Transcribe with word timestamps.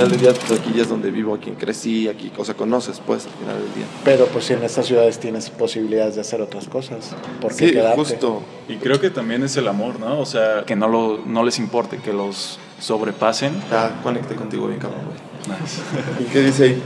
final 0.00 0.10
del 0.10 0.20
día, 0.20 0.32
pues 0.46 0.60
aquí 0.60 0.72
ya 0.74 0.82
es 0.82 0.88
donde 0.88 1.10
vivo, 1.10 1.34
aquí 1.34 1.50
crecí, 1.52 2.08
aquí, 2.08 2.32
o 2.36 2.44
sea, 2.44 2.54
conoces, 2.54 3.00
pues, 3.04 3.26
al 3.26 3.32
final 3.32 3.56
del 3.56 3.74
día. 3.74 3.84
Pero 4.04 4.26
pues 4.26 4.46
si 4.46 4.54
en 4.54 4.62
estas 4.62 4.86
ciudades 4.86 5.18
tienes 5.18 5.50
posibilidades 5.50 6.14
de 6.14 6.22
hacer 6.22 6.40
otras 6.40 6.68
cosas, 6.68 7.14
¿por 7.40 7.54
qué 7.54 7.68
Sí, 7.68 7.72
quedarte? 7.72 7.96
justo. 7.96 8.42
Y 8.68 8.76
creo 8.76 9.00
que 9.00 9.10
también 9.10 9.42
es 9.42 9.56
el 9.56 9.68
amor, 9.68 10.00
¿no? 10.00 10.20
O 10.20 10.26
sea, 10.26 10.64
que 10.66 10.76
no, 10.76 10.88
lo, 10.88 11.20
no 11.26 11.44
les 11.44 11.58
importe, 11.58 11.98
que 11.98 12.12
los 12.12 12.58
sobrepasen. 12.78 13.52
Ya 13.70 14.00
conecté 14.02 14.34
contigo 14.36 14.68
bien, 14.68 14.78
cabrón, 14.78 15.02
güey. 15.04 15.18
Nice. 15.60 15.80
¿Y 16.20 16.24
qué 16.32 16.40
dice 16.40 16.64
ahí? 16.64 16.82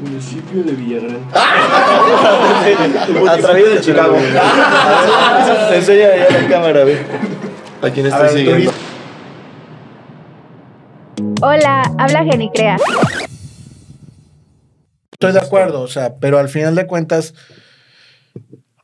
Municipio 0.00 0.64
de 0.64 0.72
Villarreal. 0.72 1.20
A 3.28 3.36
través 3.38 3.74
de 3.74 3.80
Chicago. 3.80 4.16
Enseña 5.72 6.06
ahí 6.08 6.20
a 6.28 6.42
la 6.42 6.48
cámara, 6.48 6.84
ve. 6.84 6.98
¿A 7.80 7.90
quién 7.90 8.06
A 8.06 8.08
estoy 8.08 8.38
siguiendo? 8.40 8.72
Hola, 11.46 11.82
habla 11.98 12.24
Genicrea. 12.24 12.78
Estoy 15.12 15.32
de 15.32 15.38
acuerdo, 15.38 15.82
o 15.82 15.88
sea, 15.88 16.14
pero 16.16 16.38
al 16.38 16.48
final 16.48 16.74
de 16.74 16.86
cuentas 16.86 17.34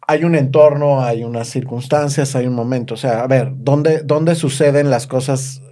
hay 0.06 0.24
un 0.24 0.34
entorno, 0.34 1.02
hay 1.02 1.24
unas 1.24 1.48
circunstancias, 1.48 2.36
hay 2.36 2.46
un 2.46 2.54
momento. 2.54 2.92
O 2.92 2.96
sea, 2.98 3.22
a 3.22 3.26
ver, 3.26 3.52
¿dónde, 3.54 4.02
dónde 4.04 4.34
suceden 4.34 4.90
las 4.90 5.06
cosas 5.06 5.62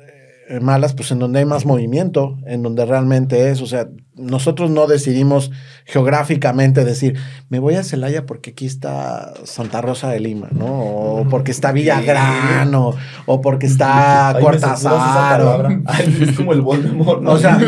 malas? 0.61 0.95
Pues 0.95 1.11
en 1.11 1.19
donde 1.19 1.41
hay 1.41 1.45
más 1.45 1.65
movimiento, 1.67 2.39
en 2.47 2.63
donde 2.63 2.85
realmente 2.87 3.51
es. 3.51 3.61
O 3.63 3.67
sea, 3.67 3.89
nosotros 4.17 4.71
no 4.71 4.87
decidimos 4.87 5.51
geográficamente 5.85 6.85
decir, 6.85 7.17
me 7.49 7.59
voy 7.59 7.75
a 7.75 7.85
Celaya 7.85 8.27
porque 8.27 8.51
aquí 8.51 8.67
está 8.67 9.33
Santa 9.45 9.81
Rosa 9.81 10.11
de 10.11 10.21
Lima, 10.21 10.49
¿no? 10.53 10.67
O 10.67 11.27
porque 11.31 11.51
está 11.51 11.73
Villagrán, 11.73 12.75
o, 12.75 12.95
o 13.27 13.41
porque 13.41 13.67
está 13.67 14.37
Cortázar. 14.41 15.41
o- 15.43 15.69
es 16.23 16.33
como 16.37 16.53
el 16.53 16.63
Voldemort, 16.63 17.23
¿no? 17.23 17.33
o 17.33 17.39
sea, 17.39 17.59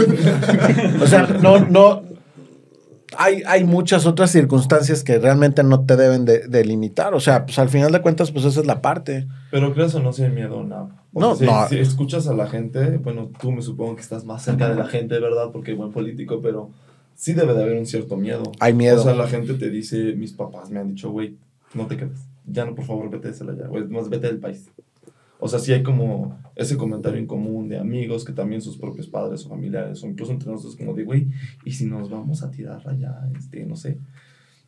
o 1.02 1.06
sea, 1.06 1.26
no, 1.40 1.58
no. 1.60 2.09
Hay, 3.22 3.42
hay 3.46 3.64
muchas 3.64 4.06
otras 4.06 4.30
circunstancias 4.30 5.04
que 5.04 5.18
realmente 5.18 5.62
no 5.62 5.84
te 5.84 5.96
deben 5.96 6.24
de, 6.24 6.48
de 6.48 6.64
limitar. 6.64 7.12
O 7.12 7.20
sea, 7.20 7.44
pues 7.44 7.58
al 7.58 7.68
final 7.68 7.92
de 7.92 8.00
cuentas, 8.00 8.30
pues 8.30 8.46
esa 8.46 8.60
es 8.60 8.66
la 8.66 8.80
parte. 8.80 9.28
Pero 9.50 9.74
crees 9.74 9.94
o 9.94 10.00
no, 10.00 10.12
sin 10.12 10.34
miedo, 10.34 10.64
no. 10.64 10.90
No, 11.12 11.34
sea, 11.34 11.46
no. 11.46 11.68
Si, 11.68 11.74
si 11.74 11.80
escuchas 11.80 12.28
a 12.28 12.34
la 12.34 12.46
gente, 12.46 12.96
bueno, 12.98 13.30
tú 13.38 13.52
me 13.52 13.60
supongo 13.60 13.96
que 13.96 14.02
estás 14.02 14.24
más 14.24 14.42
cerca 14.42 14.68
de 14.68 14.76
la 14.76 14.86
gente, 14.86 15.18
¿verdad? 15.18 15.50
Porque 15.52 15.74
buen 15.74 15.92
político, 15.92 16.40
pero 16.40 16.70
sí 17.14 17.34
debe 17.34 17.52
de 17.52 17.62
haber 17.62 17.76
un 17.76 17.86
cierto 17.86 18.16
miedo. 18.16 18.44
Hay 18.60 18.72
miedo. 18.72 19.00
O 19.00 19.04
sea, 19.04 19.14
la 19.14 19.28
gente 19.28 19.54
te 19.54 19.68
dice, 19.68 20.14
mis 20.14 20.32
papás 20.32 20.70
me 20.70 20.80
han 20.80 20.88
dicho, 20.88 21.10
güey, 21.10 21.36
no 21.74 21.86
te 21.86 21.98
quedes. 21.98 22.20
Ya 22.46 22.64
no, 22.64 22.74
por 22.74 22.86
favor, 22.86 23.10
vete 23.10 23.28
de 23.28 23.34
Celaya, 23.34 23.66
güey, 23.66 23.84
más 23.88 24.08
vete 24.08 24.28
del 24.28 24.38
país. 24.38 24.70
O 25.40 25.48
sea, 25.48 25.58
sí 25.58 25.72
hay 25.72 25.82
como 25.82 26.38
ese 26.54 26.76
comentario 26.76 27.18
en 27.18 27.26
común 27.26 27.68
de 27.68 27.78
amigos 27.78 28.24
que 28.24 28.32
también 28.32 28.60
sus 28.60 28.76
propios 28.76 29.08
padres 29.08 29.44
o 29.46 29.48
familiares, 29.48 30.02
o 30.02 30.06
incluso 30.06 30.32
entre 30.32 30.50
nosotros, 30.50 30.76
como 30.76 30.94
de, 30.94 31.04
güey, 31.04 31.28
¿y 31.64 31.72
si 31.72 31.86
nos 31.86 32.10
vamos 32.10 32.42
a 32.42 32.50
tirar 32.50 32.86
allá, 32.86 33.28
este, 33.38 33.64
no 33.64 33.76
sé, 33.76 33.98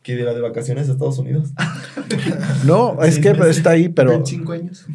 que 0.01 0.15
de, 0.15 0.25
de 0.25 0.41
vacaciones 0.41 0.89
a 0.89 0.93
Estados 0.93 1.19
Unidos? 1.19 1.53
No, 2.65 3.01
es 3.03 3.19
que 3.19 3.29
está 3.29 3.71
ahí, 3.71 3.89
pero, 3.89 4.11
25 4.11 4.51
años. 4.51 4.85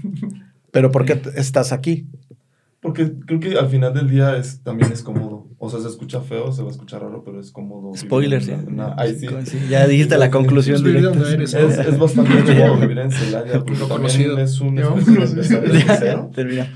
pero 0.70 0.90
¿por 0.90 1.04
qué 1.04 1.20
estás 1.36 1.72
aquí? 1.72 2.06
Porque 2.80 3.12
creo 3.26 3.40
que 3.40 3.58
al 3.58 3.68
final 3.68 3.92
del 3.92 4.08
día 4.08 4.36
es, 4.36 4.60
también 4.60 4.92
es 4.92 5.02
cómodo. 5.02 5.47
O 5.60 5.68
sea, 5.68 5.80
se 5.80 5.88
escucha 5.88 6.20
feo, 6.20 6.52
se 6.52 6.62
va 6.62 6.68
a 6.68 6.70
escuchar 6.70 7.02
raro, 7.02 7.22
pero 7.24 7.40
es 7.40 7.50
cómodo. 7.50 7.88
vivir 7.92 7.98
Spoilers, 7.98 8.46
una- 8.46 8.94
sí. 9.18 9.26
Sí, 9.44 9.58
ya 9.68 9.86
dijiste 9.88 10.16
la 10.16 10.30
conclusión 10.30 10.82
directa. 10.84 11.18
Es, 11.88 11.98
bastante 11.98 12.30
cómodo 12.44 12.76
vivir 12.80 12.98
en 12.98 13.10
Celaya, 13.10 13.52
porque 13.64 13.72
Lo 13.72 13.88
también 13.88 13.88
conocido. 14.02 14.38
es 14.38 14.60
un 14.60 14.78
especie 15.24 15.60
de 15.60 15.84
cero. 15.98 16.30
Termina. 16.32 16.72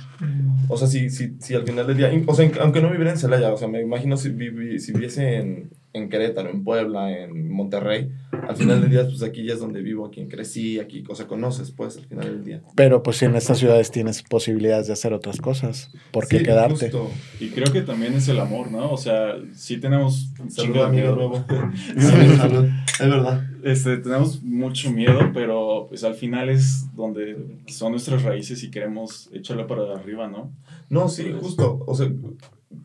O 0.68 0.76
sea, 0.76 0.88
si, 0.88 1.10
si, 1.10 1.36
si 1.40 1.54
al 1.54 1.62
final 1.64 1.86
del 1.86 1.96
día, 1.96 2.10
o 2.26 2.34
sea, 2.34 2.50
aunque 2.60 2.80
no 2.80 2.90
viviera 2.90 3.12
en 3.12 3.18
Celaya, 3.18 3.52
o 3.52 3.56
sea, 3.56 3.68
me 3.68 3.80
imagino 3.80 4.16
si, 4.16 4.30
vivi- 4.30 4.78
si 4.78 4.92
viviese 4.92 5.36
en, 5.36 5.70
en 5.94 6.08
Querétaro, 6.08 6.50
en 6.50 6.64
Puebla, 6.64 7.16
en 7.18 7.50
Monterrey, 7.52 8.10
al 8.48 8.56
final 8.56 8.80
del 8.80 8.90
día, 8.90 9.04
pues 9.04 9.22
aquí 9.22 9.44
ya 9.44 9.52
es 9.54 9.60
donde 9.60 9.82
vivo, 9.82 10.06
aquí 10.06 10.24
crecí, 10.26 10.78
aquí, 10.78 11.04
o 11.08 11.14
sea, 11.14 11.26
conoces, 11.26 11.70
pues, 11.70 11.98
al 11.98 12.06
final 12.06 12.24
del 12.24 12.44
día. 12.44 12.62
Pero 12.74 13.02
pues 13.02 13.18
si 13.18 13.26
en 13.26 13.36
estas 13.36 13.58
ciudades 13.58 13.90
tienes 13.90 14.22
posibilidades 14.22 14.86
de 14.86 14.94
hacer 14.94 15.12
otras 15.12 15.40
cosas, 15.40 15.90
¿por 16.10 16.26
qué 16.28 16.38
Sí, 16.38 16.44
quedarte? 16.44 16.90
justo. 16.90 17.10
Y 17.40 17.48
creo 17.50 17.70
que 17.72 17.82
también 17.82 18.14
es 18.14 18.26
el 18.28 18.40
amor, 18.40 18.70
¿no? 18.70 18.90
O 18.90 18.96
sea, 18.96 19.36
sí 19.54 19.78
tenemos 19.78 20.32
de 20.34 20.62
amigo 20.62 20.88
miedo. 20.88 21.14
nuevo. 21.16 21.44
Salud, 21.98 22.36
salud. 22.36 22.64
Es 23.00 23.08
verdad. 23.08 23.46
Este, 23.62 23.96
tenemos 23.98 24.42
mucho 24.42 24.90
miedo, 24.90 25.30
pero 25.32 25.86
pues 25.88 26.02
al 26.04 26.14
final 26.14 26.48
es 26.48 26.86
donde 26.96 27.36
son 27.68 27.92
nuestras 27.92 28.22
raíces 28.22 28.62
y 28.64 28.70
queremos 28.70 29.28
echarle 29.32 29.64
para 29.64 29.92
arriba, 29.94 30.26
¿no? 30.26 30.50
No, 30.88 31.08
sí, 31.08 31.32
justo. 31.40 31.82
O 31.86 31.94
sea, 31.94 32.10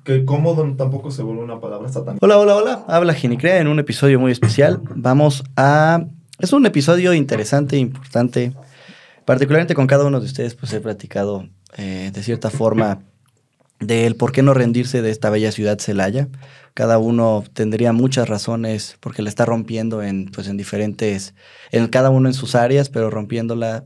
que 0.04 0.26
cómodo 0.26 0.76
tampoco 0.76 1.12
se 1.12 1.22
vuelve 1.22 1.44
una 1.44 1.60
palabra 1.60 1.90
satánica. 1.90 2.26
Hola, 2.26 2.38
hola, 2.38 2.56
hola. 2.56 2.86
Habla 2.88 3.14
Ginicrea 3.14 3.60
en 3.60 3.68
un 3.68 3.80
episodio 3.80 4.20
muy 4.20 4.32
especial. 4.32 4.82
Vamos 4.96 5.44
a... 5.56 6.06
Es 6.40 6.54
un 6.54 6.66
episodio 6.66 7.14
interesante, 7.14 7.78
importante. 7.78 8.54
Particularmente 9.26 9.74
con 9.74 9.88
cada 9.88 10.06
uno 10.06 10.20
de 10.20 10.26
ustedes, 10.26 10.56
pues 10.56 10.72
he 10.74 10.80
platicado 10.80 11.50
eh, 11.78 12.12
de 12.14 12.24
cierta 12.24 12.50
forma 12.50 13.00
del 13.80 14.16
por 14.16 14.32
qué 14.32 14.42
no 14.42 14.54
rendirse 14.54 15.02
de 15.02 15.12
esta 15.12 15.30
bella 15.30 15.52
ciudad 15.52 15.80
Celaya. 15.80 16.30
Cada 16.74 17.00
uno 17.00 17.44
tendría 17.54 17.92
muchas 17.92 18.30
razones 18.30 18.98
porque 19.00 19.22
la 19.22 19.30
está 19.30 19.46
rompiendo 19.46 20.04
en, 20.04 20.28
pues, 20.28 20.48
en 20.48 20.58
diferentes, 20.58 21.34
en 21.72 21.88
cada 21.88 22.10
uno 22.10 22.30
en 22.30 22.34
sus 22.34 22.56
áreas, 22.56 22.90
pero 22.90 23.10
rompiéndola 23.10 23.86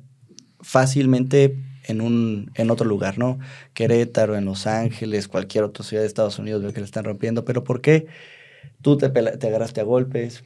fácilmente 0.59 1.57
en 1.91 2.01
un 2.01 2.51
en 2.55 2.71
otro 2.71 2.87
lugar, 2.87 3.17
¿no? 3.19 3.37
Querétaro, 3.73 4.35
en 4.35 4.45
Los 4.45 4.65
Ángeles, 4.67 5.27
cualquier 5.27 5.63
otra 5.65 5.85
ciudad 5.85 6.01
de 6.03 6.07
Estados 6.07 6.39
Unidos 6.39 6.63
veo 6.63 6.73
que 6.73 6.79
la 6.79 6.85
están 6.85 7.03
rompiendo, 7.05 7.45
pero 7.45 7.63
¿por 7.63 7.81
qué? 7.81 8.07
Tú 8.81 8.97
te, 8.97 9.05
agarraste 9.07 9.81
a 9.81 9.83
golpes, 9.83 10.43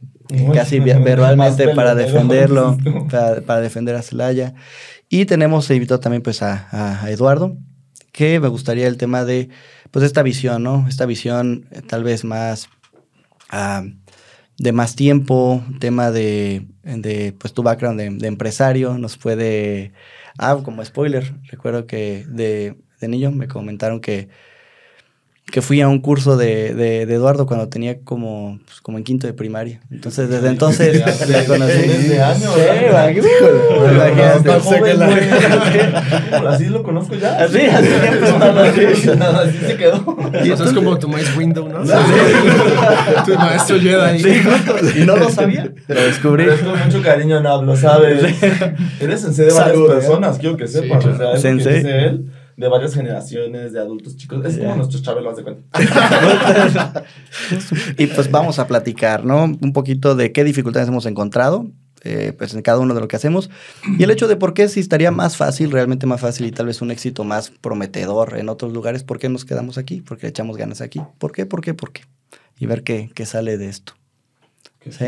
casi 0.54 0.80
vi- 0.80 0.94
Más 0.94 1.04
verbalmente 1.04 1.70
para 1.76 1.96
defenderlo, 1.96 2.78
para, 3.10 3.42
para 3.42 3.62
defender 3.62 3.96
a 3.96 4.02
Celaya. 4.02 4.54
Y 5.10 5.26
tenemos 5.26 5.70
invitado 5.72 6.00
también 6.02 6.22
pues 6.22 6.42
a, 6.42 6.68
a- 6.72 7.04
a 7.06 7.12
Eduardo, 7.12 7.58
que 8.12 8.40
me 8.40 8.48
gustaría 8.50 8.88
el 8.88 8.98
tema 8.98 9.24
de 9.26 9.50
pues 9.92 10.04
esta 10.06 10.24
visión, 10.24 10.64
¿no? 10.64 10.86
Esta 10.90 11.06
visión 11.06 11.68
eh, 11.72 11.82
tal 11.82 12.04
vez 12.04 12.24
más 12.26 12.68
ah, 13.50 13.84
de 14.58 14.72
más 14.72 14.96
tiempo, 14.96 15.64
tema 15.80 16.12
de, 16.12 16.66
de 16.84 17.34
pues 17.38 17.54
tu 17.54 17.64
background 17.64 18.00
de, 18.00 18.10
de 18.10 18.28
empresario, 18.28 18.98
nos 18.98 19.18
puede... 19.18 19.92
Ah, 20.38 20.60
como 20.64 20.84
spoiler, 20.84 21.34
recuerdo 21.44 21.88
que 21.88 22.26
de, 22.28 22.78
de 23.00 23.08
niño 23.08 23.32
me 23.32 23.48
comentaron 23.48 24.02
que, 24.02 24.30
que 25.52 25.62
fui 25.62 25.80
a 25.80 25.88
un 25.88 26.00
curso 26.00 26.38
de, 26.38 26.74
de, 26.74 27.06
de 27.06 27.14
Eduardo 27.14 27.46
cuando 27.46 27.70
tenía 27.70 28.00
como, 28.04 28.60
pues, 28.66 28.82
como 28.82 28.98
en 28.98 29.04
quinto 29.04 29.28
de 29.28 29.34
primaria. 29.34 29.80
Entonces, 29.92 30.28
desde 30.28 30.50
entonces 30.50 31.00
la 31.30 31.46
conocí. 31.46 31.78
Desde 31.78 32.22
años. 32.22 32.52
Así 36.48 36.66
lo 36.66 36.82
conozco 36.82 37.16
ya. 37.16 37.38
Así, 37.38 37.62
así 37.62 37.88
siempre 37.88 38.28
estaba 38.28 38.64
así. 38.64 38.86
Así 38.86 39.58
se 39.68 39.78
quedó. 39.78 40.18
Y 40.44 40.52
eso 40.52 40.66
es 40.66 40.74
como 40.74 40.98
tu 40.98 41.08
Mace 41.08 41.38
Window, 41.38 41.70
¿no? 41.70 41.84
tu 43.26 43.36
maestro 43.36 43.80
Jedi. 43.80 44.20
Sí. 44.20 44.42
Y 45.02 45.06
no 45.06 45.16
lo 45.16 45.30
sabía. 45.30 45.72
Lo 45.88 46.02
descubrí. 46.02 46.46
Pero 46.46 46.56
es 46.56 46.62
con 46.62 46.80
mucho 46.80 47.02
cariño, 47.04 47.42
no 47.42 47.62
lo 47.62 47.78
sabes. 47.78 48.24
Eres 49.00 49.22
sensei 49.22 49.46
de 49.46 49.54
varias 49.54 49.80
personas, 49.80 50.40
quiero 50.40 50.58
que 50.58 50.68
sepas. 50.68 51.06
O 51.06 51.16
sea, 51.16 51.34
es 51.34 51.66
él, 51.66 52.32
de 52.58 52.68
varias 52.68 52.94
generaciones, 52.94 53.74
de 53.74 53.80
adultos 53.80 54.16
chicos. 54.16 54.46
Es 54.46 54.58
como 54.58 54.76
nuestros 54.76 55.02
chabelos, 55.02 55.38
de 55.38 55.44
cuenta. 55.44 55.64
Y 57.98 58.08
pues 58.08 58.32
vamos 58.32 58.60
a 58.60 58.68
platicar, 58.68 59.26
¿no? 59.26 59.44
Un 59.44 59.74
poquito 59.74 60.16
de 60.16 60.32
qué 60.32 60.44
dificultades 60.44 60.88
hemos 60.88 61.06
encontrado, 61.06 61.68
eh, 62.04 62.34
pues 62.38 62.54
en 62.54 62.62
cada 62.62 62.80
uno 62.80 62.94
de 62.94 63.02
lo 63.02 63.08
que 63.08 63.16
hacemos. 63.16 63.50
Y 63.98 64.04
el 64.04 64.12
hecho 64.12 64.28
de 64.28 64.36
por 64.38 64.54
qué 64.54 64.70
si 64.70 64.80
estaría 64.80 65.12
más 65.12 65.36
fácil, 65.38 65.72
realmente 65.72 66.06
más 66.06 66.22
fácil 66.22 66.46
y 66.46 66.52
tal 66.52 66.68
vez 66.68 66.82
un 66.82 66.92
éxito 66.92 67.24
más 67.24 67.50
prometedor 67.50 68.38
en 68.38 68.50
otros 68.50 68.72
lugares, 68.72 69.04
¿por 69.04 69.20
qué 69.20 69.28
nos 69.28 69.44
quedamos 69.44 69.78
aquí? 69.78 70.02
¿Por 70.02 70.18
qué 70.18 70.28
echamos 70.28 70.56
ganas 70.58 70.82
aquí? 70.82 71.02
¿Por 71.18 71.32
qué? 71.32 71.46
¿Por 71.46 71.62
qué? 71.62 71.74
¿Por 71.74 71.92
qué? 71.92 72.04
Y 72.58 72.68
ver 72.68 72.84
qué, 72.84 73.10
qué 73.14 73.26
sale 73.26 73.58
de 73.58 73.68
esto. 73.68 73.94
Sí. 74.90 75.06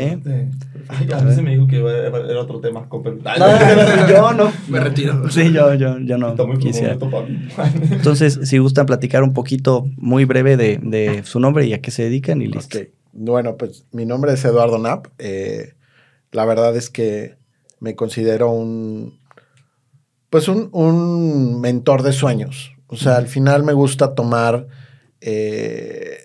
a 1.12 1.20
mí 1.22 1.34
se 1.34 1.42
me 1.42 1.52
dijo 1.52 1.66
que 1.68 1.76
iba- 1.78 1.92
era 1.92 2.40
otro 2.40 2.60
tema. 2.60 2.88
Ay, 3.24 3.38
No, 3.38 4.08
yo 4.08 4.32
no. 4.32 4.52
Me 4.68 4.80
retiro. 4.80 5.30
Sí, 5.30 5.52
yo, 5.52 5.74
yo, 5.74 5.98
yo 6.00 6.18
no 6.18 6.34
quisiera. 6.58 6.96
profundo 6.98 7.20
para 7.56 7.70
mí. 7.70 7.78
Entonces, 7.92 8.40
si 8.42 8.58
gustan 8.58 8.86
platicar 8.86 9.22
un 9.22 9.34
poquito 9.34 9.86
muy 9.96 10.24
breve 10.24 10.56
de, 10.56 10.78
de 10.82 11.22
su 11.24 11.38
nombre 11.40 11.66
y 11.66 11.72
a 11.74 11.80
qué 11.80 11.90
se 11.90 12.02
dedican 12.04 12.42
y 12.42 12.48
listo. 12.48 12.78
Ok. 12.78 12.86
Bueno, 13.12 13.56
pues 13.56 13.84
mi 13.92 14.04
nombre 14.04 14.32
es 14.32 14.44
Eduardo 14.44 14.78
Knapp. 14.78 15.06
Eh, 15.18 15.74
la 16.32 16.44
verdad 16.44 16.76
es 16.76 16.90
que 16.90 17.36
me 17.80 17.94
considero 17.94 18.50
un, 18.50 19.18
pues 20.30 20.48
un, 20.48 20.68
un 20.72 21.60
mentor 21.60 22.02
de 22.02 22.12
sueños. 22.12 22.72
O 22.88 22.96
sea, 22.96 23.16
al 23.16 23.26
final 23.28 23.62
me 23.64 23.72
gusta 23.72 24.14
tomar 24.14 24.66
eh, 25.20 26.17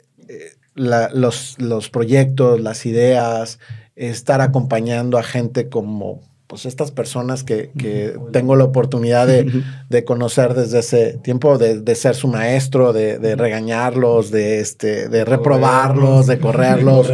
la- 0.75 1.09
los, 1.13 1.55
los 1.59 1.89
proyectos, 1.89 2.59
las 2.61 2.85
ideas, 2.85 3.59
estar 3.95 4.41
acompañando 4.41 5.17
a 5.17 5.23
gente 5.23 5.69
como, 5.69 6.21
pues 6.47 6.65
estas 6.65 6.91
personas 6.91 7.43
que, 7.43 7.71
que 7.77 8.15
tengo 8.31 8.55
la 8.55 8.63
oportunidad 8.63 9.27
de, 9.27 9.51
de 9.89 10.03
conocer 10.03 10.53
desde 10.53 10.79
ese 10.79 11.17
tiempo, 11.19 11.57
de, 11.57 11.79
de 11.79 11.95
ser 11.95 12.15
su 12.15 12.27
maestro, 12.27 12.91
de, 12.93 13.19
de 13.19 13.35
regañarlos, 13.35 14.31
de, 14.31 14.59
este, 14.59 15.09
de 15.09 15.25
reprobarlos, 15.25 16.27
de 16.27 16.39
correrlos. 16.39 17.07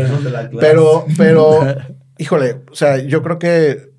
Pero, 0.59 1.05
pero, 1.17 1.59
híjole, 2.17 2.57
o 2.71 2.75
sea, 2.75 2.97
yo 2.97 3.21
creo 3.23 3.39
que 3.39 3.89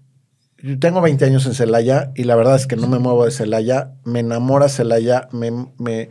yo 0.62 0.78
tengo 0.78 1.00
20 1.00 1.24
años 1.24 1.46
en 1.46 1.54
Celaya 1.54 2.12
y 2.14 2.24
la 2.24 2.36
verdad 2.36 2.56
es 2.56 2.66
que 2.66 2.76
no 2.76 2.86
me 2.86 2.98
muevo 2.98 3.24
de 3.24 3.30
Celaya. 3.30 3.92
Me 4.04 4.20
enamora 4.20 4.68
Celaya, 4.68 5.26
me, 5.32 5.50
me, 5.78 6.10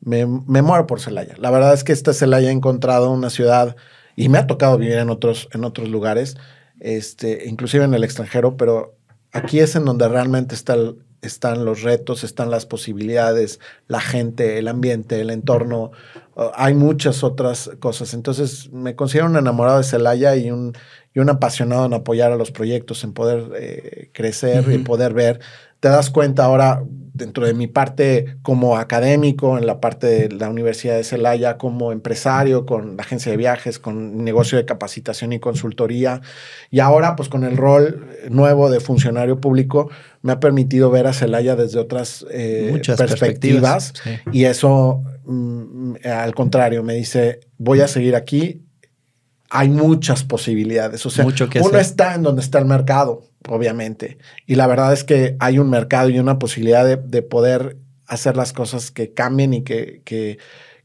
me, 0.00 0.26
me 0.26 0.62
muero 0.62 0.86
por 0.86 1.00
Celaya. 1.00 1.34
La 1.38 1.50
verdad 1.50 1.74
es 1.74 1.84
que 1.84 1.92
esta 1.92 2.12
Celaya 2.12 2.48
he 2.48 2.52
encontrado 2.52 3.10
una 3.10 3.30
ciudad 3.30 3.76
y 4.16 4.28
me 4.28 4.38
ha 4.38 4.46
tocado 4.46 4.78
vivir 4.78 4.98
en 4.98 5.10
otros, 5.10 5.48
en 5.52 5.64
otros 5.64 5.88
lugares, 5.88 6.36
este, 6.80 7.48
inclusive 7.48 7.84
en 7.84 7.94
el 7.94 8.04
extranjero, 8.04 8.56
pero 8.56 8.94
aquí 9.32 9.60
es 9.60 9.76
en 9.76 9.84
donde 9.84 10.08
realmente 10.08 10.54
está 10.54 10.74
el- 10.74 10.96
están 11.22 11.64
los 11.64 11.82
retos, 11.82 12.22
están 12.22 12.50
las 12.50 12.66
posibilidades, 12.66 13.58
la 13.88 14.00
gente, 14.00 14.58
el 14.58 14.68
ambiente, 14.68 15.20
el 15.20 15.30
entorno. 15.30 15.90
Uh, 16.36 16.50
hay 16.54 16.74
muchas 16.74 17.24
otras 17.24 17.70
cosas. 17.80 18.14
Entonces, 18.14 18.70
me 18.70 18.94
considero 18.94 19.26
un 19.26 19.36
enamorado 19.36 19.78
de 19.78 19.84
Celaya 19.84 20.36
y 20.36 20.50
un, 20.52 20.74
y 21.14 21.18
un 21.18 21.28
apasionado 21.30 21.86
en 21.86 21.94
apoyar 21.94 22.30
a 22.30 22.36
los 22.36 22.52
proyectos, 22.52 23.02
en 23.02 23.12
poder 23.12 23.50
eh, 23.58 24.10
crecer 24.12 24.70
y 24.72 24.78
poder 24.78 25.14
ver. 25.14 25.40
Te 25.80 25.88
das 25.88 26.10
cuenta 26.10 26.44
ahora, 26.44 26.82
dentro 27.12 27.46
de 27.46 27.54
mi 27.54 27.66
parte 27.66 28.36
como 28.42 28.76
académico, 28.76 29.56
en 29.56 29.66
la 29.66 29.80
parte 29.80 30.06
de 30.06 30.28
la 30.34 30.50
Universidad 30.50 30.96
de 30.96 31.04
Celaya, 31.04 31.56
como 31.56 31.92
empresario, 31.92 32.66
con 32.66 32.96
la 32.96 33.02
agencia 33.02 33.32
de 33.32 33.38
viajes, 33.38 33.78
con 33.78 34.22
negocio 34.22 34.58
de 34.58 34.66
capacitación 34.66 35.32
y 35.32 35.38
consultoría, 35.38 36.20
y 36.70 36.80
ahora 36.80 37.16
pues 37.16 37.28
con 37.30 37.44
el 37.44 37.56
rol 37.56 38.06
nuevo 38.28 38.68
de 38.70 38.80
funcionario 38.80 39.40
público, 39.40 39.88
me 40.22 40.32
ha 40.32 40.40
permitido 40.40 40.90
ver 40.90 41.06
a 41.06 41.12
Celaya 41.12 41.56
desde 41.56 41.78
otras 41.78 42.26
eh, 42.30 42.68
Muchas 42.70 42.98
perspectivas. 42.98 43.92
perspectivas. 43.92 44.22
sí. 44.24 44.38
Y 44.38 44.44
eso, 44.44 45.02
mm, 45.24 45.94
al 46.04 46.34
contrario, 46.34 46.82
me 46.82 46.94
dice, 46.94 47.40
voy 47.58 47.80
a 47.80 47.88
seguir 47.88 48.14
aquí. 48.16 48.65
Hay 49.50 49.68
muchas 49.68 50.24
posibilidades. 50.24 51.04
O 51.06 51.10
sea, 51.10 51.24
Mucho 51.24 51.48
que 51.48 51.60
uno 51.60 51.68
hacer. 51.68 51.80
está 51.80 52.14
en 52.14 52.22
donde 52.22 52.42
está 52.42 52.58
el 52.58 52.64
mercado, 52.66 53.22
obviamente. 53.48 54.18
Y 54.46 54.56
la 54.56 54.66
verdad 54.66 54.92
es 54.92 55.04
que 55.04 55.36
hay 55.38 55.58
un 55.58 55.70
mercado 55.70 56.08
y 56.10 56.18
una 56.18 56.38
posibilidad 56.38 56.84
de, 56.84 56.96
de 56.96 57.22
poder 57.22 57.76
hacer 58.06 58.36
las 58.36 58.52
cosas 58.52 58.90
que 58.90 59.12
cambien 59.12 59.54
y 59.54 59.62
que, 59.62 60.02
que, 60.04 60.38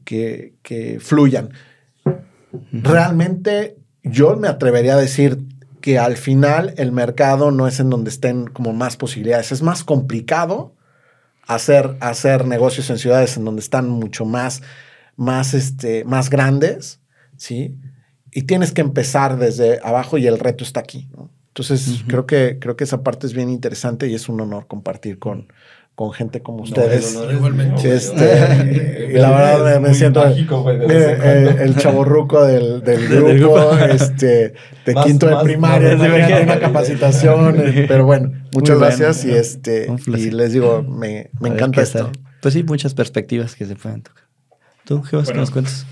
que, 0.04 0.56
que 0.62 1.00
fluyan. 1.00 1.52
Realmente 2.72 3.78
yo 4.04 4.36
me 4.36 4.48
atrevería 4.48 4.96
a 4.96 5.00
decir 5.00 5.40
que 5.82 5.98
al 5.98 6.18
final 6.18 6.74
el 6.78 6.92
mercado 6.92 7.52
no 7.52 7.68
es 7.68 7.80
en 7.80 7.90
donde 7.90 8.10
estén 8.10 8.48
como 8.48 8.74
más 8.74 8.98
posibilidades. 8.98 9.52
Es 9.52 9.62
más 9.62 9.84
complicado 9.84 10.76
hacer, 11.48 11.98
hacer 12.00 12.46
negocios 12.46 12.90
en 12.90 12.98
ciudades 12.98 13.38
en 13.38 13.46
donde 13.46 13.62
están 13.62 13.90
mucho 13.90 14.26
más, 14.26 14.62
más, 15.16 15.54
este, 15.54 16.04
más 16.06 16.30
grandes, 16.30 17.00
¿sí? 17.38 17.76
Y 18.32 18.44
tienes 18.44 18.72
que 18.72 18.82
empezar 18.82 19.38
desde 19.38 19.80
abajo 19.84 20.18
y 20.18 20.28
el 20.28 20.40
reto 20.40 20.64
está 20.64 20.80
aquí, 20.80 21.08
¿no? 21.16 21.30
Entonces, 21.50 22.04
creo, 22.08 22.26
que, 22.26 22.58
creo 22.62 22.78
que 22.78 22.86
esa 22.86 23.04
parte 23.04 23.28
es 23.28 23.34
bien 23.34 23.50
interesante 23.50 24.08
y 24.08 24.16
es 24.16 24.30
un 24.30 24.40
honor 24.40 24.68
compartir 24.68 25.20
con, 25.20 25.52
con 25.96 26.14
gente 26.14 26.42
como 26.42 26.60
No, 26.60 26.64
ustedes. 26.64 27.20
Igualmente. 27.30 27.94
Este, 27.94 29.10
y 29.12 29.18
la 29.18 29.32
verdad 29.32 29.82
me- 29.82 29.90
me 29.90 29.94
siento- 29.94 30.24
mágico, 30.24 30.62
güey, 30.62 30.78
de 30.80 30.86
eh, 30.88 31.56
el 31.60 31.76
chaborruco 31.76 32.46
del, 32.46 32.82
del 32.84 33.10
Del 33.10 33.40
grupo, 33.40 33.70
este, 33.78 34.54
de 34.86 34.94
Más- 34.96 35.06
quinto 35.06 35.28
de 35.28 35.44
primaria, 35.44 35.98
más- 35.98 36.44
una 36.44 36.58
capacitación, 36.60 37.56
eh, 37.60 37.86
pero 37.86 38.06
bueno, 38.06 38.32
muchas 38.54 38.80
gracias 38.80 39.26
y 39.26 39.32
este, 39.32 39.88
y 40.08 40.32
les 40.32 40.54
digo, 40.54 40.84
me, 40.84 41.30
me 41.42 41.50
ver 41.50 41.58
encanta 41.58 41.76
qué 41.82 41.84
esto. 41.84 41.98
sale. 42.00 42.12
Pues 42.42 42.54
sí, 42.54 42.64
muchas 42.64 42.94
perspectivas 42.94 43.56
que 43.56 43.66
se 43.66 43.76
pueden 43.76 44.04
tocar. 44.04 44.24
¿Tú, 44.86 45.04
Jebas, 45.04 45.26
qué 45.28 45.34
Bueno. 45.34 45.42
nos 45.42 45.52
cuentas? 45.52 45.86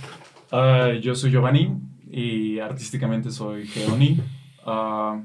Ah, 0.53 0.91
yo 1.01 1.13
soy 1.15 1.31
Giovanni 1.31 1.75
y 2.09 2.59
artísticamente 2.59 3.31
soy 3.31 3.67
Geoni. 3.67 4.19
Ah, 4.65 5.21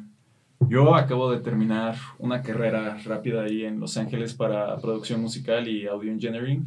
yo 0.69 0.95
acabo 0.95 1.31
de 1.31 1.41
terminar 1.41 1.97
una 2.19 2.43
carrera 2.43 2.99
rápida 3.05 3.43
ahí 3.43 3.65
en 3.65 3.81
Los 3.81 3.97
Ángeles 3.97 4.35
para 4.35 4.77
producción 4.79 5.21
musical 5.21 5.67
y 5.69 5.87
audio 5.87 6.13
engineering. 6.13 6.65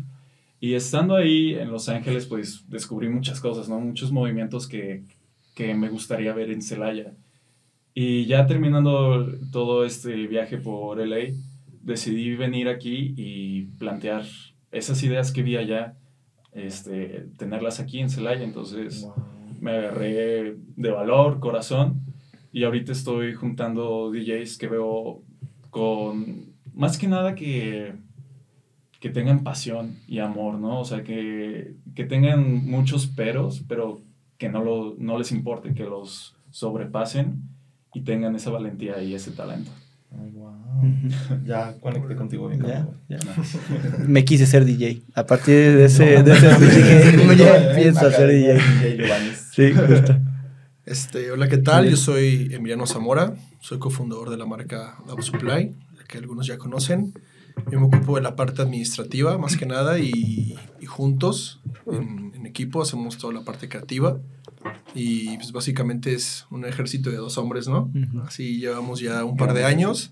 Y 0.59 0.73
estando 0.73 1.15
ahí 1.15 1.53
en 1.53 1.71
Los 1.71 1.87
Ángeles, 1.87 2.25
pues 2.25 2.65
descubrí 2.67 3.09
muchas 3.09 3.39
cosas, 3.39 3.69
¿no? 3.69 3.79
Muchos 3.79 4.11
movimientos 4.11 4.67
que, 4.67 5.03
que 5.55 5.73
me 5.75 5.89
gustaría 5.89 6.33
ver 6.33 6.51
en 6.51 6.61
Celaya. 6.61 7.13
Y 7.93 8.25
ya 8.25 8.45
terminando 8.45 9.27
todo 9.51 9.85
este 9.85 10.27
viaje 10.27 10.57
por 10.57 10.99
LA, 10.99 11.33
decidí 11.81 12.35
venir 12.35 12.69
aquí 12.69 13.13
y 13.17 13.63
plantear 13.79 14.25
esas 14.71 15.01
ideas 15.03 15.31
que 15.31 15.43
vi 15.43 15.57
allá, 15.57 15.95
este, 16.53 17.27
tenerlas 17.37 17.79
aquí 17.79 17.99
en 17.99 18.09
Celaya. 18.09 18.43
Entonces 18.43 19.03
Wow. 19.03 19.36
Me 19.61 19.71
agarré 19.71 20.55
de 20.75 20.91
valor, 20.91 21.39
corazón, 21.39 22.01
y 22.51 22.63
ahorita 22.63 22.91
estoy 22.91 23.33
juntando 23.33 24.11
DJs 24.11 24.57
que 24.57 24.67
veo 24.67 25.21
con, 25.69 26.53
más 26.73 26.97
que 26.97 27.07
nada 27.07 27.35
que, 27.35 27.93
que 28.99 29.09
tengan 29.09 29.43
pasión 29.43 29.97
y 30.07 30.19
amor, 30.19 30.55
¿no? 30.55 30.79
O 30.79 30.85
sea, 30.85 31.03
que, 31.03 31.75
que 31.95 32.05
tengan 32.05 32.65
muchos 32.65 33.07
peros, 33.07 33.63
pero 33.67 34.01
que 34.37 34.49
no, 34.49 34.63
lo, 34.63 34.95
no 34.97 35.17
les 35.17 35.31
importe, 35.31 35.73
que 35.73 35.83
los 35.83 36.35
sobrepasen 36.51 37.41
y 37.93 38.01
tengan 38.01 38.35
esa 38.35 38.49
valentía 38.49 39.01
y 39.01 39.13
ese 39.13 39.31
talento. 39.31 39.71
Ay, 40.11 40.31
wow. 40.31 40.57
Ya 41.45 41.75
conecté 41.79 42.15
contigo 42.15 42.47
bien. 42.47 42.61
Ya, 42.61 42.87
ya. 43.09 43.19
Me 44.07 44.23
quise 44.23 44.45
ser 44.45 44.63
DJ. 44.63 45.01
A 45.15 45.25
partir 45.25 45.75
de 45.75 45.85
ese, 45.85 46.23
de 46.23 46.33
ese 46.33 46.47
dije, 46.47 47.37
ya 47.37 47.71
empiezo 47.71 48.07
a 48.07 48.11
ser 48.11 48.29
DJ. 48.29 48.97
Giovanni. 48.97 49.46
Sí, 49.57 49.73
justo. 49.73 50.15
Este, 50.85 51.31
hola, 51.31 51.49
¿qué 51.49 51.57
tal? 51.57 51.89
Yo 51.89 51.97
soy 51.97 52.47
Emiliano 52.53 52.87
Zamora, 52.87 53.35
soy 53.59 53.77
cofundador 53.77 54.29
de 54.29 54.37
la 54.37 54.45
marca 54.45 54.99
Love 55.05 55.21
Supply, 55.21 55.75
que 56.07 56.17
algunos 56.17 56.47
ya 56.47 56.57
conocen. 56.57 57.13
Yo 57.69 57.77
me 57.81 57.87
ocupo 57.87 58.15
de 58.15 58.21
la 58.21 58.37
parte 58.37 58.61
administrativa, 58.61 59.37
más 59.37 59.57
que 59.57 59.65
nada, 59.65 59.99
y, 59.99 60.55
y 60.79 60.85
juntos, 60.85 61.59
en, 61.87 62.31
en 62.35 62.45
equipo, 62.45 62.81
hacemos 62.81 63.17
toda 63.17 63.33
la 63.33 63.41
parte 63.41 63.67
creativa. 63.67 64.17
Y 64.95 65.35
pues 65.35 65.51
básicamente 65.51 66.13
es 66.13 66.45
un 66.51 66.63
ejército 66.63 67.09
de 67.09 67.17
dos 67.17 67.37
hombres, 67.37 67.67
¿no? 67.67 67.91
Así 68.25 68.59
llevamos 68.59 69.01
ya 69.01 69.25
un 69.25 69.35
par 69.35 69.53
de 69.53 69.65
años 69.65 70.11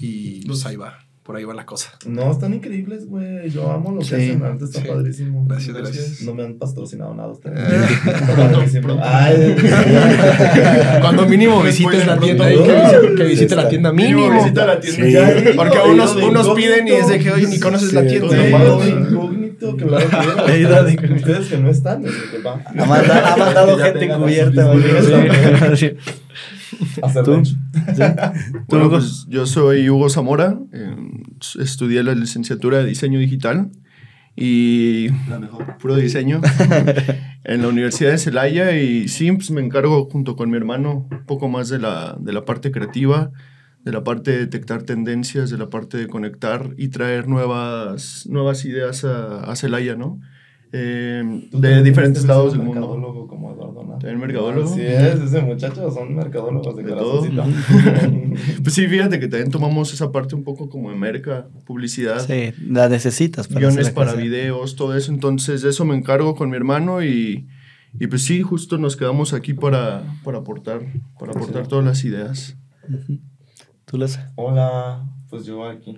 y 0.00 0.44
pues 0.46 0.66
ahí 0.66 0.74
va, 0.74 1.06
por 1.22 1.36
ahí 1.36 1.44
va 1.44 1.54
la 1.54 1.64
cosa. 1.64 1.90
No, 2.06 2.30
están 2.32 2.52
increíbles, 2.52 3.06
güey. 3.06 3.48
Yo 3.50 3.70
amo 3.70 3.92
lo 3.92 4.00
que 4.00 4.04
Sí, 4.06 4.14
hacen. 4.14 4.44
Antes 4.44 4.70
está 4.70 4.82
sí. 4.82 4.88
padrísimo. 4.88 5.44
Gracias, 5.48 5.76
gracias. 5.76 6.22
No 6.22 6.34
me 6.34 6.42
han 6.42 6.54
patrocinado 6.54 7.14
nada 7.14 7.28
ustedes. 7.30 7.58
Eh. 7.58 7.62
Ay, 9.02 9.56
Cuando 11.00 11.26
mínimo 11.26 11.62
visites 11.62 12.06
la 12.06 12.18
tienda, 12.18 12.46
ahí, 12.46 12.56
que 12.56 12.72
visite, 12.72 13.14
que 13.16 13.24
visite 13.24 13.56
la 13.56 13.68
tienda 13.68 13.92
mínimo. 13.92 14.30
visita 14.32 14.66
la 14.66 14.80
tienda. 14.80 15.04
Sí. 15.04 15.12
Ya 15.12 15.30
he 15.30 15.40
ido, 15.42 15.52
Porque 15.56 15.78
unos, 15.88 16.16
unos 16.16 16.48
piden 16.50 16.88
y 16.88 16.92
es 16.92 17.08
de 17.08 17.18
que, 17.20 17.30
oye, 17.30 17.46
ni 17.46 17.60
conoces 17.60 17.90
Sí, 17.90 17.94
la 17.94 18.06
tienda. 18.06 18.28
Claro 18.28 18.78
que. 18.80 18.92
Ustedes 21.14 21.48
que 21.48 21.58
no 21.58 21.70
están. 21.70 22.04
Ha 22.78 22.84
mandado, 22.84 23.26
ha 23.26 23.36
mandado 23.36 23.78
gente 23.78 23.98
tengan 24.00 24.18
encubierta. 24.18 24.70
a 24.70 24.74
sus 24.74 24.84
dispositivos 24.84 25.78
Sí. 25.78 25.90
Hacer 27.02 27.22
¿Tú? 27.24 27.30
lunch. 27.32 27.54
¿Tú, 27.96 28.64
Bueno, 28.68 28.90
pues 28.90 29.26
yo 29.28 29.46
soy 29.46 29.88
Hugo 29.88 30.08
Zamora, 30.08 30.58
eh, 30.72 30.94
estudié 31.58 32.02
la 32.02 32.14
licenciatura 32.14 32.78
de 32.78 32.86
diseño 32.86 33.18
digital 33.18 33.70
y 34.36 35.08
La 35.28 35.38
mejor. 35.38 35.76
puro 35.78 35.96
diseño 35.96 36.40
en 37.44 37.62
la 37.62 37.68
Universidad 37.68 38.12
de 38.12 38.18
Celaya 38.18 38.76
y 38.76 39.08
sí, 39.08 39.30
pues 39.32 39.50
me 39.50 39.60
encargo 39.60 40.08
junto 40.10 40.36
con 40.36 40.50
mi 40.50 40.56
hermano 40.56 41.06
un 41.10 41.26
poco 41.26 41.48
más 41.48 41.68
de 41.68 41.78
la, 41.78 42.16
de 42.18 42.32
la 42.32 42.44
parte 42.44 42.70
creativa, 42.70 43.30
de 43.84 43.92
la 43.92 44.04
parte 44.04 44.30
de 44.30 44.38
detectar 44.38 44.84
tendencias, 44.84 45.50
de 45.50 45.58
la 45.58 45.68
parte 45.68 45.98
de 45.98 46.06
conectar 46.08 46.70
y 46.78 46.88
traer 46.88 47.28
nuevas, 47.28 48.26
nuevas 48.28 48.64
ideas 48.64 49.04
a, 49.04 49.44
a 49.44 49.56
Celaya, 49.56 49.96
¿no? 49.96 50.20
Eh, 50.72 51.22
de 51.52 51.82
diferentes 51.82 52.24
lados 52.24 52.52
del 52.54 52.62
mundo. 52.62 52.80
¿También 54.02 54.18
mercadólogo? 54.18 54.74
Sí, 54.74 54.80
es, 54.80 55.20
ese 55.20 55.42
muchacho 55.42 55.88
son 55.92 56.16
mercadólogos 56.16 56.74
de, 56.74 56.82
De 56.82 56.90
todo. 56.90 57.24
Pues 58.62 58.74
sí, 58.74 58.88
fíjate 58.88 59.20
que 59.20 59.28
también 59.28 59.52
tomamos 59.52 59.92
esa 59.92 60.10
parte 60.10 60.34
un 60.34 60.42
poco 60.42 60.68
como 60.68 60.90
de 60.90 60.96
merca, 60.96 61.46
publicidad. 61.66 62.18
Sí, 62.18 62.52
la 62.68 62.88
necesitas 62.88 63.46
para 63.46 63.60
guiones 63.60 63.78
hacer 63.78 63.92
la 63.92 63.94
para 63.94 64.10
cosa. 64.10 64.22
videos, 64.22 64.74
todo 64.74 64.96
eso. 64.96 65.12
Entonces, 65.12 65.62
de 65.62 65.70
eso 65.70 65.84
me 65.84 65.94
encargo 65.94 66.34
con 66.34 66.50
mi 66.50 66.56
hermano 66.56 67.04
y, 67.04 67.46
y 68.00 68.06
pues 68.08 68.24
sí, 68.24 68.42
justo 68.42 68.76
nos 68.76 68.96
quedamos 68.96 69.34
aquí 69.34 69.54
para, 69.54 70.02
para 70.24 70.38
aportar, 70.38 70.80
para 71.20 71.30
aportar 71.30 71.68
todas 71.68 71.84
las 71.84 72.02
ideas. 72.04 72.56
¿Tú 73.84 73.98
las 73.98 74.18
Hola, 74.34 75.06
pues 75.30 75.44
yo 75.44 75.64
aquí. 75.64 75.96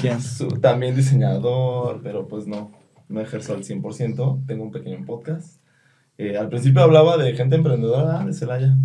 ¿Quién? 0.00 0.18
También 0.60 0.94
diseñador, 0.94 2.00
pero 2.04 2.28
pues 2.28 2.46
no, 2.46 2.70
no 3.08 3.20
ejerzo 3.20 3.54
al 3.54 3.64
100%. 3.64 4.46
Tengo 4.46 4.62
un 4.62 4.70
pequeño 4.70 5.04
podcast. 5.04 5.65
Eh, 6.18 6.36
al 6.36 6.48
principio 6.48 6.82
hablaba 6.82 7.16
de 7.16 7.34
gente 7.34 7.56
emprendedora 7.56 8.24
de 8.24 8.32
Celaya. 8.32 8.76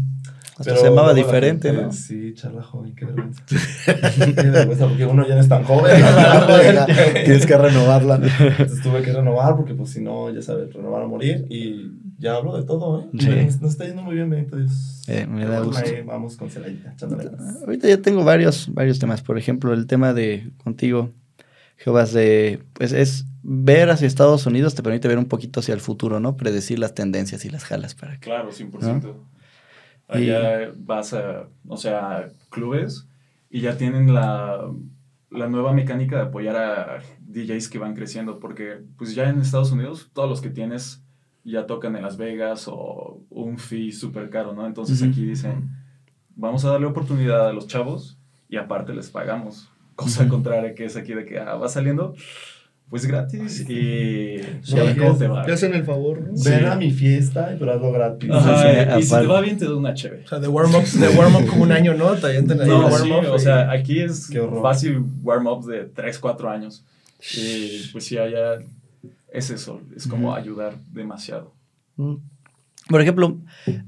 Hasta 0.58 0.78
se 0.78 0.84
llamaba 0.84 1.14
diferente, 1.14 1.70
gente, 1.70 1.84
¿no? 1.84 1.92
Sí, 1.92 2.34
charla 2.36 2.62
joven, 2.62 2.94
qué 2.94 3.06
vergüenza. 3.06 3.44
qué 4.36 4.50
vergüenza, 4.50 4.88
porque 4.88 5.06
uno 5.06 5.28
ya 5.28 5.36
no 5.36 5.42
es 5.42 5.50
tan 5.50 5.64
joven. 5.64 6.00
¿no? 6.00 6.86
Tienes 7.26 7.46
que 7.46 7.58
renovarla. 7.58 8.16
Entonces 8.16 8.82
tuve 8.84 9.02
que 9.02 9.12
renovar 9.12 9.56
porque 9.56 9.74
pues 9.74 9.90
si 9.90 10.02
no, 10.02 10.30
ya 10.30 10.42
sabes, 10.42 10.72
renovar 10.74 11.04
o 11.04 11.08
morir 11.08 11.48
y 11.50 11.92
ya 12.20 12.36
hablo 12.36 12.56
de 12.56 12.64
todo, 12.64 13.02
¿eh? 13.02 13.10
Sí. 13.18 13.30
Nos, 13.30 13.62
nos 13.62 13.72
está 13.72 13.86
yendo 13.86 14.04
muy 14.04 14.14
bien, 14.14 14.30
bendito 14.30 14.58
Dios. 14.58 15.02
Eh, 15.08 15.26
me 15.26 15.46
da 15.46 15.52
Pero, 15.52 15.66
gusto. 15.66 15.84
ahí 15.84 16.04
vamos 16.06 16.38
con 16.38 16.48
echándole 16.50 17.24
ganas. 17.24 17.62
Ahorita 17.62 17.88
ya 17.88 17.98
tengo 17.98 18.24
varios, 18.24 18.72
varios 18.72 19.00
temas. 19.00 19.22
Por 19.22 19.40
ejemplo, 19.40 19.74
el 19.74 19.88
tema 19.88 20.14
de 20.14 20.52
contigo, 20.64 21.12
Jehová, 21.78 22.06
de, 22.06 22.60
pues 22.74 22.92
es 22.92 23.26
ver 23.44 23.90
hacia 23.90 24.08
Estados 24.08 24.46
Unidos 24.46 24.76
te 24.76 24.84
permite 24.84 25.08
ver 25.08 25.18
un 25.18 25.26
poquito 25.26 25.60
hacia 25.60 25.74
el 25.74 25.82
futuro, 25.82 26.20
¿no? 26.20 26.38
Predecir 26.38 26.80
las 26.80 26.94
tendencias 26.94 27.46
y 27.46 27.50
las 27.50 27.64
jalas 27.64 27.96
para 27.96 28.14
que. 28.14 28.20
Claro, 28.20 28.52
100%. 28.52 29.16
Allá 30.08 30.72
vas 30.78 31.14
a, 31.14 31.48
o 31.68 31.78
sea, 31.78 32.18
a 32.18 32.30
clubes 32.50 33.08
y 33.50 33.62
ya 33.62 33.78
tienen 33.78 34.14
la, 34.14 34.70
la 35.30 35.48
nueva 35.48 35.72
mecánica 35.72 36.18
de 36.18 36.24
apoyar 36.24 36.56
a 36.58 37.00
DJs 37.20 37.70
que 37.70 37.80
van 37.80 37.96
creciendo, 37.96 38.40
porque 38.40 38.82
pues 38.98 39.16
ya 39.16 39.30
en 39.30 39.40
Estados 39.40 39.72
Unidos 39.72 40.10
todos 40.14 40.30
los 40.30 40.42
que 40.42 40.50
tienes 40.50 41.04
ya 41.44 41.66
tocan 41.66 41.96
en 41.96 42.04
Las 42.04 42.18
Vegas 42.18 42.68
o 42.68 43.22
un 43.30 43.58
fee 43.58 43.92
súper 43.92 44.30
caro, 44.30 44.54
¿no? 44.54 44.66
Entonces 44.68 45.02
aquí 45.02 45.26
dicen, 45.26 45.72
vamos 46.36 46.66
a 46.66 46.72
darle 46.72 46.88
oportunidad 46.88 47.48
a 47.48 47.54
los 47.54 47.68
chavos 47.68 48.20
y 48.50 48.58
aparte 48.58 48.94
les 48.94 49.10
pagamos. 49.10 49.70
Cosa 49.96 50.28
contraria 50.28 50.76
que 50.76 50.86
es 50.86 50.96
aquí 50.98 51.14
de 51.14 51.26
que 51.26 51.40
ah, 51.40 51.56
va 51.56 51.68
saliendo, 51.68 52.16
pues 52.92 53.06
gratis 53.08 53.62
y... 53.62 54.38
Sí, 54.62 54.76
y 54.76 54.96
cómo 54.98 55.14
es- 55.14 55.18
te 55.18 55.28
va. 55.28 55.44
Te 55.46 55.54
hacen 55.54 55.74
el 55.74 55.84
favor, 55.86 56.22
¿no? 56.22 56.34
Ven 56.44 56.66
a 56.66 56.76
mi 56.76 56.92
fiesta, 56.92 57.56
pero 57.58 57.72
hazlo 57.74 57.92
gratis. 57.92 58.30
Ajá, 58.32 58.62
Sí, 58.62 59.00
y 59.00 59.04
si 59.04 59.16
te 59.16 59.26
va 59.28 59.42
bien 59.42 59.58
te 59.58 59.66
da 59.66 59.76
una 59.76 59.94
chévere. 59.96 60.26
O 60.26 60.28
sea, 60.28 60.40
de 60.40 60.48
warm-up 60.50 60.84
de 60.84 61.08
warm 61.18 61.34
-up 61.36 61.48
como 61.48 61.64
un 61.64 61.72
año, 61.72 61.94
¿no? 61.96 62.12
Te 62.16 62.42
No, 62.44 62.54
el 62.54 62.94
sí, 63.02 63.10
warm-up 63.10 63.32
o 63.32 63.36
y- 63.38 63.40
sea, 63.40 63.72
aquí 63.72 64.00
es 64.02 64.28
Qué 64.28 64.40
horror. 64.42 64.62
fácil 64.62 65.04
warm-ups 65.24 65.66
de 65.68 65.86
3, 65.86 66.20
4 66.20 66.50
años. 66.52 66.84
Y 67.36 67.88
pues 67.94 68.06
sí, 68.06 68.18
allá 68.18 68.60
es 69.32 69.50
eso, 69.50 69.80
es 69.96 70.06
como 70.06 70.36
ayudar 70.36 70.74
demasiado. 70.92 71.54
Mm. 71.96 72.16
Por 72.90 73.00
ejemplo, 73.00 73.38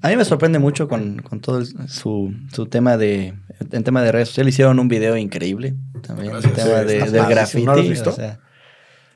a 0.01 0.07
mí 0.09 0.15
me 0.15 0.23
sorprende 0.23 0.59
mucho 0.59 0.87
con, 0.87 1.21
con 1.23 1.41
todo 1.41 1.57
el- 1.59 1.89
su, 1.89 2.33
su 2.53 2.67
tema 2.67 2.95
de. 2.95 3.33
En 3.71 3.83
tema 3.83 4.01
de 4.01 4.11
redes 4.13 4.29
sociales, 4.29 4.53
hicieron 4.53 4.79
un 4.79 4.87
video 4.87 5.17
increíble 5.17 5.75
también. 6.07 6.33
El 6.35 6.41
tema 6.41 6.53
Sí, 6.81 6.85
de, 6.87 6.97
está 6.99 7.11
del 7.11 7.25
graffiti. 7.27 7.65
¿No 7.65 7.75
lo 7.75 7.81
has 7.81 7.89
visto? 7.89 8.09
o 8.11 8.13
sea, 8.13 8.39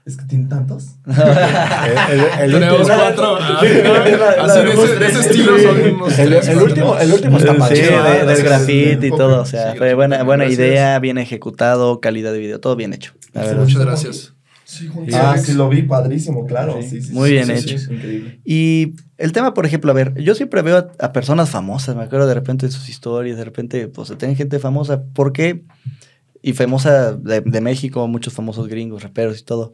Es 0.07 0.15
que 0.15 0.23
tienen 0.25 0.47
tantos. 0.47 0.85
El, 1.05 2.19
el- 2.19 2.25
el 2.43 2.51
Tenemos 2.53 2.79
último- 2.79 2.97
cuatro. 2.97 3.37
Sí, 3.59 3.67
Así 4.39 4.59
de 4.61 4.71
ese, 4.71 4.95
de 4.99 5.07
estilo 5.07 5.59
son 5.59 5.93
unos 5.95 6.17
El, 6.19 6.33
el 6.33 6.57
último, 6.61 6.97
el 6.97 7.13
último 7.13 7.37
está 7.37 7.67
Sí, 7.67 7.75
de- 7.75 7.81
del 7.81 8.25
gracias. 8.25 8.43
graffiti 8.43 9.07
y 9.07 9.09
todo. 9.09 9.41
O 9.41 9.45
sea, 9.45 9.73
Sí, 9.73 9.77
fue 9.77 9.93
buena, 9.95 10.23
buena 10.23 10.45
idea, 10.45 10.97
bien 10.99 11.17
ejecutado, 11.17 11.99
calidad 11.99 12.31
de 12.31 12.39
video, 12.39 12.59
todo 12.61 12.75
bien 12.77 12.93
hecho. 12.93 13.11
Muchas 13.33 13.77
gracias. 13.85 14.33
Sí, 14.63 14.89
Ah, 15.13 15.37
sí, 15.37 15.53
lo 15.53 15.69
vi, 15.69 15.81
padrísimo, 15.83 16.45
claro. 16.45 16.79
Sí, 16.81 17.01
sí, 17.01 17.13
Muy 17.13 17.29
sí, 17.29 17.33
bien 17.35 17.45
sí, 17.47 17.53
hecho. 17.53 17.77
sí, 17.77 17.93
increíble. 17.93 18.39
Y 18.43 18.93
el 19.17 19.31
tema, 19.31 19.53
por 19.53 19.65
ejemplo, 19.65 19.91
a 19.91 19.93
ver, 19.93 20.13
yo 20.21 20.35
siempre 20.35 20.61
veo 20.61 20.77
a, 20.77 20.87
a 21.05 21.13
personas 21.13 21.49
famosas, 21.49 21.95
me 21.95 22.03
acuerdo 22.03 22.27
de 22.27 22.33
repente 22.33 22.65
en 22.65 22.71
sus 22.73 22.89
historias, 22.89 23.37
de 23.37 23.45
repente, 23.45 23.87
pues, 23.87 24.13
tienen 24.17 24.35
gente 24.35 24.59
famosa. 24.59 25.03
¿Por 25.13 25.31
qué? 25.31 25.63
Y 26.41 26.51
famosa 26.53 27.13
de, 27.13 27.39
de 27.41 27.61
México, 27.61 28.05
muchos 28.09 28.33
famosos 28.33 28.67
gringos, 28.67 29.03
raperos 29.03 29.39
y 29.39 29.43
todo. 29.43 29.73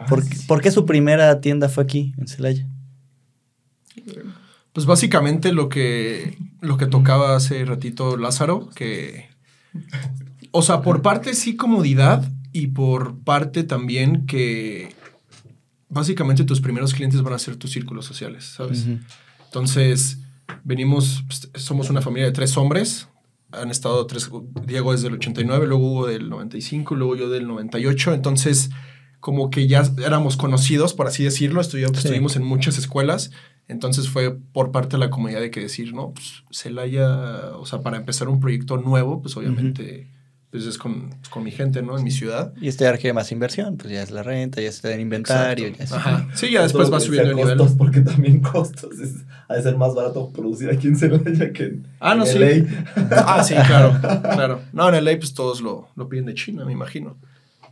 Ah, 0.00 0.06
¿Por, 0.06 0.24
sí, 0.24 0.46
por 0.46 0.62
qué 0.62 0.70
su 0.70 0.86
primera 0.86 1.40
tienda 1.40 1.68
fue 1.68 1.84
aquí, 1.84 2.14
en 2.16 2.26
Celaya? 2.26 2.66
Pues 4.72 4.86
básicamente 4.86 5.52
lo 5.52 5.68
que, 5.68 6.38
lo 6.60 6.78
que 6.78 6.86
tocaba 6.86 7.36
hace 7.36 7.64
ratito 7.64 8.16
Lázaro, 8.16 8.70
que... 8.74 9.28
O 10.52 10.62
sea, 10.62 10.80
por 10.82 11.02
parte 11.02 11.34
sí 11.34 11.54
comodidad 11.54 12.28
y 12.52 12.68
por 12.68 13.18
parte 13.20 13.62
también 13.62 14.26
que 14.26 14.94
básicamente 15.88 16.44
tus 16.44 16.60
primeros 16.60 16.94
clientes 16.94 17.20
van 17.22 17.34
a 17.34 17.38
ser 17.38 17.56
tus 17.56 17.70
círculos 17.70 18.06
sociales, 18.06 18.44
¿sabes? 18.44 18.84
Ujú. 18.84 18.98
Entonces, 19.44 20.18
venimos, 20.64 21.24
pues, 21.26 21.50
somos 21.62 21.90
una 21.90 22.00
familia 22.00 22.26
de 22.26 22.32
tres 22.32 22.56
hombres. 22.56 23.08
Han 23.52 23.70
estado 23.70 24.06
tres, 24.06 24.30
Diego 24.64 24.92
desde 24.92 25.08
el 25.08 25.14
89, 25.14 25.66
luego 25.66 25.92
Hugo 25.92 26.06
del 26.06 26.30
95, 26.30 26.94
luego 26.94 27.16
yo 27.16 27.28
del 27.28 27.46
98. 27.46 28.14
Entonces, 28.14 28.70
como 29.20 29.50
que 29.50 29.66
ya 29.68 29.82
éramos 30.04 30.36
conocidos, 30.36 30.94
por 30.94 31.06
así 31.06 31.22
decirlo. 31.24 31.60
Estudiamos, 31.60 31.98
Sí. 31.98 32.08
Estuvimos 32.08 32.36
en 32.36 32.44
muchas 32.44 32.78
escuelas. 32.78 33.30
Entonces 33.68 34.08
fue 34.08 34.36
por 34.52 34.72
parte 34.72 34.96
de 34.96 34.98
la 34.98 35.10
comunidad 35.10 35.40
de 35.40 35.50
que 35.52 35.60
decir, 35.60 35.94
no, 35.94 36.12
pues 36.12 36.42
Celaya, 36.50 37.52
o 37.56 37.66
sea, 37.66 37.82
para 37.82 37.96
empezar 37.98 38.28
un 38.28 38.40
proyecto 38.40 38.76
nuevo, 38.78 39.22
pues 39.22 39.36
obviamente 39.36 40.08
pues 40.50 40.66
es 40.66 40.78
con, 40.78 41.10
pues, 41.10 41.28
con 41.28 41.44
mi 41.44 41.52
gente, 41.52 41.80
¿no? 41.80 41.96
En 41.96 42.02
mi 42.02 42.10
ciudad. 42.10 42.52
Y 42.60 42.66
este 42.66 42.90
requiere 42.90 43.12
más 43.14 43.30
inversión, 43.30 43.76
pues 43.76 43.92
ya 43.92 44.02
es 44.02 44.10
la 44.10 44.24
renta, 44.24 44.60
ya 44.60 44.68
está 44.68 44.92
el 44.92 45.00
inventario. 45.00 45.68
Ya 45.68 45.84
es- 45.84 45.92
Ajá. 45.92 46.26
Sí, 46.34 46.50
ya 46.50 46.62
después 46.64 46.92
va 46.92 46.98
subiendo 46.98 47.28
de 47.28 47.34
nivel. 47.36 47.56
costos, 47.56 47.76
porque 47.78 48.00
también 48.00 48.40
costos. 48.40 48.98
Es, 48.98 49.14
ha 49.46 49.54
de 49.54 49.62
ser 49.62 49.76
más 49.76 49.94
barato 49.94 50.28
producir 50.32 50.68
aquí 50.68 50.88
en 50.88 50.96
Celaya 50.96 51.52
que 51.52 51.62
en, 51.66 51.86
Ah, 52.00 52.16
no, 52.16 52.26
en 52.26 52.32
sí. 52.32 52.38
LA. 52.40 53.24
Ah, 53.28 53.44
sí, 53.44 53.54
claro, 53.54 53.96
claro. 54.00 54.60
No, 54.72 54.88
en 54.92 54.96
LA 55.04 55.16
pues 55.18 55.34
todos 55.34 55.60
lo, 55.60 55.86
lo 55.94 56.08
piden 56.08 56.26
de 56.26 56.34
China, 56.34 56.64
me 56.64 56.72
imagino. 56.72 57.16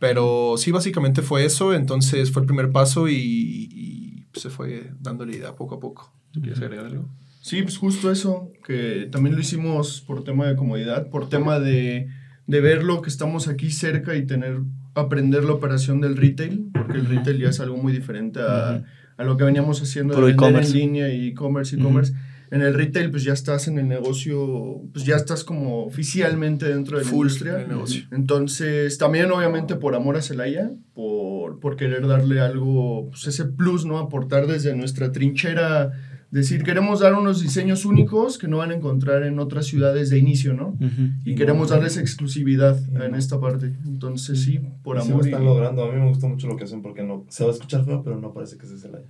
Pero 0.00 0.54
sí, 0.56 0.70
básicamente 0.70 1.22
fue 1.22 1.44
eso. 1.44 1.74
Entonces 1.74 2.30
fue 2.30 2.42
el 2.42 2.46
primer 2.46 2.70
paso 2.70 3.08
y, 3.08 3.14
y, 3.14 4.26
se 4.34 4.50
fue 4.50 4.92
dándole 5.00 5.36
idea 5.36 5.56
poco 5.56 5.76
a 5.76 5.80
poco. 5.80 6.12
¿Quieres 6.32 6.60
agregar 6.60 6.86
algo? 6.86 7.08
Sí, 7.40 7.62
pues 7.62 7.78
justo 7.78 8.10
eso, 8.10 8.52
que 8.64 9.08
también 9.10 9.34
lo 9.34 9.40
hicimos 9.40 10.02
por 10.02 10.22
tema 10.22 10.46
de 10.46 10.56
comodidad, 10.56 11.08
por 11.08 11.28
tema 11.28 11.58
de, 11.58 12.08
de 12.46 12.60
verlo, 12.60 13.00
que 13.00 13.08
estamos 13.08 13.48
aquí 13.48 13.70
cerca 13.70 14.16
y 14.16 14.26
tener, 14.26 14.60
aprender 14.94 15.44
la 15.44 15.52
operación 15.52 16.00
del 16.00 16.16
retail, 16.16 16.70
porque 16.72 16.98
el 16.98 17.06
retail 17.06 17.38
ya 17.38 17.48
es 17.48 17.60
algo 17.60 17.76
muy 17.78 17.92
diferente 17.92 18.40
a, 18.40 18.84
a 19.16 19.24
lo 19.24 19.36
que 19.36 19.44
veníamos 19.44 19.82
haciendo 19.82 20.14
de 20.14 20.32
vender 20.32 20.56
en 20.56 20.72
línea 20.72 21.08
y 21.08 21.28
e-commerce, 21.28 21.76
e-commerce. 21.76 22.14
En 22.50 22.62
el 22.62 22.74
retail, 22.74 23.10
pues 23.10 23.24
ya 23.24 23.32
estás 23.32 23.68
en 23.68 23.78
el 23.78 23.88
negocio, 23.88 24.80
pues 24.92 25.04
ya 25.04 25.16
estás 25.16 25.44
como 25.44 25.84
oficialmente 25.84 26.66
dentro 26.68 26.98
de 26.98 27.04
la 27.04 27.10
Full 27.10 27.26
industria. 27.26 27.54
en 27.56 27.60
el 27.62 27.68
negocio. 27.68 28.02
Entonces, 28.10 28.96
también 28.98 29.30
obviamente 29.30 29.74
por 29.76 29.94
amor 29.94 30.16
a 30.16 30.22
Celaya, 30.22 30.70
por, 30.94 31.60
por 31.60 31.76
querer 31.76 32.06
darle 32.06 32.40
algo, 32.40 33.08
pues 33.10 33.26
ese 33.26 33.44
plus, 33.44 33.84
¿no? 33.84 33.98
Aportar 33.98 34.46
desde 34.46 34.74
nuestra 34.74 35.12
trinchera, 35.12 35.92
decir, 36.30 36.62
queremos 36.62 37.00
dar 37.00 37.14
unos 37.14 37.40
diseños 37.40 37.84
únicos 37.86 38.36
que 38.38 38.48
no 38.48 38.58
van 38.58 38.70
a 38.70 38.74
encontrar 38.74 39.22
en 39.22 39.38
otras 39.38 39.66
ciudades 39.66 40.10
de 40.10 40.18
inicio, 40.18 40.52
¿no? 40.54 40.76
Y 41.24 41.32
Y 41.32 41.34
queremos 41.34 41.70
darles 41.70 41.96
exclusividad 41.96 42.78
en 43.02 43.14
esta 43.14 43.40
parte. 43.40 43.72
Entonces, 43.86 44.42
sí, 44.42 44.60
por 44.82 44.98
Y 44.98 45.02
sí 45.02 45.10
amor. 45.10 45.24
están 45.26 45.42
y- 45.42 45.44
logrando. 45.46 45.84
A 45.84 45.92
mí 45.92 45.98
me 46.00 46.08
gusta 46.08 46.26
mucho 46.28 46.46
lo 46.46 46.56
que 46.56 46.64
hacen 46.64 46.82
porque 46.82 47.02
no 47.02 47.24
se 47.28 47.44
va 47.44 47.50
a 47.50 47.52
escuchar 47.54 47.84
feo, 47.84 48.02
pero 48.02 48.18
no 48.20 48.32
parece 48.32 48.58
que 48.58 48.66
se 48.66 48.78
Celaya. 48.78 49.06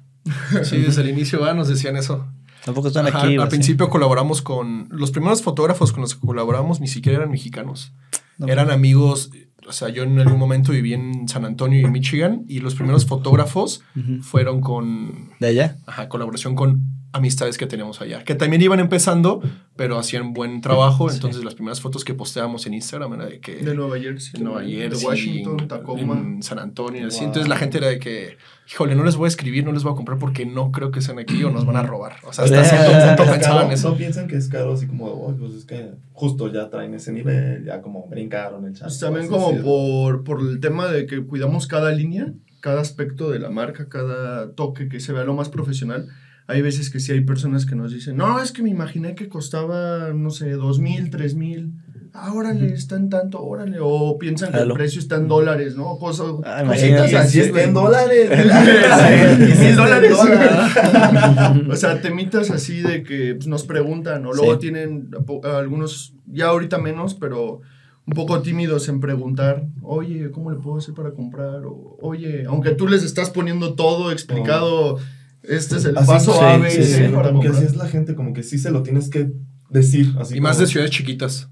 Sí, 0.62 0.78
desde 0.78 1.02
el 1.02 1.08
inicio 1.08 1.44
ah, 1.44 1.54
nos 1.54 1.68
decían 1.68 1.96
eso. 1.96 2.26
Tampoco 2.68 2.88
están 2.88 3.06
Ajá, 3.06 3.22
aquí. 3.22 3.38
al 3.38 3.48
principio 3.48 3.88
colaboramos 3.88 4.42
con... 4.42 4.88
Los 4.90 5.10
primeros 5.10 5.40
fotógrafos 5.40 5.90
con 5.90 6.02
los 6.02 6.14
que 6.14 6.20
colaboramos 6.20 6.82
ni 6.82 6.86
siquiera 6.86 7.16
eran 7.16 7.30
mexicanos. 7.30 7.94
No, 8.36 8.46
eran 8.46 8.70
amigos... 8.70 9.30
O 9.66 9.72
sea, 9.72 9.88
yo 9.88 10.02
en 10.02 10.18
algún 10.20 10.38
momento 10.38 10.72
viví 10.72 10.92
en 10.92 11.26
San 11.28 11.46
Antonio 11.46 11.80
y 11.80 11.84
en 11.84 11.92
Michigan 11.92 12.44
y 12.46 12.60
los 12.60 12.74
primeros 12.74 13.06
fotógrafos 13.06 13.82
fueron 14.20 14.60
con... 14.60 15.30
¿De 15.40 15.46
allá? 15.46 15.78
Ajá, 15.86 16.10
colaboración 16.10 16.54
con 16.54 16.82
amistades 17.12 17.56
que 17.56 17.66
teníamos 17.66 18.00
allá, 18.02 18.22
que 18.22 18.34
también 18.34 18.60
iban 18.60 18.80
empezando, 18.80 19.40
pero 19.76 19.98
hacían 19.98 20.34
buen 20.34 20.60
trabajo. 20.60 21.08
Sí. 21.08 21.16
Entonces, 21.16 21.42
las 21.42 21.54
primeras 21.54 21.80
fotos 21.80 22.04
que 22.04 22.12
posteábamos 22.14 22.66
en 22.66 22.74
Instagram 22.74 23.14
era 23.14 23.26
de 23.26 23.40
que... 23.40 23.56
De 23.56 23.74
Nueva 23.74 23.98
Jersey. 23.98 24.32
en 24.38 24.44
Nueva 24.44 24.60
de 24.60 24.68
Jersey, 24.72 25.06
Washington, 25.06 25.56
en- 25.60 25.68
Tacoma. 25.68 26.18
en 26.18 26.42
San 26.42 26.58
Antonio, 26.58 27.02
y 27.02 27.04
así. 27.06 27.20
Wow. 27.20 27.26
Entonces 27.28 27.48
la 27.48 27.56
gente 27.56 27.78
era 27.78 27.86
de 27.88 27.98
que, 27.98 28.36
híjole, 28.70 28.94
no 28.94 29.04
les 29.04 29.16
voy 29.16 29.24
a 29.24 29.28
escribir, 29.28 29.64
no 29.64 29.72
les 29.72 29.84
voy 29.84 29.92
a 29.92 29.96
comprar 29.96 30.18
porque 30.18 30.44
no 30.44 30.70
creo 30.70 30.90
que 30.90 31.00
sean 31.00 31.18
aquí 31.18 31.42
o 31.44 31.50
nos 31.50 31.64
van 31.64 31.76
a 31.76 31.82
robar. 31.82 32.16
O 32.24 32.32
sea, 32.32 32.44
hasta 32.44 32.62
cierto 32.64 32.92
punto 33.16 33.22
Es 33.24 33.30
pensaban 33.30 33.70
eso. 33.72 33.90
No 33.90 33.96
piensan 33.96 34.28
que 34.28 34.36
es 34.36 34.48
caro, 34.48 34.74
así 34.74 34.86
como, 34.86 35.06
"Oy, 35.06 35.34
pues 35.38 35.54
es 35.54 35.64
que 35.64 35.92
justo 36.12 36.52
ya 36.52 36.68
traen 36.68 36.92
ese 36.94 37.12
nivel, 37.12 37.64
ya 37.64 37.80
como 37.80 38.06
brincaron 38.08 38.66
el 38.66 38.74
chat. 38.74 38.82
Pues 38.88 39.00
también 39.00 39.28
como 39.28 39.56
por, 39.62 40.24
por 40.24 40.40
el 40.40 40.60
tema 40.60 40.88
de 40.88 41.06
que 41.06 41.24
cuidamos 41.24 41.66
cada 41.66 41.90
línea, 41.90 42.32
cada 42.60 42.80
aspecto 42.82 43.30
de 43.30 43.38
la 43.38 43.48
marca, 43.50 43.88
cada 43.88 44.52
toque 44.52 44.88
que 44.88 45.00
se 45.00 45.12
vea 45.14 45.24
lo 45.24 45.32
más 45.34 45.48
profesional. 45.48 46.08
Hay 46.48 46.62
veces 46.62 46.88
que 46.90 46.98
sí 46.98 47.12
hay 47.12 47.20
personas 47.20 47.66
que 47.66 47.76
nos 47.76 47.92
dicen, 47.92 48.16
no, 48.16 48.40
es 48.40 48.50
que 48.52 48.62
me 48.62 48.70
imaginé 48.70 49.14
que 49.14 49.28
costaba, 49.28 50.12
no 50.14 50.30
sé, 50.30 50.50
dos 50.52 50.78
mil, 50.80 51.10
tres 51.10 51.34
mil. 51.34 51.74
Ah, 52.14 52.32
órale, 52.32 52.72
está 52.72 52.96
en 52.96 53.10
tanto, 53.10 53.40
órale. 53.44 53.76
O 53.80 54.16
piensan 54.18 54.50
que 54.50 54.58
el 54.60 54.72
precio 54.72 54.98
está 54.98 55.16
en 55.16 55.28
dólares, 55.28 55.76
¿no? 55.76 55.98
Cosas, 55.98 56.26
Ah, 56.44 56.64
cositas 56.66 57.12
así, 57.14 57.40
está 57.40 57.62
en 57.62 57.74
dólares. 57.74 58.30
Mil 59.60 59.76
dólares. 59.76 60.16
o 61.70 61.76
sea, 61.76 62.00
temitas 62.00 62.50
así 62.50 62.80
de 62.80 63.02
que 63.02 63.34
pues, 63.34 63.46
nos 63.46 63.64
preguntan, 63.64 64.24
o 64.26 64.32
luego 64.32 64.54
Sí. 64.54 64.58
tienen 64.60 65.10
algunos, 65.44 66.14
ya 66.26 66.46
ahorita 66.46 66.78
menos, 66.78 67.14
pero 67.14 67.60
un 68.06 68.14
poco 68.14 68.40
tímidos 68.40 68.88
en 68.88 69.00
preguntar, 69.00 69.66
oye, 69.82 70.30
¿cómo 70.30 70.50
le 70.50 70.56
puedo 70.58 70.78
hacer 70.78 70.94
para 70.94 71.10
comprar? 71.10 71.66
O, 71.66 71.98
oye, 72.00 72.44
aunque 72.48 72.70
tú 72.70 72.88
les 72.88 73.02
estás 73.04 73.28
poniendo 73.30 73.74
todo 73.74 74.10
explicado, 74.12 74.98
este 75.48 75.76
es 75.76 75.84
el 75.84 75.96
Así 75.98 76.06
paso 76.06 76.32
sí, 76.32 76.38
A, 76.42 76.56
B 76.58 76.68
y 76.68 76.70
sí, 76.70 76.84
C 76.84 77.06
sí, 77.06 77.12
para 77.14 77.28
como 77.28 77.40
que 77.40 77.48
así 77.48 77.56
comprar. 77.56 77.72
es 77.74 77.76
la 77.76 77.88
gente, 77.88 78.14
como 78.14 78.32
que 78.32 78.42
sí 78.42 78.58
se 78.58 78.70
lo 78.70 78.82
tienes 78.82 79.08
que 79.10 79.30
decir. 79.70 80.14
Así 80.18 80.36
Y 80.36 80.40
más 80.40 80.58
de 80.58 80.66
ciudades 80.66 80.90
chiquitas. 80.92 81.48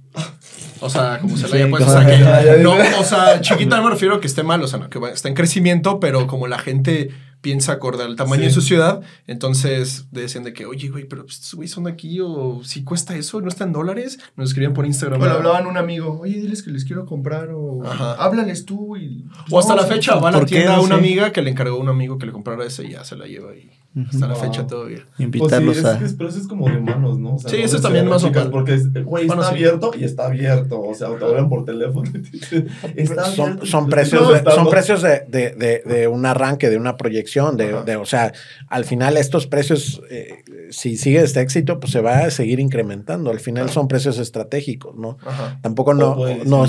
O 0.81 0.89
sea, 0.91 1.19
como 1.21 1.37
se 1.37 1.47
Sí, 1.49 1.57
le 1.59 1.67
pues, 1.69 1.85
o 1.85 1.91
sea, 1.91 2.07
que, 2.07 2.59
no, 2.63 2.75
o 3.01 3.05
sea, 3.05 3.41
chiquita 3.41 3.77
no 3.79 3.85
me 3.85 3.91
refiero 3.91 4.15
a 4.17 4.21
que 4.21 4.27
esté 4.27 4.43
mal, 4.43 4.63
o 4.63 4.69
sea, 4.69 4.79
no, 4.79 4.89
que 4.91 4.99
está 5.13 5.29
en 5.29 5.35
crecimiento, 5.35 6.01
pero 6.01 6.27
como 6.27 6.47
la 6.47 6.59
gente 6.59 7.11
piensa 7.43 7.73
acorde 7.73 8.03
al 8.03 8.17
tamaño 8.17 8.41
Sí. 8.43 8.49
de 8.49 8.53
su 8.55 8.61
ciudad, 8.63 9.03
entonces 9.27 10.07
decían 10.11 10.43
de 10.45 10.53
que, 10.53 10.67
oye, 10.67 10.89
güey, 10.89 11.05
pero 11.05 11.25
pues, 11.25 11.35
estos 11.37 11.55
güeyes 11.55 11.71
son 11.73 11.85
de 11.85 11.93
aquí 11.93 12.19
o 12.21 12.61
si 12.65 12.83
cuesta 12.83 13.15
eso, 13.17 13.41
no 13.41 13.49
está 13.49 13.65
en 13.65 13.73
dólares, 13.73 14.19
nos 14.37 14.49
escribían 14.49 14.73
por 14.73 14.85
Instagram. 14.87 15.21
O 15.21 15.25
le 15.25 15.29
¿verdad? 15.31 15.39
hablaban 15.47 15.67
a 15.67 15.69
un 15.69 15.77
amigo, 15.77 16.19
oye, 16.21 16.41
diles 16.41 16.63
que 16.63 16.71
les 16.71 16.85
quiero 16.85 17.05
comprar 17.07 17.51
o 17.53 17.85
Ajá. 17.87 18.15
háblales 18.15 18.65
tú 18.65 18.97
y... 18.97 19.27
O 19.51 19.59
hasta 19.59 19.75
No, 19.77 19.83
la 19.83 19.87
fecha 19.87 20.17
va 20.17 20.31
a 20.31 20.33
la 20.33 20.45
tienda 20.47 20.77
a 20.77 20.81
una 20.81 20.97
Sí. 20.97 21.01
amiga 21.01 21.31
que 21.33 21.43
le 21.43 21.51
encargó 21.51 21.77
a 21.77 21.81
un 21.81 21.89
amigo 21.89 22.19
que 22.19 22.27
le 22.27 22.33
comprara 22.33 22.65
ese 22.65 22.85
y 22.85 22.93
ya 22.93 23.05
se 23.05 23.17
la 23.17 23.27
lleva 23.27 23.55
y 23.55 23.71
hasta 24.11 24.27
la 24.27 24.35
Wow. 24.35 24.43
fecha 24.43 24.67
todavía. 24.67 24.99
Pues 25.05 25.17
sí, 25.17 25.23
Invitarlos 25.23 25.77
es, 25.79 25.85
a... 25.85 25.99
es- 26.05 26.13
pero 26.15 26.29
eso 26.29 26.39
es 26.39 26.47
como 26.47 26.69
de 26.69 26.77
humanos, 26.77 27.19
¿no? 27.19 27.37
O 27.37 27.39
sea, 27.39 27.51
Sí, 27.51 27.59
no 27.59 27.65
eso 27.65 27.77
es 27.77 27.83
también 27.83 28.07
más 28.09 28.23
chicas. 28.23 28.47
Porque, 28.49 28.75
es, 28.75 28.93
güey, 28.93 29.27
Bueno, 29.27 29.43
está 29.43 29.55
sí. 29.55 29.59
abierto 29.65 29.91
y 29.99 30.05
está 30.05 30.27
abierto. 30.27 30.81
O 30.83 30.95
sea, 30.95 31.09
te 31.17 31.25
hablan 31.25 31.49
por 31.49 31.65
teléfono. 31.65 32.11
está 32.97 33.25
son, 33.27 33.67
son 33.67 33.89
precios, 33.89 34.29
de, 34.45 34.51
son 34.51 34.69
precios 34.69 35.03
de, 35.03 35.25
de- 35.29 35.51
de- 35.53 35.83
de 35.87 36.09
un 36.09 36.27
arranque, 36.27 36.69
de 36.71 36.77
una 36.77 36.97
proyección, 36.97 37.57
de, 37.57 37.83
de- 37.85 37.97
o 37.97 38.05
sea, 38.07 38.33
al 38.69 38.85
final 38.85 39.17
estos 39.17 39.47
precios, 39.47 40.03
eh, 40.11 40.45
si 40.71 40.97
sigue 40.97 41.21
este 41.21 41.41
éxito, 41.41 41.81
pues 41.81 41.93
se 41.93 42.01
va 42.01 42.19
a 42.21 42.31
seguir 42.31 42.61
incrementando. 42.61 43.31
Al 43.31 43.41
final 43.41 43.71
son 43.71 43.89
precios 43.89 44.19
estratégicos, 44.19 44.95
¿no? 44.97 45.17
Ajá. 45.25 45.59
Tampoco 45.63 45.95
no, 45.95 46.17
no, 46.45 46.67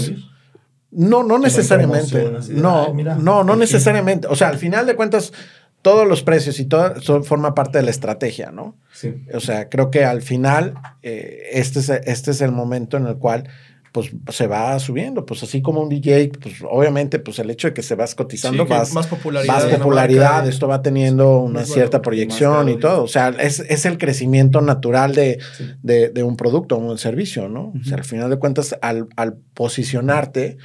no, 0.91 1.23
no 1.23 1.37
necesariamente. 1.39 2.31
No, 2.51 2.85
"Ay, 2.87 2.93
mira, 2.93 3.15
no, 3.15 3.43
no 3.43 3.53
aquí". 3.53 3.59
necesariamente. 3.59 4.27
O 4.29 4.35
sea, 4.35 4.47
al 4.49 4.57
final 4.57 4.85
de 4.85 4.95
cuentas, 4.95 5.33
todos 5.81 6.07
los 6.07 6.23
precios 6.23 6.59
y 6.59 6.65
todo 6.65 6.95
eso 6.95 7.23
forma 7.23 7.53
parte 7.55 7.77
de 7.77 7.83
la 7.85 7.91
estrategia, 7.91 8.51
¿no? 8.51 8.75
Sí. 8.91 9.13
O 9.33 9.39
sea, 9.39 9.69
creo 9.69 9.89
que 9.91 10.03
al 10.03 10.21
final 10.21 10.73
eh, 11.03 11.43
este, 11.53 11.79
es, 11.79 11.89
este 11.89 12.31
es 12.31 12.41
el 12.41 12.51
momento 12.51 12.97
en 12.97 13.07
el 13.07 13.17
cual 13.17 13.47
pues 13.93 14.11
se 14.29 14.45
va 14.47 14.77
subiendo, 14.79 15.25
pues 15.25 15.41
así 15.41 15.61
como 15.61 15.81
un 15.81 15.89
DJ, 15.89 16.29
pues 16.39 16.55
obviamente 16.69 17.17
pues 17.19 17.39
el 17.39 17.49
hecho 17.49 17.69
de 17.69 17.73
que 17.73 17.81
se 17.81 17.95
vas 17.95 18.13
cotizando, 18.13 18.63
Sí, 18.63 18.67
que 18.69 18.73
vas, 18.75 18.93
más 18.93 19.07
popularidad. 19.07 19.53
más 19.53 19.63
popularidad, 19.65 20.33
marca 20.33 20.49
esto 20.49 20.67
va 20.67 20.81
teniendo 20.83 21.39
una 21.39 21.65
cierta 21.65 22.01
proyección 22.01 22.69
y 22.69 22.77
todo, 22.77 23.01
o 23.03 23.07
sea, 23.07 23.29
es, 23.29 23.59
es 23.61 23.85
el 23.85 23.97
crecimiento 23.97 24.61
natural 24.61 25.15
de, 25.15 25.39
Sí. 25.57 25.71
de, 25.81 26.09
de 26.09 26.21
un 26.21 26.35
producto 26.37 26.75
o 26.75 26.79
un 26.79 26.97
servicio, 26.99 27.49
¿no? 27.49 27.73
O 27.79 27.83
sea, 27.85 27.97
al 27.97 28.03
final 28.03 28.29
de 28.29 28.37
cuentas, 28.37 28.75
al, 28.81 29.07
al 29.15 29.37
posicionarte, 29.55 30.57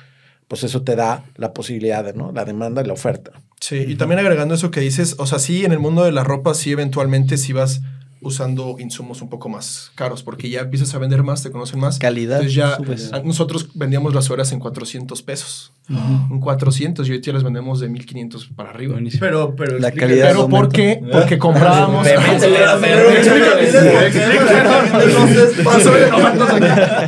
pues 0.52 0.64
eso 0.64 0.82
te 0.82 0.96
da 0.96 1.24
la 1.36 1.54
posibilidad 1.54 2.04
de, 2.04 2.12
¿no? 2.12 2.30
La 2.30 2.44
demanda 2.44 2.82
y 2.82 2.84
la 2.84 2.92
oferta. 2.92 3.30
Sí, 3.58 3.86
y 3.88 3.94
también 3.94 4.18
agregando 4.18 4.54
eso 4.54 4.70
que 4.70 4.80
dices, 4.80 5.14
o 5.16 5.26
sea, 5.26 5.38
sí, 5.38 5.64
en 5.64 5.72
el 5.72 5.78
mundo 5.78 6.04
de 6.04 6.12
la 6.12 6.24
ropa, 6.24 6.52
sí, 6.52 6.70
eventualmente 6.70 7.38
sí 7.38 7.54
vas 7.54 7.80
usando 8.22 8.76
insumos 8.78 9.20
un 9.22 9.28
poco 9.28 9.48
más 9.48 9.90
caros, 9.94 10.22
porque 10.22 10.48
ya 10.48 10.60
empiezas 10.60 10.94
a 10.94 10.98
vender 10.98 11.22
más, 11.22 11.42
te 11.42 11.50
conocen 11.50 11.80
más. 11.80 11.98
Calidad. 11.98 12.38
Entonces 12.42 12.54
ya 12.54 12.76
subes. 12.76 13.12
nosotros 13.24 13.68
vendíamos 13.74 14.14
las 14.14 14.30
horas 14.30 14.52
en 14.52 14.60
400 14.60 15.22
pesos. 15.22 15.72
En 15.88 16.40
400 16.40 17.08
y 17.08 17.12
hoy 17.12 17.20
ya 17.20 17.32
las 17.32 17.42
vendemos 17.42 17.80
de 17.80 17.88
1500 17.88 18.50
para 18.56 18.70
arriba. 18.70 18.94
Buenísimo. 18.94 19.20
Pero, 19.20 19.54
pero 19.56 19.78
La 19.78 19.90
calidad 19.90 20.28
Pero 20.28 20.48
¿por 20.48 20.68
qué? 20.68 21.02
Porque 21.10 21.38
comprábamos... 21.38 22.06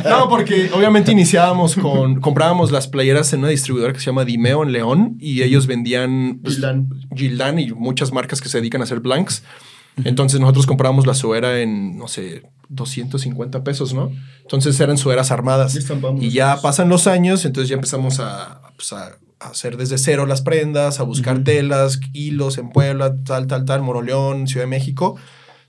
No, 0.03 0.29
porque 0.29 0.69
obviamente 0.73 1.11
iniciábamos 1.11 1.75
con... 1.75 2.19
Comprábamos 2.19 2.71
las 2.71 2.87
playeras 2.87 3.31
en 3.33 3.39
una 3.39 3.49
distribuidora 3.49 3.93
que 3.93 3.99
se 3.99 4.07
llama 4.07 4.25
Dimeo 4.25 4.63
en 4.63 4.71
León 4.71 5.17
y 5.19 5.41
ellos 5.41 5.67
vendían... 5.67 6.39
pues, 6.43 6.55
Gildan. 6.55 6.89
Gildan 7.15 7.59
y 7.59 7.71
muchas 7.71 8.11
marcas 8.11 8.41
que 8.41 8.49
se 8.49 8.59
dedican 8.59 8.81
a 8.81 8.83
hacer 8.83 8.99
blanks. 8.99 9.43
Entonces 10.03 10.39
nosotros 10.39 10.65
comprábamos 10.65 11.07
la 11.07 11.13
suera 11.13 11.61
en, 11.61 11.97
no 11.97 12.07
sé, 12.07 12.43
250 12.69 13.63
pesos, 13.63 13.93
¿no? 13.93 14.11
Entonces 14.41 14.79
eran 14.79 14.97
sueras 14.97 15.31
armadas. 15.31 15.77
Y 16.19 16.29
ya 16.31 16.59
pasan 16.61 16.89
los 16.89 17.07
años, 17.07 17.45
entonces 17.45 17.69
ya 17.69 17.75
empezamos 17.75 18.19
a, 18.19 18.61
pues, 18.75 18.91
a- 18.93 19.17
hacer 19.39 19.77
desde 19.77 19.97
cero 19.97 20.25
las 20.25 20.41
prendas, 20.41 20.99
a 20.99 21.03
buscar 21.03 21.43
telas, 21.43 21.99
hilos 22.13 22.57
en 22.57 22.69
Puebla, 22.69 23.15
tal, 23.25 23.47
tal, 23.47 23.65
tal, 23.65 23.81
Moroleón, 23.83 24.47
Ciudad 24.47 24.63
de 24.65 24.69
México. 24.69 25.17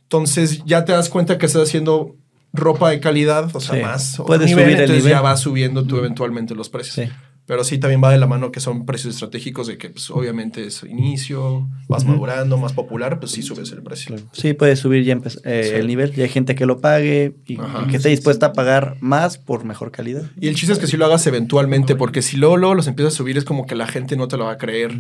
Entonces 0.04 0.62
ya 0.64 0.85
te 0.85 0.92
das 0.92 1.09
cuenta 1.09 1.37
que 1.38 1.47
estás 1.47 1.62
haciendo 1.68 2.14
ropa 2.52 2.90
de 2.90 3.00
calidad, 3.00 3.54
o 3.54 3.60
sea, 3.60 3.75
Sí. 3.76 3.82
más. 3.82 4.23
Puedes 4.26 4.50
subir 4.50 4.65
el 4.67 4.71
entonces 4.73 4.97
nivel. 4.99 5.10
ya 5.12 5.21
vas 5.21 5.41
subiendo 5.41 5.84
tú 5.84 5.99
eventualmente 5.99 6.54
los 6.54 6.69
precios. 6.71 6.95
Sí. 6.95 7.12
Pero 7.47 7.63
sí 7.63 7.78
también 7.78 8.02
va 8.02 8.11
de 8.11 8.19
la 8.19 8.26
mano 8.26 8.50
que 8.50 8.59
son 8.59 8.85
precios 8.87 9.15
estratégicos 9.15 9.69
de 9.69 9.78
que 9.78 9.91
pues, 9.91 10.11
obviamente 10.11 10.67
es 10.67 10.82
inicio, 10.82 11.69
vas 11.89 12.04
madurando, 12.04 12.59
más 12.59 12.73
popular, 12.73 13.21
pues 13.21 13.30
sí 13.32 13.43
subes 13.43 13.71
el 13.71 13.82
precio. 13.82 14.17
Sí, 14.32 14.52
puedes 14.52 14.80
subir 14.80 15.04
ya 15.04 15.19
eh, 15.45 15.69
Sí. 15.71 15.75
el 15.76 15.87
nivel. 15.87 16.13
Y 16.17 16.23
hay 16.23 16.28
gente 16.28 16.54
que 16.56 16.67
lo 16.67 16.80
pague 16.80 17.37
y, 17.47 17.59
Ajá. 17.61 17.85
y 17.87 17.91
que 17.91 17.97
esté 17.99 18.09
dispuesta 18.09 18.47
a 18.47 18.52
pagar 18.52 18.97
más 19.00 19.39
por 19.39 19.65
mejor 19.65 19.93
calidad. 19.93 20.25
Y 20.41 20.49
el 20.49 20.56
chiste 20.56 20.73
es 20.73 20.78
que 20.80 20.89
sí 20.89 20.97
lo 20.97 21.06
hagas 21.06 21.26
eventualmente, 21.28 21.95
porque 21.95 22.21
si 22.21 22.37
luego, 22.37 22.56
luego 22.56 22.75
los 22.75 22.89
empiezas 22.89 23.15
a 23.15 23.17
subir 23.17 23.37
es 23.39 23.45
como 23.45 23.65
que 23.67 23.76
la 23.76 23.87
gente 23.87 24.17
no 24.17 24.26
te 24.26 24.37
lo 24.37 24.47
va 24.47 24.52
a 24.52 24.59
creer. 24.59 24.99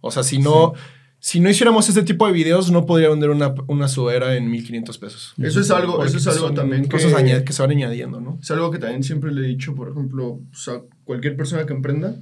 O 0.00 0.12
sea, 0.12 0.22
si 0.22 0.38
no, 0.38 0.74
si 1.20 1.40
no 1.40 1.50
hiciéramos 1.50 1.88
este 1.88 2.04
tipo 2.04 2.28
de 2.28 2.32
videos, 2.32 2.70
no 2.70 2.86
podría 2.86 3.08
vender 3.08 3.30
una, 3.30 3.52
una 3.66 3.88
sudadera 3.88 4.36
en 4.36 4.48
1500 4.48 4.98
pesos. 4.98 5.34
Eso 5.36 5.60
es 5.60 5.68
algo, 5.72 5.96
Porque 5.96 6.10
eso 6.16 6.18
es 6.30 6.36
algo 6.36 6.52
también 6.52 6.82
que, 6.84 6.90
Cosas 6.90 7.12
añad- 7.14 7.42
que 7.42 7.52
se 7.52 7.60
van 7.60 7.72
añadiendo, 7.72 8.20
¿no? 8.20 8.38
es 8.40 8.48
algo 8.52 8.70
que 8.70 8.78
también 8.78 9.02
siempre 9.02 9.32
le 9.32 9.40
he 9.44 9.48
dicho, 9.48 9.74
por 9.74 9.88
ejemplo, 9.90 10.38
pues, 10.52 10.68
a 10.68 10.80
cualquier 11.08 11.36
persona 11.36 11.64
que 11.64 11.72
emprenda, 11.72 12.14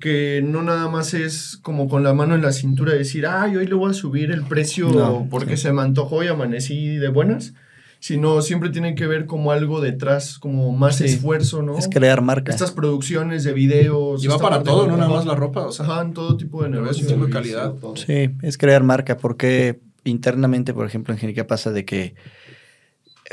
que 0.00 0.42
no 0.42 0.62
nada 0.62 0.88
más 0.88 1.12
es 1.12 1.58
como 1.62 1.88
con 1.88 2.02
la 2.02 2.14
mano 2.14 2.34
en 2.34 2.40
la 2.40 2.52
cintura 2.52 2.94
decir, 2.94 3.26
ay, 3.26 3.54
hoy 3.56 3.66
le 3.66 3.74
voy 3.74 3.90
a 3.90 3.94
subir 3.94 4.30
el 4.30 4.42
precio 4.44 4.88
No, 4.88 5.28
porque 5.30 5.58
se 5.58 5.72
me 5.74 5.82
antojó 5.82 6.24
y 6.24 6.28
amanecí 6.28 6.96
de 6.96 7.08
buenas, 7.08 7.52
sino 8.00 8.40
siempre 8.40 8.70
tiene 8.70 8.94
que 8.94 9.06
ver 9.06 9.26
como 9.26 9.52
algo 9.52 9.82
detrás, 9.82 10.38
como 10.38 10.72
más 10.72 10.96
Sí. 10.96 11.04
esfuerzo, 11.04 11.62
¿no? 11.62 11.76
Es 11.78 11.86
crear 11.88 12.22
marca. 12.22 12.50
Estas 12.50 12.72
producciones 12.72 13.44
de 13.44 13.52
videos. 13.52 14.24
Y 14.24 14.28
va 14.28 14.38
para 14.38 14.62
todo, 14.62 14.86
no 14.86 14.96
nada 14.96 15.10
más 15.10 15.26
la 15.26 15.34
ropa, 15.34 15.66
o 15.66 15.72
sea. 15.72 15.84
Ajá, 15.84 16.00
en 16.02 16.14
todo 16.14 16.36
tipo 16.38 16.62
de 16.62 16.70
negocios. 16.70 17.08
de 17.08 17.30
calidad. 17.30 17.72
todo. 17.74 17.94
Sí, 17.96 18.30
es 18.40 18.56
crear 18.56 18.82
marca, 18.82 19.18
porque 19.18 19.80
internamente, 20.04 20.72
por 20.72 20.86
ejemplo, 20.86 21.12
en 21.12 21.20
Genica 21.20 21.46
pasa 21.46 21.70
de 21.72 21.84
que 21.84 22.14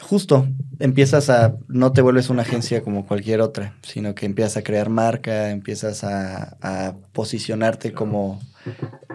justo 0.02 0.48
empiezas 0.80 1.30
a, 1.30 1.56
no 1.68 1.92
te 1.92 2.02
vuelves 2.02 2.30
una 2.30 2.44
agencia 2.44 2.82
como 2.82 3.06
cualquier 3.06 3.42
otra, 3.42 3.76
sino 3.84 4.16
que 4.16 4.26
empiezas 4.26 4.58
a 4.58 4.64
crear 4.64 4.90
marca, 4.90 5.52
empiezas 5.52 6.04
a, 6.04 6.58
a 6.62 6.96
posicionarte 7.12 7.94
como 7.94 8.42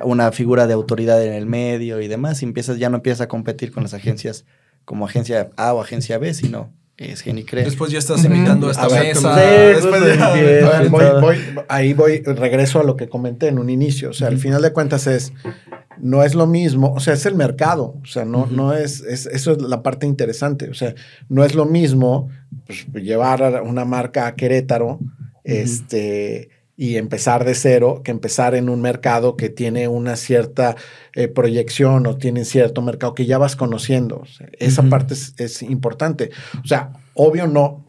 una 0.02 0.32
figura 0.32 0.66
de 0.66 0.74
autoridad 0.74 1.24
en 1.24 1.32
el 1.32 1.46
medio 1.46 2.00
y 2.00 2.08
demás, 2.08 2.42
y 2.42 2.44
empiezas, 2.44 2.78
ya 2.78 2.90
no 2.90 2.96
empiezas 2.96 3.22
a 3.22 3.28
competir 3.28 3.72
con 3.72 3.82
las 3.82 3.94
agencias 3.94 4.44
como 4.84 5.06
agencia 5.06 5.50
A 5.56 5.74
o 5.74 5.80
agencia 5.80 6.18
B, 6.18 6.34
sino 6.34 6.72
es 6.98 7.20
Genicrea. 7.20 7.64
Después 7.64 7.90
ya 7.92 7.98
estás 7.98 8.24
invitando 8.24 8.68
a 8.68 8.70
esta 8.72 8.84
A 8.86 8.88
mesa. 8.88 9.36
después. 9.36 10.20
A 10.20 10.32
ver, 10.32 10.88
voy- 10.88 11.20
voy- 11.20 11.36
ahí 11.68 11.92
voy, 11.92 12.22
regreso 12.22 12.80
a 12.80 12.84
lo 12.84 12.96
que 12.96 13.08
comenté 13.08 13.48
en 13.48 13.58
un 13.58 13.68
inicio. 13.70 14.10
O 14.10 14.12
sea, 14.14 14.28
al 14.28 14.38
final 14.38 14.62
de 14.62 14.72
cuentas 14.72 15.06
es, 15.06 15.32
no 15.98 16.22
es 16.24 16.34
lo 16.34 16.46
mismo, 16.46 16.92
o 16.94 17.00
sea, 17.00 17.14
es 17.14 17.26
el 17.26 17.34
mercado. 17.34 17.96
O 18.02 18.06
sea, 18.06 18.24
no, 18.24 18.46
no 18.46 18.72
es, 18.72 19.00
es, 19.02 19.26
eso 19.26 19.52
es 19.52 19.60
la 19.62 19.82
parte 19.82 20.06
interesante. 20.06 20.70
O 20.70 20.74
sea, 20.74 20.94
no 21.28 21.44
es 21.44 21.54
lo 21.54 21.66
mismo 21.66 22.30
pues, 22.66 22.86
llevar 22.94 23.42
a 23.42 23.62
una 23.62 23.84
marca 23.84 24.26
a 24.26 24.34
Querétaro, 24.34 24.98
este 25.44 26.48
y 26.76 26.96
empezar 26.96 27.44
de 27.44 27.54
cero 27.54 28.02
que 28.04 28.10
empezar 28.10 28.54
en 28.54 28.68
un 28.68 28.82
mercado 28.82 29.36
que 29.36 29.48
tiene 29.48 29.88
una 29.88 30.16
cierta 30.16 30.76
eh, 31.14 31.28
proyección 31.28 32.06
o 32.06 32.16
tiene 32.18 32.44
cierto 32.44 32.82
mercado 32.82 33.14
que 33.14 33.26
ya 33.26 33.38
vas 33.38 33.56
conociendo. 33.56 34.18
O 34.18 34.26
sea, 34.26 34.48
esa 34.58 34.82
parte 34.82 35.14
es, 35.14 35.34
es 35.38 35.62
importante. 35.62 36.30
O 36.62 36.66
sea, 36.66 36.92
obvio 37.14 37.46
no, 37.46 37.86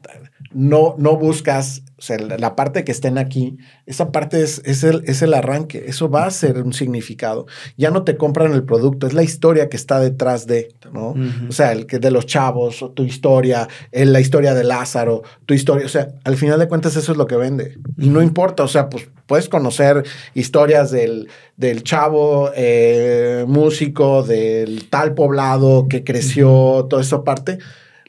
no, 0.53 0.95
no 0.97 1.17
buscas, 1.17 1.83
o 1.99 2.01
sea, 2.01 2.17
la, 2.19 2.55
parte 2.55 2.83
que 2.83 2.91
estén 2.91 3.17
aquí, 3.17 3.57
esa 3.87 4.11
parte 4.11 4.43
es, 4.43 4.61
es, 4.65 4.83
el, 4.83 5.03
es 5.07 5.23
el 5.23 5.33
arranque, 5.33 5.85
eso 5.87 6.09
va 6.09 6.25
a 6.25 6.31
ser 6.31 6.61
un 6.61 6.71
significado. 6.73 7.47
Ya 7.75 7.89
no 7.89 8.03
te 8.03 8.17
compran 8.17 8.53
el 8.53 8.63
producto, 8.63 9.07
es 9.07 9.13
la 9.13 9.23
historia 9.23 9.67
que 9.67 9.77
está 9.77 9.99
detrás 9.99 10.45
de, 10.45 10.75
¿no? 10.93 11.09
Ujú. 11.09 11.47
O 11.49 11.51
sea, 11.51 11.71
el 11.71 11.87
que 11.87 11.97
de 11.97 12.11
los 12.11 12.27
chavos, 12.27 12.85
tu 12.93 13.03
historia, 13.03 13.67
el- 13.91 14.13
la 14.13 14.19
historia 14.19 14.53
de 14.53 14.63
Lázaro, 14.63 15.23
tu 15.47 15.55
historia, 15.55 15.87
o 15.87 15.89
sea, 15.89 16.09
al 16.23 16.37
final 16.37 16.59
de 16.59 16.67
cuentas 16.67 16.95
eso 16.95 17.11
es 17.11 17.17
lo 17.17 17.25
que 17.25 17.35
vende. 17.35 17.77
Y 17.97 18.09
no 18.09 18.21
importa, 18.21 18.63
o 18.63 18.67
sea, 18.67 18.89
pues 18.89 19.09
puedes 19.25 19.49
conocer 19.49 20.03
historias 20.35 20.91
del, 20.91 21.27
del 21.55 21.83
chavo 21.83 22.51
eh, 22.55 23.43
músico, 23.47 24.21
del 24.21 24.87
tal 24.89 25.15
poblado 25.15 25.87
que 25.89 26.03
creció, 26.03 26.85
toda 26.89 27.01
esa 27.01 27.23
parte. 27.23 27.57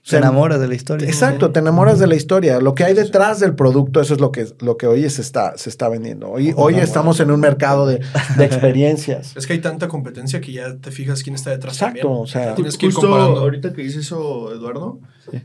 O 0.08 0.10
Se 0.10 0.16
enamora 0.16 0.56
de 0.58 0.66
la 0.68 0.74
historia. 0.74 1.06
Exacto, 1.06 1.50
te 1.52 1.60
enamoras 1.60 1.98
de 1.98 2.06
la 2.06 2.14
historia. 2.14 2.60
Lo 2.60 2.74
que 2.74 2.82
hay 2.84 2.94
detrás 2.94 3.40
del 3.40 3.54
producto, 3.54 4.00
eso 4.00 4.14
es 4.14 4.20
lo 4.20 4.32
que, 4.32 4.46
lo 4.60 4.78
que 4.78 4.86
hoy 4.86 5.08
se 5.10 5.20
está, 5.20 5.58
se 5.58 5.68
está 5.68 5.90
vendiendo. 5.90 6.30
Hoy, 6.30 6.54
hoy 6.56 6.76
estamos 6.76 7.20
en 7.20 7.30
un 7.30 7.40
mercado 7.40 7.86
de, 7.86 8.00
de 8.36 8.44
experiencias. 8.44 9.34
Es 9.36 9.46
que 9.46 9.52
hay 9.52 9.58
tanta 9.60 9.86
competencia 9.88 10.40
que 10.40 10.52
ya 10.52 10.78
te 10.78 10.90
fijas 10.90 11.22
quién 11.22 11.34
está 11.34 11.50
detrás 11.50 11.74
Exacto, 11.74 12.00
también. 12.00 12.22
o 12.22 12.26
sea, 12.26 12.54
Tienes 12.54 12.78
que 12.78 12.86
ir 12.86 12.92
Justo 12.92 13.06
comparando. 13.08 13.40
ahorita 13.40 13.72
que 13.74 13.82
dice 13.82 14.00
eso, 14.00 14.50
Eduardo, 14.54 15.00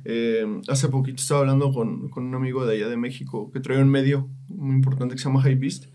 eh, 0.05 0.45
hace 0.69 0.87
poquito 0.87 1.21
estaba 1.21 1.41
hablando 1.41 1.73
con, 1.73 2.09
con 2.09 2.23
un 2.23 2.33
amigo 2.35 2.65
de 2.65 2.75
allá 2.75 2.87
de 2.87 2.95
México 2.95 3.51
que 3.51 3.59
trae 3.59 3.81
un 3.81 3.89
medio 3.89 4.29
muy 4.47 4.75
importante 4.75 5.15
que 5.15 5.19
se 5.19 5.25
llama 5.27 5.41
High 5.41 5.55
Beast 5.55 5.85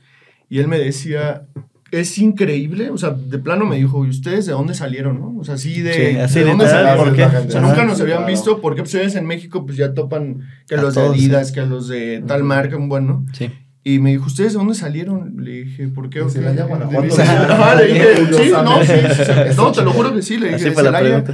y 0.50 0.58
él 0.58 0.68
me 0.68 0.78
decía 0.78 1.46
es 1.90 2.18
increíble, 2.18 2.90
o 2.90 2.98
sea, 2.98 3.10
de 3.10 3.38
plano 3.38 3.64
me 3.64 3.76
dijo, 3.76 4.04
¿y 4.04 4.10
ustedes 4.10 4.46
de 4.46 4.52
dónde 4.52 4.74
salieron, 4.74 5.18
no? 5.20 5.36
O 5.38 5.44
sea, 5.44 5.54
así 5.54 5.80
de, 5.80 5.92
Sí, 6.12 6.16
así 6.18 6.34
¿de 6.40 6.44
de 6.44 6.50
dónde 6.50 6.64
tal, 6.66 6.74
salieron? 6.74 7.04
¿por 7.04 7.16
qué? 7.16 7.24
O 7.24 7.50
sea, 7.50 7.60
nunca 7.60 7.84
nos 7.84 8.00
habían 8.00 8.18
Claro. 8.18 8.32
visto, 8.32 8.60
porque 8.60 8.82
pues 8.82 8.94
ustedes 8.94 9.14
en 9.14 9.26
México 9.26 9.64
pues 9.64 9.76
ya 9.78 9.94
topan 9.94 10.40
que 10.66 10.74
A 10.74 10.82
los 10.82 10.94
todos, 10.94 11.12
de 11.12 11.18
Adidas, 11.18 11.48
sí. 11.48 11.54
que 11.54 11.62
los 11.66 11.88
de 11.88 12.22
tal 12.26 12.44
marca, 12.44 12.76
bueno. 12.78 13.24
Sí. 13.32 13.50
Y 13.84 14.00
me 14.00 14.10
dijo, 14.10 14.26
¿ustedes 14.26 14.52
de 14.52 14.58
dónde 14.58 14.74
salieron? 14.74 15.36
Le 15.38 15.62
dije, 15.62 15.88
¿por 15.88 16.10
qué? 16.10 16.18
De 16.18 16.24
o 16.24 16.28
qué?" 16.28 16.32
Celaya, 16.34 16.64
Guanajuato. 16.64 17.14
Ajá, 17.22 17.74
le 17.76 17.86
dije, 17.94 18.06
sí, 18.36 18.50
no, 18.52 18.84
sí, 18.84 18.92
sí, 18.92 19.56
no, 19.56 19.72
te 19.72 19.82
lo 19.82 19.92
juro 19.92 20.14
que 20.14 20.20
sí, 20.20 20.36
le 20.36 20.54
dije, 20.58 20.72
Celaya. 20.74 21.24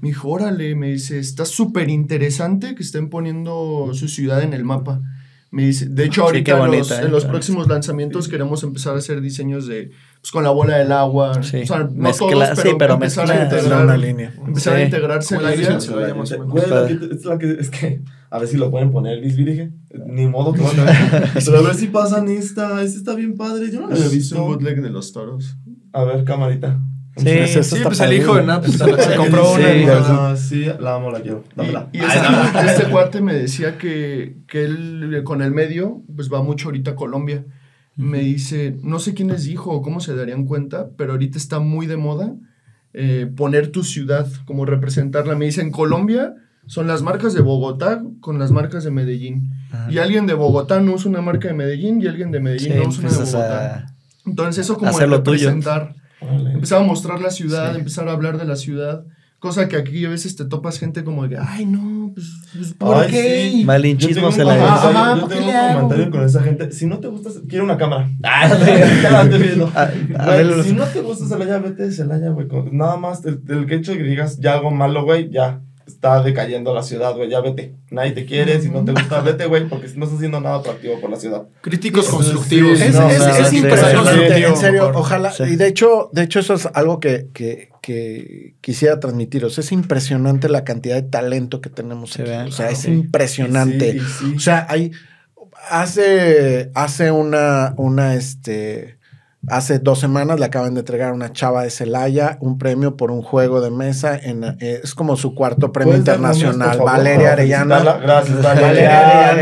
Me 0.00 0.08
dijo, 0.08 0.28
órale, 0.28 0.74
me 0.74 0.88
dice, 0.90 1.20
está 1.20 1.44
súper 1.44 1.88
interesante 1.88 2.74
que 2.74 2.82
estén 2.82 3.10
poniendo 3.10 3.90
su 3.94 4.08
ciudad 4.08 4.42
en 4.42 4.54
el 4.54 4.64
mapa. 4.64 5.00
Me 5.52 5.64
dice, 5.66 5.86
de 5.86 6.04
hecho, 6.04 6.20
Sí, 6.20 6.26
ahorita 6.28 6.52
qué 6.52 6.58
bonita, 6.58 6.78
los- 6.78 6.90
eh, 6.92 7.02
en 7.06 7.10
los 7.10 7.24
próximos 7.24 7.66
lanzamientos 7.66 8.28
queremos 8.28 8.62
empezar 8.62 8.94
a 8.94 8.98
hacer 8.98 9.20
diseños 9.20 9.66
de, 9.66 9.90
pues 10.20 10.30
con 10.30 10.44
la 10.44 10.50
bola 10.50 10.76
del 10.78 10.92
agua. 10.92 11.42
Sí. 11.42 11.62
O 11.62 11.66
sea, 11.66 11.78
no 11.80 11.90
Mezcla- 11.90 12.30
todos, 12.30 12.48
pero, 12.54 12.70
sí, 12.70 12.76
pero 12.78 12.94
empezar 12.94 13.26
mezcla- 13.26 13.40
a 13.40 13.44
integrar, 13.58 13.84
una 13.84 13.96
línea. 13.96 14.32
empezar 14.46 14.76
Sí. 14.76 14.80
a 14.80 14.84
integrarse 14.84 15.34
Como 15.34 15.48
la 15.48 15.54
idea. 15.56 15.76
es, 15.76 17.24
la 17.24 17.38
que, 17.38 17.50
es 17.58 17.68
que, 17.70 18.00
a 18.30 18.38
ver 18.38 18.46
si 18.48 18.56
lo 18.58 18.70
pueden 18.70 18.92
poner, 18.92 19.18
Luis. 19.18 19.36
Ni 20.06 20.26
modo 20.28 20.52
que 20.52 20.60
van 20.62 20.78
a 20.80 20.84
ver. 20.84 20.94
Pero 21.44 21.58
a 21.58 21.62
ver 21.62 21.74
si 21.74 21.88
pasan 21.88 22.28
esta. 22.28 22.80
Este 22.82 22.98
está 22.98 23.14
bien 23.16 23.34
padre. 23.36 23.72
Yo 23.72 23.80
no 23.80 23.88
lo 23.88 23.92
había 23.94 24.04
Es 24.06 24.12
un 24.12 24.18
visto. 24.18 24.44
bootleg 24.44 24.80
de 24.80 24.90
los 24.90 25.12
toros. 25.12 25.56
A 25.92 26.04
ver, 26.04 26.22
camarita. 26.22 26.78
Sí, 27.20 27.62
Sí, 27.62 27.76
pues 27.82 28.00
el 28.00 28.12
hijo 28.14 28.34
de. 28.36 28.44
Nap 28.44 28.64
se, 28.64 28.78
se 28.78 29.16
compró 29.16 29.54
Sí. 29.56 29.60
una. 29.62 29.74
y- 29.74 29.84
Ah, 29.88 30.34
sí, 30.36 30.66
la 30.80 30.94
amo, 30.96 31.10
la 31.10 31.20
quiero. 31.20 31.44
Dámela. 31.56 31.88
Y, 31.92 31.98
y 31.98 32.00
este, 32.00 32.66
este 32.66 32.84
cuate 32.90 33.20
me 33.20 33.34
decía 33.34 33.78
que, 33.78 34.36
que 34.48 34.64
él 34.64 35.22
con 35.24 35.42
el 35.42 35.52
medio, 35.52 36.02
pues 36.14 36.32
va 36.32 36.42
mucho 36.42 36.68
ahorita 36.68 36.92
a 36.92 36.94
Colombia. 36.96 37.44
Me 37.96 38.20
dice, 38.20 38.76
no 38.82 38.98
sé 38.98 39.14
quién 39.14 39.28
les 39.28 39.44
dijo 39.44 39.70
o 39.72 39.82
cómo 39.82 40.00
se 40.00 40.14
darían 40.14 40.46
cuenta, 40.46 40.88
pero 40.96 41.12
ahorita 41.12 41.36
está 41.38 41.58
muy 41.60 41.86
de 41.86 41.96
moda 41.98 42.32
eh, 42.94 43.30
poner 43.36 43.68
tu 43.68 43.84
ciudad, 43.84 44.26
como 44.46 44.64
representarla. 44.64 45.34
Me 45.36 45.44
dice, 45.44 45.60
en 45.60 45.70
Colombia 45.70 46.34
son 46.66 46.86
las 46.86 47.02
marcas 47.02 47.34
de 47.34 47.40
Bogotá 47.40 48.02
con 48.20 48.38
las 48.38 48.52
marcas 48.52 48.84
de 48.84 48.90
Medellín. 48.90 49.50
Y 49.90 49.98
alguien 49.98 50.26
de 50.26 50.34
Bogotá 50.34 50.80
no 50.80 50.94
usa 50.94 51.10
una 51.10 51.20
marca 51.20 51.48
de 51.48 51.54
Medellín 51.54 52.00
y 52.00 52.06
alguien 52.06 52.30
de 52.30 52.40
Medellín 52.40 52.72
Sí, 52.72 52.78
no 52.78 52.88
usa 52.88 53.00
una 53.00 53.10
de 53.10 53.16
Bogotá. 53.24 53.74
a... 53.76 53.94
Entonces 54.26 54.64
eso 54.64 54.76
como 54.78 54.98
el 54.98 55.22
tuyo. 55.22 55.50
Órale. 56.20 56.52
empezar 56.52 56.80
a 56.82 56.84
mostrar 56.84 57.20
la 57.20 57.30
ciudad, 57.30 57.72
Sí. 57.72 57.78
empezar 57.78 58.08
a 58.08 58.12
hablar 58.12 58.38
de 58.38 58.44
la 58.44 58.56
ciudad. 58.56 59.04
Cosa 59.38 59.68
que 59.68 59.76
aquí 59.76 60.04
a 60.04 60.10
veces 60.10 60.36
te 60.36 60.44
topas 60.44 60.78
gente 60.78 61.02
como 61.02 61.26
de, 61.26 61.38
ay, 61.38 61.64
no, 61.64 62.12
pues, 62.14 62.26
pues, 62.54 62.74
¿por 62.74 62.94
Ay, 63.04 63.10
qué? 63.10 63.50
sí. 63.52 63.64
Malinchismo 63.64 64.24
Yo 64.24 64.32
se 64.32 64.38
tengo 64.40 64.50
un 64.50 64.58
la 64.58 64.64
Ajá, 64.74 64.80
comentario- 64.82 65.00
ajá, 65.00 65.14
Yo 65.14 65.20
¿por 65.22 65.28
qué 65.30 65.34
tengo 65.36 65.50
un 65.50 65.74
comentario 65.80 66.10
con 66.10 66.24
esa 66.24 66.42
gente. 66.42 66.72
Si 66.72 66.86
no 66.86 66.98
te 67.00 67.08
gusta, 67.08 67.30
quiero 67.48 67.64
una 67.64 67.78
cámara. 67.78 68.10
Ah, 68.22 68.48
ya 69.02 69.10
la 69.10 69.22
estoy 69.22 69.38
viendo. 69.42 69.72
A- 69.74 69.82
a 69.84 70.24
Güey, 70.26 70.44
ver, 70.46 70.62
si 70.64 70.72
no 70.74 70.84
te 70.84 71.00
gusta 71.00 71.26
Celaya, 71.26 71.56
vete 71.58 71.84
de 71.84 71.90
Celaya, 71.92 72.28
güey. 72.32 72.48
Nada 72.70 72.98
más 72.98 73.24
el, 73.24 73.40
el 73.48 73.64
que 73.64 73.76
hecho 73.76 73.92
de 73.92 73.98
que 73.98 74.04
digas 74.04 74.38
ya 74.40 74.52
algo 74.54 74.70
malo, 74.70 75.04
güey, 75.04 75.30
ya 75.30 75.62
está 75.92 76.22
decayendo 76.22 76.74
la 76.74 76.82
ciudad, 76.82 77.14
güey. 77.16 77.28
Ya 77.30 77.40
vete. 77.40 77.74
Nadie 77.90 78.12
te 78.12 78.24
quiere. 78.26 78.60
Si 78.60 78.68
no 78.70 78.84
te 78.84 78.92
gusta, 78.92 79.20
vete, 79.20 79.46
güey, 79.46 79.68
porque 79.68 79.86
no 79.96 80.04
estás 80.04 80.16
haciendo 80.16 80.40
nada 80.40 80.56
atractivo 80.56 81.00
por 81.00 81.10
la 81.10 81.16
ciudad. 81.16 81.42
Críticos 81.60 82.08
constructivos. 82.08 82.78
sí, 82.78 82.84
Es, 82.84 82.94
no, 82.94 83.08
es- 83.10 83.18
no, 83.18 83.26
es 83.28 83.48
sí, 83.48 83.56
impresionante, 83.58 84.34
sí. 84.36 84.42
en 84.44 84.56
serio, 84.56 84.82
Mejor. 84.86 84.96
ojalá, 84.96 85.32
Sí. 85.32 85.42
y 85.44 85.56
de 85.56 85.66
hecho, 85.66 86.10
de 86.12 86.22
hecho 86.22 86.40
eso 86.40 86.54
es 86.54 86.66
algo 86.74 87.00
que, 87.00 87.28
que, 87.32 87.68
que 87.82 88.54
quisiera 88.60 89.00
transmitiros, 89.00 89.58
es 89.58 89.72
impresionante 89.72 90.48
la 90.48 90.64
cantidad 90.64 90.96
de 90.96 91.02
talento 91.08 91.60
que 91.60 91.70
tenemos 91.70 92.10
Se 92.12 92.22
aquí. 92.22 92.48
o 92.48 92.52
sea, 92.52 92.70
es 92.70 92.78
Sí. 92.80 92.90
impresionante. 92.92 93.92
Sí, 93.92 94.00
sí, 94.00 94.06
sí. 94.30 94.34
O 94.36 94.40
sea, 94.40 94.66
hay, 94.68 94.92
hace, 95.68 96.70
hace 96.74 97.10
una, 97.10 97.74
una, 97.76 98.14
este, 98.14 98.98
hace 99.48 99.78
dos 99.78 99.98
semanas 99.98 100.38
le 100.38 100.44
acaban 100.46 100.74
de 100.74 100.80
entregar 100.80 101.10
a 101.10 101.12
una 101.14 101.32
chava 101.32 101.62
de 101.62 101.70
Celaya 101.70 102.36
un 102.40 102.58
premio 102.58 102.96
por 102.96 103.10
un 103.10 103.22
juego 103.22 103.60
de 103.62 103.70
mesa, 103.70 104.14
en, 104.16 104.44
eh, 104.44 104.80
es 104.84 104.94
como 104.94 105.16
su 105.16 105.34
cuarto 105.34 105.72
premio 105.72 105.92
¿Puedes 105.92 106.04
dar 106.04 106.20
nombres, 106.20 106.38
internacional, 106.42 106.76
favor, 106.76 106.92
Valeria 106.92 107.18
para 107.20 107.32
Arellano. 107.32 107.74
felicitarla? 107.76 108.02
Gracias, 108.06 108.42
Valeria 108.42 109.34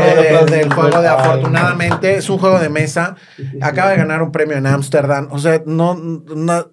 de- 0.45 0.57
del 0.57 0.73
juego 0.73 1.01
de 1.01 1.07
afortunadamente 1.07 2.15
es 2.15 2.29
un 2.29 2.37
juego 2.37 2.59
de 2.59 2.69
mesa 2.69 3.15
acaba 3.61 3.91
de 3.91 3.97
ganar 3.97 4.21
un 4.21 4.31
premio 4.31 4.55
en 4.57 4.67
Ámsterdam 4.67 5.27
o 5.31 5.39
sea 5.39 5.61
no, 5.65 5.95
no 5.95 6.67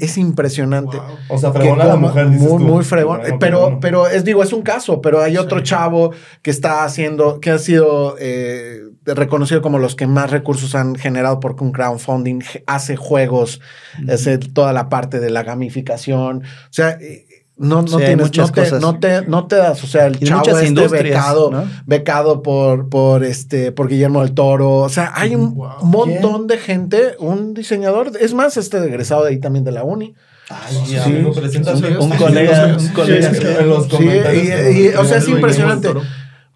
es 0.00 0.16
impresionante 0.18 0.96
Wow. 0.96 1.06
O 1.28 1.38
sea, 1.38 1.52
que 1.52 1.58
fregona 1.58 1.84
la 1.84 1.90
como- 1.92 2.08
mujer, 2.08 2.30
dices 2.30 2.48
muy, 2.48 2.58
tú. 2.62 2.68
muy 2.68 2.84
fregón. 2.84 3.18
Bueno, 3.20 3.36
pero, 3.40 3.60
bueno. 3.60 3.78
pero 3.80 4.06
es, 4.06 4.24
digo, 4.24 4.42
es 4.42 4.52
un 4.52 4.62
caso, 4.62 5.00
pero 5.00 5.20
hay 5.20 5.36
otro 5.36 5.58
Sí. 5.58 5.64
chavo 5.64 6.12
que 6.42 6.50
está 6.50 6.84
haciendo, 6.84 7.40
que 7.40 7.50
ha 7.50 7.58
sido 7.58 8.16
eh, 8.18 8.80
reconocido 9.04 9.62
como 9.62 9.78
los 9.78 9.94
que 9.96 10.06
más 10.06 10.30
recursos 10.30 10.74
han 10.74 10.94
generado 10.96 11.40
porque 11.40 11.64
un 11.64 11.72
crowdfunding 11.72 12.40
hace 12.66 12.96
juegos, 12.96 13.60
hace 14.08 14.38
toda 14.38 14.72
la 14.72 14.88
parte 14.88 15.20
de 15.20 15.30
la 15.30 15.42
gamificación. 15.42 16.42
O 16.44 16.72
sea, 16.72 16.90
eh, 17.00 17.25
no, 17.58 17.82
no 17.82 17.88
Sí, 17.88 17.96
tienes, 17.98 18.16
muchas 18.26 18.48
no 18.48 18.52
te, 18.54 18.60
cosas. 18.62 18.80
no 18.82 18.98
te, 18.98 19.22
no 19.26 19.46
te 19.46 19.56
das, 19.56 19.82
o 19.82 19.86
sea, 19.86 20.06
el 20.06 20.16
Y 20.20 20.26
chavo 20.26 20.58
este 20.58 20.88
becado, 20.88 21.50
¿no? 21.50 21.64
becado 21.86 22.42
por, 22.42 22.88
por 22.88 23.24
este, 23.24 23.72
por 23.72 23.88
Guillermo 23.88 24.20
del 24.22 24.34
Toro. 24.34 24.76
O 24.76 24.88
sea, 24.88 25.12
hay 25.14 25.34
un 25.34 25.54
Wow. 25.54 25.82
montón 25.82 26.46
de 26.46 26.58
gente, 26.58 27.16
un 27.18 27.54
diseñador, 27.54 28.12
es 28.20 28.34
más, 28.34 28.56
este 28.58 28.78
egresado 28.78 29.24
de 29.24 29.30
ahí 29.30 29.38
también 29.40 29.64
de 29.64 29.72
la 29.72 29.84
uni. 29.84 30.14
Ay, 30.48 30.76
Sí. 30.86 30.96
amigo. 30.96 31.32
Un- 31.32 31.96
un 32.02 32.10
colega- 32.18 32.76
un 32.78 32.88
colega. 32.88 33.34
Sí, 33.34 33.40
en 33.58 33.68
los 33.68 33.84
Sí, 33.84 33.90
comentarios. 33.90 34.76
y- 34.76 34.80
y- 34.80 34.88
o 34.88 35.04
sea, 35.04 35.18
es 35.18 35.28
impresionante 35.28 35.88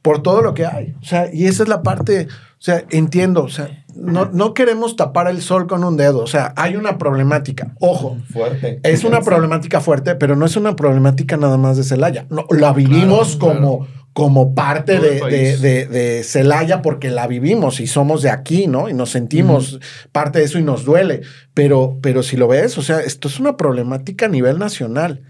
por 0.02 0.22
todo 0.22 0.42
lo 0.42 0.54
que 0.54 0.66
hay. 0.66 0.94
O 1.02 1.04
sea, 1.04 1.28
y 1.32 1.46
esa 1.46 1.62
es 1.64 1.68
la 1.68 1.82
parte, 1.82 2.28
o 2.30 2.62
sea, 2.62 2.84
entiendo, 2.90 3.42
o 3.42 3.48
sea, 3.48 3.79
no, 3.96 4.30
no 4.32 4.54
queremos 4.54 4.96
tapar 4.96 5.28
el 5.28 5.40
sol 5.42 5.66
con 5.66 5.84
un 5.84 5.96
dedo, 5.96 6.20
o 6.22 6.26
sea, 6.26 6.52
hay 6.56 6.76
una 6.76 6.98
problemática. 6.98 7.74
Ojo, 7.80 8.16
Fuerte. 8.32 8.80
es 8.82 9.04
una 9.04 9.20
problemática 9.20 9.80
fuerte, 9.80 10.14
pero 10.14 10.36
no 10.36 10.46
es 10.46 10.56
una 10.56 10.76
problemática 10.76 11.36
nada 11.36 11.56
más 11.56 11.76
de 11.76 11.84
Celaya. 11.84 12.26
No, 12.30 12.46
la 12.50 12.72
vivimos 12.72 13.36
Claro, 13.36 13.54
como, 13.60 13.88
como 14.12 14.54
parte 14.54 14.98
de, 14.98 15.20
de, 15.20 15.56
de- 15.56 15.86
de 15.86 16.24
Celaya 16.24 16.82
porque 16.82 17.10
la 17.10 17.26
vivimos 17.26 17.80
y 17.80 17.86
somos 17.86 18.22
de 18.22 18.30
aquí, 18.30 18.66
¿no? 18.66 18.88
Y 18.88 18.94
nos 18.94 19.10
sentimos 19.10 19.78
parte 20.12 20.40
de 20.40 20.44
eso 20.46 20.58
y 20.58 20.62
nos 20.62 20.84
duele. 20.84 21.20
Pero, 21.54 21.98
pero 22.02 22.22
si 22.22 22.36
lo 22.36 22.48
ves, 22.48 22.76
o 22.78 22.82
sea, 22.82 23.00
esto 23.00 23.28
es 23.28 23.38
una 23.40 23.56
problemática 23.56 24.26
a 24.26 24.28
nivel 24.28 24.58
nacional. 24.58 25.22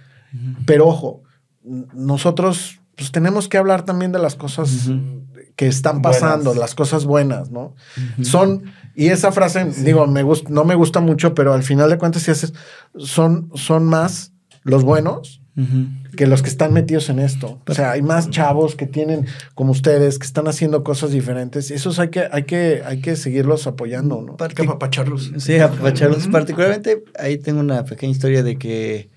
Pero 0.64 0.86
ojo, 0.86 1.22
nosotros 1.94 2.80
pues, 2.96 3.12
tenemos 3.12 3.48
que 3.48 3.58
hablar 3.58 3.84
también 3.84 4.12
de 4.12 4.18
las 4.18 4.34
cosas. 4.34 4.88
Que 5.56 5.66
están 5.66 6.00
pasando, 6.02 6.50
Buenas. 6.50 6.60
las 6.60 6.74
cosas 6.74 7.04
buenas, 7.04 7.50
¿no? 7.50 7.74
Son, 8.22 8.62
y 8.94 9.08
esa 9.08 9.30
frase, 9.32 9.64
digo, 9.84 10.06
me 10.06 10.24
gust- 10.24 10.48
no 10.48 10.64
me 10.64 10.74
gusta 10.74 11.00
mucho, 11.00 11.34
pero 11.34 11.52
al 11.52 11.62
final 11.62 11.90
de 11.90 11.98
cuentas, 11.98 12.22
si 12.22 12.30
haces, 12.30 12.54
son, 12.98 13.50
son 13.54 13.84
más 13.84 14.32
los 14.62 14.84
buenos 14.84 15.42
Ujú. 15.56 16.16
que 16.16 16.26
los 16.26 16.42
que 16.42 16.48
están 16.48 16.72
metidos 16.72 17.08
en 17.10 17.18
esto. 17.18 17.60
O 17.66 17.74
sea, 17.74 17.90
hay 17.92 18.02
más 18.02 18.30
chavos 18.30 18.74
que 18.76 18.86
tienen, 18.86 19.26
como 19.54 19.72
ustedes, 19.72 20.18
que 20.18 20.26
están 20.26 20.48
haciendo 20.48 20.82
cosas 20.84 21.10
diferentes. 21.10 21.70
Y 21.70 21.74
esos 21.74 21.98
hay 21.98 22.08
que, 22.08 22.28
hay 22.32 22.44
que, 22.44 22.82
hay 22.84 23.00
que 23.00 23.16
seguirlos 23.16 23.66
apoyando, 23.66 24.22
¿no? 24.22 24.36
Hay 24.40 24.54
que 24.54 24.62
apapacharlos. 24.62 25.32
Sí, 25.38 25.58
apapacharlos. 25.58 26.28
Particularmente, 26.28 27.04
ahí 27.18 27.36
tengo 27.38 27.60
una 27.60 27.84
pequeña 27.84 28.12
historia 28.12 28.42
de 28.42 28.56
que 28.56 29.10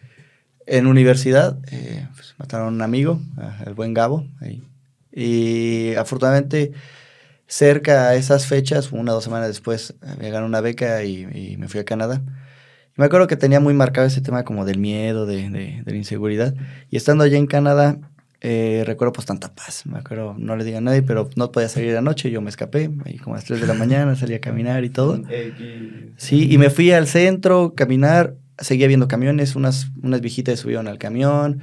en 0.66 0.88
universidad 0.88 1.58
eh, 1.72 2.08
pues, 2.16 2.36
mataron 2.38 2.68
a 2.68 2.72
un 2.72 2.82
amigo, 2.82 3.20
al 3.66 3.74
buen 3.74 3.94
Gabo. 3.94 4.26
ahí. 4.42 4.62
Y 5.16 5.96
afortunadamente, 5.96 6.74
cerca 7.48 8.10
a 8.10 8.16
esas 8.16 8.48
fechas, 8.48 8.92
una 8.92 9.12
o 9.12 9.16
dos 9.16 9.24
semanas 9.26 9.48
después, 9.50 9.96
me 10.20 10.30
ganó 10.30 10.46
una 10.46 10.62
beca 10.62 11.04
y, 11.04 11.28
y 11.54 11.58
me 11.58 11.68
fui 11.68 11.80
a 11.80 11.86
Canadá. 11.86 12.22
Y 12.98 13.02
me 13.02 13.06
acuerdo 13.06 13.28
que 13.28 13.38
tenía 13.38 13.60
muy 13.60 13.74
marcado 13.74 14.08
ese 14.08 14.22
tema 14.22 14.44
como 14.44 14.66
del 14.66 14.80
miedo, 14.80 15.26
de, 15.26 15.50
de- 15.50 15.82
de 15.86 15.92
la 15.92 15.98
inseguridad. 15.98 16.56
Y 16.90 16.98
estando 16.98 17.24
allá 17.24 17.38
en 17.38 17.48
Canadá, 17.48 18.00
eh, 18.42 18.84
recuerdo 18.86 19.14
pues 19.14 19.26
tanta 19.28 19.54
paz. 19.56 19.86
Me 19.86 20.00
acuerdo, 20.00 20.36
no 20.38 20.56
le 20.58 20.64
diga 20.66 20.80
a 20.80 20.82
nadie, 20.82 21.04
pero 21.04 21.30
no 21.36 21.52
podía 21.52 21.70
salir 21.70 21.96
anoche. 21.98 22.32
Yo 22.32 22.42
me 22.42 22.50
escapé, 22.50 22.92
ahí 23.06 23.18
como 23.20 23.36
a 23.36 23.38
las 23.40 23.46
3 23.46 23.60
de 23.62 23.68
la 23.68 23.74
mañana, 23.76 24.16
salí 24.16 24.34
a 24.36 24.42
caminar 24.42 24.84
y 24.86 24.90
todo. 24.90 25.22
Sí, 26.18 26.52
y 26.52 26.58
me 26.58 26.70
fui 26.70 26.92
al 26.92 27.08
centro, 27.08 27.74
caminar, 27.76 28.36
seguía 28.60 28.88
viendo 28.88 29.08
camiones, 29.08 29.56
unas, 29.56 29.88
unas 30.02 30.22
viejitas 30.22 30.60
subieron 30.60 30.88
al 30.88 30.98
camión, 31.00 31.62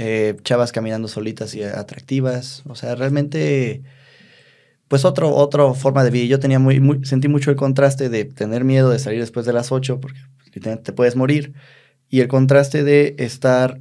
eh, 0.00 0.36
chavas 0.44 0.70
caminando 0.70 1.08
solitas 1.08 1.54
y 1.56 1.62
atractivas, 1.64 2.62
o 2.66 2.76
sea, 2.76 2.94
realmente, 2.94 3.82
pues 4.88 5.04
otro, 5.04 5.34
otra 5.34 5.74
forma 5.74 6.04
de 6.04 6.10
vida. 6.10 6.24
Yo 6.26 6.38
tenía 6.38 6.58
muy, 6.58 6.80
muy, 6.80 7.04
sentí 7.04 7.28
mucho 7.28 7.50
el 7.50 7.56
contraste 7.56 8.08
de 8.08 8.24
tener 8.24 8.64
miedo 8.64 8.90
de 8.90 8.98
salir 9.00 9.20
después 9.20 9.44
de 9.44 9.52
las 9.52 9.72
8, 9.72 10.00
porque 10.00 10.18
te 10.60 10.92
puedes 10.92 11.16
morir, 11.16 11.52
y 12.08 12.20
el 12.20 12.28
contraste 12.28 12.84
de 12.84 13.16
estar, 13.18 13.80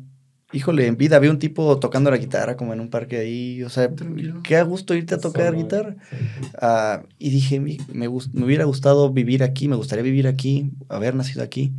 híjole, 0.52 0.88
en 0.88 0.98
vida, 0.98 1.20
vi 1.20 1.28
un 1.28 1.40
tipo 1.40 1.80
tocando 1.80 2.10
la 2.12 2.18
guitarra 2.18 2.58
como 2.58 2.74
en 2.74 2.80
un 2.80 2.90
parque 2.90 3.18
ahí, 3.20 3.62
o 3.64 3.70
sea, 3.70 3.94
Tranquilo. 3.94 4.42
qué 4.44 4.58
a 4.58 4.64
gusto 4.64 4.96
irte 4.96 5.14
a 5.16 5.20
tocar 5.20 5.48
Solo, 5.50 5.58
guitarra. 5.60 5.96
sí. 6.10 6.18
Ah, 6.60 7.04
y 7.20 7.30
dije, 7.30 7.60
"Mi- 7.60 7.78
me, 7.94 8.08
gus- 8.08 8.34
me 8.34 8.44
hubiera 8.44 8.66
gustado 8.66 9.12
vivir 9.14 9.44
aquí, 9.44 9.68
me 9.68 9.76
gustaría 9.76 10.04
vivir 10.04 10.28
aquí, 10.28 10.72
haber 10.90 11.14
nacido 11.16 11.44
aquí. 11.44 11.74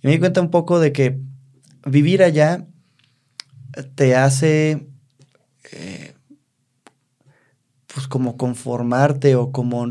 Y 0.00 0.06
me 0.06 0.12
di 0.12 0.18
cuenta 0.20 0.40
un 0.40 0.50
poco 0.50 0.78
de 0.80 0.92
que 0.92 1.18
vivir 1.84 2.22
allá 2.22 2.66
te 3.94 4.16
hace, 4.16 4.86
eh, 5.72 6.14
pues 7.86 8.08
como 8.08 8.36
conformarte 8.36 9.36
o 9.36 9.52
como... 9.52 9.86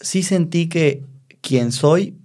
Sí 0.00 0.22
sentí 0.22 0.68
que 0.68 1.04
quien 1.40 1.72
soy 1.72 2.16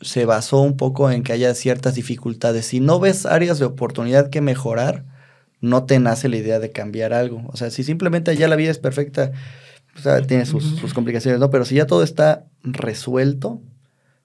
se 0.00 0.24
basó 0.24 0.60
un 0.60 0.76
poco 0.76 1.10
en 1.10 1.22
que 1.22 1.32
haya 1.32 1.54
ciertas 1.54 1.94
dificultades. 1.94 2.66
Si 2.66 2.80
no 2.80 2.98
ves 2.98 3.26
áreas 3.26 3.58
de 3.58 3.66
oportunidad 3.66 4.30
que 4.30 4.40
mejorar, 4.40 5.04
no 5.60 5.84
te 5.84 5.98
nace 5.98 6.28
la 6.28 6.38
idea 6.38 6.58
de 6.58 6.72
cambiar 6.72 7.12
algo. 7.12 7.42
O 7.48 7.56
sea, 7.56 7.70
si 7.70 7.84
simplemente 7.84 8.34
ya 8.36 8.48
la 8.48 8.56
vida 8.56 8.70
es 8.70 8.78
perfecta, 8.78 9.30
o 9.96 10.00
sea, 10.00 10.22
tiene 10.22 10.46
sus, 10.46 10.64
sus 10.64 10.94
complicaciones, 10.94 11.38
¿no? 11.38 11.50
Pero 11.50 11.64
si 11.64 11.76
ya 11.76 11.86
todo 11.86 12.02
está 12.02 12.46
resuelto, 12.62 13.60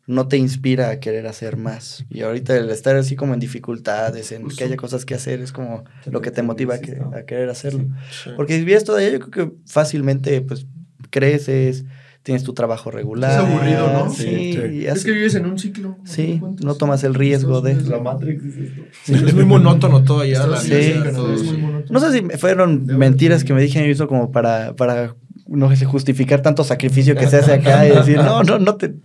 no 0.08 0.28
te 0.28 0.38
inspira 0.38 0.90
a 0.90 1.00
querer 1.00 1.26
hacer 1.28 1.58
más. 1.58 2.06
Y 2.10 2.22
ahorita 2.22 2.56
el 2.56 2.70
estar 2.70 2.96
así 2.96 3.16
como 3.16 3.34
en 3.34 3.40
dificultades, 3.40 4.32
en 4.32 4.48
que 4.48 4.64
haya 4.64 4.76
cosas 4.78 5.04
que 5.06 5.16
hacer, 5.16 5.42
es 5.42 5.52
como 5.52 5.84
lo 6.06 6.22
que 6.22 6.30
te 6.32 6.44
motiva 6.44 6.76
a, 6.76 6.80
que- 6.80 7.02
a 7.16 7.24
querer 7.26 7.50
hacerlo. 7.50 7.86
Sí. 8.24 8.30
Porque 8.36 8.58
si 8.58 8.64
vives 8.66 8.84
todavía, 8.84 9.10
yo 9.10 9.20
creo 9.20 9.32
que 9.50 9.56
fácilmente, 9.66 10.42
pues, 10.42 10.68
creces, 11.10 11.86
tienes 12.24 12.44
tu 12.44 12.54
trabajo 12.54 12.90
regular. 12.92 13.32
Es 13.32 13.38
aburrido, 13.38 13.92
¿no? 13.94 14.10
Sí, 14.12 14.86
Es 14.88 15.04
que 15.04 15.12
vives 15.12 15.36
en 15.36 15.46
un 15.46 15.60
ciclo. 15.60 15.90
¿no 16.00 16.06
Sí, 16.06 16.42
no 16.64 16.76
tomas 16.76 17.04
el 17.04 17.14
riesgo 17.14 17.62
de- 17.62 17.76
La 17.84 18.00
Matrix 18.00 18.44
dice 18.44 18.64
esto. 19.06 19.28
Es 19.28 19.34
muy 19.34 19.46
monótono 19.46 20.04
todo. 20.04 20.24
Estás 20.24 20.50
la 20.50 20.58
Sí. 20.60 20.94
todo 21.16 21.34
es 21.34 21.44
muy 21.44 21.58
monótono. 21.58 21.86
No 21.92 22.00
sé 22.00 22.12
si 22.18 22.22
me- 22.24 22.38
fueron 22.38 22.86
mentiras 22.86 23.44
que 23.44 23.54
me 23.54 23.62
dijeron 23.62 23.90
eso 23.90 24.08
como 24.08 24.32
para, 24.32 24.76
para, 24.76 25.16
no 25.48 25.74
sé, 25.76 25.86
justificar 25.86 26.42
tanto 26.42 26.64
sacrificio 26.64 27.16
que 27.16 27.28
se 27.28 27.38
hace 27.38 27.54
acá 27.54 27.86
y 27.88 27.92
decir, 27.96 28.18
no, 28.18 28.42
no, 28.44 28.58
no 28.58 28.76
te... 28.76 28.96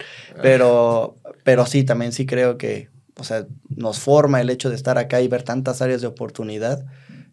Pero, 0.42 1.16
pero 1.44 1.66
sí, 1.66 1.84
también 1.84 2.12
sí 2.12 2.26
creo 2.26 2.56
que, 2.58 2.88
o 3.18 3.24
sea, 3.24 3.46
nos 3.68 3.98
forma 3.98 4.40
el 4.40 4.50
hecho 4.50 4.70
de 4.70 4.76
estar 4.76 4.98
acá 4.98 5.20
y 5.20 5.28
ver 5.28 5.42
tantas 5.42 5.82
áreas 5.82 6.00
de 6.00 6.06
oportunidad 6.06 6.84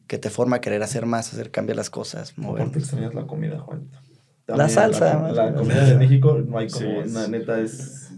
que 0.08 0.18
te 0.18 0.30
forma 0.30 0.58
a 0.58 0.62
querer 0.62 0.84
hacer 0.84 1.06
más, 1.06 1.34
hacer 1.34 1.52
cambiar 1.52 1.76
las 1.78 1.90
cosas, 1.90 2.38
mover. 2.38 2.68
Extrañas 2.76 3.14
la 3.14 3.28
comida, 3.28 3.60
Juanito. 3.60 3.98
La 4.48 4.70
salsa, 4.70 5.16
La, 5.22 5.32
la 5.34 5.44
menos. 5.48 5.62
comida 5.62 5.84
de 5.86 5.96
México 5.98 6.38
no 6.48 6.58
hay 6.58 6.70
como, 6.70 7.04
Sí, 7.04 7.10
una 7.10 7.28
neta 7.28 7.60
es... 7.60 8.12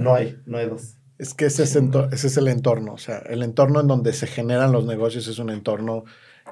No 0.00 0.14
hay, 0.14 0.38
no 0.46 0.56
hay 0.58 0.68
dos. 0.68 0.94
Es 1.18 1.34
que 1.34 1.46
ese 1.46 1.64
es, 1.64 1.76
ento- 1.76 2.08
ese 2.12 2.28
es 2.28 2.36
el 2.38 2.48
entorno, 2.48 2.94
o 2.94 2.98
sea, 2.98 3.18
el 3.18 3.42
entorno 3.42 3.80
en 3.80 3.86
donde 3.88 4.12
se 4.12 4.26
generan 4.26 4.72
los 4.72 4.84
negocios 4.86 5.26
es 5.28 5.38
un 5.38 5.50
entorno 5.50 6.04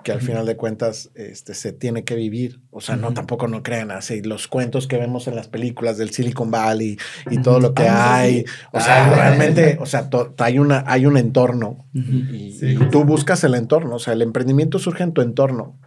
que 0.03 0.12
al 0.12 0.21
final 0.21 0.47
de 0.47 0.57
cuentas 0.57 1.11
este, 1.15 1.55
se 1.55 1.73
tiene 1.73 2.05
que 2.05 2.15
vivir. 2.15 2.61
O 2.71 2.81
sea, 2.81 2.97
no 2.97 3.12
tampoco 3.15 3.49
no 3.49 3.62
crean 3.62 3.91
así. 3.91 4.23
Los 4.23 4.49
cuentos 4.49 4.87
que 4.87 4.97
vemos 4.99 5.27
en 5.29 5.37
las 5.37 5.49
películas 5.49 5.99
del 5.99 6.11
Silicon 6.11 6.51
Valley 6.51 6.99
y 7.31 7.38
todo 7.43 7.61
lo 7.61 7.75
que 7.75 7.85
Ah, 7.88 8.17
hay. 8.19 8.38
sí. 8.41 8.45
O 8.73 8.81
sea, 8.81 9.07
Ah. 9.07 9.15
realmente, 9.15 9.79
o 9.81 9.87
sea, 9.87 10.09
hay, 10.38 10.59
una, 10.59 10.85
hay 10.87 11.07
un 11.07 11.17
entorno 11.17 11.87
y, 11.95 12.53
Sí, 12.59 12.67
y 12.67 12.75
justo. 12.77 12.91
tú 12.91 13.05
buscas 13.05 13.45
el 13.45 13.55
entorno. 13.55 13.97
O 13.97 13.99
sea, 13.99 14.12
el 14.15 14.23
emprendimiento 14.23 14.79
surge 14.79 15.03
en 15.05 15.12
tu 15.12 15.21
entorno. 15.23 15.79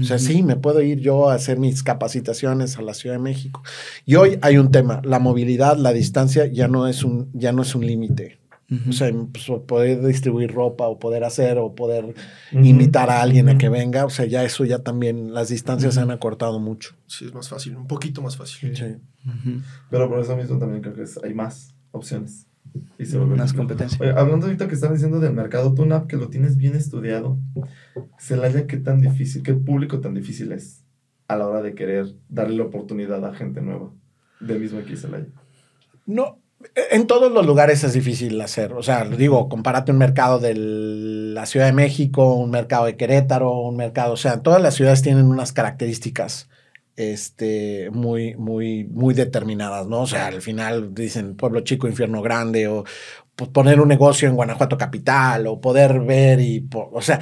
O 0.00 0.04
sea, 0.04 0.18
sí, 0.18 0.42
me 0.42 0.56
puedo 0.56 0.80
ir 0.80 1.00
yo 1.00 1.28
a 1.28 1.34
hacer 1.34 1.58
mis 1.58 1.82
capacitaciones 1.82 2.78
a 2.78 2.82
la 2.82 2.94
Ciudad 2.94 3.16
de 3.16 3.22
México. 3.22 3.62
Y 4.06 4.14
hoy 4.14 4.38
hay 4.40 4.56
un 4.56 4.70
tema, 4.70 5.02
la 5.04 5.18
movilidad, 5.18 5.76
la 5.76 5.92
distancia 5.92 6.46
ya 6.46 6.68
no 6.68 6.88
es 6.88 7.04
un, 7.04 7.28
ya 7.34 7.52
no 7.52 7.60
es 7.60 7.74
un 7.74 7.86
límite. 7.86 8.39
Ujú. 8.70 8.90
O 8.90 8.92
sea, 8.92 9.10
pues, 9.32 9.50
poder 9.66 10.00
distribuir 10.06 10.52
ropa 10.52 10.86
o 10.86 10.98
poder 10.98 11.24
hacer 11.24 11.58
o 11.58 11.74
poder 11.74 12.04
Ujú. 12.52 12.64
invitar 12.64 13.10
a 13.10 13.20
alguien 13.20 13.48
a 13.48 13.52
Ujú. 13.52 13.58
que 13.58 13.68
venga, 13.68 14.04
o 14.04 14.10
sea, 14.10 14.26
ya 14.26 14.44
eso 14.44 14.64
ya 14.64 14.78
también, 14.80 15.34
las 15.34 15.48
distancias 15.48 15.94
se 15.94 16.00
han 16.00 16.10
acortado 16.12 16.60
mucho. 16.60 16.94
Sí, 17.06 17.24
es 17.24 17.34
más 17.34 17.48
fácil, 17.48 17.76
un 17.76 17.86
poquito 17.88 18.22
más 18.22 18.36
fácil. 18.36 18.76
Sí. 18.76 18.96
Pero 19.90 20.08
por 20.08 20.20
eso 20.20 20.36
mismo 20.36 20.58
también 20.58 20.82
creo 20.82 20.94
que 20.94 21.02
es- 21.02 21.18
hay 21.22 21.34
más 21.34 21.74
opciones. 21.90 22.46
Y 22.98 23.06
se 23.06 23.18
vuelve 23.18 23.34
Más 23.36 23.52
complejo. 23.52 23.80
competencia. 23.80 23.98
Oye, 24.00 24.20
hablando 24.20 24.46
ahorita 24.46 24.68
que 24.68 24.74
están 24.74 24.92
diciendo 24.92 25.18
del 25.18 25.32
mercado 25.32 25.74
TUNAP, 25.74 26.06
que 26.06 26.16
lo 26.16 26.28
tienes 26.28 26.56
bien 26.56 26.76
estudiado, 26.76 27.38
Celaya, 28.18 28.66
¿qué 28.68 28.76
tan 28.76 29.00
difícil, 29.00 29.42
qué 29.42 29.54
público 29.54 30.00
tan 30.00 30.14
difícil 30.14 30.52
es 30.52 30.84
a 31.26 31.36
la 31.36 31.48
hora 31.48 31.62
de 31.62 31.74
querer 31.74 32.14
darle 32.28 32.56
la 32.58 32.64
oportunidad 32.64 33.24
a 33.24 33.34
gente 33.34 33.60
nueva? 33.60 33.90
Del 34.40 34.60
mismo 34.60 34.78
aquí 34.78 34.96
Celaya. 34.96 35.26
No, 36.06 36.38
en 36.90 37.06
todos 37.06 37.32
los 37.32 37.46
lugares 37.46 37.84
es 37.84 37.92
difícil 37.92 38.40
hacer. 38.40 38.72
O 38.72 38.82
sea, 38.82 39.04
digo, 39.04 39.48
compárate 39.48 39.92
un 39.92 39.98
mercado 39.98 40.38
de 40.38 40.54
la 40.54 41.46
Ciudad 41.46 41.66
de 41.66 41.72
México, 41.72 42.34
un 42.34 42.50
mercado 42.50 42.86
de 42.86 42.96
Querétaro, 42.96 43.60
un 43.60 43.76
mercado, 43.76 44.12
o 44.14 44.16
sea, 44.16 44.42
todas 44.42 44.60
las 44.60 44.74
ciudades 44.74 45.02
tienen 45.02 45.26
unas 45.26 45.52
características 45.52 46.48
este, 46.96 47.90
muy, 47.92 48.34
muy, 48.36 48.84
muy 48.84 49.14
determinadas, 49.14 49.86
¿no? 49.86 50.02
O 50.02 50.06
sea, 50.06 50.26
al 50.26 50.42
final 50.42 50.94
dicen 50.94 51.34
pueblo 51.34 51.60
chico, 51.60 51.88
infierno 51.88 52.20
grande, 52.20 52.68
o 52.68 52.84
pues, 53.34 53.50
poner 53.50 53.80
un 53.80 53.88
negocio 53.88 54.28
en 54.28 54.36
Guanajuato 54.36 54.76
capital, 54.76 55.46
o 55.46 55.60
poder 55.60 56.00
ver 56.00 56.40
y, 56.40 56.68
o 56.72 57.00
sea, 57.00 57.20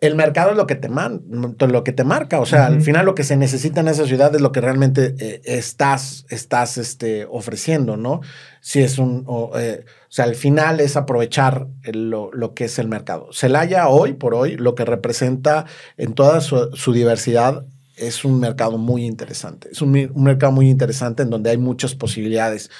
el 0.00 0.14
mercado 0.14 0.52
es 0.52 0.56
lo 0.56 0.66
que 0.68 0.76
te, 0.76 0.88
man, 0.88 1.22
lo 1.28 1.82
que 1.82 1.92
te 1.92 2.04
marca. 2.04 2.38
O 2.40 2.46
sea, 2.46 2.66
al 2.66 2.82
final 2.82 3.04
lo 3.04 3.16
que 3.16 3.24
se 3.24 3.36
necesita 3.36 3.80
en 3.80 3.88
esa 3.88 4.06
ciudad 4.06 4.32
es 4.34 4.40
lo 4.40 4.52
que 4.52 4.60
realmente 4.60 5.14
eh, 5.18 5.40
estás, 5.44 6.24
estás 6.28 6.78
este, 6.78 7.26
ofreciendo, 7.28 7.96
¿no? 7.96 8.20
Si 8.60 8.80
es 8.80 8.98
un. 8.98 9.24
O, 9.26 9.58
eh, 9.58 9.84
o 9.86 10.10
sea, 10.12 10.24
al 10.26 10.36
final 10.36 10.78
es 10.80 10.96
aprovechar 10.96 11.66
el- 11.82 12.10
lo, 12.10 12.30
lo 12.32 12.54
que 12.54 12.66
es 12.66 12.78
el 12.78 12.86
mercado. 12.86 13.28
Celaya, 13.32 13.88
hoy 13.88 14.12
por 14.12 14.34
hoy, 14.34 14.56
lo 14.56 14.74
que 14.76 14.84
representa 14.84 15.66
en 15.96 16.12
toda 16.14 16.40
su, 16.40 16.70
su 16.74 16.92
diversidad 16.92 17.64
es 17.96 18.24
un 18.24 18.38
mercado 18.38 18.78
muy 18.78 19.04
interesante. 19.04 19.68
Es 19.72 19.82
un 19.82 19.90
mercado 20.14 20.52
muy 20.52 20.70
interesante 20.70 21.24
en 21.24 21.30
donde 21.30 21.50
hay 21.50 21.58
muchas 21.58 21.96
posibilidades 21.96 22.70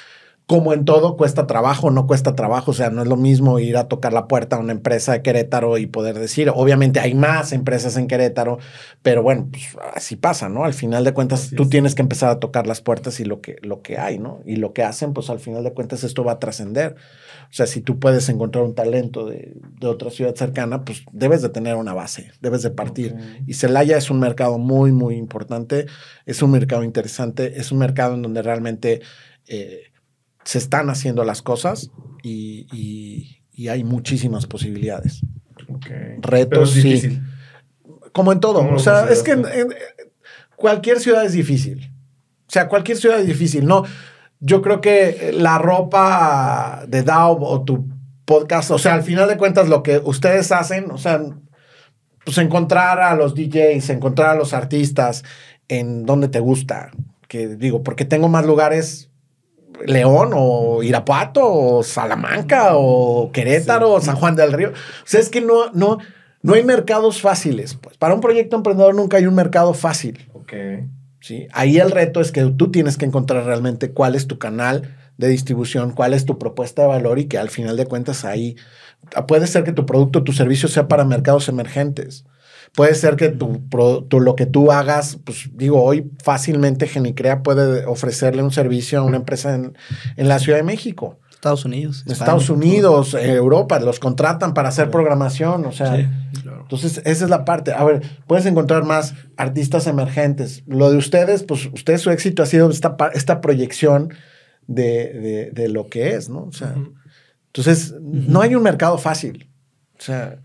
como 0.49 0.73
en 0.73 0.83
todo, 0.83 1.15
cuesta 1.15 1.45
trabajo, 1.45 1.91
no 1.91 2.07
cuesta 2.07 2.35
trabajo. 2.35 2.71
O 2.71 2.73
sea, 2.73 2.89
no 2.89 3.03
es 3.03 3.07
lo 3.07 3.17
mismo 3.17 3.59
ir 3.59 3.77
a 3.77 3.87
tocar 3.87 4.13
la 4.13 4.27
puerta 4.27 4.55
a 4.55 4.59
una 4.59 4.71
empresa 4.71 5.11
de 5.11 5.21
Querétaro 5.21 5.77
y 5.77 5.85
poder 5.85 6.17
decir, 6.17 6.51
obviamente 6.51 6.99
hay 6.99 7.13
más 7.13 7.53
empresas 7.53 7.97
en 7.97 8.07
Querétaro, 8.07 8.57
pero 9.03 9.21
bueno, 9.21 9.49
pues 9.51 9.77
así 9.93 10.15
pasa, 10.15 10.49
¿no? 10.49 10.63
Al 10.65 10.73
final 10.73 11.03
de 11.03 11.13
cuentas, 11.13 11.43
Así 11.43 11.55
tú 11.55 11.63
es. 11.63 11.69
tienes 11.69 11.93
que 11.93 12.01
empezar 12.01 12.31
a 12.31 12.39
tocar 12.39 12.65
las 12.65 12.81
puertas 12.81 13.19
y 13.19 13.25
lo 13.25 13.41
que, 13.41 13.57
lo 13.61 13.83
que 13.83 13.99
hay, 13.99 14.17
¿no? 14.17 14.39
Y 14.43 14.55
lo 14.55 14.73
que 14.73 14.81
hacen, 14.81 15.13
pues 15.13 15.29
al 15.29 15.39
final 15.39 15.63
de 15.63 15.71
cuentas, 15.71 16.03
esto 16.03 16.23
va 16.23 16.31
a 16.31 16.39
trascender. 16.39 16.95
O 17.43 17.53
sea, 17.53 17.67
si 17.67 17.81
tú 17.81 17.99
puedes 17.99 18.27
encontrar 18.27 18.63
un 18.63 18.73
talento 18.73 19.27
de, 19.27 19.53
de 19.79 19.85
otra 19.85 20.09
ciudad 20.09 20.33
cercana, 20.33 20.83
pues 20.83 21.03
debes 21.11 21.43
de 21.43 21.49
tener 21.49 21.75
una 21.75 21.93
base, 21.93 22.31
debes 22.41 22.63
de 22.63 22.71
partir. 22.71 23.15
Y 23.45 23.53
Celaya 23.53 23.97
es 23.97 24.09
un 24.09 24.19
mercado 24.19 24.57
muy, 24.57 24.91
muy 24.93 25.15
importante, 25.15 25.85
es 26.25 26.41
un 26.41 26.49
mercado 26.49 26.83
interesante, 26.83 27.59
es 27.59 27.71
un 27.71 27.77
mercado 27.77 28.15
en 28.15 28.23
donde 28.23 28.41
realmente 28.41 29.01
eh, 29.47 29.88
se 30.49 30.57
están 30.57 30.89
haciendo 30.89 31.23
las 31.23 31.43
cosas 31.43 31.91
y, 32.23 32.65
y- 32.73 33.43
y 33.53 33.67
hay 33.67 33.83
muchísimas 33.83 34.47
posibilidades. 34.47 35.21
Retos, 36.21 36.71
Pero 36.73 36.93
es 36.95 37.01
sí. 37.01 37.21
Como 38.13 38.31
en 38.31 38.39
todo, 38.39 38.59
¿Cómo 38.59 38.77
o 38.77 38.79
sea, 38.79 39.07
es 39.11 39.21
que 39.21 39.31
en- 39.33 39.43
consideras 39.43 39.71
en- 39.73 40.09
cualquier 40.55 40.99
ciudad 40.99 41.23
es 41.23 41.33
difícil. 41.33 41.93
O 42.47 42.51
sea, 42.51 42.67
cualquier 42.67 42.97
ciudad 42.97 43.19
es 43.19 43.27
difícil, 43.27 43.65
¿no? 43.67 43.83
Yo 44.39 44.63
creo 44.63 44.81
que 44.81 45.31
la 45.37 45.59
ropa 45.59 46.83
de 46.87 47.03
Daub 47.03 47.43
o 47.43 47.63
tu 47.63 47.87
podcast, 48.25 48.71
o 48.71 48.79
sea, 48.79 48.95
al 48.95 49.03
final 49.03 49.27
de 49.29 49.37
cuentas 49.37 49.69
lo 49.69 49.83
que 49.83 49.99
ustedes 50.03 50.51
hacen, 50.51 50.89
o 50.89 50.97
sea, 50.97 51.21
pues 52.25 52.37
encontrar 52.39 52.99
a 53.01 53.13
los 53.13 53.35
DJs, 53.35 53.89
encontrar 53.91 54.29
a 54.31 54.35
los 54.35 54.53
artistas 54.53 55.23
en 55.67 56.05
donde 56.05 56.27
te 56.27 56.39
gusta, 56.39 56.89
que 57.27 57.47
digo, 57.55 57.83
porque 57.83 58.05
tengo 58.05 58.29
más 58.29 58.45
lugares, 58.47 59.08
León 59.85 60.31
o 60.33 60.83
Irapuato 60.83 61.41
o 61.43 61.83
Salamanca 61.83 62.71
o 62.73 63.31
Querétaro 63.31 63.91
o 63.91 64.01
San 64.01 64.15
Juan 64.15 64.35
del 64.35 64.53
Río. 64.53 64.69
O 64.69 65.05
sea, 65.05 65.19
es 65.19 65.29
que 65.29 65.41
no, 65.41 65.71
no, 65.73 65.99
no 66.41 66.53
hay 66.53 66.63
mercados 66.63 67.21
fáciles. 67.21 67.75
Pues 67.75 67.97
para 67.97 68.13
un 68.13 68.21
proyecto 68.21 68.55
emprendedor 68.55 68.95
nunca 68.95 69.17
hay 69.17 69.25
un 69.25 69.35
mercado 69.35 69.73
fácil. 69.73 70.29
Ok. 70.33 70.53
¿sí? 71.21 71.47
Ahí 71.51 71.77
el 71.77 71.91
reto 71.91 72.21
es 72.21 72.31
que 72.31 72.43
tú 72.45 72.71
tienes 72.71 72.97
que 72.97 73.05
encontrar 73.05 73.45
realmente 73.45 73.91
cuál 73.91 74.15
es 74.15 74.27
tu 74.27 74.37
canal 74.37 74.95
de 75.17 75.27
distribución, 75.27 75.91
cuál 75.91 76.13
es 76.13 76.25
tu 76.25 76.39
propuesta 76.39 76.83
de 76.83 76.87
valor 76.87 77.19
y 77.19 77.25
que 77.25 77.37
al 77.37 77.49
final 77.49 77.75
de 77.75 77.85
cuentas 77.85 78.23
ahí 78.23 78.55
puede 79.27 79.47
ser 79.47 79.63
que 79.63 79.73
tu 79.73 79.85
producto, 79.85 80.23
tu 80.23 80.31
servicio 80.31 80.69
sea 80.69 80.87
para 80.87 81.03
mercados 81.03 81.49
emergentes. 81.49 82.25
Puede 82.75 82.95
ser 82.95 83.15
que 83.15 83.29
tu, 83.29 83.61
lo 84.19 84.35
que 84.35 84.45
tú 84.45 84.71
hagas, 84.71 85.17
pues 85.25 85.49
digo, 85.53 85.83
hoy 85.83 86.09
fácilmente 86.23 86.87
Genicrea 86.87 87.41
puede 87.43 87.85
ofrecerle 87.85 88.43
un 88.43 88.51
servicio 88.51 88.99
a 88.99 89.03
una 89.03 89.17
empresa 89.17 89.55
en, 89.55 89.75
en 90.15 90.27
la 90.27 90.39
Ciudad 90.39 90.57
de 90.59 90.63
México, 90.63 91.19
Estados 91.31 91.65
Unidos. 91.65 91.99
España. 91.99 92.13
Estados 92.13 92.49
Unidos, 92.49 93.13
eh, 93.15 93.33
Europa, 93.33 93.79
los 93.79 93.99
contratan 93.99 94.53
para 94.53 94.69
hacer 94.69 94.91
programación, 94.91 95.65
o 95.65 95.71
sea, 95.71 95.95
Sí. 95.95 96.07
Claro. 96.43 96.61
entonces, 96.61 97.01
esa 97.05 97.23
es 97.25 97.29
la 97.29 97.43
parte. 97.43 97.73
A 97.73 97.83
ver, 97.83 98.01
puedes 98.27 98.45
encontrar 98.45 98.83
más 98.83 99.13
artistas 99.35 99.87
emergentes. 99.87 100.63
Lo 100.67 100.91
de 100.91 100.97
ustedes, 100.97 101.43
pues, 101.43 101.65
ustedes 101.73 102.01
su 102.01 102.11
éxito 102.11 102.43
ha 102.43 102.45
sido 102.45 102.69
esta, 102.69 102.95
esta 103.13 103.41
proyección 103.41 104.13
de, 104.67 105.13
de- 105.13 105.51
de 105.51 105.69
lo 105.69 105.87
que 105.87 106.13
es, 106.15 106.29
¿no? 106.29 106.43
O 106.43 106.51
sea, 106.51 106.75
entonces, 107.47 107.95
no 107.99 108.41
hay 108.41 108.53
un 108.55 108.61
mercado 108.63 108.97
fácil. 108.99 109.49
O 109.97 110.01
sea, 110.01 110.39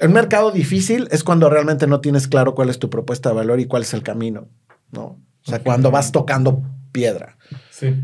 el 0.00 0.08
mercado 0.10 0.50
difícil 0.50 1.08
es 1.10 1.22
cuando 1.24 1.48
realmente 1.50 1.86
no 1.86 2.00
tienes 2.00 2.26
claro 2.28 2.54
cuál 2.54 2.68
es 2.70 2.78
tu 2.78 2.90
propuesta 2.90 3.28
de 3.30 3.34
valor 3.36 3.60
y 3.60 3.66
cuál 3.66 3.82
es 3.82 3.94
el 3.94 4.02
camino, 4.02 4.48
¿no? 4.92 5.02
O 5.02 5.18
sea, 5.42 5.58
Ok. 5.58 5.64
cuando 5.64 5.90
vas 5.90 6.12
tocando 6.12 6.62
piedra. 6.92 7.36
Sí. 7.70 7.94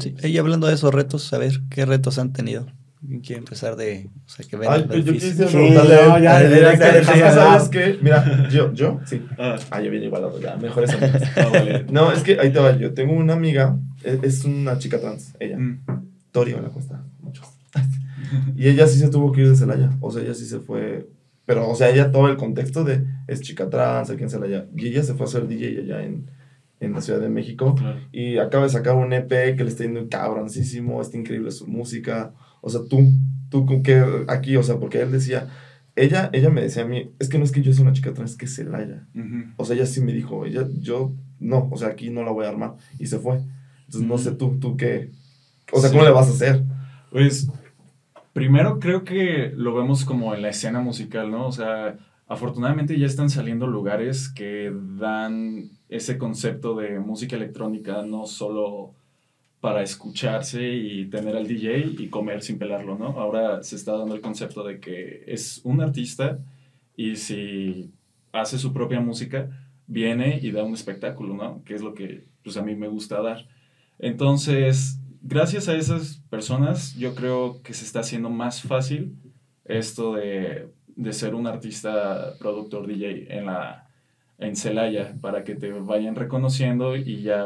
Sí. 0.00 0.14
Y 0.24 0.38
hablando 0.38 0.66
de 0.66 0.74
esos 0.74 0.92
retos, 0.92 1.32
a 1.32 1.38
ver, 1.38 1.60
¿qué 1.70 1.84
retos 1.86 2.18
han 2.18 2.32
tenido? 2.32 2.66
¿Quién 3.06 3.20
quiere 3.20 3.38
empezar 3.38 3.76
de...? 3.76 4.10
O 4.26 4.28
sea, 4.28 4.44
que 4.44 4.56
Ay, 4.68 4.84
pues 4.88 5.04
yo 5.04 5.12
quisiera 5.12 5.48
Sí, 5.48 5.54
preguntarle. 5.56 5.94
no, 6.08 6.18
ya, 6.18 6.42
Eh, 6.42 7.04
¿sabes 7.04 7.68
qué? 7.68 7.98
Mira, 8.02 8.48
yo, 8.50 8.72
yo, 8.74 8.98
sí. 9.06 9.24
Ah, 9.38 9.56
Ah, 9.70 9.80
yo 9.80 9.90
bien 9.92 10.02
igualado, 10.02 10.40
ya, 10.40 10.56
mejores 10.56 10.90
amigos. 10.90 11.22
ah, 11.36 11.48
vale. 11.52 11.86
No, 11.90 12.10
es 12.10 12.24
que 12.24 12.40
ahí 12.40 12.52
te 12.52 12.58
va, 12.58 12.76
yo 12.76 12.92
tengo 12.94 13.12
una 13.12 13.34
amiga, 13.34 13.78
es, 14.02 14.18
es 14.24 14.44
una 14.44 14.78
chica 14.78 14.98
trans, 15.00 15.34
ella. 15.38 15.56
Mm. 15.58 15.84
Tori 16.32 16.54
me 16.54 16.62
la 16.62 16.68
cuesta 16.70 17.00
mucho. 17.20 17.42
Y 18.56 18.68
ella 18.68 18.86
sí 18.86 18.98
se 18.98 19.08
tuvo 19.08 19.32
que 19.32 19.42
ir 19.42 19.48
de 19.48 19.56
Celaya. 19.56 19.90
O 20.00 20.10
sea, 20.10 20.22
ella 20.22 20.34
sí 20.34 20.44
se 20.46 20.60
fue. 20.60 21.08
Pero, 21.46 21.68
o 21.68 21.74
sea, 21.74 21.90
ella 21.90 22.10
todo 22.12 22.28
el 22.28 22.36
contexto 22.36 22.84
de 22.84 23.04
es 23.26 23.40
chica 23.40 23.70
trans 23.70 24.10
aquí 24.10 24.22
en 24.22 24.30
Celaya. 24.30 24.66
Y 24.76 24.88
ella 24.88 25.02
se 25.02 25.14
fue 25.14 25.26
a 25.26 25.28
hacer 25.28 25.48
DJ 25.48 25.80
allá 25.80 26.04
en, 26.04 26.30
en 26.80 26.92
la 26.92 27.00
Ciudad 27.00 27.20
de 27.20 27.28
México. 27.30 27.74
Claro. 27.74 27.98
Y 28.12 28.38
acaba 28.38 28.64
de 28.64 28.70
sacar 28.70 28.96
un 28.96 29.12
EP 29.12 29.28
que 29.56 29.64
le 29.64 29.68
está 29.70 29.84
yendo 29.84 30.08
cabroncísimo. 30.08 31.00
Está 31.00 31.16
increíble 31.16 31.50
su 31.50 31.66
música. 31.66 32.34
O 32.60 32.68
sea, 32.70 32.80
tú, 32.88 33.10
tú 33.48 33.64
con 33.66 33.82
que 33.82 34.02
aquí, 34.28 34.56
o 34.56 34.62
sea, 34.62 34.76
porque 34.78 35.00
él 35.00 35.10
decía. 35.12 35.48
Ella, 35.96 36.30
ella 36.32 36.48
me 36.48 36.60
decía 36.60 36.84
a 36.84 36.86
mí, 36.86 37.10
es 37.18 37.28
que 37.28 37.38
no 37.38 37.44
es 37.44 37.50
que 37.50 37.60
yo 37.60 37.72
sea 37.72 37.82
una 37.82 37.92
chica 37.92 38.12
trans, 38.14 38.30
es 38.32 38.36
que 38.36 38.46
Celaya. 38.46 39.08
Ujú. 39.16 39.52
O 39.56 39.64
sea, 39.64 39.74
ella 39.74 39.84
sí 39.84 40.00
me 40.00 40.12
dijo, 40.12 40.46
ella, 40.46 40.68
yo, 40.78 41.12
no, 41.40 41.68
o 41.72 41.76
sea, 41.76 41.88
aquí 41.88 42.08
no 42.10 42.22
la 42.22 42.30
voy 42.30 42.46
a 42.46 42.50
armar. 42.50 42.74
Y 43.00 43.06
se 43.08 43.18
fue. 43.18 43.40
Entonces, 43.86 44.08
no 44.08 44.16
sé 44.16 44.30
tú, 44.30 44.58
tú 44.60 44.76
qué. 44.76 45.10
O 45.72 45.80
sea, 45.80 45.88
Sí. 45.90 45.96
¿cómo 45.96 46.06
le 46.06 46.12
vas 46.14 46.28
a 46.28 46.30
hacer? 46.30 46.62
Pues, 47.10 47.50
primero 48.32 48.78
creo 48.78 49.04
que 49.04 49.52
lo 49.54 49.74
vemos 49.74 50.04
como 50.04 50.34
en 50.34 50.42
la 50.42 50.50
escena 50.50 50.80
musical, 50.80 51.30
¿no? 51.30 51.46
O 51.46 51.52
sea, 51.52 51.98
afortunadamente 52.26 52.98
ya 52.98 53.06
están 53.06 53.30
saliendo 53.30 53.66
lugares 53.66 54.28
que 54.28 54.72
dan 54.98 55.70
ese 55.88 56.18
concepto 56.18 56.76
de 56.76 57.00
música 57.00 57.36
electrónica 57.36 58.02
no 58.02 58.26
solo 58.26 58.94
para 59.60 59.82
escucharse 59.82 60.68
y 60.68 61.06
tener 61.06 61.36
al 61.36 61.48
DJ 61.48 61.94
y 61.98 62.08
comer 62.08 62.42
sin 62.42 62.58
pelarlo, 62.58 62.96
¿no? 62.96 63.18
Ahora 63.18 63.62
se 63.62 63.76
está 63.76 63.96
dando 63.96 64.14
el 64.14 64.20
concepto 64.20 64.62
de 64.62 64.78
que 64.78 65.24
es 65.26 65.60
un 65.64 65.80
artista 65.80 66.38
y 66.96 67.16
si 67.16 67.90
hace 68.32 68.58
su 68.58 68.72
propia 68.72 69.00
música, 69.00 69.50
viene 69.86 70.38
y 70.40 70.52
da 70.52 70.62
un 70.62 70.74
espectáculo, 70.74 71.34
¿no? 71.34 71.62
Que 71.64 71.74
es 71.74 71.82
lo 71.82 71.94
que 71.94 72.24
pues 72.44 72.56
a 72.56 72.62
mí 72.62 72.76
me 72.76 72.88
gusta 72.88 73.20
dar. 73.20 73.46
Entonces, 73.98 74.97
gracias 75.22 75.68
a 75.68 75.76
esas 75.76 76.22
personas, 76.30 76.94
yo 76.94 77.14
creo 77.14 77.62
que 77.62 77.74
se 77.74 77.84
está 77.84 78.00
haciendo 78.00 78.30
más 78.30 78.62
fácil 78.62 79.16
esto 79.64 80.14
de, 80.14 80.68
de 80.96 81.12
ser 81.12 81.34
un 81.34 81.46
artista, 81.46 82.34
productor, 82.38 82.86
DJ 82.86 83.36
en 83.36 83.46
la 83.46 83.88
en 84.38 84.54
Celaya 84.54 85.16
para 85.20 85.42
que 85.42 85.56
te 85.56 85.72
vayan 85.72 86.14
reconociendo 86.14 86.96
y 86.96 87.22
ya 87.22 87.44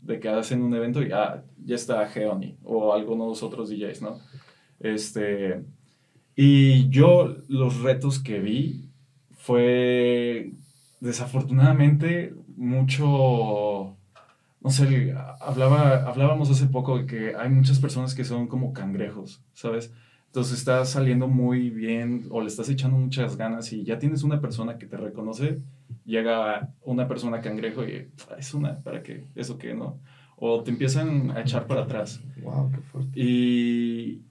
de 0.00 0.20
que 0.20 0.28
hacen 0.28 0.62
un 0.62 0.74
evento 0.74 1.02
y 1.02 1.12
ah, 1.12 1.44
ya 1.62 1.76
está 1.76 2.08
Geoni 2.08 2.56
o 2.64 2.94
algunos 2.94 3.42
otros 3.42 3.68
DJs, 3.68 4.02
¿no? 4.02 4.18
Este, 4.80 5.62
y 6.34 6.88
yo 6.88 7.36
los 7.48 7.82
retos 7.82 8.18
que 8.18 8.40
vi 8.40 8.88
fue 9.32 10.52
desafortunadamente 11.00 12.34
mucho, 12.56 13.96
no 14.60 14.70
sé, 14.70 15.14
hablaba, 15.40 16.06
hablábamos 16.06 16.50
hace 16.50 16.66
poco 16.66 16.98
de 16.98 17.06
que 17.06 17.34
hay 17.36 17.48
muchas 17.48 17.78
personas 17.78 18.14
que 18.14 18.24
son 18.24 18.46
como 18.46 18.72
cangrejos, 18.72 19.42
¿sabes? 19.54 19.92
Entonces 20.26 20.58
estás 20.58 20.90
saliendo 20.90 21.26
muy 21.28 21.70
bien 21.70 22.26
o 22.30 22.40
le 22.40 22.46
estás 22.48 22.68
echando 22.68 22.96
muchas 22.98 23.36
ganas 23.36 23.72
y 23.72 23.84
ya 23.84 23.98
tienes 23.98 24.22
una 24.22 24.40
persona 24.40 24.78
que 24.78 24.86
te 24.86 24.96
reconoce, 24.96 25.60
llega 26.04 26.72
una 26.82 27.08
persona 27.08 27.40
cangrejo 27.40 27.84
y 27.84 28.08
"Ah, 28.30 28.36
es 28.38 28.54
una, 28.54 28.78
¿para 28.80 29.02
qué? 29.02 29.24
¿Eso 29.34 29.58
qué, 29.58 29.74
no? 29.74 29.98
O 30.36 30.62
te 30.62 30.70
empiezan 30.70 31.30
a 31.32 31.40
echar 31.40 31.66
para 31.66 31.82
atrás. 31.82 32.20
Wow, 32.42 32.70
qué 32.70 32.78
fuerte. 32.78 33.10
Y, 33.20 34.22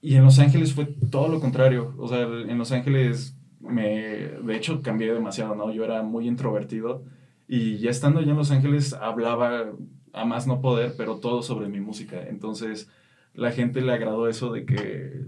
y 0.00 0.14
en 0.16 0.24
Los 0.24 0.38
Ángeles 0.38 0.72
fue 0.74 0.86
todo 1.10 1.28
lo 1.28 1.40
contrario. 1.40 1.94
O 1.98 2.08
sea, 2.08 2.22
en 2.22 2.58
Los 2.58 2.72
Ángeles 2.72 3.36
me, 3.60 3.84
de 3.84 4.56
hecho, 4.56 4.82
cambié 4.82 5.12
demasiado, 5.12 5.54
¿no? 5.54 5.72
Yo 5.72 5.84
era 5.84 6.02
muy 6.02 6.26
introvertido 6.28 7.04
y 7.48 7.78
ya 7.78 7.90
estando 7.90 8.20
allá 8.20 8.30
en 8.32 8.36
Los 8.36 8.50
Ángeles 8.50 8.92
hablaba 8.92 9.72
a 10.12 10.24
más 10.24 10.46
no 10.46 10.60
poder, 10.60 10.94
pero 10.96 11.16
todo 11.18 11.42
sobre 11.42 11.68
mi 11.68 11.80
música. 11.80 12.22
Entonces, 12.28 12.90
la 13.34 13.50
gente 13.52 13.80
le 13.80 13.92
agradó 13.92 14.28
eso 14.28 14.52
de 14.52 14.64
que... 14.66 15.24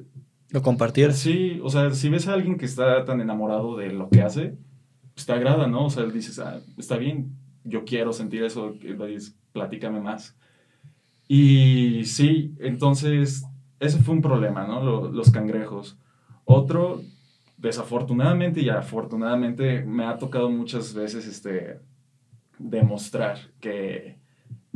Lo 0.50 0.62
compartieras. 0.62 1.18
Sí, 1.18 1.60
o 1.62 1.70
sea, 1.70 1.90
si 1.92 2.08
ves 2.08 2.28
a 2.28 2.34
alguien 2.34 2.56
que 2.58 2.66
está 2.66 3.04
tan 3.04 3.20
enamorado 3.20 3.76
de 3.76 3.92
lo 3.92 4.08
que 4.10 4.22
hace, 4.22 4.54
pues 5.14 5.26
te 5.26 5.32
agrada, 5.32 5.66
¿no? 5.66 5.86
O 5.86 5.90
sea, 5.90 6.04
dices, 6.04 6.38
ah, 6.40 6.60
está 6.76 6.96
bien, 6.96 7.30
yo 7.64 7.84
quiero 7.84 8.12
sentir 8.12 8.42
eso, 8.42 8.72
dices, 8.72 9.36
platícame 9.52 10.00
más. 10.00 10.36
Y 11.28 12.04
sí, 12.06 12.54
entonces, 12.58 13.44
ese 13.78 14.00
fue 14.00 14.14
un 14.14 14.22
problema, 14.22 14.66
¿no? 14.66 14.82
Lo- 14.82 15.10
los 15.12 15.30
cangrejos. 15.30 15.96
Otro, 16.44 17.00
desafortunadamente 17.56 18.60
y 18.60 18.68
afortunadamente, 18.70 19.84
me 19.84 20.04
ha 20.04 20.18
tocado 20.18 20.50
muchas 20.50 20.92
veces 20.94 21.26
este, 21.26 21.78
demostrar 22.60 23.38
que, 23.60 24.18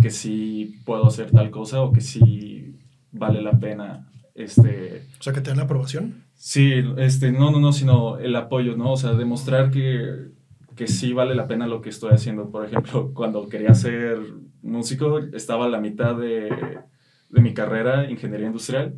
que 0.01 0.11
sí 0.11 0.81
puedo 0.85 1.07
hacer 1.07 1.31
tal 1.31 1.51
cosa 1.51 1.83
o 1.83 1.93
que 1.93 2.01
sí 2.01 2.77
vale 3.13 3.43
la 3.43 3.53
pena 3.59 4.11
este, 4.35 5.07
O 5.21 5.23
sea, 5.23 5.33
que 5.33 5.41
te 5.41 5.51
dan 5.51 5.59
la 5.59 5.65
aprobación. 5.65 6.25
Sí, 6.35 6.73
este, 6.99 7.31
no, 7.31 7.53
no, 7.53 7.61
no, 7.61 7.73
sino 7.73 8.19
el 8.19 8.35
apoyo, 8.35 8.77
¿no? 8.77 8.93
O 8.93 8.97
sea, 8.97 9.13
demostrar 9.15 9.71
que, 9.71 10.31
que 10.75 10.89
sí 10.89 11.13
vale 11.13 11.37
la 11.37 11.47
pena 11.47 11.69
lo 11.69 11.81
que 11.81 11.91
estoy 11.91 12.13
haciendo. 12.13 12.51
Por 12.51 12.67
ejemplo, 12.67 13.13
cuando 13.15 13.49
quería 13.49 13.75
ser 13.75 14.19
músico, 14.63 15.19
estaba 15.21 15.67
a 15.67 15.69
la 15.69 15.81
mitad 15.81 16.17
de, 16.17 16.51
de 17.31 17.41
mi 17.41 17.55
carrera, 17.55 18.11
ingeniería 18.11 18.47
industrial, 18.49 18.95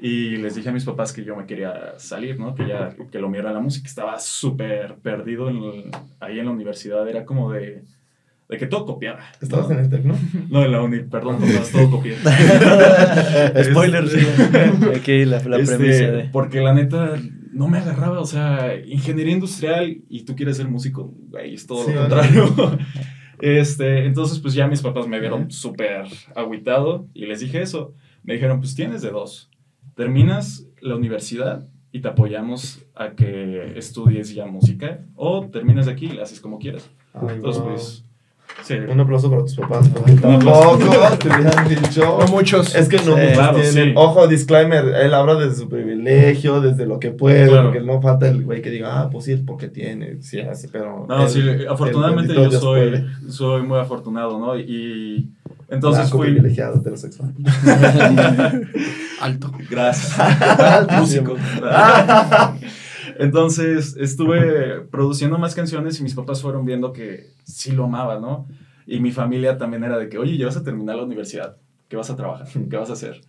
y 0.00 0.36
les 0.36 0.54
dije 0.54 0.68
a 0.68 0.72
mis 0.72 0.84
papás 0.84 1.12
que 1.12 1.24
yo 1.24 1.34
me 1.34 1.46
quería 1.46 1.98
salir, 1.98 2.38
¿no? 2.38 2.54
Que 2.54 2.68
ya, 2.68 2.94
que 3.10 3.18
lo 3.18 3.28
mío 3.28 3.40
era 3.40 3.52
la 3.52 3.60
música. 3.60 3.88
Estaba 3.88 4.18
súper 4.20 4.96
perdido 4.98 5.50
en 5.50 5.56
el- 5.56 5.90
ahí 6.20 6.38
en 6.38 6.46
la 6.46 6.52
universidad, 6.52 7.08
era 7.08 7.24
como 7.24 7.50
de, 7.52 7.82
de 8.48 8.56
que 8.56 8.66
todo 8.66 8.86
copiaba. 8.86 9.20
¿Estabas 9.40 9.68
¿no? 9.68 9.74
en 9.74 9.84
el 9.84 9.90
Tec, 9.90 10.04
no? 10.04 10.16
No, 10.48 10.64
en 10.64 10.72
la 10.72 10.82
uni, 10.82 11.00
perdón, 11.00 11.38
todo 11.72 11.90
copiaba. 11.90 12.18
Spoiler, 13.64 14.08
sí. 14.08 14.18
Aquí 14.96 15.24
la, 15.24 15.42
la 15.42 15.58
Este, 15.58 15.76
premisa 15.76 16.10
de. 16.10 16.24
Porque 16.32 16.60
la 16.60 16.72
neta 16.74 17.14
no 17.52 17.68
me 17.68 17.78
agarraba, 17.78 18.20
o 18.20 18.26
sea, 18.26 18.74
ingeniería 18.86 19.34
industrial 19.34 19.98
y 20.08 20.22
tú 20.24 20.34
quieres 20.36 20.56
ser 20.56 20.68
músico, 20.68 21.12
güey, 21.28 21.54
es 21.54 21.66
todo 21.66 21.84
Sí, 21.84 21.92
lo 21.92 22.00
contrario. 22.02 22.78
este, 23.40 24.06
entonces, 24.06 24.38
pues 24.38 24.54
ya 24.54 24.66
mis 24.66 24.80
papás 24.82 25.06
me 25.08 25.20
vieron 25.20 25.50
súper 25.50 26.04
agüitado 26.34 27.06
y 27.14 27.26
les 27.26 27.40
dije 27.40 27.60
eso. 27.62 27.94
Me 28.22 28.34
dijeron, 28.34 28.60
pues 28.60 28.74
tienes 28.74 29.02
de 29.02 29.10
dos. 29.10 29.50
Terminas 29.94 30.66
la 30.80 30.94
universidad 30.96 31.66
y 31.92 32.00
te 32.00 32.08
apoyamos 32.08 32.84
a 32.94 33.10
que 33.10 33.72
estudies 33.76 34.34
ya 34.34 34.46
música 34.46 35.00
o 35.16 35.46
terminas 35.48 35.88
aquí 35.88 36.06
y 36.06 36.12
la 36.12 36.22
haces 36.22 36.40
como 36.40 36.58
quieras. 36.58 36.90
Ay, 37.14 37.36
Entonces, 37.36 37.62
wow. 37.62 37.72
pues, 37.72 38.04
sí. 38.62 38.74
Un 38.74 39.00
aplauso 39.00 39.30
para 39.30 39.42
tus 39.42 39.56
papás. 39.56 39.88
Tampoco 40.20 40.78
te 41.18 41.28
hubieran 41.28 41.68
dicho. 41.68 42.18
No 42.20 42.26
muchos. 42.28 42.74
Es 42.74 42.88
que 42.88 42.96
no 42.98 43.02
Sí, 43.02 43.10
muchos 43.10 43.32
claro, 43.32 43.60
tienen. 43.60 43.72
sí. 43.88 43.92
Ojo, 43.96 44.26
disclaimer. 44.28 44.84
Él 44.94 45.14
habla 45.14 45.34
desde 45.36 45.56
su 45.56 45.68
privilegio, 45.68 46.60
desde 46.60 46.86
lo 46.86 46.98
que 47.00 47.10
puede. 47.10 47.48
Claro. 47.48 47.64
Porque 47.70 47.80
no 47.84 48.00
falta 48.02 48.28
el 48.28 48.44
güey 48.44 48.60
que 48.62 48.70
diga, 48.70 49.00
ah, 49.00 49.10
pues 49.10 49.24
sí, 49.26 49.32
es 49.32 49.40
porque 49.40 49.68
tiene. 49.68 50.20
Sí, 50.22 50.40
así, 50.40 50.68
pero. 50.70 51.06
No, 51.08 51.22
él- 51.24 51.28
sí, 51.28 51.42
afortunadamente 51.68 52.34
yo 52.34 52.50
soy, 52.50 52.90
puede. 52.90 53.06
soy 53.30 53.62
muy 53.62 53.78
afortunado, 53.78 54.38
¿no? 54.38 54.58
Y 54.58 55.30
entonces 55.70 56.02
Blanco, 56.04 56.18
fui... 56.18 56.26
privilegiado, 56.28 56.76
heterosexual. 56.78 57.34
Alto. 59.20 59.50
Gracias. 59.70 60.16
Músico. 60.98 61.36
Entonces 63.18 63.96
estuve 63.98 64.80
produciendo 64.90 65.38
más 65.38 65.54
canciones 65.54 65.98
y 66.00 66.02
mis 66.02 66.14
papás 66.14 66.40
fueron 66.40 66.64
viendo 66.64 66.92
que 66.92 67.30
sí 67.44 67.72
lo 67.72 67.84
amaba, 67.84 68.18
¿no? 68.20 68.46
Y 68.86 69.00
mi 69.00 69.10
familia 69.12 69.58
también 69.58 69.84
era 69.84 69.98
de 69.98 70.08
que, 70.08 70.18
oye, 70.18 70.36
ya 70.38 70.46
vas 70.46 70.56
a 70.56 70.62
terminar 70.64 70.96
la 70.96 71.02
universidad, 71.02 71.56
¿qué 71.88 71.96
vas 71.96 72.10
a 72.10 72.16
trabajar? 72.16 72.46
¿Qué 72.70 72.76
vas 72.76 72.90
a 72.90 72.94
hacer? 72.94 73.20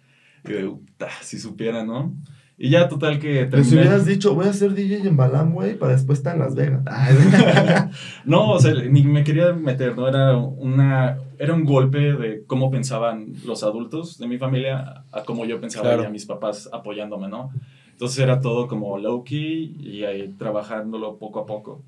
Y 0.46 0.54
de, 0.54 0.66
"Uta, 0.68 1.08
si 1.22 1.38
supiera, 1.40 1.84
¿no? 1.84 2.14
Y 2.62 2.70
ya 2.70 2.90
total 2.90 3.20
que 3.20 3.46
terminé. 3.46 3.72
hubieras 3.82 4.06
dicho, 4.06 4.36
voy 4.36 4.46
a 4.48 4.54
ser 4.54 4.74
DJ 4.74 5.08
en 5.08 5.16
Balam, 5.18 5.54
güey, 5.54 5.78
para 5.80 5.94
después 5.94 6.20
estar 6.20 6.36
en 6.36 6.42
Las 6.42 6.56
Vegas. 6.56 6.84
No, 8.26 8.52
o 8.52 8.60
sea, 8.60 8.74
ni 8.74 9.04
me 9.04 9.24
quería 9.24 9.54
meter, 9.54 9.96
¿no? 9.96 10.08
Era, 10.08 10.36
una, 10.38 11.18
era 11.38 11.54
un 11.54 11.64
golpe 11.64 12.00
de 12.00 12.44
cómo 12.48 12.70
pensaban 12.70 13.34
los 13.46 13.64
adultos 13.64 14.18
de 14.18 14.28
mi 14.28 14.38
familia 14.38 15.04
a 15.12 15.24
cómo 15.24 15.46
yo 15.46 15.60
pensaba 15.62 15.86
Claro. 15.86 16.04
y 16.04 16.06
a 16.08 16.10
mis 16.10 16.26
papás 16.26 16.70
apoyándome, 16.72 17.28
¿no? 17.30 17.52
Entonces 18.00 18.20
era 18.20 18.40
todo 18.40 18.70
como 18.70 18.98
low-key 18.98 19.76
y 19.78 20.06
ahí 20.06 20.30
trabajándolo 20.38 21.18
poco 21.18 21.42
a 21.42 21.46
poco. 21.46 21.84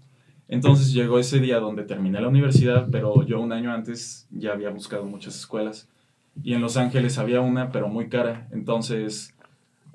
Entonces 0.50 0.91
llegó 0.91 1.19
ese 1.19 1.39
día 1.39 1.62
donde 1.62 1.84
terminé 1.84 2.19
la 2.19 2.28
universidad, 2.28 2.89
pero 2.91 3.26
yo 3.26 3.39
un 3.39 3.54
año 3.54 3.71
antes 3.71 4.28
ya 4.30 4.52
había 4.52 4.71
buscado 4.71 5.06
muchas 5.06 5.38
escuelas. 5.38 5.88
Y 6.43 6.54
en 6.54 6.60
Los 6.60 6.76
Ángeles 6.76 7.17
había 7.17 7.40
una, 7.40 7.71
pero 7.71 7.88
muy 7.88 8.10
cara. 8.10 8.50
Entonces 8.52 9.33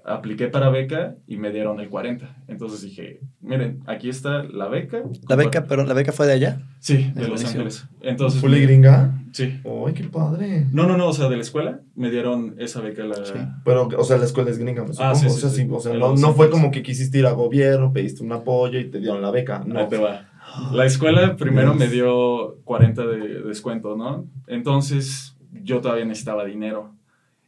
apliqué 0.07 0.47
para 0.47 0.71
beca 0.71 1.17
y 1.27 1.37
me 1.37 1.51
dieron 1.51 1.81
el 1.81 1.89
40. 1.89 2.45
Entonces 2.49 2.81
dije, 2.83 3.21
miren, 3.41 3.81
aquí 3.87 4.09
está 4.09 4.45
la 4.45 4.69
beca. 4.69 5.03
La 5.29 5.37
beca, 5.37 5.67
pero 5.67 5.85
la 5.85 5.95
beca 5.95 6.13
fue 6.13 6.27
de 6.27 6.35
allá. 6.35 6.63
Sí, 6.79 7.11
de 7.15 7.23
Es 7.23 7.29
Los. 7.29 7.45
Ángeles. 7.45 7.89
Entonces, 8.01 8.41
¿Fule 8.41 8.61
gringa? 8.61 9.21
Sí. 9.33 9.61
Ay, 9.65 9.95
qué 9.95 10.05
padre. 10.05 10.67
No, 10.73 10.87
no, 10.87 10.97
no, 10.97 11.09
o 11.09 11.13
sea, 11.13 11.29
de 11.29 11.37
la 11.37 11.43
escuela 11.43 11.81
me 11.95 12.11
dieron 12.11 12.55
esa 12.59 12.81
beca. 12.81 13.05
La... 13.05 13.17
Sí. 13.17 13.35
Pero, 13.65 13.89
o 13.89 14.05
sea, 14.05 14.17
la 14.17 14.25
escuela 14.25 14.51
es 14.51 14.59
gringa, 14.59 14.83
me 14.83 14.93
supongo. 14.93 15.11
Ah, 15.11 15.15
sí, 15.15 15.27
o 15.27 15.31
sí, 15.31 15.41
sea, 15.41 15.51
sí. 15.51 15.63
sí, 15.63 15.69
o 15.71 15.81
sea, 15.81 15.95
no, 15.95 16.15
no 16.15 16.33
fue 16.33 16.51
como 16.51 16.71
que 16.71 16.83
quisiste 16.83 17.19
ir 17.19 17.27
a 17.27 17.33
gobierno, 17.33 17.93
pediste 17.93 18.23
un 18.23 18.33
apoyo 18.33 18.79
y 18.79 18.89
te 18.91 19.01
dieron 19.01 19.21
la 19.21 19.31
beca. 19.31 19.65
No. 19.67 19.81
Ahí 19.81 19.89
te 19.89 19.99
va. 19.99 20.29
La 20.73 20.87
escuela 20.87 21.37
primero 21.37 21.73
Dios. 21.73 21.79
me 21.79 21.89
dio 21.89 22.57
40 22.65 23.07
de 23.07 23.43
descuento, 23.43 23.97
¿no? 23.97 24.27
Entonces 24.47 25.37
yo 25.63 25.81
todavía 25.81 26.05
necesitaba 26.05 26.45
dinero. 26.45 26.96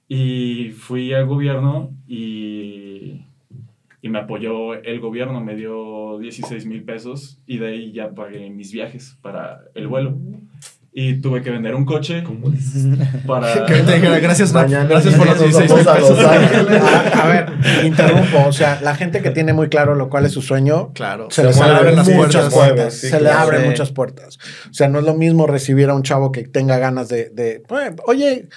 Y 0.08 0.70
fui 0.70 1.12
al 1.12 1.26
gobierno 1.26 1.90
y, 2.06 3.26
y 4.00 4.08
me 4.08 4.18
apoyó 4.20 4.74
el 4.74 5.00
gobierno, 5.00 5.40
me 5.42 5.54
dio 5.54 6.18
16 6.18 6.64
mil 6.66 6.82
pesos 6.84 7.38
y 7.46 7.58
de 7.58 7.66
ahí 7.68 7.92
ya 7.92 8.10
pagué 8.14 8.48
mis 8.50 8.72
viajes 8.72 9.16
para 9.20 9.60
el 9.74 9.86
vuelo. 9.86 10.16
Y 10.90 11.20
tuve 11.20 11.42
que 11.42 11.50
vender 11.50 11.74
un 11.76 11.84
coche 11.84 12.24
¿Cómo 12.24 12.48
dices? 12.50 12.86
para... 13.26 13.66
Que 13.66 13.74
te 13.74 13.94
dijera, 13.96 14.18
gracias, 14.18 14.52
Mañana 14.54 14.86
gracias 14.88 15.14
por 15.14 15.26
los 15.26 15.40
nos 15.40 15.56
16 15.58 15.84
vamos 15.84 16.02
mil 16.02 16.16
pesos. 16.16 16.24
A, 16.24 17.22
a 17.22 17.28
ver, 17.28 17.52
interrumpo. 17.84 18.46
O 18.48 18.52
sea, 18.52 18.80
la 18.80 18.94
gente 18.96 19.20
que 19.20 19.30
tiene 19.30 19.52
muy 19.52 19.68
claro 19.68 19.94
lo 19.94 20.08
cual 20.08 20.24
es 20.24 20.32
su 20.32 20.40
sueño, 20.42 20.92
Claro. 20.94 21.28
se, 21.30 21.42
Se 21.42 21.44
les 21.48 21.56
le 21.58 21.62
abren 21.62 21.76
abren 21.78 21.96
las 21.96 22.08
muchas 22.08 22.52
puertas. 22.52 22.54
puertas. 22.54 22.94
Sí, 22.94 23.08
se 23.08 23.16
le 23.20 23.28
claro. 23.28 23.38
abren 23.40 23.60
Sí. 23.62 23.68
muchas 23.68 23.92
puertas. 23.92 24.38
O 24.70 24.72
sea, 24.74 24.88
no 24.88 24.98
es 25.00 25.04
lo 25.04 25.14
mismo 25.14 25.46
recibir 25.46 25.90
a 25.90 25.94
un 25.94 26.02
chavo 26.02 26.32
que 26.32 26.44
tenga 26.48 26.78
ganas 26.78 27.08
de, 27.10 27.28
de, 27.30 27.50
"Eh, 27.68 27.96
oye, 28.06 28.48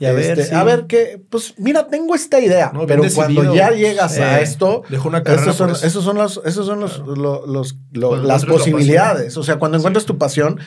Y 0.00 0.06
a 0.06 0.12
ver, 0.12 0.38
este, 0.38 0.46
sí. 0.46 0.54
a 0.54 0.64
ver 0.64 0.86
qué, 0.86 1.22
pues 1.28 1.52
mira, 1.58 1.86
tengo 1.88 2.14
esta 2.14 2.40
idea, 2.40 2.70
No, 2.72 2.86
pero 2.86 3.02
decidido. 3.02 3.42
cuando 3.42 3.54
ya 3.54 3.70
llegas 3.70 4.18
a 4.18 4.40
esto, 4.40 4.82
una 5.04 5.18
esos 5.18 5.54
son, 5.54 5.72
eso. 5.72 5.86
esos 5.86 6.02
son 6.02 6.16
los, 6.16 6.40
esos 6.46 6.66
son 6.66 6.80
los, 6.80 7.76
las 8.24 8.44
posibilidades. 8.46 9.36
O 9.36 9.42
sea, 9.42 9.58
cuando 9.58 9.76
encuentras 9.76 10.06
tu 10.06 10.16
pasión, 10.16 10.58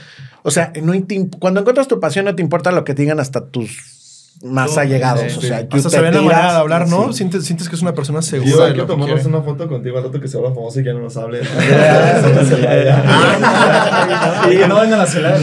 o 0.44 0.52
sea, 0.52 0.72
no 0.84 0.94
te 1.06 1.30
cuando 1.40 1.62
encuentras 1.62 1.88
tu 1.88 2.00
pasión 2.00 2.26
no 2.26 2.36
te 2.36 2.44
importa 2.44 2.72
lo 2.72 2.84
que 2.84 2.94
te 2.94 3.02
digan 3.02 3.20
hasta 3.20 3.48
tus 3.48 3.93
más 4.42 4.78
allegados. 4.78 5.32
sí, 5.32 5.38
o 5.38 5.42
sea, 5.42 5.68
tú 5.68 5.78
Hasta 5.78 5.90
te 5.90 5.96
se 5.96 6.02
ven 6.02 6.16
a 6.16 6.20
tiras, 6.20 6.26
manera 6.26 6.54
de 6.54 6.60
hablar, 6.60 6.88
¿no? 6.88 7.12
sí. 7.12 7.20
Sientes, 7.20 7.46
sientes 7.46 7.70
que 7.70 7.76
es 7.76 7.82
una 7.82 7.94
persona 7.94 8.20
Yo 8.20 8.24
segura 8.24 8.66
hay 8.66 8.74
que 8.74 8.82
que 8.82 8.86
tomarnos 8.86 9.26
una 9.26 9.42
foto 9.42 9.68
contigo 9.68 9.98
al 9.98 10.06
rato 10.06 10.20
que 10.20 10.28
se 10.28 10.38
haga 10.38 10.50
famoso 10.50 10.80
y 10.80 10.84
ya 10.84 10.94
no 10.94 11.00
nos 11.00 11.18
hable. 11.18 11.42
Y 14.52 14.58
que 14.58 14.68
no 14.68 14.82
vengan 14.82 15.00
a 15.00 15.06
celar. 15.06 15.38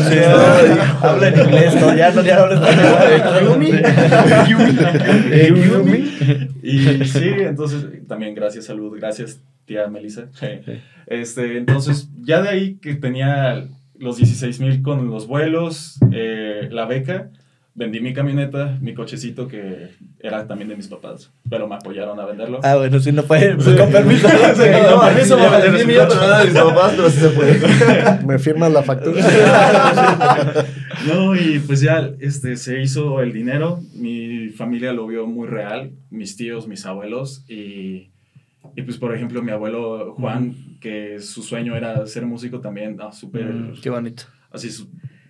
Habla 1.01 1.29
en 1.29 1.41
inglés, 1.41 1.75
¿no? 1.81 1.95
Ya 1.95 2.11
no, 2.11 2.23
ya 2.23 2.43
habla 2.43 2.55
español. 2.55 2.95
Y 6.63 7.05
sí, 7.07 7.31
entonces 7.39 7.87
también 8.07 8.35
gracias, 8.35 8.67
salud, 8.67 8.95
gracias, 8.97 9.41
tía 9.65 9.89
Melissa. 9.89 10.27
Este, 11.07 11.57
entonces, 11.57 12.09
ya 12.23 12.43
de 12.43 12.51
ahí 12.51 12.75
que 12.75 12.95
tenía 12.95 13.67
los 13.99 14.19
16 14.19 14.61
mil 14.61 14.83
con 14.83 15.11
los 15.11 15.27
vuelos, 15.27 15.99
eh, 16.13 16.69
la 16.71 16.85
beca, 16.87 17.31
vendí 17.81 17.99
mi 18.01 18.13
camioneta, 18.13 18.77
mi 18.83 18.93
cochecito 18.93 19.49
que 19.49 19.89
era 20.21 20.47
también 20.47 20.69
de 20.69 20.77
mis 20.77 20.87
papás, 20.87 21.33
pero 21.49 21.67
me 21.67 21.77
apoyaron 21.77 22.21
a 22.21 22.27
venderlo. 22.27 22.61
Ah, 22.63 22.77
bueno, 22.77 23.01
sí, 23.01 23.11
no 23.11 23.23
puede. 23.23 23.55
Pues, 23.55 23.75
con 23.75 23.91
permiso. 23.91 24.29
No, 24.91 25.01
a 25.01 25.11
mí 25.13 25.21
eso 25.23 25.39
me 25.39 25.49
vendí 25.49 25.87
mi 25.87 25.95
nada 25.95 26.41
de 26.41 26.45
mis 26.51 26.55
papás, 26.55 26.93
pero 26.95 27.09
sí 27.09 27.21
se 27.21 27.31
puede. 27.31 27.59
Me 28.27 28.39
firmas 28.39 28.71
la 28.71 28.83
factura. 28.83 29.21
No, 31.07 31.35
y 31.35 31.61
pues 31.61 31.81
ya 31.81 32.11
este, 32.21 32.57
se 32.57 32.83
hizo 32.83 33.23
el 33.23 33.33
dinero, 33.33 33.81
mi 33.95 34.51
familia 34.51 34.93
lo 34.93 35.07
vio 35.07 35.27
muy 35.27 35.49
real, 35.49 35.93
mis 36.11 36.37
tíos, 36.37 36.69
mis 36.69 36.85
abuelos, 36.85 37.43
y, 37.49 38.11
y 38.77 38.83
pues 38.85 38.99
por 38.99 39.15
ejemplo 39.15 39.41
mi 39.41 39.51
abuelo 39.51 40.15
Juan, 40.19 40.55
que 40.79 41.19
su 41.21 41.43
sueño 41.43 41.75
era 41.75 42.07
ser 42.07 42.27
músico 42.27 42.61
también, 42.61 42.99
ah, 43.01 43.13
súper, 43.13 43.47
Mm, 43.47 43.81
Qué 43.81 43.89
bonito. 43.89 44.25
así, 44.51 44.69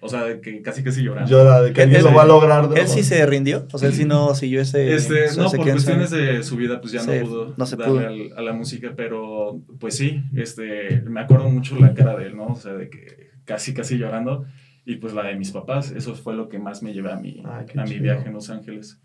o 0.01 0.09
sea, 0.09 0.40
que 0.40 0.62
casi 0.62 0.82
casi 0.82 1.03
llorando. 1.03 1.30
Llora 1.30 1.61
de 1.62 1.72
que 1.72 1.82
Él- 1.82 1.92
lo 2.03 2.14
va 2.14 2.22
a 2.22 2.26
lograr. 2.26 2.68
¿no? 2.68 2.74
¿Él 2.74 2.88
sí 2.88 3.03
se 3.03 3.24
rindió? 3.26 3.66
O 3.72 3.78
sea, 3.78 3.88
él 3.88 3.94
sí 3.94 4.05
no 4.05 4.34
siguió 4.34 4.61
ese. 4.62 4.94
Este, 4.94 5.26
no, 5.36 5.51
por 5.51 5.70
cuestiones 5.70 6.11
de 6.11 6.42
su 6.42 6.57
vida, 6.57 6.80
pues 6.80 6.92
ya 6.92 7.01
Sí, 7.01 7.11
no 7.20 7.26
pudo 7.26 7.55
no 7.57 7.66
se 7.66 7.76
darle 7.76 7.94
pudo. 7.94 8.07
al- 8.07 8.38
a 8.38 8.42
la 8.42 8.53
música, 8.53 8.92
pero 8.96 9.61
pues 9.78 9.96
sí, 9.96 10.22
este, 10.34 11.03
me 11.03 11.20
acuerdo 11.20 11.48
mucho 11.51 11.78
la 11.78 11.92
cara 11.94 12.16
de 12.16 12.26
él, 12.26 12.36
¿no? 12.36 12.46
O 12.48 12.57
sea, 12.57 12.72
de 12.74 12.88
que 12.88 13.30
casi, 13.44 13.74
casi 13.74 13.98
llorando, 13.98 14.46
y 14.86 14.96
pues 14.96 15.12
la 15.12 15.24
de 15.24 15.36
mis 15.36 15.51
papás, 15.51 15.90
eso 15.92 16.14
fue 16.14 16.34
lo 16.34 16.48
que 16.48 16.59
más 16.59 16.82
me 16.82 16.92
llevé 16.94 17.12
a 17.12 17.16
mi, 17.16 17.42
Ay, 17.46 17.66
qué 17.66 17.78
a 17.78 17.84
mi 17.84 17.98
viaje 17.98 18.28
en 18.28 18.34
Los 18.34 18.48
Ángeles. 18.51 18.98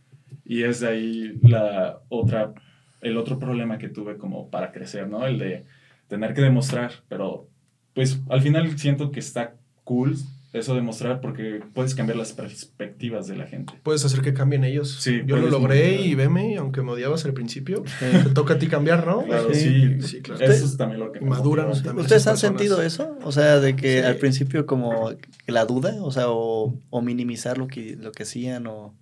Y 0.46 0.64
es 0.64 0.80
de 0.80 0.88
ahí 0.88 1.40
la 1.42 2.00
otra, 2.10 2.54
el 3.02 3.18
otro 3.18 3.38
problema 3.40 3.78
que 3.78 3.90
tuve 3.90 4.18
como 4.18 4.50
para 4.50 4.72
crecer, 4.72 5.08
¿no? 5.10 5.26
El 5.26 5.40
de 5.40 5.66
tener 6.08 6.34
que 6.34 6.42
demostrar, 6.42 6.92
pero 7.10 7.50
pues 7.94 8.22
al 8.30 8.42
final 8.42 8.78
siento 8.78 9.12
que 9.12 9.20
está 9.20 9.56
cool 9.84 10.16
eso 10.56 10.74
de 10.76 10.82
mostrar 10.82 11.22
porque 11.22 11.62
puedes 11.74 11.96
cambiar 11.96 12.18
las 12.18 12.34
perspectivas 12.34 13.28
de 13.28 13.36
la 13.36 13.46
gente. 13.46 13.74
Puedes 13.84 14.04
hacer 14.06 14.22
que 14.22 14.34
cambien 14.34 14.64
ellos. 14.64 14.98
Sí, 15.00 15.22
Yo 15.26 15.38
lo 15.38 15.50
logré 15.50 16.02
y 16.02 16.16
veme, 16.16 16.58
aunque 16.58 16.82
me 16.82 16.92
odiabas 16.92 17.26
al 17.26 17.34
principio, 17.34 17.84
te 18.00 18.30
toca 18.32 18.56
a 18.56 18.58
ti 18.58 18.68
cambiar, 18.68 19.06
¿no? 19.06 19.24
Claro, 19.24 19.54
Sí. 19.54 20.00
sí, 20.02 20.08
Sí, 20.08 20.22
claro. 20.22 20.44
Eso 20.44 20.66
es 20.66 20.78
también 20.78 21.00
lo 21.00 21.12
que 21.12 21.20
me 21.22 21.30
Maduran. 21.30 21.70
¿Ustedes 21.70 22.26
han 22.28 22.38
sentido 22.38 22.82
eso? 22.82 23.18
O 23.24 23.32
sea, 23.32 23.60
de 23.60 23.76
que 23.76 24.00
Sí. 24.00 24.06
al 24.06 24.16
principio 24.18 24.66
como 24.66 25.12
la 25.48 25.66
duda, 25.66 25.96
o 26.02 26.12
sea, 26.12 26.30
o, 26.30 26.80
o 26.90 27.02
minimizar 27.02 27.58
lo 27.58 27.68
que, 27.68 27.96
lo 28.00 28.12
que 28.12 28.24
hacían 28.24 28.68
o... 28.68 28.94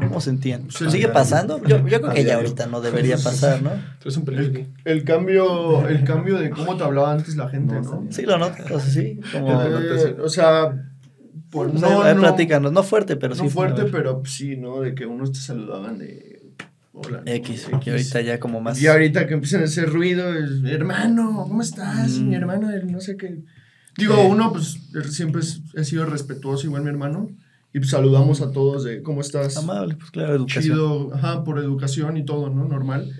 ¿Cómo 0.00 0.20
sentían? 0.20 0.70
Sí, 0.70 0.88
¿Sigue 0.90 1.04
ya. 1.08 1.12
pasando? 1.12 1.58
Yo, 1.64 1.78
yo 1.86 2.00
creo 2.00 2.10
A 2.10 2.14
que 2.14 2.24
ya 2.24 2.36
ahorita 2.36 2.66
no 2.66 2.80
debería 2.80 3.16
pasar, 3.22 3.60
¿no? 3.62 3.70
Aquí. 3.70 4.66
El 4.84 5.04
cambio, 5.04 5.86
el 5.88 6.04
cambio 6.04 6.38
de 6.38 6.50
cómo 6.50 6.76
te 6.76 6.84
hablaba 6.84 7.12
antes 7.12 7.36
la 7.36 7.48
gente, 7.48 7.74
¿no? 7.80 8.06
Sí, 8.10 8.22
lo 8.22 8.38
noto, 8.38 8.62
o 8.72 8.80
sea, 8.80 8.90
sí, 8.90 9.20
como... 9.32 9.60
Eh, 9.62 10.16
o 10.22 10.28
sea, 10.28 10.87
por, 11.50 11.72
No, 11.74 12.04
no, 12.04 12.14
no, 12.14 12.20
platícanos, 12.20 12.72
no 12.72 12.82
fuerte, 12.82 13.16
pero 13.16 13.34
no 13.34 13.42
sí. 13.44 13.48
fuerte, 13.50 13.80
a 13.80 13.84
ver. 13.84 13.92
pero 13.92 14.22
sí, 14.24 14.56
¿no? 14.56 14.80
De 14.80 14.94
que 14.94 15.06
unos 15.06 15.32
te 15.32 15.38
saludaban 15.38 15.98
de... 15.98 16.42
Hola. 16.92 17.22
¿no? 17.24 17.32
X, 17.32 17.68
que 17.82 17.90
ahorita 17.92 18.20
ya 18.22 18.40
como 18.40 18.60
más... 18.60 18.80
Y 18.82 18.86
ahorita 18.88 19.26
que 19.26 19.34
empiezan 19.34 19.60
a 19.62 19.64
hacer 19.64 19.88
ruido, 19.90 20.34
es, 20.34 20.64
hermano, 20.64 21.44
¿cómo 21.48 21.62
estás? 21.62 22.18
Mm. 22.18 22.28
Mi 22.28 22.34
hermano, 22.34 22.70
el 22.70 22.90
no 22.90 23.00
sé 23.00 23.16
qué. 23.16 23.38
Digo, 23.96 24.14
Sí. 24.14 24.20
uno, 24.28 24.52
pues 24.52 24.78
siempre 25.10 25.42
he 25.74 25.84
sido 25.84 26.06
respetuoso, 26.06 26.66
igual 26.66 26.82
mi 26.82 26.88
hermano. 26.90 27.30
Y 27.72 27.78
pues 27.80 27.90
saludamos 27.90 28.40
a 28.40 28.50
todos 28.50 28.84
de 28.84 29.02
cómo 29.02 29.20
estás. 29.20 29.56
Amable, 29.56 29.94
pues 29.96 30.10
claro, 30.10 30.34
educación. 30.34 30.62
Chido, 30.62 31.14
ajá, 31.14 31.44
por 31.44 31.58
educación 31.58 32.16
y 32.16 32.24
todo, 32.24 32.48
¿no? 32.48 32.66
Normal. 32.66 33.12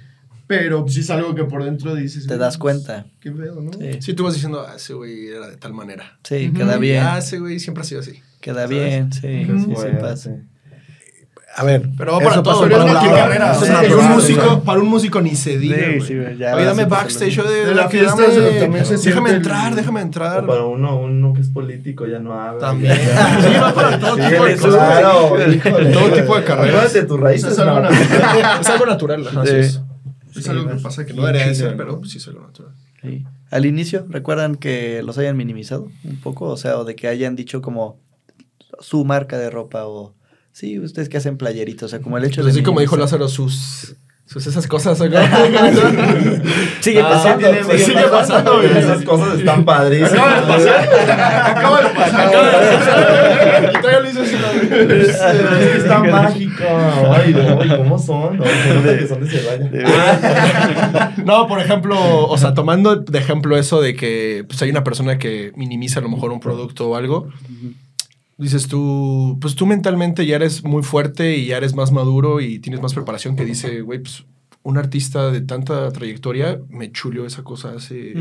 Pero 0.48 0.82
pues, 0.82 0.94
sí 0.94 1.00
es 1.00 1.10
algo 1.10 1.34
que 1.36 1.44
por 1.44 1.62
dentro 1.62 1.94
dices. 1.94 2.22
Te 2.24 2.28
"Güey, 2.34 2.38
das 2.40 2.58
cuenta. 2.58 3.06
Qué 3.20 3.30
pedo, 3.30 3.60
¿no? 3.60 3.70
Sí, 3.72 3.98
Sí, 4.00 4.14
tú 4.14 4.24
vas 4.24 4.34
diciendo, 4.34 4.66
ah, 4.68 4.74
ese 4.76 4.94
güey 4.94 5.28
era 5.28 5.46
de 5.48 5.56
tal 5.58 5.74
manera. 5.74 6.18
sí, 6.24 6.50
queda 6.56 6.76
bien, 6.78 7.04
Ah, 7.04 7.18
ese 7.18 7.38
güey 7.38 7.60
siempre 7.60 7.82
ha 7.82 7.84
sido 7.84 8.00
así. 8.00 8.20
queda 8.40 8.66
bien, 8.66 9.12
sí, 9.12 9.20
sí, 9.46 9.46
sí, 9.76 9.86
pasa. 10.00 10.16
sí. 10.16 10.30
A 11.56 11.64
ver. 11.64 11.88
Pero 11.98 12.12
va 12.12 12.18
para 12.20 12.42
todo, 12.42 12.60
para 12.60 12.70
por 12.76 12.80
un 12.84 12.90
cualquier 12.92 13.12
lado. 13.12 13.26
carrera. 13.28 13.52
Para 13.58 13.96
un 13.96 14.08
músico, 14.12 14.62
para 14.62 14.80
un 14.80 14.86
músico 14.88 15.20
ni 15.20 15.34
se 15.34 15.58
diga. 15.58 15.76
Sí, 15.76 16.00
sí, 16.02 16.18
Oye, 16.18 16.36
dame 16.64 16.84
backstage, 16.84 17.30
yo 17.32 17.42
de, 17.50 17.66
De 17.66 17.74
la 17.74 17.88
que 17.88 17.98
fiesta 17.98 18.22
dame- 18.22 18.32
se- 18.34 18.60
también 18.60 18.84
se 18.86 18.96
Déjame 18.96 19.30
el- 19.30 19.36
entrar, 19.36 19.74
déjame 19.74 20.00
entrar. 20.02 20.44
O 20.44 20.46
para 20.46 20.64
uno, 20.66 21.00
uno 21.00 21.32
que 21.32 21.40
es 21.40 21.48
político 21.48 22.06
ya 22.06 22.20
no 22.20 22.32
habla. 22.40 22.60
También. 22.60 22.94
Sí, 22.96 23.00
va 23.60 23.74
para 23.74 23.98
todo 23.98 24.16
tipo 24.16 24.44
de 24.44 24.56
cosas. 24.56 24.74
claro. 24.74 25.92
Todo 25.92 26.12
tipo 26.12 26.36
de 26.38 26.44
carreras. 26.44 26.92
De 26.92 27.02
tus 27.02 27.18
raíces. 27.20 27.52
Es 27.52 27.58
algo 27.58 28.86
natural. 28.86 29.26
Es 29.44 29.80
Sí. 30.32 30.40
es. 30.40 30.48
Algo 30.48 30.68
que 30.68 30.76
pasa 30.76 31.02
aquí. 31.02 31.12
No 31.12 31.26
debería 31.26 31.54
ser, 31.54 31.76
pero 31.76 32.00
sí 32.04 32.18
es 32.18 32.28
algo 32.28 32.42
natural. 32.42 32.72
Sí. 33.02 33.24
Al 33.50 33.64
inicio, 33.66 34.06
¿recuerdan 34.08 34.56
que 34.56 35.02
los 35.02 35.16
hayan 35.18 35.36
minimizado 35.36 35.88
un 36.04 36.20
poco? 36.20 36.46
O 36.46 36.56
sea, 36.56 36.78
o 36.78 36.84
de 36.84 36.96
que 36.96 37.08
hayan 37.08 37.36
dicho 37.36 37.62
como 37.62 37.98
su 38.80 39.04
marca 39.04 39.38
de 39.38 39.50
ropa 39.50 39.86
o... 39.86 40.14
Sí, 40.52 40.78
ustedes 40.80 41.08
que 41.08 41.16
hacen 41.18 41.36
playeritos, 41.38 41.84
o 41.86 41.88
sea, 41.88 42.00
como 42.00 42.18
el 42.18 42.24
hecho 42.24 42.42
Pues 42.42 42.54
de... 42.54 42.60
así 42.60 42.64
como 42.64 42.80
dijo. 42.80 42.96
Lázaro, 42.96 43.28
sus, 43.28 43.94
sus 44.26 44.46
esas 44.46 44.66
cosas. 44.66 45.00
acá. 45.00 45.22
Sigue 46.80 47.00
Ah, 47.00 47.08
pasando, 47.10 47.38
tiene- 47.48 47.62
sigue 47.64 47.78
sigue 47.78 48.02
pasando. 48.10 48.60
Esas 48.62 49.04
cosas 49.04 49.38
están 49.38 49.64
padrísimas. 49.64 50.12
Acaba 50.12 50.40
de 50.40 50.46
pasar. 50.46 50.88
Acaba 51.56 51.80
de 51.82 51.88
pasar. 51.94 52.26
Acaba 52.26 52.46
de 52.46 52.52
pasar. 52.78 53.72
Está 54.78 55.98
mágico. 56.04 56.64
Ay, 56.64 57.34
no, 57.34 57.64
¿y 57.64 57.68
¿cómo 57.68 57.98
son? 57.98 58.38
No, 58.38 58.44
que 58.44 59.06
son 59.06 59.20
de 59.20 59.30
Celaya. 59.30 61.14
No, 61.24 61.46
por 61.46 61.60
ejemplo, 61.60 62.26
o 62.26 62.38
sea, 62.38 62.54
tomando 62.54 62.96
de 62.96 63.18
ejemplo 63.18 63.56
eso 63.56 63.80
de 63.80 63.94
que 63.94 64.44
pues, 64.46 64.60
hay 64.62 64.70
una 64.70 64.84
persona 64.84 65.18
que 65.18 65.52
minimiza 65.56 66.00
a 66.00 66.02
lo 66.02 66.08
mejor 66.08 66.32
un 66.32 66.40
producto 66.40 66.88
o 66.88 66.96
algo, 66.96 67.28
dices 68.36 68.68
tú, 68.68 69.38
pues 69.40 69.54
tú 69.54 69.66
mentalmente 69.66 70.24
ya 70.24 70.36
eres 70.36 70.64
muy 70.64 70.82
fuerte 70.82 71.36
y 71.36 71.46
ya 71.46 71.56
eres 71.56 71.74
más 71.74 71.92
maduro 71.92 72.40
y 72.40 72.58
tienes 72.60 72.80
más 72.80 72.94
preparación 72.94 73.36
que 73.36 73.44
dice, 73.44 73.82
güey, 73.82 73.98
pues 74.00 74.24
un 74.68 74.76
artista 74.78 75.30
de 75.30 75.40
tanta 75.40 75.90
trayectoria 75.90 76.60
me 76.68 76.92
chuleó 76.92 77.24
esa 77.26 77.42
cosa 77.42 77.72
hace... 77.76 78.12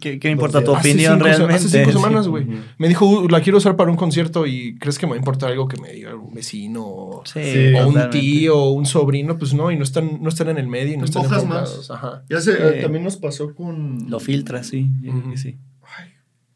¿Qué, 0.00 0.18
qué 0.18 0.30
importa 0.30 0.62
tu 0.62 0.72
opinión 0.72 1.14
cinco 1.14 1.24
realmente? 1.24 1.54
Hace 1.54 1.68
cinco 1.84 1.92
semanas, 1.92 2.28
güey. 2.28 2.46
Me 2.78 2.88
dijo, 2.88 3.06
"Uh, 3.06 3.28
la 3.28 3.40
quiero 3.40 3.58
usar 3.58 3.74
para 3.76 3.90
un 3.90 3.96
concierto 3.96 4.46
y 4.46 4.76
crees 4.78 4.98
que 4.98 5.06
me 5.06 5.10
va 5.10 5.16
a 5.16 5.18
importar 5.18 5.50
algo 5.50 5.66
que 5.66 5.80
me 5.80 5.92
diga 5.92 6.14
un 6.14 6.34
vecino 6.34 6.84
o, 6.86 7.22
Sí, 7.24 7.72
o 7.80 7.88
un 7.88 8.10
tío 8.10 8.56
o 8.56 8.72
un 8.72 8.86
sobrino, 8.86 9.38
pues 9.38 9.54
no, 9.54 9.70
y 9.70 9.76
no 9.76 9.82
están, 9.84 10.22
no 10.22 10.28
están 10.28 10.48
en 10.50 10.58
el 10.58 10.68
medio 10.68 10.94
y 10.94 10.96
no 10.98 11.04
están 11.06 11.24
enfocados. 11.24 11.90
Ajá. 11.90 12.22
Ya 12.28 12.40
sé, 12.40 12.52
eh, 12.52 12.82
también 12.82 13.02
nos 13.04 13.16
pasó 13.16 13.54
con. 13.54 14.10
Lo 14.10 14.20
filtras, 14.20 14.66
sí. 14.66 14.90
sí, 15.02 15.36
sí. 15.36 15.58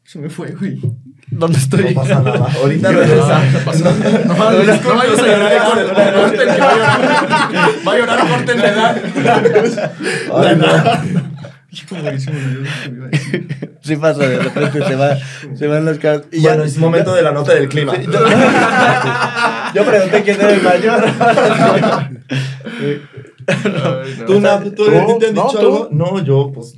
Se 0.03 0.17
me 0.19 0.29
fue, 0.29 0.51
güey. 0.55 0.79
¿Dónde 1.31 1.57
estoy? 1.59 1.93
No 1.93 2.01
pasa 2.01 2.19
nada. 2.21 2.47
Ahorita 2.61 2.91
No, 2.91 2.99
regresa. 2.99 3.41
¿qué 3.51 3.57
pasó? 3.59 3.83
No, 3.83 3.91
no, 3.91 4.51
no, 4.51 4.63
no 4.63 4.95
vayas 4.95 5.19
a 5.19 5.27
llorar, 5.27 5.63
corten, 5.63 5.87
que 5.87 5.93
va 5.93 6.01
a 6.01 6.75
llorar. 6.75 6.99
Va 7.87 7.91
a 7.91 7.97
llorar, 7.97 8.19
corten 8.27 8.57
de 8.61 8.67
edad. 8.67 9.01
Ay, 10.35 10.55
no. 10.55 11.29
Hijo, 11.71 11.95
güey, 12.01 12.19
se 12.19 12.31
me 12.31 12.37
olvidó 12.39 12.61
lo 12.61 12.65
que 12.81 12.89
me 12.89 12.95
iba 12.97 13.05
a 13.05 13.09
decir. 13.09 13.47
Sí 13.81 13.95
pasa, 13.95 14.19
de 14.27 14.39
repente 14.39 14.83
se, 14.85 14.95
va, 14.95 15.17
se 15.55 15.67
van 15.67 15.85
las 15.85 15.99
caras. 15.99 16.23
Y 16.31 16.41
ya- 16.41 16.49
Bueno, 16.49 16.63
es 16.63 16.77
momento 16.77 17.13
de 17.13 17.21
la 17.21 17.31
nota 17.31 17.53
del 17.53 17.69
clima. 17.69 17.93
Yo 19.75 19.85
pregunté 19.85 20.23
quién 20.23 20.41
era 20.41 20.49
el 20.49 20.63
mayor. 20.63 21.03
No. 23.49 24.25
¿Tú, 24.25 24.39
Nap, 24.39 24.63
¿tú, 24.75 24.85
No, 24.89 25.17
¿te 25.17 25.27
han 25.27 25.35
no, 25.35 25.47
dicho 25.47 25.59
algo? 25.59 25.89
No, 25.91 26.23
yo, 26.23 26.51
pues, 26.53 26.77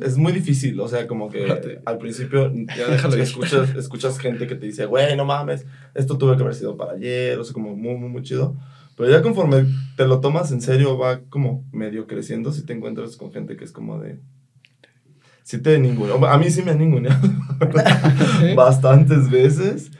es 0.00 0.16
muy 0.16 0.32
difícil. 0.32 0.78
O 0.80 0.88
sea, 0.88 1.06
como 1.06 1.28
que 1.28 1.80
al 1.84 1.98
principio 1.98 2.52
ya 2.76 2.88
Déjalo 2.88 3.16
escuchas, 3.16 3.74
escuchas 3.76 4.18
gente 4.18 4.46
que 4.46 4.54
te 4.54 4.66
dice, 4.66 4.86
güey, 4.86 5.16
no 5.16 5.24
mames, 5.24 5.66
esto 5.94 6.18
tuve 6.18 6.36
que 6.36 6.42
haber 6.42 6.54
sido 6.54 6.76
para 6.76 6.92
ayer, 6.92 7.38
o 7.38 7.44
sea, 7.44 7.52
como 7.52 7.74
muy, 7.76 7.96
muy, 7.96 8.08
muy 8.08 8.22
chido. 8.22 8.56
Pero 8.96 9.10
ya 9.10 9.22
conforme 9.22 9.66
te 9.96 10.06
lo 10.06 10.20
tomas 10.20 10.52
en 10.52 10.60
serio, 10.60 10.98
va 10.98 11.20
como 11.30 11.64
medio 11.72 12.06
creciendo 12.06 12.52
si 12.52 12.64
te 12.64 12.72
encuentras 12.72 13.16
con 13.16 13.32
gente 13.32 13.56
que 13.56 13.64
es 13.64 13.72
como 13.72 13.98
de... 13.98 14.18
Sí 15.44 15.58
te 15.58 15.78
ninguneó. 15.78 16.24
A 16.26 16.38
mí 16.38 16.50
sí 16.50 16.62
me 16.62 16.70
han 16.70 16.78
ninguneado 16.78 17.20
bastantes 18.56 19.28
veces. 19.30 19.90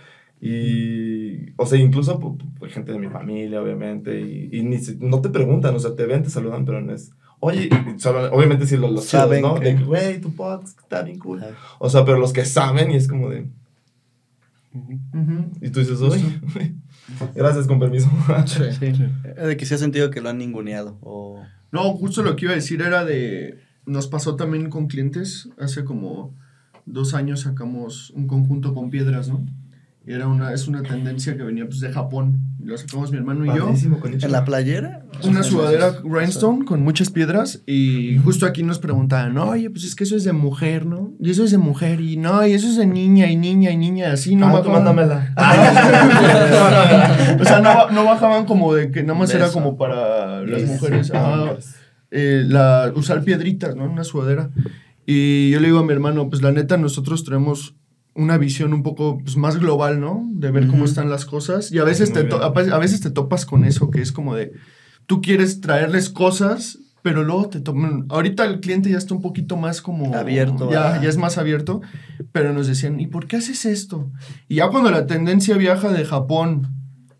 Y, 0.44 1.52
o 1.56 1.64
sea, 1.66 1.78
incluso 1.78 2.18
por, 2.18 2.36
por 2.58 2.68
gente 2.68 2.90
de 2.90 2.98
mi 2.98 3.06
familia, 3.08 3.62
obviamente. 3.62 4.20
Y, 4.20 4.48
y 4.50 4.64
ni 4.64 4.78
si- 4.78 4.96
no 5.00 5.20
te 5.20 5.28
preguntan, 5.30 5.72
o 5.76 5.78
sea, 5.78 5.94
te 5.94 6.04
ven, 6.04 6.24
te 6.24 6.30
saludan, 6.30 6.64
pero 6.64 6.80
no 6.80 6.92
es. 6.92 7.12
Oye, 7.38 7.68
obviamente 8.32 8.66
sí 8.66 8.76
los, 8.76 8.90
los 8.90 9.06
chidos, 9.06 9.22
Saben 9.24 9.42
¿no? 9.42 9.54
que- 9.54 9.74
De 9.74 9.84
güey, 9.84 10.20
tu 10.20 10.32
podcast 10.34 10.78
está 10.80 11.02
bien 11.02 11.18
cool. 11.20 11.38
Ajá. 11.44 11.56
O 11.78 11.88
sea, 11.88 12.04
pero 12.04 12.18
los 12.18 12.32
que 12.32 12.44
saben 12.44 12.90
y 12.90 12.96
es 12.96 13.06
como 13.06 13.28
de. 13.30 13.46
Y 15.60 15.70
tú 15.70 15.80
dices, 15.80 16.00
oye, 16.00 16.40
gracias, 17.34 17.66
con 17.66 17.78
permiso. 17.78 18.10
Sí. 18.46 18.64
Sí. 18.80 18.92
De 19.46 19.56
que 19.56 19.66
se 19.66 19.74
ha 19.76 19.78
sentido 19.78 20.10
que 20.10 20.20
lo 20.20 20.28
han 20.30 20.38
ninguneado. 20.38 20.98
O... 21.02 21.40
No, 21.70 21.92
justo 21.94 22.22
lo 22.22 22.34
que 22.36 22.46
iba 22.46 22.52
a 22.52 22.56
decir 22.56 22.82
era 22.82 23.04
de. 23.04 23.58
Nos 23.86 24.06
pasó 24.08 24.34
también 24.36 24.70
con 24.70 24.86
clientes. 24.88 25.48
Hace 25.58 25.84
como 25.84 26.34
dos 26.86 27.14
años 27.14 27.40
sacamos 27.42 28.10
un 28.10 28.26
conjunto 28.26 28.74
con 28.74 28.90
piedras, 28.90 29.28
¿no? 29.28 29.44
Y 30.04 30.12
era 30.12 30.26
una, 30.26 30.52
es 30.52 30.66
una 30.66 30.82
tendencia 30.82 31.36
que 31.36 31.44
venía 31.44 31.64
pues, 31.66 31.78
de 31.78 31.92
Japón. 31.92 32.40
Lo 32.60 32.76
sacamos 32.76 33.12
mi 33.12 33.18
hermano 33.18 33.44
y 33.44 33.56
yo. 33.56 33.66
Padrísimo, 33.66 34.00
¿En 34.04 34.32
la 34.32 34.44
playera? 34.44 35.04
Una 35.24 35.42
sudadera 35.44 35.94
rhinestone 36.04 36.64
con 36.64 36.82
muchas 36.82 37.10
piedras 37.10 37.62
y 37.66 38.18
justo 38.24 38.46
aquí 38.46 38.62
nos 38.64 38.78
preguntaban, 38.80 39.36
oye, 39.38 39.70
pues 39.70 39.84
es 39.84 39.94
que 39.94 40.02
eso 40.04 40.16
es 40.16 40.24
de 40.24 40.32
mujer, 40.32 40.86
¿no? 40.86 41.12
Y 41.20 41.30
eso 41.30 41.44
es 41.44 41.50
de 41.52 41.58
mujer 41.58 42.00
y 42.00 42.16
no, 42.16 42.44
y 42.46 42.52
eso 42.52 42.66
es 42.68 42.76
de 42.76 42.86
niña 42.86 43.30
y 43.30 43.36
niña 43.36 43.70
y 43.70 43.76
niña, 43.76 44.12
así 44.12 44.34
no 44.34 44.46
Ah, 44.48 44.62
tú 44.62 44.70
bajaban. 44.70 44.84
mándamela. 44.96 45.34
o 47.40 47.44
sea, 47.44 47.60
no, 47.60 47.90
no 47.90 48.04
bajaban 48.04 48.44
como 48.46 48.74
de 48.74 48.90
que 48.90 49.02
nada 49.02 49.18
más 49.18 49.28
De 49.30 49.36
era 49.36 49.46
eso. 49.46 49.54
como 49.54 49.76
para 49.76 50.42
las 50.42 50.62
mujeres. 50.64 51.12
Ah, 51.14 51.54
eh, 52.10 52.44
la, 52.46 52.92
usar 52.94 53.22
piedritas, 53.22 53.74
¿no? 53.76 53.84
En 53.84 53.90
Una 53.90 54.04
sudadera. 54.04 54.50
Y 55.06 55.50
yo 55.50 55.60
le 55.60 55.66
digo 55.66 55.78
a 55.80 55.84
mi 55.84 55.92
hermano, 55.92 56.28
pues 56.30 56.42
la 56.42 56.52
neta, 56.52 56.76
nosotros 56.76 57.24
tenemos 57.24 57.74
una 58.14 58.38
visión 58.38 58.72
un 58.72 58.82
poco 58.82 59.18
pues, 59.18 59.36
más 59.36 59.58
global, 59.58 60.00
¿no? 60.00 60.28
De 60.32 60.50
ver 60.50 60.66
cómo 60.66 60.84
están 60.84 61.08
las 61.08 61.24
cosas. 61.24 61.72
Y 61.72 61.78
a 61.78 61.84
veces, 61.84 62.10
Muy 62.10 62.28
te 62.28 62.34
a 62.34 62.78
veces 62.78 63.00
te 63.00 63.10
topas 63.10 63.46
con 63.46 63.64
eso, 63.64 63.90
que 63.90 64.00
es 64.00 64.12
como 64.12 64.34
de, 64.34 64.52
tú 65.06 65.22
quieres 65.22 65.60
traerles 65.60 66.10
cosas, 66.10 66.78
pero 67.02 67.24
luego 67.24 67.48
te 67.48 67.60
toman... 67.60 68.06
Ahorita 68.10 68.44
el 68.44 68.60
cliente 68.60 68.90
ya 68.90 68.98
está 68.98 69.14
un 69.14 69.22
poquito 69.22 69.56
más 69.56 69.82
como... 69.82 70.14
Abierto, 70.14 70.70
Ya, 70.70 71.00
ya 71.02 71.08
es 71.08 71.16
más 71.16 71.38
abierto, 71.38 71.80
pero 72.30 72.52
nos 72.52 72.66
decían, 72.66 73.00
¿y 73.00 73.06
por 73.06 73.26
qué 73.26 73.36
haces 73.36 73.64
esto? 73.64 74.10
Y 74.48 74.56
ya 74.56 74.68
cuando 74.68 74.90
la 74.90 75.06
tendencia 75.06 75.56
viaja 75.56 75.90
de 75.90 76.04
Japón 76.04 76.68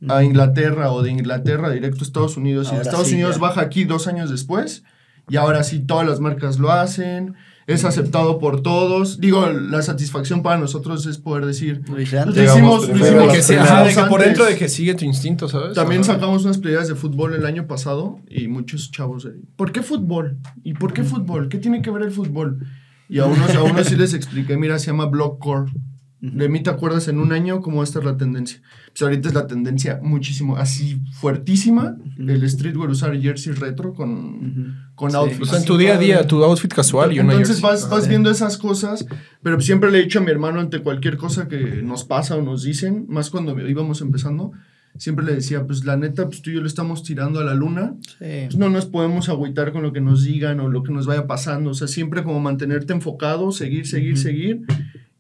a 0.09 0.23
Inglaterra 0.23 0.93
o 0.93 1.03
de 1.03 1.11
Inglaterra 1.11 1.71
directo 1.71 2.01
a 2.01 2.07
Estados 2.07 2.37
Unidos 2.37 2.71
y 2.73 2.77
de 2.77 2.83
Estados 2.83 3.09
sí, 3.09 3.15
Unidos 3.15 3.37
ya. 3.37 3.43
baja 3.43 3.61
aquí 3.61 3.85
dos 3.85 4.09
años 4.09 4.31
después 4.31 4.83
y 5.29 5.37
ahora 5.37 5.63
sí 5.63 5.81
todas 5.81 6.07
las 6.07 6.21
marcas 6.21 6.59
lo 6.59 6.73
hacen, 6.73 7.35
es 7.67 7.85
aceptado 7.85 8.39
por 8.39 8.63
todos. 8.63 9.21
Digo, 9.21 9.47
la 9.51 9.83
satisfacción 9.83 10.43
para 10.43 10.59
nosotros 10.59 11.07
es 11.07 11.19
poder 11.19 11.47
decir, 11.47 11.83
Lo 11.89 11.97
Llegamos 11.97 12.35
hicimos, 12.35 12.89
lo 12.89 12.95
primero. 12.95 13.07
hicimos 13.07 13.29
De 13.33 13.37
que, 13.39 13.43
sí, 13.43 13.55
lo 13.55 13.61
ajá, 13.63 13.83
de 13.83 13.91
hicimos 13.91 14.05
que 14.05 14.11
por 14.11 14.21
dentro 14.23 14.45
de 14.45 14.57
que 14.57 14.69
sigue 14.69 14.95
tu 14.95 15.05
instinto, 15.05 15.49
¿sabes? 15.49 15.75
También 15.75 16.03
Ajá. 16.03 16.15
sacamos 16.15 16.45
unas 16.45 16.59
playas 16.59 16.89
de 16.89 16.95
fútbol 16.95 17.35
el 17.35 17.47
año 17.47 17.67
pasado 17.67 18.19
y 18.29 18.49
muchos 18.49 18.91
chavos, 18.91 19.25
de, 19.25 19.33
¿por 19.57 19.73
qué 19.73 19.83
fútbol? 19.83 20.39
¿Y 20.63 20.75
por 20.75 20.93
qué 20.93 21.03
fútbol? 21.05 21.49
¿Qué 21.49 21.59
tiene 21.59 21.83
que 21.83 21.91
ver 21.91 22.03
el 22.03 22.11
fútbol? 22.11 22.67
Y 23.09 23.19
a 23.19 23.27
unos, 23.27 23.55
a 23.55 23.63
unos 23.63 23.87
sí 23.87 23.97
les 23.97 24.15
expliqué, 24.15 24.57
mira, 24.57 24.79
se 24.79 24.87
llama 24.87 25.07
Blockcore. 25.07 25.71
De 26.25 26.49
mí 26.49 26.63
te 26.63 26.71
acuerdas 26.71 27.09
en 27.09 27.19
un 27.19 27.33
año 27.33 27.61
cómo 27.61 27.83
esta 27.83 27.99
es 27.99 28.05
la 28.05 28.17
tendencia. 28.17 28.61
Pues 28.93 29.03
ahorita 29.03 29.27
es 29.29 29.35
la 29.35 29.49
tendencia 29.49 29.99
muchísimo, 30.05 30.57
así 30.57 31.01
fuertísima, 31.13 31.97
el 32.17 32.49
streetwear 32.49 32.91
usar 32.91 33.21
jersey 33.21 33.53
retro 33.55 33.93
con, 33.93 34.11
Ujú. 34.13 34.73
con 34.95 35.11
Sí. 35.11 35.17
outfits. 35.17 35.43
O 35.43 35.45
sea, 35.47 35.59
en 35.59 35.65
tu 35.65 35.77
día 35.77 35.95
a 35.97 35.99
día, 35.99 36.25
tu 36.27 36.45
outfit 36.45 36.73
casual 36.73 37.13
y 37.13 37.19
una 37.19 37.33
Entonces 37.33 37.57
jersey. 37.61 37.71
vas, 37.71 37.91
vas 37.91 38.07
viendo 38.09 38.31
esas 38.31 38.57
cosas, 38.57 39.05
pero 39.43 39.61
siempre 39.61 39.91
le 39.91 39.99
he 39.99 40.03
dicho 40.03 40.21
a 40.21 40.23
mi 40.23 40.31
hermano 40.31 40.61
ante 40.61 40.79
cualquier 40.79 41.17
cosa 41.17 41.49
que 41.49 41.83
nos 41.83 42.05
pasa 42.05 42.37
o 42.37 42.43
nos 42.43 42.63
dicen, 42.63 43.05
más 43.09 43.29
cuando 43.29 43.59
íbamos 43.69 44.01
empezando, 44.01 44.53
siempre 44.99 45.25
le 45.25 45.35
decía, 45.35 45.67
pues 45.67 45.85
la 45.85 45.97
neta, 45.97 46.27
pues 46.29 46.41
tú 46.43 46.51
y 46.51 46.55
yo 46.55 46.61
le 46.61 46.69
estamos 46.69 47.03
tirando 47.03 47.41
a 47.41 47.45
la 47.45 47.55
luna, 47.55 47.95
Sí. 48.21 48.45
pues 48.45 48.57
no 48.57 48.69
nos 48.71 48.87
podemos 48.87 49.29
agüitar 49.29 49.73
con 49.73 49.83
lo 49.83 49.93
que 49.93 50.01
nos 50.01 50.23
digan 50.23 50.61
o 50.61 50.69
lo 50.69 50.85
que 50.85 50.93
nos 50.93 51.07
vaya 51.07 51.27
pasando, 51.27 51.71
o 51.71 51.75
sea, 51.75 51.89
siempre 51.89 52.23
como 52.23 52.39
mantenerte 52.39 52.93
enfocado, 52.93 53.51
seguir, 53.51 53.89
seguir, 53.89 54.13
Ujú. 54.13 54.23
seguir, 54.23 54.61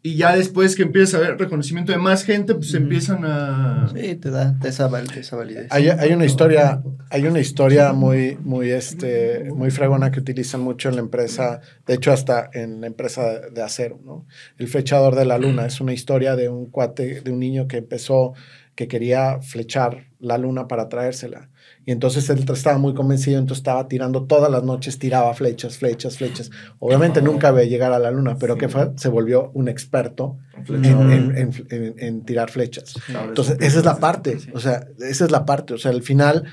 y 0.03 0.16
ya 0.16 0.34
después 0.34 0.74
que 0.74 0.82
empiezas 0.82 1.14
a 1.14 1.18
ver 1.20 1.38
reconocimiento 1.38 1.92
de 1.92 1.98
más 1.98 2.24
gente, 2.24 2.55
pues 2.55 2.74
empiezan 2.74 3.24
a... 3.24 3.88
Sí, 3.94 4.16
te 4.16 4.30
da 4.30 4.57
esa, 4.64 4.88
val- 4.88 5.07
esa 5.16 5.36
validez. 5.36 5.68
Hay, 5.70 5.88
hay 5.88 6.12
una 6.12 6.24
historia, 6.24 6.82
hay 7.11 7.24
una 7.26 7.38
historia 7.38 7.92
muy, 7.92 8.36
muy, 8.42 8.70
este, 8.70 9.44
muy 9.55 9.70
fregona 9.70 10.11
que 10.11 10.18
utilizan 10.18 10.61
mucho 10.61 10.88
en 10.88 10.96
la 10.96 11.03
empresa, 11.03 11.61
de 11.86 11.94
hecho 11.94 12.11
hasta 12.12 12.50
en 12.53 12.80
la 12.80 12.88
empresa 12.88 13.40
de 13.48 13.62
acero, 13.62 14.00
¿no? 14.05 14.26
El 14.59 14.66
flechador 14.66 15.14
de 15.14 15.24
la 15.24 15.38
luna 15.38 15.66
es 15.66 15.80
una 15.80 15.92
historia 15.92 16.34
de 16.34 16.48
un 16.48 16.66
cuate, 16.66 17.20
de 17.20 17.30
un 17.30 17.38
niño 17.38 17.68
que 17.68 17.76
empezó, 17.76 18.34
que 18.74 18.88
quería 18.88 19.40
flechar 19.40 20.09
la 20.18 20.36
luna 20.36 20.66
para 20.66 20.88
traérsela. 20.88 21.48
Y 21.85 21.91
entonces 21.93 22.30
él 22.30 22.45
estaba 22.53 22.78
muy 22.78 22.95
convencido, 22.95 23.39
entonces 23.41 23.59
estaba 23.61 23.89
tirando 23.89 24.24
todas 24.26 24.51
las 24.51 24.62
noches, 24.62 24.99
tiraba 25.01 25.35
flechas, 25.35 25.78
flechas, 25.78 26.16
flechas. 26.16 26.51
Obviamente 26.78 27.20
nunca 27.22 27.51
a 27.62 27.64
llegar 27.64 27.93
a 27.93 27.99
la 27.99 28.11
luna, 28.12 28.37
pero 28.39 28.55
Sí. 28.55 28.61
¿qué 28.61 28.68
fue? 28.68 28.93
Se 28.97 29.09
volvió 29.09 29.51
un 29.55 29.68
experto 29.68 30.39
en, 30.57 30.64
Flechador. 30.66 31.11
en- 31.12 31.37
en- 31.37 31.53
en- 31.70 31.95
en 31.99 32.24
tirar 32.24 32.51
flechas. 32.51 32.95
Entonces, 33.26 33.57
esa 33.61 33.78
es 33.80 33.85
la 33.85 33.99
parte, 33.99 34.39
o 34.55 34.61
sea, 34.61 34.87
esa 35.01 35.24
es 35.24 35.30
la 35.33 35.45
parte, 35.45 35.74
o 35.74 35.78
sea, 35.78 35.91
al 35.91 36.03
final, 36.03 36.45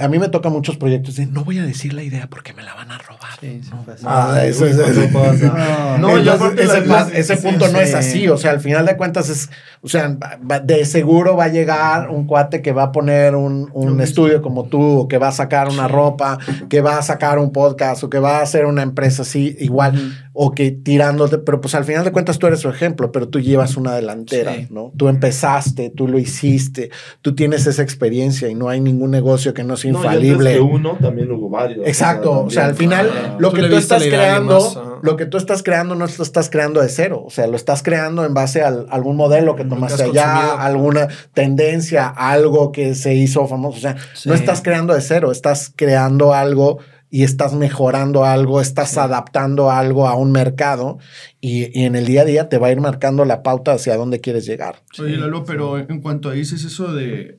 a 0.00 0.08
mí 0.08 0.18
me 0.18 0.28
tocan 0.28 0.52
muchos 0.52 0.76
proyectos 0.76 1.14
de 1.16 1.26
no 1.26 1.44
voy 1.44 1.58
a 1.58 1.62
decir 1.64 1.92
la 1.94 2.02
idea 2.02 2.26
porque 2.28 2.52
me 2.52 2.62
la 2.64 2.74
van 2.74 2.90
a 2.90 2.98
robar. 2.98 3.20
Sí. 3.40 3.60
Ah, 4.04 4.40
eso 4.44 4.66
es- 4.66 4.76
¿Cuándo 4.76 5.00
eso- 5.02 5.12
pasa? 5.12 5.96
No, 5.98 6.08
No, 6.08 6.18
ya 6.18 6.32
aparte 6.34 6.64
ese, 6.64 6.80
la- 6.80 6.86
pa- 7.04 7.08
la- 7.10 7.16
ese 7.16 7.36
sí, 7.36 7.46
punto 7.46 7.68
no 7.68 7.78
sí. 7.78 7.84
es 7.84 7.94
así, 7.94 8.28
o 8.28 8.36
sea, 8.36 8.50
al 8.50 8.60
final 8.60 8.84
de 8.86 8.96
cuentas 8.96 9.28
es, 9.28 9.50
o 9.80 9.88
sea, 9.88 10.16
de 10.64 10.84
seguro 10.84 11.36
va 11.36 11.44
a 11.44 11.48
llegar 11.48 12.10
un 12.10 12.26
cuate 12.26 12.62
que 12.62 12.72
va 12.72 12.84
a 12.84 12.92
poner 12.92 13.36
un, 13.36 13.70
un 13.72 14.00
estudio 14.00 14.42
como 14.42 14.64
tú, 14.64 14.80
o 15.00 15.08
que 15.08 15.18
va 15.18 15.28
a 15.28 15.32
sacar 15.32 15.68
una 15.68 15.86
ropa, 15.88 16.38
que 16.68 16.80
va 16.80 16.98
a 16.98 17.02
sacar 17.02 17.38
un 17.38 17.52
podcast, 17.52 18.02
o 18.02 18.10
que 18.10 18.18
va 18.18 18.38
a 18.38 18.42
hacer 18.42 18.66
una 18.66 18.82
empresa 18.82 19.22
así, 19.22 19.56
igual, 19.60 20.23
o 20.36 20.50
que 20.52 20.72
tirándote, 20.72 21.38
pero 21.38 21.60
pues 21.60 21.76
al 21.76 21.84
final 21.84 22.04
de 22.04 22.10
cuentas 22.10 22.40
tú 22.40 22.48
eres 22.48 22.58
su 22.58 22.68
ejemplo, 22.68 23.12
pero 23.12 23.28
tú 23.28 23.38
llevas 23.38 23.76
una 23.76 23.94
delantera, 23.94 24.52
Sí. 24.54 24.66
¿no? 24.68 24.92
Tú 24.96 25.06
empezaste, 25.08 25.90
tú 25.90 26.08
lo 26.08 26.18
hiciste, 26.18 26.90
tú 27.22 27.36
tienes 27.36 27.68
esa 27.68 27.82
experiencia 27.82 28.48
y 28.48 28.56
no 28.56 28.68
hay 28.68 28.80
ningún 28.80 29.12
negocio 29.12 29.54
que 29.54 29.62
no 29.62 29.76
sea 29.76 29.92
No, 29.92 30.02
y 30.02 30.06
antes 30.08 30.22
infalible. 30.24 30.52
que 30.54 30.60
uno, 30.60 30.98
también 31.00 31.30
hubo 31.30 31.48
varios. 31.48 31.86
Exacto, 31.86 32.42
o 32.46 32.50
sea, 32.50 32.66
al 32.66 32.74
final 32.74 33.08
también. 33.08 33.34
lo 33.38 33.52
que 33.52 33.62
tú 33.62 33.76
estás 33.76 34.02
creando, 34.02 34.54
más, 34.60 34.78
lo 35.02 35.16
que 35.16 35.26
tú 35.26 35.36
estás 35.36 35.62
creando 35.62 35.94
no 35.94 36.04
lo 36.06 36.22
estás 36.24 36.50
creando 36.50 36.80
de 36.80 36.88
cero, 36.88 37.22
o 37.24 37.30
sea, 37.30 37.46
lo 37.46 37.54
estás 37.56 37.84
creando 37.84 38.24
en 38.24 38.34
base 38.34 38.62
a 38.62 38.68
algún 38.90 39.14
modelo 39.14 39.54
que 39.54 39.64
tomaste 39.64 40.02
allá, 40.02 40.24
consumido. 40.32 40.58
alguna 40.58 41.08
tendencia, 41.32 42.08
algo 42.08 42.72
que 42.72 42.96
se 42.96 43.14
hizo 43.14 43.46
famoso, 43.46 43.78
o 43.78 43.80
sea, 43.80 43.96
Sí. 44.14 44.28
no 44.28 44.34
estás 44.34 44.62
creando 44.62 44.94
de 44.94 45.00
cero, 45.00 45.30
estás 45.30 45.72
creando 45.76 46.34
algo 46.34 46.78
y 47.14 47.22
estás 47.22 47.54
mejorando 47.54 48.24
algo, 48.24 48.60
estás 48.60 48.98
adaptando 48.98 49.70
algo 49.70 50.08
a 50.08 50.16
un 50.16 50.32
mercado 50.32 50.98
y, 51.40 51.66
y 51.78 51.84
en 51.84 51.94
el 51.94 52.06
día 52.06 52.22
a 52.22 52.24
día 52.24 52.48
te 52.48 52.58
va 52.58 52.66
a 52.66 52.72
ir 52.72 52.80
marcando 52.80 53.24
la 53.24 53.44
pauta 53.44 53.74
hacia 53.74 53.96
dónde 53.96 54.20
quieres 54.20 54.46
llegar. 54.46 54.82
Oye, 54.98 55.16
Lalo, 55.16 55.44
pero 55.44 55.78
en 55.78 56.00
cuanto 56.00 56.28
a 56.28 56.32
dices 56.32 56.64
eso 56.64 56.92
de 56.92 57.38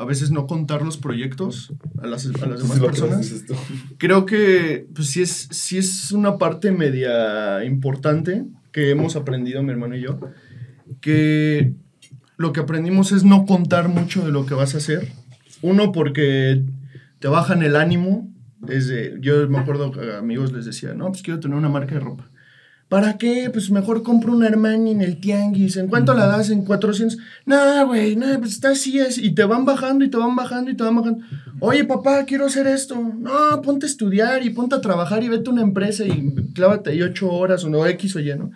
a 0.00 0.04
veces 0.04 0.32
no 0.32 0.48
contar 0.48 0.82
los 0.82 0.96
proyectos 0.96 1.72
a 2.02 2.08
las, 2.08 2.26
a 2.26 2.46
las 2.46 2.60
demás 2.60 2.80
personas, 2.80 3.44
creo 3.98 4.26
que 4.26 4.88
pues, 4.92 5.10
sí, 5.10 5.22
es, 5.22 5.46
sí 5.48 5.78
es 5.78 6.10
una 6.10 6.36
parte 6.36 6.72
media 6.72 7.64
importante 7.64 8.46
que 8.72 8.90
hemos 8.90 9.14
aprendido 9.14 9.62
mi 9.62 9.70
hermano 9.70 9.94
y 9.94 10.00
yo, 10.00 10.18
que 11.00 11.72
lo 12.36 12.52
que 12.52 12.58
aprendimos 12.58 13.12
es 13.12 13.22
no 13.22 13.46
contar 13.46 13.88
mucho 13.88 14.26
de 14.26 14.32
lo 14.32 14.44
que 14.44 14.54
vas 14.54 14.74
a 14.74 14.78
hacer. 14.78 15.06
Uno, 15.62 15.92
porque 15.92 16.64
te 17.20 17.28
bajan 17.28 17.62
el 17.62 17.76
ánimo. 17.76 18.33
Desde, 18.66 19.16
yo 19.20 19.48
me 19.48 19.58
acuerdo 19.58 19.92
que 19.92 20.14
amigos 20.14 20.52
les 20.52 20.64
decía, 20.64 20.94
no, 20.94 21.08
pues 21.08 21.22
quiero 21.22 21.40
tener 21.40 21.56
una 21.56 21.68
marca 21.68 21.94
de 21.94 22.00
ropa. 22.00 22.28
¿Para 22.88 23.16
qué? 23.16 23.50
Pues 23.50 23.70
mejor 23.70 24.02
compro 24.02 24.32
una 24.32 24.46
Armani 24.46 24.92
en 24.92 25.00
el 25.00 25.18
tianguis. 25.18 25.76
¿En 25.76 25.88
cuánto 25.88 26.14
la 26.14 26.26
das? 26.26 26.50
En 26.50 26.64
400. 26.64 27.18
No, 27.46 27.86
güey, 27.86 28.14
no, 28.14 28.26
pues 28.38 28.52
está 28.52 28.70
así. 28.70 28.98
Es. 28.98 29.18
Y 29.18 29.34
te 29.34 29.44
van 29.44 29.64
bajando 29.64 30.04
y 30.04 30.10
te 30.10 30.16
van 30.16 30.36
bajando 30.36 30.70
y 30.70 30.76
te 30.76 30.84
van 30.84 30.96
bajando. 30.96 31.24
Oye, 31.60 31.84
papá, 31.84 32.24
quiero 32.24 32.46
hacer 32.46 32.66
esto. 32.66 32.94
No, 32.94 33.62
ponte 33.62 33.86
a 33.86 33.88
estudiar 33.88 34.44
y 34.44 34.50
ponte 34.50 34.76
a 34.76 34.80
trabajar 34.80 35.24
y 35.24 35.28
vete 35.28 35.48
a 35.48 35.52
una 35.52 35.62
empresa 35.62 36.04
y 36.04 36.34
clávate 36.54 36.90
ahí 36.90 37.02
ocho 37.02 37.32
horas 37.32 37.64
o 37.64 37.70
no, 37.70 37.84
X 37.86 38.16
o 38.16 38.20
Y, 38.20 38.34
¿no? 38.36 38.52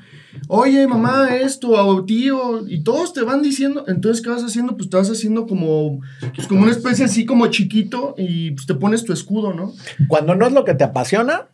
Oye, 0.46 0.86
mamá, 0.86 1.34
esto, 1.36 1.70
o 1.70 2.04
tío, 2.04 2.66
y 2.68 2.82
todos 2.82 3.12
te 3.12 3.22
van 3.22 3.42
diciendo, 3.42 3.84
entonces, 3.88 4.22
¿qué 4.22 4.30
vas 4.30 4.42
haciendo? 4.44 4.76
Pues 4.76 4.88
te 4.88 4.96
vas 4.96 5.10
haciendo 5.10 5.46
como, 5.46 6.00
pues, 6.34 6.46
como 6.46 6.62
una 6.62 6.70
especie 6.70 7.04
así 7.04 7.26
como 7.26 7.46
chiquito 7.48 8.14
y 8.16 8.52
pues 8.52 8.66
te 8.66 8.74
pones 8.74 9.04
tu 9.04 9.12
escudo, 9.12 9.52
¿no? 9.52 9.72
Cuando 10.08 10.34
no 10.34 10.46
es 10.46 10.52
lo 10.52 10.64
que 10.64 10.74
te 10.74 10.84
apasiona, 10.84 11.48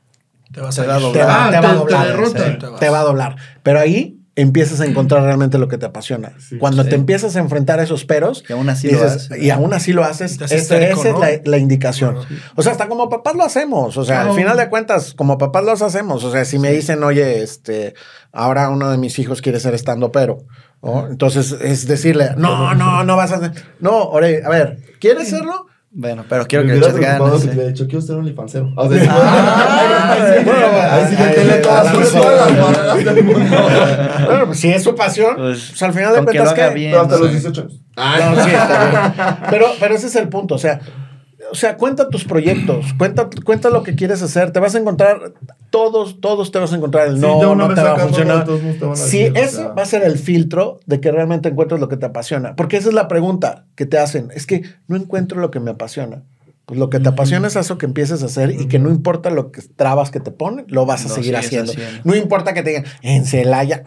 Te 0.53 0.61
vas 0.61 0.76
Te 0.76 0.82
a 0.82 0.87
va 0.87 0.95
a 0.95 0.99
te 0.99 1.03
doblar. 1.05 1.26
va, 1.28 1.47
Ah, 1.47 1.51
te 1.51 1.61
va 1.61 1.68
a 1.68 1.72
te 1.72 1.78
doblar. 1.78 2.07
derrota. 2.07 2.53
Sí, 2.53 2.59
te 2.78 2.89
va 2.89 3.01
a 3.01 3.05
doblar. 3.05 3.37
Pero 3.64 3.80
ahí 3.80 4.14
empiezas 4.37 4.80
a 4.80 4.87
encontrar 4.87 5.22
realmente 5.22 5.59
lo 5.59 5.68
que 5.68 5.78
te 5.78 5.87
apasiona. 5.87 6.32
Cuando 6.59 6.82
Sí. 6.82 6.89
te 6.91 6.95
empiezas 6.97 7.37
a 7.37 7.39
enfrentar 7.39 7.78
a 7.78 7.85
esos 7.85 8.05
peros, 8.05 8.45
Y 8.49 8.53
aún 8.53 8.68
así 8.68 8.91
lo 8.91 9.03
haces. 9.05 9.30
y 9.41 9.51
aún 9.51 9.72
así 9.74 9.93
lo 9.93 10.05
haces, 10.05 10.41
esa, 10.41 10.76
es 10.78 11.05
la, 11.05 11.41
la 11.45 11.59
indicación. 11.59 12.16
O 12.57 12.62
sea, 12.62 12.72
hasta 12.72 12.89
como 12.89 13.09
papás 13.09 13.35
lo 13.37 13.45
hacemos. 13.45 13.97
O 13.97 14.05
sea, 14.05 14.22
al 14.22 14.35
final 14.35 14.57
de 14.57 14.68
cuentas, 14.68 15.14
como 15.14 15.39
papás 15.39 15.64
los 15.64 15.82
hacemos. 15.82 16.24
O 16.24 16.32
sea, 16.32 16.45
si 16.45 16.59
me 16.59 16.72
dicen, 16.72 17.03
oye, 17.05 17.43
este, 17.43 17.95
ahora 18.32 18.70
uno 18.70 18.91
de 18.91 18.99
mis 18.99 19.18
hijos 19.18 19.41
quiere 19.41 19.61
ser 19.61 19.74
estando 19.74 20.11
pero. 20.11 20.39
¿no? 20.82 21.07
Entonces 21.07 21.53
es 21.62 21.87
decirle, 21.87 22.30
no, 22.37 22.74
no, 22.74 23.05
no 23.05 23.16
vas 23.16 23.32
a 23.32 23.37
hacer. 23.37 23.53
No, 23.80 24.03
ore, 24.05 24.43
a 24.45 24.49
ver, 24.51 24.78
¿quieres 25.01 25.28
serlo? 25.28 25.66
Bueno, 25.97 26.24
pero 26.28 26.45
quiero 26.47 26.64
Me 26.64 26.72
que 26.74 26.80
preocupado 26.80 27.24
ganas. 27.26 27.40
si 27.40 27.47
¿eh? 27.47 27.51
te 27.51 27.55
hubiera 27.55 27.68
dicho, 27.70 27.84
quiero 27.86 28.01
ser 28.01 28.16
un 28.16 28.26
lifancero. 28.26 28.72
O 28.74 28.88
sea, 28.92 29.07
Ah, 29.16 30.16
sí, 30.38 30.45
bueno, 30.45 30.66
ahí 30.90 31.05
sí 31.09 31.16
que 31.16 31.22
tiene 31.40 31.55
todas 31.59 31.84
las 31.84 32.12
barreras 32.12 33.14
del 33.14 33.24
mundo. 33.24 33.40
Bueno, 34.26 34.47
pues 34.47 34.59
si 34.59 34.70
es 34.72 34.82
su 34.82 34.95
pasión, 34.97 35.36
Pues, 35.36 35.66
pues, 35.70 35.82
al 35.82 35.92
final 35.92 36.14
de 36.16 36.24
cuentas 36.24 36.53
que. 36.53 36.68
bien. 36.70 36.90
Pero 36.90 37.03
hasta 37.03 37.16
los 37.18 37.30
18 37.30 37.61
años. 37.61 37.80
No, 38.36 38.45
sí, 38.45 38.51
está 38.51 38.90
bien. 38.90 39.36
Pero, 39.51 39.66
pero 39.78 39.95
ese 39.95 40.07
es 40.09 40.16
el 40.16 40.28
punto. 40.28 40.57
O 40.57 40.59
sea, 40.59 40.80
o 41.51 41.55
sea, 41.55 41.76
cuenta 41.76 42.09
tus 42.09 42.24
proyectos, 42.24 42.86
cuenta, 42.99 43.28
cuenta 43.45 43.70
lo 43.70 43.82
que 43.82 43.95
quieres 43.95 44.22
hacer. 44.22 44.51
Te 44.53 44.61
vas 44.61 44.74
a 44.74 44.78
encontrar, 44.78 45.34
todos, 45.70 46.20
todos 46.20 46.51
te 46.53 46.59
vas 46.59 46.72
a 46.72 46.76
encontrar 46.76 47.09
el 47.09 47.16
Sí, 47.16 47.20
no, 47.20 47.55
no 47.55 47.72
te 47.74 47.82
va 47.82 47.95
a 47.95 47.99
funcionar. 47.99 48.47
Sí, 48.95 49.24
o 49.24 49.34
ese 49.34 49.57
sea. 49.57 49.68
va 49.68 49.82
a 49.82 49.86
ser 49.86 50.03
el 50.03 50.18
filtro 50.18 50.80
de 50.86 51.01
que 51.01 51.11
realmente 51.11 51.49
encuentres 51.49 51.80
lo 51.80 51.88
que 51.88 51.97
te 51.97 52.07
apasiona. 52.07 52.57
Porque 52.57 52.76
esa 52.76 52.88
es 52.88 52.95
la 52.95 53.09
pregunta 53.09 53.66
que 53.74 53.86
te 53.86 53.99
hacen. 53.99 54.30
Es 54.34 54.47
que 54.47 54.62
no 54.88 54.97
encuentro 54.97 55.40
lo 55.40 55.51
que 55.51 55.61
me 55.61 55.70
apasiona. 55.70 56.22
Pues 56.66 56.80
lo 56.80 56.88
que 56.88 56.99
te 56.99 57.11
apasiona 57.11 57.49
es 57.49 57.57
eso 57.57 57.76
que 57.76 57.84
empieces 57.84 58.22
a 58.22 58.26
hacer 58.26 58.51
y 58.51 58.68
que 58.68 58.78
no 58.78 58.90
importa 58.90 59.28
lo 59.28 59.53
que 59.53 59.61
trabas 59.61 60.11
que 60.11 60.18
te 60.18 60.30
ponen, 60.30 60.64
lo 60.68 60.86
vas 60.86 61.05
a 61.05 61.09
seguir 61.11 61.36
haciendo. 61.36 61.72
haciendo. 61.72 62.01
No 62.05 62.16
importa 62.16 62.55
que 62.55 62.62
te 62.62 62.70
digan, 62.70 62.84
en 63.03 63.26
Celaya. 63.26 63.82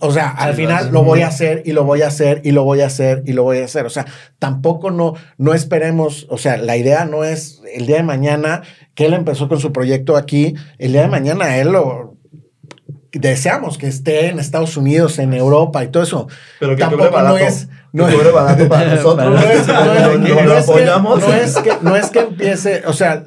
O 0.00 0.10
sea, 0.12 0.28
al 0.30 0.54
final 0.54 0.90
lo 0.92 1.02
voy 1.02 1.22
a 1.22 1.28
hacer 1.28 1.62
y 1.66 1.72
lo 1.72 1.84
voy 1.84 2.02
a 2.02 2.06
hacer 2.08 2.40
y 2.44 2.52
lo 2.52 2.64
voy 2.64 2.80
a 2.82 2.86
hacer 2.86 3.22
y 3.26 3.32
lo 3.32 3.42
voy 3.42 3.58
a 3.58 3.64
hacer. 3.64 3.84
O 3.86 3.90
sea, 3.90 4.06
tampoco 4.38 4.90
no, 4.90 5.14
no 5.38 5.54
esperemos. 5.54 6.26
O 6.30 6.38
sea, 6.38 6.56
la 6.56 6.76
idea 6.76 7.04
no 7.04 7.24
es 7.24 7.60
el 7.74 7.86
día 7.86 7.96
de 7.96 8.02
mañana 8.04 8.62
que 8.94 9.06
él 9.06 9.14
empezó 9.14 9.48
con 9.48 9.58
su 9.60 9.72
proyecto 9.72 10.16
aquí. 10.16 10.54
El 10.78 10.92
día 10.92 11.02
de 11.02 11.08
mañana 11.08 11.56
él 11.56 11.68
lo 11.72 12.14
deseamos 13.12 13.78
que 13.78 13.86
esté 13.88 14.26
en 14.28 14.38
Estados 14.38 14.76
Unidos, 14.76 15.18
en 15.18 15.32
Europa 15.34 15.82
y 15.82 15.88
todo 15.88 16.02
eso. 16.02 16.28
Pero 16.60 16.76
que 16.76 16.80
Tampoco 16.82 17.10
barato. 17.10 17.34
no 17.38 17.38
es- 17.38 17.68
no 17.92 18.06
es- 18.08 18.32
barato 18.32 18.68
para 18.68 18.94
nosotros. 18.94 19.40
No 21.82 21.96
es 21.96 22.10
que 22.10 22.20
empiece, 22.20 22.82
o 22.86 22.92
sea, 22.92 23.24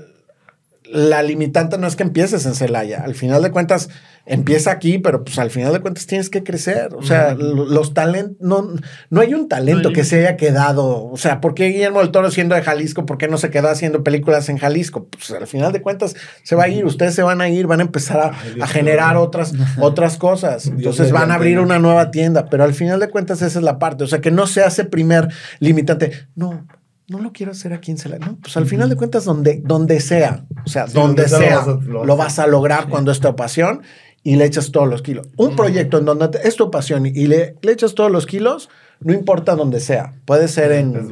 la 0.91 1.23
limitante 1.23 1.77
no 1.77 1.87
es 1.87 1.95
que 1.95 2.03
empieces 2.03 2.45
en 2.45 2.53
Celaya. 2.55 3.01
Al 3.03 3.15
final 3.15 3.41
de 3.41 3.51
cuentas, 3.51 3.89
empieza 4.25 4.71
aquí, 4.71 4.99
pero 4.99 5.23
pues 5.23 5.39
al 5.39 5.49
final 5.49 5.73
de 5.73 5.79
cuentas 5.79 6.05
tienes 6.05 6.29
que 6.29 6.43
crecer. 6.43 6.89
O 6.95 7.01
sea, 7.03 7.33
lo- 7.33 7.65
los 7.65 7.93
talentos, 7.93 8.37
no, 8.39 8.73
no 9.09 9.21
hay 9.21 9.33
un 9.33 9.47
talento 9.49 9.83
No 9.83 9.89
hay- 9.89 9.95
que 9.95 10.03
se 10.03 10.19
haya 10.19 10.37
quedado. 10.37 11.05
O 11.09 11.17
sea, 11.17 11.41
¿por 11.41 11.53
qué 11.53 11.67
Guillermo 11.67 11.99
del 11.99 12.11
Toro 12.11 12.29
siendo 12.29 12.55
de 12.55 12.61
Jalisco? 12.61 13.05
¿Por 13.05 13.17
qué 13.17 13.27
no 13.27 13.37
se 13.37 13.49
quedó 13.49 13.69
haciendo 13.69 14.03
películas 14.03 14.49
en 14.49 14.57
Jalisco? 14.57 15.07
Pues 15.07 15.31
al 15.31 15.47
final 15.47 15.71
de 15.71 15.81
cuentas 15.81 16.15
se 16.43 16.55
va 16.55 16.65
a 16.65 16.67
ir, 16.67 16.85
ustedes 16.85 17.15
se 17.15 17.23
van 17.23 17.41
a 17.41 17.49
ir, 17.49 17.67
van 17.67 17.79
a 17.79 17.83
empezar 17.83 18.19
a, 18.19 18.31
Ay, 18.39 18.53
Dios 18.55 18.63
a 18.63 18.67
generar 18.67 19.17
otras, 19.17 19.53
otras 19.79 20.17
cosas. 20.17 20.63
Dios 20.65 20.77
Entonces 20.77 21.11
van 21.11 21.31
a 21.31 21.35
abrir 21.35 21.59
una 21.59 21.79
nueva 21.79 22.11
tienda, 22.11 22.47
pero 22.49 22.63
al 22.63 22.73
final 22.73 22.99
de 22.99 23.09
cuentas 23.09 23.41
esa 23.41 23.59
es 23.59 23.63
la 23.63 23.79
parte. 23.79 24.03
O 24.03 24.07
sea, 24.07 24.21
que 24.21 24.31
no 24.31 24.45
se 24.47 24.61
hace 24.61 24.83
primer 24.85 25.29
limitante. 25.59 26.11
No, 26.35 26.65
no 27.11 27.19
lo 27.19 27.31
quiero 27.31 27.51
hacer 27.51 27.73
aquí 27.73 27.91
en 27.91 27.97
Celaya. 27.97 28.25
No, 28.25 28.37
pues 28.41 28.57
al 28.57 28.65
final 28.65 28.89
de 28.89 28.95
cuentas, 28.95 29.25
donde, 29.25 29.61
donde 29.63 29.99
sea, 29.99 30.45
o 30.65 30.69
sea, 30.69 30.87
Sí, 30.87 30.93
donde, 30.93 31.23
donde 31.27 31.45
sea, 31.47 31.55
lo 31.55 31.57
vas 31.57 31.67
a- 31.67 31.85
lo 31.85 32.05
lo 32.05 32.17
vas 32.17 32.19
a- 32.19 32.23
vas 32.23 32.39
a 32.39 32.47
lograr 32.47 32.87
cuando 32.89 33.11
es 33.11 33.19
tu 33.19 33.35
pasión 33.35 33.81
y 34.23 34.35
le 34.37 34.45
echas 34.45 34.71
todos 34.71 34.87
los 34.87 35.01
kilos. 35.01 35.27
Un 35.37 35.55
proyecto 35.55 35.97
en 35.99 36.05
donde 36.05 36.39
es 36.43 36.55
tu 36.55 36.71
pasión 36.71 37.05
y 37.05 37.27
le, 37.27 37.55
le 37.61 37.71
echas 37.71 37.93
todos 37.95 38.09
los 38.11 38.25
kilos, 38.25 38.69
no 39.03 39.13
importa 39.13 39.55
donde 39.55 39.79
sea. 39.79 40.13
Puede 40.25 40.47
ser 40.47 40.71
en, 40.71 40.95
Es 40.95 41.05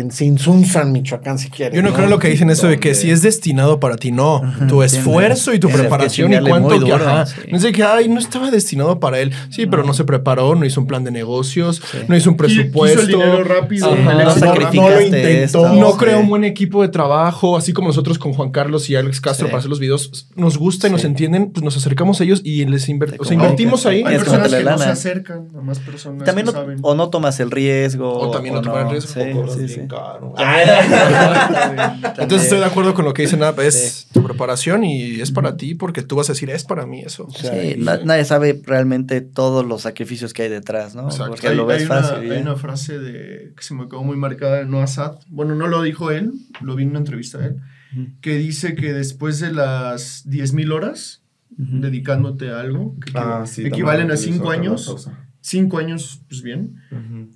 en 0.00 0.10
Sinsunzan, 0.10 0.92
Michoacán, 0.92 1.38
si 1.38 1.48
quieres. 1.50 1.74
Yo 1.74 1.82
no, 1.82 1.92
creo 1.92 2.04
en 2.04 2.10
lo 2.10 2.18
que 2.18 2.28
dicen 2.28 2.50
eso 2.50 2.68
de 2.68 2.78
que 2.78 2.94
si 2.94 3.10
es 3.10 3.22
destinado 3.22 3.80
para 3.80 3.96
ti, 3.96 4.12
no. 4.12 4.42
Tu 4.68 4.82
esfuerzo 4.82 5.52
y 5.54 5.58
tu 5.58 5.68
preparación 5.68 6.32
y 6.32 6.38
cuánto 6.40 6.68
que, 6.70 6.78
duro, 6.80 6.94
ajá. 6.96 7.26
sí. 7.26 7.40
No 7.50 7.56
es 7.56 7.62
de 7.62 7.72
que, 7.72 7.82
ay, 7.82 8.08
no 8.08 8.18
estaba 8.20 8.50
destinado 8.50 9.00
para 9.00 9.18
él. 9.20 9.32
Sí, 9.50 9.66
pero 9.66 9.82
no 9.84 9.94
se 9.94 10.04
preparó, 10.04 10.54
no 10.54 10.64
hizo 10.64 10.80
un 10.80 10.86
plan 10.86 11.04
de 11.04 11.10
negocios, 11.10 11.82
no 12.08 12.16
hizo 12.16 12.30
un 12.30 12.36
Quiso 12.36 12.54
presupuesto. 12.56 13.00
el 13.00 13.06
dinero 13.08 13.44
rápido. 13.44 13.92
Ajá. 13.92 14.22
el 14.22 14.76
No 14.76 14.90
lo 14.90 15.00
intentó. 15.00 15.28
esto. 15.66 15.72
No 15.74 15.96
creó 15.96 16.20
un 16.20 16.28
buen 16.28 16.44
equipo 16.44 16.82
de 16.82 16.88
trabajo, 16.88 17.56
así 17.56 17.72
como 17.72 17.88
nosotros 17.88 18.18
con 18.18 18.32
Juan 18.32 18.50
Carlos 18.50 18.88
y 18.90 18.96
Alex 18.96 19.20
Castro 19.20 19.46
Sí. 19.46 19.50
para 19.50 19.58
hacer 19.58 19.70
los 19.70 19.80
videos. 19.80 20.28
Nos 20.36 20.58
gusta 20.58 20.88
y 20.88 20.90
nos 20.90 21.04
entienden, 21.04 21.50
pues 21.50 21.64
nos 21.64 21.76
acercamos 21.76 22.20
a 22.20 22.24
ellos 22.24 22.40
y 22.44 22.64
les 22.66 22.88
inver- 22.88 23.16
o 23.18 23.24
sea, 23.24 23.34
invertimos 23.34 23.86
ahí. 23.86 24.02
Hay 24.06 24.16
personas 24.18 24.52
que 24.54 24.62
no 24.64 24.78
se 24.78 24.84
acercan, 24.84 25.48
a 25.56 25.60
más 25.62 25.78
personas 25.80 26.24
También 26.24 26.46
que 26.46 26.52
no- 26.52 26.58
saben. 26.58 26.78
o 26.82 26.94
no 26.94 27.08
tomas 27.22 27.38
el 27.40 27.50
riesgo. 27.50 28.12
O 28.18 28.30
también 28.30 28.54
no 28.54 28.60
tomar 28.62 28.86
el 28.86 28.90
riesgo. 28.90 29.12
Sí, 29.12 29.20
O 29.30 29.32
cobras 29.32 29.54
sí, 29.54 29.58
bien 29.64 29.70
sí. 29.82 29.88
caro. 29.88 30.34
Entonces 32.18 32.42
estoy 32.44 32.58
de 32.58 32.64
acuerdo 32.64 32.94
con 32.94 33.04
lo 33.04 33.14
que 33.14 33.22
dicen, 33.22 33.42
ah, 33.42 33.54
es 33.62 33.72
Sí. 33.72 34.06
tu 34.12 34.22
preparación 34.24 34.84
y 34.84 35.20
es 35.20 35.30
para 35.30 35.56
ti 35.56 35.74
porque 35.74 36.02
tú 36.02 36.16
vas 36.16 36.28
a 36.28 36.32
decir, 36.32 36.50
es 36.50 36.64
para 36.64 36.86
mí 36.86 37.00
eso. 37.02 37.28
sea, 37.30 37.52
Sí, 37.52 37.76
nadie 37.78 38.24
sabe 38.24 38.60
realmente 38.64 39.20
todos 39.20 39.64
los 39.64 39.82
sacrificios 39.82 40.32
que 40.32 40.42
hay 40.42 40.48
detrás, 40.48 40.94
¿no? 40.94 41.04
Exacto. 41.04 41.30
Porque 41.30 41.48
hay, 41.48 41.56
lo 41.56 41.66
ves 41.66 41.80
hay 41.82 41.86
una, 41.86 42.02
fácil. 42.02 42.26
y 42.26 42.30
hay 42.32 42.42
una 42.42 42.56
frase 42.56 42.98
de, 42.98 43.52
que 43.56 43.62
se 43.62 43.74
me 43.74 43.88
quedó 43.88 44.02
muy 44.02 44.16
marcada 44.16 44.56
de 44.58 44.66
Noah 44.66 44.86
Sad. 44.86 45.16
Bueno, 45.28 45.54
no 45.54 45.68
lo 45.68 45.82
dijo 45.82 46.10
él, 46.10 46.32
lo 46.60 46.74
vi 46.76 46.82
en 46.84 46.90
una 46.90 46.98
entrevista 47.00 47.38
de 47.38 47.46
él, 47.48 47.56
Ujú. 47.96 48.06
que 48.20 48.36
dice 48.36 48.74
que 48.74 48.92
después 48.92 49.38
de 49.40 49.52
las 49.52 50.24
10.000 50.26 50.72
horas 50.72 51.22
Ujú. 51.58 51.80
dedicándote 51.80 52.50
a 52.50 52.60
algo, 52.60 52.96
que 53.04 53.12
Ah, 53.14 53.44
sí, 53.46 53.66
equivalen 53.66 54.10
a 54.10 54.16
5 54.16 54.46
utilizo 54.46 54.50
años, 54.50 55.08
5 55.42 55.78
años, 55.78 56.20
pues 56.28 56.40
bien, 56.42 56.76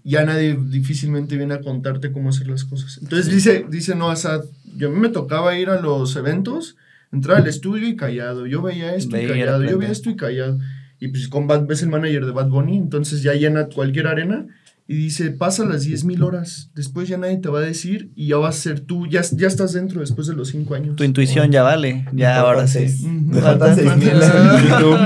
ya 0.04 0.24
nadie 0.24 0.56
difícilmente 0.68 1.36
viene 1.36 1.54
a 1.54 1.60
contarte 1.60 2.12
cómo 2.12 2.30
hacer 2.30 2.46
las 2.46 2.64
cosas. 2.64 2.98
Entonces 3.02 3.32
dice, 3.32 3.66
dice 3.68 3.94
Noah 3.94 4.16
Sad, 4.16 4.44
yo 4.76 4.88
a 4.88 4.90
mí 4.92 4.98
me 4.98 5.08
tocaba 5.08 5.58
ir 5.58 5.68
a 5.68 5.80
los 5.80 6.14
eventos, 6.16 6.76
entrar 7.12 7.38
al 7.38 7.48
estudio 7.48 7.88
y 7.88 7.96
callado, 7.96 8.46
yo 8.46 8.62
veía 8.62 8.94
esto 8.94 9.20
y 9.20 9.26
callado, 9.26 9.64
yo 9.64 9.78
veía 9.78 9.92
esto 9.92 10.08
y 10.08 10.16
callado. 10.16 10.58
Y 10.98 11.08
pues 11.08 11.28
con 11.28 11.46
Bad, 11.46 11.66
ves 11.66 11.82
el 11.82 11.90
manager 11.90 12.24
de 12.24 12.32
Bad 12.32 12.48
Bunny, 12.48 12.78
entonces 12.78 13.22
ya 13.22 13.34
llena 13.34 13.66
cualquier 13.66 14.06
arena 14.06 14.46
y 14.88 14.94
dice, 14.94 15.32
pasa 15.32 15.64
las 15.64 15.84
10.000 15.84 16.22
horas, 16.22 16.70
después 16.76 17.08
ya 17.08 17.18
nadie 17.18 17.38
te 17.38 17.48
va 17.48 17.58
a 17.58 17.62
decir 17.62 18.12
y 18.14 18.28
ya 18.28 18.36
vas 18.36 18.56
a 18.56 18.60
ser 18.60 18.80
tú, 18.80 19.08
ya, 19.08 19.20
ya 19.32 19.48
estás 19.48 19.72
dentro 19.72 20.00
después 20.00 20.28
de 20.28 20.34
los 20.34 20.48
5 20.50 20.74
años. 20.76 20.94
Tu 20.96 21.02
intuición 21.02 21.50
ya 21.50 21.64
vale. 21.64 22.04
Ya 22.12 22.38
ahora 22.38 22.68
sí. 22.68 22.86
Me 23.04 23.40
faltan 23.40 23.74
seis 23.74 23.96
mil 23.96 24.08
en 24.10 24.68
YouTube. 24.68 24.98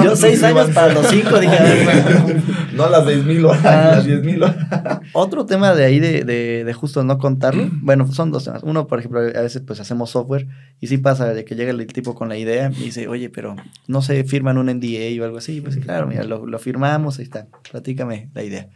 Yo 0.04 0.16
seis 0.16 0.42
años 0.42 0.70
para 0.70 0.94
los 0.94 1.06
cinco, 1.08 1.38
dije. 1.38 1.54
"Ay, 1.58 1.84
bueno". 1.84 2.42
No 2.78 2.88
las 2.88 3.04
seis 3.06 3.24
mil 3.24 3.44
horas, 3.44 3.64
Ah. 3.64 3.92
las 3.96 4.06
diez 4.06 4.22
mil 4.22 4.40
horas. 4.42 5.00
Otro 5.12 5.44
tema 5.46 5.74
de 5.74 5.84
ahí 5.84 5.98
de, 5.98 6.22
de, 6.24 6.62
de 6.64 6.72
justo 6.72 7.02
no 7.04 7.18
contarlo. 7.18 7.68
Bueno, 7.82 8.10
son 8.12 8.30
dos 8.30 8.44
temas. 8.44 8.62
Uno, 8.62 8.86
por 8.86 9.00
ejemplo, 9.00 9.18
a 9.20 9.40
veces 9.42 9.62
pues 9.66 9.80
hacemos 9.80 10.10
software 10.10 10.46
y 10.80 10.86
sí 10.86 10.96
pasa 10.98 11.34
de 11.34 11.44
que 11.44 11.54
llega 11.56 11.72
el 11.72 11.86
tipo 11.88 12.14
con 12.14 12.28
la 12.28 12.38
idea 12.38 12.70
y 12.74 12.84
dice, 12.84 13.08
oye, 13.08 13.28
pero 13.30 13.56
no 13.88 14.00
se 14.00 14.22
firman 14.24 14.56
un 14.58 14.66
NDA 14.66 15.20
o 15.20 15.24
algo 15.24 15.38
así. 15.38 15.60
Pues 15.60 15.74
sí, 15.74 15.80
claro, 15.80 16.06
mira, 16.06 16.22
lo, 16.24 16.46
lo 16.46 16.58
firmamos, 16.60 17.18
ahí 17.18 17.24
está. 17.24 17.48
Platícame 17.70 18.30
la 18.32 18.44
idea. 18.44 18.68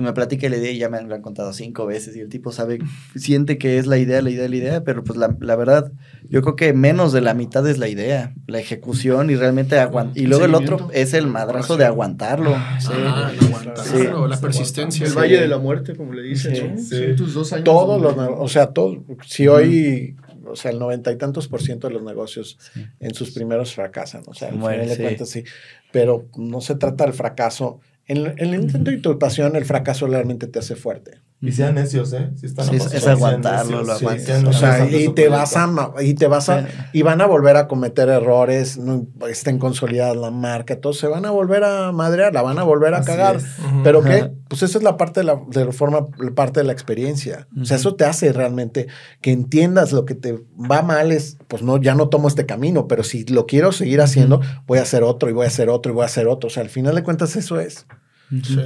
Y 0.00 0.02
me 0.02 0.14
platica 0.14 0.48
la 0.48 0.56
idea 0.56 0.70
y 0.70 0.78
ya 0.78 0.88
me 0.88 1.02
lo 1.02 1.14
han 1.14 1.20
contado 1.20 1.52
cinco 1.52 1.84
veces 1.84 2.16
y 2.16 2.20
el 2.20 2.30
tipo 2.30 2.52
sabe, 2.52 2.78
siente 3.16 3.58
que 3.58 3.76
es 3.76 3.86
la 3.86 3.98
idea, 3.98 4.22
la 4.22 4.30
idea, 4.30 4.48
la 4.48 4.56
idea, 4.56 4.82
pero 4.82 5.04
pues 5.04 5.18
la, 5.18 5.36
la 5.40 5.56
verdad, 5.56 5.92
yo 6.30 6.40
creo 6.40 6.56
que 6.56 6.72
menos 6.72 7.12
de 7.12 7.20
la 7.20 7.34
mitad 7.34 7.68
es 7.68 7.76
la 7.76 7.86
idea, 7.88 8.32
la 8.46 8.60
ejecución 8.60 9.28
y 9.28 9.36
realmente 9.36 9.78
aguantar. 9.78 10.16
Y 10.16 10.26
luego 10.26 10.46
el 10.46 10.54
otro 10.54 10.88
es 10.94 11.12
el 11.12 11.26
madrazo 11.26 11.76
de 11.76 11.84
aguantarlo. 11.84 12.54
Sí. 12.80 12.88
Ah, 12.94 13.30
el 13.38 13.46
aguantarlo, 13.46 13.82
Sí. 14.24 14.28
la 14.30 14.40
persistencia. 14.40 15.04
El 15.04 15.12
sí. 15.12 15.18
Valle 15.18 15.38
de 15.38 15.48
la 15.48 15.58
Muerte, 15.58 15.94
como 15.94 16.14
le 16.14 16.22
dicen, 16.22 16.56
Sí, 16.56 16.62
¿no? 16.62 16.78
sí. 16.78 16.84
Sí, 17.10 17.16
tus 17.16 17.34
dos 17.34 17.52
años. 17.52 17.64
todos 17.64 18.00
donde- 18.00 18.30
los, 18.30 18.40
o 18.40 18.48
sea, 18.48 18.68
todo, 18.68 19.04
si 19.26 19.48
hoy, 19.48 20.16
o 20.46 20.56
sea, 20.56 20.70
el 20.70 20.78
noventa 20.78 21.12
y 21.12 21.16
tantos 21.18 21.46
por 21.46 21.60
ciento 21.60 21.88
de 21.88 21.92
los 21.94 22.02
negocios 22.02 22.56
Sí. 22.72 22.86
en 23.00 23.12
sus 23.12 23.32
primeros 23.32 23.74
fracasan, 23.74 24.22
o 24.26 24.32
sea, 24.32 24.48
al 24.48 24.56
Muere, 24.56 24.82
final 24.84 24.96
de 24.96 25.02
cuentas 25.04 25.28
sí, 25.28 25.44
pero 25.92 26.26
no 26.38 26.62
se 26.62 26.74
trata 26.76 27.04
del 27.04 27.12
fracaso. 27.12 27.80
En, 28.06 28.26
en 28.26 28.38
el 28.38 28.54
intento 28.54 28.90
y 28.90 29.00
tu 29.00 29.10
el 29.56 29.64
fracaso 29.64 30.06
realmente 30.06 30.46
te 30.46 30.58
hace 30.58 30.76
fuerte. 30.76 31.20
Y 31.42 31.52
sean 31.52 31.74
necios, 31.76 32.12
¿eh? 32.12 32.30
Si 32.36 32.44
están 32.44 32.66
Sí, 32.68 32.76
es- 32.76 33.06
aguantarlo, 33.06 33.78
necios, 33.78 33.86
lo 33.88 33.94
sí, 33.96 34.04
aguantas. 34.04 34.26
sean 34.26 34.46
O 34.46 34.52
sea, 34.52 34.86
y 34.90 35.08
te 35.14 35.28
vas 35.30 35.56
a 35.56 35.70
y 36.02 36.12
te 36.12 36.26
vas 36.26 36.48
a 36.50 36.66
y 36.92 37.00
van 37.00 37.22
a 37.22 37.26
volver 37.26 37.56
a 37.56 37.66
cometer 37.66 38.10
errores, 38.10 38.76
no 38.76 39.06
estén 39.26 39.58
consolidadas 39.58 40.16
la 40.18 40.30
marca, 40.30 40.78
todo 40.80 40.92
se 40.92 41.06
van 41.06 41.24
a 41.24 41.30
volver 41.30 41.64
a 41.64 41.92
madrear, 41.92 42.34
la 42.34 42.42
van 42.42 42.58
a 42.58 42.62
volver 42.62 42.92
a 42.92 42.98
Así 42.98 43.06
cagar. 43.06 43.36
es. 43.36 43.44
Pero 43.82 44.00
Ajá. 44.00 44.08
que, 44.10 44.32
pues 44.48 44.62
esa 44.62 44.76
es 44.76 44.84
la 44.84 44.98
parte 44.98 45.20
de 45.20 45.24
la, 45.24 45.40
de 45.48 45.64
la 45.64 45.72
forma, 45.72 46.06
la 46.18 46.30
parte 46.32 46.60
de 46.60 46.64
la 46.64 46.72
experiencia. 46.72 47.48
O 47.58 47.64
sea, 47.64 47.78
eso 47.78 47.94
te 47.94 48.04
hace 48.04 48.32
realmente 48.34 48.88
que 49.22 49.32
entiendas 49.32 49.92
lo 49.92 50.04
que 50.04 50.14
te 50.14 50.42
va 50.70 50.82
mal 50.82 51.10
es, 51.10 51.38
pues 51.48 51.62
no, 51.62 51.78
ya 51.80 51.94
no 51.94 52.10
tomo 52.10 52.28
este 52.28 52.44
camino, 52.44 52.86
pero 52.86 53.02
si 53.02 53.24
lo 53.24 53.46
quiero 53.46 53.72
seguir 53.72 54.02
haciendo, 54.02 54.42
voy 54.66 54.78
a 54.78 54.82
hacer 54.82 55.02
otro 55.04 55.30
y 55.30 55.32
voy 55.32 55.46
a 55.46 55.48
hacer 55.48 55.70
otro 55.70 55.90
y 55.90 55.94
voy 55.94 56.02
a 56.02 56.06
hacer 56.06 56.28
otro. 56.28 56.48
O 56.48 56.50
sea, 56.50 56.62
al 56.62 56.68
final 56.68 56.94
de 56.94 57.02
cuentas 57.02 57.34
eso 57.36 57.58
es. 57.60 57.86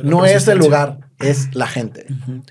No 0.05 0.25
es 0.27 0.47
el 0.49 0.59
lugar, 0.59 0.99
es 1.21 1.55
la 1.55 1.67
gente. 1.67 2.07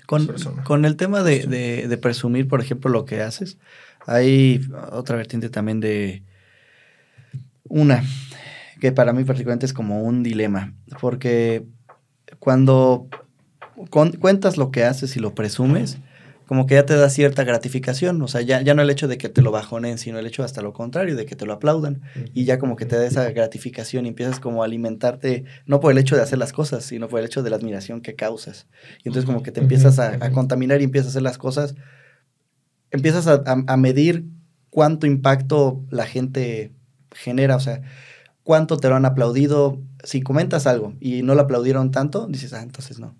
Con, 0.06 0.26
con 0.64 0.84
el 0.84 0.96
tema 0.96 1.22
de, 1.22 1.46
de- 1.46 1.86
de 1.88 1.98
presumir, 1.98 2.48
por 2.48 2.60
ejemplo, 2.60 2.90
lo 2.90 3.04
que 3.04 3.22
haces, 3.22 3.58
hay 4.06 4.60
otra 4.92 5.16
vertiente 5.16 5.48
también 5.48 5.80
de 5.80 6.22
una 7.68 8.02
que 8.80 8.92
para 8.92 9.12
mí 9.12 9.24
particularmente 9.24 9.66
es 9.66 9.72
como 9.72 10.02
un 10.02 10.22
dilema, 10.22 10.74
porque 11.00 11.64
cuando 12.38 13.08
con- 13.90 14.12
cuentas 14.12 14.56
lo 14.58 14.70
que 14.70 14.84
haces 14.84 15.16
y 15.16 15.20
lo 15.20 15.34
presumes, 15.34 15.98
como 16.46 16.66
que 16.66 16.74
ya 16.74 16.84
te 16.86 16.94
da 16.96 17.08
cierta 17.08 17.42
gratificación, 17.44 18.20
o 18.20 18.28
sea, 18.28 18.40
ya, 18.42 18.60
ya 18.62 18.74
no 18.74 18.82
el 18.82 18.90
hecho 18.90 19.08
de 19.08 19.16
que 19.18 19.28
te 19.28 19.40
lo 19.42 19.50
bajonen, 19.50 19.96
sino 19.98 20.18
el 20.18 20.26
hecho 20.26 20.42
hasta 20.44 20.60
lo 20.62 20.72
contrario, 20.72 21.16
de 21.16 21.24
que 21.26 21.36
te 21.36 21.46
lo 21.46 21.52
aplaudan, 21.54 22.02
y 22.34 22.44
ya 22.44 22.58
como 22.58 22.76
que 22.76 22.84
te 22.86 22.96
da 22.96 23.06
esa 23.06 23.30
gratificación 23.30 24.04
y 24.04 24.08
empiezas 24.10 24.40
como 24.40 24.62
a 24.62 24.66
alimentarte, 24.66 25.44
no 25.66 25.80
por 25.80 25.92
el 25.92 25.98
hecho 25.98 26.16
de 26.16 26.22
hacer 26.22 26.38
las 26.38 26.52
cosas, 26.52 26.84
sino 26.84 27.08
por 27.08 27.20
el 27.20 27.26
hecho 27.26 27.42
de 27.42 27.50
la 27.50 27.56
admiración 27.56 28.00
que 28.02 28.14
causas. 28.14 28.66
Y 29.04 29.08
entonces 29.08 29.24
como 29.24 29.42
que 29.42 29.52
te 29.52 29.60
empiezas 29.60 29.98
a, 29.98 30.08
a 30.26 30.30
contaminar 30.32 30.80
y 30.80 30.84
empiezas 30.84 31.08
a 31.08 31.10
hacer 31.10 31.22
las 31.22 31.38
cosas, 31.38 31.74
empiezas 32.90 33.26
a, 33.26 33.42
a- 33.46 33.64
a 33.66 33.76
medir 33.76 34.24
cuánto 34.70 35.06
impacto 35.06 35.82
la 35.90 36.06
gente 36.06 36.72
genera, 37.12 37.56
o 37.56 37.60
sea, 37.60 37.82
cuánto 38.42 38.76
te 38.76 38.88
lo 38.88 38.96
han 38.96 39.04
aplaudido. 39.04 39.78
Si 40.02 40.20
comentas 40.20 40.66
algo 40.66 40.94
y 41.00 41.22
no 41.22 41.34
lo 41.34 41.42
aplaudieron 41.42 41.90
tanto, 41.90 42.26
dices, 42.26 42.52
ah, 42.52 42.62
entonces 42.62 42.98
no. 42.98 43.14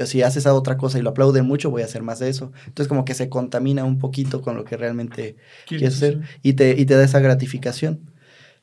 O 0.00 0.06
si 0.06 0.22
haces 0.22 0.46
a 0.46 0.54
otra 0.54 0.76
cosa 0.76 0.98
y 0.98 1.02
lo 1.02 1.10
aplauden 1.10 1.46
mucho, 1.46 1.70
voy 1.70 1.82
a 1.82 1.84
hacer 1.84 2.02
más 2.02 2.18
de 2.18 2.28
eso. 2.28 2.52
Entonces 2.66 2.88
como 2.88 3.04
que 3.04 3.14
se 3.14 3.28
contamina 3.28 3.84
un 3.84 3.98
poquito 3.98 4.40
con 4.40 4.56
lo 4.56 4.64
que 4.64 4.76
realmente 4.76 5.36
quieres 5.66 5.96
hacer 5.96 6.20
y 6.42 6.54
te, 6.54 6.72
y 6.78 6.84
te 6.86 6.94
da 6.94 7.04
esa 7.04 7.20
gratificación. 7.20 8.10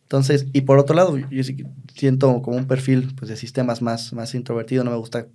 Entonces, 0.03 0.47
y 0.51 0.61
por 0.61 0.77
otro 0.77 0.93
lado, 0.93 1.17
yo 1.17 1.43
siento 1.95 2.41
como 2.41 2.57
un 2.57 2.67
perfil 2.67 3.13
pues, 3.15 3.29
de 3.29 3.37
sistemas 3.37 3.81
más, 3.81 4.11
más 4.11 4.35
introvertido, 4.35 4.83
no 4.83 4.91
me 4.91 4.97
gusta 4.97 5.27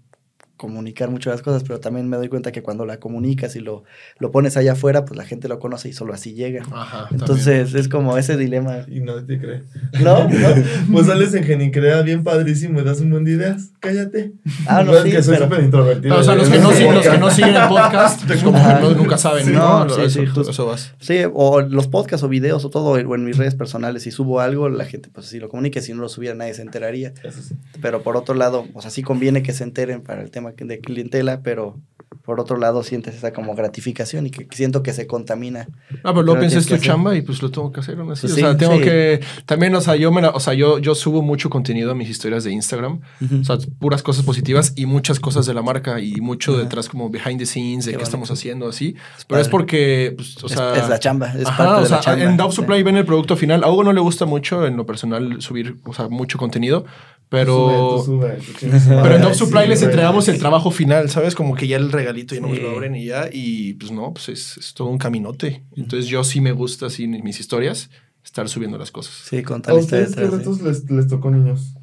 comunicar 0.57 1.11
mucho 1.11 1.31
las 1.31 1.43
cosas, 1.43 1.63
pero 1.65 1.81
también 1.81 2.09
me 2.09 2.17
doy 2.17 2.29
cuenta 2.29 2.51
que 2.53 2.63
cuando 2.63 2.87
la 2.87 2.99
comunicas 2.99 3.57
y 3.57 3.61
lo, 3.61 3.85
lo 4.19 4.31
pones 4.31 4.57
allá 4.57 4.73
afuera, 4.73 5.05
pues 5.05 5.17
la 5.19 5.25
gente 5.25 5.49
lo 5.49 5.59
conoce 5.59 5.89
y 5.89 5.93
solo 5.93 6.15
así 6.15 6.35
llega. 6.35 6.63
Ajá. 6.73 7.09
Entonces 7.11 7.75
es 7.75 7.89
como 7.89 8.17
ese 8.19 8.37
dilema. 8.37 8.79
Y 8.89 9.01
nadie 9.01 9.23
te 9.23 9.39
cree. 9.39 9.63
¿No? 10.03 10.29
¿No? 10.29 10.49
Pues 10.93 11.07
sales 11.07 11.35
en 11.35 11.45
Genicrea 11.45 12.03
bien 12.03 12.25
padrísimo 12.25 12.81
y 12.81 12.85
das 12.85 13.01
un 13.01 13.11
buen 13.11 13.25
de 13.25 13.33
ideas. 13.33 13.71
Cállate. 13.81 14.33
Ah, 14.67 14.83
no, 14.83 14.93
Ves 14.93 15.03
sí, 15.03 15.11
que 15.11 15.23
soy 15.23 15.35
pero- 15.35 15.47
súper 15.47 15.65
introvertido. 15.65 16.15
No, 16.15 16.21
o 16.21 16.25
sea, 16.25 16.35
los 16.35 16.49
que 16.49 16.59
no, 16.59 16.73
siguen, 16.73 16.95
los 16.95 17.07
que 17.09 17.19
no 17.19 17.31
siguen 17.31 17.55
el 17.57 17.69
podcast, 17.69 18.23
pues 18.27 18.43
como 18.43 18.59
que 18.59 18.75
no- 18.81 18.91
nunca 18.93 19.19
saben. 19.19 19.45
Sí, 19.47 19.53
¿no? 19.53 19.85
no, 19.85 19.95
sí, 19.95 20.01
eso, 20.03 20.21
sí, 20.21 20.27
justo. 20.27 20.51
eso 20.51 20.67
vas. 20.67 20.95
Sí, 21.01 21.19
o 21.33 21.61
los 21.61 21.87
podcasts 21.89 22.25
o 22.25 22.29
videos 22.29 22.65
o 22.65 22.71
todo, 22.71 22.93
o 22.93 23.15
en 23.15 23.25
mis 23.25 23.37
redes 23.37 23.55
personales, 23.55 24.03
si 24.05 24.11
subo 24.11 24.41
algo, 24.41 24.69
la 24.69 24.85
gente 24.85 25.11
pues 25.13 25.27
si 25.27 25.39
lo 25.39 25.49
comunica, 25.49 25.81
si 25.81 25.93
no 25.93 26.01
lo 26.01 26.09
subiera 26.09 26.35
nadie 26.35 26.55
se 26.55 26.63
enteraría. 26.63 27.13
Eso 27.23 27.43
sí. 27.43 27.55
Pero 27.83 28.03
por 28.03 28.17
otro 28.17 28.35
lado, 28.35 28.67
o 28.75 28.81
sea, 28.83 28.91
sí 28.91 29.03
conviene 29.03 29.43
que 29.43 29.53
se 29.53 29.65
enteren 29.65 30.01
para 30.03 30.23
el 30.23 30.31
tema 30.31 30.46
de 30.55 30.81
clientela, 30.81 31.41
pero 31.43 31.79
por 32.25 32.41
otro 32.41 32.57
lado 32.57 32.83
sientes 32.83 33.15
esa 33.15 33.33
como 33.33 33.55
gratificación 33.55 34.27
y 34.27 34.31
que 34.31 34.49
siento 34.51 34.83
que 34.83 34.93
se 34.93 35.07
contamina. 35.07 35.69
Ah, 36.03 36.11
pero 36.13 36.23
luego 36.23 36.33
Pero 36.35 36.41
piensas 36.41 36.63
es 36.63 36.67
tu 36.69 36.75
hacer. 36.75 36.87
chamba 36.87 37.15
y 37.15 37.23
pues 37.23 37.41
lo 37.41 37.53
tengo 37.53 37.71
que 37.73 37.79
hacer 37.81 37.99
aún 38.01 38.11
así. 38.11 38.23
Pues 38.23 38.33
o 38.33 38.35
sí, 38.37 38.41
sea, 38.41 38.57
tengo 38.57 38.77
sí. 38.79 38.81
que. 38.83 39.21
También, 39.45 39.73
o 39.77 39.81
sea, 39.81 39.95
yo 39.95 40.11
me 40.11 40.21
la- 40.23 40.31
o 40.31 40.41
sea, 40.41 40.55
yo, 40.55 40.79
yo 40.81 40.97
subo 40.97 41.23
mucho 41.23 41.51
contenido 41.51 41.93
a 41.93 41.95
mis 41.95 42.09
historias 42.09 42.43
de 42.43 42.51
Instagram. 42.51 43.01
O 43.41 43.45
sea, 43.45 43.59
puras 43.79 44.03
cosas 44.03 44.25
positivas 44.25 44.73
y 44.75 44.87
muchas 44.87 45.21
cosas 45.21 45.47
de 45.47 45.55
la 45.55 45.63
marca 45.63 46.01
y 46.01 46.21
mucho 46.21 46.53
Ajá. 46.55 46.63
detrás 46.63 46.89
como 46.89 47.11
behind 47.11 47.39
the 47.39 47.47
scenes 47.47 47.85
de 47.85 47.93
Qué 47.93 47.99
qué, 47.99 48.03
estamos 48.05 48.29
haciendo 48.33 48.69
así. 48.69 48.97
Es 49.19 49.25
Pero 49.25 49.41
es 49.41 49.49
porque, 49.49 50.15
pues, 50.17 50.43
o 50.43 50.47
Es- 50.47 50.53
sea. 50.53 50.75
es, 50.77 50.89
la 50.89 50.99
chamba, 50.99 51.33
es 51.33 51.47
Ajá, 51.47 51.57
parte 51.65 51.75
o 51.75 51.83
de 51.83 51.87
sea, 51.89 51.97
la 51.99 52.03
chamba. 52.03 52.25
en 52.25 52.37
Dove 52.37 52.51
sí. 52.51 52.57
Supply 52.57 52.83
ven 52.83 52.97
el 52.97 53.05
producto 53.05 53.37
final. 53.37 53.63
A 53.63 53.71
Hugo 53.71 53.85
no 53.85 53.93
le 53.93 54.01
gusta 54.01 54.25
mucho 54.27 54.67
en 54.67 54.77
lo 54.77 54.85
personal 54.85 55.41
subir, 55.43 55.77
o 55.85 55.93
sea, 55.95 56.09
mucho 56.09 56.39
contenido, 56.39 56.85
pero... 57.29 58.03
Sube, 58.05 58.37
tú 58.37 58.53
sube, 58.59 58.69
tú. 58.69 58.89
Pero 59.03 59.15
en 59.15 59.21
Dove 59.23 59.33
Ay, 59.33 59.39
Supply 59.39 59.63
sí, 59.63 59.69
les 59.69 59.83
entregamos 59.83 60.29
el 60.29 60.36
trabajo 60.39 60.71
final, 60.71 61.09
¿sabes? 61.11 61.35
Como 61.35 61.55
que 61.55 61.67
ya 61.67 61.77
el 61.77 61.91
regalito 61.93 62.35
ya 62.35 62.41
no 62.41 62.49
me 62.49 62.59
lo 62.59 62.71
abren 62.71 62.95
y 62.97 63.07
ya. 63.07 63.29
Y 63.33 63.75
pues 63.75 63.91
no, 63.93 64.13
pues 64.13 64.29
es, 64.29 64.57
es 64.59 64.75
todo 64.75 64.89
un 64.89 64.99
caminote. 64.99 65.63
Entonces 65.77 66.07
yo 66.09 66.23
sí 66.25 66.41
me 66.41 66.53
gusta 66.53 66.87
así 66.87 67.05
en 67.05 67.23
mis 67.25 67.41
historias 67.41 67.91
estar 68.25 68.49
subiendo 68.49 68.79
las 68.79 68.91
cosas. 68.91 69.15
Sí, 69.25 69.43
con 69.43 69.63
¿A 69.67 69.75
ustedes 69.75 70.15
qué 70.17 70.27
retos 70.27 70.61
les, 70.63 70.91
les 70.91 71.07
tocó 71.09 71.31
niños? 71.31 71.75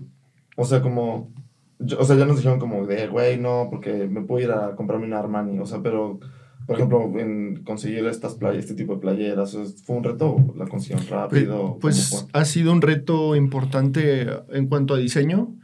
O 0.58 0.66
sea, 0.66 0.82
como... 0.82 1.32
yo- 1.80 2.00
o 2.00 2.04
sea, 2.06 2.16
ya 2.18 2.26
nos 2.26 2.38
dijeron 2.38 2.60
como 2.60 2.86
de, 2.86 3.08
güey, 3.08 3.40
no, 3.40 3.68
porque 3.70 4.08
me 4.08 4.22
puedo 4.22 4.44
ir 4.46 4.52
a 4.52 4.76
comprarme 4.76 5.06
una 5.08 5.20
Armani. 5.20 5.58
O 5.60 5.66
sea, 5.66 5.82
pero, 5.82 6.20
por 6.68 6.76
ejemplo, 6.76 7.12
en 7.18 7.64
conseguir 7.64 8.06
estas 8.08 8.36
playas, 8.36 8.60
este 8.66 8.76
tipo 8.76 8.96
de 8.96 9.02
playeras, 9.02 9.56
¿fue 9.86 9.96
un 9.98 10.04
reto 10.04 10.36
la 10.58 10.66
consiguieron 10.68 11.08
rápido? 11.08 11.78
Pues 11.82 12.10
¿Cómo 12.10 12.22
fue? 12.24 12.30
ha 12.42 12.46
sido 12.46 12.72
un 12.72 12.82
reto 12.82 13.36
importante 13.36 14.28
en 14.52 14.68
cuanto 14.68 14.94
a 14.94 14.98
diseño, 14.98 15.56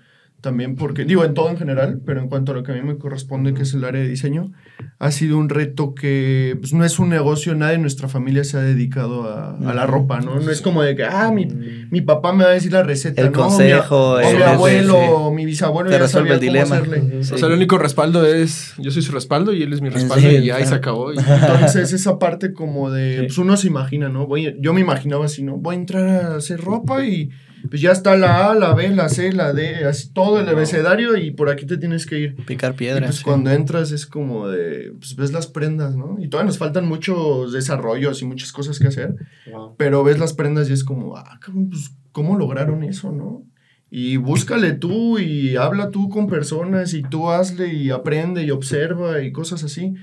también 0.41 0.75
porque, 0.75 1.05
digo, 1.05 1.25
en 1.25 1.33
todo 1.33 1.49
en 1.49 1.57
general, 1.57 2.01
pero 2.05 2.21
en 2.21 2.29
cuanto 2.29 2.51
a 2.51 2.55
lo 2.55 2.63
que 2.63 2.71
a 2.71 2.75
mí 2.75 2.81
me 2.81 2.97
corresponde, 2.97 3.53
que 3.53 3.63
es 3.63 3.73
el 3.73 3.83
área 3.83 4.01
de 4.01 4.07
diseño, 4.07 4.51
ha 4.97 5.11
sido 5.11 5.37
un 5.37 5.49
reto 5.49 5.93
que 5.93 6.57
pues, 6.59 6.73
no 6.73 6.85
es 6.85 6.97
un 6.99 7.09
negocio, 7.09 7.55
nadie 7.55 7.75
en 7.75 7.81
nuestra 7.81 8.07
familia 8.07 8.43
se 8.43 8.57
ha 8.57 8.61
dedicado 8.61 9.23
a, 9.29 9.57
a 9.57 9.73
la 9.73 9.85
ropa, 9.85 10.21
¿no? 10.21 10.39
No 10.39 10.49
es 10.51 10.61
como 10.61 10.81
de 10.83 10.95
que, 10.95 11.03
ah, 11.03 11.31
mi, 11.31 11.45
mi 11.91 12.01
papá 12.01 12.31
me 12.33 12.43
va 12.45 12.51
a 12.51 12.53
decir 12.53 12.71
la 12.71 12.83
receta, 12.83 13.21
El 13.21 13.31
¿no? 13.31 13.39
consejo, 13.43 14.17
Mi, 14.19 14.25
o 14.25 14.29
el- 14.29 14.37
mi 14.37 14.43
abuelo, 14.43 14.93
sí. 14.93 15.07
o 15.11 15.31
mi 15.33 15.45
bisabuelo 15.45 15.89
Te 15.89 15.95
ya 15.97 16.03
resuelve 16.03 16.29
sabía 16.29 16.33
el 16.33 16.39
cómo 16.39 16.75
dilema. 16.75 16.75
hacerle. 17.01 17.23
Sí. 17.23 17.33
O 17.33 17.37
sea, 17.37 17.47
el 17.47 17.53
único 17.55 17.77
respaldo 17.77 18.25
es, 18.25 18.73
yo 18.77 18.91
soy 18.91 19.01
su 19.01 19.11
respaldo 19.11 19.53
y 19.53 19.63
él 19.63 19.73
es 19.73 19.81
mi 19.81 19.89
respaldo 19.89 20.29
Sí, 20.29 20.35
y 20.37 20.45
ya, 20.45 20.59
y 20.59 20.63
se 20.63 20.67
claro. 20.69 20.75
acabó. 20.77 21.13
Y- 21.13 21.17
Entonces, 21.41 21.91
esa 21.93 22.17
parte 22.19 22.53
como 22.53 22.91
de, 22.91 23.17
Sí. 23.19 23.21
pues 23.27 23.37
uno 23.37 23.57
se 23.57 23.67
imagina, 23.67 24.09
¿no? 24.09 24.25
Voy, 24.27 24.55
yo 24.59 24.73
me 24.73 24.81
imaginaba 24.81 25.25
así, 25.25 25.43
¿no? 25.43 25.57
Voy 25.57 25.75
a 25.75 25.79
entrar 25.79 26.07
a 26.07 26.35
hacer 26.37 26.61
ropa 26.61 27.03
y 27.05 27.29
pues 27.69 27.81
ya 27.81 27.91
está 27.91 28.15
la 28.15 28.51
A, 28.51 28.55
la 28.55 28.73
B, 28.73 28.89
la 28.89 29.09
C, 29.09 29.31
la 29.33 29.53
D, 29.53 29.85
así 29.85 30.11
todo 30.13 30.39
el 30.39 30.47
abecedario 30.49 31.17
y 31.17 31.31
por 31.31 31.49
aquí 31.49 31.65
te 31.65 31.77
tienes 31.77 32.05
que 32.05 32.19
ir. 32.19 32.35
Picar 32.45 32.73
Y 32.73 32.77
piedras. 32.77 33.05
pues 33.09 33.15
sí. 33.17 33.23
cuando 33.23 33.51
entras 33.51 33.91
es 33.91 34.05
como 34.05 34.47
de, 34.47 34.93
pues 34.99 35.15
ves 35.15 35.31
las 35.33 35.47
prendas, 35.47 35.95
¿no? 35.95 36.17
Y 36.19 36.27
todavía 36.29 36.47
nos 36.47 36.57
faltan 36.57 36.87
muchos 36.87 37.51
desarrollos 37.53 38.21
y 38.21 38.25
muchas 38.25 38.51
cosas 38.51 38.79
que 38.79 38.87
hacer, 38.87 39.15
Wow. 39.51 39.75
pero 39.77 40.03
ves 40.03 40.19
las 40.19 40.33
prendas 40.33 40.69
y 40.69 40.73
es 40.73 40.83
como, 40.83 41.17
ah, 41.17 41.39
pues, 41.69 41.91
¿cómo 42.11 42.37
lograron 42.37 42.83
eso, 42.83 43.11
no? 43.11 43.43
Y 43.91 44.17
búscale 44.17 44.73
tú 44.73 45.17
y 45.17 45.55
habla 45.55 45.89
tú 45.89 46.09
con 46.09 46.27
personas 46.27 46.93
y 46.93 47.01
tú 47.01 47.29
hazle 47.31 47.73
y 47.73 47.89
aprende 47.89 48.43
y 48.43 48.51
observa 48.51 49.21
y 49.23 49.31
cosas 49.31 49.63
así. 49.63 49.95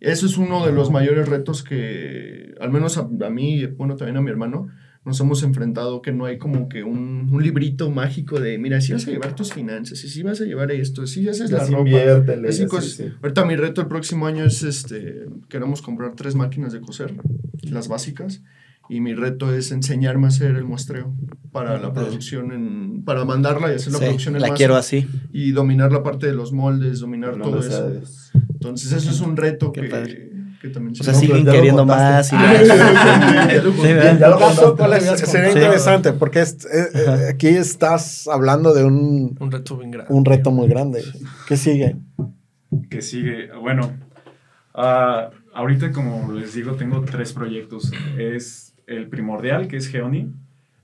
Eso 0.00 0.26
es 0.26 0.38
uno 0.38 0.64
de 0.66 0.72
los 0.72 0.90
mayores 0.90 1.28
retos 1.28 1.62
que, 1.62 2.54
al 2.60 2.70
menos 2.70 2.98
a, 2.98 3.02
a 3.02 3.30
mí, 3.30 3.64
bueno, 3.66 3.96
también 3.96 4.16
a 4.16 4.20
mi 4.20 4.30
hermano, 4.30 4.68
nos 5.08 5.18
hemos 5.20 5.42
enfrentado, 5.42 6.00
que 6.02 6.12
no 6.12 6.24
hay 6.26 6.38
como 6.38 6.68
que 6.68 6.84
un, 6.84 7.28
un 7.32 7.42
librito 7.42 7.90
mágico 7.90 8.38
de, 8.38 8.58
mira, 8.58 8.80
si 8.80 8.92
vas 8.92 9.06
a 9.08 9.10
llevar 9.10 9.34
tus 9.34 9.52
finanzas, 9.52 10.04
y 10.04 10.08
si 10.08 10.22
vas 10.22 10.40
a 10.40 10.44
llevar 10.44 10.70
esto, 10.70 11.06
si 11.06 11.28
haces 11.28 11.50
la 11.50 11.66
ropa. 11.66 11.90
Así 12.48 12.66
cosas. 12.66 12.92
sí. 12.92 13.04
Ahorita 13.22 13.44
mi 13.44 13.56
reto 13.56 13.80
el 13.80 13.88
próximo 13.88 14.26
año 14.26 14.44
es, 14.44 14.62
este, 14.62 15.26
queremos 15.48 15.82
comprar 15.82 16.14
tres 16.14 16.34
máquinas 16.36 16.72
de 16.72 16.80
coser, 16.80 17.14
las 17.62 17.88
básicas, 17.88 18.42
y 18.90 19.00
mi 19.00 19.12
reto 19.14 19.52
es 19.52 19.72
enseñarme 19.72 20.26
a 20.26 20.28
hacer 20.28 20.54
el 20.56 20.64
muestreo 20.64 21.12
para 21.52 21.78
la 21.80 21.92
producción, 21.92 22.52
en, 22.52 23.02
para 23.04 23.24
mandarla 23.24 23.72
y 23.72 23.74
hacer 23.76 23.92
la 23.92 23.98
Sí, 23.98 24.04
producción 24.04 24.36
en 24.36 24.42
la 24.42 24.48
masa 24.48 24.56
quiero 24.56 24.76
así. 24.76 25.06
y 25.32 25.50
dominar 25.52 25.90
la 25.92 26.02
parte 26.02 26.26
de 26.26 26.34
los 26.34 26.52
moldes, 26.52 27.00
dominar 27.00 27.36
No, 27.36 27.44
todo 27.44 27.60
eso. 27.60 27.90
Dios. 27.90 28.30
Entonces 28.54 28.92
eso 28.92 29.10
es 29.10 29.20
un 29.20 29.36
reto 29.36 29.72
Qué 29.72 29.82
que, 29.82 29.88
padre. 29.88 30.30
Que 30.60 30.68
también 30.68 30.94
O 31.00 31.04
sea, 31.04 31.12
No, 31.12 31.18
siguen 31.20 31.44
queriendo 31.46 31.84
más 31.86 32.32
y 32.32 32.36
Sería 35.26 35.48
interesante 35.50 36.12
porque 36.12 36.40
es- 36.40 36.64
eh, 36.66 36.88
eh, 36.94 37.28
aquí 37.30 37.48
estás 37.48 38.28
hablando 38.28 38.74
de 38.74 38.84
un, 38.84 39.36
Un 39.38 39.50
reto 39.50 39.76
bien 39.76 39.90
grande. 39.90 40.12
un 40.12 40.24
reto 40.24 40.50
muy 40.50 40.68
grande. 40.68 41.02
¿Qué 41.46 41.56
sigue? 41.56 41.96
que 42.90 43.00
sigue. 43.00 43.48
Bueno, 43.60 43.92
ah, 44.74 45.30
ahorita 45.54 45.90
como 45.92 46.32
les 46.32 46.54
digo, 46.54 46.72
tengo 46.74 47.00
tres 47.02 47.32
proyectos. 47.32 47.90
Es 48.18 48.74
el 48.86 49.08
primordial, 49.08 49.68
que 49.68 49.76
es 49.78 49.88
Geoni. 49.88 50.30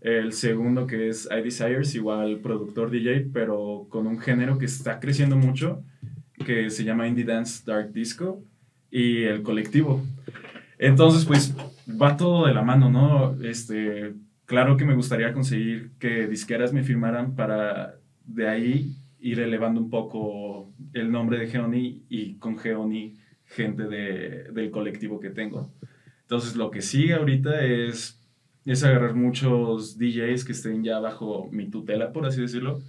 El 0.01 0.33
segundo, 0.35 0.87
que 0.87 1.09
es 1.09 1.29
I 1.31 1.43
Desires, 1.43 1.95
igual 1.95 2.39
productor 2.43 2.91
DJ, 2.91 3.27
pero 3.33 3.87
con 3.89 4.07
un 4.07 4.18
género 4.18 4.59
que 4.59 4.66
está 4.66 5.01
creciendo 5.01 5.37
mucho, 5.37 5.83
que 6.45 6.68
se 6.70 6.85
llama 6.85 7.07
Indie 7.09 7.25
Dance 7.25 7.62
Dark 7.66 7.91
Disco. 7.93 8.43
Y 8.95 9.24
el 9.24 9.42
colectivo. 9.42 10.05
Entonces, 10.78 11.24
pues 11.24 11.53
va 12.01 12.16
todo 12.16 12.47
de 12.47 12.55
la 12.55 12.62
mano, 12.62 12.90
¿no? 12.90 13.42
Este, 13.42 14.14
claro 14.47 14.76
que 14.76 14.84
me 14.84 14.95
gustaría 14.95 15.32
conseguir 15.32 15.90
que 15.99 16.28
disqueras 16.28 16.72
me 16.72 16.84
firmaran 16.84 17.34
para 17.34 17.97
de 18.24 18.49
ahí 18.49 18.95
ir 19.18 19.40
elevando 19.40 19.80
un 19.80 19.90
poco 19.90 20.72
el 20.92 21.11
nombre 21.11 21.38
de 21.38 21.49
Geoni 21.49 22.05
y 22.09 22.34
con 22.34 22.57
Geoni 22.57 23.16
gente 23.47 23.88
de, 23.88 24.45
del 24.53 24.70
colectivo 24.70 25.18
que 25.18 25.30
tengo. 25.30 25.72
Entonces 26.22 26.55
lo 26.55 26.70
que 26.70 26.80
sigue 26.80 27.14
ahorita 27.14 27.64
es, 27.64 28.22
es 28.64 28.84
agarrar 28.84 29.16
muchos 29.16 29.99
DJs 29.99 30.45
que 30.45 30.53
estén 30.53 30.84
ya 30.84 31.01
bajo 31.01 31.49
mi 31.51 31.68
tutela, 31.68 32.12
por 32.12 32.26
así 32.26 32.40
decirlo, 32.40 32.80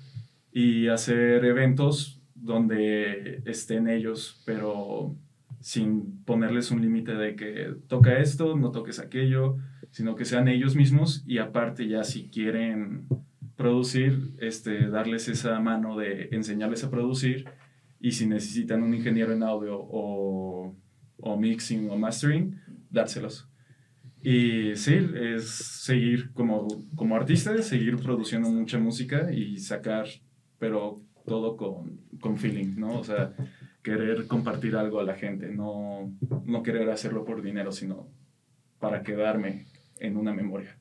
y 0.52 0.88
hacer 0.88 1.44
eventos 1.46 2.22
donde 2.36 3.42
estén 3.46 3.90
ellos, 3.90 4.44
pero 4.46 5.16
sin 5.60 6.24
ponerles 6.24 6.72
un 6.72 6.82
límite 6.82 7.16
de 7.16 7.36
que 7.36 7.76
toca 7.88 8.20
esto, 8.20 8.56
no 8.56 8.72
toques 8.72 9.00
aquello, 9.00 9.58
sino 9.92 10.16
que 10.16 10.26
sean 10.26 10.48
ellos 10.48 10.76
mismos 10.76 11.24
y 11.26 11.38
aparte 11.38 11.88
ya 11.88 12.04
si 12.04 12.30
quieren 12.30 13.08
producir, 13.56 14.34
este, 14.40 14.90
darles 14.90 15.28
esa 15.28 15.60
mano 15.60 15.98
de 15.98 16.30
enseñarles 16.32 16.84
a 16.84 16.90
producir 16.90 17.46
y 18.00 18.12
si 18.12 18.28
necesitan 18.28 18.84
un 18.84 18.94
ingeniero 18.94 19.34
en 19.34 19.44
audio 19.44 19.78
o, 19.80 20.76
o 21.18 21.38
mixing 21.38 21.90
o 21.90 21.98
mastering, 21.98 22.60
dárselos. 22.90 23.48
Y 24.22 24.76
sí, 24.76 25.00
es 25.16 25.50
seguir 25.50 26.34
como, 26.34 26.68
como 26.96 27.16
artista, 27.16 27.56
seguir 27.62 27.98
produciendo 27.98 28.50
mucha 28.50 28.80
música 28.80 29.32
y 29.32 29.60
sacar, 29.60 30.08
pero 30.58 31.02
todo 31.26 31.56
con, 31.56 32.00
con 32.20 32.38
feeling, 32.38 32.76
¿no? 32.78 33.00
O 33.00 33.04
sea, 33.04 33.34
querer 33.86 34.26
compartir 34.28 34.76
algo 34.76 35.00
a 35.00 35.04
la 35.04 35.14
gente, 35.14 35.48
no, 35.50 36.12
no 36.46 36.64
querer 36.64 36.90
hacerlo 36.90 37.24
por 37.24 37.44
dinero, 37.44 37.72
sino 37.72 38.08
para 38.80 39.04
quedarme 39.04 39.68
en 40.00 40.18
una 40.18 40.34
memoria. 40.34 40.76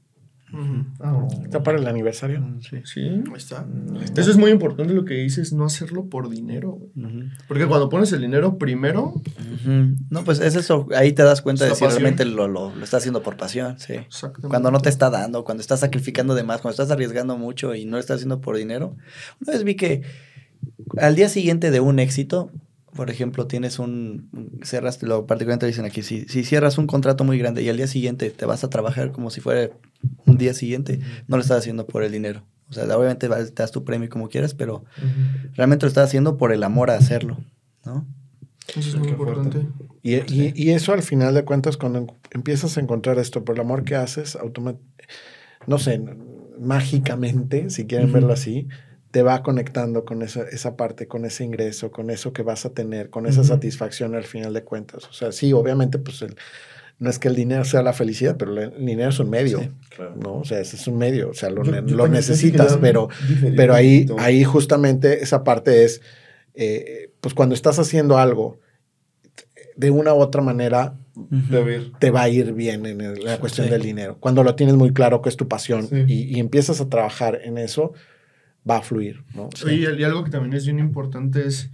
¿Está 1.43 1.63
para 1.65 1.79
el 1.79 1.87
aniversario? 1.89 2.41
Sí. 2.61 2.79
Sí. 2.85 3.01
Ahí 3.01 3.23
está. 3.37 3.67
Eso 4.17 4.31
es 4.31 4.37
muy 4.37 4.53
importante 4.53 4.95
lo 4.95 5.05
que 5.05 5.15
dices, 5.15 5.53
no 5.53 5.65
hacerlo 5.65 6.07
por 6.09 6.29
dinero. 6.29 6.73
güey. 6.73 7.07
Ujú. 7.07 7.29
Porque 7.49 7.67
cuando 7.67 7.89
pones 7.89 8.13
el 8.13 8.21
dinero 8.23 8.57
primero. 8.57 9.15
No, 10.11 10.25
pues 10.25 10.41
es 10.41 10.55
eso. 10.55 10.87
Ahí 10.97 11.13
te 11.13 11.25
das 11.25 11.43
cuenta 11.43 11.65
de 11.65 11.75
si 11.75 11.81
pasión. 11.85 11.91
realmente 11.91 12.25
lo, 12.25 12.47
lo, 12.47 12.75
lo 12.75 12.85
estás 12.85 13.03
haciendo 13.03 13.23
por 13.23 13.37
pasión. 13.37 13.79
Sí. 13.81 13.95
exactamente. 13.95 14.49
Cuando 14.49 14.71
no 14.71 14.79
te 14.81 14.89
está 14.91 15.11
dando, 15.11 15.45
cuando 15.45 15.61
estás 15.61 15.81
sacrificando 15.81 16.35
de 16.35 16.45
más, 16.45 16.61
cuando 16.61 16.73
estás 16.81 16.91
arriesgando 16.91 17.37
mucho 17.37 17.75
y 17.75 17.85
no 17.85 17.93
lo 17.93 17.99
estás 17.99 18.17
haciendo 18.17 18.41
por 18.41 18.57
dinero. 18.57 18.97
Una 19.41 19.53
vez 19.53 19.65
vi 19.65 19.75
que 19.75 20.03
al 20.99 21.17
día 21.17 21.29
siguiente 21.29 21.71
de 21.73 21.81
un 21.81 21.99
éxito, 21.99 22.51
por 22.95 23.11
ejemplo, 23.11 23.47
tienes 23.47 23.79
un, 23.79 24.29
cerras, 24.63 25.03
lo 25.03 25.27
particularmente 25.27 25.67
dicen 25.67 25.85
aquí, 25.85 26.03
si, 26.03 26.27
si 26.29 26.45
cierras 26.45 26.79
un 26.79 26.87
contrato 26.87 27.25
muy 27.25 27.39
grande 27.39 27.63
y 27.63 27.69
al 27.69 27.77
día 27.77 27.87
siguiente 27.87 28.31
te 28.31 28.47
vas 28.47 28.65
a 28.65 28.71
trabajar 28.71 29.13
como 29.13 29.31
si 29.31 29.41
fuera 29.41 29.71
un 30.27 30.39
día 30.39 30.55
siguiente, 30.55 31.01
no 31.29 31.37
lo 31.37 31.43
estás 31.43 31.59
haciendo 31.59 31.87
por 31.87 32.03
el 32.03 32.13
dinero. 32.13 32.45
O 32.71 32.73
sea, 32.73 32.85
obviamente 32.97 33.29
te 33.29 33.53
das 33.63 33.71
tu 33.73 33.85
premio 33.85 34.09
como 34.09 34.29
quieras, 34.29 34.55
pero 34.55 34.85
realmente 35.55 35.85
lo 35.85 35.89
estás 35.89 36.09
haciendo 36.09 36.37
por 36.37 36.53
el 36.53 36.63
amor 36.63 36.91
a 36.91 36.97
hacerlo, 36.97 37.39
¿no? 37.85 38.07
Eso 38.77 38.89
es 38.91 38.97
muy 38.97 39.09
importante. 39.11 39.67
Y, 40.03 40.15
y- 40.33 40.53
y 40.55 40.71
eso 40.71 40.93
al 40.93 41.03
final 41.03 41.35
de 41.35 41.45
cuentas, 41.45 41.77
cuando 41.77 42.07
empiezas 42.33 42.77
a 42.77 42.81
encontrar 42.81 43.19
esto 43.19 43.45
por 43.45 43.55
el 43.57 43.61
amor 43.61 43.85
que 43.85 43.97
haces, 43.97 44.37
automa- 44.37 44.77
no 45.67 45.79
sé, 45.79 46.01
mágicamente, 46.59 47.71
si 47.71 47.87
quieren 47.87 48.13
verlo 48.13 48.33
así, 48.33 48.69
te 49.15 49.23
va 49.23 49.45
conectando 49.45 50.05
con 50.05 50.23
esa, 50.23 50.43
esa 50.43 50.77
parte, 50.77 51.07
con 51.07 51.25
ese 51.25 51.45
ingreso, 51.45 51.93
con 51.93 52.11
eso 52.11 52.33
que 52.33 52.43
vas 52.43 52.67
a 52.67 52.71
tener, 52.71 53.11
con 53.11 53.27
esa 53.29 53.43
Ujú. 53.43 53.49
satisfacción 53.51 54.17
al 54.17 54.25
final 54.25 54.53
de 54.53 54.65
cuentas. 54.65 55.05
O 55.09 55.13
sea, 55.13 55.31
sí, 55.31 55.53
obviamente, 55.53 55.99
pues 56.01 56.21
el- 56.23 56.35
no 56.99 57.11
es 57.11 57.21
que 57.21 57.29
el 57.29 57.37
dinero 57.37 57.65
sea 57.65 57.83
la 57.85 57.93
felicidad, 57.93 58.37
pero 58.37 58.61
el 58.61 58.85
dinero 58.85 59.11
es 59.11 59.19
un 59.21 59.31
medio, 59.31 59.61
Sí. 59.61 59.71
Claro. 59.95 60.17
¿no? 60.17 60.35
O 60.39 60.45
sea, 60.45 60.59
ese 60.59 60.75
es 60.75 60.89
un 60.89 60.99
medio, 60.99 61.31
o 61.31 61.35
sea, 61.35 61.49
lo, 61.51 61.63
Yo- 61.63 61.87
yo 61.87 61.95
lo 61.97 62.09
necesitas, 62.09 62.77
pero, 62.81 63.09
pero 63.55 63.73
ahí, 63.75 64.05
ahí 64.19 64.43
justamente 64.43 65.23
esa 65.23 65.45
parte 65.45 65.85
es, 65.85 66.01
eh, 66.55 67.13
pues 67.21 67.35
cuando 67.35 67.55
estás 67.55 67.79
haciendo 67.79 68.19
algo, 68.19 68.59
de 69.77 69.91
una 69.93 70.13
u 70.13 70.19
otra 70.19 70.43
manera 70.43 70.99
Debe 71.15 71.77
ir. 71.77 71.93
te 72.01 72.11
va 72.11 72.23
a 72.23 72.29
ir 72.29 72.53
bien 72.53 72.85
en 72.87 73.01
el- 73.01 73.23
la 73.25 73.39
cuestión 73.39 73.67
Sí. 73.69 73.73
del 73.73 73.83
dinero. 73.83 74.17
Cuando 74.19 74.43
lo 74.43 74.57
tienes 74.57 74.75
muy 74.75 74.93
claro 74.93 75.23
que 75.23 75.29
es 75.29 75.37
tu 75.37 75.47
pasión 75.47 75.87
Sí. 75.87 76.05
y, 76.09 76.37
y 76.37 76.41
empiezas 76.41 76.81
a 76.81 76.89
trabajar 76.89 77.41
en 77.45 77.59
eso, 77.59 77.93
va 78.69 78.79
a 78.79 78.83
fluir, 78.83 79.25
¿no? 79.35 79.49
Y 79.71 79.85
y 79.85 80.05
algo 80.05 80.25
que 80.25 80.31
también 80.31 80.55
es 80.55 80.65
bien 80.65 80.79
importante 80.79 81.47
es 81.47 81.71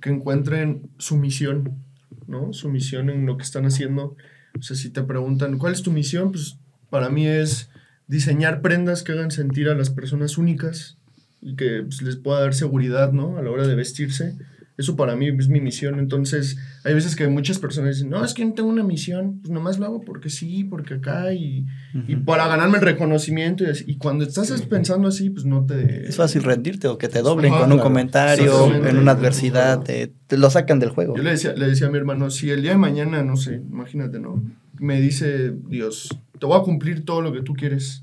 que 0.00 0.10
encuentren 0.10 0.90
su 0.98 1.16
misión, 1.16 1.82
¿no? 2.26 2.52
Su 2.52 2.68
misión 2.68 3.10
en 3.10 3.26
lo 3.26 3.36
que 3.36 3.44
están 3.44 3.66
haciendo. 3.66 4.16
O 4.58 4.62
sea, 4.62 4.76
si 4.76 4.90
te 4.90 5.02
preguntan, 5.02 5.58
¿cuál 5.58 5.72
es 5.72 5.82
tu 5.82 5.92
misión? 5.92 6.32
Pues 6.32 6.58
para 6.90 7.08
mí 7.08 7.26
es 7.26 7.70
diseñar 8.06 8.60
prendas 8.60 9.02
que 9.02 9.12
hagan 9.12 9.30
sentir 9.30 9.68
a 9.68 9.74
las 9.74 9.90
personas 9.90 10.38
únicas 10.38 10.98
y 11.40 11.56
que 11.56 11.82
pues, 11.82 12.02
les 12.02 12.16
pueda 12.16 12.40
dar 12.40 12.54
seguridad, 12.54 13.12
¿no? 13.12 13.38
A 13.38 13.42
la 13.42 13.50
hora 13.50 13.66
de 13.66 13.74
vestirse. 13.74 14.36
Eso 14.76 14.96
para 14.96 15.14
mí 15.14 15.28
es 15.28 15.48
mi 15.48 15.60
misión. 15.60 16.00
Entonces, 16.00 16.56
hay 16.82 16.94
veces 16.94 17.14
que 17.14 17.28
muchas 17.28 17.60
personas 17.60 17.94
dicen, 17.94 18.10
no, 18.10 18.24
es 18.24 18.34
que 18.34 18.44
no 18.44 18.54
tengo 18.54 18.68
una 18.68 18.82
misión. 18.82 19.38
Pues 19.40 19.50
nomás 19.50 19.78
lo 19.78 19.86
hago 19.86 20.00
porque 20.00 20.30
sí, 20.30 20.64
porque 20.64 20.94
acá 20.94 21.32
y, 21.32 21.64
y 22.08 22.16
para 22.16 22.48
ganarme 22.48 22.78
el 22.78 22.82
reconocimiento. 22.82 23.62
Y, 23.62 23.68
así. 23.68 23.84
Y 23.86 23.98
cuando 23.98 24.24
estás 24.24 24.50
pensando 24.62 25.08
así, 25.08 25.30
pues 25.30 25.44
no 25.44 25.64
te... 25.64 26.08
Es 26.08 26.16
fácil 26.16 26.42
rendirte 26.42 26.88
o 26.88 26.98
que 26.98 27.08
te 27.08 27.22
doblen 27.22 27.52
Ajá, 27.52 27.62
con 27.62 27.70
un 27.70 27.78
claro. 27.78 27.88
comentario, 27.88 28.44
Exactamente. 28.46 28.90
en 28.90 28.96
una 28.96 29.12
adversidad, 29.12 29.82
te, 29.82 30.12
te 30.26 30.36
lo 30.36 30.50
sacan 30.50 30.80
del 30.80 30.90
juego. 30.90 31.16
Yo 31.16 31.22
le 31.22 31.30
decía, 31.30 31.52
le 31.52 31.68
decía 31.68 31.86
a 31.86 31.90
mi 31.90 31.98
hermano, 31.98 32.30
si 32.30 32.50
el 32.50 32.62
día 32.62 32.72
de 32.72 32.78
mañana, 32.78 33.22
no 33.22 33.36
sé, 33.36 33.62
imagínate, 33.70 34.18
¿no? 34.18 34.42
Me 34.80 35.00
dice 35.00 35.52
Dios, 35.68 36.08
te 36.40 36.46
voy 36.46 36.58
a 36.58 36.62
cumplir 36.62 37.04
todo 37.04 37.22
lo 37.22 37.32
que 37.32 37.42
tú 37.42 37.54
quieres, 37.54 38.02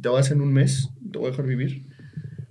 te 0.00 0.08
vas 0.08 0.30
en 0.30 0.40
un 0.40 0.52
mes, 0.52 0.90
te 1.10 1.18
voy 1.18 1.26
a 1.26 1.30
dejar 1.30 1.46
vivir. 1.46 1.84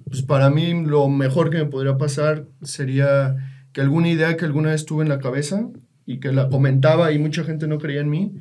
Pues 0.05 0.24
para 0.24 0.49
mí 0.49 0.84
lo 0.84 1.07
mejor 1.07 1.49
que 1.49 1.57
me 1.57 1.65
podría 1.65 1.97
pasar 1.97 2.45
sería 2.61 3.38
que 3.74 3.82
alguna 3.82 4.09
idea 4.09 4.38
que 4.38 4.45
alguna 4.45 4.69
vez 4.69 4.86
tuve 4.86 5.03
en 5.03 5.09
la 5.09 5.19
cabeza 5.19 5.69
y 6.05 6.19
que 6.19 6.32
la 6.32 6.49
comentaba 6.49 7.11
y 7.11 7.19
mucha 7.19 7.43
gente 7.43 7.67
no 7.67 7.78
creía 7.78 8.01
en 8.01 8.09
mí, 8.09 8.34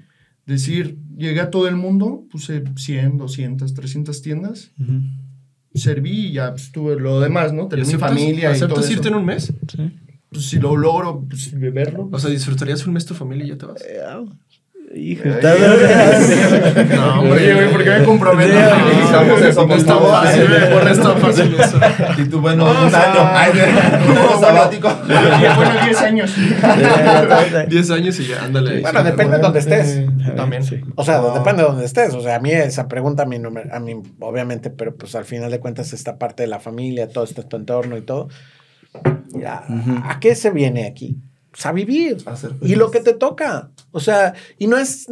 decir, 0.46 0.98
llegué 1.16 1.40
a 1.40 1.50
todo 1.50 1.68
el 1.68 1.76
mundo, 1.76 2.24
puse 2.30 2.64
100, 2.76 3.18
200, 3.18 3.74
300 3.74 4.22
tiendas, 4.22 4.72
serví 5.74 6.26
y 6.26 6.32
ya 6.32 6.50
pues, 6.52 6.72
tuve 6.72 6.98
lo 6.98 7.20
demás, 7.20 7.52
¿no? 7.52 7.66
¿Y 7.66 7.68
Tener 7.68 7.86
mi 7.86 7.92
aceptas, 7.92 8.08
familia 8.10 8.38
y 8.38 8.58
todo 8.58 8.66
aceptas 8.66 8.84
eso. 8.84 8.92
irte 8.94 9.08
en 9.08 9.14
un 9.14 9.24
mes? 9.24 9.52
Sí. 9.68 9.92
Pues 10.30 10.44
si 10.46 10.58
lo 10.58 10.76
logro, 10.76 11.24
pues 11.28 11.52
beberlo. 11.58 12.08
O 12.12 12.18
sea, 12.18 12.30
¿disfrutarías 12.30 12.86
un 12.86 12.92
mes 12.92 13.04
tu 13.04 13.14
familia 13.14 13.46
y 13.46 13.48
ya 13.50 13.58
te 13.58 13.66
vas? 13.66 13.82
Eh, 13.82 14.00
Hijo, 14.92 15.22
está- 15.28 15.54
No, 16.96 17.20
Oye, 17.20 17.54
güey, 17.54 17.70
¿por 17.70 17.84
qué 17.84 17.90
me 17.90 18.04
comprometo? 18.04 18.52
Somos 19.12 19.40
eso, 19.42 19.66
no 19.68 19.74
está 19.76 19.96
fácil, 19.96 20.46
por 20.72 20.88
está 20.88 21.10
fácil 21.16 21.56
eso. 21.60 21.80
Y 22.18 22.24
tú, 22.24 22.40
bueno, 22.40 22.64
No, 22.64 22.80
un 22.80 22.86
o 22.88 22.90
sea, 22.90 23.12
año. 23.12 23.20
Ay, 23.32 23.52
un 24.34 24.40
sabático. 24.40 24.90
Bueno, 25.06 25.84
10 25.84 26.00
años. 26.02 26.34
10 27.68 27.90
años 27.92 28.18
y 28.18 28.26
ya, 28.26 28.44
ándale. 28.44 28.80
Bueno, 28.80 29.04
depende 29.04 29.36
de 29.36 29.42
dónde 29.42 29.58
estés. 29.60 30.00
También. 30.34 30.64
Sí. 30.64 30.80
O 30.96 31.04
sea, 31.04 31.20
depende 31.20 31.62
de 31.62 31.68
dónde 31.68 31.84
estés. 31.84 32.12
O 32.14 32.20
sea, 32.20 32.36
a 32.36 32.40
mí 32.40 32.50
esa 32.50 32.88
pregunta, 32.88 33.22
a 33.22 33.26
mí, 33.26 33.36
a 33.72 33.78
mí 33.78 34.02
obviamente, 34.18 34.70
pero 34.70 34.96
pues 34.96 35.14
al 35.14 35.24
final 35.24 35.52
de 35.52 35.60
cuentas 35.60 35.92
esta 35.92 36.18
parte 36.18 36.42
de 36.42 36.48
la 36.48 36.58
familia, 36.58 37.08
todo 37.08 37.22
este 37.22 37.44
tu 37.44 37.56
entorno 37.56 37.96
y 37.96 38.02
todo. 38.02 38.28
¿A 39.44 40.18
qué 40.20 40.34
se 40.34 40.50
viene 40.50 40.86
aquí? 40.86 41.16
Pues 41.52 41.64
a 41.66 41.72
vivir. 41.72 42.18
A 42.26 42.34
Y 42.62 42.74
lo 42.74 42.90
que 42.90 43.00
te 43.00 43.12
toca. 43.14 43.70
O 43.92 44.00
sea, 44.00 44.34
y 44.58 44.66
no 44.68 44.76
es 44.78 45.06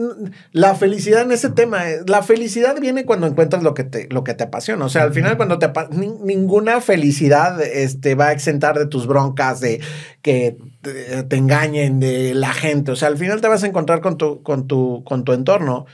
la 0.53 0.75
felicidad 0.75 1.23
en 1.23 1.33
ese 1.33 1.51
tema. 1.51 1.91
eh, 1.91 2.01
La 2.07 2.23
felicidad 2.23 2.79
viene 2.81 3.05
cuando 3.05 3.27
encuentras 3.27 3.63
lo 3.63 3.75
que 3.75 3.85
te, 3.85 4.07
lo 4.11 4.23
que 4.25 4.35
te 4.35 4.45
apasiona. 4.45 4.85
O 4.85 4.89
sea, 4.89 5.03
al 5.03 5.13
final, 5.13 5.37
cuando 5.37 5.59
te 5.59 5.69
ni- 5.91 6.13
ninguna 6.23 6.81
felicidad 6.81 7.61
este, 7.63 8.15
va 8.15 8.29
a 8.29 8.33
exentar 8.33 8.79
de 8.79 8.87
tus 8.87 9.07
broncas, 9.07 9.61
de 9.61 9.81
que 10.23 10.57
te, 10.83 11.23
te 11.25 11.37
engañen, 11.37 11.99
de 12.01 12.35
la 12.35 12.53
gente. 12.53 12.93
O 12.93 12.97
sea, 12.97 13.09
al 13.09 13.17
final 13.19 13.41
te 13.41 13.49
vas 13.49 13.65
a 13.65 13.67
encontrar 13.67 14.01
con 14.01 14.17
tu, 14.17 14.43
con 14.43 14.67
tu, 14.67 15.03
con 15.05 15.25
tu 15.25 15.33
entorno. 15.33 15.87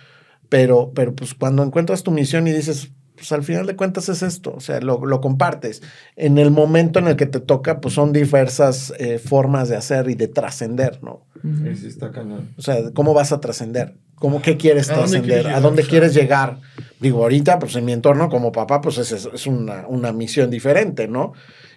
Pero, 0.49 0.93
pero 0.95 1.15
pues 1.15 1.35
cuando 1.35 1.63
encuentras 1.63 2.03
tu 2.03 2.11
misión 2.11 2.47
y 2.47 2.53
dices, 2.53 2.91
pues 3.17 3.31
al 3.33 3.45
final 3.45 3.67
de 3.67 3.77
cuentas 3.77 4.09
es 4.09 4.23
esto, 4.23 4.55
o 4.57 4.61
sea, 4.61 4.81
lo, 4.81 5.05
lo 5.07 5.21
compartes. 5.21 5.83
En 6.17 6.39
el 6.39 6.51
momento 6.51 6.99
en 6.99 7.09
el 7.09 7.17
que 7.17 7.27
te 7.27 7.41
toca, 7.41 7.81
pues 7.81 7.95
son 7.95 8.13
diversas 8.13 8.93
eh, 8.99 9.19
formas 9.19 9.69
de 9.69 9.77
hacer 9.77 10.11
y 10.11 10.15
de 10.15 10.29
trascender, 10.29 11.03
¿no? 11.03 11.25
Sí, 11.43 11.77
sí, 11.77 11.87
está 11.87 12.11
cañón. 12.11 12.51
O 12.57 12.63
sea, 12.63 12.91
¿cómo 12.93 13.15
vas 13.15 13.33
a 13.33 13.41
trascender? 13.41 13.95
¿Cómo 14.17 14.43
qué 14.43 14.57
quieres 14.57 14.91
¿A 14.91 14.95
dónde 14.95 15.21
trascender? 15.21 15.47
¿A 15.49 15.61
dónde 15.61 15.83
quieres 15.85 16.15
llegar? 16.15 16.59
Digo, 17.01 17.23
ahorita, 17.23 17.59
pues 17.59 17.77
en 17.77 17.85
mi 17.85 17.93
entorno 17.93 18.29
como 18.29 18.51
papá, 18.51 18.81
pues 18.81 18.99
es, 18.99 19.13
es 19.13 19.47
una, 19.47 19.87
una 19.87 20.13
misión 20.13 20.51
diferente, 20.51 21.07
¿no? 21.07 21.35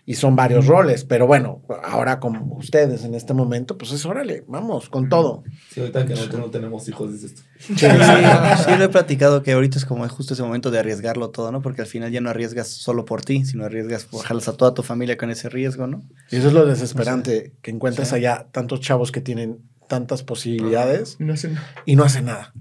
Y 0.10 0.14
son 0.16 0.38
varios 0.38 0.68
roles, 0.68 1.04
pero 1.04 1.28
bueno, 1.28 1.62
ahora 1.84 2.22
como 2.22 2.56
ustedes 2.56 3.04
en 3.04 3.14
este 3.14 3.34
momento, 3.34 3.78
pues 3.78 3.92
es 3.92 4.06
órale, 4.06 4.46
vamos, 4.48 4.88
con 4.90 5.10
todo. 5.10 5.44
Sí, 5.70 5.82
ahorita 5.82 6.06
que 6.06 6.12
nosotros 6.16 6.40
no 6.40 6.50
tenemos 6.50 6.88
hijos, 6.88 7.12
dices 7.12 7.36
tú. 7.36 7.42
Sí, 7.60 7.76
sí, 7.76 8.72
lo 8.78 8.86
he 8.86 8.90
platicado 8.90 9.44
que 9.44 9.52
ahorita 9.52 9.78
es 9.78 9.84
como 9.86 10.08
justo 10.08 10.34
ese 10.34 10.44
momento 10.44 10.72
de 10.72 10.80
arriesgarlo 10.80 11.30
todo, 11.32 11.52
¿no? 11.52 11.62
Porque 11.62 11.82
al 11.82 11.88
final 11.88 12.10
ya 12.10 12.22
no 12.22 12.30
arriesgas 12.30 12.70
solo 12.70 13.04
por 13.04 13.22
ti, 13.22 13.44
sino 13.44 13.66
arriesgas, 13.66 14.06
por 14.06 14.24
jalas 14.26 14.48
a 14.48 14.54
toda 14.56 14.74
tu 14.74 14.82
familia 14.82 15.18
con 15.18 15.30
ese 15.30 15.50
riesgo, 15.50 15.88
¿no? 15.88 16.04
Y 16.32 16.38
eso 16.38 16.48
es 16.48 16.54
lo 16.54 16.66
desesperante, 16.66 17.54
que 17.62 17.72
encuentras 17.72 18.14
allá 18.14 18.48
tantos 18.54 18.80
chavos 18.80 19.12
que 19.12 19.20
tienen 19.20 19.60
tantas 19.90 20.24
posibilidades 20.24 21.18
No 21.20 21.34
hacen 21.34 21.56
nada. 21.56 21.68
y 21.86 21.96
no 21.98 22.04
hacen 22.06 22.26
nada. 22.26 22.54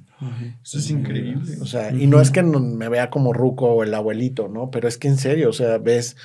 Eso 0.65 0.79
es 0.79 0.91
increíble. 0.91 1.59
O 1.61 1.67
sea, 1.67 1.93
y 1.93 2.07
no 2.09 2.21
es 2.21 2.31
que 2.33 2.43
no- 2.43 2.59
me 2.59 2.89
vea 2.89 3.09
como 3.11 3.33
ruco 3.33 3.67
o 3.67 3.83
el 3.85 3.95
abuelito, 3.95 4.49
¿no? 4.49 4.71
Pero 4.73 4.89
es 4.89 4.99
que 4.99 5.07
en 5.09 5.19
serio, 5.19 5.51
o 5.51 5.53
sea, 5.53 5.79
ves 5.79 6.17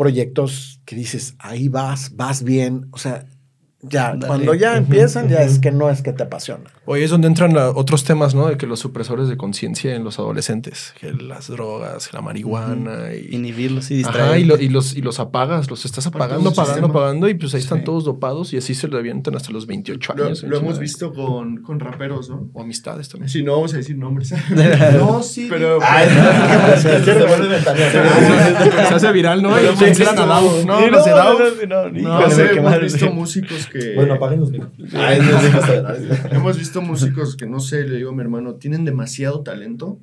proyectos 0.00 0.80
que 0.86 0.96
dices, 0.96 1.34
ahí 1.38 1.68
vas, 1.68 2.16
vas 2.16 2.42
bien. 2.42 2.88
O 2.90 2.96
sea, 2.96 3.26
Ya, 3.82 4.08
Dale. 4.08 4.26
cuando 4.26 4.52
ya 4.54 4.76
empiezan, 4.76 5.28
ya 5.30 5.38
es 5.42 5.58
que 5.58 5.72
no 5.72 5.88
es 5.88 6.02
que 6.02 6.12
te 6.12 6.22
apasiona. 6.24 6.64
Oye, 6.84 7.02
es 7.04 7.10
donde 7.10 7.28
entran 7.28 7.54
la- 7.54 7.70
otros 7.70 8.04
temas, 8.04 8.34
¿no? 8.34 8.46
De 8.48 8.58
que 8.58 8.66
los 8.66 8.78
supresores 8.80 9.28
de 9.28 9.38
conciencia 9.38 9.94
en 9.94 10.04
los 10.04 10.18
adolescentes, 10.18 10.92
que 11.00 11.12
las 11.14 11.48
drogas, 11.48 12.12
la 12.12 12.20
marihuana 12.20 13.14
y... 13.14 13.34
Inhibirlos 13.34 13.90
y 13.90 14.02
Ajá, 14.02 14.12
distraerlos. 14.12 14.38
y, 14.38 14.44
lo- 14.44 14.60
y 14.64 14.68
los, 14.68 14.96
y 14.96 15.00
los 15.00 15.18
apagas, 15.18 15.70
los 15.70 15.86
estás 15.86 16.06
apagando, 16.06 16.50
apagando, 16.50 16.74
sistema. 16.74 16.88
apagando, 16.88 17.28
y 17.30 17.34
pues 17.34 17.54
ahí 17.54 17.60
están 17.60 17.78
Sí. 17.78 17.84
todos 17.84 18.04
dopados 18.04 18.52
y 18.52 18.58
así 18.58 18.74
se 18.74 18.86
le 18.88 18.98
avientan 18.98 19.34
hasta 19.34 19.50
los 19.50 19.66
28 19.66 20.12
Lo, 20.14 20.24
años. 20.26 20.42
lo 20.42 20.58
hemos 20.58 20.78
29. 20.78 20.80
visto 20.80 21.12
con, 21.14 21.62
con 21.62 21.80
raperos, 21.80 22.28
¿no? 22.28 22.50
O 22.52 22.60
amistades 22.60 23.08
también. 23.08 23.30
Sí, 23.30 23.42
no 23.42 23.52
vamos 23.52 23.72
a 23.72 23.78
decir 23.78 23.96
nombres. 23.96 24.34
No, 24.98 25.22
sí. 25.22 25.46
Pero- 25.48 25.78
Ay, 25.80 26.06
no, 26.14 26.76
se 26.80 27.14
vuelve 27.26 27.48
ventaneando. 27.48 27.98
Se 28.88 28.94
hace 28.94 29.12
viral, 29.12 29.42
¿no? 29.42 29.54
Pero 29.54 29.72
Y 29.72 29.76
cancelan 29.76 30.18
a 30.18 30.26
Dao. 30.26 30.64
No, 30.66 30.80
Sí, 30.84 30.90
los 30.90 31.04
de 31.06 31.10
Dao. 31.12 31.38
no, 31.38 31.44
no, 31.66 31.88
no, 31.88 31.90
No, 31.90 31.98
híjole, 32.20 32.34
sé, 32.34 32.36
me 32.36 32.42
hemos 32.42 32.54
quemaron. 32.56 32.82
visto 32.82 33.12
músicos 33.12 33.66
que... 33.66 33.69
Bueno, 33.69 33.69
apaguen 33.69 33.69
los 33.69 33.69
micrófonos. 33.69 33.69
Ay, 33.69 33.69
no, 33.69 33.69
sí, 33.78 33.90
está 35.74 35.92
bien. 35.92 36.10
Hemos 36.32 36.58
visto 36.58 36.82
músicos 36.82 37.36
que, 37.36 37.46
no 37.46 37.60
sé, 37.60 37.86
le 37.86 37.96
digo 37.96 38.10
a 38.10 38.14
mi 38.14 38.22
hermano, 38.22 38.54
tienen 38.54 38.84
demasiado 38.84 39.40
talento. 39.42 39.98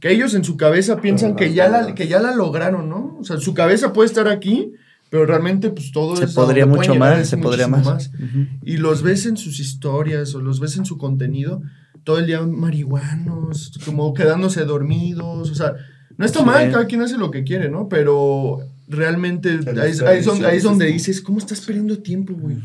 Que 0.00 0.10
ellos 0.12 0.34
en 0.34 0.44
su 0.44 0.56
cabeza 0.56 1.00
piensan 1.00 1.36
que 1.36 1.54
ya, 1.54 1.68
la, 1.68 1.94
que 1.94 2.06
ya 2.06 2.20
la 2.20 2.34
lograron, 2.34 2.88
¿no? 2.90 3.16
O 3.18 3.24
sea, 3.24 3.38
su 3.38 3.54
cabeza 3.54 3.92
puede 3.94 4.08
estar 4.08 4.28
aquí, 4.28 4.72
pero 5.08 5.24
realmente 5.24 5.70
pues 5.70 5.90
todo 5.90 6.16
Se 6.16 6.24
es... 6.26 6.34
podría 6.34 6.66
mucho 6.66 6.92
llegar, 6.92 7.12
más, 7.14 7.20
es 7.20 7.28
se 7.30 7.38
podría 7.38 7.66
muchísimo 7.66 7.94
más. 7.94 8.08
Ujú. 8.14 8.46
Y 8.62 8.76
los 8.76 9.02
ves 9.02 9.24
en 9.24 9.38
sus 9.38 9.58
historias 9.58 10.34
o 10.34 10.40
los 10.42 10.60
ves 10.60 10.76
en 10.76 10.84
su 10.84 10.98
contenido 10.98 11.62
todo 12.04 12.18
el 12.18 12.26
día 12.26 12.40
marihuanos, 12.42 13.72
como 13.84 14.14
quedándose 14.14 14.64
dormidos, 14.64 15.50
o 15.50 15.54
sea, 15.54 15.74
no 16.16 16.24
está 16.24 16.40
Sí. 16.40 16.44
mal, 16.44 16.70
cada 16.70 16.86
quien 16.86 17.02
hace 17.02 17.18
lo 17.18 17.30
que 17.30 17.42
quiere, 17.42 17.68
¿no? 17.68 17.88
Pero 17.88 18.58
realmente 18.88 19.58
ahí, 19.80 19.90
es- 19.90 20.02
ahí 20.02 20.22
donde, 20.22 20.46
ahí 20.46 20.56
es 20.58 20.62
donde 20.62 20.86
dices, 20.86 21.20
¿cómo 21.20 21.38
estás 21.38 21.60
perdiendo 21.60 21.98
tiempo, 21.98 22.34
güey? 22.34 22.56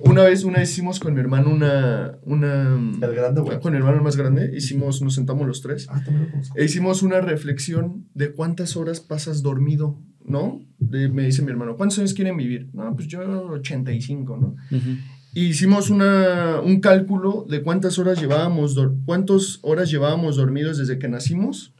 Una 0.00 0.24
vez, 0.24 0.44
una 0.44 0.58
vez 0.58 0.70
hicimos 0.72 1.00
con 1.00 1.14
mi 1.14 1.20
hermano 1.20 1.50
una... 1.50 2.18
una 2.24 2.74
El 3.00 3.14
grande, 3.14 3.40
güey. 3.40 3.60
Con 3.60 3.72
mi 3.72 3.78
hermano 3.78 3.96
el 3.98 4.02
más 4.02 4.16
grande, 4.16 4.52
hicimos, 4.56 5.00
nos 5.02 5.14
sentamos 5.14 5.46
los 5.46 5.62
tres 5.62 5.86
Ah, 5.88 6.02
también 6.04 6.26
lo 6.26 6.30
conozco. 6.30 6.58
e 6.58 6.64
hicimos 6.64 7.02
una 7.02 7.20
reflexión 7.20 8.06
de 8.14 8.32
cuántas 8.32 8.76
horas 8.76 9.00
pasas 9.00 9.42
dormido, 9.42 9.98
¿no? 10.24 10.60
De- 10.78 11.08
me 11.08 11.24
dice 11.24 11.42
mi 11.42 11.50
hermano, 11.50 11.76
¿cuántos 11.76 11.98
años 11.98 12.14
quieren 12.14 12.36
vivir? 12.36 12.68
No, 12.72 12.94
pues 12.94 13.08
yo 13.08 13.20
85, 13.22 14.36
¿no? 14.36 14.56
Ujú. 14.76 14.90
Y 15.34 15.46
hicimos 15.46 15.88
una, 15.88 16.60
un 16.60 16.80
cálculo 16.80 17.46
de 17.48 17.62
cuántas 17.62 17.98
horas 17.98 18.20
llevábamos, 18.20 18.78
cuántas 19.06 19.60
horas 19.62 19.90
llevábamos 19.90 20.36
dormidos 20.36 20.76
desde 20.76 20.98
que 20.98 21.08
nacimos. 21.08 21.72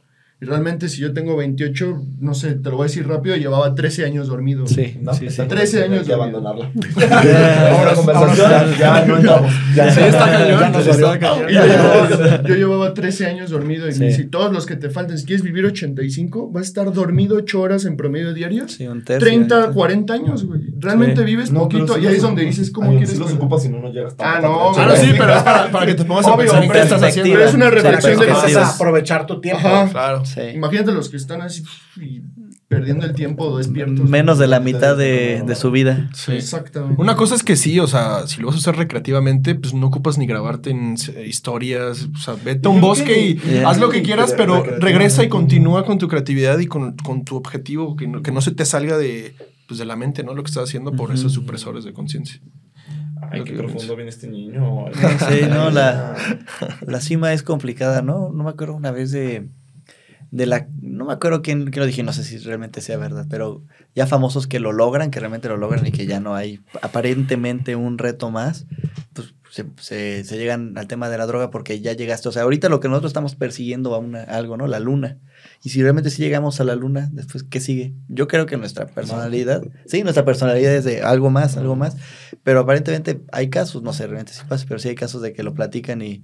Y 0.43 0.45
realmente 0.45 0.89
si 0.89 0.99
yo 0.99 1.13
tengo 1.13 1.37
28, 1.37 2.01
no 2.19 2.33
sé, 2.33 2.55
te 2.55 2.69
lo 2.69 2.75
voy 2.75 2.83
a 2.83 2.87
decir 2.87 3.07
rápido, 3.07 3.37
llevaba 3.37 3.73
13 3.75 4.03
años 4.05 4.27
dormido. 4.27 4.67
Sí, 4.67 4.97
No, 5.01 5.13
sí, 5.13 5.19
sí. 5.21 5.25
está 5.27 5.47
13 5.47 5.83
años 5.85 6.01
que 6.01 6.07
de 6.07 6.13
abandonarla. 6.15 6.69
Ya, 6.99 7.77
Ahora 7.77 7.93
conversación, 7.93 8.75
ya 8.77 9.05
no 9.05 9.17
entramos. 9.17 9.53
Ya, 9.73 9.87
está 9.87 10.25
cañón, 10.31 10.59
ya 10.59 10.69
nos 10.69 10.85
está 10.87 11.07
dolió. 11.07 11.19
cañón. 11.19 11.49
Y 11.49 11.53
yo, 11.53 11.65
llevaba, 11.65 12.43
yo 12.43 12.55
llevaba 12.55 12.93
13 12.93 13.25
años 13.27 13.49
dormido. 13.51 13.87
Y 13.87 13.93
Sí. 13.93 14.03
dice, 14.03 14.23
todos 14.25 14.51
los 14.51 14.65
que 14.65 14.75
te 14.75 14.89
faltan, 14.89 15.17
si 15.17 15.25
quieres 15.25 15.43
vivir 15.43 15.65
85, 15.65 16.51
vas 16.51 16.63
a 16.63 16.65
estar 16.65 16.91
dormido 16.91 17.37
8 17.37 17.61
horas 17.61 17.85
en 17.85 17.95
promedio 17.95 18.33
diarios. 18.33 18.73
Sí, 18.73 18.85
un 18.85 19.01
tercio. 19.05 19.25
30, 19.25 19.71
40 19.71 20.13
años, 20.13 20.43
güey. 20.45 20.59
Realmente 20.79 21.21
Sí. 21.21 21.25
vives 21.25 21.51
No, 21.51 21.69
pero 21.69 21.85
poquito. 21.85 22.03
y 22.03 22.07
ahí 22.07 22.15
es 22.15 22.21
donde 22.21 22.43
dices, 22.43 22.69
¿cómo 22.69 22.89
Ay, 22.89 22.97
quieres? 22.97 23.11
Sí 23.13 23.19
los 23.19 23.29
que- 23.31 23.37
ocupas 23.37 23.61
si 23.63 23.69
no, 23.69 23.79
no 23.79 23.93
llegas 23.93 24.13
Ah, 24.19 24.39
no, 24.41 24.71
Ah, 24.75 24.85
no, 24.87 24.95
sí, 24.97 25.07
pero 25.17 25.35
es 25.35 25.43
para, 25.43 25.71
para 25.71 25.85
que 25.85 25.93
te 25.93 26.03
pongas 26.03 26.27
a 26.27 26.35
pensar 26.35 26.57
en 26.63 26.69
qué 26.69 26.73
pero 26.73 26.83
estás 26.83 27.01
haciendo. 27.03 27.31
perspectiva. 27.33 27.45
Es 27.49 27.53
una 27.55 27.69
reflexión 27.69 28.19
de 28.19 28.59
a 28.59 28.67
aprovechar 28.67 29.25
tu 29.25 29.39
tiempo. 29.39 29.61
Claro. 29.91 30.23
Sí. 30.33 30.41
Imagínate 30.55 30.91
los 30.93 31.09
que 31.09 31.17
están 31.17 31.41
así 31.41 31.63
y 31.97 32.21
perdiendo 32.67 33.05
el 33.05 33.13
tiempo 33.13 33.57
despiertos. 33.57 34.09
Menos 34.09 34.39
de 34.39 34.47
la 34.47 34.59
mitad 34.59 34.97
de, 34.97 35.43
de 35.45 35.55
su 35.55 35.69
vida. 35.69 36.09
Sí. 36.15 36.31
Exactamente. 36.33 36.99
Una 37.01 37.15
cosa 37.15 37.35
es 37.35 37.43
que 37.43 37.55
sí, 37.55 37.79
o 37.79 37.87
sea, 37.87 38.25
si 38.27 38.41
lo 38.41 38.47
vas 38.47 38.55
a 38.55 38.59
usar 38.59 38.77
recreativamente, 38.77 39.53
pues 39.55 39.73
no 39.73 39.87
ocupas 39.87 40.17
ni 40.17 40.25
grabarte 40.25 40.71
en 40.71 40.95
eh, 41.15 41.25
historias, 41.27 42.07
o 42.15 42.17
sea, 42.17 42.35
vete 42.43 42.67
a 42.67 42.71
un 42.71 42.81
bosque 42.81 43.19
y 43.19 43.33
Yeah. 43.43 43.69
haz 43.69 43.79
lo 43.79 43.89
que 43.89 44.01
quieras, 44.03 44.33
pero 44.37 44.63
regresa 44.63 45.23
y 45.23 45.29
continúa 45.29 45.85
con 45.85 45.97
tu 45.97 46.07
creatividad 46.07 46.59
y 46.59 46.65
con, 46.67 46.95
con 46.97 47.25
tu 47.25 47.35
objetivo, 47.35 47.95
que 47.95 48.07
no, 48.07 48.21
que 48.21 48.31
no 48.31 48.41
se 48.41 48.51
te 48.51 48.63
salga 48.65 48.97
de, 48.97 49.35
pues, 49.67 49.77
de 49.79 49.85
la 49.85 49.95
mente, 49.95 50.23
¿no? 50.23 50.33
Lo 50.33 50.43
que 50.43 50.49
estás 50.49 50.63
haciendo 50.63 50.93
por 50.93 51.13
esos 51.13 51.33
supresores 51.33 51.83
de 51.83 51.93
conciencia. 51.93 52.39
Ay, 53.31 53.43
qué 53.43 53.53
profundo 53.53 53.95
viene 53.95 54.09
este 54.09 54.27
niño. 54.27 54.85
Sí, 55.29 55.41
no, 55.49 55.69
la, 55.71 56.15
la 56.87 57.01
cima 57.01 57.33
es 57.33 57.43
complicada, 57.43 58.01
¿no? 58.01 58.31
No 58.33 58.43
me 58.43 58.49
acuerdo 58.49 58.75
una 58.75 58.91
vez 58.91 59.11
de, 59.11 59.49
de 60.33 60.47
la... 60.47 60.67
No 60.81 61.05
me 61.05 61.13
acuerdo 61.13 61.43
quién, 61.43 61.65
quién 61.69 61.81
lo 61.81 61.85
dije, 61.85 62.01
no 62.01 62.11
sé 62.11 62.23
si 62.23 62.39
realmente 62.39 62.81
sea 62.81 62.97
verdad, 62.97 63.27
pero 63.29 63.63
ya 63.93 64.07
famosos 64.07 64.47
que 64.47 64.59
lo 64.59 64.71
logran, 64.71 65.11
que 65.11 65.19
realmente 65.19 65.47
lo 65.47 65.57
logran 65.57 65.85
y 65.85 65.91
que 65.91 66.07
ya 66.07 66.19
no 66.19 66.33
hay 66.33 66.59
aparentemente 66.81 67.75
un 67.75 67.97
reto 67.99 68.31
más, 68.31 68.65
pues 69.13 69.33
se, 69.51 70.23
se- 70.23 70.37
llegan 70.37 70.75
al 70.77 70.87
tema 70.87 71.09
de 71.09 71.19
la 71.19 71.27
droga 71.27 71.51
porque 71.51 71.79
ya 71.81 71.93
llegaste. 71.93 72.29
O 72.29 72.31
sea, 72.31 72.41
ahorita 72.41 72.67
lo 72.69 72.79
que 72.79 72.87
nosotros 72.87 73.11
estamos 73.11 73.35
persiguiendo 73.35 73.93
a 73.93 73.99
una, 73.99 74.23
algo, 74.23 74.57
¿no? 74.57 74.65
La 74.65 74.79
luna. 74.79 75.19
Y 75.63 75.69
si 75.69 75.81
realmente 75.83 76.09
sí 76.09 76.23
llegamos 76.23 76.59
a 76.59 76.63
la 76.63 76.75
luna, 76.75 77.09
después, 77.11 77.43
¿qué 77.43 77.59
sigue? 77.59 77.93
Yo 78.07 78.27
creo 78.27 78.47
que 78.47 78.57
nuestra 78.57 78.87
personalidad, 78.87 79.61
sí, 79.85 80.01
nuestra 80.01 80.25
personalidad 80.25 80.73
es 80.73 80.83
de 80.85 81.03
algo 81.03 81.29
más, 81.29 81.57
algo 81.57 81.75
más, 81.75 81.95
pero 82.43 82.59
aparentemente 82.61 83.21
hay 83.31 83.49
casos, 83.51 83.83
no 83.83 83.93
sé 83.93 84.07
realmente 84.07 84.33
si 84.33 84.43
pasa, 84.45 84.65
pero 84.67 84.79
sí 84.79 84.89
hay 84.89 84.95
casos 84.95 85.21
de 85.21 85.33
que 85.33 85.43
lo 85.43 85.53
platican 85.53 86.01
y, 86.01 86.23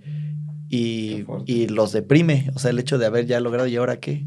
y, 0.69 1.25
y 1.45 1.67
los 1.67 1.91
deprime. 1.91 2.51
O 2.55 2.59
sea, 2.59 2.71
el 2.71 2.79
hecho 2.79 2.97
de 2.97 3.05
haber 3.07 3.25
ya 3.25 3.39
logrado, 3.39 3.67
¿y 3.67 3.75
ahora 3.75 3.99
qué? 3.99 4.25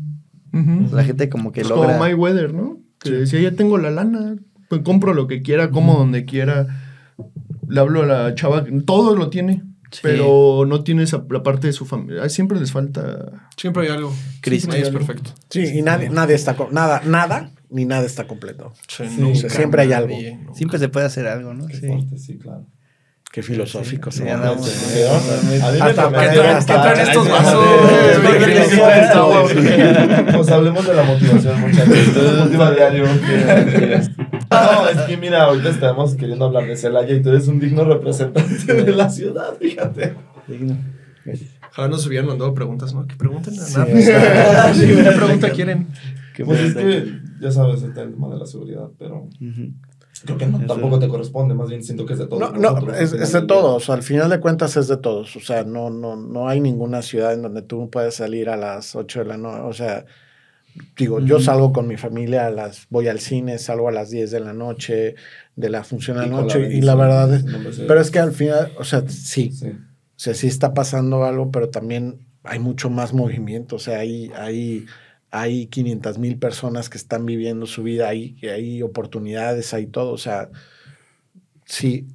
La 0.92 1.02
gente 1.04 1.28
como 1.30 1.50
que 1.52 1.62
Es 1.62 1.68
logra... 1.70 1.94
como 1.94 2.04
My 2.04 2.12
Weather, 2.14 2.52
¿no? 2.52 2.78
Que 2.98 3.10
decía, 3.10 3.40
ya 3.40 3.52
tengo 3.52 3.78
la 3.78 3.90
lana, 3.90 4.36
pues 4.68 4.82
compro 4.82 5.14
lo 5.14 5.26
que 5.26 5.40
quiera, 5.42 5.70
como 5.70 5.94
donde 5.96 6.24
quiera. 6.26 6.66
Le 7.68 7.80
hablo 7.80 8.02
a 8.02 8.06
la 8.06 8.34
chava, 8.34 8.64
todo 8.84 9.16
lo 9.16 9.30
tiene, 9.30 9.62
Sí. 9.90 10.00
pero 10.02 10.64
no 10.66 10.82
tiene 10.84 11.02
esa, 11.02 11.24
la 11.30 11.42
parte 11.42 11.66
de 11.68 11.72
su 11.72 11.84
familia. 11.86 12.28
Siempre 12.28 12.58
les 12.60 12.70
falta... 12.72 13.48
Siempre 13.56 13.84
hay 13.84 13.88
algo. 13.92 14.12
Cristo. 14.40 14.68
Nadie 14.68 14.82
es 14.82 14.90
perfecto. 14.90 15.30
Sí, 15.50 15.64
y 15.74 15.82
nadie, 15.82 16.08
nadie 16.10 16.34
está, 16.34 16.56
nada, 16.70 17.02
nada, 17.04 17.50
ni 17.70 17.84
nada 17.84 18.04
está 18.06 18.26
completo. 18.26 18.72
Sí, 18.88 19.04
Sí, 19.08 19.16
nunca, 19.20 19.48
siempre 19.50 19.82
hay 19.82 19.92
algo. 19.92 20.08
nadie. 20.14 20.38
Siempre 20.54 20.78
se 20.78 20.88
puede 20.88 21.06
hacer 21.06 21.26
algo, 21.26 21.52
¿no? 21.54 21.66
Qué 21.66 21.76
Sí. 21.76 21.86
fuerte, 21.86 22.18
sí, 22.18 22.38
claro. 22.38 22.66
Qué 23.32 23.42
filosófico. 23.42 24.10
Sí, 24.12 24.22
¿no? 24.24 24.32
andamos- 24.32 24.66
Sí, 24.68 25.00
¿no? 25.00 25.14
A 25.66 25.70
mí 25.72 25.78
me 25.78 25.84
Hasta 25.84 25.86
me- 25.86 25.94
para- 25.94 26.10
me- 26.10 26.18
¿qué 26.18 26.38
traen- 26.40 26.56
hasta- 26.56 26.74
qué 26.74 26.80
traen 26.82 27.08
estos 27.08 27.28
vasos? 27.30 27.64
Pues 30.36 30.48
hablemos 30.50 30.86
de 30.86 30.94
la 30.94 31.02
motivación, 31.02 31.60
muchachos. 31.62 31.94
Esto 31.96 32.44
es 32.44 32.76
diario. 32.76 33.04
No, 34.52 34.86
es 34.86 34.98
que 35.08 35.16
mira, 35.16 35.44
ahorita 35.44 35.70
estamos 35.70 36.14
queriendo 36.14 36.44
hablar 36.44 36.66
de 36.66 36.76
Celaya 36.76 37.14
y 37.14 37.22
tú 37.22 37.30
eres 37.30 37.48
un 37.48 37.58
digno 37.58 37.84
representante 37.86 38.74
de 38.74 38.92
la 38.92 39.08
ciudad, 39.08 39.56
fíjate. 39.58 40.12
Ojalá 41.70 41.88
nos 41.88 42.06
hubieran 42.06 42.26
mandado 42.28 42.52
preguntas, 42.52 42.92
¿no? 42.92 43.06
Que 43.06 43.16
pregunten 43.16 43.54
a 43.58 43.62
nada. 43.78 43.86
¿Qué 44.74 45.10
pregunta 45.16 45.48
quieren? 45.50 45.86
Pues 46.44 46.60
es 46.60 46.74
que 46.74 47.12
ya 47.40 47.50
sabes 47.50 47.82
el 47.82 47.94
tema 47.94 48.28
de 48.28 48.38
la 48.40 48.44
seguridad, 48.46 48.88
pero. 48.98 49.26
Creo 50.24 50.38
que 50.38 50.46
no, 50.46 50.58
tampoco 50.66 50.98
te 50.98 51.08
corresponde, 51.08 51.54
más 51.54 51.68
bien 51.68 51.82
siento 51.82 52.06
que 52.06 52.14
es 52.14 52.18
de 52.18 52.26
todos. 52.26 52.58
No, 52.58 52.92
es, 52.94 53.32
de 53.32 53.42
todos. 53.42 53.90
Al 53.90 54.02
final 54.02 54.30
de 54.30 54.40
cuentas 54.40 54.76
es 54.76 54.88
de 54.88 54.96
todos. 54.96 55.36
O 55.36 55.40
sea, 55.40 55.64
no, 55.64 55.90
no, 55.90 56.16
no 56.16 56.48
hay 56.48 56.60
ninguna 56.60 57.02
ciudad 57.02 57.32
en 57.32 57.42
donde 57.42 57.62
tú 57.62 57.90
puedes 57.90 58.14
salir 58.14 58.48
a 58.48 58.56
las 58.56 58.94
8 58.94 59.20
de 59.20 59.24
la 59.24 59.36
noche. 59.36 59.62
O 59.62 59.72
sea, 59.72 60.04
digo, 60.96 61.20
yo 61.20 61.40
salgo 61.40 61.72
con 61.72 61.86
mi 61.86 61.96
familia 61.96 62.46
a 62.46 62.50
las, 62.50 62.86
voy 62.90 63.08
al 63.08 63.20
cine, 63.20 63.58
salgo 63.58 63.88
a 63.88 63.92
las 63.92 64.10
10 64.10 64.30
de 64.30 64.40
la 64.40 64.52
noche, 64.52 65.14
de 65.56 65.70
la 65.70 65.84
función 65.84 66.18
de 66.18 66.26
la 66.26 66.28
noche, 66.28 66.74
y 66.74 66.80
la 66.80 66.94
verdad 66.94 67.34
es, 67.34 67.44
no 67.44 67.58
pero 67.86 68.00
es 68.00 68.10
que 68.10 68.18
al 68.18 68.32
final, 68.32 68.72
o 68.78 68.84
sea, 68.84 69.02
sí, 69.08 69.50
Sí. 69.52 69.68
o 69.68 69.74
sea, 70.16 70.34
sí 70.34 70.46
está 70.46 70.72
pasando 70.72 71.24
algo, 71.24 71.50
pero 71.50 71.68
también 71.68 72.20
hay 72.44 72.58
mucho 72.58 72.90
más 72.90 73.12
movimiento. 73.12 73.76
O 73.76 73.78
sea, 73.78 73.98
hay, 73.98 74.30
hay, 74.36 74.86
hay 75.32 75.66
500 75.66 76.18
mil 76.18 76.38
personas 76.38 76.90
que 76.90 76.98
están 76.98 77.24
viviendo 77.24 77.66
su 77.66 77.82
vida, 77.82 78.08
hay, 78.08 78.36
hay 78.42 78.82
oportunidades, 78.82 79.72
hay 79.72 79.86
todo. 79.86 80.12
O 80.12 80.18
sea, 80.18 80.50
sí, 81.64 82.06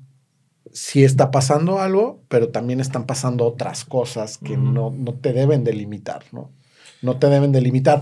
sí 0.71 1.03
está 1.03 1.31
pasando 1.31 1.79
algo, 1.79 2.21
pero 2.29 2.49
también 2.49 2.79
están 2.79 3.05
pasando 3.07 3.45
otras 3.45 3.85
cosas 3.85 4.37
que 4.37 4.55
no, 4.55 4.91
no 4.91 5.15
te 5.15 5.33
deben 5.33 5.63
delimitar, 5.63 6.23
¿no? 6.31 6.51
No 7.01 7.17
te 7.17 7.27
deben 7.27 7.51
delimitar. 7.51 8.01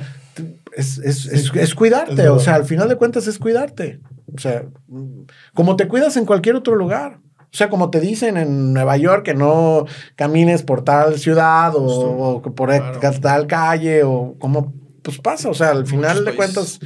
Es, 0.76 0.98
es, 0.98 1.26
es, 1.28 1.50
es 1.56 1.76
cuidarte, 1.76 2.28
o 2.28 2.40
sea, 2.40 2.56
al 2.56 2.66
final 2.66 2.90
de 2.90 2.98
cuentas 2.98 3.26
es 3.28 3.40
cuidarte. 3.40 4.02
O 4.36 4.40
sea, 4.40 4.66
como 5.54 5.78
te 5.78 5.88
cuidas 5.88 6.18
en 6.18 6.26
cualquier 6.26 6.56
otro 6.56 6.76
lugar. 6.76 7.20
O 7.54 7.58
sea, 7.58 7.70
como 7.70 7.90
te 7.90 8.02
dicen 8.02 8.36
en 8.36 8.74
Nueva 8.74 8.98
York 8.98 9.24
que 9.24 9.34
no 9.34 9.86
camines 10.18 10.62
por 10.62 10.84
tal 10.84 11.18
ciudad 11.20 11.74
o, 11.74 11.86
o 11.86 12.42
por 12.42 12.68
Claro. 12.70 13.20
tal 13.22 13.48
calle 13.48 14.04
o 14.04 14.36
como 14.40 14.74
pues 15.06 15.20
pasa. 15.20 15.50
O 15.50 15.54
sea, 15.54 15.70
al 15.70 15.86
final 15.86 16.26
de 16.26 16.36
cuentas 16.36 16.80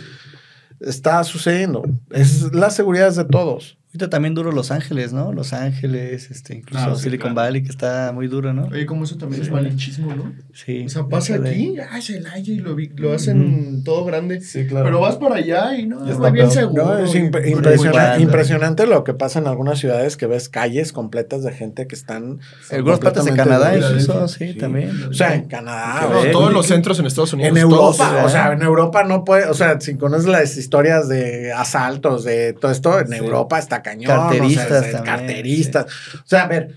está 0.79 1.23
sucediendo. 1.23 1.83
Es 2.11 2.53
la 2.53 2.69
seguridad 2.69 3.07
es 3.07 3.15
de 3.15 3.25
todos. 3.25 3.78
Ahorita 3.89 4.07
también 4.11 4.35
duro 4.35 4.51
Los 4.51 4.69
Ángeles, 4.69 5.13
¿no? 5.13 5.33
Los 5.33 5.51
Ángeles, 5.51 6.29
este, 6.29 6.53
incluso 6.57 6.91
Ah, 6.91 6.95
sí, 6.95 7.01
Silicon 7.05 7.33
claro. 7.33 7.47
Valley, 7.47 7.63
que 7.63 7.69
está 7.69 8.11
muy 8.13 8.27
duro, 8.27 8.53
¿no? 8.53 8.65
Oye, 8.71 8.85
como 8.85 9.03
eso 9.03 9.17
también 9.17 9.41
es 9.41 9.49
malinchismo, 9.49 10.13
¿no? 10.13 10.31
Sí. 10.53 10.83
O 10.85 10.89
sea, 10.89 11.05
pasa 11.07 11.33
Eso 11.33 11.41
de- 11.43 11.49
aquí, 11.49 11.75
ah, 11.79 11.99
Celaya, 11.99 12.53
y 12.53 12.57
lo, 12.57 12.75
vi- 12.75 12.91
lo 12.95 13.13
hacen 13.13 13.83
todo 13.83 14.05
grande. 14.05 14.41
Sí, 14.41 14.67
claro. 14.67 14.85
Pero 14.85 14.99
vas 15.01 15.15
para 15.15 15.37
allá 15.37 15.75
y 15.75 15.87
no, 15.87 16.07
está 16.07 16.29
bien 16.29 16.51
seguro. 16.51 16.85
No, 16.85 16.97
es 16.99 17.15
imp- 17.15 18.19
impresionante 18.21 18.85
lo 18.85 19.03
que 19.03 19.15
pasa 19.15 19.39
en 19.39 19.47
algunas 19.47 19.79
ciudades 19.79 20.17
que 20.17 20.27
ves 20.27 20.49
calles 20.49 20.91
completas 20.93 21.41
de 21.43 21.51
gente 21.51 21.87
que 21.87 21.95
están. 21.95 22.39
Algunas 22.71 22.99
partes 22.99 23.25
de 23.25 23.33
Canadá, 23.33 23.75
incluso, 23.75 24.27
sí, 24.27 24.53
también. 24.53 24.91
O 25.09 25.13
sea, 25.13 25.33
en 25.33 25.45
Canadá. 25.47 26.01
Que 26.07 26.13
No, 26.13 26.21
ver. 26.21 26.31
todos 26.31 26.53
los 26.53 26.67
centros 26.67 26.99
en 26.99 27.07
Estados 27.07 27.33
Unidos. 27.33 27.51
En 27.51 27.57
Europa, 27.57 28.11
todos. 28.11 28.25
o 28.25 28.29
sea, 28.29 28.53
en 28.53 28.61
Europa 28.61 29.03
no 29.03 29.23
puede, 29.23 29.45
o 29.49 29.53
sea, 29.55 29.81
si 29.81 29.95
conoces 29.95 30.27
las 30.27 30.57
historias 30.57 31.09
de 31.09 31.51
asaltos, 31.53 32.23
de 32.23 32.53
todo 32.53 32.71
esto, 32.71 32.99
en 32.99 33.07
Sí. 33.07 33.15
Europa 33.15 33.57
está 33.57 33.78
cañón. 33.81 34.07
Carteristas 34.07 34.65
o 34.65 34.69
sea, 34.69 34.79
es- 34.79 34.91
también, 34.91 35.15
Carteristas. 35.17 35.85
O 36.15 36.27
sea, 36.27 36.43
a 36.43 36.47
ver, 36.47 36.75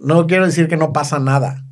no 0.00 0.26
quiero 0.26 0.46
decir 0.46 0.68
que 0.68 0.76
no 0.76 0.92
pasa 0.92 1.18
nada, 1.18 1.64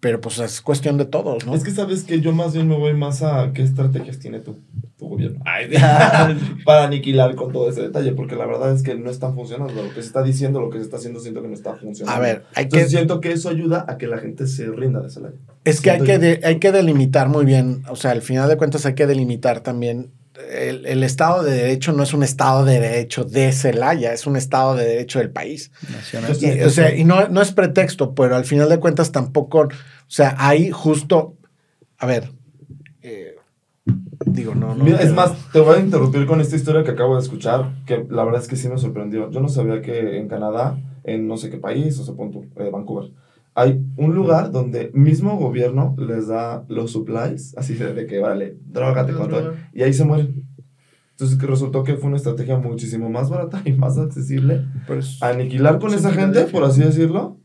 pero 0.00 0.20
pues 0.20 0.38
es 0.40 0.60
cuestión 0.60 0.98
de 0.98 1.04
todos, 1.04 1.46
¿no? 1.46 1.54
Es 1.54 1.62
que 1.62 1.70
sabes 1.70 2.02
que 2.04 2.20
yo 2.20 2.32
más 2.32 2.54
bien 2.54 2.66
me 2.68 2.76
voy 2.76 2.92
más 2.94 3.22
a 3.22 3.52
qué 3.54 3.62
estrategias 3.62 4.18
tiene 4.18 4.40
tu, 4.40 4.58
tu 4.98 5.08
gobierno 5.08 5.40
Ay, 5.44 5.70
para 6.64 6.84
aniquilar 6.84 7.36
con 7.36 7.52
todo 7.52 7.70
ese 7.70 7.82
detalle, 7.82 8.10
porque 8.12 8.34
la 8.34 8.46
verdad 8.46 8.74
es 8.74 8.82
que 8.82 8.96
no 8.96 9.10
están 9.10 9.34
funcionando. 9.36 9.74
Lo 9.80 9.88
que 9.90 10.00
se 10.02 10.08
está 10.08 10.22
diciendo, 10.24 10.60
lo 10.60 10.70
que 10.70 10.78
se 10.78 10.84
está 10.84 10.96
haciendo, 10.96 11.20
siento 11.20 11.40
que 11.42 11.48
no 11.48 11.54
está 11.54 11.74
funcionando. 11.76 12.18
A 12.18 12.20
ver, 12.20 12.44
hay 12.54 12.64
Entonces 12.64 12.88
que, 12.88 12.96
siento 12.96 13.20
que 13.20 13.30
eso 13.32 13.48
ayuda 13.48 13.84
a 13.88 13.96
que 13.96 14.08
la 14.08 14.18
gente 14.18 14.48
se 14.48 14.66
rinda 14.66 15.00
de 15.00 15.06
ese 15.08 15.20
lado. 15.20 15.34
es 15.64 15.80
que 15.80 15.90
hay 15.92 16.00
que, 16.02 16.18
de- 16.18 16.40
hay 16.42 16.58
que 16.58 16.72
delimitar 16.72 17.28
muy 17.28 17.44
bien, 17.44 17.84
o 17.88 17.94
sea, 17.94 18.10
al 18.10 18.22
final 18.22 18.48
de 18.48 18.56
cuentas 18.56 18.84
hay 18.86 18.94
que 18.94 19.06
delimitar 19.06 19.60
también. 19.60 20.10
El, 20.50 20.86
el 20.86 21.02
Estado 21.02 21.42
de 21.42 21.52
Derecho 21.52 21.92
no 21.92 22.02
es 22.02 22.14
un 22.14 22.22
Estado 22.22 22.64
de 22.64 22.80
Derecho 22.80 23.24
de 23.24 23.52
Celaya, 23.52 24.12
es 24.12 24.26
un 24.26 24.36
Estado 24.36 24.74
de 24.74 24.84
Derecho 24.84 25.18
del 25.18 25.30
país. 25.30 25.70
Nacional. 25.90 26.36
Y, 26.40 26.62
o 26.62 26.70
sea, 26.70 26.94
y 26.94 27.04
no, 27.04 27.28
no 27.28 27.40
es 27.42 27.52
pretexto, 27.52 28.14
pero 28.14 28.36
al 28.36 28.44
final 28.44 28.68
de 28.68 28.78
cuentas 28.78 29.12
tampoco, 29.12 29.60
o 29.60 29.70
sea, 30.08 30.34
hay 30.38 30.70
justo, 30.70 31.36
a 31.98 32.06
ver, 32.06 32.30
eh, 33.02 33.36
digo, 34.26 34.54
no, 34.54 34.74
no. 34.74 34.84
Mira, 34.84 35.00
es 35.00 35.12
más, 35.12 35.32
te 35.52 35.60
voy 35.60 35.76
a 35.76 35.80
interrumpir 35.80 36.26
con 36.26 36.40
esta 36.40 36.56
historia 36.56 36.84
que 36.84 36.92
acabo 36.92 37.16
de 37.16 37.22
escuchar, 37.22 37.72
que 37.86 38.06
la 38.08 38.24
verdad 38.24 38.40
es 38.40 38.48
que 38.48 38.56
sí 38.56 38.68
me 38.68 38.78
sorprendió. 38.78 39.30
Yo 39.30 39.40
no 39.40 39.48
sabía 39.48 39.82
que 39.82 40.18
en 40.18 40.28
Canadá, 40.28 40.78
en 41.04 41.26
no 41.26 41.36
sé 41.36 41.50
qué 41.50 41.58
país, 41.58 41.98
o 41.98 42.04
sea, 42.04 42.14
pon 42.14 42.30
tú, 42.30 42.46
eh, 42.56 42.70
Vancouver, 42.70 43.10
hay 43.54 43.84
un 43.96 44.14
lugar 44.14 44.50
donde 44.50 44.90
mismo 44.94 45.36
gobierno 45.36 45.94
les 45.98 46.28
da 46.28 46.64
los 46.68 46.92
supplies, 46.92 47.54
así 47.56 47.74
de, 47.74 48.06
que, 48.06 48.18
vale, 48.18 48.56
drogate 48.64 49.12
con 49.12 49.28
todo, 49.28 49.54
y 49.72 49.82
ahí 49.82 49.92
se 49.92 50.04
mueren. 50.04 50.46
Entonces 51.10 51.38
que 51.38 51.46
resultó 51.46 51.84
que 51.84 51.96
fue 51.96 52.08
una 52.08 52.16
estrategia 52.16 52.56
muchísimo 52.56 53.10
más 53.10 53.28
barata 53.28 53.62
y 53.64 53.72
más 53.72 53.98
accesible. 53.98 54.66
Pues, 54.86 55.22
Aniquilar 55.22 55.78
con 55.78 55.92
esa 55.92 56.10
gente, 56.10 56.44
por 56.44 56.64
así 56.64 56.80
decirlo, 56.80 57.38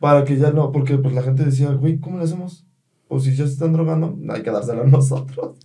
para 0.00 0.24
que 0.24 0.36
ya 0.36 0.50
no, 0.50 0.72
porque 0.72 0.96
pues 0.96 1.14
la 1.14 1.22
gente 1.22 1.44
decía, 1.44 1.70
güey, 1.72 1.98
¿cómo 1.98 2.18
le 2.18 2.24
hacemos? 2.24 2.66
Pues 3.06 3.24
si 3.24 3.30
ya 3.34 3.46
se 3.46 3.52
están 3.52 3.72
drogando, 3.72 4.18
hay 4.30 4.42
que 4.42 4.50
dársela 4.50 4.82
a 4.82 4.86
nosotros. 4.86 5.58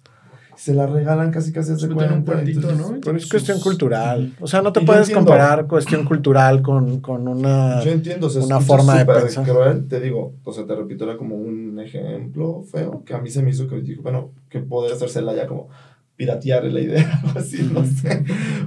Se 0.55 0.73
la 0.73 0.85
regalan 0.87 1.31
casi 1.31 1.51
casi 1.51 1.71
hace 1.73 1.87
un 1.87 1.93
cuenta. 1.93 2.41
entonces, 2.41 2.77
¿no? 2.77 2.97
pero 3.03 3.17
es 3.17 3.27
cuestión 3.29 3.59
cultural. 3.59 4.33
O 4.39 4.47
sea, 4.47 4.61
no 4.61 4.71
te 4.71 4.81
Y 4.81 4.85
puedes 4.85 5.07
entiendo. 5.09 5.25
comparar 5.31 5.67
cuestión 5.67 6.05
cultural 6.05 6.61
con, 6.61 6.99
con 7.01 7.27
una... 7.27 7.81
Yo 7.83 7.91
entiendo, 7.91 8.27
o 8.27 8.29
sea, 8.29 8.43
una 8.43 8.59
forma 8.61 8.93
de 8.95 9.01
súper 9.01 9.21
pensar. 9.23 9.45
cruel, 9.45 9.87
te 9.87 9.99
digo, 9.99 10.33
o 10.43 10.51
sea, 10.53 10.65
te 10.65 10.75
repito, 10.75 11.03
era 11.05 11.17
como 11.17 11.35
un 11.35 11.79
ejemplo 11.79 12.63
feo 12.71 13.03
que 13.05 13.13
a 13.13 13.19
mí 13.19 13.29
se 13.29 13.41
me 13.43 13.49
hizo 13.49 13.67
que 13.67 13.81
dijo, 13.81 14.01
bueno, 14.03 14.31
que 14.49 14.59
podría 14.59 14.95
hacérsela 14.95 15.33
ya 15.33 15.47
como 15.47 15.69
piratear 16.15 16.63
la 16.65 16.79
idea, 16.79 17.21
algo 17.25 17.39
así, 17.39 17.69
no 17.73 17.83
sé. 17.85 18.23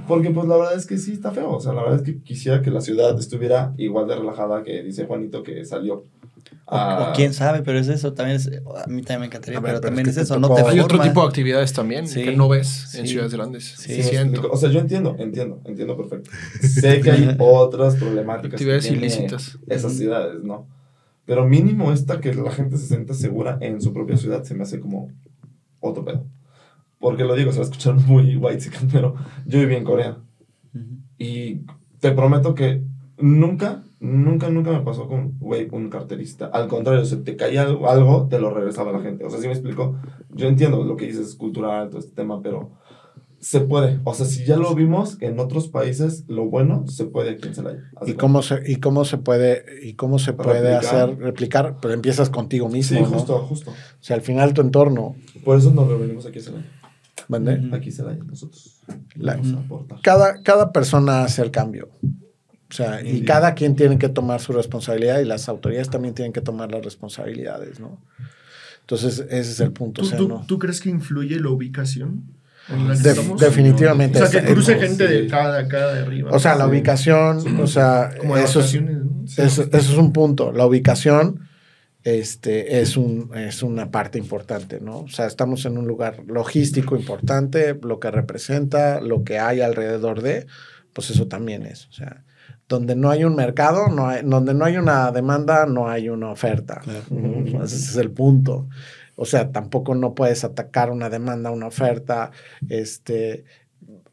Porque 0.07 0.29
pues 0.31 0.47
la 0.47 0.57
verdad 0.57 0.75
es 0.75 0.85
que 0.85 0.97
sí 0.97 1.13
está 1.13 1.31
feo, 1.31 1.51
o 1.55 1.59
sea, 1.61 1.73
la 1.73 1.81
verdad 1.83 1.99
es 1.99 2.03
que 2.03 2.19
quisiera 2.21 2.61
que 2.61 2.71
la 2.71 2.81
ciudad 2.81 3.17
estuviera 3.17 3.73
igual 3.77 4.07
de 4.07 4.15
relajada 4.17 4.63
que 4.63 4.83
dice 4.83 5.05
Juanito 5.05 5.43
que 5.43 5.63
salió. 5.65 6.03
O, 6.65 6.75
o 6.77 7.13
quién 7.15 7.33
sabe, 7.33 7.61
pero 7.61 7.79
es 7.79 7.87
eso, 7.87 8.13
también 8.13 8.37
es, 8.37 8.47
a 8.47 8.87
mí 8.87 9.01
también 9.01 9.19
me 9.21 9.25
encantaría, 9.27 9.59
ver, 9.59 9.71
pero, 9.71 9.81
pero 9.81 9.81
también 9.81 10.07
es 10.07 10.11
es, 10.11 10.15
que 10.15 10.19
te 10.19 10.23
eso, 10.33 10.39
no 10.39 10.53
te 10.53 10.61
Hay 10.61 10.79
otro 10.79 10.97
forma. 10.97 11.03
tipo 11.11 11.21
de 11.21 11.27
actividades 11.27 11.73
también 11.73 12.07
Sí. 12.07 12.23
que 12.23 12.35
no 12.35 12.49
ves 12.49 12.93
en 12.95 13.01
Sí. 13.05 13.13
ciudades 13.13 13.33
grandes. 13.33 13.63
Sí, 13.77 14.03
siento. 14.03 14.49
O 14.51 14.57
sea, 14.57 14.69
yo 14.69 14.79
entiendo, 14.79 15.15
entiendo, 15.19 15.61
entiendo 15.65 15.95
perfecto. 15.97 16.29
Sé 16.61 17.01
que 17.01 17.11
hay 17.11 17.35
otras 17.39 17.95
problemáticas. 17.95 18.49
que 18.49 18.55
Actividades 18.55 18.83
tiene 18.83 18.97
ilícitas. 18.99 19.57
Esas 19.67 19.93
ciudades, 19.93 20.43
¿no? 20.43 20.67
Pero 21.25 21.47
mínimo 21.47 21.91
esta 21.91 22.19
que 22.21 22.33
la 22.33 22.51
gente 22.51 22.77
se 22.77 22.87
sienta 22.87 23.13
segura 23.13 23.57
en 23.61 23.81
su 23.81 23.91
propia 23.93 24.15
ciudad 24.17 24.43
se 24.43 24.53
me 24.55 24.63
hace 24.63 24.79
como 24.79 25.11
otro 25.79 26.03
pedo. 26.05 26.25
Porque 26.99 27.23
lo 27.23 27.35
digo, 27.35 27.51
se 27.51 27.59
va 27.59 27.65
a 27.65 27.69
escuchar 27.69 27.93
muy 28.07 28.35
white 28.37 28.69
pero 28.91 29.15
yo 29.45 29.59
viví 29.59 29.75
en 29.75 29.83
Corea. 29.83 30.17
Ujú. 30.73 30.85
Y 31.17 31.61
te 31.99 32.11
prometo 32.11 32.55
que 32.55 32.81
nunca, 33.17 33.83
nunca, 33.99 34.49
nunca 34.49 34.71
me 34.71 34.81
pasó 34.81 35.07
con, 35.07 35.37
güey, 35.39 35.67
un 35.71 35.89
carterista. 35.89 36.47
Al 36.47 36.67
contrario, 36.67 37.03
se 37.05 37.17
te 37.17 37.35
caía 37.35 37.63
algo, 37.63 37.89
algo, 37.89 38.27
te 38.29 38.39
lo 38.39 38.53
regresaba 38.53 38.91
la 38.91 38.99
gente. 39.01 39.25
O 39.25 39.29
sea, 39.29 39.39
si 39.39 39.47
me 39.47 39.53
explico? 39.53 39.95
Yo 40.33 40.47
entiendo 40.47 40.83
lo 40.83 40.95
que 40.97 41.07
dices, 41.07 41.35
cultural, 41.35 41.89
todo 41.89 41.99
este 41.99 42.13
tema, 42.15 42.41
pero 42.41 42.71
se 43.39 43.61
puede. 43.61 43.99
O 44.03 44.13
sea, 44.15 44.25
si 44.25 44.45
ya 44.45 44.57
lo 44.57 44.73
vimos 44.73 45.17
en 45.21 45.39
otros 45.39 45.67
países, 45.67 46.25
lo 46.27 46.45
bueno 46.45 46.85
se 46.87 47.05
puede 47.05 47.31
aquí 47.31 47.47
en 47.47 47.53
Celaya. 47.55 47.83
¿Y 48.05 48.13
cómo 48.13 48.41
se, 48.41 48.59
y 48.65 48.77
cómo 48.77 49.05
se 49.05 49.17
puede, 49.19 49.63
y 49.83 49.93
cómo 49.93 50.17
se 50.19 50.33
puede 50.33 50.73
Replicar. 50.75 50.85
hacer, 51.09 51.17
replicar? 51.19 51.77
Pero 51.81 51.93
empiezas 51.93 52.29
contigo 52.31 52.67
mismo, 52.67 52.97
Sí, 52.97 53.03
¿no? 53.03 53.09
justo, 53.09 53.37
justo. 53.39 53.71
O 53.71 53.73
sea, 53.99 54.15
al 54.15 54.21
final 54.23 54.53
tu 54.53 54.61
entorno, 54.61 55.15
Por 55.45 55.57
eso 55.57 55.71
nos 55.71 55.87
reunimos 55.87 56.25
aquí 56.25 56.39
en 56.39 56.45
Celaya. 56.45 56.65
¿vale? 57.27 57.69
Aquí 57.73 57.89
en 57.89 57.95
Celaya, 57.95 58.23
nosotros. 58.23 58.81
La- 59.15 59.35
vamos 59.35 59.53
a 59.53 59.59
aportar. 59.59 59.99
cada, 60.01 60.41
cada 60.41 60.71
persona 60.71 61.23
hace 61.23 61.41
el 61.43 61.51
cambio. 61.51 61.89
O 62.69 62.73
sea, 62.73 63.01
y 63.01 63.23
cada 63.23 63.53
quien 63.55 63.75
tiene 63.75 63.97
que 63.97 64.09
tomar 64.09 64.41
su 64.41 64.51
responsabilidad 64.53 65.19
y 65.19 65.25
las 65.25 65.47
autoridades 65.47 65.89
también 65.89 66.13
tienen 66.13 66.33
que 66.33 66.41
tomar 66.41 66.69
las 66.71 66.83
responsabilidades, 66.83 67.79
¿no? 67.79 68.01
Entonces, 68.81 69.19
ese 69.29 69.51
es 69.51 69.59
el 69.59 69.71
punto. 69.71 70.01
o 70.01 70.03
¿Tú, 70.03 70.09
sea, 70.09 70.17
tú- 70.17 70.27
no. 70.27 70.45
tú 70.47 70.59
crees 70.59 70.79
que 70.81 70.89
influye 70.89 71.39
la 71.39 71.49
ubicación 71.49 72.23
en 72.69 72.87
la 72.89 72.95
que 72.95 73.01
De- 73.03 73.09
estamos? 73.11 73.39
definitivamente. 73.39 74.21
O 74.21 74.25
sea, 74.27 74.41
que 74.41 74.47
cruce 74.53 74.75
no, 74.75 74.81
gente 74.81 75.07
sí. 75.07 75.13
de 75.13 75.27
cada, 75.27 75.67
cada 75.67 75.93
de 75.93 76.01
arriba. 76.01 76.31
O 76.31 76.39
sea, 76.39 76.55
la 76.55 76.65
Sí. 76.65 76.71
ubicación, 76.71 77.59
o 77.61 77.67
sea, 77.67 78.11
como 78.19 78.35
eso 78.37 78.59
es, 78.59 78.81
¿no? 78.81 79.23
eso, 79.25 79.63
eso 79.63 79.77
es 79.77 79.89
un 79.97 80.11
punto. 80.13 80.51
La 80.51 80.65
ubicación 80.65 81.47
este, 82.03 82.79
es, 82.81 82.95
un, 82.95 83.31
es 83.35 83.63
una 83.63 83.91
parte 83.91 84.17
importante, 84.17 84.79
¿no? 84.79 84.99
O 84.99 85.07
sea, 85.09 85.25
estamos 85.27 85.65
en 85.65 85.77
un 85.77 85.87
lugar 85.87 86.23
logístico 86.27 86.95
importante, 86.95 87.77
lo 87.81 87.99
que 87.99 88.11
representa, 88.11 89.01
lo 89.01 89.23
que 89.25 89.39
hay 89.39 89.59
alrededor 89.61 90.21
de, 90.21 90.47
pues 90.93 91.09
eso 91.09 91.27
también 91.27 91.65
es. 91.65 91.87
O 91.87 91.91
sea, 91.91 92.23
donde 92.67 92.95
no 92.95 93.09
hay 93.09 93.23
un 93.23 93.35
mercado, 93.35 93.87
no 93.89 94.07
hay, 94.07 94.23
donde 94.23 94.53
no 94.53 94.65
hay 94.65 94.77
una 94.77 95.11
demanda, 95.11 95.65
no 95.65 95.89
hay 95.89 96.09
una 96.09 96.31
oferta. 96.31 96.81
Ese 97.63 97.75
es 97.75 97.95
el 97.97 98.11
punto. 98.11 98.67
O 99.15 99.25
sea, 99.25 99.51
tampoco 99.51 99.95
no 99.95 100.13
puedes 100.13 100.43
atacar 100.43 100.91
una 100.91 101.09
demanda, 101.09 101.51
una 101.51 101.67
oferta. 101.67 102.31
Este, 102.69 103.45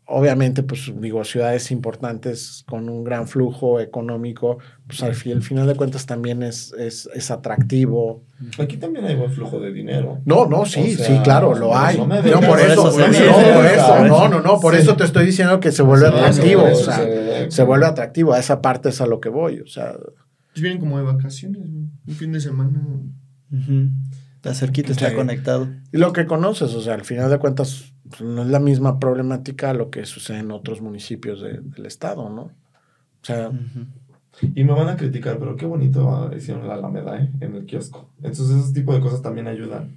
obviamente, 0.06 0.62
pues 0.62 0.92
digo, 1.00 1.24
ciudades 1.24 1.70
importantes 1.70 2.62
con 2.68 2.88
un 2.88 3.04
gran 3.04 3.26
flujo 3.26 3.80
económico, 3.80 4.58
pues 4.86 5.02
al, 5.02 5.14
fi- 5.14 5.32
al 5.32 5.42
final 5.42 5.66
de 5.66 5.74
cuentas 5.74 6.04
también 6.04 6.42
es, 6.42 6.72
es, 6.78 7.08
es 7.14 7.30
atractivo. 7.30 8.22
Aquí 8.58 8.76
también 8.76 9.06
hay 9.06 9.14
buen 9.16 9.30
flujo 9.30 9.58
de 9.60 9.72
dinero. 9.72 10.20
No, 10.26 10.46
no, 10.46 10.66
sí, 10.66 10.94
O 10.94 10.96
sea, 10.98 11.06
sí, 11.06 11.18
claro, 11.24 11.54
no, 11.54 11.58
lo 11.60 11.66
no, 11.68 11.78
hay. 11.78 11.96
no 11.96 12.06
No, 12.06 12.40
por 12.40 12.60
eso, 12.60 12.88
eso, 12.88 12.96
por 12.96 13.66
eso, 13.66 13.86
por. 13.96 14.06
No, 14.08 14.28
no, 14.28 14.40
no, 14.40 14.60
por 14.60 14.74
Sí. 14.74 14.82
eso 14.82 14.94
te 14.96 15.04
estoy 15.04 15.24
diciendo 15.26 15.58
que 15.60 15.72
se 15.72 15.82
vuelve 15.82 16.08
Sí, 16.10 16.14
atractivo. 16.14 16.66
eso 16.68 16.80
o 16.80 16.84
sea, 16.84 16.96
se- 16.98 17.50
se 17.50 17.62
vuelve 17.62 17.86
atractivo. 17.86 18.34
A 18.34 18.38
esa 18.38 18.60
parte 18.60 18.90
es 18.90 19.00
a 19.00 19.06
lo 19.06 19.20
que 19.20 19.30
voy. 19.30 19.60
O 19.60 19.66
sea, 19.66 19.90
Ellos 19.92 20.62
vienen 20.62 20.80
como 20.80 20.98
de 20.98 21.04
vacaciones, 21.04 21.62
un 21.62 22.14
fin 22.14 22.30
de 22.32 22.40
semana. 22.40 22.80
Está 24.44 24.52
cerquita, 24.54 24.92
está 24.92 25.08
Sí. 25.08 25.14
conectado. 25.16 25.68
y 25.90 25.96
lo 25.96 26.12
que 26.12 26.26
conoces, 26.26 26.74
o 26.74 26.82
sea, 26.82 26.92
al 26.94 27.04
final 27.04 27.30
de 27.30 27.38
cuentas, 27.38 27.92
pues, 28.10 28.20
no 28.20 28.42
es 28.42 28.48
la 28.48 28.60
misma 28.60 28.98
problemática 28.98 29.72
lo 29.72 29.88
que 29.90 30.04
sucede 30.04 30.40
en 30.40 30.50
otros 30.50 30.82
municipios 30.82 31.40
de- 31.40 31.60
del 31.62 31.86
estado, 31.86 32.28
¿no? 32.28 32.42
O 32.42 32.52
sea. 33.22 33.50
Y 34.54 34.64
me 34.64 34.72
van 34.72 34.88
a 34.88 34.96
criticar, 34.96 35.38
pero 35.38 35.56
qué 35.56 35.64
bonito 35.64 36.30
hicieron 36.36 36.68
la 36.68 36.74
Alameda, 36.74 37.16
¿eh? 37.18 37.30
En 37.40 37.54
el 37.54 37.64
kiosco. 37.64 38.10
Entonces, 38.22 38.50
esos 38.50 38.72
tipos 38.74 38.94
de 38.94 39.00
cosas 39.00 39.22
también 39.22 39.46
ayudan. 39.48 39.96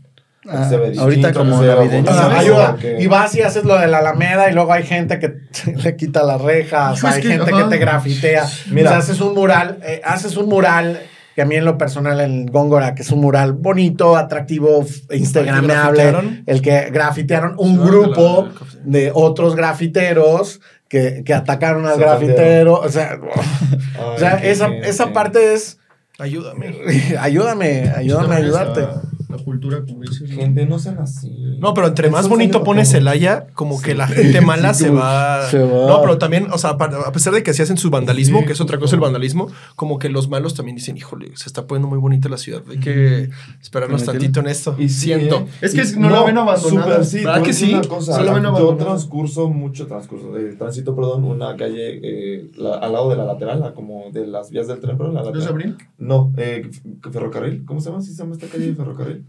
Ah, 0.50 0.70
ahorita 1.00 1.34
como 1.34 1.62
navideño. 1.62 2.10
o 2.10 2.14
sea, 2.14 2.22
¿sabes? 2.24 2.38
ayuda. 2.40 2.78
Y 3.00 3.08
vas 3.08 3.36
y 3.36 3.42
haces 3.42 3.66
lo 3.66 3.78
de 3.78 3.88
la 3.88 3.98
Alameda 3.98 4.50
y 4.50 4.54
luego 4.54 4.72
hay 4.72 4.84
gente 4.84 5.20
que 5.20 5.42
le 5.84 5.96
quita 5.98 6.24
las 6.24 6.40
rejas, 6.42 7.04
hay 7.04 7.22
que, 7.22 7.28
gente 7.28 7.52
que 7.52 7.64
te 7.66 7.78
grafitea. 7.78 8.46
Mira. 8.72 8.92
O 8.92 8.94
sea, 8.94 9.00
haces 9.00 9.20
un 9.20 9.34
mural, 9.34 9.80
eh, 9.84 10.00
haces 10.06 10.38
un 10.38 10.48
mural 10.48 11.02
que 11.38 11.44
a 11.44 11.46
mí 11.46 11.56
en 11.56 11.66
lo 11.66 11.78
personal 11.78 12.20
en 12.20 12.48
Góngora, 12.48 12.96
que 12.96 13.04
es 13.04 13.12
un 13.12 13.22
mural 13.22 13.54
bonito, 13.54 14.18
atractivo, 14.18 14.84
instagramable, 15.12 16.42
el 16.48 16.64
que 16.64 16.90
grafitearon 16.90 17.54
un 17.60 17.78
Ah, 17.78 17.84
de 17.84 17.88
grupo 17.88 18.50
de 18.84 19.12
otros 19.14 19.56
grafiteros 19.56 20.62
que, 20.90 21.22
que 21.24 21.36
atacaron 21.36 21.86
al 21.86 22.00
grafitero. 22.00 22.80
O 22.80 22.90
sea, 22.90 23.20
o 24.16 24.18
sea 24.18 24.38
esa, 24.38 24.70
esa 24.78 25.14
parte 25.14 25.54
es, 25.54 25.78
Ayúdame. 26.18 26.74
ayúdame, 27.20 27.94
ayúdame 27.96 28.34
a 28.34 28.38
ayudarte. 28.40 28.88
La 29.30 29.38
cultura, 29.38 29.84
como 29.86 30.02
dices. 30.02 30.30
¿no? 30.30 30.36
Gente, 30.36 30.66
no 30.66 30.80
sean 30.80 31.00
así. 31.00 31.58
No, 31.60 31.74
pero 31.74 31.88
entre 31.88 32.10
más 32.10 32.28
bonito 32.30 32.64
pones 32.64 32.88
no. 32.90 32.92
Celaya, 32.94 33.48
como 33.54 33.82
que 33.82 33.94
la 33.96 34.08
gente 34.08 34.42
mala 34.42 34.74
Sí, 34.74 34.86
se, 34.86 34.90
va... 34.90 35.50
se 35.50 35.60
va. 35.60 35.88
No, 35.88 36.02
pero 36.02 36.18
también, 36.18 36.48
o 36.52 36.58
sea, 36.58 36.72
a 36.72 37.12
pesar 37.12 37.34
de 37.34 37.44
que 37.44 37.54
se 37.54 37.64
hacen 37.64 37.78
su 37.78 37.90
vandalismo, 37.90 38.40
Sí, 38.40 38.46
que 38.46 38.54
es 38.54 38.62
otra 38.62 38.78
cosa 38.80 38.96
el 38.96 39.02
vandalismo, 39.02 39.48
como 39.76 40.00
que 40.00 40.10
los 40.10 40.30
malos 40.30 40.54
también 40.54 40.76
dicen, 40.76 40.98
híjole, 40.98 41.32
se 41.36 41.48
está 41.50 41.68
poniendo 41.68 41.88
muy 41.88 41.98
bonita 42.00 42.30
la 42.30 42.38
ciudad, 42.38 42.62
hay 42.70 42.80
que 42.80 43.30
esperarnos 43.62 44.04
tantito 44.04 44.40
en 44.40 44.48
esto. 44.48 44.76
Y 44.78 44.90
Siento. 44.90 45.38
¿eh? 45.38 45.48
Es 45.62 45.74
que 45.74 45.82
Y- 45.82 46.00
no 46.00 46.10
la 46.10 46.24
ven 46.24 46.38
abandonada. 46.38 47.04
Súper, 47.04 47.06
sí. 47.06 47.18
¿Verdad 47.26 47.42
que 47.44 47.54
sí? 47.54 47.74
Una 47.74 47.82
cosa, 47.88 48.18
Sí 48.18 48.24
la 48.24 48.34
ven 48.34 48.44
yo 48.44 48.76
transcurso, 48.76 49.50
mucho 49.50 49.88
transcurso, 49.88 50.32
de 50.34 50.56
transito, 50.56 50.96
perdón, 50.96 51.24
una 51.24 51.56
calle 51.56 52.00
eh, 52.04 52.52
la- 52.56 52.76
al 52.78 52.94
lado 52.94 53.10
de 53.10 53.16
la 53.18 53.26
lateral, 53.26 53.60
la- 53.60 53.74
como 53.74 54.12
de 54.12 54.26
las 54.28 54.50
vías 54.52 54.68
del 54.68 54.80
tren, 54.80 54.98
pero 54.98 55.12
la 55.12 55.22
¿Luis 55.24 55.34
lateral. 55.36 55.50
Abril? 55.54 55.78
No, 55.98 56.32
eh, 56.38 56.68
f- 56.70 56.82
ferrocarril. 57.12 57.66
¿Cómo 57.66 57.80
se 57.82 57.90
llama? 57.90 58.02
¿Sí 58.02 58.12
se 58.14 58.22
llama 58.24 58.36
esta 58.36 58.48
calle 58.48 58.68
de 58.68 58.76
ferrocarril? 58.76 59.26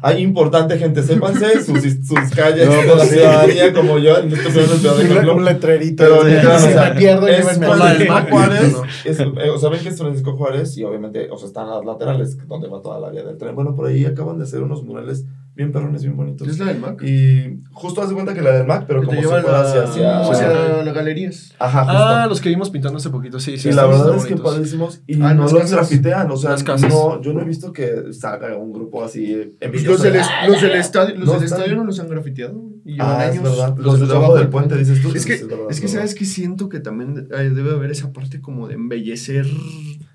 Hay 0.00 0.22
importante, 0.22 0.78
gente, 0.78 1.02
sépanse 1.02 1.62
sus, 1.62 1.80
sus 1.82 2.30
calles 2.34 2.66
No, 2.68 2.74
de 2.76 2.86
la 2.86 2.92
pues 2.94 3.08
sí. 3.08 3.14
ciudadanía 3.16 3.72
como 3.74 3.98
yo. 3.98 4.22
No 4.22 4.34
estoy 4.34 4.62
hablando 4.62 4.94
de 4.94 5.04
Ejemplo. 5.04 5.34
un 5.36 5.44
letrerito. 5.44 6.02
Pero 6.04 6.24
de- 6.24 6.34
literal, 6.36 6.60
si 6.60 6.68
o 6.68 6.70
sea, 6.70 6.90
me 6.94 7.00
pierdo, 7.00 7.28
es 7.28 7.44
Francisco 7.58 8.14
Juárez, 8.30 8.74
es, 9.04 9.20
eh, 9.20 9.26
o 9.54 9.58
sea, 9.58 9.68
ven 9.70 9.80
que 9.82 9.88
es 9.90 9.98
Francisco 9.98 10.32
Juárez 10.36 10.76
y 10.78 10.84
obviamente, 10.84 11.28
o 11.30 11.36
sea, 11.36 11.46
están 11.48 11.68
las 11.68 11.84
laterales 11.84 12.38
donde 12.48 12.68
va 12.68 12.80
toda 12.80 12.98
la 13.00 13.10
vía 13.10 13.22
del 13.22 13.36
tren. 13.36 13.54
Bueno, 13.54 13.74
por 13.74 13.86
ahí 13.86 14.04
acaban 14.06 14.38
de 14.38 14.44
hacer 14.44 14.62
unos 14.62 14.82
murales 14.82 15.24
bien 15.54 15.70
perrones, 15.72 16.02
bien 16.02 16.16
bonitos. 16.16 16.48
¿Es 16.48 16.58
la 16.58 16.66
del 16.66 16.78
Mac? 16.80 17.02
Y 17.02 17.60
justo 17.72 18.00
hace 18.02 18.14
cuenta 18.14 18.32
que 18.34 18.40
la 18.40 18.52
del 18.52 18.66
Mac, 18.66 18.84
pero 18.88 19.00
Que 19.00 19.06
como 19.06 19.20
te 19.20 19.26
si 19.26 19.30
la- 19.32 19.60
hacia, 19.60 19.82
hacia, 19.84 20.20
hacia 20.20 20.82
las 20.82 20.94
galerías. 20.94 21.54
Ajá, 21.58 21.84
justo. 21.84 21.98
Ah, 21.98 22.26
los 22.26 22.40
que 22.40 22.48
vimos 22.48 22.70
pintando 22.70 22.98
hace 22.98 23.10
poquito, 23.10 23.38
sí, 23.38 23.58
sí. 23.58 23.68
y 23.68 23.72
la 23.72 23.86
verdad 23.86 24.16
es 24.16 24.24
que 24.24 24.34
bonitos. 24.34 24.52
padrísimos 24.54 25.02
y 25.06 25.20
Ah, 25.22 25.34
no 25.34 25.42
los 25.42 25.52
casas. 25.54 25.70
grafitean, 25.72 26.30
o 26.30 26.36
sea, 26.36 26.50
Las 26.50 26.64
casas. 26.64 26.90
no, 26.90 27.20
yo 27.20 27.32
no 27.34 27.42
he 27.42 27.44
visto 27.44 27.72
que 27.72 28.12
salga 28.12 28.56
un 28.56 28.72
grupo 28.72 29.04
así 29.04 29.32
eh, 29.32 29.52
envidioso. 29.60 29.92
los 29.92 30.02
del, 30.02 30.16
"Ah, 30.22 30.48
los 30.48 30.60
del 30.62 30.70
ya". 30.72 30.78
estadio, 30.80 31.16
los 31.16 31.26
No 31.26 31.34
del 31.34 31.44
estadio 31.44 31.76
no 31.76 31.84
los 31.84 32.00
han 32.00 32.08
grafiteado. 32.08 32.60
Y 32.84 32.94
llevan 32.94 33.20
Ah, 33.20 33.26
es 33.26 33.32
años. 33.38 33.44
verdad. 33.44 33.76
Los 33.78 34.00
de 34.00 34.06
debajo 34.06 34.34
del 34.36 34.48
puente, 34.48 34.76
dices 34.76 35.00
tú. 35.02 35.12
Es 35.14 35.24
que, 35.24 35.36
verdad, 35.36 35.58
es 35.70 35.78
que 35.80 35.86
verdad. 35.86 35.98
sabes 36.00 36.14
que 36.16 36.24
siento 36.24 36.68
que 36.68 36.80
también 36.80 37.28
eh, 37.30 37.50
debe 37.54 37.70
haber 37.72 37.92
esa 37.92 38.12
parte 38.12 38.40
como 38.40 38.66
de 38.66 38.74
embellecer. 38.74 39.46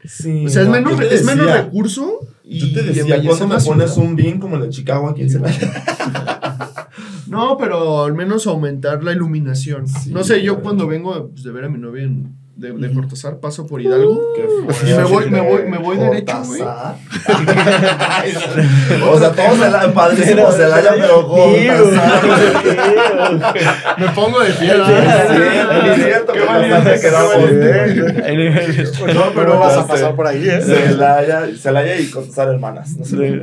Sí, 0.03 0.45
O 0.45 0.49
sea, 0.49 0.61
es 0.63 0.67
no, 0.67 0.73
menos, 0.73 0.99
es 1.01 1.23
menos 1.25 1.49
recurso. 1.51 2.19
Y 2.49 2.59
Yo 2.59 2.73
te 2.73 2.83
decía, 2.83 3.21
¿cuándo 3.23 3.47
me 3.47 3.55
la 3.55 3.59
pones 3.61 3.91
ciudad. 3.93 4.09
un 4.09 4.15
bin 4.15 4.39
como 4.39 4.57
de 4.57 4.69
Chicago 4.69 5.09
aquí 5.09 5.23
en 5.23 5.29
Celaya? 5.29 5.73
No, 7.27 7.57
pero 7.57 8.05
al 8.05 8.13
menos 8.13 8.47
aumentar 8.47 9.03
la 9.03 9.11
iluminación. 9.11 9.85
Sí, 9.87 10.11
no 10.11 10.23
sé, 10.23 10.41
yo 10.41 10.61
cuando 10.61 10.87
vengo 10.87 11.29
pues, 11.31 11.43
de 11.43 11.51
ver 11.51 11.65
a 11.65 11.69
mi 11.69 11.77
novia 11.77 12.03
en- 12.05 12.36
de, 12.57 12.71
de 12.73 12.91
Cortázar, 12.93 13.37
paso 13.39 13.67
por 13.67 13.79
Hidalgo. 13.81 14.19
Qué 14.35 14.47
Y 14.89 14.93
me 14.93 15.03
voy- 15.03 15.29
me 15.29 15.41
voy- 15.41 15.63
me 15.67 15.77
voy 15.77 15.97
derecho, 15.97 16.41
güey. 16.45 16.61
O 19.09 19.19
sea, 19.19 19.31
todos 19.31 19.59
se 19.59 19.69
la, 19.69 19.93
padrísimo 19.93 20.51
Celaya, 20.51 20.91
pero 20.95 21.27
Cortázar. 21.27 22.23
Me 23.97 24.07
pongo 24.09 24.39
de 24.39 24.51
pie, 24.53 24.73
Qué 26.83 26.99
quedamos. 27.01 27.51
Niveles. 28.37 28.99
No, 29.13 29.23
pero 29.33 29.53
no 29.53 29.59
vas 29.59 29.77
a 29.77 29.87
pasar 29.87 30.15
por 30.15 30.27
ahí, 30.27 30.47
¿eh? 30.49 30.61
Celaya, 30.61 31.47
Celaya 31.57 31.99
y 31.99 32.07
Cortázar 32.09 32.49
hermanas. 32.49 32.95
No 32.97 33.05
sé. 33.05 33.41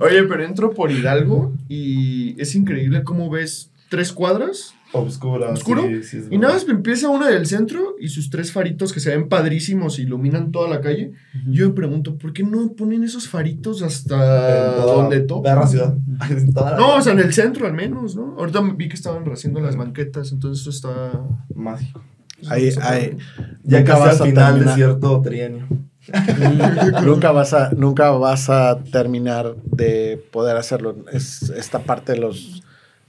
Oye, 0.00 0.22
pero 0.24 0.44
entro 0.44 0.72
por 0.72 0.90
Hidalgo 0.90 1.52
y 1.68 2.40
es 2.40 2.54
increíble 2.54 3.02
cómo 3.04 3.30
ves 3.30 3.70
tres 3.88 4.12
cuadras 4.12 4.74
Obscura. 4.98 5.50
¿Oscuro? 5.50 5.82
sí, 5.82 6.02
sí, 6.02 6.16
es 6.18 6.26
y 6.30 6.38
nada 6.38 6.54
más 6.54 6.68
empieza 6.68 7.08
una 7.08 7.28
del 7.28 7.46
centro 7.46 7.96
y 8.00 8.08
sus 8.08 8.30
tres 8.30 8.52
faritos 8.52 8.92
que 8.92 9.00
se 9.00 9.10
ven 9.10 9.28
padrísimos 9.28 9.98
y 9.98 10.02
iluminan 10.02 10.52
toda 10.52 10.68
la 10.68 10.80
calle. 10.80 11.12
Yo 11.48 11.68
me 11.68 11.74
pregunto, 11.74 12.16
¿por 12.16 12.32
qué 12.32 12.42
no 12.42 12.72
ponen 12.72 13.04
esos 13.04 13.28
faritos 13.28 13.82
hasta 13.82 14.76
toda 14.76 14.94
donde 14.94 15.20
la 15.20 15.26
toca? 15.26 15.50
perra 15.50 15.66
ciudad. 15.66 15.96
La- 16.54 16.76
No, 16.76 16.96
o 16.96 17.00
sea, 17.00 17.12
en 17.12 17.20
el 17.20 17.32
centro 17.32 17.66
al 17.66 17.74
menos, 17.74 18.16
¿no? 18.16 18.36
Ahorita 18.38 18.60
vi 18.76 18.88
que 18.88 18.94
estaban 18.94 19.24
haciendo 19.30 19.60
las 19.60 19.76
banquetas, 19.76 20.32
entonces 20.32 20.60
eso 20.62 20.70
está... 20.70 21.20
Mágico. 21.54 22.02
Ahí, 22.48 22.70
ahí. 22.82 23.16
Ya 23.62 23.78
Nunca 23.80 23.98
vas 23.98 24.20
a 24.20 24.24
al 24.24 24.30
final 24.30 24.64
de 24.64 24.72
cierto 24.74 25.20
trienio. 25.22 25.66
nunca 27.02 27.32
vas 27.32 27.54
a 27.54 27.70
nunca 27.70 28.10
vas 28.10 28.50
a 28.50 28.78
terminar 28.92 29.54
de 29.64 30.22
poder 30.32 30.56
hacerlo 30.56 30.96
es 31.12 31.48
esta 31.50 31.78
parte 31.78 32.12
de 32.12 32.18
los 32.18 32.62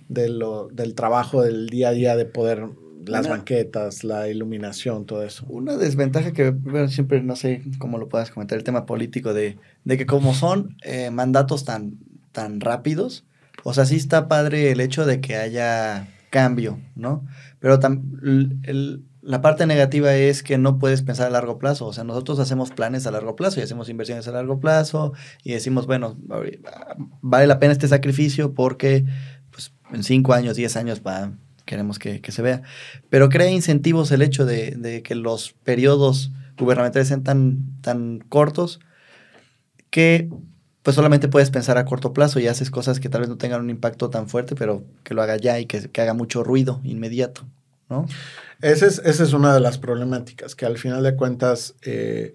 de 0.10 0.30
lo, 0.30 0.68
del 0.72 0.94
trabajo 0.96 1.42
del 1.42 1.68
día 1.68 1.90
a 1.90 1.92
día 1.92 2.16
de 2.16 2.26
poder 2.26 2.66
las 3.06 3.26
Una- 3.28 3.36
banquetas 3.38 4.04
la 4.04 4.28
iluminación 4.30 5.06
todo 5.06 5.22
eso 5.24 5.46
Una 5.48 5.78
desventaja 5.78 6.32
que 6.34 6.50
bueno, 6.52 6.88
siempre 6.90 7.22
no 7.22 7.36
sé 7.36 7.62
cómo 7.78 7.98
lo 7.98 8.10
puedas 8.10 8.32
comentar, 8.32 8.58
el 8.58 8.64
tema 8.64 8.86
político 8.86 9.34
de, 9.34 9.58
de 9.84 9.98
que 9.98 10.06
como 10.08 10.34
son 10.34 10.76
eh, 10.84 11.12
mandatos 11.12 11.66
tan, 11.66 11.98
tan 12.32 12.62
rápidos, 12.62 13.24
o 13.64 13.74
sea, 13.74 13.86
sí 13.86 13.96
está 13.96 14.28
padre 14.28 14.72
el 14.72 14.80
hecho 14.80 15.06
de 15.06 15.22
que 15.22 15.36
haya 15.36 16.08
cambio, 16.32 16.80
¿no? 16.96 17.26
Pero 17.60 17.80
el- 18.64 19.04
la 19.22 19.42
parte 19.42 19.66
negativa 19.66 20.14
es 20.16 20.44
que 20.44 20.60
no 20.60 20.78
puedes 20.78 21.02
pensar 21.02 21.26
a 21.26 21.30
largo 21.32 21.58
plazo, 21.58 21.88
o 21.88 21.94
sea, 21.94 22.04
nosotros 22.04 22.38
hacemos 22.38 22.70
planes 22.70 23.08
a 23.08 23.12
largo 23.12 23.36
plazo 23.36 23.60
y 23.60 23.64
hacemos 23.64 23.90
inversiones 23.90 24.28
a 24.28 24.32
largo 24.32 24.60
plazo 24.60 25.14
y 25.44 25.54
decimos, 25.54 25.88
bueno, 25.88 26.16
vale 27.22 27.48
la 27.48 27.58
pena 27.60 27.74
este 27.74 27.88
sacrificio 27.88 28.54
porque 28.54 29.04
en 29.94 30.04
5 30.04 30.34
años, 30.34 30.56
10 30.56 30.76
años 30.78 31.02
queremos 31.66 32.00
que, 32.00 32.22
que 32.22 32.32
se 32.32 32.42
vea. 32.42 32.62
Pero 33.10 33.30
crea 33.30 33.50
incentivos 33.50 34.12
el 34.12 34.22
hecho 34.22 34.46
de, 34.46 34.72
de 34.72 35.02
que 35.04 35.16
los 35.16 35.54
periodos 35.64 36.32
gubernamentales 36.58 37.08
sean 37.08 37.24
tan, 37.24 37.60
tan 37.82 38.20
cortos 38.20 38.80
que 39.90 40.30
pues 40.84 40.96
solamente 40.96 41.28
puedes 41.28 41.50
pensar 41.50 41.78
a 41.80 41.86
corto 41.86 42.14
plazo 42.14 42.40
y 42.40 42.48
haces 42.48 42.70
cosas 42.70 43.00
que 43.00 43.10
tal 43.10 43.22
vez 43.22 43.30
no 43.30 43.38
tengan 43.38 43.62
un 43.62 43.70
impacto 43.72 44.10
tan 44.12 44.30
fuerte, 44.30 44.56
pero 44.56 44.84
que 45.04 45.16
lo 45.16 45.24
haga 45.24 45.36
ya 45.38 45.60
y 45.60 45.66
que, 45.66 45.90
que 45.90 46.02
haga 46.02 46.14
mucho 46.14 46.44
ruido 46.44 46.80
inmediato, 46.84 47.48
¿no? 47.90 48.06
Esa 48.62 48.86
es, 48.86 49.02
esa 49.04 49.24
es 49.24 49.34
una 49.34 49.54
de 49.56 49.60
las 49.62 49.80
problemáticas, 49.80 50.54
que 50.56 50.66
al 50.68 50.78
final 50.78 51.02
de 51.02 51.16
cuentas 51.16 51.74
eh, 51.82 52.34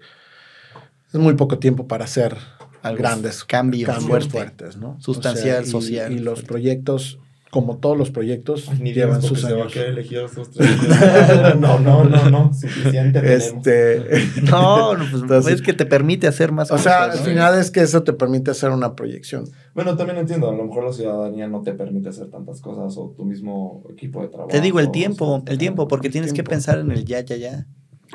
es 1.13 1.19
muy 1.19 1.35
poco 1.35 1.59
tiempo 1.59 1.87
para 1.87 2.03
hacer 2.03 2.35
Algo 2.81 2.97
grandes 3.01 3.45
cambio 3.45 3.87
cambios 3.87 4.07
fuerte. 4.09 4.29
fuertes, 4.31 4.75
¿no? 4.75 4.97
Sustancial, 4.99 5.63
y- 5.65 5.69
social. 5.69 6.11
Y 6.11 6.19
los 6.19 6.41
proyectos, 6.41 7.19
como 7.51 7.77
todos 7.79 7.97
los 7.97 8.11
proyectos, 8.11 8.69
Ni 8.79 8.93
llevan 8.93 9.21
sus 9.21 9.41
se 9.41 9.51
va 9.51 9.59
a 9.59 9.61
años. 9.63 9.73
tres. 9.73 10.09
no, 11.59 11.79
no, 11.79 12.05
no, 12.05 12.29
no. 12.29 12.53
Suficiente 12.53 13.19
tenemos. 13.19 13.43
Este, 13.43 14.41
No, 14.49 14.93
no, 14.95 15.05
pues 15.11 15.21
Entonces- 15.21 15.53
es 15.55 15.61
que 15.61 15.73
te 15.73 15.85
permite 15.85 16.27
hacer 16.27 16.53
más 16.53 16.71
o 16.71 16.77
sea, 16.77 17.03
al 17.03 17.09
cosas, 17.11 17.25
¿no? 17.25 17.29
final 17.31 17.59
es 17.59 17.69
que 17.69 17.81
eso 17.81 18.03
te 18.03 18.13
permite 18.13 18.51
hacer 18.51 18.69
una 18.71 18.95
proyección. 18.95 19.49
Bueno, 19.75 19.97
también 19.97 20.17
entiendo, 20.19 20.49
a 20.49 20.53
lo 20.55 20.63
mejor 20.63 20.85
la 20.85 20.93
ciudadanía 20.93 21.47
no 21.49 21.61
te 21.61 21.73
permite 21.73 22.07
hacer 22.07 22.27
tantas 22.29 22.61
cosas 22.61 22.95
o 22.97 23.13
tu 23.17 23.25
mismo 23.25 23.83
equipo 23.91 24.21
de 24.21 24.29
trabajo. 24.29 24.49
Te 24.49 24.61
digo 24.61 24.79
el 24.79 24.87
o 24.87 24.91
tiempo, 24.91 25.41
sea, 25.43 25.51
el 25.51 25.57
tiempo, 25.59 25.89
porque 25.89 26.09
tienes 26.09 26.31
que 26.31 26.45
pensar 26.45 26.79
en 26.79 26.89
el 26.91 27.03
ya, 27.03 27.19
ya, 27.19 27.35
ya. 27.35 27.65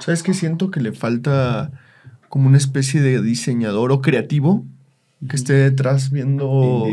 ¿Sabes 0.01 0.23
qué? 0.23 0.33
Siento 0.33 0.71
que 0.71 0.81
le 0.81 0.93
falta 0.93 1.73
como 2.31 2.49
una 2.49 2.57
especie 2.57 3.03
de 3.03 3.21
diseñador 3.21 3.93
o 3.93 4.01
creativo 4.01 4.65
que 5.29 5.37
esté 5.37 5.53
detrás 5.53 6.11
viendo... 6.11 6.87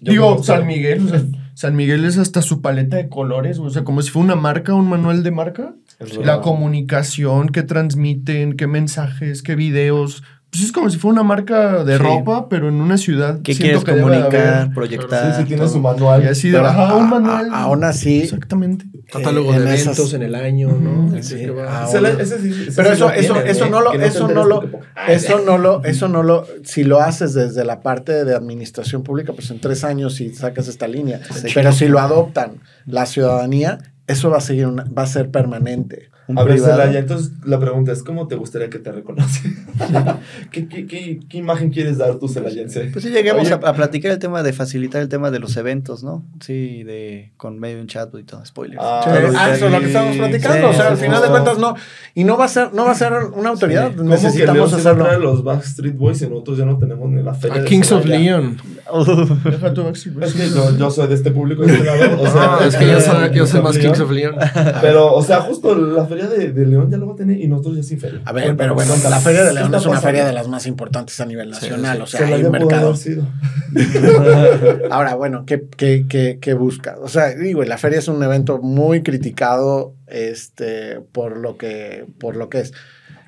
Digo, 0.00 0.42
San 0.42 0.66
Miguel, 0.66 1.06
o 1.06 1.08
sea, 1.08 1.22
San 1.56 1.74
Miguel 1.74 2.04
es 2.04 2.18
hasta 2.18 2.42
su 2.42 2.60
paleta 2.60 2.98
de 2.98 3.08
colores, 3.08 3.58
o 3.58 3.70
sea, 3.70 3.82
como 3.82 4.02
si 4.02 4.10
fuera 4.10 4.26
una 4.26 4.36
marca, 4.36 4.74
un 4.74 4.90
manual 4.90 5.22
de 5.22 5.30
marca. 5.30 5.74
La 6.22 6.42
comunicación, 6.42 7.48
qué 7.48 7.62
transmiten, 7.62 8.58
qué 8.58 8.66
mensajes, 8.66 9.42
qué 9.42 9.54
videos. 9.54 10.22
Pues 10.56 10.64
es 10.68 10.72
como 10.72 10.88
si 10.88 10.96
fuera 10.96 11.12
una 11.12 11.22
marca 11.22 11.84
de 11.84 11.98
Sí. 11.98 12.02
ropa, 12.02 12.48
pero 12.48 12.68
en 12.70 12.76
una 12.80 12.96
ciudad. 12.96 13.40
¿Qué 13.42 13.54
quieres 13.54 13.84
que 13.84 13.92
de 13.92 14.00
comunicar, 14.00 14.72
proyectar? 14.72 15.34
Sí, 15.34 15.40
sí, 15.42 15.48
tiene 15.48 15.62
todo. 15.64 15.72
su 15.74 15.80
manual. 15.80 16.22
Y 16.24 16.28
así 16.28 16.48
de, 16.48 16.56
Pero 16.56 16.68
ajá, 16.68 16.88
a- 16.90 16.94
un 16.96 17.10
manual. 17.10 17.50
a- 17.52 17.62
aún 17.64 17.84
así, 17.84 18.22
Exactamente. 18.22 18.86
Catálogo 19.12 19.50
Eh, 19.50 19.58
de 19.58 19.62
en 19.64 19.68
eventos 19.68 19.98
esas- 19.98 20.12
en 20.14 20.22
el 20.22 20.34
año, 20.34 20.68
¿no? 20.68 21.10
Pero 21.12 22.92
eso, 22.92 23.10
eso, 23.12 23.40
eso 23.42 23.66
¿eh? 23.66 23.70
no 23.70 23.80
lo, 23.82 23.92
eso 23.92 24.28
no 24.28 24.44
lo, 24.44 24.62
eso 25.08 25.40
no 25.44 25.58
lo, 25.58 25.84
eso 25.84 26.08
no 26.08 26.22
lo, 26.22 26.46
si 26.64 26.84
lo 26.84 27.00
haces 27.00 27.34
desde 27.34 27.64
la 27.64 27.80
parte 27.80 28.24
de 28.24 28.34
administración 28.34 29.02
pública, 29.02 29.32
pues 29.34 29.50
en 29.50 29.60
tres 29.60 29.84
años 29.84 30.14
si 30.14 30.34
sacas 30.34 30.68
esta 30.68 30.88
línea. 30.88 31.20
Pero 31.54 31.72
si 31.72 31.86
lo 31.88 31.98
adoptan 32.00 32.60
la 32.86 33.06
ciudadanía, 33.06 33.78
eso 34.06 34.30
va 34.30 34.38
a 34.38 34.40
seguir, 34.40 34.66
una- 34.66 34.84
va 34.96 35.02
a 35.02 35.06
ser 35.06 35.30
permanente. 35.30 36.08
Un 36.28 36.38
A 36.38 36.42
ver, 36.42 36.54
privado. 36.54 36.76
Celaya, 36.76 36.98
entonces 36.98 37.32
la 37.44 37.60
pregunta 37.60 37.92
es, 37.92 38.02
¿cómo 38.02 38.26
te 38.26 38.34
gustaría 38.34 38.68
que 38.68 38.78
te 38.78 38.90
reconocen? 38.92 39.64
¿Qué, 40.50 40.66
qué, 40.68 40.86
qué, 40.86 41.20
qué 41.28 41.38
imagen 41.38 41.70
quieres 41.70 41.98
dar 41.98 42.18
tú, 42.18 42.28
celayense? 42.28 42.90
Pues 42.92 43.04
sí, 43.04 43.10
lleguemos 43.10 43.50
a, 43.52 43.54
a 43.56 43.74
platicar 43.74 44.10
el 44.12 44.18
tema 44.18 44.42
de 44.42 44.52
facilitar 44.52 45.00
el 45.02 45.08
tema 45.08 45.30
de 45.30 45.38
los 45.38 45.56
eventos, 45.56 46.02
¿no? 46.02 46.24
Sí, 46.40 46.82
de 46.84 47.32
con 47.36 47.58
medio 47.60 47.80
un 47.80 47.86
chat 47.86 48.12
y 48.18 48.24
todo, 48.24 48.44
spoilers. 48.44 48.80
Ah, 48.82 49.02
Sí, 49.04 49.10
ah, 49.36 49.50
eso 49.54 49.66
es 49.66 49.72
lo 49.72 49.78
que 49.80 49.86
estamos 49.86 50.16
platicando. 50.16 50.68
o 50.70 50.72
sea, 50.72 50.88
al 50.88 50.96
sí, 50.96 51.04
final 51.04 51.20
de 51.20 51.26
sí. 51.26 51.30
cuentas 51.30 51.58
no. 51.58 51.74
Y 52.14 52.24
no 52.24 52.36
va 52.36 52.46
a 52.46 52.48
ser, 52.48 52.72
no 52.74 52.84
va 52.84 52.92
a 52.92 52.94
ser 52.96 53.12
una 53.34 53.50
autoridad. 53.50 53.92
¿Cómo 53.94 54.02
que 54.04 54.16
Necesitamos 54.16 54.72
hacerlo. 54.72 55.18
los 55.20 55.44
Backstreet 55.44 55.96
Boys 55.96 56.22
y 56.22 56.28
nosotros 56.28 56.58
ya 56.58 56.64
no 56.64 56.78
tenemos 56.78 57.08
ni 57.10 57.22
la 57.22 57.34
feria 57.34 57.58
A 57.58 57.60
de 57.60 57.64
Kings 57.68 57.92
of? 57.92 58.04
Leon. 58.04 58.56
Deja 59.44 59.74
tu 59.74 59.84
Backstreet 59.84 60.22
Es 60.22 60.34
que 60.34 60.48
yo, 60.48 60.76
yo 60.76 60.90
soy 60.90 61.08
de 61.08 61.14
este 61.14 61.30
público 61.30 61.62
de 61.64 61.72
este 61.72 61.84
lado, 61.84 62.22
o 62.22 62.26
sea, 62.26 62.46
No, 62.46 62.60
es 62.60 62.76
que 62.76 62.86
yo 62.86 63.00
soy, 63.00 63.34
yo 63.34 63.46
soy 63.46 63.62
más. 63.62 63.78
Kings 63.78 64.00
of 64.00 64.10
Leon. 64.10 64.36
Pero, 64.80 65.14
o 65.14 65.22
sea, 65.22 65.40
justo 65.40 65.74
la 65.74 66.06
feria 66.06 66.28
de, 66.28 66.52
de 66.52 66.66
León 66.66 66.90
ya 66.90 66.96
lo 66.96 67.08
va 67.08 67.14
a 67.14 67.16
tener 67.16 67.40
y 67.40 67.48
nosotros 67.48 67.76
ya 67.76 67.82
sin 67.82 67.98
feria. 67.98 68.20
A 68.24 68.32
ver, 68.32 68.56
pero 68.56 68.74
bueno, 68.74 68.94
la 69.08 69.20
Feria 69.20 69.44
de 69.44 69.54
León 69.54 69.70
¿Qué 69.70 69.76
es 69.76 69.82
una 69.82 69.94
pasando? 69.94 70.06
feria 70.06 70.26
de 70.26 70.32
las 70.32 70.48
más 70.48 70.66
importantes 70.66 71.20
a 71.20 71.26
nivel 71.26 71.50
nacional, 71.50 72.00
o 72.00 72.06
sea, 72.06 72.20
hay 72.20 72.26
Celaya 72.26 72.46
un 72.46 72.52
mercado. 72.52 72.94
Ahora, 74.90 75.14
bueno, 75.14 75.44
¿qué, 75.46 75.66
qué, 75.76 76.06
qué, 76.08 76.38
qué 76.40 76.54
busca? 76.54 76.96
O 77.00 77.08
sea, 77.08 77.34
digo, 77.34 77.62
la 77.64 77.78
feria 77.78 77.98
es 77.98 78.08
un 78.08 78.22
evento 78.22 78.58
muy 78.58 79.02
criticado 79.02 79.94
este, 80.06 81.00
por, 81.12 81.36
lo 81.36 81.56
que, 81.56 82.06
por 82.18 82.36
lo 82.36 82.48
que 82.48 82.60
es. 82.60 82.72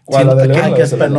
¿Cuál, 0.09 0.27
la 0.27 0.35
de 0.37 0.45
Siento 0.45 0.55
que 0.55 0.57
León 0.57 0.73
o 0.73 0.75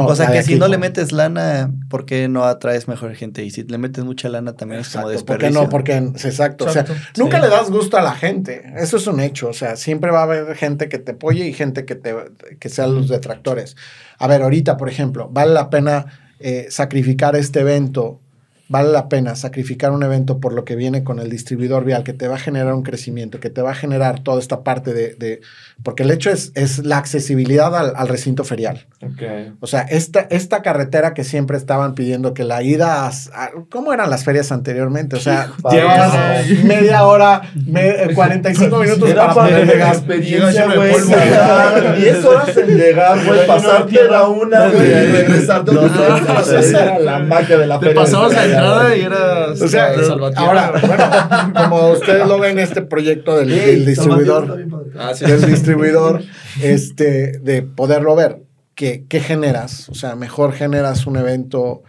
que 0.07 0.13
de 0.13 0.15
sea 0.15 0.31
que 0.31 0.41
si 0.41 0.55
no 0.55 0.67
le 0.67 0.79
metes 0.79 1.11
lana, 1.11 1.71
¿por 1.89 2.07
qué 2.07 2.27
no 2.27 2.45
atraes 2.45 2.87
mejor 2.87 3.13
gente? 3.13 3.45
Y 3.45 3.51
si 3.51 3.61
le 3.61 3.77
metes 3.77 4.03
mucha 4.03 4.29
lana 4.29 4.53
también 4.53 4.81
es 4.81 4.89
como 4.89 5.11
Exacto, 5.11 5.25
¿Por 5.27 5.37
qué 5.37 5.45
desperdicio. 5.45 5.61
no? 5.63 5.69
Porque, 5.69 5.97
exacto, 5.97 6.65
o 6.65 6.69
sea, 6.69 6.81
Exacto. 6.81 6.99
nunca 7.17 7.39
le 7.39 7.49
das 7.49 7.69
gusto 7.69 7.97
a 7.97 8.01
la 8.01 8.15
gente, 8.15 8.73
eso 8.77 8.97
es 8.97 9.05
un 9.05 9.19
hecho, 9.19 9.49
o 9.49 9.53
sea, 9.53 9.75
siempre 9.75 10.09
va 10.09 10.21
a 10.21 10.23
haber 10.23 10.55
gente 10.55 10.89
que 10.89 10.97
te 10.97 11.11
apoye 11.11 11.45
y 11.45 11.53
gente 11.53 11.85
que, 11.85 11.93
te, 11.93 12.15
que 12.59 12.69
sean 12.69 12.95
los 12.95 13.09
detractores. 13.09 13.75
A 14.17 14.25
ver, 14.25 14.41
ahorita, 14.41 14.75
por 14.75 14.89
ejemplo, 14.89 15.29
¿vale 15.31 15.53
la 15.53 15.69
pena 15.69 16.07
eh, 16.39 16.65
sacrificar 16.71 17.35
este 17.35 17.59
evento? 17.59 18.21
¿Vale 18.69 18.89
la 18.91 19.09
pena 19.09 19.35
sacrificar 19.35 19.91
un 19.91 20.03
evento 20.03 20.39
por 20.39 20.53
lo 20.53 20.63
que 20.63 20.75
viene 20.75 21.03
con 21.03 21.19
el 21.19 21.29
distribuidor 21.29 21.83
vial, 21.85 22.03
que 22.03 22.13
te 22.13 22.27
va 22.27 22.35
a 22.35 22.39
generar 22.39 22.73
un 22.75 22.83
crecimiento, 22.83 23.39
que 23.39 23.49
te 23.49 23.61
va 23.63 23.71
a 23.71 23.75
generar 23.75 24.19
toda 24.21 24.39
esta 24.39 24.63
parte 24.63 24.93
de... 24.93 25.15
de- 25.15 25.41
porque 25.81 26.03
el 26.03 26.11
hecho 26.11 26.29
es, 26.29 26.51
es 26.55 26.85
la 26.85 26.97
accesibilidad 26.97 27.73
al, 27.75 27.93
al 27.95 28.07
recinto 28.09 28.43
ferial. 28.43 28.85
Ok. 29.01 29.23
O 29.61 29.65
sea, 29.67 29.81
esta, 29.83 30.19
esta 30.29 30.61
carretera 30.61 31.13
que 31.13 31.23
siempre 31.23 31.55
estaban 31.57 31.95
pidiendo 31.95 32.33
que 32.33 32.43
la 32.43 32.61
ida 32.61 33.05
a, 33.05 33.07
a- 33.07 33.49
¿Cómo 33.71 33.91
eran 33.93 34.09
las 34.09 34.23
ferias 34.25 34.51
anteriormente? 34.51 35.15
O 35.15 35.19
sea, 35.19 35.51
llevas 35.71 36.13
media 36.65 37.05
hora, 37.05 37.41
me- 37.65 37.89
eh, 38.03 38.13
45 38.13 38.77
minutos 38.77 39.09
Era 39.09 39.21
para 39.27 39.33
para 39.35 39.47
poder 39.49 39.67
la 39.67 39.73
llegar. 39.73 39.95
experiencia, 39.95 40.65
güey. 40.65 40.77
lleno 40.77 40.83
de 40.83 40.91
polvo. 40.91 41.11
tardar 41.15 41.97
10 41.97 42.25
horas 42.25 42.57
en 42.57 42.77
llegar, 42.77 43.25
güey. 43.25 43.47
Pasarte 43.47 44.03
la 44.11 44.27
una, 44.27 44.67
güey. 44.69 44.87
Y 44.89 44.93
regresarte 45.11 45.71
otra 45.71 46.35
vez. 46.39 46.47
Esa 46.67 46.83
era 46.83 46.99
la 46.99 47.19
magia 47.19 47.57
de 47.57 47.65
la 47.67 47.79
Te 47.79 47.87
feria. 47.87 48.01
pasabas 48.01 48.33
güey. 48.61 49.01
y 49.01 49.03
eras 49.05 49.61
O 49.61 49.67
sea, 49.67 49.93
Salvatierra. 50.03 50.45
ahora, 50.67 50.73
bueno, 51.51 51.53
como 51.69 51.89
ustedes 51.91 52.27
lo 52.27 52.39
ven, 52.39 52.59
este 52.59 52.81
proyecto 52.81 53.37
del, 53.37 53.49
del 53.49 53.85
distribuidor, 53.85 54.65
Ah, 54.97 55.13
sí. 55.15 55.25
del 55.25 55.45
distribuidor, 55.45 56.21
este, 56.61 57.39
de 57.39 57.61
poderlo 57.63 58.15
ver, 58.15 58.43
¿qué, 58.75 59.05
qué 59.07 59.19
generas? 59.19 59.89
O 59.89 59.95
sea, 59.95 60.15
mejor 60.15 60.53
generas 60.53 61.05
un 61.07 61.17
evento 61.17 61.83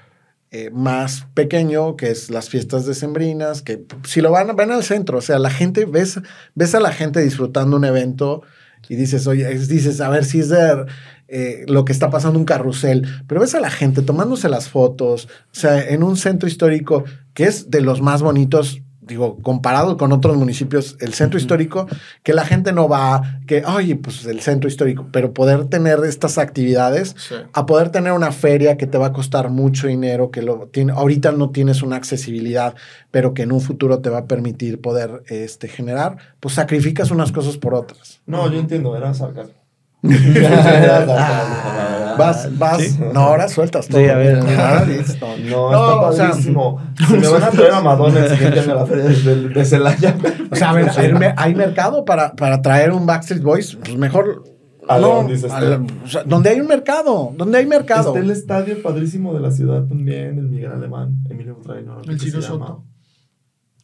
eh, 0.52 0.70
más 0.72 1.26
pequeño, 1.34 1.97
que 1.97 2.10
es 2.10 2.28
las 2.30 2.48
fiestas 2.48 2.84
decembrinas, 2.86 3.62
que 3.62 3.84
si 4.05 4.20
lo 4.20 4.32
van, 4.32 4.55
van 4.56 4.72
al 4.72 4.82
centro, 4.82 5.18
o 5.18 5.20
sea, 5.22 5.38
la 5.38 5.51
gente, 5.51 5.84
ves, 5.84 6.18
ves 6.55 6.74
a 6.74 6.80
la 6.80 6.90
gente 6.92 7.20
disfrutando 7.20 7.76
un 7.76 7.84
evento 7.84 8.42
y 8.88 8.97
dices, 8.97 9.26
oye, 9.28 9.51
es- 9.52 9.68
dices, 9.68 10.01
a 10.01 10.09
ver 10.09 10.24
si 10.24 10.40
es 10.40 10.48
de 10.48 10.86
eh, 11.31 11.65
lo 11.69 11.85
que 11.85 11.93
está 11.93 12.11
pasando 12.11 12.39
un 12.39 12.44
carrusel, 12.44 13.07
pero 13.27 13.40
ves 13.40 13.55
a 13.55 13.61
la 13.61 13.70
gente 13.70 14.02
tomándose 14.02 14.48
las 14.48 14.69
fotos, 14.69 15.27
o 15.27 15.55
sea, 15.55 15.81
en 15.89 16.02
un 16.02 16.16
centro 16.16 16.48
histórico 16.48 17.05
que 17.35 17.44
es 17.44 17.70
de 17.70 17.81
los 17.81 18.02
más 18.02 18.20
bonitos, 18.20 18.82
digo, 19.01 19.39
comparado 19.43 19.97
con 19.97 20.12
otros 20.12 20.36
municipios, 20.36 20.97
el 21.01 21.15
centro 21.15 21.36
histórico, 21.39 21.89
que 22.23 22.32
la 22.32 22.44
gente 22.44 22.73
no 22.73 22.89
va, 22.89 23.40
que, 23.48 23.65
oye, 23.65 23.97
pues 23.97 24.24
el 24.27 24.40
centro 24.40 24.69
histórico, 24.69 25.07
pero 25.11 25.32
poder 25.35 25.65
tener 25.66 25.98
estas 26.05 26.39
actividades, 26.39 27.16
Sí. 27.19 27.35
a 27.52 27.66
poder 27.66 27.90
tener 27.90 28.12
una 28.12 28.31
feria 28.31 28.77
que 28.77 28.86
te 28.86 28.98
va 28.98 29.07
a 29.07 29.12
costar 29.12 29.51
mucho 29.51 29.89
dinero, 29.89 30.31
que 30.31 30.43
lo 30.43 30.69
tiene, 30.69 30.93
ahorita 30.93 31.32
no 31.32 31.51
tienes 31.51 31.82
una 31.82 31.97
accesibilidad, 31.97 32.74
pero 33.11 33.35
que 33.35 33.43
en 33.43 33.51
un 33.52 33.61
futuro 33.61 33.98
te 33.98 34.11
va 34.11 34.19
a 34.19 34.24
permitir 34.27 34.81
poder 34.81 35.23
este, 35.28 35.66
generar, 35.66 36.16
pues 36.39 36.55
sacrificas 36.55 37.11
unas 37.11 37.32
cosas 37.32 37.57
por 37.57 37.74
otras. 37.74 38.20
No, 38.27 38.48
yo 38.52 38.61
entiendo, 38.61 38.97
era 38.97 39.12
sarcasmo. 39.15 39.55
Verdad. 40.02 41.86
Vas, 42.18 42.59
vas, 42.59 42.98
no, 42.98 43.20
ahora 43.20 43.48
sueltas 43.48 43.89
todo. 43.89 43.98
Sí, 43.98 44.06
a 44.09 44.16
ver. 44.16 44.36
Ahora 44.59 44.85
dices 44.85 45.18
todo. 45.18 45.39
No, 45.39 45.70
No, 45.70 45.81
está 45.81 45.97
o 46.09 46.12
sea- 46.12 46.28
padrísimo. 46.31 46.78
Se 47.09 47.16
me 47.16 47.28
van 47.28 47.43
a 47.44 47.51
traer 47.51 47.72
a 47.72 47.81
Madonna 47.81 48.20
el 48.27 48.31
siguiente 48.31 48.60
año 48.60 48.72
a 48.72 48.74
la 48.74 48.86
feria 48.86 49.05
de, 49.05 49.64
Celaya. 49.64 50.16
O 50.51 50.56
sea, 50.56 50.70
a 50.70 50.72
ver, 50.74 50.90
hay, 50.98 51.12
me- 51.14 51.35
hay 51.35 51.55
mercado 51.55 52.05
para, 52.05 52.35
para 52.35 52.60
traer 52.60 52.90
un 52.93 53.06
Backstreet 53.06 53.43
Boys, 53.43 53.77
pues 53.77 53.97
mejor. 53.97 54.44
A 54.86 54.98
León, 54.98 55.28
dices 55.28 55.51
a 55.51 55.60
tú. 55.60 55.64
la- 55.66 55.86
o 56.05 56.06
sea, 56.09 56.24
donde 56.24 56.51
hay 56.51 56.60
un 56.60 56.66
mercado, 56.66 57.32
donde 57.36 57.56
hay 57.59 57.64
mercado. 57.66 58.09
Está 58.10 58.18
el 58.20 58.31
estadio 58.31 58.82
padrísimo 58.82 59.32
de 59.32 59.40
la 59.40 59.51
ciudad 59.51 59.85
también, 59.85 60.36
el 60.39 60.48
Miguel 60.51 60.72
Alemán, 60.72 61.22
Emilio 61.31 61.55
Butragueño. 61.55 62.02
El 62.06 62.20
Ciro 62.20 62.43
Soto. 62.43 62.85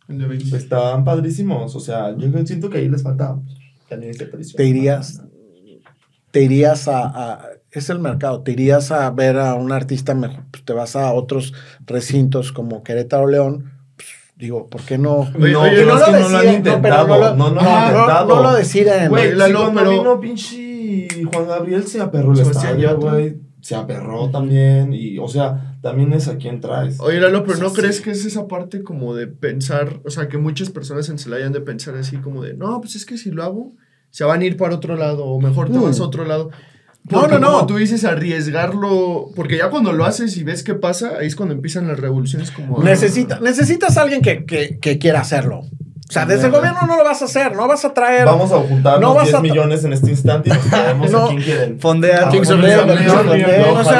El 0.08 0.18
de 0.18 0.26
20. 0.26 0.54
Están 0.56 1.04
padrísimos, 1.04 1.74
o 1.74 1.80
sea, 1.80 2.14
yo 2.18 2.28
siento 2.44 2.68
que 2.68 2.78
ahí 2.78 2.88
les 2.88 3.02
falta 3.02 3.38
tradición. 3.88 4.56
Te 4.56 4.64
irías, 4.66 5.22
te 6.36 6.42
irías 6.42 6.86
a, 6.86 7.06
a- 7.06 7.48
es 7.70 7.88
el 7.88 7.98
mercado, 7.98 8.42
te 8.42 8.52
irías 8.52 8.90
a 8.92 9.10
ver 9.10 9.38
a 9.38 9.54
un 9.54 9.72
artista 9.72 10.14
mejor, 10.14 10.44
pues 10.50 10.66
te 10.66 10.74
vas 10.74 10.94
a 10.94 11.14
otros 11.14 11.54
recintos 11.86 12.52
como 12.52 12.82
Querétaro 12.82 13.26
León, 13.26 13.72
pues, 13.96 14.08
digo, 14.36 14.66
¿por 14.66 14.82
qué 14.82 14.98
no? 14.98 15.20
Oye, 15.20 15.52
no, 15.52 15.62
oye, 15.62 15.84
no 15.86 15.96
es 15.96 16.02
que 16.04 16.10
lo 16.12 16.18
no 16.20 16.28
lo 16.28 16.36
han 16.36 16.42
deciden, 16.44 16.54
intentado, 16.56 17.06
no 17.08 17.18
lo- 17.18 17.34
no, 17.36 17.48
lo 17.48 17.54
no- 17.54 17.60
intentado. 17.62 18.28
no 18.36 18.42
lo 18.42 18.52
deciden. 18.52 19.08
Güey, 19.08 19.34
Lalo, 19.34 19.58
si 19.60 19.64
cuando 19.64 19.80
pero- 19.80 19.90
vino 19.92 20.20
pinche 20.20 21.08
Juan 21.32 21.48
Gabriel 21.48 21.86
se 21.86 22.02
aperró 22.02 22.32
el 22.32 22.36
Sebastián 22.36 22.78
estadio, 22.80 22.98
güey. 23.00 23.36
Se 23.62 23.74
aperró 23.74 24.28
también. 24.30 24.92
Y, 24.92 25.18
o 25.18 25.26
sea, 25.26 25.78
también 25.80 26.12
es 26.12 26.28
a 26.28 26.36
quién 26.36 26.60
traes. 26.60 27.00
Oye, 27.00 27.18
Lalo, 27.18 27.44
pero 27.44 27.58
¿no 27.60 27.70
Sí, 27.70 27.76
crees 27.80 27.96
sí. 27.96 28.02
que 28.02 28.10
es 28.10 28.26
esa 28.26 28.46
parte 28.46 28.82
como 28.82 29.14
de 29.14 29.26
pensar, 29.26 30.00
o 30.04 30.10
sea, 30.10 30.28
que 30.28 30.36
muchas 30.36 30.68
personas 30.68 31.08
en 31.08 31.18
Celaya 31.18 31.46
han 31.46 31.52
de 31.52 31.62
pensar 31.62 31.94
así 31.96 32.18
como 32.18 32.42
de, 32.42 32.52
no, 32.52 32.78
pues 32.82 32.94
es 32.94 33.06
que 33.06 33.16
si 33.16 33.30
lo 33.30 33.42
hago, 33.42 33.72
se 34.10 34.24
van 34.24 34.40
a 34.40 34.44
ir 34.44 34.56
para 34.56 34.74
otro 34.74 34.96
lado, 34.96 35.24
o 35.24 35.40
mejor 35.40 35.70
te 35.70 35.78
Mm. 35.78 35.82
vas 35.82 36.00
a 36.00 36.04
otro 36.04 36.24
lado. 36.24 36.50
No, 37.08 37.28
no, 37.28 37.38
no. 37.38 37.66
Tú 37.66 37.76
dices, 37.76 38.04
arriesgarlo, 38.04 39.30
porque 39.36 39.58
ya 39.58 39.70
cuando 39.70 39.92
lo 39.92 40.04
haces 40.04 40.36
y 40.36 40.42
ves 40.44 40.62
qué 40.62 40.74
pasa, 40.74 41.12
ahí 41.20 41.26
es 41.28 41.36
cuando 41.36 41.54
empiezan 41.54 41.86
las 41.86 42.00
revoluciones 42.00 42.50
como... 42.50 42.82
Necesita, 42.82 43.38
necesitas 43.40 43.96
a 43.96 44.02
alguien 44.02 44.22
que, 44.22 44.44
que, 44.44 44.78
que 44.80 44.98
quiera 44.98 45.20
hacerlo. 45.20 45.62
O 46.08 46.12
sea, 46.12 46.24
desde 46.24 46.46
el 46.46 46.52
gobierno 46.52 46.78
no 46.86 46.96
lo 46.96 47.02
vas 47.02 47.20
a 47.20 47.24
hacer, 47.24 47.56
no 47.56 47.66
vas 47.66 47.84
a 47.84 47.92
traer. 47.92 48.26
Vamos 48.26 48.52
a 48.52 48.58
juntar 48.58 49.00
No 49.00 49.08
los 49.08 49.16
vas 49.16 49.24
10 49.24 49.34
a 49.34 49.38
tra- 49.38 49.42
millones 49.42 49.84
en 49.84 49.92
este 49.92 50.10
instante 50.10 50.50
y 50.50 50.52
nos 50.52 50.64
traemos 50.70 51.10
No. 51.10 51.24
a 51.24 51.28
quien 51.30 51.42
quieren. 51.42 51.80
Fondea. 51.80 52.28
Kings 52.28 52.48
of 52.50 52.60
o 52.60 52.62
sea, 52.62 52.78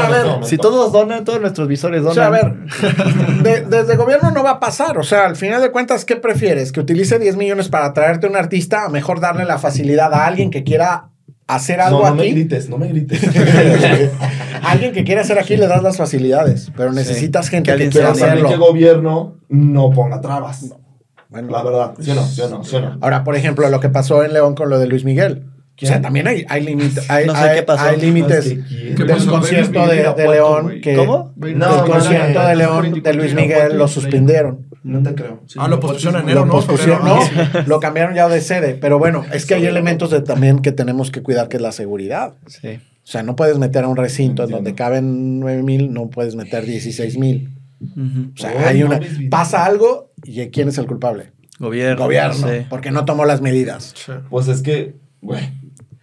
a 0.07 0.11
ver, 0.11 0.25
Leon, 0.27 0.45
Si 0.45 0.57
todos 0.57 0.93
donan, 0.93 1.25
todos 1.25 1.41
nuestros 1.41 1.67
visores 1.67 2.03
donan. 2.05 2.13
O 2.13 2.15
sea, 2.15 2.27
a 2.27 2.31
ver, 2.31 2.55
de- 3.43 3.63
desde 3.63 3.93
el 3.95 3.99
gobierno 3.99 4.31
no 4.31 4.45
va 4.45 4.51
a 4.53 4.61
pasar. 4.61 4.99
O 4.99 5.03
sea, 5.03 5.27
al 5.27 5.35
final 5.35 5.61
de 5.61 5.73
cuentas, 5.73 6.05
¿qué 6.05 6.15
prefieres? 6.15 6.71
¿Que 6.71 6.79
utilice 6.79 7.19
10 7.19 7.37
millones 7.37 7.69
para 7.69 7.93
traerte 7.93 8.29
un 8.29 8.37
artista? 8.37 8.85
A 8.85 8.89
mejor 8.89 9.19
darle 9.21 9.45
la 9.45 9.59
facilidad 9.59 10.15
a 10.15 10.27
alguien 10.27 10.53
que 10.53 10.63
quiera 10.63 11.09
hacer 11.49 11.81
algo 11.81 12.03
No, 12.05 12.09
no 12.11 12.15
me 12.15 12.23
aquí. 12.23 12.31
grites, 12.33 12.69
no 12.69 12.79
me 12.79 12.87
grites. 12.89 13.21
alguien 14.63 14.93
que 14.93 15.03
quiera 15.05 15.23
hacer 15.23 15.39
aquí 15.41 15.57
le 15.57 15.67
das 15.67 15.83
las 15.83 15.97
facilidades, 15.97 16.71
pero 16.77 16.93
necesitas 16.93 17.49
gente 17.49 17.73
Que 17.73 17.79
que, 17.85 17.89
quiera 17.91 18.09
también 18.13 18.29
que 18.31 18.39
el 18.39 18.47
hacerlo. 18.47 18.67
gobierno 18.67 19.37
no 19.49 19.91
ponga 19.91 20.21
trabas. 20.21 20.67
Bueno, 21.29 21.51
La 21.51 21.63
verdad, 21.63 21.95
¿sí 22.01 22.11
o 22.11 22.15
no? 22.15 22.23
¿Sí 22.25 22.41
o 22.41 22.49
no? 22.49 22.65
¿Sí 22.65 22.77
o 22.77 22.81
no? 22.81 22.99
Ahora, 23.01 23.25
por 23.25 23.37
ejemplo, 23.37 23.69
lo 23.69 23.81
que 23.81 23.89
pasó 23.89 24.23
en 24.25 24.33
León 24.33 24.55
con 24.55 24.69
lo 24.71 24.79
de 24.79 24.87
Luis 24.87 25.05
Miguel. 25.05 25.45
O 25.83 25.85
sea, 25.85 26.01
también 26.01 26.27
hay, 26.27 26.47
hay 26.49 26.65
límites. 26.65 27.11
Hay, 27.11 27.27
No 27.27 27.35
sé 27.35 27.41
hay- 27.41 27.57
qué 27.57 27.63
pasó. 27.63 27.85
hay 27.85 28.01
límites 28.01 28.47
No, 28.47 28.53
es 28.63 28.69
que 28.69 28.75
quién. 28.77 28.95
¿Qué 28.95 29.05
del 29.05 29.17
pasó? 29.17 29.31
concierto 29.31 29.85
Luis 29.87 30.17
de, 30.17 30.29
León. 30.29 30.73
Que, 30.83 30.95
¿Cómo? 30.97 31.33
No, 31.37 31.47
el 31.47 31.59
no, 31.59 31.85
concierto 31.85 32.41
no, 32.43 32.49
de 32.49 32.57
León 32.57 33.03
de 33.03 33.13
Luis 33.15 33.35
Miguel 33.35 33.77
lo 33.77 33.87
suspendieron. 33.87 34.67
No 34.83 35.03
te 35.03 35.15
creo. 35.15 35.43
Sí. 35.47 35.59
Ah, 35.61 35.69
lo 35.69 35.79
pospusieron 35.81 36.21
en 36.21 36.23
enero, 36.29 36.41
Lo 36.41 36.47
¿no? 36.47 36.53
pospusieron, 36.53 37.05
no, 37.05 37.19
lo 37.67 37.81
cambiaron 37.81 38.15
ya 38.15 38.27
de 38.29 38.41
sede. 38.41 38.75
Pero 38.81 38.99
bueno, 38.99 39.25
es 39.33 39.45
que 39.45 39.55
hay 39.55 39.67
elementos 39.67 40.11
de, 40.11 40.23
también 40.23 40.61
que 40.61 40.73
tenemos 40.73 41.11
que 41.11 41.23
cuidar, 41.23 41.49
que 41.49 41.57
es 41.57 41.63
la 41.63 41.73
seguridad. 41.73 42.35
Sí. 42.47 42.69
O 42.79 43.07
sea, 43.09 43.23
no 43.23 43.37
puedes 43.37 43.59
meter 43.59 43.85
a 43.85 43.89
un 43.89 43.97
recinto 43.97 44.45
en 44.45 44.51
donde 44.51 44.75
caben 44.75 45.41
9 45.41 45.63
mil, 45.63 45.93
no 45.93 46.09
puedes 46.09 46.37
meter 46.37 46.65
16 46.65 47.19
mil. 47.19 47.51
O 47.81 48.37
sea, 48.37 48.53
Oh, 48.57 48.67
hay 48.69 48.81
no 48.81 48.87
una. 48.87 49.01
Pasa 49.31 49.65
algo 49.65 50.13
y 50.25 50.47
¿quién 50.51 50.69
es 50.69 50.79
el 50.79 50.87
culpable? 50.87 51.33
Gobierno. 51.59 52.05
Gobierno, 52.05 52.49
sí. 52.49 52.67
porque 52.69 52.91
no 52.91 53.05
tomó 53.05 53.25
las 53.25 53.41
medidas. 53.41 53.93
Sí. 53.97 54.13
Pues 54.31 54.49
es 54.49 54.63
que, 54.63 54.97
güey, 55.23 55.43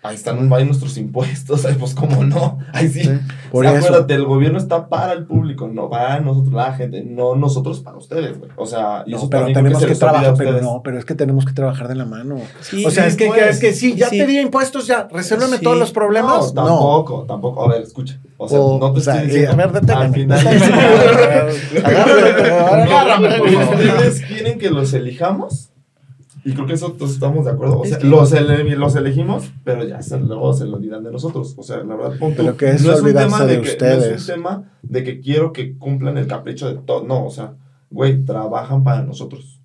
ahí 0.02 0.16
están 0.16 0.52
ahí 0.52 0.66
nuestros 0.66 0.98
impuestos, 0.98 1.66
pues 1.80 1.94
cómo 1.94 2.24
no, 2.24 2.58
ahí 2.74 2.90
sí. 2.90 3.08
por 3.52 3.66
O 3.66 3.70
sea, 3.70 3.78
eso. 3.78 3.88
acuérdate, 3.88 4.14
el 4.16 4.26
gobierno 4.26 4.58
está 4.58 4.90
para 4.90 5.14
el 5.14 5.26
público, 5.26 5.68
no 5.68 5.90
para 5.90 6.20
nosotros, 6.20 6.54
la 6.54 6.74
gente, 6.74 7.04
no 7.04 7.36
nosotros 7.36 7.80
para 7.82 7.98
ustedes, 7.98 8.38
güey. 8.40 8.52
O 8.56 8.66
sea, 8.66 9.04
y 9.06 9.12
No, 9.12 9.18
eso 9.18 9.30
pero 9.30 9.44
también 9.45 9.56
tenemos 9.56 9.80
se 9.82 9.88
que 9.88 9.94
a 9.94 9.98
trabajar, 10.00 10.34
pero 10.38 10.60
no, 10.62 10.82
pero 10.84 10.98
es 11.00 11.06
que 11.06 11.16
tenemos 11.16 11.45
que 11.45 11.54
trabajar 11.54 11.88
de 11.88 11.95
la 11.95 12.06
mano. 12.06 12.38
Sí, 12.62 12.84
o 12.86 12.90
sea, 12.91 13.04
sí, 13.04 13.10
es 13.10 13.16
que, 13.16 13.28
pues. 13.28 13.40
que- 13.40 13.50
es 13.50 13.60
que 13.60 13.74
sí, 13.74 13.95
ya 13.95 14.10
Sí. 14.10 14.18
te 14.18 14.26
di 14.28 14.40
impuestos, 14.40 14.88
ya, 14.88 15.08
resuélveme 15.12 15.58
Sí. 15.58 15.64
todos 15.64 15.78
los 15.78 15.91
problemas. 15.91 16.54
No, 16.54 16.66
tampoco, 16.66 17.24
tampoco. 17.28 17.64
A 17.64 17.70
ver, 17.74 17.84
escucha. 17.84 18.20
O 18.38 18.47
sea, 18.49 18.60
O- 18.60 18.80
no 18.80 18.91
te 18.93 18.99
o 18.99 19.03
sea, 19.03 19.15
estoy 19.15 19.30
y- 19.30 19.39
diciendo. 19.41 19.51
a 19.64 19.65
ver, 19.68 19.72
deténgame. 19.81 20.05
Al 20.05 20.14
final. 20.14 20.47
Agárrame. 22.72 23.41
¿Ustedes 23.41 24.22
quieren 24.26 24.60
que 24.60 24.69
los 24.69 24.93
elijamos? 24.93 25.69
Y 26.45 26.51
creo 26.53 26.65
que 26.65 26.73
eso 26.73 26.91
todos 26.91 27.11
estamos 27.14 27.45
de 27.45 27.51
acuerdo. 27.51 27.80
O 27.80 27.84
Es 27.85 27.91
sea, 27.91 27.99
que- 27.99 28.07
los, 28.07 28.34
ele- 28.34 28.76
los 28.76 28.95
elegimos, 28.97 29.49
pero 29.64 29.85
ya 29.88 30.01
se, 30.01 30.19
luego 30.19 30.53
se 30.53 30.65
lo 30.65 30.76
olvidan 30.76 31.01
de 31.03 31.11
nosotros. 31.11 31.53
O 31.57 31.64
sea, 31.64 31.77
la 31.77 31.95
verdad, 31.95 32.18
punto. 32.19 32.43
Pero 32.43 32.57
que 32.57 32.69
es 32.72 32.84
un 32.84 32.89
olvidarse 32.91 33.30
tema 33.30 33.45
de 33.45 33.53
que, 33.61 33.65
No 33.68 33.72
ustedes. 33.72 34.03
es 34.23 34.27
un 34.30 34.35
tema 34.35 34.72
de 34.81 35.03
que 35.05 35.22
quiero 35.22 35.53
que 35.53 35.77
cumplan 35.77 36.18
el 36.18 36.27
capricho 36.27 36.68
de 36.68 36.76
todo. 36.81 37.05
No, 37.05 37.26
o 37.26 37.30
sea, 37.31 37.53
güey, 37.89 38.26
trabajan 38.26 38.84
para 38.84 39.03
nosotros. 39.03 39.61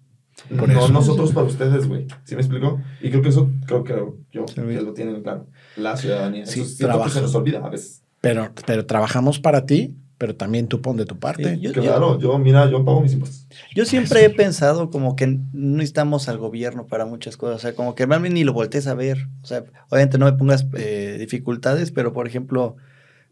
Por 0.56 0.68
no 0.68 0.78
eso. 0.84 0.92
nosotros 0.92 1.32
para 1.32 1.46
ustedes, 1.48 1.88
güey. 1.88 2.06
¿Sí 2.22 2.36
me 2.36 2.42
explico? 2.42 2.80
Y 3.02 3.10
creo 3.10 3.22
que 3.22 3.30
eso, 3.30 3.50
creo 3.66 3.82
que 3.82 3.94
yo, 4.30 4.44
Sí, 4.46 4.54
que 4.54 4.80
lo 4.80 4.92
tienen 4.92 5.20
claro. 5.20 5.46
La 5.76 5.96
ciudadanía. 5.96 6.46
Sí, 6.46 6.60
eso 6.60 6.70
siento 6.76 7.02
que 7.02 7.10
se 7.10 7.20
nos 7.22 7.34
olvida 7.34 7.58
a 7.58 7.68
veces. 7.68 8.04
Pero, 8.28 8.52
pero 8.66 8.86
trabajamos 8.86 9.38
para 9.38 9.64
ti, 9.66 9.96
pero 10.18 10.34
también 10.36 10.66
tú 10.68 10.80
pon 10.82 10.96
de 10.96 11.06
tu 11.06 11.18
parte. 11.18 11.54
Sí, 11.56 11.60
yo- 11.60 11.72
Claro, 11.72 12.18
yo, 12.18 12.38
mira, 12.38 12.68
yo 12.70 12.84
pago 12.84 13.00
mis 13.00 13.12
impuestos. 13.14 13.46
Yo 13.74 13.84
siempre 13.84 14.24
he 14.24 14.30
pensado 14.30 14.90
como 14.90 15.16
que 15.16 15.26
no 15.26 15.40
necesitamos 15.52 16.28
al 16.28 16.38
gobierno 16.38 16.86
para 16.86 17.06
muchas 17.06 17.36
cosas. 17.36 17.56
O 17.56 17.58
sea, 17.60 17.74
como 17.74 17.94
que 17.94 18.04
realmente 18.06 18.34
ni 18.34 18.44
lo 18.44 18.52
voltees 18.52 18.86
a 18.86 18.94
ver. 18.94 19.28
O 19.42 19.46
sea, 19.46 19.64
obviamente 19.88 20.18
no 20.18 20.26
me 20.26 20.32
pongas 20.32 20.66
eh, 20.76 21.16
dificultades, 21.18 21.90
pero 21.92 22.12
por 22.12 22.26
ejemplo, 22.26 22.76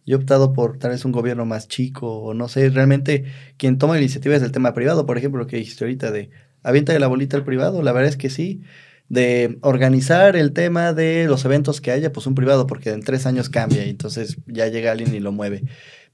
yo 0.07 0.17
he 0.17 0.21
optado 0.21 0.53
por 0.53 0.79
tal 0.79 0.93
vez 0.93 1.05
un 1.05 1.13
gobierno 1.13 1.45
más 1.45 1.69
chico 1.69 2.19
o 2.21 2.33
no 2.35 2.49
sé. 2.49 2.71
Realmente 2.71 3.25
quien 3.57 3.77
toma 3.79 3.95
la 3.95 4.01
iniciativa 4.01 4.35
es 4.37 4.43
el 4.43 4.53
tema 4.53 4.73
privado. 4.73 5.05
Por 5.07 5.19
ejemplo, 5.19 5.41
lo 5.41 5.47
que 5.47 5.57
dijiste 5.57 5.85
ahorita 5.85 6.11
de 6.11 6.31
avienta 6.63 6.93
de 6.93 7.01
la 7.01 7.07
bolita 7.09 7.37
al 7.37 7.45
privado. 7.45 7.83
La 7.83 7.93
verdad 7.93 8.09
es 8.09 8.17
que 8.17 8.31
sí. 8.31 8.63
De 9.09 9.59
organizar 9.63 10.35
el 10.37 10.53
tema 10.53 10.93
de 10.93 11.27
los 11.29 11.45
eventos 11.45 11.81
que 11.81 11.93
haya, 11.93 12.13
pues 12.13 12.27
un 12.27 12.35
privado, 12.35 12.67
porque 12.67 12.91
en 12.91 13.03
tres 13.03 13.27
años 13.27 13.49
cambia 13.51 13.85
y 13.87 13.91
entonces 13.91 14.39
ya 14.47 14.67
llega 14.69 14.93
alguien 14.93 15.15
y 15.15 15.21
lo 15.21 15.33
mueve. 15.33 15.65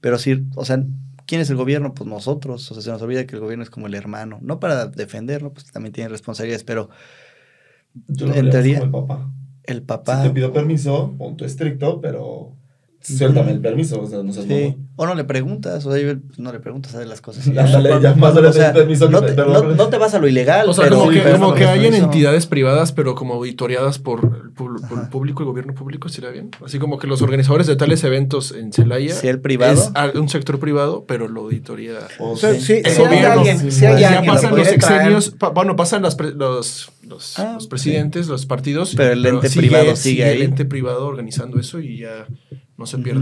Pero 0.01 0.17
sí, 0.19 0.43
o 0.55 0.65
sea, 0.65 0.83
¿quién 1.25 1.41
es 1.41 1.49
el 1.49 1.55
gobierno? 1.57 1.93
Pues 1.95 2.07
nosotros. 2.09 2.69
O 2.71 2.73
sea, 2.75 2.83
se 2.83 2.91
nos 2.91 3.01
olvida 3.01 3.25
que 3.25 3.35
el 3.35 3.41
gobierno 3.41 3.63
es 3.63 3.69
como 3.71 3.87
el 3.87 3.95
hermano. 3.95 4.39
No 4.41 4.59
para 4.59 4.87
defenderlo, 4.87 5.53
pues 5.53 5.71
también 5.71 5.93
tiene 5.93 6.09
responsabilidades, 6.09 6.63
pero 6.63 6.89
Yo 8.07 8.27
lo 8.27 8.33
En 8.35 8.49
teoría, 8.49 8.79
como 8.79 8.85
el 8.85 8.91
papá. 8.91 9.31
el 9.63 9.77
Si 9.77 9.81
papá. 9.81 10.21
te 10.21 10.29
pido 10.31 10.51
permiso, 10.53 11.15
punto 11.17 11.45
estricto, 11.45 12.01
pero 12.01 12.57
suéltame 13.03 13.51
el 13.51 13.59
permiso. 13.59 14.01
O 14.01 14.07
sea, 14.07 14.23
no 14.23 14.31
seas 14.33 14.45
Sí. 14.47 14.75
O 14.95 15.05
no 15.05 15.15
le 15.15 15.23
preguntas, 15.23 15.85
o 15.85 15.91
sea, 15.91 16.01
yo- 16.01 16.19
no 16.37 16.51
le 16.53 16.59
preguntas 16.59 16.93
a 16.95 17.03
las 17.05 17.19
cosas. 17.21 17.45
y 17.47 17.53
ya. 17.53 17.65
Ándale, 17.65 17.99
ya 18.01 18.15
más 18.15 18.35
O 18.37 18.53
sea, 18.53 18.73
permiso 18.73 19.09
no, 19.09 19.21
te- 19.21 19.35
no- 19.35 19.61
no 19.63 19.87
te 19.89 19.97
vas 19.97 20.13
a 20.13 20.19
lo 20.19 20.27
ilegal. 20.27 20.69
O 20.69 20.73
sea, 20.73 20.85
pero, 20.85 20.99
como 20.99 21.11
que, 21.11 21.19
pero 21.21 21.39
como 21.39 21.53
que 21.53 21.65
hayan 21.65 21.83
permiso. 21.91 22.03
entidades 22.05 22.45
privadas, 22.47 22.91
pero 22.91 23.15
como 23.15 23.33
auditoriadas 23.35 23.99
por 23.99 24.53
por 24.53 24.71
el 25.01 25.09
público, 25.09 25.41
el 25.41 25.47
gobierno 25.47 25.73
público, 25.73 26.09
¿sería 26.09 26.29
bien? 26.29 26.51
Así 26.63 26.77
como 26.79 26.99
que 26.99 27.07
los 27.07 27.21
organizadores 27.23 27.65
de 27.67 27.75
tales 27.75 28.03
eventos 28.03 28.51
en 28.51 28.71
Celaya 28.71 29.13
Si 29.15 29.27
el 29.27 29.39
privado. 29.41 29.73
es 29.73 29.91
un 30.15 30.29
sector 30.29 30.59
privado, 30.59 31.05
pero 31.07 31.27
lo 31.27 31.41
auditoría. 31.41 31.93
O 32.19 32.37
sea, 32.37 32.53
sí. 32.53 32.61
sí, 32.61 32.73
El 32.83 32.91
si 32.91 33.01
hay 33.01 33.07
gobierno, 33.07 33.31
alguien, 33.31 33.57
si 33.59 33.65
hay 33.65 33.71
sí, 33.71 33.79
ya 34.01 34.07
alguien 34.09 34.21
que 34.21 34.27
pasan 34.29 34.51
lo 34.51 34.57
los 34.57 34.67
exenios, 34.67 35.29
pa- 35.31 35.49
bueno, 35.49 35.75
pasan 35.75 36.03
las 36.03 36.15
pre- 36.15 36.33
los, 36.33 36.91
los, 37.01 37.39
Ah, 37.39 37.53
los 37.55 37.67
presidentes, 37.67 38.27
los 38.27 38.45
partidos. 38.45 38.93
Pero 38.95 39.13
el 39.13 39.25
ente 39.25 39.49
privado 39.49 39.95
sigue 39.95 40.23
ahí. 40.25 40.35
el 40.37 40.41
ente 40.43 40.65
privado 40.65 41.07
organizando 41.07 41.59
eso 41.59 41.79
y 41.79 41.97
ya 41.99 42.27
no 42.77 42.85
se 42.85 42.97
pierde 42.97 43.19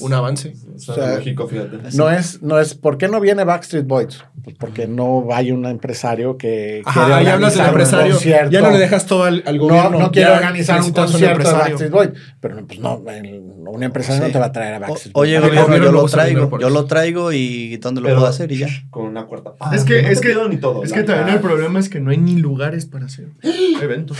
un 0.00 0.12
avance. 0.12 0.54
O 0.74 0.78
sea, 0.78 1.16
lógico, 1.16 1.46
fíjate. 1.46 1.78
No 1.96 2.10
es, 2.10 2.42
no 2.42 2.58
es, 2.58 2.74
¿por 2.74 2.96
qué 2.98 3.08
no 3.08 3.20
viene 3.20 3.44
Backstreet 3.44 3.86
Boys? 3.86 4.24
Pues 4.44 4.56
porque 4.58 4.86
no 4.86 5.26
hay 5.32 5.50
un 5.52 5.64
empresario 5.66 6.36
que 6.38 6.82
Ajá, 6.84 7.00
quiere 7.06 7.14
ahí 7.20 7.26
hablas 7.26 7.54
del 7.54 7.62
organizar 7.62 7.64
un 7.64 7.68
empresario. 7.80 8.12
concierto. 8.14 8.50
Ya 8.50 8.60
no 8.60 8.70
le 8.70 8.78
dejas 8.78 9.06
todo 9.06 9.24
al, 9.24 9.42
al 9.46 9.56
No, 9.56 9.62
gobierno. 9.64 9.98
no 9.98 10.10
quiere 10.10 10.30
ya 10.30 10.36
organizar 10.36 10.82
un 10.82 10.92
concierto 10.92 11.18
de 11.18 11.26
empresario. 11.32 11.58
Backstreet 11.64 11.90
Boys. 11.92 12.10
Pero 12.40 12.66
pues 12.66 12.78
no, 12.80 13.02
el- 13.08 13.42
un 13.68 13.82
empresario 13.82 14.22
Sí. 14.22 14.26
no 14.28 14.32
te 14.32 14.38
va 14.38 14.46
a 14.46 14.52
traer 14.52 14.74
a 14.74 14.78
Backstreet 14.78 15.16
Oye, 15.16 15.34
El 15.36 15.40
Boys. 15.42 15.50
gobierno, 15.50 15.66
gobierno 15.66 15.86
yo 15.86 15.92
lo 16.02 16.08
traigo. 16.08 16.58
Yo 16.58 16.70
lo 16.70 16.84
traigo 16.86 17.32
y 17.32 17.76
¿dónde 17.78 18.00
lo 18.00 18.06
Pero- 18.06 18.18
puedo 18.18 18.30
hacer? 18.30 18.50
Y 18.52 18.58
ya. 18.58 18.68
Con 18.90 19.04
una 19.06 19.26
cuarta. 19.26 19.50
Es 19.72 19.82
Ah, 19.82 19.84
que, 19.86 20.02
no 20.02 20.08
es 20.08 20.20
que, 20.20 20.34
ni 20.48 20.56
todo. 20.56 20.82
es 20.84 20.92
que 20.92 21.02
también 21.02 21.28
el 21.36 21.40
problema 21.40 21.78
es 21.78 21.88
que 21.88 22.00
no 22.00 22.10
hay 22.10 22.18
ni 22.18 22.36
lugares 22.36 22.86
para 22.86 23.06
hacer 23.06 23.26
eventos. 23.82 24.18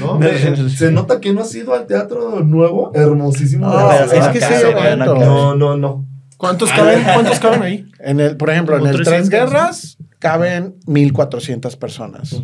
No, 0.00 0.18
me- 0.18 0.68
se 0.70 0.90
nota 0.92 1.20
que 1.20 1.32
no 1.32 1.42
has 1.42 1.54
ido 1.54 1.74
al 1.74 1.86
teatro 1.86 2.40
nuevo, 2.40 2.92
hermosísimo. 2.94 3.66
No, 3.68 3.92
es 3.92 4.10
que 4.10 4.18
no 4.18 4.26
eventos. 4.26 5.14
cabe. 5.14 5.26
No, 5.26 5.54
no, 5.54 5.76
no. 5.76 6.06
¿Cuántos 6.40 6.72
caben, 6.72 7.02
¿Cuántos 7.04 7.38
caben 7.38 7.62
ahí? 7.62 7.86
En 7.98 8.18
el, 8.18 8.38
por 8.38 8.48
ejemplo, 8.48 8.78
Como 8.78 8.88
en 8.88 8.96
el 8.96 9.04
300, 9.04 9.28
Tres. 9.28 9.40
Guerras 9.40 9.98
caben 10.18 10.80
1.400 10.86 11.76
personas. 11.76 12.40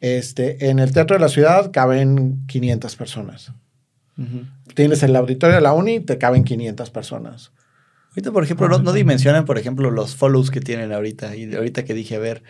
Este, 0.00 0.70
en 0.70 0.78
el 0.78 0.92
Teatro 0.92 1.16
de 1.16 1.20
la 1.20 1.28
Ciudad 1.28 1.72
caben 1.72 2.46
500 2.46 2.94
personas. 2.94 3.52
Tienes 4.76 5.02
el 5.02 5.16
auditorio 5.16 5.56
de 5.56 5.60
la 5.60 5.72
Uni, 5.72 5.98
te 5.98 6.18
caben 6.18 6.44
500 6.44 6.88
personas. 6.90 7.50
Ahorita, 8.10 8.30
por 8.30 8.44
ejemplo, 8.44 8.68
no, 8.68 8.78
no 8.78 8.92
dimensionan, 8.92 9.44
por 9.44 9.58
ejemplo, 9.58 9.90
los 9.90 10.14
follows 10.14 10.52
que 10.52 10.60
tienen 10.60 10.92
ahorita. 10.92 11.34
Y 11.34 11.52
ahorita 11.52 11.84
que 11.84 11.94
dije, 11.94 12.14
a 12.14 12.20
ver, 12.20 12.44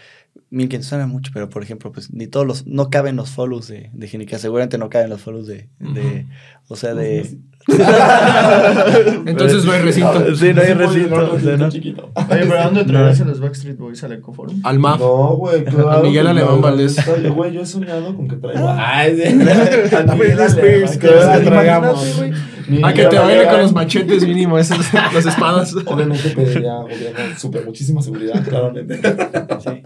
mil 0.50 0.68
que 0.68 0.82
suena 0.82 1.06
mucho, 1.06 1.30
pero 1.32 1.48
por 1.48 1.62
ejemplo, 1.62 1.92
pues 1.92 2.12
ni 2.12 2.26
todos 2.26 2.46
los, 2.46 2.66
no 2.66 2.90
caben 2.90 3.16
los 3.16 3.30
follows 3.30 3.68
de, 3.68 3.90
de 3.92 4.08
Ginica. 4.08 4.38
Seguramente 4.38 4.78
no 4.78 4.88
caben 4.90 5.08
los 5.10 5.20
follows 5.20 5.46
de, 5.46 5.68
de 5.78 6.26
o 6.68 6.76
sea, 6.76 6.94
de... 6.94 7.38
Entonces 9.26 9.64
no 9.64 9.72
hay 9.72 9.82
recinto. 9.82 10.34
Sí, 10.36 10.52
no 10.52 10.62
hay 10.62 10.68
Sí, 10.68 10.74
recinto. 10.74 11.38
sea, 11.40 11.56
¿no? 11.56 11.68
chiquito. 11.68 12.10
Oye, 12.14 12.40
pero 12.46 12.58
¿a 12.58 12.64
dónde 12.64 12.84
traerás 12.84 13.20
a 13.20 13.24
los 13.26 13.38
Backstreet 13.40 13.76
Boys 13.78 14.02
al 14.02 14.12
Ecoforum? 14.12 14.60
Al 14.64 14.78
MAF. 14.78 14.98
No, 15.00 15.36
güey, 15.36 15.64
claro. 15.66 15.90
A 15.90 16.02
Miguel 16.02 16.26
Alemán 16.26 16.56
no, 16.56 16.60
Valdés. 16.60 16.96
Güey, 17.34 17.52
yo 17.52 17.62
he 17.62 17.66
soñado 17.66 18.16
con 18.16 18.28
que 18.28 18.36
traigo. 18.36 18.66
Ah. 18.68 18.98
Ay, 19.00 19.16
sí. 19.16 19.94
A 19.94 20.14
Britney 20.14 20.46
Spears, 20.46 20.96
que 20.96 21.08
traigamos. 21.08 22.16
güey. 22.16 22.32
A 22.84 22.92
que 22.94 23.02
Ni 23.04 23.08
te 23.08 23.18
baile 23.18 23.46
con 23.48 23.60
los 23.60 23.72
machetes 23.72 24.26
mínimo, 24.26 24.58
esas, 24.58 24.92
las 24.94 25.26
espadas. 25.26 25.74
Obviamente 25.86 26.30
pediría 26.30 26.74
gobierno 26.76 27.18
súper 27.36 27.64
muchísima 27.66 28.00
seguridad, 28.00 28.42
claramente. 28.44 29.00
Sí. 29.60 29.82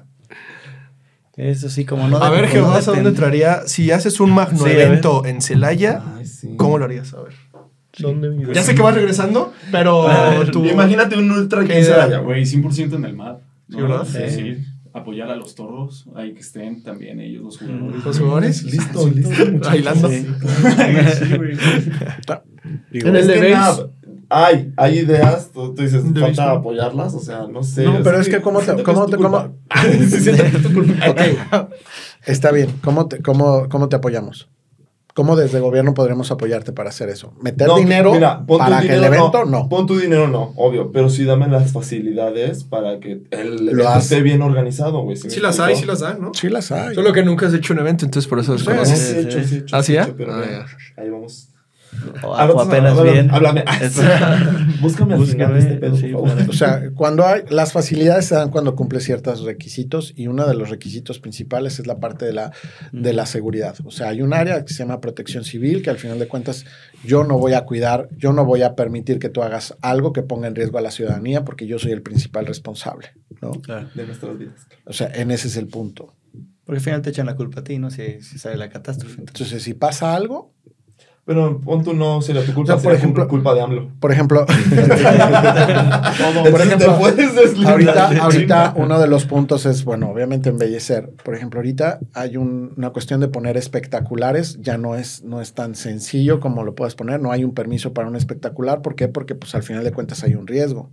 Eso 1.37 1.69
sí, 1.69 1.85
como 1.85 2.07
no. 2.09 2.19
A 2.19 2.31
ver, 2.31 2.47
Jehová, 2.47 2.81
no 2.85 2.93
¿a 2.93 2.95
dónde 2.95 3.13
traería? 3.13 3.67
Si 3.67 3.91
haces 3.91 4.21
un 4.21 4.31
magno 4.33 4.65
Sí, 4.65 4.71
evento 4.71 5.25
en 5.27 5.43
Celaya, 5.43 6.03
Ay, 6.17 6.27
sí. 6.27 6.55
¿cómo 6.57 6.79
lo 6.79 6.85
harías? 6.85 7.13
A 7.15 7.23
ver. 7.23 7.33
¿Dónde 7.99 8.53
Ya 8.53 8.63
sé 8.63 8.75
que 8.75 8.83
vas 8.83 8.95
regresando, 8.95 9.53
pero 9.71 10.07
tú... 10.53 10.65
Imagínate 10.65 11.17
un 11.17 11.31
ultra 11.31 11.61
¿Qué 11.63 11.75
15 11.75 11.81
idea? 11.91 12.05
allá, 12.05 12.19
güey. 12.19 12.45
Güey, 12.45 12.63
100% 12.63 12.95
en 12.97 13.05
el 13.05 13.15
MAD. 13.17 13.37
Sí, 13.71 13.77
¿verdad? 13.81 14.05
Sí, 14.05 14.19
Sí. 14.29 14.35
sí. 14.37 14.57
Apoyar 14.93 15.29
a 15.29 15.35
los 15.35 15.57
toros, 15.57 16.07
ahí 16.15 16.35
que 16.35 16.41
estén 16.41 16.85
también 16.85 17.19
ellos, 17.19 17.43
los 17.43 17.59
jugadores. 17.59 18.05
¿Los 18.05 18.19
jugadores? 18.21 18.63
Listo, 18.63 19.09
listo. 19.09 19.45
Bailando. 19.61 20.09
Sí. 20.09 20.27
Sí, 21.19 21.37
güey. 21.37 21.57
En 22.93 23.17
el 23.17 23.27
de 23.27 23.35
que 23.41 23.55
hay, 24.35 24.73
hay 24.77 24.99
ideas, 25.01 25.51
tú, 25.53 25.75
tú 25.75 25.83
dices, 25.83 26.03
falta 26.03 26.21
béisbol. 26.21 26.49
apoyarlas, 26.49 27.15
o 27.15 27.21
sea, 27.21 27.47
no 27.47 27.63
sé. 27.63 27.85
No, 27.85 28.03
pero 28.03 28.19
es 28.21 28.29
que 28.29 28.41
cómo 28.41 28.61
te- 28.61 28.83
cómo 28.83 29.07
te- 29.07 29.17
cómo- 29.17 29.55
está 32.27 32.53
bien. 32.53 32.71
¿Cómo 32.83 33.09
te, 33.09 33.23
cómo, 33.23 33.69
¿Cómo 33.69 33.89
te 33.89 33.97
apoyamos? 33.97 34.49
¿Cómo 35.15 35.37
desde 35.37 35.61
gobierno 35.61 35.95
podremos 35.95 36.33
apoyarte 36.33 36.73
para 36.73 36.89
hacer 36.89 37.09
eso? 37.09 37.33
¿Meter 37.41 37.69
No, 37.69 37.77
dinero 37.77 38.13
mira, 38.13 38.45
pon 38.45 38.59
tu 38.59 38.65
para 38.65 38.81
que 38.81 38.89
el 38.89 38.95
dinero, 38.95 39.15
evento? 39.15 39.45
No. 39.45 39.69
Pon 39.69 39.87
tu 39.87 39.97
dinero, 39.97 40.27
no, 40.27 40.53
obvio. 40.57 40.91
Pero 40.91 41.09
sí 41.09 41.25
dame 41.25 41.47
las 41.47 41.71
facilidades 41.73 42.65
para 42.65 42.99
que 42.99 43.23
el 43.31 43.67
Lo 43.67 43.71
evento 43.71 43.89
hace. 43.91 44.15
esté 44.17 44.23
bien 44.23 44.43
organizado, 44.43 45.03
güey. 45.03 45.17
¿sí 45.17 45.29
me 45.29 45.31
Sí 45.35 45.41
las 45.41 45.57
explico? 45.61 45.69
hay, 45.77 45.81
sí 45.83 45.87
las 45.87 46.01
dan, 46.01 46.21
¿no? 46.21 46.35
Sí 46.35 46.49
las 46.49 46.73
hay. 46.73 46.97
Solo 46.97 47.13
que 47.13 47.23
nunca 47.23 47.47
has 47.47 47.55
hecho 47.55 47.75
un 47.75 47.79
evento, 47.79 48.05
entonces 48.05 48.29
por 48.29 48.41
eso 48.41 48.59
Sí, 48.59 48.65
desconoces. 48.67 48.99
sí, 48.99 49.19
hecho, 49.21 49.45
sí 49.45 49.57
hecho, 49.59 49.77
¿Ah, 49.77 49.83
sí 49.85 49.97
hecho, 49.97 50.15
pero 50.17 50.33
Ah, 50.35 50.43
mira, 50.45 50.67
ahí 50.97 51.09
vamos. 51.11 51.49
O, 52.23 52.35
Ahora 52.35 52.53
o 52.55 52.61
apenas 52.61 52.93
háblame, 52.99 53.13
bien. 53.13 53.31
Háblame. 53.31 53.65
Es- 53.81 53.97
Búscame 54.81 55.15
al 55.15 55.27
final 55.27 55.53
de 55.55 55.59
este 55.61 55.75
pedo, 55.77 55.97
sí, 55.97 56.09
por 56.13 56.29
favor. 56.29 56.45
O 56.51 56.53
sea, 56.53 56.91
cuando 56.95 57.27
hay, 57.27 57.43
las 57.51 57.73
facilidades 57.73 58.27
se 58.27 58.35
dan 58.35 58.51
cuando 58.51 58.75
cumple 58.77 59.01
ciertos 59.01 59.43
requisitos 59.43 60.13
y 60.17 60.27
uno 60.27 60.47
de 60.47 60.55
los 60.55 60.71
requisitos 60.71 61.19
principales 61.19 61.79
es 61.79 61.87
la 61.87 61.99
parte 62.01 62.25
de 62.27 62.33
la, 62.33 62.53
de 62.93 63.13
la 63.13 63.27
seguridad. 63.27 63.75
O 63.85 63.91
sea, 63.91 64.09
hay 64.09 64.23
un 64.23 64.33
área 64.35 64.65
que 64.65 64.73
se 64.73 64.81
llama 64.81 65.01
protección 65.01 65.45
civil 65.45 65.83
que 65.83 65.91
al 65.91 65.99
final 65.99 66.19
de 66.19 66.29
cuentas 66.29 66.65
yo 67.05 67.25
no 67.25 67.39
voy 67.39 67.55
a 67.55 67.65
cuidar, 67.65 68.09
yo 68.17 68.33
no 68.33 68.45
voy 68.45 68.63
a 68.63 68.75
permitir 68.75 69.19
que 69.19 69.29
tú 69.29 69.43
hagas 69.43 69.77
algo 69.81 70.13
que 70.13 70.23
ponga 70.23 70.49
en 70.49 70.55
riesgo 70.55 70.79
a 70.79 70.83
la 70.83 70.91
ciudadanía 70.91 71.45
porque 71.45 71.67
yo 71.67 71.79
soy 71.79 71.93
el 71.93 72.03
principal 72.03 72.47
responsable, 72.47 73.09
¿no? 73.41 73.53
Claro. 73.53 73.89
De 73.95 74.07
nuestras 74.07 74.39
vidas. 74.39 74.67
O 74.87 74.93
sea, 74.93 75.11
en 75.15 75.31
ese 75.31 75.49
es 75.49 75.57
el 75.57 75.67
punto. 75.67 76.15
Porque 76.65 76.79
al 76.79 76.85
final 76.85 77.03
te 77.03 77.11
echan 77.11 77.27
la 77.27 77.37
culpa 77.37 77.61
a 77.61 77.65
ti, 77.65 77.79
¿no? 77.79 77.91
Si, 77.91 78.23
si 78.23 78.39
sale 78.39 78.57
la 78.57 78.71
catástrofe. 78.71 79.17
Entonces, 79.21 79.43
Entonces, 79.49 79.63
si 79.63 79.75
pasa 79.75 80.15
algo, 80.15 80.54
Pero 81.27 81.59
pon 81.61 81.83
tú 81.83 81.95
no 81.95 82.21
sería 82.21 82.45
tu 82.45 82.53
culpa, 82.53 82.75
por 82.75 82.83
sería 82.83 82.99
ejemplo- 82.99 83.27
culpa 83.29 83.55
de 83.55 83.63
AMLO. 83.63 83.89
por 83.99 84.13
ejemplo, 84.13 84.45
por 84.47 84.55
ejemplo, 86.61 86.79
te 86.79 86.91
puedes 86.99 87.35
deslindar 87.35 87.73
ahorita, 87.73 88.19
ahorita 88.23 88.75
uno 88.77 89.01
de 89.01 89.09
los 89.09 89.25
puntos 89.25 89.67
es, 89.67 89.85
bueno, 89.85 90.11
obviamente 90.11 90.51
embellecer. 90.51 91.11
Por 91.25 91.35
ejemplo, 91.35 91.61
ahorita 91.61 92.01
hay 92.13 92.37
un- 92.37 92.75
una 92.77 92.91
cuestión 92.91 93.21
de 93.21 93.29
poner 93.29 93.57
espectaculares, 93.57 94.59
ya 94.61 94.79
no 94.79 94.95
es, 94.97 95.23
no 95.25 95.41
es 95.41 95.55
tan 95.55 95.75
sencillo 95.75 96.41
como 96.41 96.65
lo 96.65 96.75
puedes 96.75 96.95
poner, 96.95 97.21
no 97.21 97.33
hay 97.33 97.45
un 97.45 97.55
permiso 97.55 97.93
para 97.93 98.09
un 98.09 98.17
espectacular. 98.17 98.83
¿Por 98.83 98.95
qué? 98.95 99.09
Porque 99.09 99.35
pues 99.35 99.55
al 99.55 99.63
final 99.63 99.85
de 99.85 99.93
cuentas 99.93 100.23
hay 100.25 100.35
un 100.35 100.47
riesgo. 100.47 100.91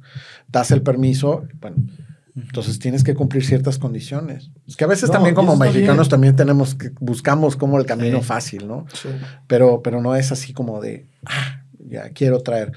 Das 0.47 0.71
el 0.71 0.81
permiso, 0.81 1.43
bueno, 1.59 1.77
entonces 2.35 2.79
tienes 2.79 3.03
que 3.03 3.13
cumplir 3.13 3.43
ciertas 3.45 3.77
condiciones. 3.77 4.51
Es 4.67 4.75
que 4.77 4.83
a 4.83 4.87
veces 4.87 5.09
No, 5.09 5.13
también 5.13 5.35
como 5.35 5.55
mexicanos 5.57 6.07
también 6.09 6.35
tenemos 6.35 6.75
que, 6.75 6.91
buscamos 6.99 7.55
como 7.55 7.77
el 7.79 7.85
camino 7.85 8.19
Sí. 8.19 8.23
fácil, 8.23 8.67
¿no? 8.67 8.85
Sí. 8.93 9.09
pero, 9.47 9.81
pero 9.81 10.01
no 10.01 10.15
es 10.15 10.31
así 10.31 10.53
como 10.53 10.79
de, 10.81 11.07
ah, 11.25 11.63
ya 11.79 12.09
quiero 12.09 12.39
traer. 12.41 12.71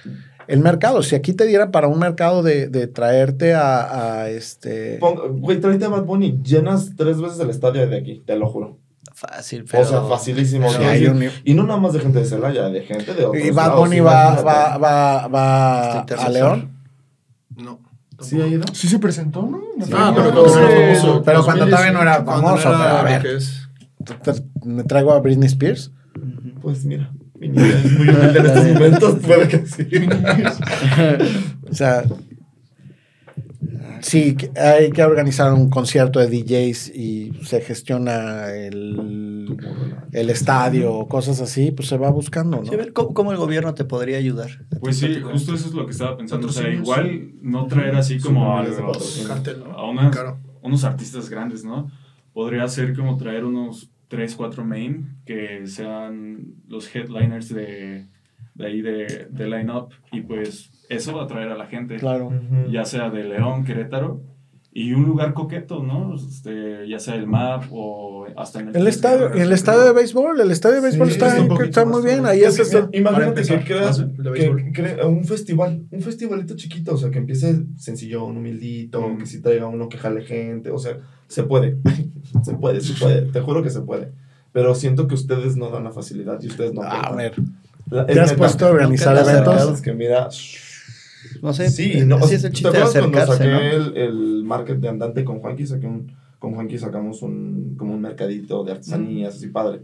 El 0.46 0.60
mercado, 0.60 1.02
si 1.02 1.14
aquí 1.14 1.32
te 1.32 1.46
diera 1.46 1.70
para 1.70 1.88
un 1.88 1.98
mercado 1.98 2.42
de, 2.42 2.68
de 2.68 2.86
traerte 2.86 3.54
a, 3.54 4.20
a 4.24 4.28
este... 4.30 4.98
Pon- 4.98 5.40
Güey, 5.40 5.58
tráete 5.60 5.86
a 5.86 5.88
Bad 5.88 6.02
Bunny. 6.04 6.38
Llenas 6.44 6.90
tres 6.96 7.18
veces 7.20 7.40
el 7.40 7.48
estadio 7.48 7.86
de 7.88 7.96
aquí, 7.96 8.22
te 8.26 8.36
lo 8.36 8.48
juro. 8.50 8.76
fácil, 9.14 9.64
pero... 9.70 9.84
o 9.84 9.86
sea, 9.86 10.02
facilísimo. 10.02 10.68
Sí, 10.70 10.78
¿no? 10.82 10.88
hay 10.88 11.04
Y- 11.04 11.06
un- 11.06 11.30
Y 11.44 11.54
no 11.54 11.62
nada 11.62 11.78
más 11.80 11.94
de 11.94 12.00
gente 12.00 12.18
de 12.18 12.26
Celaya, 12.26 12.68
de 12.68 12.82
gente 12.82 13.14
de 13.14 13.24
otros 13.24 13.42
y 13.42 13.50
Bad 13.52 13.68
lados, 13.68 13.80
Bunny 13.88 14.00
va, 14.00 14.42
va, 14.42 14.76
va, 14.76 15.28
va 15.28 15.98
Este 16.00 16.14
a 16.14 16.28
León. 16.28 16.73
¿Sí 18.20 18.40
ha 18.40 18.46
ido? 18.46 18.64
Sí 18.72 18.88
se 18.88 18.98
presentó, 18.98 19.42
¿no? 19.42 19.60
Ah, 19.92 20.12
pero 20.14 20.32
cuando 20.32 20.48
sí. 20.48 20.58
era 20.58 20.96
famoso. 20.96 21.22
Pero 21.24 21.44
cuando 21.44 21.66
todavía 21.66 21.92
no 21.92 22.02
era 22.02 22.20
2018, 22.20 22.24
famoso, 22.24 22.68
no 22.70 22.78
pero 22.78 22.96
a 22.96 23.10
era 23.10 23.22
ver. 23.22 24.42
Me 24.64 24.84
traigo 24.84 25.12
a 25.12 25.20
Britney 25.20 25.46
Spears. 25.46 25.92
Pues 26.62 26.84
mira, 26.84 27.10
mi 27.38 27.48
niña 27.48 27.80
es 27.84 27.92
muy 27.92 28.08
humilde 28.08 28.38
en 28.38 28.46
estos 28.46 28.64
momentos, 28.74 29.14
puede 29.16 29.48
que 29.48 29.66
sí. 29.66 29.88
O 31.70 31.74
sea, 31.74 32.04
sí, 34.04 34.36
que 34.36 34.50
hay 34.58 34.90
que 34.90 35.02
organizar 35.02 35.52
un 35.52 35.70
concierto 35.70 36.18
de 36.20 36.26
DJs 36.28 36.90
y 36.94 37.32
se 37.44 37.60
gestiona 37.60 38.50
el, 38.54 39.56
el 40.12 40.30
estadio 40.30 40.92
o 40.94 41.08
cosas 41.08 41.40
así, 41.40 41.70
pues 41.72 41.88
se 41.88 41.96
va 41.98 42.10
buscando, 42.10 42.58
¿no? 42.58 42.64
Sí, 42.66 42.74
a 42.74 42.76
ver, 42.76 42.92
¿cómo, 42.92 43.14
cómo 43.14 43.32
el 43.32 43.38
gobierno 43.38 43.74
te 43.74 43.84
podría 43.84 44.18
ayudar? 44.18 44.50
Pues 44.80 44.98
sí, 44.98 45.06
justo 45.32 45.54
eso 45.54 45.68
es 45.68 45.74
lo 45.74 45.84
que 45.86 45.92
estaba 45.92 46.16
pensando. 46.16 46.46
O 46.48 46.50
sea, 46.52 46.68
igual 46.82 47.32
no 47.42 47.66
traer 47.66 47.96
así 47.96 48.18
como 48.20 48.56
a, 48.58 48.62
los- 48.88 49.28
a 49.76 49.82
unas- 49.90 50.12
unos 50.62 50.84
artistas 50.84 51.28
grandes, 51.28 51.64
¿no? 51.64 51.90
Podría 52.32 52.66
ser 52.68 52.94
como 52.96 53.16
traer 53.16 53.44
unos 53.44 53.90
3, 54.08 54.34
4 54.36 54.64
main 54.64 55.18
que 55.24 55.66
sean 55.66 56.54
los 56.68 56.94
headliners 56.94 57.48
de, 57.48 58.06
de 58.54 58.66
ahí 58.66 58.80
de, 58.82 59.28
de 59.30 59.46
line-up 59.48 59.88
y 60.12 60.20
pues 60.20 60.70
eso 60.88 61.14
va 61.14 61.22
a 61.22 61.24
atraer 61.24 61.48
a 61.50 61.56
la 61.56 61.66
gente. 61.66 61.96
Claro. 61.96 62.30
ya 62.70 62.84
sea 62.84 63.10
de 63.10 63.24
León, 63.24 63.64
Querétaro, 63.64 64.20
y 64.76 64.92
un 64.92 65.04
lugar 65.04 65.34
coqueto, 65.34 65.84
¿no? 65.84 66.16
Este, 66.16 66.88
ya 66.88 66.98
sea 66.98 67.14
el 67.14 67.28
MAP 67.28 67.66
o 67.70 68.26
hasta 68.36 68.58
en 68.58 68.74
El 68.74 68.88
estadio, 68.88 69.32
el 69.32 69.52
estadio 69.52 69.82
de 69.84 69.92
béisbol, 69.92 70.40
el 70.40 70.50
estadio 70.50 70.76
de 70.76 70.82
béisbol 70.82 71.06
Sí, 71.06 71.12
está, 71.12 71.36
está 71.38 71.64
está 71.64 71.84
muy 71.84 72.02
bien. 72.02 72.26
Ahí 72.26 72.40
Es 72.42 72.58
es 72.58 72.76
Imagínate 72.92 73.42
que 73.42 73.60
creas 73.62 74.00
¿ah? 74.00 74.08
que, 74.34 74.72
crea 74.72 75.06
un 75.06 75.24
festival, 75.24 75.84
un 75.92 76.00
festivalito 76.00 76.56
chiquito, 76.56 76.94
o 76.94 76.96
sea, 76.96 77.10
que 77.12 77.18
empiece 77.18 77.54
sencillo, 77.76 78.24
un 78.24 78.36
humildito, 78.38 79.00
Mm. 79.08 79.18
que 79.18 79.26
si 79.26 79.40
traiga 79.40 79.66
uno 79.66 79.88
que 79.88 79.96
jale 79.96 80.22
gente, 80.24 80.72
o 80.72 80.78
sea, 80.78 80.98
se 81.28 81.44
puede, 81.44 81.76
se 82.42 82.54
puede, 82.54 82.80
se 82.80 82.94
puede, 82.94 83.22
te 83.30 83.40
juro 83.40 83.62
que 83.62 83.70
se 83.70 83.80
puede. 83.82 84.10
Pero 84.50 84.74
siento 84.74 85.06
que 85.06 85.14
ustedes 85.14 85.56
no 85.56 85.70
dan 85.70 85.84
la 85.84 85.92
facilidad 85.92 86.40
y 86.42 86.48
ustedes 86.48 86.74
no 86.74 86.82
A 86.82 87.12
ver, 87.14 87.34
La- 87.90 88.06
¿te 88.06 88.18
has 88.18 88.30
neta. 88.32 88.38
puesto 88.38 88.66
a 88.66 88.70
organizar 88.70 89.16
eventos? 89.16 89.80
que 89.82 89.92
mira, 89.94 90.28
No 91.42 91.52
sé, 91.52 91.70
sí, 91.70 92.02
no, 92.06 92.16
así 92.16 92.34
es 92.34 92.44
el 92.44 92.52
¿te 92.52 92.70
de 92.70 92.72
cuando 92.72 93.26
saqué 93.26 93.50
¿no? 93.50 93.60
el, 93.60 93.96
el 93.96 94.44
market 94.44 94.78
de 94.78 94.88
andante 94.88 95.24
con 95.24 95.40
Juanqui? 95.40 95.66
Saqué 95.66 95.86
un, 95.86 96.12
con 96.38 96.54
Juanqui 96.54 96.78
sacamos 96.78 97.22
un, 97.22 97.74
como 97.76 97.94
un 97.94 98.00
mercadito 98.00 98.64
de 98.64 98.72
artesanías, 98.72 99.36
así 99.36 99.48
padre. 99.48 99.82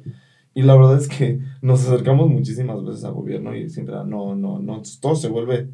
Y 0.54 0.62
la 0.62 0.74
verdad 0.76 0.98
es 0.98 1.08
que 1.08 1.40
nos 1.62 1.86
acercamos 1.86 2.28
muchísimas 2.28 2.84
veces 2.84 3.04
al 3.04 3.12
gobierno 3.12 3.54
y 3.54 3.70
siempre 3.70 3.94
no, 4.06 4.34
no, 4.34 4.58
no, 4.58 4.82
todo 5.00 5.14
se 5.14 5.28
vuelve 5.28 5.68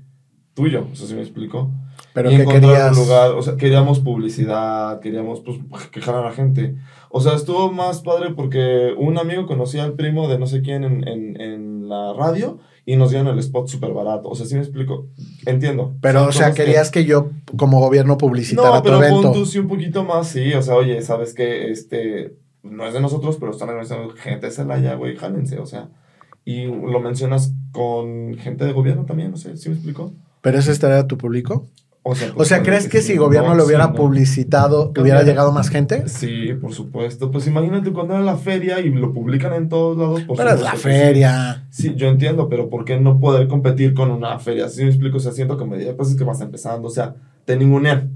tuyo, 0.57 0.87
eso 0.93 1.07
sí 1.07 1.15
me 1.15 1.21
explico. 1.21 1.71
Pero 2.15 2.33
y 2.33 2.37
que 2.39 2.47
querías. 2.47 2.97
un 2.97 3.05
lugar, 3.05 3.33
o 3.33 3.43
sea, 3.43 3.57
queríamos 3.57 4.01
publicidad, 4.01 5.01
queríamos 5.01 5.41
pues 5.41 5.59
quejar 5.93 6.15
a 6.17 6.23
la 6.23 6.33
gente. 6.33 6.75
O 7.11 7.21
sea, 7.21 7.35
estuvo 7.35 7.71
más 7.71 8.01
padre 8.01 8.31
porque 8.35 8.95
un 8.99 9.19
amigo 9.19 9.47
conocía 9.47 9.85
al 9.85 9.93
primo 9.93 10.27
de 10.29 10.39
no 10.39 10.47
sé 10.47 10.63
quién 10.63 10.83
en, 10.85 11.07
en, 11.07 11.41
en 11.41 11.89
la 11.91 12.15
radio 12.15 12.59
y 12.87 12.97
nos 12.97 13.11
dieron 13.11 13.29
el 13.29 13.39
spot 13.39 13.69
súper 13.69 13.93
barato. 13.93 14.29
O 14.31 14.35
sea, 14.35 14.47
sí 14.47 14.55
me 14.55 14.63
explico. 14.63 15.07
Entiendo. 15.45 15.95
Pero, 16.01 16.21
Son 16.21 16.29
o 16.31 16.33
sea, 16.33 16.49
que- 16.53 16.65
querías 16.65 16.91
que 16.91 17.05
yo, 17.05 17.31
como 17.59 17.79
gobierno, 17.81 18.17
publicitara 18.17 18.77
no, 18.77 18.83
tu 18.83 18.85
pero 18.85 18.97
evento. 19.03 19.23
pon 19.23 19.33
tú 19.35 19.45
sí 19.47 19.59
un 19.59 19.69
poquito 19.69 20.03
más, 20.05 20.29
sí. 20.29 20.55
O 20.55 20.63
sea, 20.63 20.75
oye, 20.75 21.01
sabes 21.03 21.35
que 21.35 21.71
este 21.71 22.35
no 22.63 22.87
es 22.87 22.95
de 22.95 23.01
nosotros, 23.01 23.37
pero 23.39 23.53
están 23.53 23.69
organizando 23.69 24.09
gente 24.15 24.47
de 24.47 24.53
Celaya, 24.53 24.95
güey, 24.95 25.17
jálense, 25.17 25.59
o 25.59 25.67
sea. 25.67 25.91
Y 26.47 26.65
lo 26.67 27.01
mencionas 27.01 27.53
con 27.73 28.37
gente 28.39 28.65
de 28.65 28.73
gobierno 28.73 29.05
también, 29.05 29.31
no 29.33 29.37
sé, 29.37 29.57
¿sí 29.57 29.69
me 29.69 29.75
explico? 29.75 30.13
Pero 30.47 30.61
ese 30.61 30.71
estaría 30.71 31.05
tu 31.09 31.19
público. 31.19 31.67
O 32.05 32.15
sea, 32.15 32.31
O 32.31 32.35
pues, 32.37 32.47
sea, 32.47 32.59
claro 32.59 32.79
¿crees 32.79 32.89
que 32.89 33.03
si 33.03 33.17
gobierno 33.17 33.49
no, 33.49 33.55
lo 33.57 33.67
hubiera 33.67 33.87
sí, 33.87 33.91
no. 33.91 33.97
publicitado, 33.97 34.93
hubiera 34.97 35.25
llegado 35.25 35.51
más 35.51 35.71
gente? 35.71 36.09
Sí, 36.09 36.55
por 36.63 36.73
supuesto. 36.73 37.33
Pues 37.33 37.49
imagínate 37.49 37.91
cuando 37.93 38.15
era 38.15 38.23
la 38.23 38.37
feria 38.37 38.79
y 38.79 38.91
lo 38.91 39.13
publican 39.13 39.55
en 39.55 39.69
todos 39.69 39.99
lados. 39.99 40.21
por 40.23 40.37
Pero 40.37 40.51
es 40.51 40.61
la 40.61 40.71
sí. 40.71 40.77
feria. 40.77 41.67
Sí, 41.71 41.95
yo 41.97 42.07
entiendo, 42.07 42.49
pero 42.49 42.71
¿por 42.71 42.85
qué 42.85 42.97
no 43.01 43.19
poder 43.19 43.49
competir 43.49 43.93
con 43.93 44.13
una 44.13 44.39
feria? 44.39 44.69
Si 44.69 44.85
me 44.85 44.89
explico, 44.91 45.17
o 45.17 45.21
sea, 45.21 45.33
siento 45.33 45.57
que 45.59 45.65
me 45.65 45.79
pues 45.95 46.11
es 46.11 46.17
que 46.17 46.23
vas 46.23 46.41
empezando, 46.41 46.87
o 46.87 46.93
sea, 46.93 47.17
te 47.45 47.57
ningunean. 47.57 48.13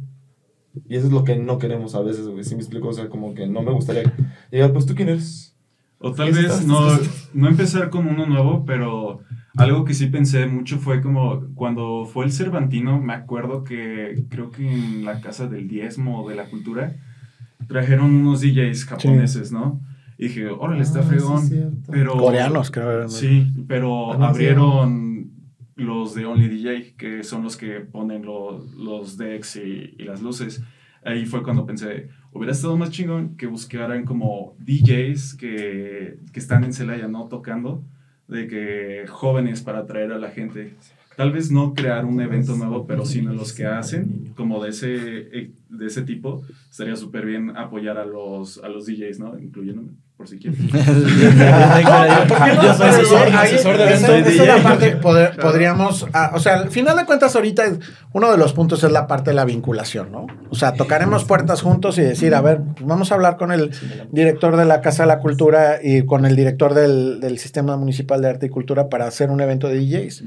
Y 0.89 0.95
eso 0.95 1.09
es 1.09 1.13
lo 1.13 1.25
que 1.25 1.35
no 1.35 1.59
queremos 1.59 1.97
a 1.97 2.01
veces, 2.01 2.29
güey. 2.29 2.45
Si 2.45 2.55
me 2.55 2.61
explico, 2.61 2.91
o 2.91 2.93
sea, 2.93 3.09
como 3.09 3.35
que 3.35 3.49
no 3.49 3.61
me 3.63 3.73
gustaría 3.73 4.05
llegar, 4.53 4.73
pues 4.73 4.87
tú 4.87 4.95
quién 4.95 5.09
eres. 5.09 5.57
O 5.99 6.13
tal 6.13 6.31
vez 6.31 6.65
no, 6.65 6.97
no 7.35 7.49
empezar 7.49 7.91
con 7.91 8.07
uno 8.07 8.25
nuevo, 8.25 8.65
pero 8.65 9.19
algo 9.57 9.85
que 9.85 9.95
sí 9.95 10.07
pensé 10.07 10.47
mucho 10.47 10.79
fue 10.79 11.01
como 11.01 11.45
cuando 11.55 12.05
fue 12.07 12.25
el 12.25 12.33
Cervantino, 12.33 13.01
me 13.01 13.13
acuerdo 13.15 13.65
que 13.65 14.25
creo 14.29 14.51
que 14.51 14.69
en 14.71 15.05
la 15.05 15.21
Casa 15.21 15.49
del 15.49 15.67
Diezmo 15.69 16.29
de 16.29 16.37
la 16.37 16.45
Cultura 16.49 16.95
trajeron 17.67 18.13
unos 18.15 18.41
DJs 18.41 18.85
japoneses, 18.87 19.53
¿no? 19.53 19.81
Y 20.19 20.25
dije, 20.25 20.49
órale, 20.49 20.83
está 20.83 21.01
Ah, 21.01 21.03
sí, 21.03 21.09
fregón. 21.09 21.39
es 21.43 21.49
cierto. 21.49 21.93
pero, 21.93 22.17
Coreanos, 22.17 22.71
creo. 22.71 23.09
Sí, 23.09 23.47
pero 23.67 24.13
Ah, 24.13 24.29
abrieron 24.29 25.31
los 25.77 26.15
de 26.15 26.27
Only 26.27 26.49
DJ, 26.49 26.95
que 26.97 27.25
son 27.25 27.43
los 27.43 27.57
que 27.57 27.81
ponen 27.81 28.25
lo- 28.25 28.65
los 28.77 29.17
decks 29.17 29.57
y, 29.57 29.95
y 29.99 30.03
las 30.05 30.21
luces. 30.21 30.63
Ahí 31.05 31.25
fue 31.25 31.43
cuando 31.43 31.65
pensé, 31.65 32.09
hubiera 32.33 32.53
estado 32.53 32.77
más 32.77 32.91
chingón 32.91 33.37
que 33.37 33.47
buscaran 33.47 34.05
como 34.05 34.55
DJs 34.59 35.35
que, 35.37 36.19
que 36.33 36.39
están 36.41 36.65
en 36.65 36.75
Celaya, 36.75 37.09
¿no? 37.09 37.25
Tocando, 37.29 37.83
de 38.31 38.47
que 38.47 39.07
jóvenes 39.09 39.61
para 39.61 39.81
atraer 39.81 40.13
a 40.13 40.19
la 40.19 40.31
gente. 40.31 40.75
Tal 41.21 41.33
vez 41.33 41.51
no 41.51 41.75
crear 41.75 42.07
un 42.07 42.19
evento 42.23 42.57
nuevo, 42.57 42.87
pero 42.87 43.05
sino 43.05 43.35
los 43.35 43.53
que 43.53 43.67
hacen, 43.67 44.33
como 44.35 44.65
de 44.65 44.71
ese, 44.71 44.95
eh, 45.39 45.51
de 45.69 45.87
ese 45.87 46.01
tipo, 46.01 46.41
estaría 46.71 46.97
súper 46.97 47.27
bien 47.27 47.55
apoyar 47.59 47.99
a 47.99 48.07
los, 48.07 48.57
a 48.65 48.69
los 48.71 48.87
DJs, 48.87 49.19
¿no? 49.19 49.39
Incluyéndome, 49.39 49.91
por 50.17 50.27
si 50.29 50.39
quieren. 50.39 50.59
Yo 52.63 52.75
soy 52.75 52.89
asesor, 53.35 53.77
de 53.77 53.93
esa- 53.93 54.09
eventos. 54.09 54.33
esa 54.33 54.43
es 54.43 54.49
la 54.49 54.63
parte, 54.63 54.97
poder- 54.97 55.37
podríamos, 55.37 56.07
ah, 56.15 56.31
o 56.35 56.39
sea, 56.41 56.55
al 56.55 56.71
final 56.71 56.97
de 56.97 57.05
cuentas 57.05 57.37
ahorita 57.37 57.65
uno 58.15 58.31
de 58.31 58.39
los 58.39 58.55
puntos 58.55 58.83
es 58.83 58.91
la 58.91 59.07
parte 59.07 59.31
de 59.31 59.35
la 59.35 59.45
vinculación, 59.45 60.11
¿no? 60.11 60.27
O 60.49 60.55
sea, 60.55 60.73
tocaremos 60.73 61.25
puertas 61.25 61.61
juntos 61.61 61.99
y 61.99 62.03
decir, 62.03 62.35
a 62.35 62.41
ver, 62.41 62.63
pues 62.75 62.87
vamos 62.87 63.13
a 63.13 63.15
hablar 63.15 63.37
con 63.37 63.53
el 63.53 63.73
director 64.11 64.57
de 64.57 64.65
la 64.65 64.81
Casa 64.81 65.03
de 65.03 65.09
la 65.09 65.19
Cultura 65.19 65.81
y 65.83 66.07
con 66.07 66.25
el 66.25 66.35
director 66.35 66.73
del, 66.73 67.21
del 67.21 67.39
Sistema 67.39 67.77
Municipal 67.77 68.23
de 68.23 68.29
Arte 68.31 68.47
y 68.47 68.49
Cultura 68.49 68.89
para 68.89 69.07
hacer 69.07 69.29
un 69.31 69.43
evento 69.43 69.69
de 69.69 69.81
DJs. 69.81 70.25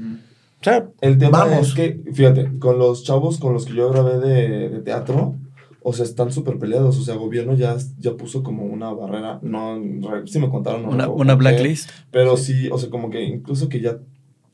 O 0.64 0.70
sea, 0.70 0.88
El 1.02 1.18
tema 1.18 1.44
Vamos. 1.44 1.68
es 1.68 1.74
que, 1.74 2.00
fíjate, 2.14 2.58
con 2.58 2.78
los 2.78 3.04
chavos 3.04 3.38
con 3.38 3.52
los 3.52 3.66
que 3.66 3.74
yo 3.74 3.90
grabé 3.90 4.18
de, 4.18 4.68
de 4.70 4.80
teatro, 4.80 5.34
o 5.82 5.92
sea, 5.92 6.06
están 6.06 6.32
súper 6.32 6.58
peleados. 6.58 6.98
O 6.98 7.02
sea, 7.02 7.16
gobierno 7.16 7.52
ya, 7.54 7.76
ya 7.98 8.16
puso 8.16 8.42
como 8.42 8.64
una 8.64 8.90
barrera. 8.90 9.38
No, 9.42 9.78
si 10.24 10.38
me 10.38 10.48
contaron. 10.48 10.96
no 10.96 11.12
Una, 11.12 11.34
blacklist. 11.34 11.90
Pero 12.10 12.38
sí, 12.38 12.68
o 12.72 12.78
sea, 12.78 12.88
como 12.88 13.10
que 13.10 13.22
incluso 13.24 13.68
que 13.68 13.80
ya 13.82 13.98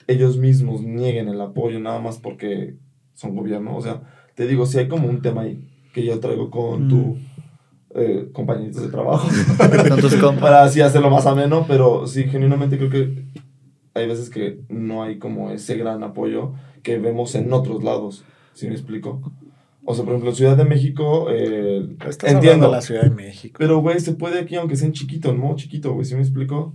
ellos 0.08 0.36
mismos 0.38 0.82
nieguen 0.82 1.28
el 1.28 1.40
apoyo 1.40 1.78
nada 1.78 2.00
más 2.00 2.18
porque 2.18 2.74
son 3.14 3.36
gobierno. 3.36 3.76
O 3.76 3.80
sea, 3.80 4.02
te 4.34 4.48
digo, 4.48 4.66
si 4.66 4.78
hay 4.78 4.88
como 4.88 5.08
un 5.08 5.22
tema 5.22 5.42
ahí 5.42 5.64
que 5.94 6.04
yo 6.04 6.18
traigo 6.18 6.50
con 6.50 6.86
Mm. 6.86 6.88
tu 6.88 7.16
eh, 7.94 8.28
compañeritos 8.32 8.82
de 8.82 8.88
trabajo 8.88 9.28
Con 9.88 10.00
tus 10.00 10.14
compas. 10.16 10.40
para 10.42 10.62
así 10.64 10.80
hacerlo 10.80 11.10
más 11.10 11.26
ameno, 11.26 11.64
pero 11.68 12.06
sí, 12.08 12.24
genuinamente 12.24 12.78
creo 12.78 12.90
que 12.90 13.24
hay 13.94 14.06
veces 14.06 14.30
que 14.30 14.60
no 14.68 15.02
hay 15.02 15.18
como 15.18 15.50
ese 15.50 15.76
gran 15.76 16.02
apoyo 16.02 16.52
que 16.82 16.98
vemos 16.98 17.34
en 17.34 17.52
otros 17.52 17.82
lados, 17.84 18.24
si 18.54 18.66
me 18.66 18.72
explico. 18.72 19.20
O 19.84 19.94
sea, 19.94 20.04
por 20.04 20.12
ejemplo, 20.12 20.30
en 20.30 20.36
Ciudad 20.36 20.56
de 20.56 20.64
México, 20.64 21.28
eh, 21.30 21.96
estás 22.08 22.32
entiendo, 22.32 22.66
de 22.66 22.72
la 22.72 22.80
Ciudad 22.82 23.02
de 23.02 23.10
México. 23.10 23.56
pero 23.58 23.80
güey, 23.80 23.98
se 24.00 24.12
puede 24.12 24.38
aquí 24.40 24.54
aunque 24.56 24.76
sea 24.76 24.86
en 24.86 24.92
chiquito, 24.92 25.32
¿no? 25.34 25.56
Chiquito, 25.56 25.92
güey, 25.94 26.04
¿sí 26.04 26.14
me 26.14 26.20
explico? 26.20 26.74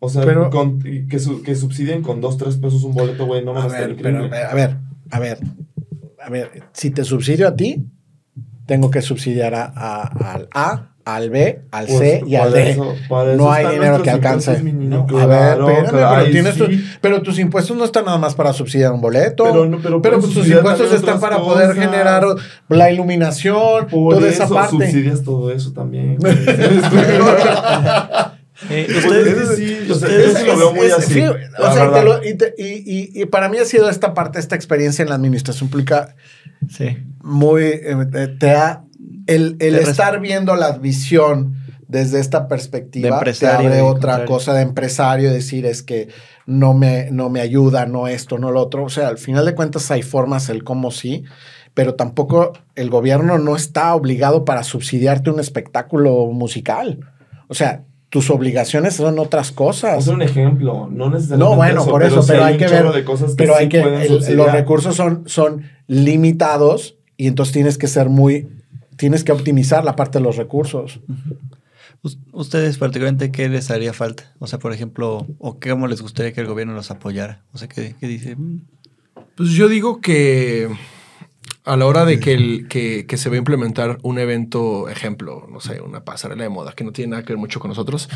O 0.00 0.08
sea, 0.08 0.24
Pero- 0.24 0.48
con- 0.50 0.80
que, 0.80 1.18
su- 1.18 1.42
que 1.42 1.54
subsidien 1.54 2.02
con 2.02 2.20
dos, 2.22 2.38
tres 2.38 2.56
pesos 2.56 2.82
un 2.84 2.94
boleto, 2.94 3.26
güey, 3.26 3.44
no 3.44 3.52
me 3.52 3.60
A 3.60 3.64
a 3.64 3.68
ver, 3.68 3.96
pero, 3.96 4.24
increíble. 4.24 4.36
a 4.38 4.54
ver, 4.54 4.76
a 5.10 5.18
ver, 5.20 5.38
a 6.24 6.30
ver, 6.30 6.50
si 6.72 6.90
te 6.90 7.04
subsidio 7.04 7.46
a 7.46 7.54
ti, 7.54 7.84
tengo 8.66 8.90
que 8.90 9.02
subsidiar 9.02 9.54
a, 9.54 9.64
a- 9.64 10.32
al 10.34 10.48
A, 10.54 10.89
al 11.14 11.30
B, 11.30 11.62
al 11.70 11.86
C 11.88 12.18
Pues, 12.20 12.30
y 12.32 12.36
al 12.36 12.52
D. 12.52 12.70
eso- 12.70 12.94
no 13.36 13.50
hay 13.52 13.66
dinero 13.66 14.02
que 14.02 14.10
alcance. 14.10 14.62
No, 14.62 15.06
claro, 15.06 15.22
a 15.22 15.26
ver, 15.26 15.58
espérame, 15.58 15.88
claro, 15.90 16.16
pero, 16.20 16.30
tienes 16.32 16.54
sí. 16.54 16.60
tu- 16.60 16.70
pero 17.00 17.22
tus 17.22 17.38
impuestos 17.38 17.76
no 17.76 17.84
están 17.84 18.04
nada 18.04 18.18
más 18.18 18.34
para 18.34 18.52
subsidiar 18.52 18.92
un 18.92 19.00
boleto. 19.00 19.44
Pero 19.44 19.66
no- 19.66 19.78
pero 19.82 20.00
pero 20.02 20.18
puedes 20.18 20.34
pues 20.34 20.46
tus 20.46 20.56
impuestos 20.56 20.92
están 20.92 21.20
para 21.20 21.38
poder 21.38 21.74
generar 21.74 22.24
la 22.68 22.90
iluminación, 22.90 23.86
Por 23.88 24.14
toda 24.16 24.28
eso 24.28 24.44
esa 24.44 24.54
parte. 24.54 24.70
subsidias 24.70 25.22
todo 25.22 25.50
eso 25.50 25.72
también. 25.72 26.18
Eh, 28.68 28.86
Eso 28.90 29.08
ustedes, 29.08 29.56
sí, 29.56 29.78
o 29.90 29.94
sea, 29.94 30.06
ustedes- 30.08 30.36
eso 30.36 30.46
lo 30.46 30.56
veo 30.58 30.72
muy 30.74 30.86
Es- 30.86 30.92
así. 30.92 31.14
sí, 31.14 31.20
la 31.22 31.30
o 31.70 31.72
sea, 31.72 31.86
y, 31.86 31.88
te 31.88 31.94
verdad. 31.94 32.04
lo- 32.04 32.24
y 32.28 32.34
te- 32.34 32.54
y- 32.58 32.64
y- 33.16 33.22
y 33.22 33.24
para 33.24 33.48
mí 33.48 33.56
ha 33.56 33.64
sido 33.64 33.88
esta 33.88 34.12
parte, 34.12 34.38
esta 34.38 34.54
experiencia 34.54 35.02
en 35.02 35.08
la 35.08 35.14
administración 35.14 35.70
pública 35.70 36.14
sí. 36.68 36.98
muy 37.22 37.62
eh, 37.64 37.96
te 38.38 38.50
ha 38.50 38.82
el, 39.34 39.56
estar 39.76 40.20
viendo 40.20 40.54
la 40.56 40.72
visión 40.78 41.54
desde 41.88 42.20
esta 42.20 42.46
perspectiva 42.48 43.20
te 43.20 43.46
abre 43.48 43.80
otra 43.80 44.12
contrario. 44.12 44.26
cosa 44.26 44.54
de 44.54 44.62
empresario 44.62 45.32
decir 45.32 45.66
es 45.66 45.82
que 45.82 46.08
no 46.46 46.72
me 46.74 47.10
no 47.10 47.30
me 47.30 47.40
ayuda 47.40 47.86
no 47.86 48.06
esto 48.06 48.38
no 48.38 48.50
lo 48.52 48.60
otro 48.60 48.84
o 48.84 48.88
sea 48.88 49.08
al 49.08 49.18
final 49.18 49.44
de 49.44 49.54
cuentas 49.56 49.90
hay 49.90 50.02
formas 50.02 50.48
el 50.50 50.62
cómo 50.62 50.90
sí 50.92 51.24
pero 51.74 51.94
tampoco 51.94 52.52
el 52.76 52.90
gobierno 52.90 53.38
no 53.38 53.56
está 53.56 53.94
obligado 53.94 54.44
para 54.44 54.64
subsidiarte 54.64 55.30
un 55.30 55.38
espectáculo 55.38 56.26
musical. 56.26 56.98
O 57.46 57.54
sea, 57.54 57.84
tus 58.08 58.28
obligaciones 58.30 58.94
son 58.96 59.20
otras 59.20 59.52
cosas. 59.52 60.08
A 60.08 60.12
un 60.12 60.20
ejemplo, 60.20 60.88
no 60.90 61.10
necesariamente 61.10 61.48
No, 61.50 61.54
bueno, 61.56 61.86
por 61.86 62.02
eso, 62.02 62.24
pero 62.26 62.44
hay 62.44 62.54
un 62.54 62.58
que 62.58 62.66
ver. 62.66 62.92
de 62.92 63.04
cosas 63.04 63.30
que 63.30 63.36
pero 63.36 63.54
sí 63.54 63.60
hay 63.60 63.68
que. 63.68 63.80
el- 63.82 64.36
los 64.36 64.50
recursos 64.50 64.96
son, 64.96 65.22
son 65.26 65.62
limitados 65.86 66.96
y 67.16 67.28
entonces 67.28 67.52
tienes 67.52 67.78
que 67.78 67.86
ser 67.86 68.08
muy. 68.08 68.48
Tienes 69.00 69.24
que 69.24 69.32
optimizar 69.32 69.82
la 69.82 69.96
parte 69.96 70.18
de 70.18 70.24
los 70.24 70.36
recursos. 70.36 71.00
Us- 72.02 72.18
¿Ustedes 72.32 72.76
particularmente 72.78 73.32
qué 73.32 73.48
les 73.48 73.70
haría 73.70 73.92
falta? 73.94 74.32
O 74.38 74.46
sea, 74.46 74.58
por 74.58 74.72
ejemplo, 74.72 75.26
¿o 75.38 75.58
cómo 75.58 75.86
les 75.88 76.02
gustaría 76.02 76.32
que 76.34 76.40
el 76.42 76.46
gobierno 76.46 76.74
los 76.74 76.90
apoyara? 76.90 77.42
O 77.52 77.58
sea, 77.58 77.66
¿qué, 77.68 77.94
qué 77.98 78.06
dice? 78.06 78.36
Mm, 78.36 78.60
Pues 79.36 79.50
yo 79.52 79.68
digo 79.68 80.00
que 80.02 80.68
a 81.64 81.76
la 81.76 81.86
hora 81.86 82.04
de 82.04 82.20
que, 82.20 82.32
el, 82.34 82.68
que, 82.68 83.06
que 83.06 83.16
se 83.16 83.28
va 83.30 83.36
a 83.36 83.38
implementar 83.38 83.98
un 84.02 84.18
evento, 84.18 84.88
ejemplo, 84.88 85.46
no 85.50 85.60
sé, 85.60 85.80
una 85.80 86.04
pasarela 86.04 86.42
de 86.42 86.48
moda, 86.50 86.72
que 86.72 86.84
no 86.84 86.92
tiene 86.92 87.10
nada 87.12 87.22
que 87.22 87.32
ver 87.32 87.38
mucho 87.38 87.58
con 87.60 87.68
nosotros, 87.70 88.08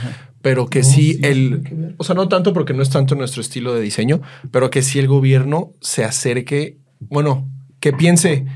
pero 0.42 0.66
que 0.66 0.80
No, 0.80 0.84
sí, 0.86 1.14
sí, 1.14 1.20
el, 1.22 1.94
o 1.98 2.04
sea, 2.04 2.14
no 2.14 2.28
tanto 2.28 2.52
porque 2.52 2.74
no 2.74 2.82
es 2.82 2.90
tanto 2.90 3.14
nuestro 3.14 3.40
estilo 3.42 3.74
de 3.74 3.80
diseño, 3.82 4.20
pero 4.50 4.70
que 4.70 4.82
sí 4.82 4.98
el 4.98 5.08
gobierno 5.08 5.72
se 5.80 6.04
acerque, 6.04 6.76
bueno, 7.00 7.48
que 7.80 7.92
piense 7.92 8.46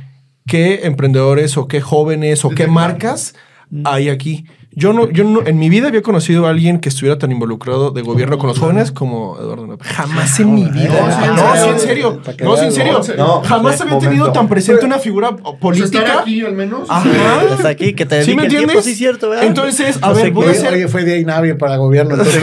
qué 0.49 0.81
emprendedores 0.87 1.57
o 1.57 1.69
qué 1.69 1.81
jóvenes 1.81 2.45
o 2.45 2.51
qué 2.51 2.66
marcas 2.66 3.37
hay 3.85 4.09
aquí. 4.09 4.47
Yo 4.78 4.92
no, 4.92 5.10
yo 5.10 5.24
no, 5.24 5.44
en 5.44 5.59
mi 5.59 5.68
vida 5.68 5.88
había 5.88 6.02
conocido 6.02 6.46
a 6.46 6.50
alguien 6.50 6.78
que 6.78 6.88
estuviera 6.88 7.18
tan 7.18 7.32
involucrado 7.32 7.90
de 7.90 8.02
gobierno 8.02 8.38
con 8.38 8.46
los 8.48 8.59
jóvenes 8.60 8.92
como 8.92 9.36
Eduardo 9.40 9.66
López. 9.66 9.88
Jamás 9.88 10.38
en 10.38 10.55
mi 10.55 10.64
vida. 10.66 11.32
No, 11.34 11.34
No, 11.34 11.56
sí, 11.56 11.68
en 11.70 11.78
serio. 11.80 12.20
No, 12.44 12.56
sí, 12.56 12.64
en 12.66 12.72
serio. 12.72 13.00
No, 13.16 13.42
Jamás 13.42 13.80
había 13.80 13.98
tenido 13.98 14.30
tan 14.30 14.46
presente 14.48 14.86
una 14.86 14.98
figura 15.00 15.32
Pues 15.36 15.56
política. 15.60 16.20
aquí 16.20 16.42
al 16.44 16.52
menos. 16.55 16.88
Ajá. 16.88 17.09
Hasta 17.55 17.68
aquí, 17.70 17.92
que 17.94 18.06
te 18.06 18.22
¿Sí 18.22 18.36
me 18.36 18.44
entiendes? 18.44 18.84
sí, 18.84 18.94
cierto, 18.94 19.30
¿verdad? 19.30 19.46
Entonces, 19.46 19.98
a 20.00 20.12
ver, 20.12 20.30
voy 20.30 20.46
a 20.46 20.52
qué- 20.52 20.59
hacer. 20.59 20.72
oye, 20.74 20.86
fue 20.88 21.05
día 21.05 21.16
inhábil 21.18 21.56
para 21.56 21.76
gobierno. 21.76 22.14
Entonces, 22.14 22.40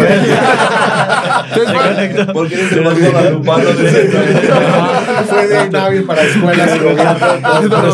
bueno, 1.73 2.33
Porque 2.33 2.55
eres 2.55 2.71
el 2.73 2.83
más 2.83 2.99
guadalupano 2.99 3.63
de 3.65 4.11
fue 5.29 5.47
día 5.47 5.65
inhábil 5.67 6.03
para 6.03 6.21
escuelas 6.23 6.75
y 6.75 6.79
gobierno. 6.79 7.15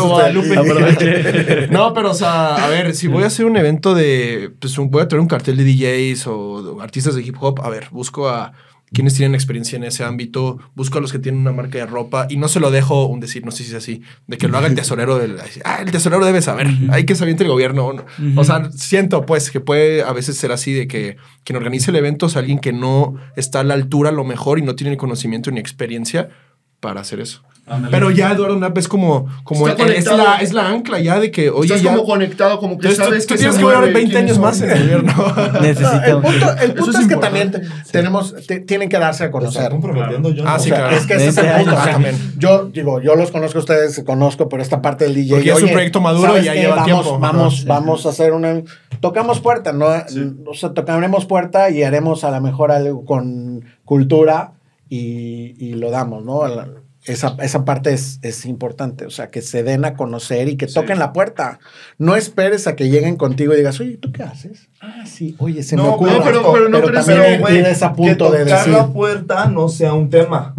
Por. 0.02 1.70
No, 1.70 1.94
pero 1.94 2.10
o 2.10 2.14
sea, 2.14 2.54
a 2.56 2.68
ver, 2.68 2.94
si 2.94 3.08
voy 3.08 3.24
a 3.24 3.26
hacer 3.26 3.46
un 3.46 3.56
evento 3.56 3.94
de, 3.94 4.31
pues 4.58 4.76
un- 4.78 4.90
voy 4.90 5.02
a 5.02 5.08
tener 5.08 5.20
un 5.20 5.28
cartel 5.28 5.56
de 5.56 5.64
DJs 5.64 6.26
o 6.26 6.80
artistas 6.80 7.14
de 7.14 7.22
hip 7.22 7.36
hop, 7.40 7.60
a 7.62 7.68
ver, 7.70 7.88
busco 7.90 8.28
a 8.28 8.52
quienes 8.94 9.14
tienen 9.14 9.34
experiencia 9.34 9.76
en 9.76 9.84
ese 9.84 10.04
ámbito, 10.04 10.58
busco 10.74 10.98
a 10.98 11.00
los 11.00 11.12
que 11.12 11.18
tienen 11.18 11.40
una 11.40 11.52
marca 11.52 11.78
de 11.78 11.86
ropa 11.86 12.26
y 12.28 12.36
no 12.36 12.46
se 12.48 12.60
lo 12.60 12.70
dejo 12.70 13.06
un 13.06 13.20
decir, 13.20 13.42
no 13.42 13.50
sé 13.50 13.64
si 13.64 13.70
es 13.70 13.74
así, 13.76 14.02
de 14.26 14.36
que 14.36 14.48
lo 14.48 14.58
haga 14.58 14.66
el 14.66 14.74
tesorero 14.74 15.16
del, 15.18 15.38
ah, 15.64 15.76
el 15.80 15.90
tesorero 15.90 16.22
debe 16.26 16.42
saber, 16.42 16.66
hay 16.90 17.04
que 17.06 17.14
saber 17.14 17.30
entre 17.30 17.46
el 17.46 17.52
gobierno. 17.52 17.90
o 18.36 18.44
sea, 18.44 18.70
siento 18.70 19.24
pues 19.24 19.50
que 19.50 19.60
puede 19.60 20.02
a 20.02 20.12
veces 20.12 20.36
ser 20.36 20.52
así 20.52 20.74
de 20.74 20.88
que 20.88 21.16
quien 21.42 21.56
organice 21.56 21.90
el 21.90 21.96
evento 21.96 22.26
es 22.26 22.36
alguien 22.36 22.58
que 22.58 22.74
no 22.74 23.14
está 23.34 23.60
a 23.60 23.64
la 23.64 23.72
altura 23.72 24.10
a 24.10 24.12
lo 24.12 24.24
mejor 24.24 24.58
y 24.58 24.62
no 24.62 24.74
tiene 24.74 24.90
el 24.92 24.98
conocimiento 24.98 25.50
ni 25.50 25.58
experiencia 25.58 26.28
para 26.80 27.00
hacer 27.00 27.20
eso. 27.20 27.42
Pero 27.92 28.10
ya 28.10 28.32
Eduardo 28.32 28.56
Knapp 28.56 28.76
es 28.76 28.88
como, 28.88 29.26
como 29.44 29.68
es, 29.68 30.04
la, 30.04 30.36
es 30.40 30.52
la 30.52 30.68
ancla 30.68 30.98
ya 30.98 31.20
de 31.20 31.30
que, 31.30 31.48
oye, 31.48 31.66
Estás 31.68 31.82
ya. 31.82 31.92
como 31.92 32.04
conectado, 32.04 32.58
como 32.58 32.76
que 32.76 32.88
Entonces, 32.88 33.04
sabes 33.04 33.26
tú 33.26 33.34
que 33.34 33.38
tienes 33.38 33.56
que 33.56 33.62
durar 33.62 33.78
mueve, 33.78 33.94
20 33.94 34.18
años 34.18 34.38
más 34.40 34.60
en 34.62 34.70
el 34.72 34.82
gobierno. 34.82 35.12
No, 35.16 35.46
el 35.58 35.62
Necesitamos. 35.62 36.22
punto, 36.24 36.46
el 36.60 36.74
punto 36.74 36.90
es 36.90 36.98
es, 36.98 37.08
que 37.08 37.16
también 37.16 37.52
tenemos, 37.92 38.34
te- 38.46 38.60
tienen 38.60 38.88
que 38.88 38.98
darse 38.98 39.24
a 39.24 39.30
conocer. 39.30 39.70
comprometiendo 39.70 40.30
yo. 40.30 40.42
Ah, 40.46 40.54
no. 40.56 40.58
sí, 40.58 40.70
O 40.72 40.74
sea, 40.74 40.82
claro. 40.82 40.96
Es 40.96 41.06
que 41.06 41.14
ese 41.14 41.28
es 41.28 41.36
el 41.38 41.44
20 41.46 41.62
punto. 41.64 41.80
o 41.80 41.84
sea, 41.84 41.92
también. 41.92 42.16
yo 42.36 42.64
digo, 42.66 43.00
yo 43.00 43.14
los 43.14 43.30
conozco 43.30 43.58
a 43.58 43.60
ustedes, 43.60 44.02
conozco, 44.04 44.48
pero 44.48 44.60
esta 44.60 44.82
parte 44.82 45.04
del 45.04 45.14
DJ. 45.14 45.30
Porque 45.34 45.46
ya 45.46 45.52
es 45.52 45.58
un 45.58 45.64
oye, 45.64 45.72
proyecto 45.72 46.00
maduro 46.00 46.28
¿sabes 46.28 46.42
y 46.42 46.46
ya 46.46 46.54
lleva 46.54 46.74
vamos, 46.74 46.84
tiempo. 46.86 47.18
Vamos, 47.20 47.64
vamos 47.64 48.06
a 48.06 48.08
hacer 48.08 48.32
una. 48.32 48.60
Tocamos 49.00 49.40
puerta, 49.40 49.72
¿no? 49.72 49.86
O 50.46 50.54
sea, 50.54 50.74
tocaremos 50.74 51.26
puerta 51.26 51.70
y 51.70 51.84
haremos 51.84 52.24
a 52.24 52.30
lo 52.32 52.40
mejor 52.40 52.72
algo 52.72 53.04
con 53.04 53.64
cultura 53.84 54.52
y, 54.88 55.54
y 55.64 55.74
lo 55.74 55.90
damos, 55.90 56.24
¿no? 56.24 56.42
Esa, 57.04 57.36
esa 57.40 57.64
parte 57.64 57.92
es, 57.92 58.20
es 58.22 58.46
importante, 58.46 59.06
o 59.06 59.10
sea, 59.10 59.28
que 59.28 59.42
se 59.42 59.64
den 59.64 59.84
a 59.84 59.94
conocer 59.94 60.48
y 60.48 60.56
que 60.56 60.68
toquen 60.68 61.00
la 61.00 61.12
puerta. 61.12 61.58
No 61.98 62.14
esperes 62.14 62.68
a 62.68 62.76
que 62.76 62.88
lleguen 62.90 63.16
contigo 63.16 63.52
y 63.52 63.56
digas, 63.56 63.80
oye, 63.80 63.96
¿tú 63.96 64.12
qué 64.12 64.22
haces? 64.22 64.68
Ah, 64.80 65.04
sí, 65.04 65.34
oye, 65.38 65.64
se 65.64 65.76
me 65.76 65.82
No, 65.82 65.94
ocurre. 65.94 66.12
no, 66.18 66.22
pero- 66.24 66.52
pero 66.52 66.68
no 66.68 66.80
crees- 66.82 67.04
también 67.06 67.42
Pero, 67.44 67.56
ir 67.58 67.66
a 67.66 67.92
punto 67.92 68.30
que 68.30 68.38
de 68.38 68.44
tocar 68.44 68.58
decir. 68.58 68.72
la 68.72 68.86
puerta 68.92 69.46
no 69.46 69.68
sea 69.68 69.94
un 69.94 70.10
tema. 70.10 70.54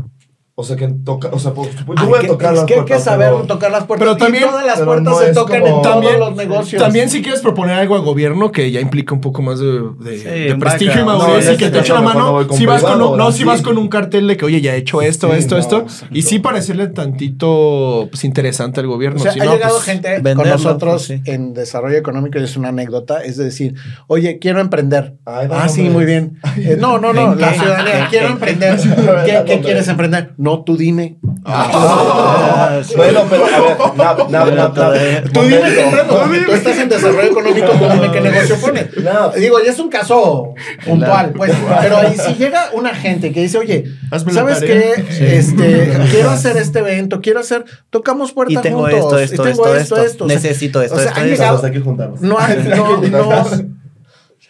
O 0.55 0.63
sea, 0.63 0.75
que 0.75 0.87
toca, 0.87 1.29
o 1.31 1.39
sea, 1.39 1.51
pues, 1.51 1.69
yo 1.75 1.83
Ay, 1.97 2.05
voy 2.07 2.19
que- 2.19 2.25
a 2.27 2.29
tocar 2.29 2.53
es 2.53 2.59
las 2.59 2.65
que 2.67 2.75
hay 2.75 2.85
que 2.85 2.99
saber 2.99 3.29
pero- 3.31 3.41
tocar 3.47 3.71
las 3.71 3.85
puertas. 3.85 4.05
Pero 4.07 4.17
también- 4.17 4.43
y 4.43 4.47
todas 4.47 4.63
las 4.67 4.75
pero 4.75 4.85
puertas 4.85 5.03
no 5.13 5.19
se 5.19 5.29
es 5.29 5.33
tocan 5.35 5.61
como- 5.61 5.75
en 5.77 5.81
todos 5.81 5.93
También- 5.95 6.19
los 6.19 6.35
negocios. 6.35 6.83
También 6.83 7.09
si 7.09 7.21
quieres 7.23 7.41
proponer 7.41 7.75
algo 7.75 7.95
al 7.95 8.01
gobierno 8.03 8.51
que 8.51 8.69
ya 8.69 8.79
implica 8.79 9.15
un 9.15 9.21
poco 9.21 9.41
más 9.41 9.57
de, 9.59 9.65
de- 9.99 10.17
Sí, 10.19 10.25
de 10.25 10.53
un 10.53 10.59
prestigio 10.59 11.01
y 11.01 11.05
madurez 11.05 11.47
No, 11.47 11.53
y 11.53 11.57
que 11.57 11.69
te 11.71 11.79
eche 11.79 11.91
la 11.93 12.01
mano, 12.01 12.47
si 12.53 12.67
vas 12.67 12.83
con, 12.83 13.01
un, 13.01 13.17
no, 13.17 13.31
si 13.31 13.43
vas 13.43 13.63
con 13.63 13.79
un 13.79 13.87
cartel 13.87 14.27
de 14.27 14.37
que, 14.37 14.45
oye, 14.45 14.61
ya 14.61 14.75
he 14.75 14.77
hecho 14.77 15.01
esto, 15.01 15.31
Sí, 15.31 15.37
esto, 15.39 15.55
no, 15.55 15.61
esto, 15.61 15.77
exacto. 15.81 16.15
y 16.15 16.21
sí 16.21 16.37
parecerle 16.37 16.85
tantito 16.89 18.07
pues, 18.11 18.23
interesante 18.23 18.79
al 18.79 18.85
gobierno. 18.85 19.19
O 19.19 19.23
sea, 19.23 19.31
si 19.33 19.39
ha 19.39 19.45
no, 19.45 19.53
llegado 19.53 19.73
pues, 19.73 19.85
gente 19.85 20.21
con 20.35 20.47
nosotros 20.47 21.07
pues, 21.07 21.21
sí. 21.25 21.31
en 21.31 21.55
desarrollo 21.55 21.97
económico 21.97 22.37
y 22.39 22.43
es 22.43 22.55
una 22.57 22.69
anécdota, 22.69 23.23
es 23.23 23.37
de 23.37 23.45
decir, 23.45 23.73
oye, 24.05 24.37
quiero 24.39 24.59
emprender. 24.59 25.15
Ay, 25.25 25.47
ah, 25.51 25.67
sí, 25.67 25.81
muy 25.89 26.05
bien. 26.05 26.37
Eh, 26.57 26.77
no, 26.79 26.99
no, 26.99 27.11
no, 27.11 27.33
¿En 27.33 27.41
la 27.41 27.53
ciudadanía, 27.53 28.07
quiero 28.11 28.27
emprender. 28.33 28.77
¿Qué, 29.25 29.43
qué 29.47 29.59
quieres 29.61 29.87
emprender? 29.87 30.33
No, 30.43 30.63
tú 30.63 30.75
dime. 30.77 31.17
Ah, 31.45 32.79
sí. 32.83 32.93
Bueno, 32.95 33.21
pero 33.29 33.45
a 33.45 33.49
ver, 33.49 33.77
nap, 33.97 34.29
nap, 34.29 34.77
nap. 34.77 35.31
Tú 35.33 35.41
dime 35.41 35.57
emprendo. 35.67 36.23
Tú 36.45 36.51
estás 36.53 36.77
en 36.77 36.87
desarrollo 36.89 37.29
económico, 37.31 37.67
tú 37.67 37.85
dime 37.93 38.11
qué 38.11 38.21
negocio 38.21 38.55
pones. 38.57 38.87
No. 38.97 39.29
Digo, 39.31 39.57
y 39.63 39.67
es 39.67 39.77
un 39.79 39.89
caso 39.89 40.53
puntual, 40.85 41.33
pues. 41.33 41.51
Pero 41.81 41.97
ahí 41.97 42.15
si 42.17 42.35
llega 42.35 42.69
una 42.73 42.93
gente 42.95 43.31
que 43.33 43.41
dice, 43.41 43.57
oye, 43.57 43.83
¿sabes 44.31 44.59
qué? 44.61 44.93
Este, 45.37 45.91
quiero 46.11 46.29
hacer 46.29 46.55
este 46.57 46.79
evento, 46.79 47.19
quiero 47.21 47.41
hacer, 47.41 47.65
tocamos 47.89 48.31
puertas 48.31 48.59
Y 48.59 48.61
tengo 48.61 48.81
juntos. 48.83 48.97
esto, 48.99 49.19
esto, 49.19 49.43
y 49.43 49.51
tengo 49.51 49.75
esto, 49.75 49.97
esto. 50.01 50.25
O 50.25 50.27
sea, 50.29 50.37
Necesito 50.37 50.81
esto, 50.81 50.95
o 50.95 50.99
sea, 50.99 51.07
esto, 51.09 51.19
han 51.19 51.25
esto. 51.27 51.35
llegado- 51.35 51.55
Vamos, 51.57 51.65
hay 51.65 51.71
que 51.73 51.79
juntarnos. 51.81 52.21
no, 52.21 52.37
hay- 52.39 52.63
no, 52.69 52.97
no- 53.01 53.82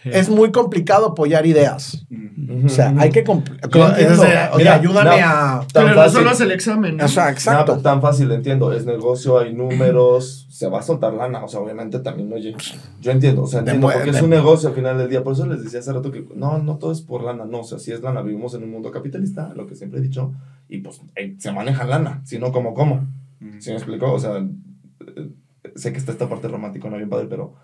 es 0.04 0.30
muy 0.30 0.52
complicado 0.52 1.08
apoyar 1.08 1.46
ideas. 1.46 2.06
O 2.66 2.70
sea, 2.70 2.94
hay 2.98 3.10
que 3.10 3.24
Yo 3.24 3.34
entiendo. 3.34 3.96
es 3.98 4.20
oye, 4.20 4.50
Mira, 4.58 4.76
ayúdame 4.76 5.22
no. 5.22 5.26
a 5.28 5.68
Tan 5.72 5.86
Pero 5.86 5.96
fácil. 5.96 6.18
solo 6.18 6.30
hace 6.30 6.44
el 6.44 6.52
examen. 6.52 6.98
¿no? 6.98 7.06
o 7.06 7.08
sea, 7.08 7.30
exacto. 7.30 7.74
Nada, 7.74 7.84
tan 7.84 8.02
fácil, 8.02 8.32
entiendo. 8.32 8.74
Es 8.74 8.86
negocio, 8.86 9.40
hay 9.40 9.54
números, 9.54 10.48
se 10.50 10.68
va 10.68 10.80
a 10.80 10.82
soltar 10.82 11.14
lana. 11.14 11.44
O 11.44 11.48
sea, 11.48 11.60
obviamente 11.60 12.00
también, 12.00 12.32
oye, 12.34 12.56
yo 13.02 13.12
entiendo, 13.12 13.44
o 13.44 13.48
sea, 13.48 13.60
entiendo, 13.60 13.90
porque 13.92 14.10
es 14.10 14.22
un 14.22 14.30
negocio 14.30 14.70
al 14.70 14.76
final 14.76 14.98
del 14.98 15.10
día. 15.10 15.24
Por 15.24 15.34
eso 15.34 15.46
les 15.46 15.64
decía 15.64 15.80
hace 15.80 15.94
rato 15.94 16.12
que 16.12 16.26
no, 16.36 16.60
no 16.60 16.78
todo 16.78 16.92
es 16.92 17.02
por 17.02 17.24
lana, 17.24 17.46
no, 17.46 17.62
o 17.62 17.64
sea, 17.64 17.80
si 17.80 17.92
es 17.92 18.02
lana, 18.02 18.22
vivimos 18.22 18.54
en 18.54 18.64
un 18.64 18.72
mundo 18.72 18.92
capitalista, 18.92 19.54
lo 19.56 19.68
que 19.68 19.76
siempre 19.76 20.00
he 20.00 20.04
dicho, 20.04 20.34
y 20.68 20.80
pues 20.80 21.02
eh, 21.16 21.36
se 21.38 21.52
maneja 21.52 21.84
lana, 21.86 22.22
si 22.26 22.40
no, 22.40 22.52
como, 22.52 22.74
¿cómo? 22.74 23.08
¿Sí 23.60 23.70
me 23.72 23.76
explicó? 23.78 24.12
O 24.12 24.20
sea, 24.20 24.38
eh, 24.38 25.30
sé 25.76 25.92
que 25.92 25.98
está 26.00 26.12
esta 26.12 26.30
parte 26.30 26.48
romántica, 26.48 26.90
no 26.90 26.98
bien 26.98 27.10
padre, 27.10 27.28
pero, 27.30 27.56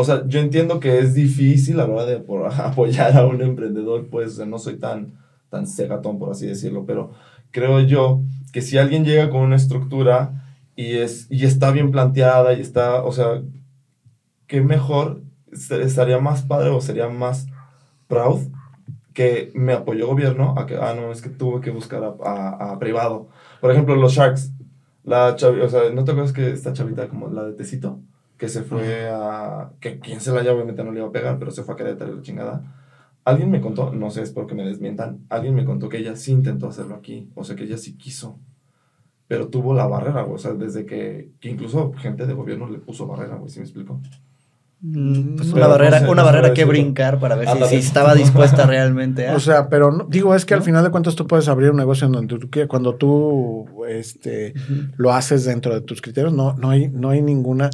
o 0.00 0.04
sea, 0.04 0.26
yo 0.26 0.40
entiendo 0.40 0.80
que 0.80 0.98
es 1.00 1.14
difícil 1.14 1.80
a 1.80 1.86
la 1.86 1.92
hora 1.94 2.06
de 2.06 2.18
por- 2.20 2.46
apoyar 2.60 3.16
a 3.16 3.26
un 3.26 3.40
emprendedor, 3.42 4.08
pues, 4.10 4.38
no 4.46 4.58
soy 4.58 4.76
tan, 4.78 5.14
tan 5.50 5.66
cegatón, 5.66 6.18
por 6.18 6.30
así 6.30 6.46
decirlo, 6.46 6.84
pero 6.86 7.12
creo 7.50 7.80
yo 7.80 8.22
que 8.52 8.62
si 8.62 8.78
alguien 8.78 9.04
llega 9.04 9.30
con 9.30 9.40
una 9.42 9.56
estructura 9.56 10.44
y, 10.76 10.96
es, 10.98 11.26
y 11.30 11.44
está 11.44 11.70
bien 11.72 11.90
planteada 11.90 12.52
y 12.54 12.60
está, 12.60 13.02
o 13.04 13.12
sea, 13.12 13.42
qué 14.46 14.60
mejor, 14.60 15.22
est- 15.52 15.72
estaría 15.72 16.18
más 16.18 16.42
padre 16.42 16.70
o 16.70 16.80
sería 16.80 17.08
más 17.08 17.46
proud 18.08 18.40
que 19.14 19.50
me 19.54 19.72
apoyó 19.74 20.08
gobierno 20.08 20.54
a 20.58 20.66
que, 20.66 20.76
ah, 20.76 20.94
no, 20.94 21.12
es 21.12 21.22
que 21.22 21.30
tuve 21.30 21.60
que 21.60 21.70
buscar 21.70 22.04
a, 22.04 22.14
a- 22.24 22.72
a 22.72 22.80
privado. 22.80 23.28
Por 23.60 23.72
ejemplo, 23.72 23.96
los 23.96 24.12
Sharks, 24.14 24.52
la 25.04 25.36
chavi, 25.36 25.60
o 25.62 25.70
sea, 25.70 25.90
¿no 25.92 26.04
te 26.04 26.12
acuerdas 26.12 26.32
que 26.34 26.50
esta 26.52 26.72
chavita 26.74 27.08
como 27.08 27.28
la 27.30 27.44
de 27.44 27.54
Tecito? 27.54 28.00
Que 28.38 28.48
se 28.48 28.62
fue 28.62 29.10
a, 29.10 29.70
que 29.80 29.98
quien 29.98 30.20
se 30.20 30.32
la 30.32 30.40
haya 30.40 30.52
obviamente 30.54 30.82
no 30.84 30.92
le 30.92 31.00
iba 31.00 31.08
a 31.08 31.12
pegar, 31.12 31.38
pero 31.38 31.50
se 31.50 31.62
fue 31.64 31.74
a 31.74 31.76
Querétaro 31.76 32.12
y 32.12 32.16
la 32.16 32.22
chingada. 32.22 32.62
Alguien 33.24 33.50
me 33.50 33.60
contó, 33.60 33.92
no 33.92 34.10
sé, 34.10 34.22
es 34.22 34.30
porque 34.30 34.54
me 34.54 34.64
desmientan, 34.64 35.18
alguien 35.28 35.54
me 35.54 35.64
contó 35.66 35.88
que 35.90 35.98
ella 35.98 36.16
sí 36.16 36.32
intentó 36.32 36.68
hacerlo 36.68 36.94
aquí, 36.94 37.28
o 37.34 37.44
sea, 37.44 37.56
que 37.56 37.64
ella 37.64 37.76
sí 37.76 37.94
quiso, 37.98 38.38
pero 39.26 39.48
tuvo 39.48 39.74
la 39.74 39.86
barrera, 39.86 40.22
güey, 40.22 40.36
o 40.36 40.38
sea, 40.38 40.52
desde 40.54 40.86
que, 40.86 41.32
que 41.40 41.50
incluso 41.50 41.92
gente 41.98 42.26
de 42.26 42.32
gobierno 42.32 42.70
le 42.70 42.78
puso 42.78 43.06
barrera, 43.06 43.36
güey, 43.36 43.50
¿sí 43.50 43.58
me 43.58 43.64
explico? 43.66 44.00
Mm, 44.80 45.34
pues 45.36 45.52
una 45.52 45.62
no 45.64 45.70
barrera, 45.70 45.98
sé, 45.98 46.04
no 46.06 46.12
una 46.12 46.22
sabré 46.22 46.38
barrera 46.38 46.54
que 46.54 46.64
brincar 46.64 47.18
para 47.18 47.34
ver 47.34 47.48
si, 47.48 47.64
si 47.64 47.76
estaba 47.76 48.14
dispuesta 48.14 48.64
realmente 48.64 49.26
a. 49.26 49.34
O 49.34 49.40
sea, 49.40 49.68
pero 49.68 49.90
no- 49.90 50.04
digo, 50.08 50.34
es 50.36 50.44
que 50.44 50.54
al 50.54 50.62
final 50.62 50.84
de 50.84 50.90
cuentas 50.90 51.16
tú 51.16 51.26
puedes 51.26 51.48
abrir 51.48 51.70
un 51.72 51.76
negocio 51.78 52.06
en 52.06 52.12
donde 52.12 52.38
tú 52.38 52.48
quieras. 52.48 52.68
Cuando 52.68 52.94
tú 52.94 53.66
este, 53.88 54.54
lo 54.96 55.12
haces 55.12 55.44
dentro 55.44 55.74
de 55.74 55.80
tus 55.80 56.00
criterios, 56.00 56.32
no, 56.32 56.54
no, 56.54 56.70
hay, 56.70 56.88
no 56.88 57.10
hay 57.10 57.20
ninguna. 57.22 57.70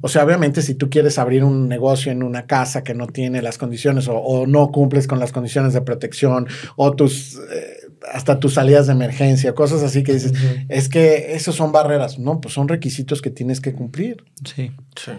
O 0.00 0.08
sea, 0.08 0.24
obviamente, 0.24 0.62
si 0.62 0.74
tú 0.74 0.88
quieres 0.88 1.18
abrir 1.18 1.44
un 1.44 1.68
negocio 1.68 2.10
en 2.12 2.22
una 2.22 2.46
casa 2.46 2.82
que 2.84 2.94
no 2.94 3.06
tiene 3.06 3.42
las 3.42 3.58
condiciones 3.58 4.08
o, 4.08 4.16
o 4.16 4.46
no 4.46 4.70
cumples 4.70 5.06
con 5.06 5.18
las 5.18 5.32
condiciones 5.32 5.72
de 5.72 5.80
protección 5.82 6.46
o 6.76 6.92
tus. 6.94 7.36
eh, 7.36 7.76
hasta 8.14 8.40
tus 8.40 8.54
salidas 8.54 8.86
de 8.86 8.94
emergencia, 8.94 9.54
cosas 9.54 9.82
así 9.82 10.02
que 10.02 10.14
dices, 10.14 10.32
es 10.70 10.88
que 10.88 11.34
esos 11.34 11.54
son 11.54 11.70
barreras. 11.70 12.18
No, 12.18 12.40
pues 12.40 12.54
son 12.54 12.66
requisitos 12.68 13.20
que 13.20 13.30
tienes 13.30 13.60
que 13.60 13.74
cumplir. 13.74 14.24
Sí. 14.44 14.72
Sí. 14.96 15.12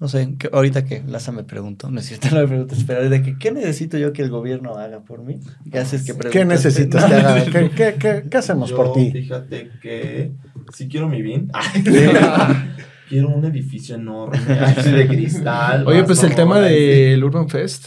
No 0.00 0.08
sé, 0.08 0.34
que- 0.38 0.50
ahorita 0.52 0.84
que 0.84 1.02
Laza 1.06 1.32
me 1.32 1.44
preguntó, 1.44 1.90
no 1.90 2.00
es 2.00 2.06
cierto, 2.06 2.28
no 2.32 2.40
me 2.42 2.46
preguntas, 2.48 2.84
pero 2.86 3.08
de 3.08 3.22
que, 3.22 3.38
¿qué 3.38 3.52
necesito 3.52 3.96
yo 3.96 4.12
que 4.12 4.20
el 4.20 4.28
gobierno 4.28 4.76
haga 4.76 5.00
por 5.00 5.22
mí? 5.22 5.40
¿Qué 5.72 5.78
haces 5.78 6.02
que 6.02 6.14
¿Qué 6.28 6.44
necesitas 6.44 7.04
que 7.06 7.14
haga? 7.14 7.44
¿Qué, 7.46 7.70
qué, 7.70 7.94
qué- 7.98 8.24
qué 8.30 8.36
hacemos 8.36 8.68
Yo, 8.70 8.76
por 8.76 8.92
ti? 8.92 9.10
Fíjate 9.10 9.70
que 9.80 10.32
si 10.74 10.88
quiero 10.88 11.08
mi 11.08 11.22
BIN. 11.22 11.50
quiero 13.08 13.28
un 13.28 13.44
edificio 13.44 13.94
enorme, 13.96 14.38
así 14.60 14.90
de 14.90 15.06
cristal. 15.06 15.86
Oye, 15.86 16.04
pues 16.04 16.22
el 16.22 16.34
tema 16.34 16.60
del 16.60 17.22
Urban 17.22 17.48
Fest, 17.48 17.86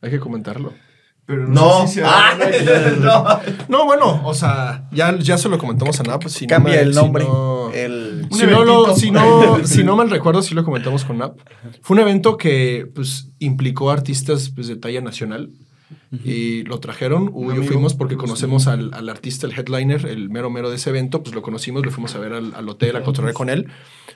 hay 0.00 0.10
que 0.10 0.20
comentarlo. 0.20 0.72
Pero 1.26 1.46
No, 1.46 1.82
sé 1.82 1.88
si 1.88 1.94
se 1.96 2.04
ah, 2.06 2.38
no. 3.00 3.40
No, 3.68 3.84
bueno, 3.84 4.22
o 4.24 4.32
sea, 4.32 4.88
ya, 4.92 5.14
ya 5.18 5.36
se 5.36 5.50
lo 5.50 5.58
comentamos 5.58 6.00
a 6.00 6.02
Nap. 6.02 6.24
Si 6.28 6.46
no 6.46 6.48
Cambia 6.48 6.80
el 6.80 6.94
si 6.94 6.98
nombre. 6.98 7.24
no- 7.24 7.70
El... 7.70 8.26
Si 8.30 8.46
no, 8.46 8.64
lo- 8.64 8.96
si, 8.96 9.10
no, 9.10 9.58
si 9.66 9.84
no 9.84 9.94
mal 9.94 10.08
recuerdo, 10.08 10.40
sí 10.40 10.54
lo 10.54 10.64
comentamos 10.64 11.04
con 11.04 11.18
Nap. 11.18 11.38
Fue 11.82 11.96
un 11.96 12.00
evento 12.00 12.38
que 12.38 12.90
pues, 12.94 13.28
implicó 13.40 13.90
artistas 13.90 14.50
pues, 14.54 14.68
de 14.68 14.76
talla 14.76 15.02
nacional. 15.02 15.50
Y 16.24 16.62
lo 16.62 16.80
trajeron, 16.80 17.28
Hugo 17.28 17.52
y 17.52 17.56
yo 17.56 17.62
fuimos 17.64 17.92
porque 17.94 18.16
conocemos 18.16 18.66
al, 18.66 18.94
al 18.94 19.10
artista, 19.10 19.46
el 19.46 19.52
headliner, 19.52 20.06
el 20.06 20.30
mero 20.30 20.48
mero 20.48 20.70
de 20.70 20.76
ese 20.76 20.88
evento, 20.88 21.22
pues 21.22 21.34
lo 21.34 21.42
conocimos, 21.42 21.84
lo 21.84 21.90
fuimos 21.90 22.14
a 22.14 22.18
ver 22.18 22.32
al, 22.32 22.54
al 22.54 22.66
hotel, 22.70 22.96
a 22.96 23.02
cotorrear 23.02 23.34
con 23.34 23.50
él. 23.50 23.68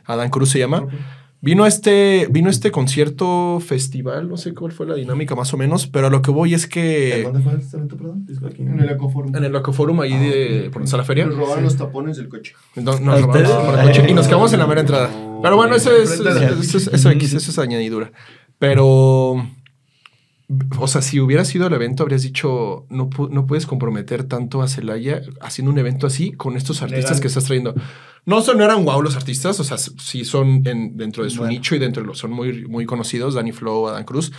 Adán 0.05 0.31
Cruz 0.31 0.51
se 0.51 0.59
llama. 0.59 0.87
Vino 1.45 1.67
este, 1.67 2.29
vino 2.31 2.49
este 2.49 2.71
concierto 2.71 3.59
festival, 3.59 4.29
no 4.29 4.37
sé 4.37 4.55
cuál 4.55 4.71
fue 4.71 4.87
la 4.87 4.95
dinámica 4.95 5.35
más 5.35 5.53
o 5.53 5.57
menos, 5.57 5.89
pero 5.89 6.07
a 6.07 6.11
lo 6.11 6.23
que 6.23 6.31
voy 6.31 6.55
es 6.55 6.65
¿En 6.65 6.71
que 6.71 7.23
dónde 7.25 7.41
fue 7.41 7.55
este 7.59 7.77
evento, 7.79 7.97
perdón? 7.97 8.25
Aquí. 8.47 8.63
En 8.63 8.79
el 8.79 8.89
Ecoforum. 8.91 9.35
en 9.35 9.43
el 9.45 9.51
Locoforum 9.53 10.01
ahí 10.03 10.13
de, 10.17 10.63
por 10.67 10.75
donde 10.75 10.85
está 10.85 10.99
la 10.99 11.03
feria, 11.05 11.27
Nos 11.27 11.37
robaron 11.37 11.65
los 11.65 11.77
tapones 11.77 12.17
del 12.17 12.29
coche. 12.29 12.55
no- 12.77 12.93
¿A 12.93 13.01
nos 13.01 13.21
robaron 13.23 13.29
ustedes? 13.31 13.51
por 13.51 13.79
el 13.81 13.87
coche 13.87 14.07
y 14.09 14.15
nos 14.15 14.29
quedamos 14.29 14.53
en 14.53 14.61
la 14.61 14.67
mera 14.69 14.83
entrada. 14.83 15.11
Pero 15.43 15.57
bueno, 15.57 15.75
eso 15.75 15.91
es, 15.91 16.13
eso 16.13 16.29
es, 16.79 16.87
eso 16.87 17.11
X, 17.11 17.35
eso 17.35 17.51
es 17.51 17.59
añadidura. 17.59 18.13
Pero, 18.61 19.45
o 20.79 20.87
sea, 20.89 21.03
si 21.03 21.21
hubiera 21.21 21.45
sido 21.45 21.67
el 21.67 21.73
evento, 21.73 22.03
habrías 22.03 22.23
dicho, 22.23 22.87
no, 22.91 23.09
pu- 23.11 23.31
no 23.31 23.47
puedes 23.47 23.67
comprometer 23.67 24.25
tanto 24.25 24.63
a 24.63 24.69
Celaya 24.69 25.23
haciendo 25.41 25.71
un 25.73 25.79
evento 25.79 26.07
así 26.07 26.33
con 26.33 26.57
estos 26.57 26.83
artistas 26.83 27.11
Legal. 27.11 27.21
que 27.21 27.29
estás 27.29 27.45
trayendo. 27.45 27.75
No, 28.25 28.41
son, 28.43 28.59
no 28.59 28.65
eran 28.65 28.85
wow 28.85 29.03
los 29.03 29.17
artistas, 29.17 29.59
o 29.61 29.65
sea, 29.65 29.79
sí 29.79 30.25
son 30.25 30.63
en- 30.67 30.97
dentro 30.97 31.25
de 31.25 31.31
su 31.31 31.39
Bueno. 31.39 31.53
nicho 31.53 31.75
y 31.75 31.79
dentro 31.79 32.03
de 32.03 32.07
los, 32.09 32.19
son 32.19 32.31
muy, 32.33 32.67
muy 32.67 32.87
conocidos, 32.87 33.35
Danny 33.35 33.53
Flow, 33.53 33.89
Adán 33.89 34.05
Cruz. 34.05 34.33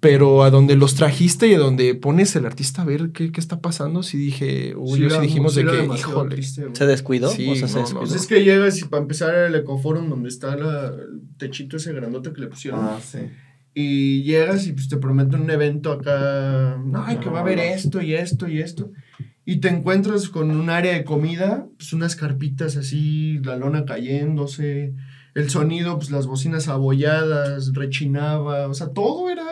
Pero 0.00 0.42
a 0.44 0.50
donde 0.50 0.74
los 0.76 0.94
trajiste 0.94 1.48
y 1.48 1.54
a 1.54 1.58
donde 1.58 1.94
pones 1.94 2.34
el 2.36 2.46
artista 2.46 2.82
a 2.82 2.84
ver 2.84 3.10
qué, 3.10 3.30
qué 3.30 3.40
está 3.40 3.60
pasando, 3.60 4.02
sí 4.02 4.16
dije, 4.16 4.74
uy, 4.76 5.00
yo 5.00 5.10
sí 5.10 5.20
dijimos 5.20 5.54
de 5.54 5.64
que, 5.66 5.84
híjole. 5.84 6.30
triste. 6.34 6.66
¿Se 6.72 6.86
descuidó? 6.86 7.28
Sí, 7.30 7.48
o 7.50 7.54
sea, 7.56 7.68
se 7.68 7.74
no, 7.74 7.80
descuidó. 7.80 8.00
Pues 8.06 8.14
es 8.14 8.26
que 8.26 8.42
llegas 8.44 8.78
y 8.80 8.84
para 8.84 9.02
empezar 9.02 9.34
el 9.34 9.54
Ecoforum 9.56 10.08
donde 10.08 10.28
está 10.28 10.56
la- 10.56 10.86
el 10.88 11.20
techito 11.36 11.76
ese 11.76 11.92
grandote 11.92 12.32
que 12.32 12.40
le 12.40 12.46
pusieron. 12.46 12.80
Ah, 12.80 12.98
sí. 13.04 13.18
Y 13.74 14.22
llegas 14.22 14.66
y 14.66 14.72
pues 14.72 14.88
te 14.88 14.98
prometen 14.98 15.40
un 15.40 15.50
evento 15.50 15.92
acá. 15.92 16.78
No, 16.84 17.04
ay, 17.04 17.16
que 17.18 17.30
va 17.30 17.38
a 17.38 17.42
haber 17.42 17.58
esto 17.58 18.02
y 18.02 18.14
esto 18.14 18.48
y 18.48 18.60
esto. 18.60 18.90
Y 19.44 19.56
te 19.56 19.68
encuentras 19.68 20.28
con 20.28 20.50
un 20.50 20.70
área 20.70 20.92
de 20.92 21.04
comida, 21.04 21.66
pues 21.76 21.92
unas 21.92 22.14
carpitas 22.14 22.76
así, 22.76 23.38
la 23.42 23.56
lona 23.56 23.84
cayéndose, 23.84 24.94
el 25.34 25.50
sonido, 25.50 25.96
pues 25.96 26.10
las 26.10 26.26
bocinas 26.26 26.68
abolladas, 26.68 27.72
rechinaba, 27.72 28.68
o 28.68 28.74
sea, 28.74 28.88
todo 28.88 29.30
era... 29.30 29.44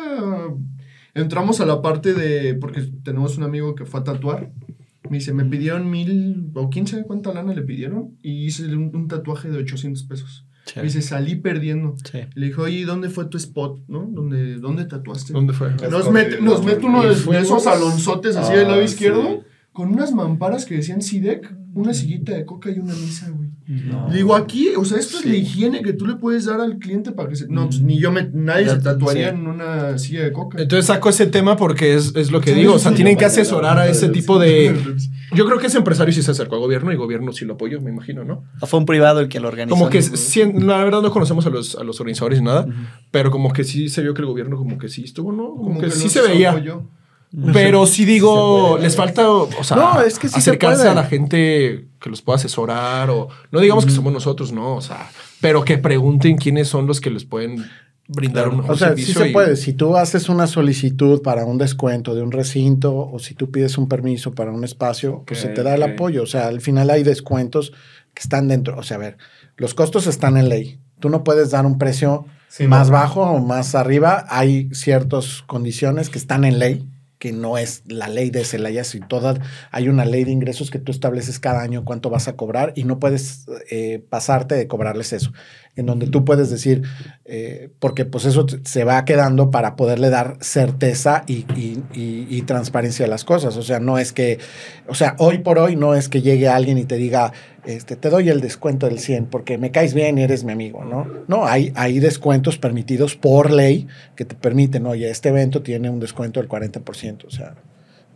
Entramos 1.12 1.60
a 1.60 1.66
la 1.66 1.82
parte 1.82 2.14
de, 2.14 2.54
porque 2.54 2.82
tenemos 3.02 3.36
un 3.36 3.42
amigo 3.42 3.74
que 3.74 3.84
fue 3.84 4.00
a 4.00 4.04
tatuar, 4.04 4.52
me 5.08 5.18
dice, 5.18 5.32
me 5.32 5.44
pidieron 5.44 5.90
mil 5.90 6.52
o 6.54 6.70
quince, 6.70 7.02
¿cuánta 7.02 7.32
lana 7.32 7.52
le 7.52 7.62
pidieron? 7.62 8.16
Y 8.22 8.44
hice 8.46 8.66
un, 8.66 8.94
un 8.94 9.08
tatuaje 9.08 9.48
de 9.50 9.58
800 9.58 10.04
pesos. 10.04 10.46
Sí. 10.72 10.74
Me 10.76 10.82
dice, 10.84 11.02
salí 11.02 11.34
perdiendo. 11.34 11.94
Sí. 12.12 12.20
Le 12.34 12.46
dijo, 12.46 12.62
oye, 12.62 12.84
¿dónde 12.84 13.08
fue 13.10 13.24
tu 13.24 13.36
spot? 13.38 13.80
¿No? 13.88 14.06
¿Dónde, 14.08 14.56
dónde 14.56 14.84
tatuaste? 14.84 15.32
¿Dónde 15.32 15.52
fue? 15.52 15.70
Nos 15.90 16.10
mete, 16.12 16.40
nos 16.40 16.64
mete 16.64 16.86
uno 16.86 17.02
de, 17.02 17.08
de 17.14 17.38
esos 17.40 17.64
salonzotes 17.64 18.36
así 18.36 18.52
del 18.52 18.68
lado 18.68 18.80
Ah, 18.80 18.84
izquierdo, 18.84 19.22
sí. 19.22 19.38
con 19.72 19.88
unas 19.92 20.12
mamparas 20.12 20.66
que 20.66 20.76
decían 20.76 21.02
SIDEC, 21.02 21.52
una 21.74 21.94
sillita 21.94 22.32
de 22.32 22.44
coca 22.44 22.70
y 22.70 22.78
una 22.78 22.94
mesa, 22.94 23.30
güey. 23.30 23.50
No. 23.66 24.08
Le 24.08 24.16
digo, 24.16 24.34
aquí, 24.34 24.70
o 24.76 24.84
sea, 24.84 24.98
esto 24.98 25.18
es 25.18 25.24
la 25.26 25.36
higiene 25.36 25.82
que 25.82 25.92
tú 25.92 26.06
le 26.06 26.16
puedes 26.16 26.44
dar 26.46 26.60
al 26.60 26.78
cliente 26.78 27.12
para 27.12 27.28
que 27.28 27.36
se... 27.36 27.46
No, 27.48 27.66
pues, 27.66 27.80
ni 27.82 27.98
yo 28.00 28.10
me... 28.10 28.28
Nadie 28.32 28.68
se 28.68 28.78
tatuaría 28.78 29.30
Sí. 29.30 29.34
en 29.36 29.46
una 29.46 29.96
silla 29.98 30.24
de 30.24 30.32
coca. 30.32 30.60
Entonces 30.60 30.86
saco 30.86 31.08
ese 31.08 31.26
tema 31.26 31.56
porque 31.56 31.94
es, 31.94 32.14
es 32.16 32.32
lo 32.32 32.40
que 32.40 32.54
digo. 32.54 32.74
O 32.74 32.78
sea, 32.78 32.92
tienen 32.92 33.16
que 33.16 33.24
asesorar 33.24 33.78
a 33.78 33.88
ese 33.88 34.08
tipo 34.08 34.38
de. 34.38 34.74
Yo 35.32 35.46
creo 35.46 35.58
que 35.58 35.68
ese 35.68 35.78
empresario 35.78 36.12
sí 36.12 36.22
se 36.22 36.30
acercó 36.32 36.56
a 36.56 36.58
gobierno 36.58 36.92
y 36.92 36.96
gobierno 36.96 37.32
sí 37.32 37.44
lo 37.44 37.54
apoyó, 37.54 37.80
me 37.80 37.90
imagino, 37.90 38.24
¿no? 38.24 38.42
¿O 38.60 38.66
fue 38.66 38.80
un 38.80 38.86
privado 38.86 39.20
el 39.20 39.28
que 39.28 39.38
lo 39.38 39.46
organizó? 39.48 39.76
Como 39.76 39.88
que, 39.90 40.02
sí, 40.02 40.42
la 40.54 40.82
verdad, 40.82 41.02
no 41.02 41.10
conocemos 41.12 41.46
a 41.46 41.50
los, 41.50 41.76
a 41.76 41.84
los 41.84 42.00
organizadores 42.00 42.40
ni 42.40 42.46
nada, 42.46 42.66
pero 43.12 43.30
como 43.30 43.52
que 43.52 43.62
sí 43.62 43.88
se 43.88 44.02
vio 44.02 44.12
que 44.14 44.22
el 44.22 44.26
gobierno, 44.26 44.56
como 44.56 44.76
que 44.78 44.88
sí 44.88 45.04
estuvo, 45.04 45.30
¿no? 45.30 45.54
Como, 45.54 45.80
que, 45.80 45.90
sí 45.90 46.04
los 46.04 46.12
se 46.12 46.22
veía. 46.22 46.50
apoyó. 46.50 46.88
Pero 47.52 47.86
sí 47.86 48.04
digo, 48.04 48.76
Se 48.76 48.82
les 48.82 48.96
falta, 48.96 49.30
o 49.30 49.48
sea, 49.64 49.76
No, 49.76 50.00
es 50.02 50.18
que 50.18 50.26
sí 50.28 50.34
se 50.34 50.38
acercarse 50.50 50.78
puede. 50.78 50.90
a 50.90 50.94
la 50.94 51.04
gente 51.04 51.86
que 52.00 52.10
los 52.10 52.22
pueda 52.22 52.36
asesorar 52.36 53.08
o 53.10 53.28
no 53.52 53.60
digamos 53.60 53.84
que 53.86 53.92
somos 53.92 54.12
nosotros, 54.12 54.52
no, 54.52 54.74
o 54.76 54.80
sea, 54.80 55.08
pero 55.40 55.64
que 55.64 55.78
pregunten 55.78 56.36
quiénes 56.36 56.66
son 56.68 56.86
los 56.88 57.00
que 57.00 57.10
les 57.10 57.24
pueden 57.24 57.64
brindar 58.08 58.48
un 58.48 58.56
mejor 58.58 58.72
O 58.72 58.76
sea, 58.76 58.88
sí 58.96 59.02
servicio. 59.02 59.20
se 59.22 59.28
y- 59.28 59.32
puede. 59.32 59.56
Si 59.56 59.72
tú 59.74 59.96
haces 59.96 60.28
una 60.28 60.48
solicitud 60.48 61.22
para 61.22 61.44
un 61.44 61.58
descuento 61.58 62.16
de 62.16 62.22
un 62.22 62.32
recinto 62.32 62.96
o 62.96 63.18
si 63.20 63.34
tú 63.34 63.52
pides 63.52 63.78
un 63.78 63.88
permiso 63.88 64.32
para 64.34 64.50
un 64.50 64.64
espacio, 64.64 65.22
pues 65.24 65.38
se 65.40 65.48
te 65.48 65.62
da 65.62 65.76
el 65.76 65.82
apoyo. 65.84 66.24
O 66.24 66.26
sea, 66.26 66.48
al 66.48 66.60
final 66.60 66.90
hay 66.90 67.04
descuentos 67.04 67.72
que 68.12 68.22
están 68.22 68.48
dentro. 68.48 68.76
O 68.76 68.82
sea, 68.82 68.96
a 68.96 69.00
ver, 69.00 69.16
los 69.56 69.74
costos 69.74 70.08
están 70.08 70.36
en 70.36 70.48
ley. 70.48 70.80
Tú 70.98 71.08
no 71.08 71.22
puedes 71.22 71.50
dar 71.52 71.64
un 71.64 71.78
precio 71.78 72.24
Sí, 72.48 72.66
más 72.66 72.88
no. 72.88 72.94
bajo 72.94 73.22
o 73.22 73.38
más 73.38 73.76
arriba. 73.76 74.24
Hay 74.28 74.68
ciertas 74.72 75.42
condiciones 75.46 76.10
que 76.10 76.18
están 76.18 76.42
en 76.44 76.58
ley 76.58 76.88
que 77.20 77.30
no 77.32 77.56
es 77.58 77.82
la 77.86 78.08
ley 78.08 78.30
de 78.30 78.44
Celaya, 78.44 78.82
si 78.82 78.98
toda, 78.98 79.38
hay 79.70 79.88
una 79.88 80.04
ley 80.04 80.24
de 80.24 80.32
ingresos 80.32 80.70
que 80.70 80.80
tú 80.80 80.90
estableces 80.90 81.38
cada 81.38 81.60
año 81.62 81.84
cuánto 81.84 82.10
vas 82.10 82.26
a 82.26 82.34
cobrar 82.34 82.72
y 82.74 82.82
no 82.82 82.98
puedes 82.98 83.46
eh, 83.70 84.02
pasarte 84.08 84.56
de 84.56 84.66
cobrarles 84.66 85.12
eso, 85.12 85.32
en 85.76 85.86
donde 85.86 86.08
tú 86.08 86.24
puedes 86.24 86.50
decir, 86.50 86.82
eh, 87.26 87.70
porque 87.78 88.04
pues 88.06 88.24
eso 88.24 88.46
se 88.64 88.84
va 88.84 89.04
quedando 89.04 89.50
para 89.50 89.76
poderle 89.76 90.10
dar 90.10 90.38
certeza 90.40 91.22
y, 91.28 91.44
y- 91.54 91.82
y- 91.92 92.26
y 92.28 92.42
transparencia 92.42 93.04
a 93.04 93.08
las 93.08 93.24
cosas, 93.24 93.56
o 93.56 93.62
sea, 93.62 93.78
no 93.80 93.98
es 93.98 94.12
que, 94.12 94.38
o 94.88 94.94
sea, 94.94 95.14
hoy 95.18 95.38
por 95.38 95.58
hoy 95.58 95.76
no 95.76 95.94
es 95.94 96.08
que 96.08 96.22
llegue 96.22 96.48
alguien 96.48 96.78
y 96.78 96.84
te 96.84 96.96
diga, 96.96 97.32
este, 97.64 97.96
te 97.96 98.10
doy 98.10 98.28
el 98.28 98.40
descuento 98.40 98.86
del 98.86 98.98
100 98.98 99.26
porque 99.26 99.58
me 99.58 99.70
caes 99.70 99.94
bien 99.94 100.18
y 100.18 100.22
eres 100.22 100.44
mi 100.44 100.52
amigo, 100.52 100.84
¿no? 100.84 101.06
No, 101.28 101.46
hay, 101.46 101.72
hay 101.76 101.98
descuentos 101.98 102.58
permitidos 102.58 103.16
por 103.16 103.50
ley 103.50 103.88
que 104.16 104.24
te 104.24 104.34
permiten, 104.34 104.86
oye, 104.86 105.10
este 105.10 105.28
evento 105.28 105.62
tiene 105.62 105.90
un 105.90 106.00
descuento 106.00 106.40
del 106.40 106.48
40%, 106.48 107.24
o 107.26 107.30
sea, 107.30 107.54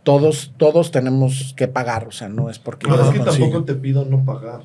todos, 0.03 0.53
todos 0.57 0.91
tenemos 0.91 1.53
que 1.55 1.67
pagar, 1.67 2.07
o 2.07 2.11
sea, 2.11 2.29
no 2.29 2.49
es 2.49 2.59
porque... 2.59 2.87
Yo 2.87 2.95
es 3.01 3.09
que 3.09 3.19
tampoco 3.19 3.63
te 3.63 3.75
pido 3.75 4.05
no 4.05 4.23
pagar. 4.23 4.61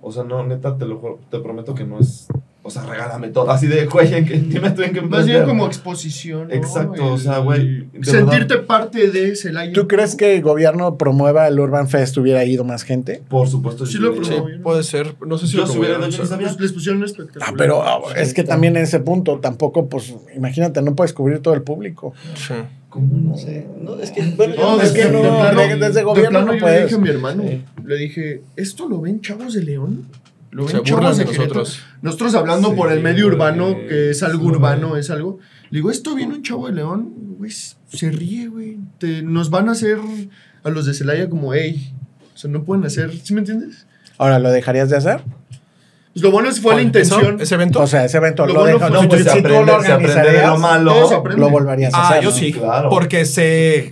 O 0.00 0.10
sea, 0.10 0.24
no, 0.24 0.44
neta, 0.44 0.76
te 0.76 0.84
lo 0.84 0.98
juro, 0.98 1.20
te 1.30 1.38
prometo 1.38 1.74
que 1.74 1.84
no 1.84 1.98
es. 2.00 2.26
O 2.64 2.70
sea, 2.70 2.82
regálame 2.86 3.28
todo. 3.28 3.50
Así 3.50 3.66
de, 3.66 3.86
güey, 3.86 4.14
en 4.14 4.24
que 4.24 4.34
dime 4.38 4.70
tú 4.70 4.82
en 4.82 4.92
qué 4.92 5.02
Más 5.02 5.26
bien 5.26 5.44
como 5.46 5.66
exposición. 5.66 6.46
¿no? 6.46 6.54
Exacto, 6.54 7.12
o 7.12 7.18
sea, 7.18 7.38
güey. 7.38 7.88
Sentirte 8.02 8.54
verdad, 8.54 8.66
parte 8.66 9.10
de 9.10 9.34
Celaya. 9.34 9.72
¿Tú 9.72 9.88
crees 9.88 10.14
que 10.14 10.36
el 10.36 10.42
gobierno 10.42 10.96
promueva 10.96 11.48
el 11.48 11.58
Urban 11.58 11.88
Fest 11.88 12.16
hubiera 12.18 12.44
ido 12.44 12.62
más 12.62 12.84
gente? 12.84 13.20
Por 13.28 13.48
supuesto, 13.48 13.84
Sí 13.84 13.94
yo 13.94 14.00
lo 14.02 14.10
hubiera 14.12 14.26
Sí, 14.36 14.58
puede 14.62 14.84
ser. 14.84 15.16
No 15.26 15.38
sé 15.38 15.48
si 15.48 15.54
Yo 15.54 15.62
lo 15.62 15.66
promovieron, 15.66 16.08
yo. 16.08 16.18
Pues 16.24 16.60
les 16.60 16.72
pusieron 16.72 17.02
espectacular. 17.02 17.48
Ah, 17.50 17.54
pero 17.58 17.82
ah, 17.82 18.00
es 18.16 18.32
que 18.32 18.44
también 18.44 18.76
en 18.76 18.84
ese 18.84 19.00
punto 19.00 19.40
tampoco, 19.40 19.88
pues, 19.88 20.14
imagínate, 20.36 20.80
no 20.82 20.94
puedes 20.94 21.12
cubrir 21.12 21.40
todo 21.40 21.54
el 21.54 21.62
público. 21.62 22.14
sí. 22.36 22.54
¿Cómo 22.92 23.08
no? 23.30 23.38
Sé. 23.38 23.66
No, 23.80 23.98
es 23.98 24.10
que, 24.10 24.20
bueno, 24.36 24.54
No, 24.54 24.78
es 24.82 24.90
que 24.92 25.06
no, 25.06 25.22
de- 25.22 25.76
desde 25.76 25.92
de 26.00 26.02
gobierno 26.02 26.28
plano 26.40 26.46
no 26.48 26.52
yo 26.52 26.54
le 26.56 26.60
puedes. 26.60 26.82
dije 26.84 26.94
a 26.94 26.98
mi 26.98 27.08
hermano, 27.08 27.42
Sí. 27.48 27.64
le 27.86 27.96
dije, 27.96 28.42
¿esto 28.54 28.86
lo 28.86 29.00
ven 29.00 29.22
chavos 29.22 29.54
de 29.54 29.62
León? 29.62 30.04
Lo 30.52 30.68
Se 30.68 30.74
ven 30.74 30.82
burlan 30.84 31.00
chavos 31.02 31.16
de 31.18 31.24
de 31.24 31.30
Querétaro?" 31.32 31.60
nosotros. 31.60 31.84
Nosotros 32.02 32.34
hablando 32.36 32.70
Sí, 32.70 32.76
por 32.76 32.92
el 32.92 33.00
medio 33.02 33.26
urbano, 33.26 33.74
que 33.88 34.10
es 34.10 34.22
algo 34.22 34.44
Sí, 34.44 34.50
urbano, 34.50 34.88
güey. 34.90 35.00
es 35.00 35.10
algo. 35.10 35.38
Le 35.70 35.78
digo, 35.78 35.90
¿esto 35.90 36.14
viene 36.14 36.34
un 36.34 36.42
chavo 36.42 36.66
de 36.68 36.74
León? 36.74 37.12
Güey, 37.38 37.50
se 37.50 38.10
ríe, 38.10 38.46
güey. 38.48 38.78
Te- 38.98 39.22
Nos 39.22 39.50
van 39.50 39.68
a 39.68 39.72
hacer 39.72 39.98
a 40.62 40.70
los 40.70 40.86
de 40.86 40.94
Celaya 40.94 41.28
como, 41.28 41.52
hey. 41.54 41.92
O 42.34 42.38
sea, 42.38 42.50
no 42.50 42.62
pueden 42.64 42.84
hacer, 42.84 43.10
¿sí 43.22 43.34
me 43.34 43.40
entiendes? 43.40 43.86
Ahora, 44.18 44.38
¿lo 44.38 44.50
dejarías 44.50 44.88
de 44.90 44.96
hacer? 44.96 45.22
Pues 46.12 46.22
lo 46.22 46.30
bueno 46.30 46.50
es 46.50 46.60
fue 46.60 46.74
la 46.74 46.82
intención. 46.82 47.38
¿Ese 47.40 47.54
evento? 47.54 47.80
O 47.80 47.86
sea, 47.86 48.04
ese 48.04 48.18
evento 48.18 48.46
Lo 48.46 48.52
lo, 48.52 48.60
bueno 48.60 48.78
si 48.78 48.92
No, 48.92 49.08
pues 49.08 49.24
tú- 49.24 49.30
se 49.30 49.36
si 49.36 49.42
tú 49.42 49.48
lo 49.48 49.58
aprende, 49.60 49.82
se 49.82 49.88
de 49.88 49.88
lo 49.88 49.94
organizarías, 49.96 50.58
malo. 50.60 51.08
Se 51.08 51.14
aprende. 51.14 51.40
lo 51.40 51.48
volverías 51.50 51.94
a 51.94 51.96
Ah, 51.98 52.08
hacer. 52.10 52.22
yo 52.24 52.30
¿no? 52.30 52.36
sí, 52.36 52.52
Claro. 52.52 52.90
porque 52.90 53.24
sé, 53.24 53.90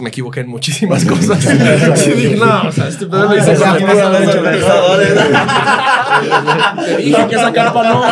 me 0.00 0.08
equivoqué 0.08 0.40
en 0.40 0.48
muchísimas 0.48 1.04
cosas. 1.04 1.38
sí, 1.94 2.10
dije, 2.16 2.36
no, 2.36 2.62
o 2.68 2.72
sea, 2.72 2.88
este 2.88 3.06
pedo 3.06 3.24
lo 3.28 3.36
hice 3.38 3.52
o 3.52 3.56
sea, 3.56 3.70
con- 3.70 3.86
tú. 3.86 3.90
Te 6.84 6.96
dije 6.96 7.26
que 7.28 7.34
esa 7.36 7.52
carpa 7.52 7.82
no, 7.88 8.04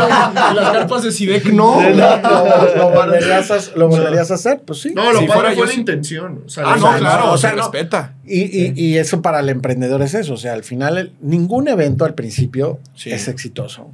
las 0.54 0.70
carpas 0.70 1.02
de 1.02 1.12
Sidec 1.12 1.46
no. 1.46 1.80
¿Lo, 1.80 2.76
lo 2.76 2.90
volverías 2.90 3.50
a, 3.50 3.58
¿Lo 3.76 3.88
volverías 3.88 4.30
a 4.30 4.34
hacer? 4.34 4.62
Pues 4.66 4.80
sí. 4.82 4.92
No, 4.94 5.12
lo 5.12 5.18
Si 5.20 5.26
padre 5.26 5.40
fuera 5.40 5.48
fue 5.54 5.58
yo 5.58 5.64
la 5.66 5.74
intención. 5.74 6.44
Ah, 6.64 6.76
no, 6.78 6.96
claro, 6.96 7.32
o 7.32 7.38
sea, 7.38 7.50
sea, 7.50 7.56
no. 7.56 7.62
respeta. 7.62 8.14
Y, 8.28 8.44
y- 8.44 8.72
y 8.76 8.98
eso 8.98 9.22
para 9.22 9.40
el 9.40 9.48
emprendedor 9.48 10.02
es 10.02 10.14
eso. 10.14 10.34
O 10.34 10.36
sea, 10.36 10.52
al 10.52 10.64
final, 10.64 10.98
el- 10.98 11.12
ningún 11.20 11.68
evento 11.68 12.04
al 12.04 12.14
principio 12.14 12.78
Sí. 12.94 13.10
es 13.10 13.28
exitoso. 13.28 13.90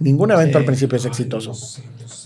Ningún 0.00 0.30
evento 0.30 0.52
Sí. 0.52 0.58
al 0.58 0.64
principio 0.64 0.96
es 0.96 1.04
exitoso. 1.06 1.52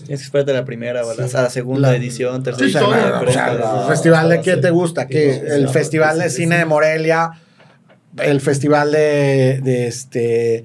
Tienes 0.05 0.19
que 0.19 0.25
esperarte 0.25 0.51
a 0.51 0.55
la 0.55 0.65
primera 0.65 1.03
o 1.05 1.13
la, 1.15 1.25
a 1.25 1.41
la 1.43 1.49
segunda 1.49 1.89
La- 1.91 1.97
edición, 1.97 2.35
O 2.35 2.43
tercera 2.43 2.69
sea, 2.69 2.81
edición, 2.81 2.93
o 3.27 3.31
sea, 3.31 3.53
edición. 3.53 3.79
el 3.81 3.87
festival 3.87 4.29
de 4.29 4.41
qué 4.41 4.53
sí. 4.55 4.61
te 4.61 4.69
gusta, 4.69 5.07
que 5.07 5.37
el 5.37 5.69
festival 5.69 6.19
de 6.19 6.29
sí, 6.29 6.35
cine 6.43 6.55
sí. 6.55 6.59
de 6.59 6.65
Morelia, 6.65 7.31
el 8.19 8.41
festival 8.41 8.91
de, 8.91 9.59
de 9.63 9.87
este, 9.87 10.63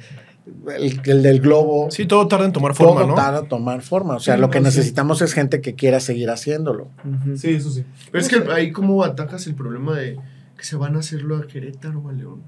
el, 0.76 1.00
el 1.04 1.22
del 1.22 1.40
globo. 1.40 1.90
Sí, 1.90 2.06
todo 2.06 2.26
tarda 2.28 2.44
en 2.46 2.52
tomar 2.52 2.74
forma, 2.74 3.00
todo 3.00 3.08
¿no? 3.10 3.14
tarda 3.14 3.40
en 3.40 3.48
tomar 3.48 3.82
forma. 3.82 4.16
O 4.16 4.20
sea, 4.20 4.34
Sí, 4.36 4.40
lo 4.40 4.50
que 4.50 4.60
no, 4.60 4.70
sí. 4.70 4.76
necesitamos 4.78 5.22
es 5.22 5.32
gente 5.32 5.60
que 5.60 5.74
quiera 5.74 6.00
seguir 6.00 6.30
haciéndolo. 6.30 6.88
Sí, 7.36 7.50
eso 7.50 7.70
sí. 7.70 7.84
Pero 8.12 8.22
es 8.22 8.28
que 8.28 8.42
ahí 8.52 8.72
cómo 8.72 9.04
atacas 9.04 9.46
el 9.46 9.54
problema 9.54 9.96
de 9.96 10.16
que 10.56 10.64
se 10.64 10.76
van 10.76 10.96
a 10.96 11.00
hacerlo 11.00 11.36
a 11.36 11.46
Querétaro 11.46 12.00
o 12.00 12.08
a 12.08 12.12
León. 12.12 12.42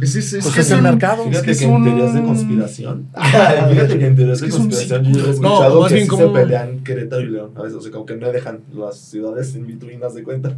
Es, 0.00 0.14
es, 0.14 0.32
es 0.32 0.44
Pues 0.44 0.54
que 0.54 0.60
es 0.60 0.70
el 0.70 0.76
un- 0.78 0.84
mercado. 0.84 1.22
es 1.24 1.28
Fíjate 1.30 1.40
que 1.46 1.46
que, 1.46 1.52
es 1.52 1.62
en 1.62 1.70
un- 1.72 1.84
teorías 1.84 2.14
de 2.14 2.22
conspiración. 2.22 3.08
Fíjate 3.70 3.98
que 3.98 4.06
en 4.06 4.16
teorías 4.16 4.38
que 4.40 4.46
de 4.46 4.52
es 4.52 4.54
un 4.58 4.68
conspiración 4.70 5.04
yo 5.04 5.20
he. 5.20 5.22
No, 5.24 5.30
escuchado 5.30 5.80
más 5.80 5.88
que 5.88 5.94
bien 5.94 6.04
sí 6.06 6.10
como- 6.10 6.26
se 6.26 6.40
pelean 6.40 6.84
Querétaro 6.84 7.22
y 7.22 7.30
León. 7.30 7.50
A 7.56 7.62
veces, 7.62 7.78
o 7.78 7.80
sea, 7.80 7.90
como 7.90 8.06
que 8.06 8.16
no 8.16 8.30
dejan 8.30 8.60
las 8.72 8.96
ciudades 8.98 9.54
between, 9.66 10.04
haz 10.04 10.14
de 10.14 10.22
cuenta. 10.22 10.56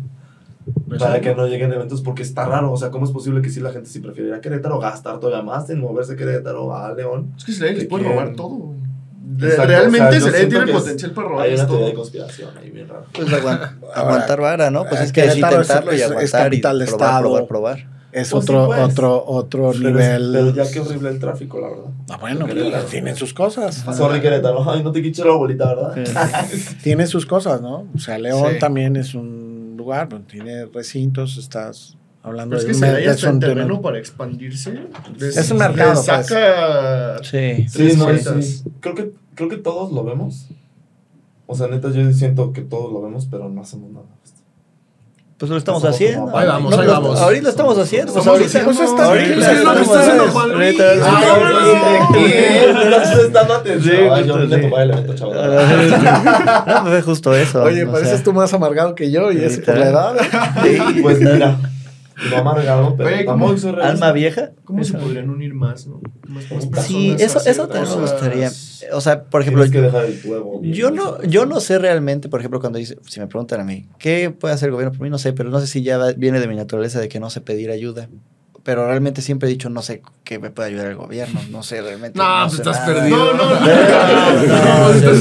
Para 0.98 1.20
que 1.20 1.34
no 1.34 1.46
lleguen 1.46 1.72
eventos, 1.72 2.00
porque 2.02 2.22
está 2.22 2.46
raro. 2.46 2.72
O 2.72 2.76
sea, 2.76 2.90
¿cómo 2.90 3.04
es 3.04 3.10
posible 3.10 3.42
que 3.42 3.50
si 3.50 3.60
la 3.60 3.70
gente 3.72 3.88
sí 3.90 4.00
prefiere 4.00 4.28
ir 4.30 4.34
a 4.34 4.40
Querétaro, 4.40 4.78
gastar 4.78 5.18
todavía 5.20 5.42
más 5.42 5.68
en 5.70 5.80
moverse 5.80 6.12
a 6.12 6.16
Querétaro 6.16 6.74
a 6.74 6.92
León? 6.94 7.32
Es 7.36 7.44
que 7.44 7.52
Celaya 7.52 7.76
les 7.78 7.86
puede 7.86 8.04
robar 8.04 8.34
todo. 8.36 8.48
güey. 8.48 8.74
Exacto, 9.40 9.66
Realmente 9.66 10.16
o 10.18 10.20
sea, 10.20 10.32
siento 10.32 10.56
tiene 10.58 10.70
es- 10.72 10.78
potencial 10.78 11.10
para 11.12 11.26
Hay 11.26 11.32
robarles 11.32 11.60
una 11.60 11.68
teoría 11.68 11.86
de 11.88 11.94
conspiración 11.94 12.50
ahí 12.56 12.70
bien 12.70 12.88
raro. 12.88 13.04
Pues 13.12 13.28
aguant- 13.28 13.70
aguantar 13.94 14.40
vara, 14.40 14.70
¿no? 14.70 14.84
Pues 14.88 15.00
es 15.00 15.12
que 15.12 15.22
es 15.22 15.30
es- 15.32 15.36
intentarlo 15.38 15.92
y 15.92 15.96
es- 15.96 16.02
es 16.02 16.10
aguantar 16.10 16.46
y 16.54 16.60
capital 16.60 16.78
de 16.78 16.84
probar, 16.86 17.08
estado. 17.08 17.22
probar, 17.24 17.46
probar. 17.46 17.78
Es 18.12 18.30
Pues 18.30 18.44
sí, 18.44 18.52
otro, 18.52 18.66
pues. 18.66 18.78
otro, 18.80 19.24
otro 19.26 19.72
Pero, 19.72 19.88
nivel. 19.90 20.30
pero 20.32 20.54
ya 20.54 20.70
qué 20.70 20.78
horrible 20.78 21.08
el 21.08 21.18
tráfico, 21.18 21.58
la 21.60 21.66
verdad. 21.68 21.84
Ah, 22.10 22.18
bueno, 22.20 22.46
pero 22.46 22.70
tienen 22.84 23.16
sus 23.16 23.34
cosas. 23.34 23.84
Sorry, 23.96 24.20
Querétaro. 24.20 24.70
Ay, 24.70 24.84
no 24.84 24.92
te 24.92 25.02
quicho 25.02 25.24
la 25.24 25.32
bolita, 25.34 25.74
¿verdad? 25.74 25.94
Tiene 26.84 27.08
sus 27.08 27.26
cosas, 27.26 27.60
¿no? 27.60 27.88
O 27.92 27.98
sea, 27.98 28.16
León 28.18 28.52
Sí. 28.52 28.58
también 28.60 28.94
es 28.94 29.16
un 29.16 29.43
lugar, 29.84 30.08
pues, 30.08 30.26
tiene 30.26 30.64
recintos, 30.66 31.36
estás 31.36 31.96
hablando 32.22 32.56
Pero 32.56 32.60
es 32.60 32.66
de 32.66 32.70
que 32.72 32.74
un 32.76 32.80
mer- 32.80 32.90
Celaya 32.90 33.10
es 33.10 33.16
está 33.16 33.28
en 33.28 33.34
un 33.34 33.40
terreno 33.40 33.82
para 33.82 33.98
expandirse. 33.98 34.78
Es 35.20 35.50
un 35.50 35.58
mercado, 35.58 35.94
les 35.94 36.04
saca 36.04 37.18
Sí. 37.22 37.68
Sí, 37.68 37.78
tres 37.78 37.98
no, 37.98 38.42
sí. 38.42 38.62
Creo 38.80 38.94
que, 38.94 39.12
creo 39.34 39.48
que 39.48 39.56
todos 39.58 39.92
lo 39.92 40.04
vemos. 40.04 40.48
O 41.46 41.54
sea, 41.54 41.68
neta, 41.68 41.90
yo 41.90 42.10
siento 42.12 42.52
que 42.54 42.62
todos 42.62 42.90
lo 42.92 43.02
vemos, 43.02 43.26
pero 43.30 43.48
no 43.50 43.60
hacemos 43.60 43.90
nada. 43.92 44.06
Pues 45.36 45.50
lo 45.50 45.56
estamos 45.58 45.84
haciendo. 45.84 46.36
Ahí 46.36 46.46
vamos, 46.46 46.70
No, 46.70 46.80
ahí 46.80 46.86
lo- 46.86 46.92
vamos. 46.92 47.20
Ahorita 47.20 47.42
lo 47.42 47.48
estamos 47.50 47.76
haciendo. 47.78 48.12
Pues 48.12 48.24
Estamos 48.24 48.40
ahorita, 48.40 48.64
pues 48.64 48.80
está 48.80 49.04
ahorita 49.04 49.34
lo 49.34 49.34
es 49.34 49.38
lo 49.40 49.46
que 49.50 49.56
estamos 49.58 49.80
está 49.82 50.00
haciendo. 50.00 50.24
Juan 50.28 50.52
Luis. 50.52 50.76
Yo 53.84 54.36
justo, 54.44 54.82
el 54.82 54.90
evento, 54.90 55.14
chaval. 55.14 56.82
Pues 56.84 57.04
eso. 57.34 57.62
Oye, 57.64 57.86
pareces 57.86 58.22
tú 58.22 58.32
más 58.32 58.52
amargado 58.54 58.94
que 58.94 59.10
yo 59.10 59.32
y 59.32 59.38
es 59.44 59.58
por 59.58 59.76
la 59.76 59.88
edad. 59.88 60.14
Pues 61.02 61.20
mira, 61.20 61.56
no 62.30 62.36
amargado, 62.36 62.96
pero 62.96 63.08
Oye, 63.08 63.24
¿cómo? 63.24 63.46
realista. 63.48 63.86
Alma 63.88 64.12
vieja. 64.12 64.52
¿Cómo 64.64 64.84
se 64.84 64.94
podrían 64.98 65.30
unir 65.30 65.54
más, 65.54 65.86
no? 65.86 66.00
Más, 66.28 66.50
más 66.70 66.84
Sí, 66.86 67.14
eso, 67.18 67.40
eso 67.44 67.68
también 67.68 67.94
me 67.94 68.00
gustaría. 68.00 68.50
O 68.92 69.00
sea, 69.00 69.24
por 69.24 69.42
ejemplo, 69.42 69.62
Tienes 69.64 69.80
que 69.80 69.86
dejar 69.86 70.04
el 70.06 70.22
juego. 70.22 70.60
Yo 70.62 70.90
no, 70.90 71.22
yo 71.22 71.46
no 71.46 71.60
sé 71.60 71.78
realmente, 71.78 72.28
por 72.28 72.40
ejemplo, 72.40 72.60
cuando 72.60 72.78
dice, 72.78 72.96
si 73.06 73.20
me 73.20 73.26
preguntan 73.26 73.60
a 73.60 73.64
mí, 73.64 73.88
¿qué 73.98 74.30
puede 74.30 74.54
hacer 74.54 74.68
el 74.68 74.72
gobierno 74.72 74.96
por 74.96 75.04
mí? 75.04 75.10
No 75.10 75.18
sé, 75.18 75.32
pero 75.32 75.50
no 75.50 75.60
sé 75.60 75.66
si 75.66 75.82
ya 75.82 75.98
va- 75.98 76.12
viene 76.12 76.40
de 76.40 76.48
mi 76.48 76.56
naturaleza 76.56 77.00
de 77.00 77.08
que 77.08 77.20
no 77.20 77.30
sé 77.30 77.40
pedir 77.40 77.70
ayuda. 77.70 78.08
Pero 78.64 78.86
realmente 78.86 79.20
siempre 79.20 79.48
he 79.48 79.52
dicho, 79.52 79.68
no 79.68 79.82
sé 79.82 80.00
qué 80.24 80.38
me 80.38 80.48
puede 80.50 80.68
ayudar 80.70 80.86
el 80.86 80.94
gobierno, 80.96 81.38
no 81.50 81.62
sé 81.62 81.82
realmente. 81.82 82.18
No, 82.18 82.24
pues 82.44 82.52
sé 82.56 82.62
estás 82.62 82.80
nada. 82.80 82.94
perdido. 82.94 83.16
No, 83.18 83.34
no, 83.34 83.44
no. 83.44 83.60
No, 83.60 83.60
No, 83.60 84.88
no, 84.88 84.94
no, 84.94 85.04
pero- 85.04 85.14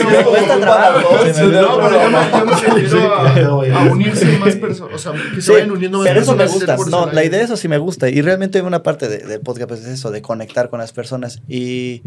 me 0.00 1.60
No, 1.60 2.62
yo 2.62 2.74
me, 2.74 2.88
Sí, 2.88 2.96
a, 2.96 3.80
a 3.80 3.92
unirse 3.92 4.38
más 4.38 4.54
personas. 4.56 4.94
O 4.94 4.98
sea, 4.98 5.12
que 5.34 5.36
se 5.36 5.42
Sí, 5.42 5.52
vayan 5.52 5.70
uniendo 5.72 5.98
más 5.98 6.08
pero 6.08 6.20
eso 6.20 6.32
me 6.32 6.38
personas. 6.44 6.76
gusta. 6.78 6.90
No, 6.90 7.12
la 7.12 7.24
idea 7.24 7.38
de 7.38 7.44
eso 7.44 7.56
sí 7.56 7.68
me 7.68 7.78
gusta. 7.78 8.08
Y 8.08 8.20
realmente 8.22 8.60
una 8.62 8.82
parte 8.82 9.08
de- 9.08 9.18
del 9.18 9.40
podcast 9.40 9.68
pues, 9.68 9.80
es 9.80 9.86
eso, 9.88 10.10
de 10.10 10.22
conectar 10.22 10.70
con 10.70 10.78
las 10.80 10.92
personas. 10.92 11.40
Y 11.48 12.02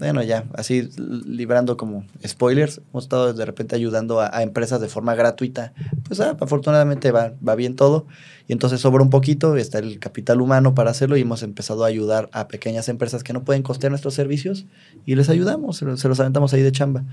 bueno, 0.00 0.22
ya, 0.22 0.44
así 0.54 0.88
librando 0.96 1.76
como 1.76 2.06
spoilers, 2.26 2.80
hemos 2.90 3.04
estado 3.04 3.34
de 3.34 3.44
repente 3.44 3.76
ayudando 3.76 4.20
a, 4.20 4.42
empresas 4.42 4.80
de 4.80 4.88
forma 4.88 5.14
gratuita. 5.14 5.74
Pues 6.08 6.20
ah, 6.20 6.38
afortunadamente 6.40 7.12
va, 7.12 7.34
va 7.46 7.54
bien 7.54 7.76
todo. 7.76 8.06
Y 8.48 8.54
entonces 8.54 8.80
sobra 8.80 9.02
un 9.02 9.10
poquito, 9.10 9.54
está 9.56 9.78
el 9.78 9.98
capital 9.98 10.40
humano 10.40 10.74
para 10.74 10.90
hacerlo 10.90 11.18
y 11.18 11.20
hemos 11.20 11.42
empezado 11.42 11.84
a 11.84 11.88
ayudar 11.88 12.30
a 12.32 12.48
pequeñas 12.48 12.88
empresas 12.88 13.22
que 13.22 13.34
no 13.34 13.44
pueden 13.44 13.62
costear 13.62 13.90
nuestros 13.90 14.14
servicios 14.14 14.64
y 15.04 15.16
les 15.16 15.28
ayudamos, 15.28 15.76
se 15.76 15.84
los, 15.84 16.00
se 16.00 16.08
los 16.08 16.18
aventamos 16.18 16.54
ahí 16.54 16.62
de 16.62 16.72
chamba. 16.72 17.04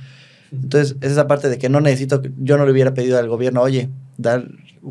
Entonces, 0.51 0.95
es 1.01 1.11
esa 1.11 1.27
parte 1.27 1.49
de 1.49 1.57
que 1.57 1.69
no 1.69 1.81
necesito, 1.81 2.21
yo 2.39 2.57
no 2.57 2.65
le 2.65 2.71
hubiera 2.71 2.93
pedido 2.93 3.17
al 3.19 3.27
gobierno, 3.27 3.61
oye, 3.61 3.89
dar, 4.17 4.43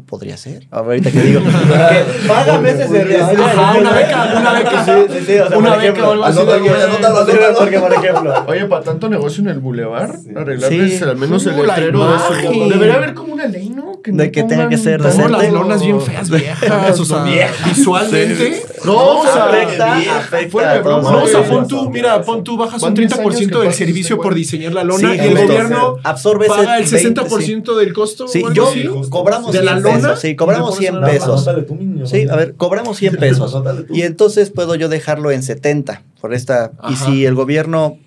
podría 0.07 0.37
ser. 0.37 0.66
Ahorita 0.70 1.11
que 1.11 1.20
digo, 1.20 1.41
págame 2.28 2.70
ese 2.70 2.89
servicio. 2.89 3.24
Ajá, 3.45 3.78
una 3.78 3.93
beca, 3.93 4.35
una 4.39 4.53
beca. 4.53 4.85
Sí, 4.85 4.91
sí, 5.09 5.24
sí, 5.27 5.39
o 5.39 5.49
sea, 5.49 5.59
Una 5.59 5.74
por 5.74 5.83
beca 5.83 6.09
o 6.09 6.12
algo 6.12 6.24
así. 6.24 6.39
Anótalo, 6.41 6.62
de 6.65 6.69
que- 6.70 6.83
anótalo, 6.83 7.27
Sí, 7.27 7.33
porque, 7.59 7.78
por 7.81 7.93
ejemplo, 7.95 8.35
Oye, 8.47 8.65
para 8.66 8.85
tanto 8.85 9.09
negocio 9.09 9.43
en 9.43 9.49
el 9.49 9.59
bulevar, 9.59 10.16
Sí. 10.19 10.31
arreglarles 10.37 10.99
Sí. 10.99 11.05
al 11.05 11.16
menos 11.16 11.47
el 11.47 11.57
letrero 11.57 12.09
de 12.11 12.16
eso. 12.16 12.27
imagen. 12.43 12.69
Debería 12.69 12.95
haber 12.95 13.15
como 13.15 13.33
una 13.35 13.47
ley, 13.47 13.70
¿no? 14.12 14.23
De 14.23 14.31
que 14.31 14.43
tenga 14.45 14.69
que 14.69 14.78
ser 14.78 15.01
Como 15.01 15.11
decente. 15.12 15.33
las 15.33 15.53
lonas 15.53 15.83
bien 15.83 16.01
feas, 16.01 16.31
viejas, 16.31 17.01
o 17.01 17.05
sea, 17.05 17.24
visualmente. 17.65 18.62
No, 18.85 19.20
o 19.20 19.23
sea, 19.24 19.45
afecta, 19.47 19.97
afecta 20.19 20.51
fuera 20.51 20.73
de 20.73 20.78
a 20.78 20.83
todos. 20.83 21.03
broma, 21.03 21.19
No, 21.19 21.24
o 21.24 21.28
sea, 21.28 21.43
pon 21.45 21.69
tú, 21.69 21.91
mira, 21.91 22.23
pon 22.23 22.45
tú, 22.45 22.57
bajas 22.57 22.83
un 22.83 22.95
10 22.95 23.12
años 23.12 23.35
30% 23.35 23.51
que 23.51 23.59
del 23.65 23.74
servicio 23.74 24.20
por 24.20 24.35
diseñar 24.35 24.73
la 24.73 24.85
lona 24.85 25.15
y 25.15 25.19
el 25.19 25.37
gobierno 25.37 25.97
absorbe 26.03 26.47
paga 26.47 26.78
el 26.78 26.85
20, 26.89 27.24
60% 27.28 27.77
del 27.77 27.93
costo. 27.93 28.28
Sí, 28.28 28.43
yo 28.53 28.70
cobramos 29.11 29.53
¿De 29.53 29.59
100 29.61 29.65
la 29.65 29.81
lona? 29.81 29.95
pesos. 29.99 30.20
Sí, 30.20 30.37
cobramos 30.37 30.77
¿Y 30.81 30.85
le 30.85 30.89
100 30.91 30.95
pones 30.95 31.09
una 31.09 31.12
pesos. 31.19 31.47
Anótale 31.49 31.62
tú, 31.66 31.74
niño. 31.77 32.07
Sí, 32.07 32.27
a 32.31 32.37
ver, 32.37 32.55
cobramos 32.57 32.97
100 32.97 33.16
pesos. 33.20 33.57
Y 33.91 34.03
entonces 34.03 34.51
puedo 34.51 34.74
yo 34.74 34.89
dejarlo 34.89 35.31
en 35.31 35.43
70 35.43 36.03
por 36.20 36.35
esta. 36.35 36.73
Y 36.89 36.97
si 36.97 37.24
el 37.27 37.35
gobierno 37.35 37.99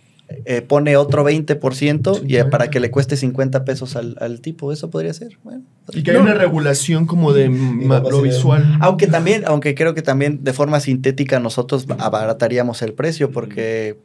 eh, 0.46 0.62
pone 0.62 0.96
otro 0.96 1.28
20% 1.28 2.22
y, 2.28 2.36
eh, 2.36 2.46
para 2.46 2.70
que 2.70 2.80
le 2.80 2.92
cueste 2.92 3.18
50 3.18 3.66
pesos 3.66 3.96
al, 3.96 4.16
al 4.20 4.42
tipo, 4.42 4.72
eso 4.72 4.90
podría 4.90 5.14
ser. 5.14 5.40
Bueno, 5.44 5.64
Y 5.92 6.04
que 6.04 6.12
hay 6.12 6.18
una 6.18 6.36
regulación 6.36 7.08
como 7.08 7.34
de 7.34 7.50
lo 7.50 8.22
visual. 8.22 8.78
Aunque 8.80 9.08
también, 9.08 9.44
aunque 9.48 9.74
creo 9.74 9.96
que 9.96 10.04
también 10.04 10.44
de 10.44 10.54
forma 10.54 10.80
sintética 10.80 11.40
nosotros 11.40 11.88
abarataríamos 11.98 12.82
el 12.84 12.94
precio 12.94 13.32
porque 13.32 13.98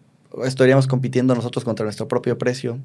estaríamos 0.44 0.86
compitiendo 0.86 1.34
nosotros 1.34 1.64
contra 1.64 1.84
nuestro 1.84 2.08
propio 2.08 2.38
precio 2.38 2.78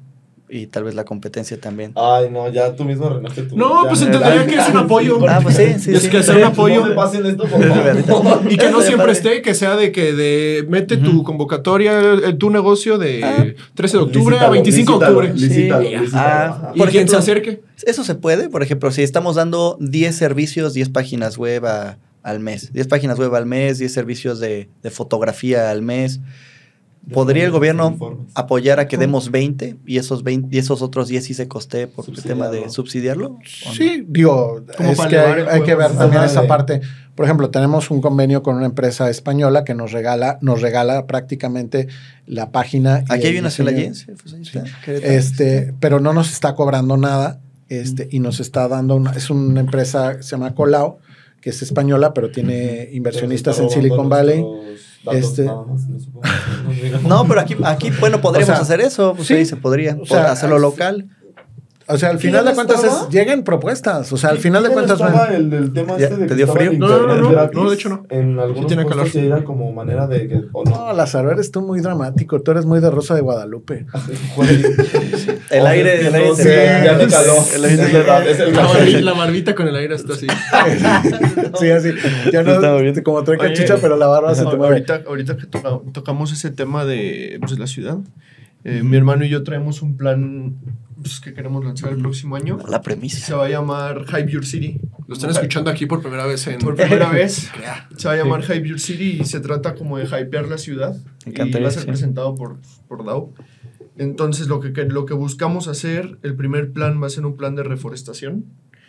y 0.50 0.66
tal 0.66 0.84
vez 0.84 0.94
la 0.94 1.04
competencia 1.04 1.60
también. 1.60 1.92
Ay, 1.96 2.28
no, 2.30 2.48
ya 2.50 2.74
tú 2.74 2.84
mismo 2.84 3.06
arruinaste 3.06 3.42
tu. 3.42 3.56
No, 3.56 3.84
ya 3.84 3.88
pues 3.88 4.02
entendería 4.02 4.46
que 4.46 4.54
es 4.56 4.68
un 4.68 4.76
apoyo. 4.84 5.18
Ah, 5.28 5.40
pues 5.42 5.56
sí, 5.56 5.64
sí, 5.78 5.94
Es 5.94 6.02
sí. 6.02 6.08
que 6.10 6.22
sea 6.22 6.36
un 6.36 6.44
apoyo. 6.52 6.80
No 6.80 6.86
me 6.88 6.94
pasen 6.94 7.24
esto, 7.26 7.44
por 7.44 7.62
favor. 8.06 8.42
Y 8.52 8.56
que 8.56 8.70
no 8.70 8.80
siempre 8.80 9.12
esté, 9.12 9.42
que 9.42 9.54
sea 9.54 9.76
de 9.76 9.92
que 9.92 10.12
de 10.12 10.64
mete 10.68 10.96
tu 10.96 11.22
convocatoria, 11.22 11.98
el- 12.00 12.36
tu 12.38 12.50
negocio 12.50 12.98
de 12.98 13.24
Ah. 13.24 13.44
13 13.74 13.96
de 13.98 14.02
octubre 14.02 14.36
a 14.38 14.50
Licítalo, 14.50 14.52
25 14.52 14.98
de 14.98 15.06
octubre. 15.06 15.32
licítalo, 15.34 15.82
Sí. 15.88 15.96
licítalo, 15.96 16.14
Ah. 16.14 16.72
Y 16.74 16.78
Por 16.78 16.88
quien 16.90 17.08
se 17.08 17.16
acerque. 17.16 17.62
Eso 17.86 18.04
se 18.04 18.14
puede, 18.14 18.48
por 18.48 18.62
ejemplo, 18.62 18.90
si 18.90 19.02
estamos 19.02 19.36
dando 19.36 19.76
10 19.80 20.14
servicios, 20.16 20.74
10 20.74 20.88
páginas 20.90 21.38
web 21.38 21.64
a- 21.66 21.96
al 22.22 22.38
mes, 22.40 22.72
10 22.74 22.86
páginas 22.86 23.18
web 23.18 23.34
al 23.34 23.46
mes, 23.46 23.78
10 23.78 23.92
servicios 23.92 24.40
de, 24.40 24.68
de 24.82 24.90
fotografía 24.90 25.70
al 25.70 25.80
mes, 25.80 26.20
¿podría 27.12 27.44
el 27.44 27.50
gobierno 27.50 28.26
apoyar 28.34 28.80
a 28.80 28.88
que 28.88 28.96
demos 28.96 29.30
20 29.30 29.76
y 29.86 29.98
esos 29.98 30.22
20 30.22 30.54
y 30.54 30.58
esos 30.58 30.82
otros 30.82 31.08
10 31.08 31.24
sí 31.24 31.34
se 31.34 31.48
costee 31.48 31.86
por 31.86 32.08
el 32.08 32.22
tema 32.22 32.48
de 32.48 32.68
Subsidiarlo. 32.70 33.38
Sí, 33.44 34.04
digo, 34.06 34.62
es 34.78 35.00
que 35.00 35.18
hay, 35.18 35.62
que 35.62 35.74
ver 35.74 35.90
sí. 35.90 35.96
también 35.98 36.22
esa 36.22 36.46
parte. 36.46 36.80
Por 37.14 37.24
ejemplo, 37.26 37.50
tenemos 37.50 37.90
un 37.90 38.00
convenio 38.00 38.42
con 38.42 38.56
una 38.56 38.66
empresa 38.66 39.10
española 39.10 39.64
que 39.64 39.74
nos 39.74 39.92
regala, 39.92 40.38
nos 40.40 40.62
regala 40.62 41.06
prácticamente 41.06 41.88
la 42.26 42.50
página. 42.50 43.04
Aquí 43.08 43.26
hay 43.26 43.38
una 43.38 43.50
celayense, 43.50 44.14
pues 44.14 44.34
Querétaro. 44.84 45.12
Este, 45.12 45.74
pero 45.80 46.00
no 46.00 46.12
nos 46.12 46.30
está 46.30 46.54
cobrando 46.54 46.96
nada, 46.96 47.40
este, 47.68 48.08
y 48.10 48.20
nos 48.20 48.40
está 48.40 48.68
dando 48.68 48.96
una, 48.96 49.12
es 49.12 49.30
una 49.30 49.60
empresa 49.60 50.16
que 50.16 50.22
se 50.22 50.30
llama 50.30 50.54
Colau, 50.54 50.98
que 51.40 51.50
es 51.50 51.62
española, 51.62 52.14
pero 52.14 52.30
tiene 52.30 52.88
inversionistas 52.92 53.58
en 53.60 53.70
Silicon 53.70 54.08
Valley. 54.08 54.42
nuestros 54.42 54.89
datos, 55.04 55.20
Este- 55.22 55.44
nada 55.44 55.62
más, 55.62 55.88
no 55.88 55.98
supongo. 55.98 57.24
Pero 57.28 57.40
aquí, 57.40 57.56
aquí 57.64 57.90
bueno, 58.00 58.20
podríamos 58.20 58.50
O 58.50 58.54
sea, 58.54 58.62
hacer 58.62 58.80
eso, 58.80 59.14
pues 59.14 59.28
sí, 59.28 59.34
ahí 59.34 59.46
se 59.46 59.56
podría, 59.56 59.96
o 60.00 60.06
sea, 60.06 60.30
hacerlo 60.32 60.58
local. 60.58 61.08
O 61.92 61.98
sea, 61.98 62.10
al 62.10 62.18
¿Quién 62.18 62.32
final 62.32 62.44
de 62.46 62.54
cuentas 62.54 62.84
es, 62.84 63.08
lleguen 63.10 63.42
propuestas. 63.44 64.12
O 64.12 64.16
sea, 64.16 64.30
al 64.30 64.38
final 64.38 64.62
de 64.62 64.68
¿Quién 64.70 64.84
cuentas. 64.86 65.00
estaba 65.00 65.26
ven- 65.26 65.52
el, 65.52 65.52
el 65.52 65.72
tema 65.72 65.96
Ya, 65.98 66.04
este 66.06 66.16
de 66.18 66.26
¿te 66.26 66.34
dio 66.34 66.46
frío? 66.48 66.72
No, 66.72 66.88
no, 66.88 67.16
no, 67.16 67.50
no, 67.52 67.68
de 67.70 67.74
hecho 67.74 67.88
no. 67.88 68.06
En 68.10 68.38
algunos 68.38 68.66
tiene 68.66 68.86
calor. 68.86 69.08
era 69.14 69.44
como 69.44 69.72
manera 69.72 70.06
de 70.06 70.28
que... 70.28 70.40
o 70.52 70.64
No, 70.64 70.86
no. 70.88 70.92
Lazaro, 70.92 71.30
eres 71.30 71.50
tú 71.50 71.60
muy 71.62 71.80
dramático. 71.80 72.40
Tú 72.42 72.50
eres 72.52 72.64
muy 72.66 72.80
de 72.80 72.90
Rosa 72.90 73.14
de 73.14 73.20
Guadalupe. 73.20 73.86
Güey. 74.36 74.62
El 75.50 75.66
aire, 75.66 76.06
el 76.06 76.14
aire 76.14 76.30
te 76.36 76.82
ya 76.84 76.92
me 76.94 77.06
caló. 77.08 77.34
El 77.56 77.64
aire 77.64 77.82
Es 77.82 77.90
te 77.90 77.96
verdad, 77.98 78.26
es 78.28 78.38
el 78.38 79.04
La, 79.04 79.14
barbita 79.14 79.54
con 79.56 79.66
el 79.66 79.74
aire 79.74 79.96
está 79.96 80.12
así. 80.12 80.26
Sí, 81.58 81.70
así. 81.70 81.90
Ya 82.32 82.42
no, 82.42 82.60
moviendo. 82.60 83.02
como 83.02 83.24
trae 83.24 83.36
cachucha, 83.38 83.76
pero 83.80 83.96
la 83.96 84.06
barba 84.06 84.34
se 84.34 84.44
te 84.44 84.56
mueve. 84.56 84.74
ahorita, 84.74 85.02
ahorita 85.06 85.36
que 85.36 85.46
toca- 85.46 85.80
tocamos 85.92 86.32
ese 86.32 86.50
tema 86.50 86.84
de 86.84 87.36
pues, 87.40 87.58
la 87.58 87.66
ciudad, 87.66 87.98
eh, 88.64 88.82
mi 88.82 88.96
hermano 88.96 89.24
y 89.24 89.28
yo 89.28 89.42
traemos 89.42 89.82
un 89.82 89.96
plan 89.96 90.56
pues, 91.00 91.20
que 91.20 91.32
queremos 91.32 91.64
lanzar 91.64 91.92
el 91.92 91.98
próximo 91.98 92.36
año. 92.36 92.58
La 92.68 92.78
Se 92.78 92.82
premisa. 92.84 93.36
va 93.36 93.46
a 93.46 93.48
llamar 93.48 94.04
Hype 94.06 94.30
Your 94.30 94.44
City. 94.44 94.80
Lo 95.06 95.14
están 95.14 95.30
escuchando 95.30 95.70
aquí 95.70 95.86
por 95.86 96.02
primera 96.02 96.26
vez 96.26 96.46
en. 96.46 96.58
Por 96.58 96.76
primera 96.76 97.10
vez 97.12 97.50
se 97.96 98.08
va 98.08 98.14
a 98.14 98.16
llamar 98.16 98.42
Hype 98.42 98.68
Your 98.68 98.78
City 98.80 99.18
y 99.20 99.24
se 99.24 99.40
trata 99.40 99.74
como 99.74 99.98
de 99.98 100.04
hypear 100.04 100.48
la 100.48 100.58
ciudad. 100.58 100.94
Me 100.94 101.00
y 101.26 101.30
encantaría, 101.30 101.62
va 101.66 101.68
a 101.68 101.72
ser 101.72 101.82
sí. 101.82 101.88
presentado 101.88 102.34
por, 102.34 102.58
por 102.86 103.04
DAO. 103.04 103.32
Entonces 103.96 104.48
lo 104.48 104.60
que, 104.60 104.70
lo 104.84 105.04
que 105.04 105.14
buscamos 105.14 105.68
hacer, 105.68 106.18
el 106.22 106.34
primer 106.34 106.72
plan 106.72 107.02
va 107.02 107.06
a 107.06 107.10
ser 107.10 107.26
un 107.26 107.36
plan 107.36 107.54
de 107.54 107.62
reforestación. 107.62 108.44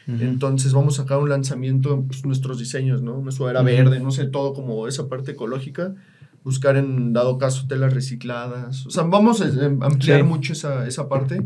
Entonces 0.08 0.74
vamos 0.74 1.00
a 1.00 1.04
sacar 1.04 1.20
un 1.20 1.30
lanzamiento, 1.30 2.04
pues, 2.06 2.26
nuestros 2.26 2.60
diseños, 2.60 3.02
¿no? 3.02 3.14
Una 3.16 3.32
sudadera 3.32 3.62
Ujú. 3.62 3.68
verde, 3.70 4.00
no 4.02 4.12
sé, 4.12 4.26
todo 4.26 4.54
como 4.54 4.88
esa 4.88 5.08
parte 5.08 5.32
ecológica. 5.32 5.96
Buscar 6.44 6.76
en 6.78 7.14
dado 7.14 7.38
caso 7.38 7.68
telas 7.68 7.94
recicladas. 7.94 8.86
O 8.88 8.90
sea, 8.90 9.04
vamos 9.04 9.42
a 9.42 9.48
em, 9.66 9.82
ampliar 9.84 10.22
Sí. 10.22 10.24
mucho 10.26 10.54
esa, 10.54 10.88
esa 10.88 11.08
parte. 11.08 11.46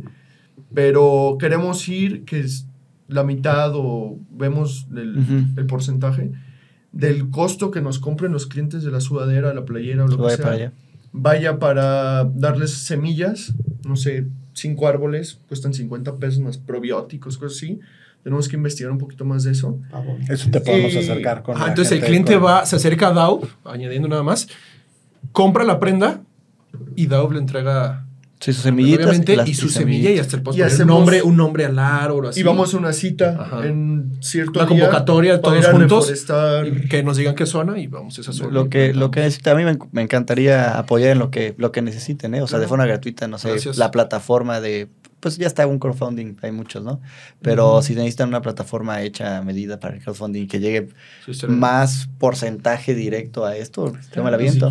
Pero 0.73 1.37
queremos 1.39 1.87
ir, 1.89 2.23
que 2.25 2.39
es 2.39 2.67
la 3.07 3.23
mitad 3.23 3.71
o 3.75 4.17
vemos 4.31 4.87
el, 4.95 5.17
Ujú. 5.19 5.33
el 5.59 5.65
porcentaje 5.65 6.31
del 6.91 7.29
costo 7.29 7.71
que 7.71 7.81
nos 7.81 7.99
compren 7.99 8.31
los 8.31 8.47
clientes 8.47 8.83
de 8.83 8.91
la 8.91 9.01
sudadera, 9.01 9.53
la 9.53 9.65
playera 9.65 10.05
o 10.05 10.07
lo 10.07 10.15
que 10.17 10.23
Vaya 10.23 10.35
sea 10.37 10.43
para 10.45 10.55
allá. 10.55 10.73
vaya 11.11 11.59
para 11.59 12.23
darles 12.23 12.71
semillas, 12.71 13.53
no 13.85 13.95
sé, 13.97 14.27
cinco 14.53 14.87
árboles, 14.87 15.39
cuestan 15.47 15.73
50 15.73 16.15
pesos 16.17 16.39
más 16.39 16.57
probióticos, 16.57 17.37
cosas 17.37 17.57
así. 17.57 17.79
Tenemos 18.23 18.47
que 18.47 18.55
investigar 18.55 18.91
un 18.91 18.97
poquito 18.97 19.23
más 19.23 19.43
de 19.43 19.51
eso. 19.51 19.77
Ah, 19.91 19.99
bueno. 19.99 20.25
Eso 20.29 20.49
te 20.49 20.59
podemos 20.61 20.95
Eh, 20.95 20.99
acercar 20.99 21.43
con. 21.43 21.55
Ajá, 21.57 21.65
la 21.65 21.71
entonces 21.71 21.91
el 21.91 21.97
gente 21.99 22.07
cliente 22.07 22.33
con- 22.35 22.45
va, 22.45 22.65
se 22.65 22.77
acerca 22.77 23.09
a 23.09 23.13
DAO, 23.13 23.41
añadiendo 23.65 24.07
nada 24.07 24.23
más, 24.23 24.47
compra 25.31 25.63
la 25.63 25.79
prenda 25.79 26.21
y 26.95 27.07
DAO 27.07 27.31
le 27.31 27.39
entrega 27.39 28.01
Sí, 28.39 28.53
sus 28.53 28.63
semillitas. 28.63 29.05
obviamente 29.07 29.35
las 29.37 29.47
y 29.49 29.53
su 29.53 29.69
semilla 29.69 30.11
y 30.11 30.19
hasta 30.19 30.35
el 30.35 30.43
Y 30.53 30.61
un 30.81 30.87
nombre, 30.87 31.23
un 31.23 31.37
nombre 31.37 31.65
al 31.65 31.79
árbol 31.79 32.25
o 32.25 32.29
así. 32.29 32.41
Y 32.41 32.43
vamos 32.43 32.73
a 32.73 32.77
una 32.77 32.91
cita 32.93 33.37
Ajá. 33.39 33.65
en 33.65 34.17
cierto 34.19 34.59
Una 34.59 34.69
día 34.69 34.79
convocatoria, 34.81 35.41
todos 35.41 35.65
juntos. 35.67 36.27
Y 36.67 36.87
que 36.87 37.01
nos 37.01 37.17
digan 37.17 37.33
qué 37.33 37.45
zona 37.45 37.79
y 37.79 37.87
vamos 37.87 38.17
a 38.17 38.21
esa 38.21 38.33
zona. 38.33 38.51
Lo 38.51 38.69
que, 38.69 38.93
lo 38.93 39.09
que 39.09 39.21
necesita, 39.21 39.51
a 39.51 39.55
mí 39.55 39.63
me, 39.63 39.77
me 39.93 40.01
encantaría 40.01 40.77
apoyar 40.77 41.11
en 41.11 41.19
lo 41.19 41.31
que, 41.31 41.55
lo 41.57 41.71
que 41.71 41.81
necesiten, 41.81 42.35
¿eh? 42.35 42.41
O 42.41 42.47
sea, 42.47 42.59
de 42.59 42.67
forma 42.67 42.85
gratuita, 42.85 43.27
no 43.27 43.37
sé, 43.39 43.49
Gracias. 43.49 43.77
la 43.77 43.89
plataforma 43.89 44.59
de, 44.59 44.89
pues 45.25 45.37
ya 45.39 45.47
está 45.47 45.65
un 45.65 45.79
crowdfunding, 45.79 46.35
hay 46.43 46.51
muchos, 46.51 46.83
¿no? 46.83 47.01
Pero 47.41 47.81
si 47.81 47.95
necesitan 47.95 48.29
una 48.29 48.43
plataforma 48.43 49.01
hecha 49.01 49.37
a 49.37 49.41
medida 49.41 49.79
para 49.79 49.95
el 49.95 50.03
crowdfunding 50.03 50.47
que 50.47 50.59
llegue 50.59 50.89
Sí, 51.25 51.47
más 51.47 52.07
porcentaje 52.19 52.93
directo 52.93 53.43
a 53.43 53.55
esto, 53.57 53.91
yo 54.15 54.23
me 54.23 54.29
la 54.29 54.37
Si 54.37 54.43
viento. 54.43 54.69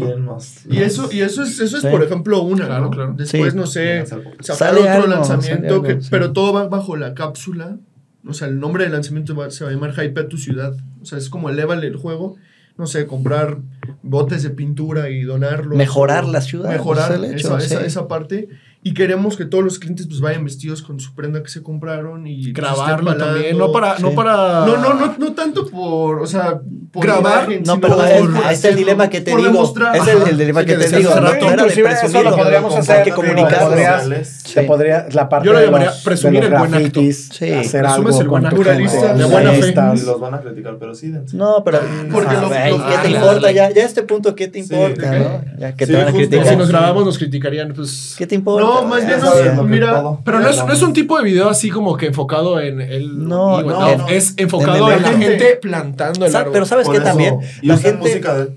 Y 0.71 0.79
eso, 0.79 1.11
y 1.13 1.23
eso 1.23 1.43
es, 1.43 1.59
eso 1.59 1.77
es 1.77 1.83
Sí. 1.83 1.89
por 1.89 2.05
ejemplo, 2.05 2.41
una. 2.43 2.67
Claro, 2.67 2.85
¿no? 2.85 2.91
claro. 2.91 3.15
Después, 3.17 3.53
Sí. 3.53 3.59
no 3.59 3.67
sé, 3.67 4.07
sacar 4.07 4.23
Sale 4.41 4.81
otro 4.81 4.91
algo, 4.93 5.07
lanzamiento, 5.09 5.57
sale 5.57 5.69
algo, 5.69 5.83
que, 5.83 6.01
sí. 6.03 6.09
pero 6.11 6.33
todo 6.33 6.53
va 6.53 6.69
bajo 6.69 6.95
la 6.97 7.15
cápsula. 7.15 7.77
O 8.25 8.33
sea, 8.33 8.47
el 8.47 8.61
nombre 8.61 8.85
del 8.85 8.93
lanzamiento 8.93 9.35
va- 9.35 9.51
se 9.51 9.65
va 9.65 9.71
a 9.71 9.73
llamar 9.75 9.93
Hype 9.93 10.21
a 10.21 10.29
tu 10.29 10.39
ciudad. 10.39 10.73
O 11.03 11.05
sea, 11.05 11.19
es 11.19 11.29
como 11.29 11.51
elévale 11.51 11.89
el 11.89 11.97
juego. 11.97 12.37
No 12.79 12.87
sé, 12.87 13.07
comprar 13.07 13.59
botes 14.03 14.43
de 14.43 14.51
pintura 14.51 15.09
y 15.11 15.23
donarlos. 15.23 15.77
Mejorar 15.77 16.25
o 16.25 16.31
la 16.33 16.41
ciudad, 16.41 16.71
Mejorar 16.71 17.09
pues, 17.17 17.19
el 17.31 17.37
hecho, 17.37 17.57
esa, 17.57 17.59
esa- 17.67 17.81
sí. 17.81 17.87
esa 17.87 18.09
parte. 18.09 18.49
Y 18.86 18.93
queremos 18.93 19.39
que 19.39 19.47
todos 19.47 19.65
los 19.65 19.78
clientes 19.78 20.06
pues 20.06 20.20
vayan 20.20 20.44
vestidos 20.44 20.82
con 20.82 21.01
su 21.01 21.15
prenda 21.15 21.43
que 21.43 21.48
se 21.48 21.62
compraron 21.62 22.27
y 22.27 22.52
pues, 22.52 22.52
Grabarlo 22.52 23.12
estén 23.12 23.27
también, 23.27 23.56
no 23.56 23.73
para, 23.73 23.98
no 23.98 24.11
Sí. 24.11 24.15
para... 24.16 24.66
No, 24.66 24.77
no, 24.77 24.93
no, 24.93 25.15
no 25.19 25.32
tanto 25.32 25.66
por, 25.70 26.20
o 26.20 26.27
sea, 26.27 26.61
por 26.93 27.02
Grabar, 27.02 27.44
imagen, 27.44 27.62
No, 27.66 27.81
pero 27.81 27.97
por 27.97 28.05
es- 28.06 28.44
ahí 28.44 28.55
está 28.55 28.69
el 28.69 28.77
dilema 28.77 29.09
que 29.09 29.23
te 29.23 29.31
por 29.31 29.40
digo. 29.40 29.52
demostrar. 29.52 29.97
Es 29.97 30.06
el, 30.06 30.28
el 30.28 30.36
dilema 30.36 30.61
Sí, 30.61 30.66
que 30.66 30.77
que 30.77 30.85
te 30.85 30.97
digo. 30.98 31.11
hace 31.11 31.20
No, 31.23 31.27
rato. 31.27 31.44
no 31.47 31.51
era 31.52 31.65
de 31.65 31.70
eso 32.06 32.23
lo 32.23 32.36
podríamos 32.36 32.74
hay 32.74 32.78
hacer. 32.81 33.05
que 33.05 33.11
comunicarlo. 33.12 33.69
podrías- 33.70 34.28
Sí. 34.44 34.52
Se 34.52 34.62
podría, 34.65 35.06
la 35.12 35.28
parte 35.31 35.47
Yo 35.47 35.52
lo 35.55 35.59
de 35.61 35.65
llamaría 35.65 35.86
los, 35.89 36.02
presumir 36.02 36.43
de 36.43 36.51
los 36.51 36.62
el 36.62 36.69
buen 36.69 36.85
acto. 36.86 37.01
Sí. 37.01 37.52
hacer 37.52 37.81
Presumes 37.82 38.20
algo 38.20 38.36
el 38.39 38.48
Pluralista, 38.51 39.15
de 39.15 39.24
buena 39.24 39.52
fe. 39.52 39.74
los 40.05 40.20
van 40.20 40.35
a 40.35 40.40
criticar, 40.43 40.77
pero 40.78 40.94
sí. 40.94 41.12
No, 41.32 41.62
pero 41.65 41.81
Porque 42.12 42.36
ah, 42.36 42.90
¿qué 43.02 43.09
te 43.09 43.15
importa? 43.15 43.51
Ya, 43.51 43.70
ya 43.70 43.82
a 43.82 43.86
este 43.86 44.02
punto, 44.02 44.35
¿qué 44.36 44.48
te 44.48 44.59
importa? 44.59 45.19
¿no? 45.19 45.40
Ya 45.59 45.74
que 45.74 45.86
te 45.86 45.97
van 45.97 46.09
a 46.09 46.12
criticar. 46.12 46.47
Si 46.48 46.56
nos 46.56 46.69
grabamos 46.69 47.05
nos 47.06 47.16
criticarían, 47.19 47.73
pues... 47.74 48.15
¿Qué 48.19 48.27
te 48.27 48.35
importa? 48.35 48.74
No, 48.83 48.87
más 48.89 49.07
bien 49.07 49.19
Ya 49.21 49.53
no 49.55 49.63
que 49.65 49.69
mira. 49.69 50.03
Pero 50.25 50.41
no 50.41 50.49
es, 50.49 50.65
no 50.65 50.73
es 50.73 50.83
un 50.83 50.93
tipo 50.93 51.17
de 51.19 51.25
video 51.25 51.49
así 51.49 51.71
como 51.71 51.97
que 51.97 52.07
enfocado 52.07 52.61
en 52.61 52.81
el... 52.81 53.27
No, 53.27 53.63
no, 53.63 53.97
no. 53.99 54.09
Es 54.09 54.35
enfocado 54.37 54.91
En 54.91 54.99
en 54.99 55.03
la 55.03 55.13
gente 55.19 55.59
plantando 55.61 56.27
el 56.27 56.35
árbol. 56.35 56.53
Pero 56.53 56.67
¿sabes 56.67 56.89
eso, 56.89 57.03
también? 57.03 57.39
Y 57.63 57.67
La 57.67 57.79
gente, 57.79 57.99
música 57.99 58.35
de... 58.39 58.57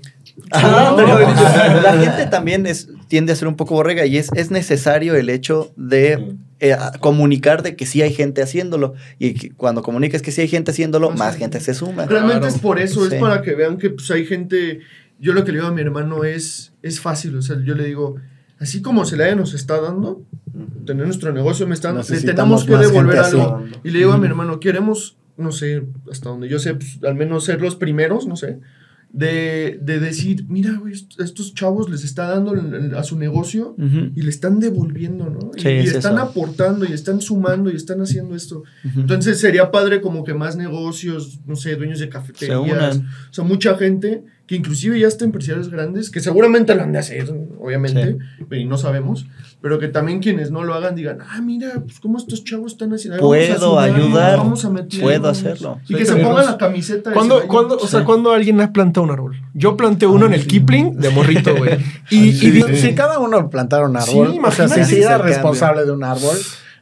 Ajá, 0.50 0.90
No, 0.90 0.96
pero 0.96 1.08
no, 1.18 1.80
la, 1.82 1.92
gente 1.98 2.26
también 2.26 2.66
es, 2.66 2.88
tiende 3.08 3.32
a 3.32 3.36
ser 3.36 3.48
un 3.48 3.56
poco 3.56 3.74
borrega 3.74 4.06
y 4.06 4.16
es, 4.16 4.30
es 4.34 4.50
necesario 4.50 5.14
el 5.14 5.28
hecho 5.30 5.72
de 5.76 6.36
eh, 6.60 6.76
comunicar 7.00 7.62
de 7.62 7.76
que 7.76 7.86
sí 7.86 8.02
hay 8.02 8.12
gente 8.14 8.40
haciéndolo. 8.42 8.94
Y 9.18 9.34
que 9.34 9.50
cuando 9.50 9.82
comuniques 9.82 10.22
que 10.22 10.30
sí 10.30 10.40
hay 10.40 10.48
gente 10.48 10.70
haciéndolo, 10.70 11.10
más 11.10 11.36
gente 11.36 11.60
se 11.60 11.74
suma. 11.74 12.06
Realmente 12.06 12.40
Claro. 12.40 12.54
es 12.54 12.60
por 12.60 12.78
eso, 12.78 13.06
Sí. 13.06 13.14
es 13.16 13.20
para 13.20 13.42
que 13.42 13.54
vean 13.54 13.78
que 13.78 13.90
pues 13.90 14.10
hay 14.10 14.24
gente, 14.24 14.80
yo 15.18 15.32
lo 15.32 15.44
que 15.44 15.52
le 15.52 15.58
digo 15.58 15.68
a 15.68 15.72
mi 15.72 15.82
hermano 15.82 16.24
es, 16.24 16.72
es 16.82 17.00
fácil, 17.00 17.36
o 17.36 17.42
sea, 17.42 17.56
yo 17.64 17.74
le 17.74 17.84
digo, 17.84 18.16
así 18.58 18.82
como 18.82 19.04
Celaya 19.04 19.34
nos 19.34 19.54
está 19.54 19.80
dando, 19.80 20.22
tener 20.84 21.06
nuestro 21.06 21.32
negocio, 21.32 21.66
me 21.66 21.74
están, 21.74 21.94
le 21.94 21.98
Necesitamos 22.00 22.64
tenemos 22.66 22.82
que 22.86 22.92
devolver 22.92 23.18
algo. 23.18 23.56
así. 23.64 23.74
Y 23.84 23.90
le 23.90 23.98
digo 23.98 24.12
a 24.12 24.18
mi 24.18 24.26
hermano, 24.26 24.58
queremos, 24.60 25.16
no 25.36 25.52
sé, 25.52 25.84
hasta 26.10 26.30
donde 26.30 26.48
yo 26.48 26.58
sé, 26.58 26.74
pues, 26.74 26.98
al 27.04 27.14
menos 27.14 27.44
ser 27.44 27.60
los 27.60 27.76
primeros, 27.76 28.26
no 28.26 28.36
sé, 28.36 28.58
de, 29.10 29.78
de 29.80 30.00
decir, 30.00 30.44
mira, 30.48 30.76
güey, 30.78 30.92
est- 30.92 31.18
estos 31.18 31.54
chavos 31.54 31.88
les 31.88 32.04
está 32.04 32.28
dando 32.28 32.52
a 32.98 33.02
su 33.04 33.18
negocio 33.18 33.74
Ujú, 33.78 34.10
y 34.14 34.20
le 34.20 34.28
están 34.28 34.60
devolviendo, 34.60 35.30
¿no? 35.30 35.50
Y, 35.56 35.60
Sí, 35.62 35.68
y 35.68 35.78
es 35.78 35.94
están 35.94 36.14
eso. 36.16 36.24
aportando 36.24 36.84
y 36.84 36.92
están 36.92 37.22
sumando 37.22 37.70
y 37.70 37.74
están 37.76 38.02
haciendo 38.02 38.34
esto. 38.36 38.64
ujú. 38.84 39.00
Entonces 39.00 39.40
sería 39.40 39.70
padre 39.70 40.02
como 40.02 40.24
que 40.24 40.34
más 40.34 40.56
negocios, 40.56 41.40
no 41.46 41.56
sé, 41.56 41.76
dueños 41.76 42.00
de 42.00 42.04
se 42.06 42.10
cafeterías, 42.10 42.58
unan. 42.60 43.06
o 43.30 43.32
sea, 43.32 43.44
mucha 43.44 43.76
gente 43.78 44.24
que 44.48 44.56
inclusive 44.56 44.98
ya 44.98 45.06
está 45.06 45.26
empresarios 45.26 45.68
grandes, 45.70 46.10
que 46.10 46.20
seguramente 46.20 46.74
lo 46.74 46.82
han 46.82 46.90
de 46.92 46.98
hacer, 46.98 47.30
obviamente, 47.60 48.16
y 48.50 48.64
no 48.64 48.78
sabemos, 48.78 49.26
pero 49.60 49.78
que 49.78 49.88
también 49.88 50.20
quienes 50.20 50.50
no 50.50 50.64
lo 50.64 50.72
hagan 50.72 50.94
digan, 50.96 51.18
ah, 51.20 51.40
mira, 51.42 51.74
pues 51.84 52.00
cómo 52.00 52.16
estos 52.16 52.44
chavos 52.44 52.72
están 52.72 52.92
haciendo. 52.94 53.20
Puedo 53.20 53.58
sumar, 53.58 53.90
ayudar, 53.90 54.38
vamos 54.38 54.64
a 54.64 54.70
meter, 54.70 55.02
puedo 55.02 55.20
vamos". 55.20 55.38
hacerlo. 55.38 55.78
Y 55.86 55.94
que 55.96 56.06
se 56.06 56.16
pongan 56.16 56.46
la 56.46 56.56
camiseta. 56.56 57.12
¿Cuándo, 57.12 57.46
cuándo, 57.46 57.76
o 57.76 57.86
sea, 57.86 58.00
Sí. 58.00 58.06
cuando 58.06 58.32
alguien 58.32 58.58
ha 58.62 58.72
plantado 58.72 59.04
un 59.04 59.10
árbol? 59.12 59.36
Yo 59.52 59.76
planté 59.76 60.06
uno 60.06 60.24
en 60.24 60.32
el 60.32 60.46
Kipling 60.46 60.96
de 60.96 61.10
morrito, 61.10 61.54
güey. 61.54 61.78
Y, 62.10 62.28
y 62.30 62.62
Si, 62.76 62.94
cada 62.94 63.18
uno 63.18 63.50
plantara 63.50 63.86
un 63.86 64.00
Sí, 64.00 64.18
árbol, 64.18 64.40
o 64.42 64.50
sea, 64.50 64.66
si 64.66 64.82
se 64.84 65.02
era 65.02 65.18
responsable 65.18 65.84
de 65.84 65.92
un 65.92 66.02
árbol, 66.04 66.36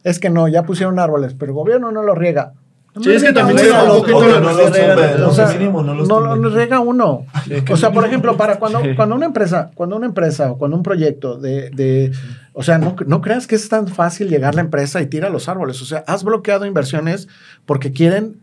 es 0.05 0.21
que 0.21 0.31
no, 0.31 0.47
ya 0.47 0.63
pusieron 0.63 1.01
árboles, 1.01 1.35
pero 1.37 1.51
el 1.51 1.57
gobierno 1.57 1.91
no 1.91 2.05
lo 2.05 2.15
riega. 2.15 2.53
Sí, 3.03 3.13
es 3.13 3.23
que 3.23 3.33
también 3.33 3.57
No, 3.59 3.63
se 3.63 3.91
un 3.91 3.99
poquito 3.99 4.21
no 4.21 4.41
no 4.41 5.95
los 5.95 6.09
no, 6.09 6.49
riega 6.51 6.81
uno. 6.81 7.27
O 7.71 7.77
sea, 7.77 7.93
por 7.93 8.05
ejemplo, 8.07 8.37
para 8.37 8.59
cuando, 8.59 8.81
cuando 8.97 9.15
una 9.15 9.27
empresa, 9.27 9.71
cuando 9.75 9.97
una 9.97 10.07
empresa 10.07 10.51
o 10.53 10.59
cuando 10.59 10.77
un 10.77 10.83
proyecto 10.83 11.37
de, 11.39 11.71
de 11.71 12.13
o 12.53 12.63
sea, 12.63 12.79
no, 12.79 12.97
no 13.07 13.21
creas 13.21 13.47
que 13.47 13.55
es 13.55 13.69
tan 13.69 13.87
fácil 13.89 14.29
llegar 14.29 14.55
la 14.55 14.63
empresa 14.63 15.03
y 15.03 15.07
tira 15.07 15.29
los 15.29 15.49
árboles. 15.49 15.83
O 15.83 15.85
sea, 15.85 16.05
has 16.07 16.25
bloqueado 16.25 16.65
inversiones 16.65 17.29
porque 17.67 17.93
quieren, 17.93 18.37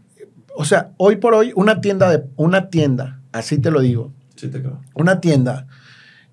o 0.56 0.66
sea, 0.66 0.92
hoy 0.98 1.16
por 1.16 1.34
hoy 1.34 1.52
una 1.56 1.82
tienda 1.82 2.10
de 2.10 2.24
una 2.36 2.70
tienda, 2.70 3.20
así 3.32 3.58
te 3.58 3.72
lo 3.72 3.80
digo, 3.82 4.12
Sí, 4.36 4.50
te 4.50 4.60
creo. 4.62 4.80
una 4.94 5.20
tienda 5.20 5.66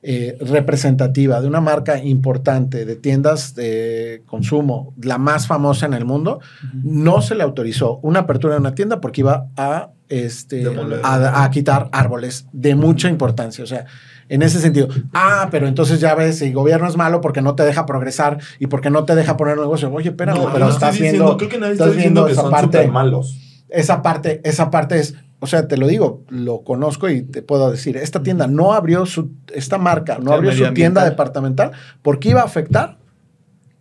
eh, 0.02 0.39
representativa 0.40 1.40
de 1.40 1.47
una 1.47 1.60
marca 1.60 2.02
importante 2.02 2.85
de 2.85 2.97
tiendas 2.97 3.55
de 3.55 4.22
consumo, 4.27 4.94
la 5.02 5.18
más 5.18 5.47
famosa 5.47 5.86
en 5.86 5.94
el 5.94 6.05
mundo, 6.05 6.40
no 6.82 7.20
se 7.20 7.35
le 7.35 7.43
autorizó 7.43 7.98
una 8.02 8.20
apertura 8.20 8.55
de 8.55 8.60
una 8.60 8.74
tienda 8.74 9.01
porque 9.01 9.20
iba 9.20 9.48
a, 9.56 9.90
este, 10.09 10.64
a, 11.02 11.44
a 11.44 11.51
quitar 11.51 11.89
árboles 11.93 12.47
de 12.52 12.74
mucha 12.74 13.09
importancia. 13.09 13.62
O 13.62 13.66
sea, 13.66 13.85
en 14.31 14.43
ese 14.43 14.60
sentido, 14.60 14.89
ah, 15.12 15.48
pero 15.51 15.66
entonces 15.66 16.01
ya 16.01 16.14
ves, 16.14 16.40
el 16.40 16.55
gobierno 16.55 16.86
es 16.89 16.97
malo 16.97 17.20
porque 17.20 17.43
no 17.43 17.56
te 17.56 17.64
deja 17.64 17.85
progresar 17.85 18.39
y 18.60 18.68
porque 18.68 18.89
no 18.89 19.05
te 19.05 19.16
deja 19.16 19.36
poner 19.36 19.59
negocio. 19.59 19.93
Oye, 19.93 20.10
espérame, 20.10 20.39
No, 20.39 20.52
pero 20.52 20.66
no 20.66 20.70
estás 20.70 20.98
viendo, 20.98 21.36
creo 21.36 21.51
que 21.51 21.59
nadie 21.59 21.72
está 21.72 21.85
estás 21.86 21.97
diciendo 21.97 22.24
viendo 22.24 22.43
que 22.43 22.48
son 22.48 22.51
parte 22.51 22.86
malos. 22.86 23.36
esa 23.68 24.02
parte, 24.02 24.40
esa 24.44 24.70
parte 24.70 25.01
es, 25.01 25.16
o 25.41 25.47
sea, 25.47 25.67
te 25.67 25.77
lo 25.77 25.87
digo, 25.87 26.23
lo 26.29 26.62
conozco 26.62 27.09
y 27.09 27.23
te 27.23 27.43
puedo 27.43 27.71
decir, 27.71 27.97
esta 27.97 28.23
tienda 28.23 28.47
no 28.47 28.75
abrió 28.75 29.07
su, 29.07 29.31
esta 29.53 29.79
marca 29.79 30.19
no 30.19 30.33
abrió 30.33 30.53
su 30.53 30.73
tienda 30.75 31.05
departamental 31.05 31.73
porque 32.03 32.29
iba 32.29 32.43
a 32.43 32.45
afectar 32.45 32.99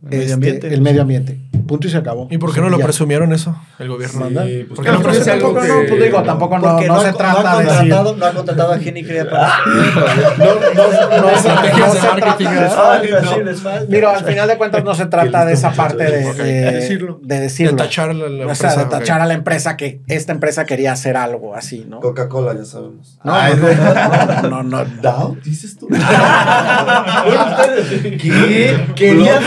El 0.01 0.09
medio 0.09 0.21
este, 0.21 0.33
ambiente. 0.33 0.73
el 0.73 0.81
medio 0.81 1.01
ambiente. 1.01 1.39
Punto 1.67 1.87
y 1.87 1.91
se 1.91 1.97
acabó. 1.97 2.27
¿Y 2.31 2.37
por 2.39 2.53
qué 2.53 2.61
no 2.61 2.69
lo 2.69 2.79
Ya. 2.79 2.85
presumieron 2.85 3.31
eso, 3.31 3.55
el 3.77 3.89
gobierno? 3.89 4.27
Sí, 4.29 4.33
pues, 4.67 4.77
¿Por 4.77 4.85
qué 4.85 4.91
no, 4.91 4.97
algo 4.97 5.53
tampoco 5.53 5.61
no, 5.67 5.73
pues 5.87 6.01
digo, 6.03 6.23
tampoco 6.23 6.57
no, 6.57 6.81
no, 6.81 6.87
no, 6.87 7.01
se 7.01 7.13
trata 7.13 7.43
no 7.43 7.47
ha 7.49 7.57
de 7.59 7.63
decir. 7.65 7.77
contratado, 7.79 8.15
no 8.15 8.25
ha 8.25 8.31
contratado 8.33 8.73
a 8.73 8.79
Jenny 8.79 9.03
Crea 9.03 9.29
para 9.29 9.51
No, 10.37 10.45
no, 10.45 10.73
no, 11.21 11.37
se 11.37 11.49
falta. 13.55 13.85
Mira, 13.87 14.15
al 14.17 14.25
final 14.25 14.47
de 14.47 14.57
cuentas 14.57 14.83
no 14.83 14.95
se 14.95 15.05
trata 15.05 15.45
de 15.45 15.53
esa 15.53 15.71
parte 15.71 16.03
de, 16.05 16.33
de- 16.33 16.71
decirlo. 16.71 17.19
de 17.21 17.39
decirlo. 17.39 17.73
De 17.73 17.77
tachar 17.77 18.09
a 18.09 18.13
la, 18.13 18.29
la 18.29 18.47
o 18.51 18.55
sea, 18.55 18.69
de 18.69 18.81
empresa, 18.81 18.89
tachar 18.99 19.21
a 19.21 19.25
la 19.27 19.33
empresa 19.35 19.77
que 19.77 20.01
esta 20.07 20.31
empresa 20.31 20.65
quería 20.65 20.93
hacer 20.93 21.17
algo 21.17 21.53
así, 21.55 21.85
¿no? 21.87 21.99
Coca-Cola, 21.99 22.55
ya 22.55 22.65
sabemos. 22.65 23.19
No, 23.23 23.33
no, 23.33 23.55
no, 23.55 24.49
no, 24.49 24.63
no, 24.63 24.85
no. 24.85 25.01
¿Dow? 25.03 25.37
¿Dices 25.43 25.77
tú? 25.77 25.87
¿Qué? 28.01 28.85
Querían 28.95 29.43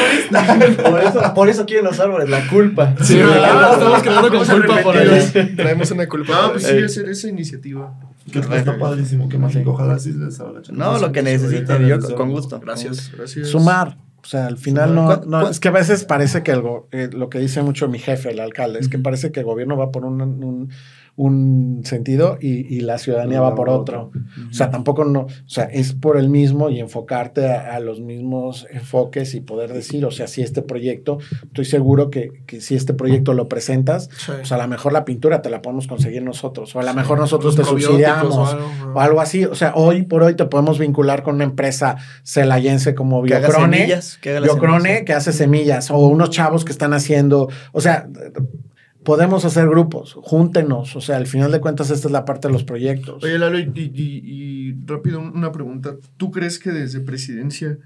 por 0.91 1.01
eso, 1.01 1.35
por 1.35 1.49
eso 1.49 1.67
quieren 1.67 1.85
los 1.85 1.99
árboles, 2.01 2.29
la 2.29 2.47
culpa. 2.49 2.95
Sí, 3.03 3.17
¿verdad? 3.17 3.73
Estamos 3.75 4.03
creando 4.03 4.29
con 4.31 4.47
culpa 4.47 4.83
por 4.83 4.97
ahí. 4.97 5.55
Traemos 5.57 5.91
una 5.91 6.09
culpa. 6.09 6.33
No, 6.43 6.53
pues 6.53 6.65
sí, 6.67 6.79
hacer 6.83 7.09
esa 7.09 7.29
iniciativa. 7.29 7.95
Que 8.31 8.39
está 8.39 8.79
padrísimo, 8.79 9.29
que 9.29 9.39
más. 9.39 9.55
Ojalá 9.65 9.99
sí 9.99 10.13
les 10.13 10.37
salga. 10.37 10.61
No, 10.71 10.99
lo 10.99 11.13
que 11.13 11.23
necesiten, 11.23 11.87
yo 11.87 11.99
con, 12.17 12.31
gusto. 12.31 12.61
Gracias. 12.61 13.11
Gracias. 13.17 13.49
Sumar. 13.49 13.97
O 14.25 14.25
sea, 14.25 14.47
al 14.47 14.57
final 14.57 14.95
no, 14.95 15.07
¿Cuál- 15.07 15.21
no- 15.27 15.41
cuál- 15.41 15.51
es 15.51 15.59
que 15.59 15.67
a 15.67 15.73
veces 15.73 16.05
parece 16.05 16.45
que 16.45 16.53
el 16.53 16.61
go- 16.61 16.87
eh, 16.93 17.11
lo 17.13 17.29
que 17.29 17.41
dice 17.41 17.61
mucho 17.63 17.89
mi 17.89 17.99
jefe, 17.99 18.31
el 18.31 18.39
alcalde, 18.39 18.79
es 18.79 18.89
que 18.89 18.97
parece 19.01 19.33
que 19.33 19.41
el 19.41 19.47
gobierno 19.47 19.77
va 19.77 19.91
por 19.91 20.05
un, 20.05 20.23
un- 20.23 20.71
un 21.15 21.83
sentido 21.85 22.39
y, 22.41 22.75
y 22.75 22.81
la 22.81 22.97
ciudadanía 22.99 23.41
va 23.41 23.55
por 23.55 23.69
otro. 23.69 24.11
O 24.51 24.53
sea, 24.55 24.71
tampoco 24.71 25.05
no, 25.05 25.21
o 25.21 25.29
sea, 25.47 25.65
es 25.65 25.93
por 25.93 26.17
el 26.17 26.31
mismo 26.31 26.71
y 26.71 26.81
enfocarte 26.81 27.47
a, 27.51 27.75
a 27.77 27.81
los 27.81 28.01
mismos 28.01 28.67
enfoques 28.71 29.35
y 29.35 29.41
poder 29.41 29.73
decir, 29.75 30.05
o 30.07 30.11
sea, 30.11 30.27
si 30.27 30.41
este 30.41 30.63
proyecto, 30.63 31.19
estoy 31.45 31.67
seguro 31.67 32.09
que, 32.11 32.31
que 32.47 32.61
si 32.63 32.75
este 32.77 32.95
proyecto 32.95 33.35
lo 33.35 33.49
presentas, 33.49 34.09
Sí. 34.17 34.33
pues 34.39 34.53
a 34.53 34.57
lo 34.59 34.67
mejor 34.69 34.93
la 34.93 35.05
pintura 35.05 35.43
te 35.43 35.51
la 35.51 35.61
podemos 35.61 35.87
conseguir 35.87 36.23
nosotros, 36.23 36.75
o 36.75 36.81
a 36.81 36.83
lo 36.83 36.95
mejor 36.95 37.19
nosotros 37.19 37.57
Los 37.59 37.67
te 37.67 37.71
subsidiamos, 37.71 38.35
o 38.35 38.47
algo, 38.47 38.67
o 38.95 39.01
algo 39.01 39.21
así. 39.21 39.45
O 39.45 39.55
sea, 39.55 39.73
hoy 39.75 40.03
por 40.05 40.23
hoy 40.23 40.35
te 40.35 40.47
podemos 40.47 40.79
vincular 40.79 41.23
con 41.23 41.35
una 41.37 41.45
empresa 41.45 41.97
celayense 42.25 42.95
como 42.95 43.23
Que 43.23 43.35
haga 43.35 43.49
Biocrone. 43.49 43.77
semillas, 43.77 44.19
que 44.21 44.31
haga 44.31 44.41
Biocrone 44.41 45.05
que 45.05 45.13
hace 45.13 45.33
semillas 45.33 45.91
o 45.91 45.99
unos 45.99 46.31
chavos 46.31 46.65
que 46.65 46.73
están 46.73 46.95
haciendo, 46.95 47.49
o 47.73 47.81
sea, 47.81 48.09
podemos 49.05 49.45
hacer 49.45 49.69
grupos, 49.69 50.15
júntenos, 50.21 50.95
o 50.97 51.01
sea, 51.01 51.17
al 51.17 51.27
final 51.27 51.51
de 51.53 51.61
cuentas 51.61 51.91
esta 51.91 52.09
es 52.09 52.13
la 52.13 52.25
parte 52.25 52.49
de 52.49 52.53
los 52.53 52.65
proyectos. 52.65 53.23
Oye, 53.25 53.39
Lalo, 53.39 53.59
y, 53.59 53.71
y- 53.75 54.23
y 54.25 54.77
rápido 54.87 55.21
una 55.21 55.53
pregunta. 55.53 55.97
¿Tú 56.17 56.31
crees 56.31 56.59
que 56.59 56.71
desde 56.71 57.01
presidencia 57.01 57.79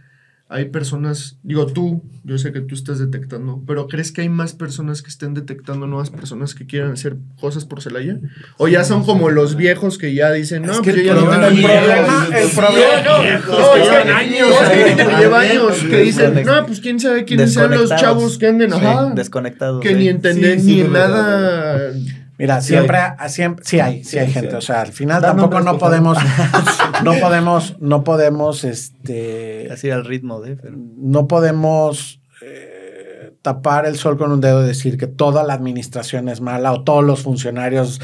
hay 0.48 0.66
personas, 0.66 1.38
digo 1.42 1.66
tú, 1.66 2.04
yo 2.22 2.38
sé 2.38 2.52
que 2.52 2.60
tú 2.60 2.76
estás 2.76 3.00
detectando, 3.00 3.62
pero 3.66 3.88
¿crees 3.88 4.12
que 4.12 4.20
hay 4.20 4.28
más 4.28 4.52
personas 4.52 5.02
que 5.02 5.08
estén 5.08 5.34
detectando 5.34 5.88
nuevas 5.88 6.10
personas 6.10 6.54
que 6.54 6.66
quieran 6.66 6.92
hacer 6.92 7.16
cosas 7.40 7.64
por 7.64 7.82
Celaya? 7.82 8.18
¿O 8.56 8.68
ya 8.68 8.84
son 8.84 9.02
como 9.04 9.28
los 9.30 9.56
viejos 9.56 9.98
que 9.98 10.14
ya 10.14 10.30
dicen, 10.30 10.62
no, 10.62 10.70
Es 10.72 10.78
que 10.80 10.92
pues 10.92 10.96
yo 10.98 11.02
ya 11.02 11.14
no 11.14 11.22
problema- 11.22 11.36
gano 11.36 11.48
el 11.48 11.56
dinero"? 11.56 11.80
problema- 11.82 12.28
el 12.38 12.48
problema- 12.50 13.96
que 14.96 15.18
lleva 15.18 15.40
años 15.40 15.76
que 15.88 15.98
dicen, 16.00 16.42
no, 16.44 16.66
pues 16.66 16.80
quién 16.80 17.00
sabe 17.00 17.24
quiénes 17.24 17.52
sean 17.52 17.70
los 17.72 17.90
chavos 17.96 18.38
que 18.38 18.46
anden, 18.46 18.72
ajá, 18.72 19.10
desconectados. 19.14 19.82
que 19.82 19.94
ni 19.94 20.08
entender 20.08 20.60
ni 20.62 20.82
nada. 20.82 21.92
Mira, 22.38 22.60
Sí 22.60 22.68
siempre, 22.68 22.98
hay. 22.98 23.28
siempre, 23.30 23.64
sí 23.64 23.80
hay, 23.80 24.04
sí 24.04 24.18
hay 24.18 24.30
gente. 24.30 24.50
sí 24.50 24.54
hay. 24.54 24.58
O 24.58 24.60
sea, 24.60 24.80
al 24.82 24.92
final 24.92 25.22
Da 25.22 25.28
tampoco 25.28 25.60
nombres, 25.60 25.72
no 25.74 25.78
podemos, 25.78 26.18
no 27.04 27.14
podemos, 27.14 27.76
no 27.80 28.04
podemos, 28.04 28.64
este, 28.64 29.68
Así 29.72 29.90
al 29.90 30.04
ritmo 30.04 30.40
de. 30.40 30.56
pero- 30.56 30.76
no 30.76 31.26
podemos 31.28 32.20
eh, 32.42 33.32
tapar 33.42 33.86
el 33.86 33.96
sol 33.96 34.18
con 34.18 34.32
un 34.32 34.40
dedo 34.40 34.62
y 34.64 34.66
decir 34.68 34.98
que 34.98 35.06
toda 35.06 35.42
la 35.44 35.54
administración 35.54 36.28
es 36.28 36.40
mala 36.40 36.72
o 36.72 36.84
todos 36.84 37.04
los 37.04 37.22
funcionarios 37.22 38.00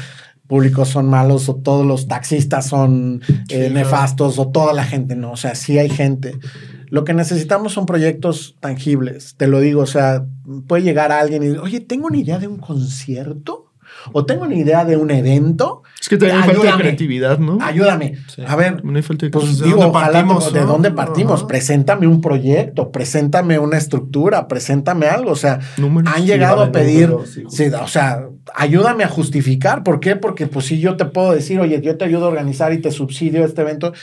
públicos 0.47 0.89
son 0.89 1.07
malos 1.09 1.47
o 1.49 1.55
todos 1.55 1.85
los 1.85 2.07
taxistas 2.07 2.67
son 2.67 3.21
eh, 3.49 3.69
nefastos 3.71 4.37
o 4.39 4.49
toda 4.49 4.73
la 4.73 4.83
gente 4.83 5.15
no, 5.15 5.31
o 5.31 5.37
sea, 5.37 5.55
sí 5.55 5.77
hay 5.79 5.89
gente. 5.89 6.37
Lo 6.89 7.05
que 7.05 7.13
necesitamos 7.13 7.73
son 7.73 7.85
proyectos 7.87 8.55
tangibles, 8.59 9.35
te 9.37 9.47
lo 9.47 9.59
digo, 9.61 9.81
o 9.81 9.85
sea, 9.87 10.25
puede 10.67 10.83
llegar 10.83 11.11
alguien 11.11 11.41
y 11.43 11.47
decir, 11.47 11.61
oye, 11.61 11.79
tengo 11.79 12.07
una 12.07 12.17
idea 12.17 12.37
de 12.39 12.47
un 12.47 12.57
concierto 12.57 13.62
o 14.11 14.25
tengo 14.25 14.43
una 14.43 14.55
idea 14.55 14.83
de 14.85 14.97
un 14.97 15.09
evento, 15.11 15.83
Es 16.01 16.09
que 16.09 16.17
también 16.17 16.37
hay 16.39 16.43
falta 16.43 16.61
de 16.61 16.67
Ayúdame. 16.67 16.83
creatividad, 16.83 17.39
¿no? 17.39 17.57
ayúdame. 17.61 18.17
A 18.47 18.55
ver, 18.55 18.83
No 18.83 18.95
hay 18.95 19.01
falta 19.03 19.25
de 19.25 19.31
pues 19.31 19.57
¿de 19.59 19.65
digo, 19.65 19.77
dónde 19.81 19.97
ojalá 19.97 20.23
de 20.51 20.59
dónde 20.65 20.91
partimos. 20.91 21.39
Ajá. 21.41 21.47
Preséntame 21.47 22.07
un 22.07 22.21
proyecto, 22.21 22.91
preséntame 22.91 23.57
una 23.59 23.77
estructura, 23.77 24.47
preséntame 24.47 25.05
algo. 25.07 25.31
O 25.31 25.35
sea, 25.35 25.59
Números. 25.77 26.13
han 26.13 26.21
Sí, 26.21 26.27
llegado 26.27 26.57
vale, 26.57 26.69
a 26.69 26.71
pedir, 26.71 27.09
números, 27.09 27.29
sí, 27.29 27.43
sí, 27.49 27.65
o 27.67 27.87
sea, 27.87 28.27
ayúdame 28.55 29.03
a 29.03 29.07
justificar. 29.07 29.83
¿Por 29.83 29.99
qué? 29.99 30.15
Porque 30.15 30.47
pues 30.47 30.65
si 30.65 30.79
yo 30.79 30.97
te 30.97 31.05
puedo 31.05 31.31
decir, 31.31 31.59
oye, 31.59 31.79
yo 31.81 31.97
te 31.97 32.05
ayudo 32.05 32.25
a 32.25 32.29
organizar 32.29 32.73
y 32.73 32.79
te 32.81 32.91
subsidio 32.91 33.45
este 33.45 33.61
evento, 33.61 33.93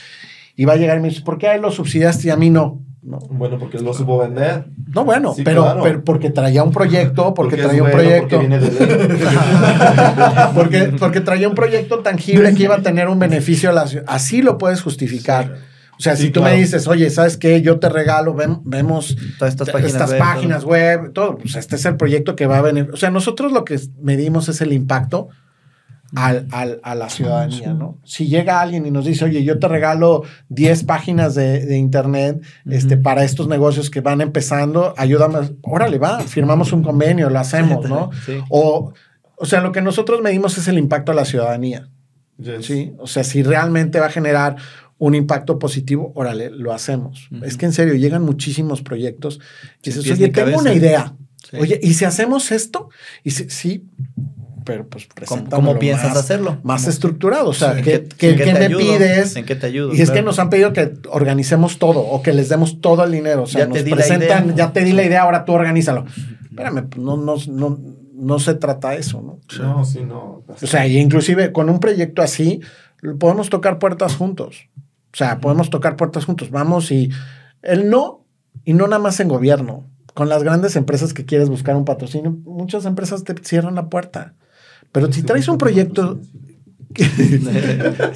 y 0.57 0.65
va 0.65 0.75
a 0.75 0.77
llegar 0.77 0.99
y 0.99 1.01
me 1.01 1.09
dice, 1.09 1.23
¿por 1.23 1.39
qué 1.39 1.49
a 1.49 1.55
él 1.55 1.63
lo 1.63 1.71
subsidiaste 1.71 2.29
y 2.29 2.31
a 2.31 2.37
mí 2.37 2.51
no? 2.51 2.83
No, 3.03 3.19
Bueno, 3.31 3.59
porque 3.59 3.79
lo 3.79 3.95
supo 3.95 4.19
vender. 4.19 4.67
no 4.95 5.05
bueno, 5.07 5.33
Sí, 5.33 5.43
pero, 5.43 5.63
claro. 5.63 5.83
pero 5.83 6.05
porque 6.05 6.29
traía 6.31 6.63
un 6.63 6.71
proyecto, 6.71 7.33
porque, 7.33 7.57
traía 7.57 7.83
un 7.83 7.91
bueno, 7.91 7.97
proyecto. 7.97 8.37
Porque 8.37 8.47
viene 8.47 8.59
de 8.59 8.71
ley. 8.71 9.09
porque, 10.55 10.93
porque 10.99 11.21
traía 11.21 11.49
un 11.49 11.55
proyecto 11.55 12.01
tangible 12.01 12.55
que 12.55 12.65
iba 12.65 12.75
a 12.77 12.83
tener 12.83 13.09
un 13.09 13.19
beneficio 13.19 13.71
a 13.71 13.73
la 13.73 13.87
ciudad. 13.87 14.05
Así 14.09 14.43
lo 14.43 14.59
puedes 14.59 14.83
justificar. 14.83 15.57
O 15.99 16.03
sea, 16.03 16.17
Sí, 16.17 16.25
si 16.25 16.31
tú 16.31 16.41
claro. 16.41 16.55
me 16.57 16.61
dices, 16.63 16.87
oye, 16.89 17.11
¿sabes 17.11 17.37
qué? 17.37 17.61
Yo 17.61 17.79
te 17.79 17.89
regalo, 17.91 18.35
ven- 18.35 18.61
vemos 18.65 19.17
Todas 19.39 19.53
estas 19.53 19.69
páginas 19.71 19.93
estas 19.93 20.11
web, 20.11 20.19
páginas 20.19 20.65
web, 20.65 21.13
todo. 21.13 21.37
Pues 21.39 21.57
este 21.57 21.77
es 21.77 21.85
el 21.85 21.97
proyecto 21.97 22.37
que 22.37 22.47
va 22.47 22.59
a 22.59 22.63
venir. 22.63 22.89
O 22.93 22.97
sea, 22.97 23.11
nosotros 23.11 23.53
lo 23.53 23.65
que 23.65 23.79
medimos 24.03 24.49
es 24.49 24.61
el 24.63 24.73
impacto 24.73 25.29
al, 26.17 26.47
al- 26.51 26.81
a 26.83 26.95
la 26.95 27.09
ciudadanía, 27.11 27.73
¿no? 27.75 27.99
Si 28.05 28.27
llega 28.27 28.61
alguien 28.61 28.85
y 28.87 28.91
nos 28.91 29.05
dice, 29.05 29.25
oye, 29.25 29.45
yo 29.45 29.59
te 29.59 29.69
regalo 29.69 30.23
10 30.49 30.85
páginas 30.85 31.35
de, 31.35 31.65
de 31.65 31.77
internet 31.79 32.41
este, 32.69 32.97
para 32.97 33.25
estos 33.25 33.47
negocios 33.49 33.91
que 33.91 34.01
van 34.01 34.21
empezando, 34.21 34.95
ayúdame, 34.97 35.39
órale, 35.63 35.99
va, 35.99 36.21
firmamos 36.21 36.73
un 36.73 36.83
convenio, 36.83 37.31
lo 37.31 37.39
hacemos, 37.39 37.89
¿no? 37.89 38.11
Sí. 38.27 38.39
O, 38.49 38.93
o 39.37 39.47
sea, 39.47 39.61
lo 39.61 39.73
que 39.73 39.81
nosotros 39.83 40.21
medimos 40.23 40.59
es 40.59 40.67
el 40.69 40.79
impacto 40.79 41.13
a 41.13 41.15
la 41.15 41.25
ciudadanía. 41.25 41.89
Yes. 42.39 42.67
¿sí? 42.67 42.93
O 42.99 43.07
sea, 43.07 43.23
si 43.25 43.43
realmente 43.43 44.01
va 44.01 44.07
a 44.07 44.11
generar 44.11 44.57
un 44.99 45.15
impacto 45.15 45.59
positivo, 45.59 46.13
órale, 46.15 46.51
lo 46.51 46.73
hacemos. 46.75 47.29
Es 47.43 47.57
que 47.57 47.65
en 47.67 47.73
serio, 47.73 47.95
llegan 47.95 48.23
muchísimos 48.23 48.83
proyectos. 48.83 49.41
Y 49.83 49.91
dices, 49.91 50.11
oye, 50.11 50.29
tengo 50.29 50.47
cabeza". 50.47 50.61
una 50.61 50.75
idea. 50.75 51.15
Sí. 51.51 51.57
Oye, 51.59 51.81
¿y 51.83 51.95
si 51.95 52.05
hacemos 52.05 52.53
esto? 52.53 52.91
Y 53.25 53.31
si, 53.31 53.49
sí, 53.49 53.87
pero 54.65 54.87
pues 54.89 55.09
¿Cómo, 55.27 55.49
cómo 55.51 55.79
piensas 55.79 56.11
más, 56.11 56.19
hacerlo? 56.19 56.59
Más 56.63 56.83
¿Cómo- 56.83 56.91
estructurado. 56.91 57.49
O 57.49 57.55
sea, 57.55 57.79
¿En 57.79 57.85
¿qué, 57.85 58.05
qué- 58.19 58.37
qué- 58.37 58.45
te 58.45 58.53
me 58.55 58.67
ayudo? 58.67 58.79
pides? 58.81 59.37
¿En 59.37 59.45
qué 59.45 59.57
te 59.57 59.67
ayudo? 59.67 59.95
Y 59.95 60.01
es 60.01 60.11
que 60.11 60.23
nos 60.23 60.39
han 60.39 60.51
pedido 60.51 60.73
que 60.73 60.93
organicemos 61.11 61.79
todo 61.79 62.01
o 62.01 62.23
que 62.23 62.33
les 62.33 62.49
demos 62.49 62.81
todo 62.81 63.05
el 63.05 63.13
dinero. 63.13 63.43
O 63.43 63.47
sea, 63.47 63.61
Ya 63.61 63.67
te 63.67 63.79
nos 63.79 63.85
di 63.85 63.91
la 63.91 63.97
presentan, 63.97 64.45
idea. 64.47 64.57
ya 64.57 64.73
te 64.73 64.85
di 64.85 64.93
la 64.93 65.03
idea, 65.05 65.23
ahora 65.23 65.45
tú 65.45 65.53
organízalo. 65.53 66.05
Espérame, 66.51 66.89
pues, 66.89 67.03
no, 67.03 67.17
no, 67.17 67.37
no, 67.49 67.79
no 68.15 68.39
se 68.39 68.55
trata 68.55 68.91
de 68.91 68.99
eso, 68.99 69.23
¿no? 69.23 69.41
No, 69.63 69.85
sí, 69.85 70.01
no. 70.07 70.43
O 70.49 70.67
sea, 70.67 70.87
y 70.87 70.99
inclusive 70.99 71.53
con 71.53 71.71
un 71.71 71.81
proyecto 71.81 72.23
así, 72.23 72.61
podemos 73.19 73.49
tocar 73.51 73.79
puertas 73.79 74.17
juntos. 74.17 74.69
O 75.13 75.17
sea, 75.17 75.41
podemos 75.41 75.71
tocar 75.71 75.97
puertas 75.97 76.25
juntos. 76.27 76.51
Vamos 76.51 76.91
y 76.93 77.11
el 77.63 77.89
no, 77.91 78.25
y 78.65 78.75
no 78.75 78.87
nada 78.87 79.01
más 79.03 79.19
en 79.21 79.29
gobierno. 79.29 79.87
Con 80.13 80.29
las 80.29 80.43
grandes 80.43 80.75
empresas 80.77 81.15
que 81.15 81.25
quieres 81.25 81.49
buscar 81.49 81.77
un 81.77 81.85
patrocinio, 81.85 82.33
muchas 82.45 82.85
empresas 82.85 83.23
te 83.25 83.35
cierran 83.43 83.77
la 83.77 83.89
puerta. 83.89 84.35
Pero 84.93 85.13
si 85.13 85.23
traes 85.23 85.49
un 85.49 85.59
proyecto, 85.59 86.21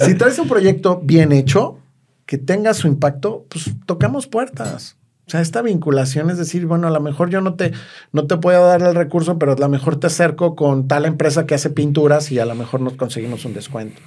si 0.05 0.15
traes 0.15 0.39
un 0.39 0.49
proyecto 0.49 1.01
bien 1.03 1.33
hecho, 1.33 1.79
que 2.27 2.39
tenga 2.39 2.75
su 2.75 2.89
impacto, 2.89 3.47
pues 3.49 3.71
tocamos 3.87 4.27
puertas. 4.27 4.97
O 5.27 5.31
sea, 5.31 5.41
esta 5.41 5.63
vinculación 5.63 6.31
es 6.31 6.37
decir, 6.37 6.67
bueno, 6.67 6.87
a 6.87 6.91
lo 6.91 7.01
mejor 7.01 7.31
yo 7.31 7.41
no 7.41 7.55
te, 7.55 7.73
no 8.13 8.27
te 8.27 8.37
puedo 8.37 8.67
dar 8.67 8.83
el 8.83 8.95
recurso, 8.95 9.39
pero 9.39 9.53
a 9.53 9.57
lo 9.57 9.69
mejor 9.69 9.97
te 9.99 10.07
acerco 10.07 10.55
con 10.55 10.87
tal 10.87 11.07
empresa 11.07 11.47
que 11.47 11.55
hace 11.55 11.71
pinturas 11.71 12.31
y 12.31 12.39
a 12.39 12.45
lo 12.45 12.55
mejor 12.55 12.81
nos 12.81 12.95
conseguimos 12.95 13.45
un 13.45 13.55
descuento. 13.55 14.01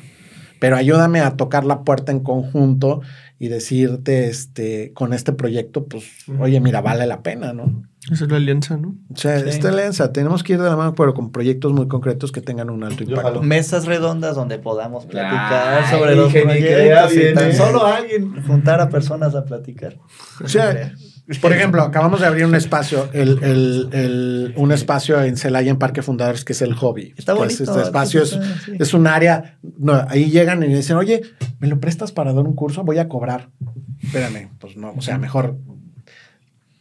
Pero 0.59 0.75
ayúdame 0.75 1.21
a 1.21 1.35
tocar 1.35 1.65
la 1.65 1.81
puerta 1.81 2.11
en 2.11 2.19
conjunto 2.19 3.01
y 3.39 3.49
decirte, 3.49 4.27
este, 4.27 4.93
con 4.93 5.13
este 5.13 5.31
proyecto, 5.31 5.85
pues, 5.85 6.05
oye, 6.39 6.59
mira, 6.59 6.81
vale 6.81 7.05
la 7.05 7.21
pena, 7.21 7.53
¿no? 7.53 7.83
Esa 8.11 8.23
es 8.25 8.31
la 8.31 8.37
alianza, 8.37 8.77
¿no? 8.77 8.95
O 9.13 9.17
sea, 9.17 9.39
Sí. 9.39 9.49
esta 9.49 9.69
alianza, 9.69 10.13
tenemos 10.13 10.41
que 10.43 10.53
ir 10.53 10.61
de 10.61 10.69
la 10.69 10.75
mano, 10.75 10.95
pero 10.95 11.13
con 11.13 11.31
proyectos 11.31 11.73
muy 11.73 11.87
concretos 11.87 12.31
que 12.31 12.41
tengan 12.41 12.69
un 12.69 12.83
alto 12.83 13.03
impacto. 13.03 13.43
Mesas 13.43 13.85
redondas 13.85 14.35
donde 14.35 14.59
podamos 14.59 15.05
platicar 15.05 15.83
Ay, 15.83 15.91
sobre 15.97 16.15
los 16.15 16.31
proyectos 16.31 17.13
y 17.15 17.33
tan 17.33 17.53
solo 17.53 17.85
alguien 17.85 18.41
juntar 18.47 18.79
a 18.81 18.89
personas 18.89 19.35
a 19.35 19.43
platicar. 19.43 19.97
O 20.43 20.47
sea, 20.47 20.93
por 21.41 21.51
ejemplo, 21.53 21.81
acabamos 21.81 22.21
de 22.21 22.27
abrir 22.27 22.45
un 22.45 22.55
espacio, 22.55 23.09
el, 23.13 23.43
el- 23.43 23.89
el- 23.91 24.53
un 24.55 24.71
espacio 24.71 25.21
en 25.21 25.35
Celaya, 25.37 25.69
en 25.69 25.77
Parque 25.77 26.01
Fundadores, 26.01 26.45
que 26.45 26.53
es 26.53 26.61
el 26.61 26.73
hobby. 26.73 27.13
Está 27.17 27.33
Que 27.33 27.39
bonito. 27.39 27.63
es 27.63 27.69
este 27.69 27.81
espacio 27.81 28.21
es, 28.23 28.33
está- 28.33 28.45
sí. 28.65 28.71
es 28.79 28.93
un 28.93 29.07
área, 29.07 29.57
no, 29.77 29.93
ahí 30.09 30.29
llegan 30.31 30.63
y 30.63 30.67
dicen, 30.73 30.95
oye, 30.97 31.21
¿me 31.59 31.67
lo 31.67 31.79
prestas 31.79 32.11
para 32.13 32.31
dar 32.33 32.45
un 32.45 32.55
curso? 32.55 32.83
Voy 32.83 32.97
a 32.99 33.07
cobrar. 33.09 33.49
Espérame, 34.01 34.49
pues 34.59 34.77
no, 34.77 34.93
o 34.95 35.01
sea, 35.01 35.17
mejor 35.17 35.57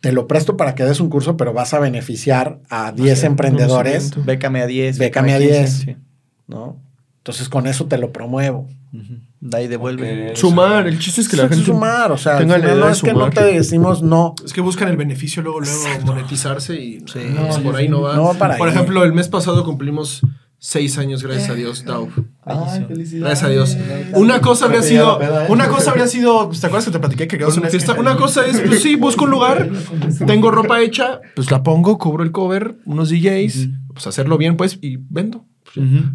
te 0.01 0.12
lo 0.12 0.28
presto 0.28 0.56
para 0.56 0.74
que 0.74 0.85
des 0.85 1.01
un 1.01 1.09
curso, 1.10 1.36
pero 1.36 1.52
vas 1.52 1.74
a 1.74 1.81
beneficiar 1.81 2.60
a 2.70 2.93
10 2.93 3.20
Sí, 3.20 3.27
emprendedores. 3.27 4.12
Bécame 4.24 4.60
a 4.62 4.66
10. 4.66 4.98
Bécame 4.98 5.35
a 5.35 5.39
15, 5.39 5.52
10. 5.55 5.70
sí. 5.70 5.97
¿no? 6.47 6.81
Entonces 7.18 7.48
con 7.48 7.66
eso 7.66 7.86
te 7.86 7.98
lo 7.98 8.12
promuevo. 8.12 8.68
Da 9.40 9.62
y 9.62 9.68
devuelve. 9.68 10.35
Sumar, 10.35 10.86
el 10.86 10.98
chiste 10.98 11.20
es 11.20 11.28
que 11.28 11.36
la 11.36 11.48
gente 11.48 11.64
sumar, 11.64 12.10
o 12.12 12.18
sea, 12.18 12.39
tenga 12.39 12.59
la 12.59 12.74
no 12.74 12.86
de 12.86 12.93
es 12.93 13.02
que 13.02 13.12
no 13.12 13.31
te 13.31 13.44
decimos 13.44 14.02
no. 14.02 14.35
Es 14.44 14.52
que 14.52 14.60
buscan 14.60 14.89
el 14.89 14.97
beneficio 14.97 15.43
luego, 15.43 15.60
luego 15.60 15.85
monetizarse 16.05 16.74
y 16.81 17.01
Sí. 17.06 17.20
no, 17.35 17.47
pues 17.48 17.59
por 17.59 17.77
ahí 17.77 17.85
sí- 17.86 17.90
no 17.90 18.01
va. 18.02 18.16
no 18.16 18.24
va 18.24 18.35
para 18.35 18.56
por 18.56 18.68
ahí. 18.68 18.74
ejemplo, 18.74 19.05
el 19.05 19.12
mes 19.12 19.28
pasado 19.28 19.64
cumplimos 19.64 20.23
seis 20.59 20.97
años, 20.98 21.23
gracias 21.23 21.51
a 21.51 21.55
Dios, 21.55 21.85
Dao. 21.85 22.09
Ay, 22.43 22.85
felicidades. 22.89 23.20
Gracias 23.20 23.43
a 23.44 23.48
Dios. 23.51 23.77
Una 24.14 24.40
cosa 24.40 24.64
habría 24.64 24.82
sido, 24.82 25.20
¿eh? 25.23 25.28
una 25.48 25.68
cosa 25.68 25.90
habría 25.90 26.06
sido, 26.09 26.48
¿te 26.48 26.66
acuerdas 26.66 26.86
que 26.86 26.90
te 26.93 26.98
platiqué 26.98 27.28
que 27.28 27.36
quedamos 27.36 27.56
en 27.56 27.60
una 27.62 27.70
fiesta? 27.70 27.94
Una 27.94 28.16
cosa 28.16 28.44
es, 28.47 28.60
pues 28.62 28.82
sí, 28.82 28.97
busco 28.97 29.24
un 29.24 29.31
lugar, 29.31 29.68
tengo 30.27 30.51
ropa 30.51 30.81
hecha, 30.81 31.20
pues 31.36 31.51
la 31.51 31.62
pongo, 31.62 31.98
cubro 31.98 32.24
el 32.24 32.32
cover, 32.32 32.77
unos 32.86 33.10
DJs, 33.10 33.68
pues 33.93 34.06
hacerlo 34.06 34.39
bien, 34.39 34.56
pues, 34.56 34.78
y 34.81 34.97
vendo. 34.97 35.44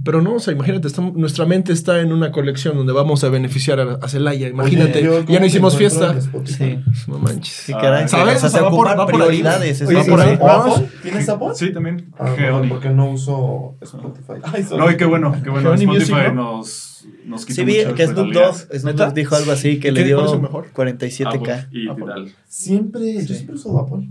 Pero 0.03 0.21
no, 0.21 0.35
o 0.35 0.39
sea, 0.39 0.53
imagínate, 0.53 0.87
estamos- 0.87 1.13
nuestra 1.15 1.45
mente 1.45 1.71
está 1.73 1.99
en 2.01 2.11
una 2.11 2.31
colección 2.31 2.75
donde 2.77 2.93
vamos 2.93 3.23
a 3.23 3.29
beneficiar 3.29 3.79
a, 3.79 3.93
a 4.01 4.07
Celaya. 4.07 4.47
Imagínate, 4.47 4.99
Oye, 4.99 5.03
yo, 5.05 5.19
ya 5.19 5.25
¿cómo 5.25 5.39
no 5.39 5.45
hicimos 5.45 5.77
fiesta. 5.77 6.17
Spotify? 6.17 6.79
Sí. 6.93 7.07
No 7.07 7.19
manches. 7.19 7.63
Qué 7.67 7.73
caray. 7.73 8.07
¿Sabes? 8.07 8.37
O 8.37 8.39
sea, 8.39 8.47
O 8.47 8.51
sea, 8.51 8.59
se 8.59 8.61
va 8.61 8.69
por- 8.71 8.87
va 8.87 9.05
por 9.05 9.13
ahí. 9.15 9.19
prioridades. 9.27 9.81
Oye, 9.83 9.99
es 9.99 10.05
sí, 10.05 10.11
va 10.11 10.15
por 10.17 10.23
sí. 10.25 10.29
ahí. 10.29 10.37
¿O 10.41 10.47
Apple? 10.49 10.87
¿Tienes 11.03 11.29
Apple? 11.29 11.47
Sí, 11.53 11.71
también. 11.73 12.11
Ah, 12.19 12.33
bueno, 12.37 12.63
porque 12.69 12.89
no 12.89 13.11
uso 13.11 13.75
Spotify. 13.81 14.33
Ay. 14.53 14.65
No, 14.77 14.89
y 14.89 14.97
qué 14.97 15.05
bueno, 15.05 15.35
qué 15.43 15.49
bueno. 15.49 15.69
Geoni 15.69 15.85
Music, 15.85 16.03
Spotify 16.09 16.35
¿no? 16.35 16.57
nos, 16.57 17.05
nos 17.25 17.45
quita 17.45 17.55
Sí, 17.55 17.63
vi 17.65 17.73
que 17.95 18.07
Snoop. 18.07 18.33
Dogg, 18.33 18.55
Snoop 18.55 18.83
¿Neta? 18.83 19.05
Dogg 19.05 19.13
dijo 19.13 19.35
algo 19.35 19.51
así 19.51 19.79
que 19.79 19.89
¿Y 19.89 19.91
le 19.91 20.03
dio 20.03 20.33
el 20.33 20.41
mejor? 20.41 20.67
47k. 20.73 21.27
Apple 21.27 21.67
y 21.71 21.87
Apple. 21.87 22.31
Siempre, 22.47 23.25
yo 23.25 23.33
siempre 23.35 23.55
uso 23.55 23.77
Apple. 23.79 24.09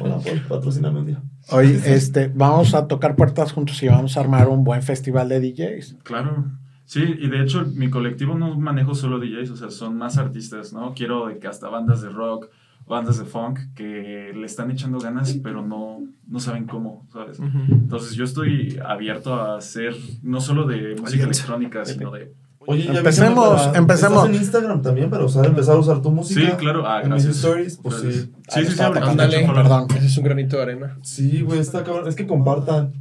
Hola, 0.00 0.14
Apple, 0.20 0.42
patrocíname 0.48 1.00
un 1.00 1.06
día. 1.06 1.22
Hoy 1.50 1.80
este, 1.84 2.30
vamos 2.34 2.74
a 2.74 2.88
tocar 2.88 3.16
puertas 3.16 3.52
juntos 3.52 3.82
y 3.82 3.88
vamos 3.88 4.16
a 4.16 4.20
armar 4.20 4.48
un 4.48 4.64
buen 4.64 4.82
festival 4.82 5.28
de 5.28 5.40
DJs. 5.40 5.96
Claro. 6.02 6.44
Sí, 6.84 7.02
y 7.18 7.28
de 7.28 7.42
hecho 7.42 7.64
mi 7.74 7.90
colectivo 7.90 8.36
no 8.36 8.58
manejo 8.58 8.94
solo 8.94 9.18
DJs, 9.18 9.50
o 9.50 9.56
sea, 9.56 9.70
son 9.70 9.96
más 9.96 10.18
artistas, 10.18 10.72
¿no? 10.72 10.94
Quiero 10.94 11.26
de 11.26 11.38
que 11.38 11.48
hasta 11.48 11.68
bandas 11.68 12.00
de 12.00 12.10
rock, 12.10 12.48
bandas 12.86 13.18
de 13.18 13.24
funk, 13.24 13.58
que 13.74 14.32
le 14.34 14.46
están 14.46 14.70
echando 14.70 14.98
ganas, 14.98 15.32
pero 15.42 15.66
no, 15.66 16.04
no 16.28 16.40
saben 16.40 16.66
cómo, 16.66 17.06
¿sabes? 17.12 17.40
Entonces 17.40 18.14
yo 18.14 18.24
estoy 18.24 18.78
abierto 18.84 19.34
a 19.34 19.56
hacer 19.56 19.96
no 20.22 20.40
solo 20.40 20.66
de 20.66 20.94
música 20.94 21.24
electrónica, 21.24 21.84
sino 21.84 22.12
de... 22.12 22.32
Oye, 22.66 22.84
ya 22.84 22.94
Empecemos, 22.98 23.62
para- 23.62 23.78
empecemos. 23.78 24.16
Estás 24.24 24.28
en 24.36 24.42
Instagram 24.42 24.82
también 24.82 25.10
para 25.10 25.24
usar, 25.24 25.46
empezar 25.46 25.76
a 25.76 25.78
usar 25.78 26.02
tu 26.02 26.10
música. 26.10 26.40
Sí, 26.40 26.46
claro. 26.58 26.86
Ah, 26.86 27.02
en 27.02 27.12
mis 27.12 27.24
stories, 27.24 27.78
pues 27.82 28.02
Gracias. 28.02 28.24
sí. 28.24 28.30
Sí, 28.48 28.64
sí, 28.66 28.72
sí, 28.72 28.82
Ándale. 28.82 29.46
Perdón. 29.46 29.86
Ese 29.96 30.06
es 30.06 30.18
un 30.18 30.24
granito 30.24 30.56
de 30.56 30.62
arena. 30.62 30.98
Sí, 31.02 31.42
güey, 31.42 31.60
está 31.60 31.84
cabrón. 31.84 32.08
Es 32.08 32.14
que 32.16 32.26
compartan. 32.26 32.92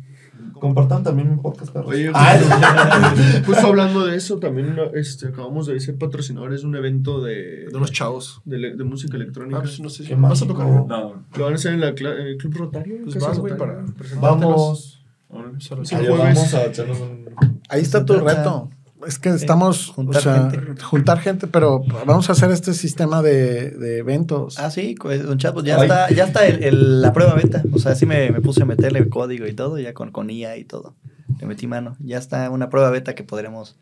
Compartan 0.59 1.03
también 1.03 1.29
mi 1.29 1.37
podcast, 1.37 1.71
perros. 1.73 1.89
Oye, 1.91 2.09
Ay, 2.13 2.39
justo 3.45 3.67
hablando 3.67 4.05
de 4.05 4.15
eso, 4.15 4.37
también 4.39 4.75
este, 4.93 5.27
acabamos 5.27 5.67
de 5.67 5.77
ser 5.81 5.97
patrocinadores 5.97 6.61
de 6.61 6.67
un 6.67 6.75
evento 6.77 7.21
de, 7.21 7.65
De 7.69 7.75
unos 7.75 7.91
chavos. 7.91 8.41
de, 8.45 8.73
de 8.75 8.83
música 8.85 9.17
electrónica. 9.17 9.57
Ah, 9.57 9.61
pues 9.61 9.79
no 9.81 9.89
sé 9.89 10.05
si 10.05 10.13
vas 10.13 10.41
a 10.41 10.47
tocar. 10.47 10.65
No, 10.65 11.23
Lo 11.35 11.43
van 11.43 11.53
a 11.53 11.55
hacer 11.55 11.73
en, 11.73 11.81
la 11.81 11.89
en 11.89 12.05
el 12.27 12.37
Club 12.37 12.55
Rotario. 12.57 12.95
Pues 13.03 13.19
vas, 13.19 13.37
güey, 13.37 13.57
para 13.57 13.83
presentártelos. 13.97 15.01
vamos. 15.29 15.59
Sí, 15.59 15.95
vamos 16.09 16.53
a 16.53 16.65
echarnos 16.65 16.99
un. 17.01 17.25
Ahí 17.67 17.81
está 17.81 18.05
tu 18.05 18.13
reto. 18.13 18.69
Es 19.07 19.19
que 19.19 19.29
estamos 19.29 19.87
juntar 19.91 20.17
o 20.17 20.21
sea, 20.23 20.49
gente. 20.51 20.81
juntar 20.83 21.19
gente, 21.19 21.47
pero 21.47 21.83
vamos 22.05 22.29
a 22.29 22.33
hacer 22.33 22.51
este 22.51 22.73
sistema 22.73 23.21
de, 23.21 23.71
de 23.71 23.99
eventos. 23.99 24.57
Ah, 24.59 24.71
sí, 24.71 24.95
co- 24.95 25.15
Don 25.15 25.37
Chapo, 25.37 25.63
ya 25.63 25.75
Ay. 25.77 25.83
está, 25.83 26.09
ya 26.11 26.23
está 26.25 26.45
el- 26.47 26.63
el- 26.63 27.01
la 27.01 27.13
prueba 27.13 27.33
beta. 27.35 27.63
O 27.73 27.79
sea, 27.79 27.95
sí 27.95 28.05
me, 28.05 28.31
me 28.31 28.41
puse 28.41 28.63
a 28.63 28.65
meterle 28.65 28.99
el 28.99 29.09
código 29.09 29.45
y 29.47 29.53
todo, 29.53 29.77
ya 29.79 29.93
con, 29.93 30.11
con 30.11 30.29
IA 30.29 30.57
y 30.57 30.63
todo. 30.63 30.95
Le 31.39 31.47
metí 31.47 31.67
mano. 31.67 31.95
Ya 31.99 32.17
está 32.17 32.49
una 32.49 32.69
prueba 32.69 32.89
beta 32.89 33.15
que 33.15 33.23
podremos 33.23 33.75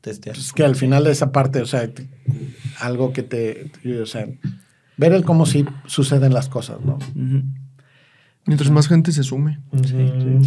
testear. 0.00 0.36
Es 0.36 0.52
que 0.52 0.64
al 0.64 0.76
final 0.76 1.04
de 1.04 1.10
esa 1.12 1.32
parte, 1.32 1.60
o 1.62 1.66
sea, 1.66 1.86
te- 1.92 2.08
algo 2.80 3.12
que 3.12 3.22
te, 3.22 3.70
te- 3.82 4.00
o 4.00 4.06
sea, 4.06 4.26
ver 4.96 5.12
el 5.12 5.24
cómo 5.24 5.46
sí 5.46 5.64
suceden 5.86 6.32
las 6.34 6.48
cosas, 6.48 6.78
¿no? 6.84 6.94
Ujú. 7.14 7.42
Mientras 8.46 8.70
más 8.70 8.88
gente 8.88 9.12
se 9.12 9.22
sume. 9.24 9.58
Mm. 9.72 10.42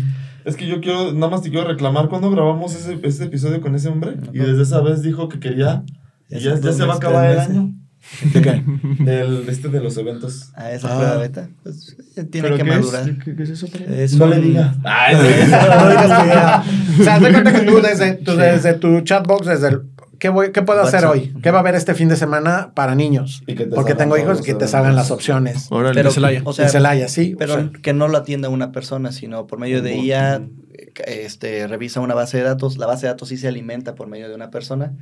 Es 0.46 0.56
que 0.56 0.66
yo 0.68 0.80
quiero, 0.82 1.12
nada 1.14 1.30
más 1.30 1.42
te 1.42 1.50
quiero 1.50 1.68
reclamar 1.68 2.08
cuando 2.10 2.32
grabamos 2.32 2.74
ese, 2.76 2.98
ese 3.04 3.26
episodio 3.26 3.60
con 3.62 3.76
ese 3.76 3.90
hombre. 3.90 4.16
Y 4.34 4.40
desde 4.40 4.64
esa 4.64 4.82
vez 4.82 5.02
dijo 5.02 5.28
que 5.30 5.40
quería. 5.40 5.84
Y 6.30 6.36
Ya 6.40 6.56
ya, 6.56 6.60
ya 6.62 6.72
se 6.74 6.86
va 6.86 6.94
a 6.94 6.98
acabar 6.98 7.30
el 7.30 7.40
año. 7.40 7.74
¿De 8.34 8.42
qué? 8.42 8.64
El, 9.06 9.44
este 9.50 9.68
de 9.68 9.82
los 9.82 9.98
eventos. 9.98 10.52
A 10.56 10.72
esa 10.72 10.88
Ah. 10.88 10.98
prueba 10.98 11.18
beta, 11.18 11.50
pues 11.64 11.98
ya 12.16 12.24
tiene 12.24 12.48
¿Pero 12.48 12.58
que 12.58 12.64
madurar. 12.64 13.10
Es? 13.10 13.18
¿Qué, 13.24 13.36
qué 13.36 13.44
es 13.44 13.50
eso? 13.50 13.68
Es 13.90 14.16
No 14.16 14.26
un- 14.26 14.32
le 14.32 14.40
digas. 14.48 14.78
Ay, 14.86 15.16
No 15.18 15.24
digas 15.24 16.22
tu 16.22 16.26
idea. 16.26 16.64
O 17.00 17.04
sea, 17.04 17.16
haz 17.16 17.22
de 17.22 17.32
cuenta 17.32 17.52
que 17.54 17.62
tú 17.66 17.82
desde, 17.82 18.14
tú 18.14 18.36
desde 18.38 18.74
tu 18.76 19.02
chatbox, 19.02 19.46
desde 19.48 19.68
el... 19.68 19.82
¿Qué, 20.20 20.30
voy, 20.30 20.52
¿Qué 20.52 20.62
puedo 20.62 20.82
hacer 20.82 21.06
hoy? 21.06 21.34
¿Qué 21.42 21.50
va 21.52 21.60
a 21.60 21.62
haber 21.62 21.76
este 21.76 21.96
fin 21.96 22.10
de 22.10 22.18
semana 22.18 22.72
para 22.76 22.94
niños? 22.94 23.42
Y 23.48 23.56
que 23.56 23.66
te 23.66 23.76
Porque 23.76 23.96
tengo 23.96 24.18
hijos 24.18 24.38
los 24.38 24.42
que 24.42 24.54
te 24.54 24.68
salgan 24.68 24.96
las 24.96 25.12
opciones. 25.12 25.68
Órale. 25.72 25.96
Pero, 25.96 26.12
Celaya. 26.12 26.42
o 26.44 26.54
sea, 26.54 26.66
en 26.66 26.72
Celaya, 26.72 27.08
sí. 27.08 27.36
pero 27.40 27.54
o 27.54 27.58
sea, 27.58 27.72
que 27.82 27.94
no 27.94 28.08
lo 28.10 28.18
atienda 28.18 28.50
una 28.50 28.72
persona, 28.72 29.12
sino 29.12 29.48
por 29.48 29.60
medio 29.60 29.82
de 29.82 29.96
IA, 29.96 30.42
este, 31.06 31.68
revisa 31.68 32.02
una 32.02 32.16
base 32.16 32.38
de 32.38 32.44
datos. 32.44 32.78
La 32.78 32.86
base 32.86 33.06
de 33.06 33.14
datos 33.14 33.30
sí 33.30 33.38
se 33.38 33.48
alimenta 33.48 33.96
por 33.96 34.08
medio 34.08 34.28
de 34.28 34.36
una 34.36 34.52
persona. 34.52 34.94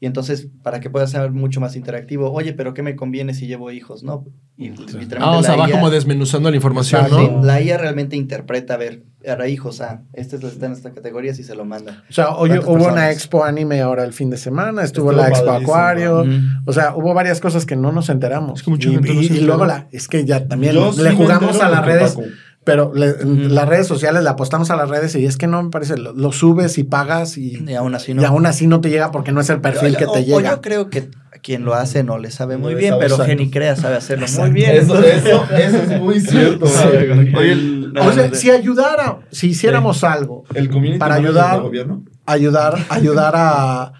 Y 0.00 0.06
entonces, 0.06 0.48
para 0.62 0.80
que 0.80 0.90
pueda 0.90 1.06
ser 1.06 1.30
mucho 1.30 1.60
más 1.60 1.76
interactivo, 1.76 2.30
oye, 2.32 2.52
pero 2.52 2.74
¿qué 2.74 2.82
me 2.82 2.96
conviene 2.96 3.32
si 3.32 3.46
llevo 3.46 3.70
hijos? 3.70 4.02
No. 4.02 4.24
Y 4.56 4.68
literalmente 4.70 5.16
Ah, 5.20 5.38
o 5.38 5.42
sea, 5.42 5.56
va 5.56 5.68
IA 5.68 5.72
como 5.74 5.90
desmenuzando 5.90 6.50
la 6.50 6.56
información. 6.56 7.06
¿no? 7.10 7.18
Sí, 7.18 7.30
la 7.42 7.60
IA 7.60 7.78
realmente 7.78 8.14
interpreta, 8.16 8.74
a 8.74 8.76
ver, 8.76 9.02
a 9.26 9.48
hijos, 9.48 9.80
ah, 9.80 10.02
este 10.12 10.36
está 10.36 10.66
en 10.66 10.72
esta 10.72 10.92
categoría, 10.92 11.32
si 11.34 11.42
se 11.42 11.54
lo 11.54 11.64
manda. 11.64 12.04
o 12.08 12.12
sea, 12.12 12.30
hoy 12.36 12.50
¿Cuántas 12.50 12.68
hubo 12.68 12.92
una 12.92 13.10
expo 13.10 13.44
anime 13.44 13.80
ahora 13.80 14.04
el 14.04 14.12
fin 14.12 14.30
de 14.30 14.36
semana, 14.36 14.82
estuvo, 14.82 15.10
Estuvo 15.10 15.22
la 15.22 15.28
expo 15.30 15.50
acuario, 15.50 16.24
o 16.66 16.72
sea, 16.72 16.94
hubo 16.94 17.14
varias 17.14 17.40
cosas 17.40 17.64
que 17.64 17.74
no 17.76 17.90
nos 17.90 18.08
enteramos. 18.10 18.60
Es 18.60 18.64
que 18.64 18.70
mucha 18.70 18.88
y, 18.88 18.92
gente 18.92 19.14
no 19.14 19.22
y- 19.22 19.28
se 19.28 19.34
y 19.34 19.40
luego 19.40 19.64
la, 19.64 19.88
es 19.90 20.06
que 20.08 20.24
ya 20.24 20.46
también 20.46 20.74
Yo 20.74 20.92
le 20.92 21.12
jugamos 21.12 21.60
a 21.60 21.68
las 21.68 21.84
redes, 21.84 22.12
Paco. 22.12 22.26
Pero 22.64 22.92
le- 22.94 23.14
las 23.24 23.68
redes 23.68 23.86
sociales 23.86 24.22
le 24.22 24.28
apostamos 24.30 24.70
a 24.70 24.76
las 24.76 24.88
redes 24.88 25.14
y 25.16 25.26
es 25.26 25.36
que 25.36 25.46
no 25.46 25.62
me 25.62 25.70
parece, 25.70 25.96
lo, 25.98 26.12
lo 26.14 26.32
subes 26.32 26.78
y 26.78 26.84
pagas 26.84 27.36
y, 27.36 27.62
Y 27.68 27.74
aún 27.74 27.94
así 27.94 28.12
y 28.12 28.14
no. 28.14 28.26
aún 28.26 28.46
así 28.46 28.66
no 28.66 28.80
te 28.80 28.88
llega 28.90 29.10
porque 29.10 29.32
no 29.32 29.40
es 29.40 29.50
el 29.50 29.60
perfil 29.60 29.94
O- 29.94 29.98
que 29.98 30.06
o- 30.06 30.12
te 30.12 30.20
o 30.20 30.22
llega. 30.38 30.50
yo 30.52 30.60
creo 30.62 30.88
que 30.90 31.10
quien 31.42 31.64
lo 31.66 31.74
hace 31.74 32.02
no 32.04 32.16
le 32.16 32.30
sabe 32.30 32.56
muy 32.56 32.74
bien, 32.74 32.90
sabe, 32.92 33.02
pero 33.02 33.14
exacto. 33.16 33.30
Genicrea 33.36 33.76
sabe 33.76 33.96
hacerlo 33.96 34.24
muy 34.26 34.30
Exacto. 34.32 34.52
bien. 34.54 34.70
Eso, 34.70 34.98
eso, 35.04 35.44
eso 35.54 35.76
es 35.76 36.00
muy 36.00 36.20
cierto. 36.20 36.66
güey. 36.66 37.34
Oye, 37.34 37.52
el- 37.52 37.92
No, 37.92 38.06
o 38.06 38.12
sea, 38.12 38.24
no, 38.24 38.28
no. 38.30 38.34
si 38.34 38.50
ayudara, 38.50 39.18
si 39.30 39.48
hiciéramos 39.48 40.02
algo, 40.04 40.44
El 40.54 40.70
Para 40.98 41.16
ayudar- 41.16 41.60
gobierno. 41.60 42.02
ayudar, 42.24 42.78
ayudar 42.88 43.34
a, 43.36 43.92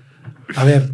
a 0.56 0.64
ver, 0.64 0.88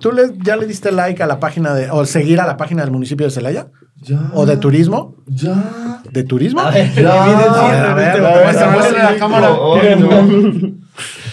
¿tú 0.00 0.10
le, 0.10 0.32
ya 0.44 0.56
le 0.56 0.66
diste 0.66 0.90
like 0.90 1.22
a 1.22 1.26
la 1.28 1.38
página 1.38 1.74
de, 1.74 1.90
o 1.92 2.04
seguir 2.06 2.40
a 2.40 2.46
la 2.46 2.56
página 2.56 2.82
del 2.82 2.90
municipio 2.90 3.26
de 3.26 3.30
Celaya? 3.30 3.68
Ya. 4.02 4.30
¿O 4.34 4.44
de 4.46 4.56
turismo? 4.56 5.14
Ya. 5.26 6.00
¿De 6.10 6.24
turismo? 6.24 6.60
A 6.60 6.70
ver, 6.70 6.92
Ya. 6.94 7.90
A 7.92 7.94
ver, 7.94 8.20
la 8.20 9.16
cámara. 9.18 9.50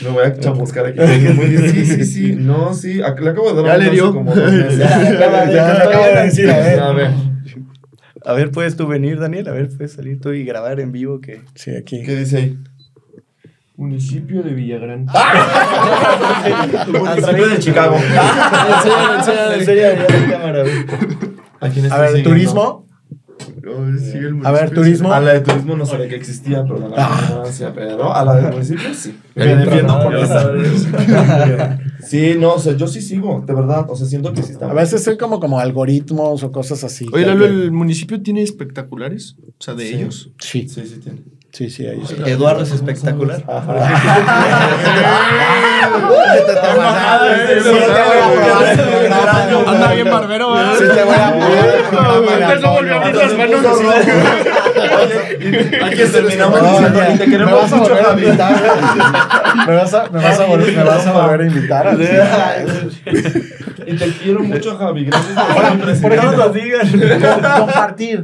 Me 0.02 0.10
voy 0.12 0.24
a 0.26 0.40
chamuscar 0.40 0.86
aquí. 0.86 1.00
Muy 1.34 1.48
bien. 1.48 1.70
Sí, 1.72 1.86
sí, 1.86 2.06
sí. 2.06 2.36
No, 2.40 2.74
sí. 2.74 2.94
Le 2.96 3.06
acabo 3.06 3.54
de 3.54 3.64
dar 3.64 3.66
Ya 3.66 3.74
un 3.80 3.84
le 3.86 3.90
dio. 3.92 4.14
como 4.14 4.34
dos 4.34 4.52
meses. 4.54 4.78
Ya, 4.78 4.98
de- 5.00 5.54
Ya, 5.54 5.72
acabo 5.84 6.06
de 6.06 6.22
decir, 6.24 6.50
a 6.50 6.58
ver. 6.60 6.80
A 6.80 6.92
ver. 6.94 7.12
A 8.26 8.34
ver, 8.34 8.52
puedes 8.52 8.76
tú 8.78 8.86
venir, 8.88 9.20
Daniel, 9.20 9.48
a 9.48 9.52
ver, 9.52 9.70
puedes 9.70 9.94
salir 9.94 10.20
tú 10.22 10.32
y 10.34 10.44
grabar 10.44 10.80
en 10.80 10.92
vivo 10.92 11.20
que... 11.22 11.42
Sí, 11.56 11.72
aquí. 11.76 12.04
¿Qué 12.04 12.16
dice 12.18 12.38
ahí? 12.38 12.58
Municipio 13.78 14.44
de 14.44 14.52
Villagrán. 14.54 15.06
Municipio 16.88 17.48
de 17.48 17.60
Chicago. 17.60 17.96
En 17.98 19.66
serio, 19.66 19.84
ya 19.84 20.00
la 20.00 20.30
cámara, 20.38 20.62
güey. 20.64 20.86
¿A 21.62 21.70
quién 21.70 21.92
A 21.92 21.98
ver, 21.98 22.08
siguiendo? 22.10 22.30
turismo. 22.30 22.86
Sí, 24.00 24.18
el 24.18 24.46
A 24.46 24.52
ver, 24.52 24.70
turismo. 24.72 25.12
A 25.14 25.20
la 25.20 25.34
de 25.34 25.42
turismo 25.42 25.76
no 25.76 25.86
sabía 25.86 26.08
que 26.10 26.16
existía, 26.16 26.64
perdón 26.64 26.92
la 26.92 26.98
Ah. 27.00 27.44
pero 27.74 28.14
a 28.14 28.26
la 28.26 28.36
del 28.36 28.52
municipio 28.54 28.94
sí. 28.94 29.18
Me 29.36 29.56
defiendo 29.56 29.98
pero- 29.98 30.04
por 30.04 30.16
esa. 30.18 30.52
Sí, 32.02 32.36
no, 32.40 32.54
o 32.54 32.60
sea, 32.60 32.74
yo 32.78 32.88
sí 32.88 33.02
sigo, 33.02 33.44
de 33.46 33.54
verdad. 33.54 33.86
O 33.90 33.96
sea, 33.96 34.08
siento 34.08 34.34
que 34.34 34.42
sí 34.42 34.54
está. 34.54 34.72
A 34.72 34.74
veces 34.74 35.04
son 35.04 35.18
como, 35.18 35.40
como 35.40 35.60
algoritmos 35.60 36.42
o 36.44 36.52
cosas 36.52 36.84
así. 36.84 37.06
Oye, 37.14 37.26
Lalo, 37.26 37.46
¿el 37.46 37.72
municipio 37.72 38.22
tiene 38.22 38.42
espectaculares? 38.42 39.36
O 39.48 39.52
sea, 39.64 39.74
de 39.76 39.88
Sí. 39.88 39.96
ellos. 39.96 40.32
Sí, 40.40 40.68
Sí, 40.70 40.82
sí 40.86 41.00
tiene. 41.00 41.20
Sí, 41.52 41.70
sí, 41.70 41.86
ahí 41.88 42.02
sí. 42.06 42.16
Eduardo 42.26 42.64
es 42.64 42.72
espectacular. 42.72 43.44
Anda 49.68 49.94
bien 49.94 50.10
barbero. 50.10 50.56
Sí 50.78 50.84
te 50.84 51.04
voy 51.04 51.16
a 51.16 51.34
poner. 51.34 51.80
Aquí 55.84 56.04
terminamos 56.12 56.60
te 56.60 57.26
me 57.26 57.32
queremos 57.32 57.62
vas 57.62 57.74
a 57.74 57.76
mucho, 57.78 57.96
Javi. 57.96 58.26
Me 59.68 59.76
vas 59.76 59.94
a, 59.94 60.10
me 60.10 60.24
vas 60.24 60.40
a 60.40 60.46
volver, 60.46 60.76
me 60.76 60.84
vas 60.84 61.08
a 61.08 61.12
volver 61.12 61.42
a 61.42 61.46
invitar. 61.46 61.98
Y 63.86 63.94
te 63.96 64.12
quiero 64.12 64.42
mucho, 64.42 64.78
Javi. 64.78 65.06
Gracias 65.06 66.02
por 66.02 66.16
compartir. 67.58 68.24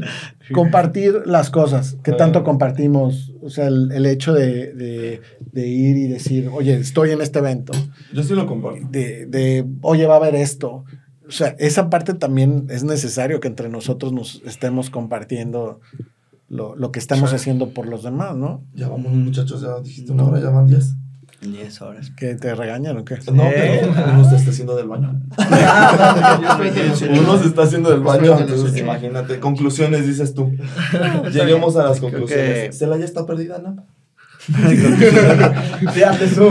Compartir 0.54 1.24
las 1.26 1.50
cosas, 1.50 1.98
que 2.04 2.12
tanto 2.12 2.44
compartimos, 2.44 3.34
o 3.42 3.50
sea, 3.50 3.68
el, 3.68 3.92
el 3.92 4.06
hecho 4.06 4.34
de, 4.34 4.74
de- 4.74 5.22
de 5.52 5.68
ir 5.68 5.98
y 5.98 6.08
decir, 6.08 6.50
oye, 6.54 6.76
estoy 6.76 7.12
en 7.12 7.22
este 7.22 7.40
evento, 7.40 7.74
Yo 8.14 8.24
sí 8.24 8.34
lo 8.36 8.46
comparto. 8.46 8.88
de, 8.90 9.26
de, 9.26 9.66
oye, 9.82 10.06
va 10.06 10.16
a 10.16 10.18
haber 10.18 10.36
esto. 10.36 10.84
O 11.28 11.32
sea, 11.32 11.56
esa 11.60 11.90
parte 11.90 12.14
también 12.14 12.68
es 12.70 12.84
necesario 12.84 13.40
que 13.40 13.48
entre 13.48 13.70
nosotros 13.70 14.14
nos 14.14 14.42
estemos 14.46 14.90
compartiendo 14.90 15.80
lo, 16.50 16.76
lo 16.76 16.92
que 16.92 17.00
estamos 17.00 17.34
haciendo 17.34 17.70
por 17.70 17.88
los 17.88 18.04
demás, 18.04 18.36
¿no? 18.36 18.64
Ya 18.76 18.88
vamos, 18.90 19.12
muchachos, 19.14 19.62
ya 19.62 19.80
dijiste 19.82 20.12
una 20.12 20.26
hora, 20.26 20.40
ya 20.40 20.50
van 20.52 20.68
diez. 20.68 20.94
10 21.52 21.82
horas. 21.82 22.12
Que 22.12 22.36
te 22.36 22.54
regañan 22.56 22.98
o 22.98 23.06
qué. 23.06 23.16
No, 23.32 23.44
pero 23.54 23.90
uno 24.14 24.30
se 24.30 24.36
está 24.36 24.52
haciendo 24.52 24.76
del 24.76 24.88
baño. 24.88 25.22
Uno 27.22 27.38
se 27.38 27.48
está 27.48 27.64
haciendo 27.64 27.90
del 27.90 28.02
baño, 28.02 28.40
entonces 28.40 28.78
imagínate. 28.78 29.40
Conclusiones, 29.40 30.06
dices 30.08 30.34
tú. 30.34 30.52
Lleguemos 31.32 31.76
a 31.76 31.84
las 31.84 32.00
conclusiones. 32.00 32.78
¿Celaya 32.78 33.06
está 33.06 33.26
perdida, 33.26 33.60
no? 33.60 33.76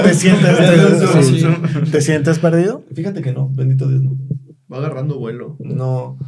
¿Te 0.03 0.15
sientes. 0.15 1.91
¿Te 1.93 2.01
sientes 2.01 2.39
perdido? 2.41 2.85
Fíjate 2.93 3.23
que 3.23 3.33
no, 3.33 3.49
bendito 3.51 3.89
Dios, 3.89 4.03
no. 4.03 4.17
Va 4.73 4.79
agarrando 4.79 5.19
vuelo. 5.19 5.57
No, 5.61 6.19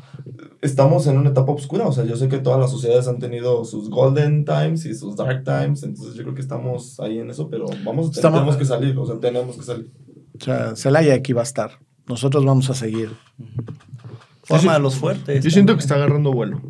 estamos 0.63 1.07
en 1.07 1.19
una 1.19 1.31
etapa 1.31 1.53
oscura, 1.53 1.87
o 1.87 1.93
sea, 1.93 2.05
yo 2.05 2.17
sé 2.17 2.29
que 2.29 2.39
todas 2.39 2.59
las 2.61 2.71
sociedades 2.71 3.07
han 3.09 3.19
tenido 3.19 3.65
sus 3.65 3.89
golden 3.91 4.45
times 4.45 4.85
y 4.87 4.95
sus 4.95 5.17
dark 5.17 5.45
times, 5.45 5.83
entonces 5.83 6.15
yo 6.15 6.23
creo 6.23 6.35
que 6.35 6.41
estamos 6.41 6.99
ahí 7.01 7.19
en 7.19 7.31
eso, 7.31 7.49
pero 7.49 7.67
vamos, 7.85 8.15
Estamos- 8.17 8.39
tenemos 8.41 8.57
que 8.57 8.65
salir, 8.65 8.97
o 8.99 9.07
sea, 9.07 9.19
tenemos 9.21 9.57
que 9.57 9.63
salir. 9.63 9.91
O 10.41 10.45
sea, 10.45 10.77
Celaya 10.77 11.15
aquí 11.15 11.33
va 11.33 11.41
a 11.41 11.45
estar. 11.45 11.71
Nosotros 12.09 12.45
vamos 12.45 12.69
a 12.71 12.75
seguir. 12.75 13.11
Forma 14.45 14.75
a 14.77 14.79
los 14.79 14.95
fuertes. 14.95 15.43
Yo 15.43 15.51
siento 15.51 15.75
que 15.75 15.81
está 15.81 15.97
agarrando 15.97 16.31
vuelo. 16.33 16.61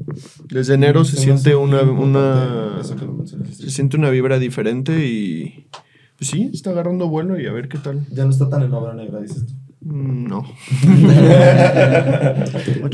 Desde 0.48 0.74
enero 0.74 1.04
se 1.04 1.16
siente 1.16 1.54
una, 1.56 1.82
una, 1.82 2.80
se 2.82 3.70
siente 3.70 3.98
una 3.98 4.08
vibra 4.08 4.38
diferente 4.38 5.06
y 5.06 5.68
pues 6.16 6.30
sí, 6.30 6.48
está 6.54 6.70
agarrando 6.70 7.08
vuelo 7.08 7.38
y 7.38 7.44
a 7.46 7.52
ver 7.52 7.68
qué 7.68 7.76
tal. 7.76 8.06
Ya 8.10 8.24
no 8.24 8.30
está 8.30 8.48
tan 8.48 8.62
en 8.62 8.72
obra 8.72 8.94
negra, 8.94 9.20
dices 9.20 9.44
tú. 9.46 9.52
Mm, 9.88 10.26
No. 10.28 10.42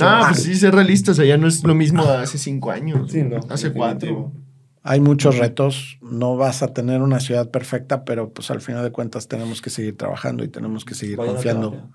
ah, 0.00 0.26
pues 0.30 0.42
sí, 0.42 0.54
ser 0.54 0.74
realistas, 0.74 1.18
allá 1.18 1.36
no 1.38 1.46
es 1.46 1.62
lo 1.64 1.74
mismo 1.74 2.02
hace 2.04 2.38
cinco 2.38 2.70
años. 2.70 3.10
Sí, 3.10 3.22
no. 3.22 3.36
Hace 3.48 3.68
definitivo. 3.70 3.74
cuatro. 3.74 4.32
Hay 4.84 5.00
muchos 5.00 5.38
retos. 5.38 5.98
No 6.02 6.36
vas 6.36 6.62
a 6.62 6.72
tener 6.74 7.02
una 7.02 7.20
ciudad 7.20 7.50
perfecta, 7.50 8.04
pero 8.04 8.32
pues 8.32 8.50
al 8.50 8.60
final 8.60 8.82
de 8.82 8.90
cuentas 8.90 9.28
tenemos 9.28 9.62
que 9.62 9.70
seguir 9.70 9.96
trabajando 9.96 10.42
y 10.44 10.48
tenemos 10.48 10.84
que 10.84 10.94
seguir 10.94 11.16
Vayan 11.18 11.34
confiando. 11.34 11.88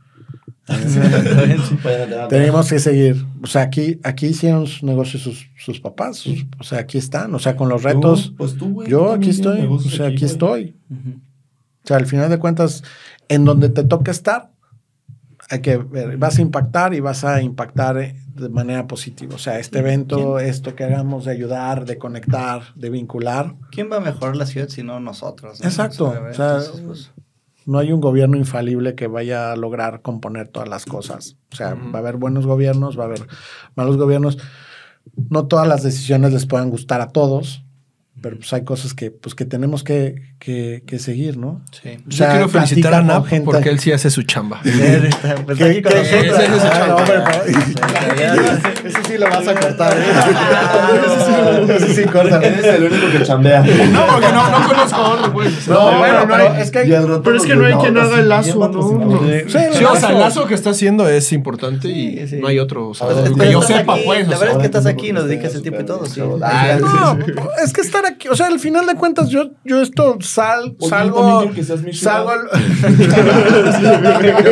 terapia. 0.67 2.27
Tenemos 2.29 2.69
que 2.69 2.79
seguir. 2.79 3.25
O 3.43 3.47
sea, 3.47 3.63
aquí, 3.63 3.99
aquí 4.03 4.27
hicieron 4.27 4.67
sus 4.67 4.83
negocios 4.83 5.23
sus, 5.23 5.49
sus 5.57 5.79
papás. 5.81 6.17
sus- 6.17 6.45
o 6.59 6.63
sea, 6.63 6.79
aquí 6.79 6.97
están. 6.97 7.33
O 7.35 7.39
sea, 7.39 7.55
con 7.55 7.69
los 7.69 7.83
retos. 7.83 8.29
Tú, 8.29 8.35
pues 8.37 8.55
tú, 8.57 8.73
güey, 8.73 8.89
yo 8.89 9.05
tú 9.07 9.11
aquí 9.11 9.29
estoy. 9.29 9.65
O 9.69 9.79
sea, 9.79 10.07
aquí 10.07 10.25
estoy. 10.25 10.75
O 10.89 11.87
sea, 11.87 11.97
al 11.97 12.05
final 12.05 12.29
de 12.29 12.39
cuentas, 12.39 12.83
en 13.29 13.45
donde 13.45 13.69
te 13.69 13.83
toca 13.83 14.11
estar, 14.11 14.51
hay 15.49 15.61
que 15.61 15.77
ver, 15.77 16.17
vas 16.17 16.37
a 16.37 16.41
impactar 16.41 16.93
y 16.93 16.99
vas 16.99 17.23
a 17.23 17.41
impactar 17.41 17.97
eh, 17.97 18.15
de 18.33 18.49
manera 18.49 18.87
positiva. 18.87 19.35
O 19.35 19.39
sea, 19.39 19.59
este 19.59 19.79
evento, 19.79 20.39
esto 20.39 20.75
que 20.75 20.83
hagamos 20.83 21.25
de 21.25 21.31
ayudar, 21.31 21.85
de 21.85 21.97
conectar, 21.97 22.61
de 22.75 22.89
vincular, 22.89 23.55
¿Quién 23.71 23.91
va 23.91 23.97
a 23.97 24.01
mejorar 24.01 24.35
la 24.35 24.45
ciudad 24.45 24.67
si 24.69 24.83
no 24.83 24.99
nosotros? 24.99 25.61
no? 25.61 25.67
Exacto, 25.67 26.09
o 26.09 26.33
sea, 26.33 26.57
entonces, 26.57 26.81
pues, 26.85 27.11
no 27.65 27.79
hay 27.79 27.91
un 27.91 27.99
gobierno 27.99 28.37
infalible 28.37 28.95
que 28.95 29.07
vaya 29.07 29.51
a 29.51 29.55
lograr 29.57 30.01
componer 30.01 30.47
todas 30.47 30.69
las 30.69 30.85
cosas. 30.85 31.35
O 31.51 31.55
sea, 31.55 31.73
va 31.73 31.95
a 31.95 32.01
haber 32.01 32.15
buenos 32.15 32.45
gobiernos, 32.45 32.97
va 32.97 33.03
a 33.03 33.07
haber 33.07 33.27
malos 33.75 33.97
gobiernos. 33.97 34.37
No 35.29 35.47
todas 35.47 35.67
las 35.67 35.83
decisiones 35.83 36.31
les 36.31 36.45
puedan 36.45 36.69
gustar 36.69 37.01
a 37.01 37.09
todos, 37.09 37.65
pero 38.21 38.37
pues 38.37 38.51
hay 38.53 38.63
cosas 38.63 38.93
que, 38.93 39.11
pues, 39.11 39.35
que 39.35 39.45
tenemos 39.45 39.83
que, 39.83 40.15
que, 40.39 40.83
que 40.87 40.99
seguir, 40.99 41.37
¿no? 41.37 41.61
sí. 41.71 41.89
O 42.05 42.09
Yo 42.09 42.17
sea, 42.17 42.31
quiero 42.31 42.49
felicitar 42.49 42.93
a 42.93 43.01
Nap 43.01 43.25
gente. 43.27 43.45
porque 43.45 43.69
él 43.69 43.79
sí 43.79 43.91
hace 43.91 44.09
su 44.09 44.23
chamba. 44.23 44.59
Pues 44.63 44.75
está 44.79 45.35
¿Qué- 45.55 45.63
aquí 45.63 45.81
con 45.81 45.91
qué- 45.91 45.97
nosotros. 45.99 46.09
qué- 46.21 46.27
ese 46.29 46.45
es 46.45 46.61
su 46.61 46.67
chamba. 46.69 47.05
Ese 48.85 49.03
sí 49.07 49.17
lo 49.17 49.29
vas 49.29 49.47
a 49.47 49.53
cortar. 49.55 49.97
¿eh? 49.97 50.03
Ese 51.77 51.93
sí, 51.95 52.03
córtalo. 52.05 52.41
Eres 52.45 52.65
el 52.65 52.83
único 52.85 53.11
que 53.11 53.23
chambea. 53.23 53.61
No, 53.61 54.07
porque 54.07 54.27
no, 54.31 54.49
no 54.59 54.67
conozco 54.67 54.95
a 54.95 55.09
otro, 55.13 55.33
pues. 55.33 55.67
No, 55.67 55.91
No, 55.91 55.97
bueno, 55.99 56.19
no 56.21 56.27
pero 56.27 56.53
hay- 56.53 56.61
es 56.61 56.71
que 56.71 56.85
Y 56.87 56.93
al 56.93 57.07
rato 57.07 57.21
Pero 57.23 57.37
es 57.37 57.43
que 57.43 57.55
no 57.55 57.65
hay 57.65 57.73
quien 57.75 57.97
haga 57.97 58.13
sí, 58.15 58.19
el 58.21 58.29
lazo, 58.29 58.69
¿no? 58.69 59.19
Sí, 59.47 59.59
Sí, 59.77 59.83
o 59.83 59.95
sea, 59.95 60.09
el 60.11 60.19
lazo 60.19 60.45
que 60.47 60.53
está 60.53 60.69
haciendo 60.71 61.07
es 61.07 61.31
importante 61.33 61.87
y 61.89 62.17
Sí, 62.19 62.27
sí. 62.27 62.35
no 62.37 62.47
hay 62.47 62.59
otro. 62.59 62.91
Que 62.93 63.31
Pero 63.37 63.51
yo 63.51 63.61
sepa, 63.61 63.95
pues. 64.05 64.27
La 64.27 64.37
verdad 64.37 64.55
es 64.55 64.59
que 64.61 64.65
estás 64.65 64.85
aquí 64.85 65.09
y 65.09 65.13
nos 65.13 65.25
dedicas 65.27 65.53
el 65.55 65.61
tiempo 65.61 65.81
y 65.81 65.85
todo. 65.85 66.05
sí. 66.05 66.21
es 67.63 67.73
que 67.73 67.81
estar 67.81 68.05
aquí, 68.07 68.27
o 68.27 68.35
sea, 68.35 68.47
al 68.47 68.59
final 68.59 68.85
de 68.85 68.95
cuentas, 68.95 69.29
yo, 69.29 69.51
yo 69.63 69.81
esto 69.81 70.17
sal, 70.21 70.75
Oye, 70.79 70.89
salgo, 70.89 71.51
que 71.53 71.63
seas 71.63 71.81
mi 71.81 71.93
salgo, 71.93 72.29
al- 72.31 72.49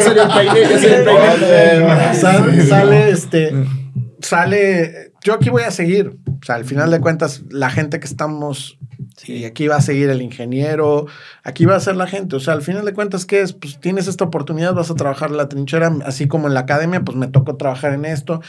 sale, 2.67 3.09
este, 3.09 3.53
sale, 4.21 5.11
yo 5.23 5.33
aquí 5.33 5.49
voy 5.49 5.63
a 5.63 5.71
seguir, 5.71 6.15
o 6.27 6.45
sea, 6.45 6.55
al 6.55 6.65
final 6.65 6.91
de 6.91 6.99
cuentas, 6.99 7.43
la 7.49 7.69
gente 7.69 7.99
que 7.99 8.07
estamos, 8.07 8.77
y 9.25 9.45
aquí 9.45 9.67
va 9.67 9.77
a 9.77 9.81
seguir 9.81 10.09
el 10.09 10.21
ingeniero, 10.21 11.07
aquí 11.43 11.65
va 11.65 11.75
a 11.75 11.79
ser 11.79 11.95
la 11.95 12.07
gente, 12.07 12.35
o 12.35 12.39
sea, 12.39 12.53
al 12.53 12.61
final 12.61 12.85
de 12.85 12.93
cuentas, 12.93 13.25
¿qué 13.25 13.41
es? 13.41 13.53
Pues 13.53 13.79
tienes 13.79 14.07
esta 14.07 14.25
oportunidad, 14.25 14.73
vas 14.73 14.91
a 14.91 14.95
trabajar 14.95 15.29
en 15.31 15.37
la 15.37 15.49
trinchera, 15.49 15.95
así 16.05 16.27
como 16.27 16.47
en 16.47 16.53
la 16.53 16.61
academia, 16.61 17.01
pues 17.01 17.17
me 17.17 17.27
tocó 17.27 17.55
trabajar 17.55 17.93
en 17.93 18.05
esto, 18.05 18.41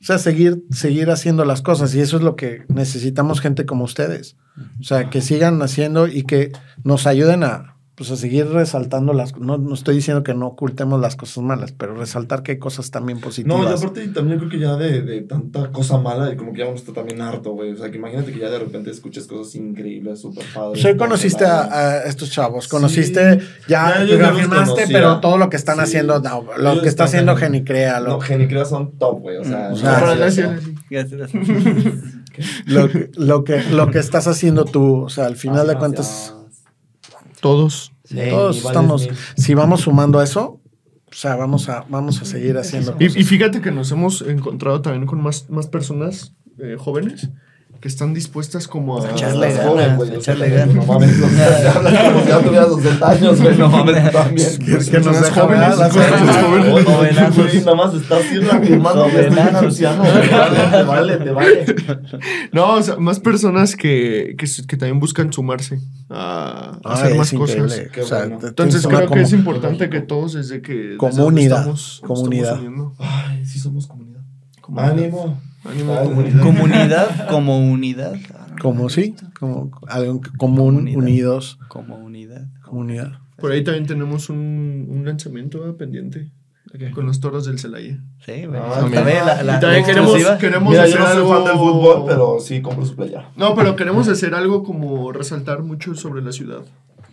o 0.00 0.04
sea, 0.04 0.18
seguir, 0.18 0.64
seguir 0.70 1.10
haciendo 1.10 1.44
las 1.44 1.62
cosas, 1.62 1.94
y 1.94 2.00
eso 2.00 2.16
es 2.16 2.22
lo 2.22 2.36
que 2.36 2.64
necesitamos 2.68 3.40
gente 3.40 3.66
como 3.66 3.84
ustedes, 3.84 4.36
o 4.80 4.84
sea, 4.84 5.10
que 5.10 5.20
sigan 5.20 5.60
haciendo 5.62 6.06
y 6.06 6.22
que 6.22 6.52
nos 6.84 7.06
ayuden 7.06 7.44
a, 7.44 7.73
pues 7.96 8.10
a 8.10 8.16
seguir 8.16 8.48
resaltando 8.48 9.12
las 9.12 9.38
no, 9.38 9.56
no 9.56 9.72
estoy 9.72 9.94
diciendo 9.94 10.24
que 10.24 10.34
no 10.34 10.48
ocultemos 10.48 11.00
las 11.00 11.14
cosas 11.14 11.44
malas, 11.44 11.70
pero 11.70 11.94
resaltar 11.94 12.42
que 12.42 12.52
hay 12.52 12.58
cosas 12.58 12.90
también 12.90 13.20
positivas. 13.20 13.56
No, 13.56 13.70
y 13.70 13.72
aparte 13.72 14.08
también 14.08 14.38
creo 14.38 14.50
que 14.50 14.58
ya 14.58 14.74
de, 14.76 15.02
de 15.02 15.20
tanta 15.22 15.70
cosa 15.70 15.98
mala, 15.98 16.32
y 16.32 16.36
como 16.36 16.52
que 16.52 16.58
ya 16.58 16.66
uno 16.66 16.74
está 16.74 16.92
también 16.92 17.20
harto, 17.20 17.52
güey. 17.52 17.70
O 17.72 17.76
sea, 17.76 17.92
que 17.92 17.98
imagínate 17.98 18.32
que 18.32 18.40
ya 18.40 18.50
de 18.50 18.58
repente 18.58 18.90
escuches 18.90 19.28
cosas 19.28 19.54
increíbles, 19.54 20.20
súper 20.20 20.44
padres. 20.52 20.82
Pues 20.82 20.84
hoy 20.86 20.96
conociste 20.96 21.44
a, 21.44 21.62
a 21.72 22.02
estos 22.04 22.32
chavos, 22.32 22.66
conociste, 22.66 23.38
ya, 23.68 24.04
Ya, 24.04 24.32
conocía. 24.48 24.86
pero 24.88 25.20
todo 25.20 25.38
lo 25.38 25.48
que 25.48 25.56
están 25.56 25.76
Sí. 25.76 25.82
haciendo, 25.82 26.18
no, 26.20 26.44
lo 26.58 26.70
Ellos 26.72 26.82
que 26.82 26.88
está 26.88 27.04
haciendo 27.04 27.32
en- 27.32 27.38
Genicrea, 27.38 28.00
lo, 28.00 28.08
No, 28.14 28.20
Genicrea 28.20 28.64
son 28.64 28.98
top, 28.98 29.20
güey. 29.20 29.36
O 29.36 29.44
sea, 29.44 29.70
Mm, 29.70 29.74
lo, 32.66 32.88
que- 32.88 33.10
lo 33.16 33.44
que, 33.44 33.62
lo 33.70 33.90
que 33.90 33.98
estás 33.98 34.26
haciendo 34.26 34.64
tú, 34.64 35.02
o 35.04 35.08
sea, 35.08 35.26
al 35.26 35.36
final 35.36 35.66
de 35.66 35.76
cuentas, 35.76 36.34
Todos. 37.44 37.92
Sí. 38.04 38.16
todos 38.30 38.56
estamos, 38.64 39.06
si 39.36 39.52
vamos 39.52 39.82
sumando 39.82 40.22
eso, 40.22 40.62
o 41.06 41.12
sea, 41.12 41.36
vamos 41.36 41.68
a, 41.68 41.84
vamos 41.90 42.22
a 42.22 42.24
seguir 42.24 42.56
haciendo 42.56 42.96
Y, 42.98 43.08
cosas. 43.08 43.20
y 43.20 43.24
fíjate 43.24 43.60
que 43.60 43.70
nos 43.70 43.92
hemos 43.92 44.22
encontrado 44.22 44.80
también 44.80 45.04
con 45.04 45.22
más, 45.22 45.50
más 45.50 45.66
personas 45.66 46.32
eh, 46.58 46.76
jóvenes 46.78 47.28
que 47.84 47.88
están 47.88 48.14
dispuestas 48.14 48.66
como 48.66 48.96
a... 48.96 49.10
Echarle 49.10 49.48
Estás 49.48 49.66
ganas, 49.66 49.84
joven, 49.84 49.96
güey, 49.96 50.14
echarle 50.14 50.48
no 50.48 50.56
ganas. 50.56 50.86
mames, 50.86 51.20
o 51.20 51.28
sea, 51.28 51.60
te 51.60 51.68
hablas 51.68 52.02
como 52.02 52.20
si 52.22 52.28
ya 52.28 52.40
tuvieras 52.40 52.74
60 52.76 53.10
años, 53.10 53.42
güey. 53.42 53.58
No 53.58 53.68
mames, 53.68 54.10
también. 54.10 54.58
que 54.58 54.70
nos 54.72 54.90
personas 54.90 55.20
deja 55.20 55.40
jóvenes, 55.42 57.36
güey, 57.36 57.58
nada 57.60 57.74
más 57.74 57.92
estás 57.92 58.24
haciendo 58.24 58.52
afirmando 58.52 59.06
que 59.08 59.20
estoy 59.20 59.38
un 59.38 59.56
anciano. 59.56 60.02
Te 60.02 60.82
vale, 60.82 61.16
te 61.18 61.30
vale. 61.30 61.66
No, 62.52 62.76
o 62.76 62.82
sea, 62.82 62.96
más 62.96 63.20
personas 63.20 63.76
que, 63.76 64.34
que, 64.38 64.46
que 64.66 64.76
también 64.78 64.98
buscan 64.98 65.30
sumarse 65.30 65.78
a, 66.08 66.78
a 66.82 66.94
Ay, 66.94 67.02
hacer 67.02 67.16
más 67.18 67.32
cosas. 67.34 67.58
O 68.00 68.06
sea, 68.06 68.18
bueno. 68.20 68.38
Entonces 68.48 68.86
creo 68.86 69.10
que 69.10 69.20
es 69.20 69.32
importante 69.34 69.90
que 69.90 70.00
todos 70.00 70.32
desde 70.32 70.62
que... 70.62 70.96
Comunidad, 70.96 71.68
comunidad. 72.00 72.58
Ay, 72.98 73.44
sí 73.44 73.58
somos. 73.58 73.86
Comunidad. 73.86 74.22
Ánimo. 74.74 75.38
Ánimo, 75.64 75.94
comunidad. 76.02 76.42
Comunidad 76.42 77.28
como 77.28 77.58
unidad. 77.58 78.14
Como 78.60 78.88
sí, 78.88 79.14
como 79.38 79.70
algo 79.88 80.20
común, 80.38 80.74
Comunidad. 80.76 80.98
unidos, 80.98 81.58
Como 81.68 81.96
unidad. 81.96 82.46
comunidad. 82.62 83.12
Por 83.36 83.50
ahí 83.52 83.64
también 83.64 83.86
tenemos 83.86 84.28
un, 84.30 84.86
un 84.90 85.04
lanzamiento 85.04 85.64
ah, 85.68 85.76
pendiente 85.76 86.30
con 86.94 87.06
los 87.06 87.20
toros 87.20 87.44
del 87.46 87.58
Celaya. 87.58 87.98
Sí, 88.24 88.46
güey. 88.46 88.60
Ah, 88.62 88.78
También 88.80 89.04
mira. 89.04 89.24
la, 89.24 89.42
la, 89.42 89.56
Y 89.56 89.60
también 89.60 89.82
la 89.82 89.86
queremos, 89.86 90.38
queremos 90.38 90.70
Mira, 90.70 90.82
hacer 90.84 90.94
yo 90.94 91.00
no 91.00 91.06
soy 91.08 91.16
algo... 91.18 91.34
fan 91.34 91.44
del 91.44 91.56
fútbol, 91.56 92.04
pero 92.06 92.40
sí 92.40 92.62
compro 92.62 92.84
su 92.86 92.96
playera. 92.96 93.30
No, 93.36 93.54
pero 93.54 93.76
queremos 93.76 94.08
hacer 94.08 94.34
algo 94.34 94.62
como 94.64 95.12
resaltar 95.12 95.62
mucho 95.62 95.94
sobre 95.94 96.22
la 96.22 96.32
ciudad. 96.32 96.62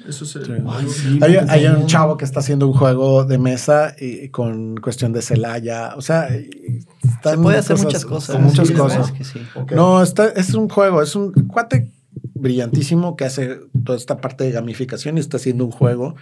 Eso 0.08 0.26
es 0.26 0.36
el- 0.36 0.46
Sí. 0.90 1.20
Hay, 1.22 1.36
hay 1.36 1.66
un 1.68 1.86
chavo 1.88 2.18
que 2.18 2.26
está 2.26 2.40
haciendo 2.40 2.68
un 2.68 2.74
juego 2.74 3.24
de 3.24 3.38
mesa 3.38 3.96
y, 4.00 4.30
con 4.30 4.76
cuestión 4.78 5.14
de 5.14 5.22
Celaya. 5.22 5.94
O 5.96 6.02
sea, 6.02 6.28
Se 6.30 7.38
puede 7.38 7.58
hacer 7.60 7.76
cosas- 7.78 7.86
muchas 7.86 8.06
cosas. 8.06 8.36
con 8.36 8.46
muchas 8.46 8.68
Sí, 8.68 8.74
cosas. 8.74 9.12
que 9.12 9.24
sí. 9.24 9.40
No, 9.76 10.02
está, 10.02 10.28
es 10.30 10.54
un 10.54 10.70
juego, 10.70 11.02
es 11.02 11.16
un 11.16 11.32
cuate 11.48 11.92
brillantísimo 12.34 13.16
que 13.16 13.26
hace 13.26 13.60
toda 13.86 13.98
esta 13.98 14.18
parte 14.18 14.44
de 14.44 14.52
gamificación 14.52 15.18
y 15.18 15.20
está 15.20 15.38
haciendo 15.38 15.64
un 15.66 15.72
juego 15.72 16.16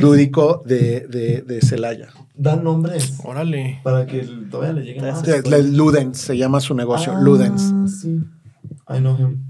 lúdico 0.00 0.62
de, 0.66 1.06
de, 1.08 1.40
de 1.42 1.60
Celaya. 1.62 2.08
Dan 2.34 2.62
nombres 2.64 3.14
Órale. 3.24 3.80
para 3.82 4.04
que 4.06 4.20
todavía 4.50 4.74
le 4.74 4.84
llegue 4.84 5.00
más. 5.00 5.22
Ludens, 5.72 6.18
se 6.18 6.36
llama 6.36 6.60
su 6.60 6.74
negocio, 6.74 7.14
Ah, 7.16 7.20
Ludens. 7.20 7.72
Sí. 8.02 8.20
I 8.88 8.98
know 8.98 9.16
him. 9.18 9.44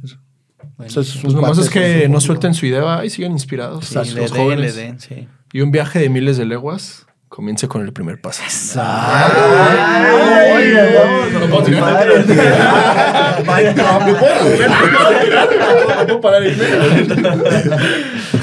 Es 0.84 0.92
sí. 0.92 1.18
Pues 1.22 1.34
nomás 1.34 1.58
es 1.58 1.70
que 1.70 2.08
no 2.08 2.20
suelten 2.20 2.54
su 2.54 2.66
idea 2.66 3.04
y 3.04 3.10
sigan 3.10 3.32
inspirados. 3.32 3.86
Sí, 3.86 3.94
los 3.94 4.14
le 4.14 4.20
den, 4.22 4.30
jóvenes. 4.30 4.76
le 4.76 4.82
den, 4.82 5.00
sí. 5.00 5.28
Y 5.52 5.60
un 5.60 5.70
viaje 5.70 6.00
de 6.00 6.08
miles 6.08 6.36
de 6.36 6.44
leguas 6.44 7.06
comience 7.28 7.68
con 7.68 7.82
el 7.82 7.92
primer 7.92 8.20
paso. 8.20 8.42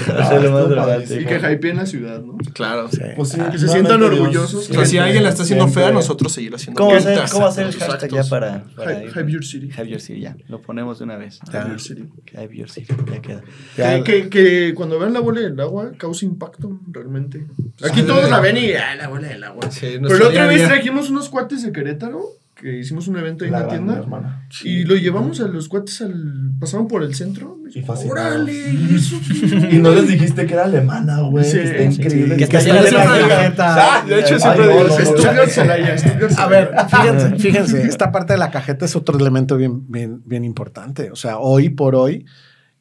En 0.14 0.22
Eso 0.24 0.38
es 0.38 0.44
lo 0.44 0.52
más 0.52 0.70
dramático. 0.70 1.14
Y 1.20 1.26
que 1.26 1.36
hypeen 1.54 1.78
la 1.78 1.86
ciudad, 1.86 2.22
¿no? 2.22 2.38
Claro. 2.54 2.90
Pues 3.16 3.30
sí, 3.30 3.40
Que 3.52 3.58
se 3.58 3.68
sientan 3.68 4.02
orgullosos. 4.04 4.70
O 4.70 4.74
sea, 4.74 4.86
si 4.86 4.98
alguien 4.98 5.24
la 5.24 5.30
está 5.30 5.44
haciendo 5.44 5.68
fea, 5.68 5.92
nosotros 5.92 6.32
seguir 6.32 6.54
haciendo 6.56 6.78
¿Cómo 6.82 6.96
hacer, 6.96 7.14
putas 7.16 7.32
cómo 7.32 7.48
hacer 7.48 7.68
el 7.68 7.74
hashtag 7.74 8.04
actos. 8.04 8.12
ya 8.26 8.30
para, 8.30 8.64
para 8.76 9.00
Hype, 9.00 9.12
hype 9.12 9.32
your 9.32 9.46
city. 9.46 9.70
Hype 9.72 9.90
Your 9.90 10.00
City, 10.02 10.22
ya. 10.22 10.36
Lo 10.48 10.62
ponemos 10.62 11.00
de 11.00 11.06
una 11.06 11.18
vez. 11.18 11.40
Hype 11.52 11.70
your 11.70 11.82
city. 11.82 12.04
Hype 12.32 12.56
Your 12.56 12.70
City, 12.70 12.94
ya 13.12 13.22
queda. 13.22 13.42
Ya- 13.78 14.04
Que, 14.04 14.24
que, 14.24 14.30
que 14.30 14.74
cuando 14.74 15.00
vean 15.00 15.14
la 15.14 15.20
bola 15.20 15.42
del 15.42 15.60
agua 15.60 15.92
causa 15.98 16.26
impacto, 16.26 16.80
realmente. 16.92 17.46
Aquí 17.84 18.02
todos 18.04 18.30
la 18.30 18.40
ven 18.40 18.58
y 18.58 18.72
ah, 18.74 18.96
la 18.96 19.08
bola 19.08 19.28
del 19.28 19.44
agua. 19.44 19.70
Sí, 19.72 19.98
Pero 20.02 20.18
la 20.18 20.28
otra 20.28 20.48
vez 20.48 20.68
trajimos 20.68 21.10
unos 21.10 21.30
cuates 21.30 21.64
de 21.64 21.72
Querétaro, 21.72 22.22
que 22.64 22.80
hicimos 22.80 23.08
un 23.10 23.18
evento 23.18 23.44
ahí 23.44 23.50
en 23.50 23.54
La 23.60 23.68
tienda. 23.68 23.98
hermana. 23.98 24.48
Y 24.64 24.86
lo 24.86 24.96
llevamos 24.96 25.42
a 25.42 25.48
los 25.48 25.68
cuates 25.68 26.02
al. 26.02 26.52
Pasaron 26.60 26.88
por 26.88 27.04
el 27.04 27.14
centro. 27.14 27.58
Y. 27.70 27.80
¿y 27.80 27.82
eso 28.96 29.18
qué?" 29.28 29.76
Y 29.76 29.80
no 29.80 29.92
les 29.92 30.08
dijiste 30.08 30.46
que 30.46 30.54
era 30.54 30.64
alemana, 30.64 31.20
güey. 31.22 31.44
Sí, 31.44 31.60
está 31.60 31.78
sí, 31.92 32.02
increíble. 32.02 32.38
Que 32.38 32.48
Que 32.48 32.58
está 32.58 33.28
cajeta. 33.28 33.98
Ah, 34.00 34.06
de 34.08 34.20
hecho, 34.20 34.40
siempre 34.40 34.68
digo, 34.68 34.90
Stuttgart. 34.90 35.50
Celaya, 35.50 35.96
A 36.38 36.48
ver, 36.48 36.72
fíjense, 36.90 37.36
fíjense, 37.38 37.82
esta 37.84 38.12
parte 38.12 38.34
de 38.34 38.40
la 38.40 38.50
cajeta 38.50 38.86
es 38.86 38.96
otro 38.96 39.18
elemento 39.20 39.58
bien, 39.58 39.92
bien, 39.92 40.22
bien 40.26 40.44
importante. 40.46 41.12
O 41.12 41.16
sea, 41.16 41.38
hoy 41.40 41.70
por 41.70 41.96
hoy. 41.96 42.26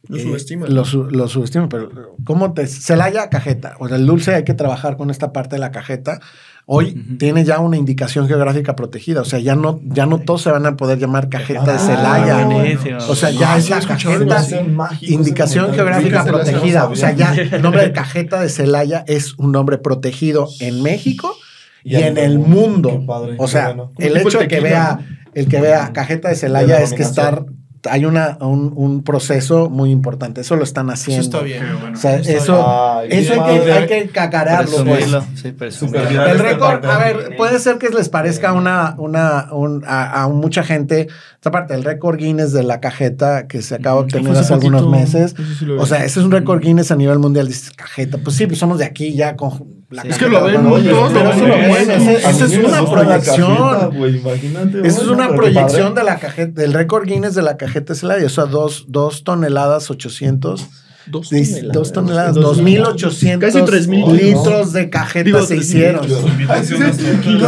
Lo 0.08 0.16
eh, 0.16 0.22
subestiman. 0.22 0.74
Lo, 0.74 0.84
su- 0.84 1.04
lo 1.10 1.28
subestiman, 1.28 1.68
pero 1.68 2.16
¿cómo 2.24 2.54
te. 2.54 2.66
Celaya, 2.66 3.30
cajeta. 3.30 3.76
O 3.78 3.86
sea, 3.88 3.96
el 3.96 4.06
dulce 4.06 4.34
hay 4.34 4.44
que 4.44 4.54
trabajar 4.54 4.96
con 4.96 5.10
esta 5.10 5.32
parte 5.32 5.56
de 5.56 5.60
la 5.60 5.70
cajeta. 5.70 6.20
Hoy 6.66 6.92
tiene 7.18 7.44
ya 7.44 7.58
una 7.58 7.76
indicación 7.76 8.28
geográfica 8.28 8.76
protegida. 8.76 9.20
O 9.22 9.24
sea, 9.24 9.40
ya 9.40 9.56
no, 9.56 9.80
ya 9.84 10.06
no 10.06 10.20
todos 10.20 10.42
se 10.42 10.50
van 10.50 10.64
a 10.64 10.76
poder 10.76 10.98
llamar 10.98 11.28
cajeta 11.28 11.64
de 11.64 11.72
Ah, 11.72 11.78
Celaya. 11.78 12.78
O 13.08 13.16
sea, 13.16 13.30
ya 13.30 13.54
Ah, 13.54 13.58
es 13.58 13.68
la 13.68 13.80
cajeta. 13.80 14.46
Indicación 15.00 15.74
geográfica 15.74 16.24
protegida. 16.24 16.84
No 16.84 16.90
O 16.90 16.96
sea, 16.96 17.12
ya 17.12 17.34
el 17.34 17.62
nombre 17.62 17.82
de 17.82 17.92
cajeta 17.92 18.40
de 18.40 18.48
Celaya 18.48 19.04
es 19.08 19.34
un 19.38 19.52
nombre 19.52 19.78
protegido 19.78 20.48
en 20.60 20.82
México 20.82 21.36
y, 21.84 21.96
en 21.96 22.16
el 22.16 22.38
mundo. 22.38 23.04
Padre, 23.06 23.34
o 23.38 23.48
sea, 23.48 23.68
bueno. 23.68 23.92
el 23.98 24.16
hecho 24.16 24.38
de 24.38 24.48
que 24.48 24.60
vea, 24.60 25.00
el 25.34 25.48
que 25.48 25.60
vea 25.60 25.92
cajeta 25.92 26.28
de 26.28 26.36
Celaya 26.36 26.80
es 26.80 26.92
que 26.92 27.02
estar. 27.02 27.44
Hay 27.90 28.04
una, 28.04 28.38
un, 28.40 28.72
un 28.76 29.02
proceso 29.02 29.68
muy 29.68 29.90
importante. 29.90 30.40
Eso 30.42 30.56
lo 30.56 30.64
están 30.64 30.86
Eso 30.86 30.92
haciendo. 30.94 31.22
está 31.24 31.40
bien. 31.42 31.64
O 31.92 31.96
sea, 31.96 32.16
Está 32.16 32.32
eso, 32.32 32.64
Ay, 32.98 33.08
eso 33.10 33.42
hay 33.44 33.60
que, 33.60 33.72
hay 33.72 33.86
que 33.86 34.08
cacarearlo. 34.10 34.84
pues. 34.84 35.06
Sí. 35.34 35.54
El 35.92 36.38
récord, 36.38 36.84
a 36.86 36.98
ver, 36.98 37.36
puede 37.36 37.58
ser 37.58 37.78
que 37.78 37.88
les 37.88 38.08
parezca 38.08 38.52
una, 38.52 38.94
una, 38.98 39.48
un, 39.52 39.82
a, 39.86 40.22
a 40.22 40.28
mucha 40.28 40.62
gente, 40.62 41.08
esta 41.34 41.50
parte, 41.50 41.74
el 41.74 41.84
récord 41.84 42.16
Guinness 42.18 42.52
de 42.52 42.62
la 42.62 42.80
cajeta 42.80 43.46
que 43.48 43.62
se 43.62 43.74
acaba 43.74 43.96
de 43.96 44.02
obtener 44.04 44.36
hace 44.36 44.54
algunos 44.54 44.88
meses. 44.88 45.34
eso 45.38 45.54
sí. 45.58 45.66
O 45.70 45.86
sea, 45.86 46.04
ese 46.04 46.20
es 46.20 46.26
un 46.26 46.30
récord 46.32 46.60
Guinness 46.60 46.90
a 46.90 46.96
nivel 46.96 47.18
mundial. 47.18 47.46
Dices, 47.48 47.70
cajeta. 47.72 48.18
Pues 48.18 48.36
sí, 48.36 48.46
pues 48.46 48.58
somos 48.58 48.78
de 48.78 48.84
aquí 48.84 49.14
ya 49.14 49.36
con 49.36 49.81
la. 49.92 50.02
Es 50.02 50.18
que 50.18 50.28
lo 50.28 50.44
ven 50.44 50.62
todos, 50.62 51.12
lo 51.12 51.46
ven 51.46 51.90
Esa 51.90 52.44
es 52.44 52.58
una 52.58 52.84
proyección. 52.84 53.94
Esa 54.84 55.02
es 55.02 55.08
una 55.08 55.34
proyección 55.34 55.94
de 55.94 56.02
la 56.02 56.18
cajeta, 56.18 56.60
del 56.60 56.72
récord 56.72 57.06
Guinness 57.06 57.34
de 57.34 57.42
la 57.42 57.56
cajeta 57.56 57.94
Celaya. 57.94 58.26
O 58.26 58.30
sea, 58.30 58.44
dos, 58.44 58.86
dos 58.88 59.24
toneladas 59.24 59.90
800. 59.90 60.68
Dos 61.06 61.30
dis- 61.32 61.62
Dos 61.72 61.92
toneladas, 61.92 62.34
Dos- 62.34 62.58
2800 62.58 63.52
Casi 63.52 63.64
3000 63.64 64.16
litros 64.16 64.72
de 64.72 64.88
cajeta 64.90 65.24
Digo, 65.24 65.40
se 65.42 65.56
3000 65.56 65.62
hicieron. 65.62 66.06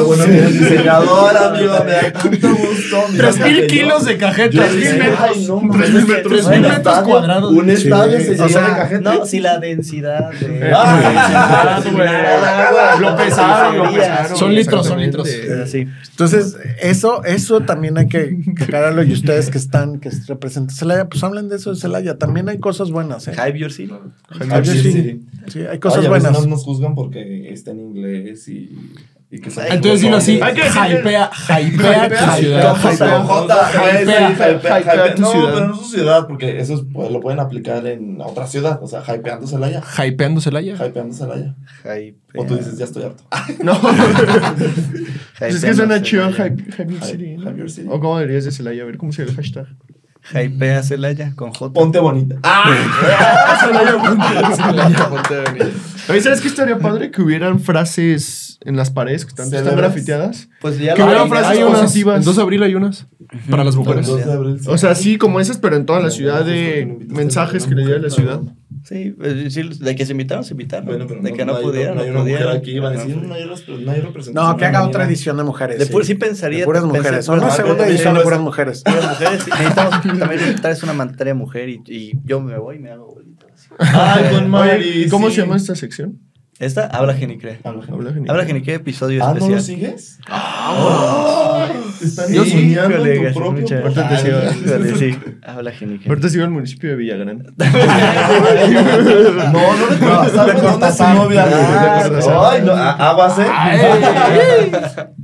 Bueno 0.05 0.25
eres 0.25 0.53
diseñador, 0.61 1.37
amigo. 1.37 1.73
Me 1.85 1.93
da 1.93 2.13
tanto 2.13 2.49
gusto. 2.49 3.67
Kilos 3.69 4.05
de 4.05 4.17
cajeta. 4.19 4.51
Yo 4.51 4.61
Tres 4.63 4.77
dije, 4.77 4.93
mil 4.95 5.03
metros- 5.03 5.49
un 5.49 5.71
tres 5.71 5.91
mil 5.91 6.61
metros 6.61 6.77
estadio- 6.77 7.05
cuadrados. 7.05 7.53
Un 7.53 7.71
estadio 7.71 8.21
se 8.21 8.31
de 8.33 8.37
cajeta. 8.37 9.15
No, 9.15 9.27
si 9.27 9.41
la 9.41 9.59
densidad 9.59 10.31
Lo 13.01 13.17
pesaron. 13.17 14.37
Son 14.37 14.55
litros, 14.55 14.87
son 14.87 15.01
litros. 15.01 15.29
Eh. 15.29 15.89
Entonces, 16.11 16.57
eso, 16.81 17.25
eso 17.25 17.61
también 17.61 17.99
hay 17.99 18.09
que 18.09 18.37
cacarlo. 18.57 19.03
Y 19.03 19.13
ustedes 19.13 19.51
que 19.51 19.59
están, 19.59 19.99
que 20.01 20.11
representan 20.29 20.75
Celaya, 20.75 21.09
pues 21.09 21.23
hablen 21.25 21.49
de 21.49 21.57
eso 21.57 21.71
de 21.75 21.81
Celaya. 21.81 22.17
También 22.17 22.49
hay 22.49 22.59
cosas 22.59 22.91
buenas, 22.91 23.29
¿eh? 23.29 23.33
Hype 23.45 23.59
Your 23.59 23.73
City. 23.73 23.93
Ay, 24.41 25.21
Sí, 25.49 25.61
hay 25.61 25.79
cosas 25.79 25.99
Oye, 25.99 26.09
a 26.09 26.11
veces 26.11 26.31
buenas. 26.31 26.45
no 26.45 26.51
nos 26.55 26.65
juzgan 26.65 26.95
porque 26.95 27.53
está 27.53 27.73
en 27.73 27.81
inglés 27.81 28.49
y, 28.49 28.79
y 29.31 29.41
que 29.41 29.51
Entonces 29.69 30.01
dilo 30.01 30.17
así, 30.17 30.41
Hay 30.41 30.55
que 30.55 30.63
decir- 30.63 31.01
hypea, 31.01 31.31
hypea 31.61 32.09
tu 32.09 32.41
ciudad. 32.41 32.77
hypea. 32.77 32.91
Tu 35.15 35.23
No, 35.23 35.31
ciudad. 35.31 35.53
pero 35.55 35.69
no 35.69 35.77
su 35.77 35.85
ciudad, 35.85 36.27
porque 36.27 36.59
eso 36.61 36.75
es- 36.75 36.83
pues, 36.93 37.11
lo 37.11 37.21
pueden 37.21 37.41
aplicar 37.41 37.87
en 37.87 38.21
otra 38.23 38.47
ciudad. 38.47 38.79
O 38.83 38.87
sea, 38.87 39.03
hypeando 39.03 39.47
Celaya. 39.47 39.83
Hypeando 39.99 40.41
Celaya. 40.41 40.75
Hypeando 40.77 41.15
Celaya. 41.15 41.55
O 42.37 42.45
tú 42.47 42.57
dices, 42.57 42.79
ya 42.79 42.85
estoy 42.87 43.03
harto. 43.05 43.23
No. 43.63 43.79
Pues 45.39 45.57
es 45.57 45.65
que 45.65 45.75
suena 45.75 46.01
chido 46.01 46.31
Hype. 46.33 46.63
Hype, 46.73 46.77
Hype 46.77 47.59
Your 47.59 47.71
City. 47.71 47.87
¿no? 47.89 47.95
O 47.95 48.01
cómo 48.01 48.19
deberías 48.19 48.45
de 48.45 48.53
Celaya, 48.53 48.83
a 48.83 48.87
ver 48.87 48.97
cómo 48.99 49.13
sería 49.13 49.31
el 49.31 49.37
hashtag. 49.37 49.67
Hypea 50.33 50.83
Celaya 50.83 51.33
con 51.35 51.53
J. 51.53 51.73
Ponte 51.73 51.99
bonita. 51.99 52.37
Oye, 56.09 56.21
¿sabes 56.23 56.41
qué 56.41 56.49
estaría 56.49 56.79
padre? 56.79 57.11
Que 57.11 57.23
hubieran 57.23 57.61
frases 57.61 58.59
en 58.65 58.77
las 58.77 58.91
paredes 58.91 59.25
que 59.25 59.31
están, 59.31 59.53
están 59.53 59.77
grafiteadas. 59.77 60.49
Pues 60.61 60.79
ya 60.79 60.95
Que 60.95 61.01
lo 61.01 61.07
hubieran 61.07 61.25
hay, 61.25 61.29
frases 61.31 61.49
Hay 61.51 61.61
lo- 61.61 61.69
unas. 61.69 61.81
positivas. 61.83 62.19
En 62.19 62.25
2 62.25 62.37
de 62.37 62.43
abril 62.43 62.63
hay 62.63 62.75
unas. 62.75 63.07
Para 63.51 63.65
las 63.65 63.77
mujeres. 63.77 64.07
El 64.09 64.17
2 64.17 64.27
de 64.27 64.33
abril, 64.33 64.61
sí. 64.61 64.67
O 64.71 64.79
sea, 64.79 64.91
así 64.91 65.19
como 65.19 65.41
esas, 65.41 65.59
pero 65.59 65.77
en 65.77 65.87
toda 65.87 66.01
la 66.01 66.11
ciudad 66.11 66.45
de 66.45 66.99
mensajes 67.09 67.67
que 67.67 67.75
le 67.75 67.85
dio 67.85 67.97
a 67.97 67.99
la 67.99 68.11
ciudad. 68.11 68.41
Sí, 68.85 69.15
pues, 69.17 69.55
sí, 69.55 69.63
de 69.81 69.97
que 69.97 70.05
se 70.05 70.13
invitaron, 70.13 70.45
se 70.45 70.53
invitaron. 70.53 70.85
Bueno, 70.87 71.07
pero 71.09 71.23
de 71.23 71.33
que 71.33 71.45
no, 71.47 71.57
hay- 71.57 71.63
pudieron, 71.65 71.97
no 71.97 72.03
hay 72.03 72.09
no 72.11 72.13
una 72.17 72.21
mujer 72.21 72.37
pudieron. 72.37 72.57
aquí, 72.59 72.71
iban 72.73 72.93
a 72.93 72.97
decir, 73.03 73.17
no 73.17 73.35
hay, 73.35 73.45
no 73.47 73.91
hay 73.93 74.01
representación. 74.03 74.35
No, 74.35 74.57
que 74.59 74.65
haga 74.67 74.87
otra 74.87 75.05
edición 75.07 75.37
de 75.39 75.43
mujeres. 75.43 75.79
De 75.79 75.89
pu- 75.91 76.05
sí 76.05 76.15
pensaría- 76.17 76.61
De 76.61 76.65
puras 76.67 76.85
mujeres. 76.85 77.27
bueno, 77.27 77.45
una 77.45 77.53
ah, 77.53 77.57
segunda 77.57 77.87
edición 77.89 78.15
de 78.15 78.21
puras 78.21 78.41
mujeres. 78.41 78.83
Puras 78.85 79.09
mujeres, 79.09 79.43
sí, 79.43 79.51
necesitamos 79.59 80.03
también 80.19 80.55
traes 80.61 80.83
una 80.83 80.93
mandataria 80.93 81.35
mujer 81.35 81.71
y, 81.71 81.81
y 81.87 82.13
yo 82.25 82.41
me 82.41 82.59
voy 82.59 82.77
y 82.77 82.79
me 82.81 82.91
hago 82.91 83.07
bolita. 83.15 83.47
Ay, 83.79 84.25
con 84.35 84.41
Oye, 84.41 84.49
Mari. 84.49 85.05
¿y 85.05 85.09
cómo 85.09 85.31
sí. 85.31 85.37
se 85.37 85.41
llama 85.41 85.57
esta 85.57 85.75
sección? 85.75 86.21
Esta, 86.61 86.87
Habla 86.87 87.15
Genicre. 87.15 87.59
Habla, 87.65 87.83
gente. 88.13 88.31
Habla 88.31 88.45
Genicre, 88.45 88.75
episodio 88.75 89.25
Ah, 89.25 89.35
¿no 89.35 89.49
lo 89.49 89.57
especial. 89.57 89.61
sigues? 89.63 90.19
Ah, 90.29 91.67
te 91.99 92.05
están 92.07 92.29
Sí, 92.29 92.37
enseñando 92.39 92.95
híjole, 92.95 93.29
tu 93.33 93.35
propio 93.41 93.61
muchas 93.63 93.81
portal. 93.83 94.07
gracias. 94.09 94.57
Híjole, 94.65 94.95
sí, 94.97 95.19
Habla 95.43 95.71
Genicre. 95.73 96.09
Ahorita 96.09 96.29
sigo 96.29 96.45
el 96.45 96.51
municipio 96.51 96.91
de 96.91 96.97
Villagrán. 96.97 97.45
No, 99.53 99.77
no 99.77 99.87
recuerdo. 99.91 100.29
¿Sabes 100.35 100.63
dónde 100.63 100.89
es 100.89 100.97
su 100.97 101.05
novia? 101.05 101.45
Ay, 102.51 102.63
no, 102.63 102.73
a, 102.73 103.11
a 103.11 103.13
base. 103.15 103.45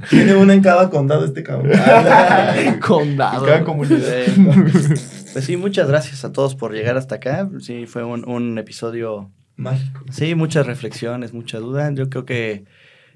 Tiene 0.08 0.34
una 0.34 0.54
en 0.54 0.62
cada 0.62 0.90
condado 0.90 1.24
este 1.24 1.42
cabrón. 1.42 1.70
Condado. 2.80 3.44
Cada 3.46 3.64
comunidad. 3.64 4.00
Eh, 4.04 4.34
Pues 5.32 5.44
sí, 5.44 5.56
muchas 5.56 5.88
gracias 5.88 6.24
a 6.24 6.32
todos 6.32 6.54
por 6.56 6.72
llegar 6.72 6.96
hasta 6.96 7.16
acá. 7.16 7.48
Sí, 7.60 7.86
fue 7.86 8.02
un, 8.04 8.28
un 8.28 8.58
episodio 8.58 9.30
Sí, 10.10 10.34
muchas 10.34 10.66
reflexiones, 10.66 11.32
mucha 11.32 11.58
duda. 11.58 11.92
Yo 11.92 12.08
creo 12.08 12.24
que 12.24 12.64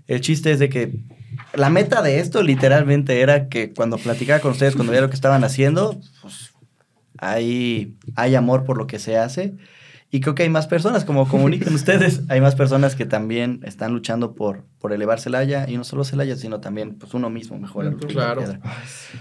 el 0.07 0.21
chiste 0.21 0.53
es 0.53 0.59
de 0.59 0.69
que 0.69 0.93
la 1.55 1.71
meta 1.71 2.03
de 2.03 2.21
esto 2.21 2.43
literalmente 2.43 3.21
era 3.21 3.49
que 3.49 3.73
cuando 3.73 3.99
platicaba 3.99 4.41
con 4.41 4.53
ustedes, 4.53 4.75
cuando 4.75 4.91
veía 4.91 5.03
lo 5.03 5.09
que 5.09 5.15
estaban 5.15 5.45
haciendo, 5.45 6.01
pues 6.21 6.53
hay, 7.19 7.95
hay 8.17 8.35
amor 8.35 8.65
por 8.65 8.77
lo 8.77 8.87
que 8.87 8.99
se 8.99 9.17
hace. 9.17 9.55
Y 10.15 10.21
creo 10.21 10.37
que 10.37 10.45
hay 10.45 10.49
más 10.49 10.69
personas, 10.69 11.05
como 11.05 11.27
comunican 11.27 11.75
ustedes, 11.83 12.23
hay 12.29 12.41
más 12.41 12.55
personas 12.55 12.95
que 12.95 13.05
también 13.05 13.59
están 13.65 13.93
luchando 13.93 14.35
por, 14.37 14.63
por 14.79 14.93
elevar 14.93 15.19
Celaya, 15.19 15.67
y 15.69 15.77
no 15.77 15.83
solo 15.83 16.05
Celaya, 16.05 16.37
sino 16.37 16.61
también 16.61 16.95
pues 17.01 17.15
uno 17.15 17.31
mismo 17.31 17.59
mejorar. 17.59 17.97
Claro. 17.97 18.45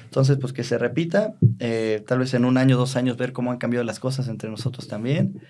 Entonces, 0.03 0.37
pues 0.39 0.53
que 0.53 0.63
se 0.63 0.77
repita, 0.77 1.33
eh, 1.57 2.03
tal 2.07 2.19
vez 2.19 2.35
en 2.35 2.45
un 2.45 2.57
año, 2.59 2.77
dos 2.77 2.95
años, 2.95 3.17
ver 3.17 3.33
cómo 3.33 3.51
han 3.51 3.57
cambiado 3.57 3.83
las 3.83 3.99
cosas 3.99 4.27
entre 4.27 4.51
nosotros 4.51 4.87
también. 4.87 5.41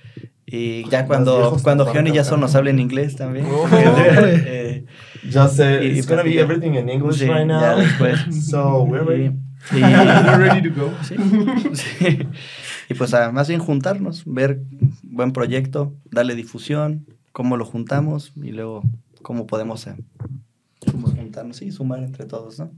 Y 0.46 0.88
ya 0.90 1.00
Más 1.00 1.08
cuando, 1.08 1.58
cuando 1.62 1.92
Gion 1.92 2.08
y. 2.08 2.12
Jason 2.16 2.40
nos 2.40 2.56
hablen 2.56 2.80
inglés 2.80 3.18
también. 3.18 3.46
Oh. 3.52 3.68
Eh, 3.76 4.86
Ya 5.30 5.50
sé. 5.50 5.84
Y- 5.84 5.98
It's 6.00 6.08
gonna 6.08 6.24
be 6.24 6.40
everything 6.40 6.76
in 6.76 6.88
English 6.88 7.18
sí, 7.20 7.26
right 7.26 7.46
now. 7.46 7.60
ya 7.60 7.76
después. 7.76 8.20
So, 8.50 8.84
we're 8.84 9.04
ready. 9.04 9.32
Y, 9.72 9.78
y- 9.78 9.82
We're 9.82 10.38
ready 10.38 10.70
to 10.70 10.76
go. 10.82 10.92
sí, 11.04 11.16
sí. 11.74 12.20
Y 12.90 12.94
pues 12.96 13.14
a, 13.14 13.32
más 13.32 13.48
bien 13.48 13.60
juntarnos, 13.60 14.24
ver 14.26 14.62
buen 15.04 15.32
proyecto, 15.32 15.94
darle 16.12 16.36
difusión, 16.36 17.06
cómo 17.32 17.58
lo 17.58 17.66
juntamos 17.66 18.34
y 18.36 18.52
luego 18.52 18.84
cómo 19.22 19.48
podemos 19.48 19.88
eh, 19.88 19.96
juntarnos 21.16 21.62
y 21.62 21.72
sumar 21.72 22.04
entre 22.04 22.26
todos, 22.26 22.60
¿no? 22.60 22.72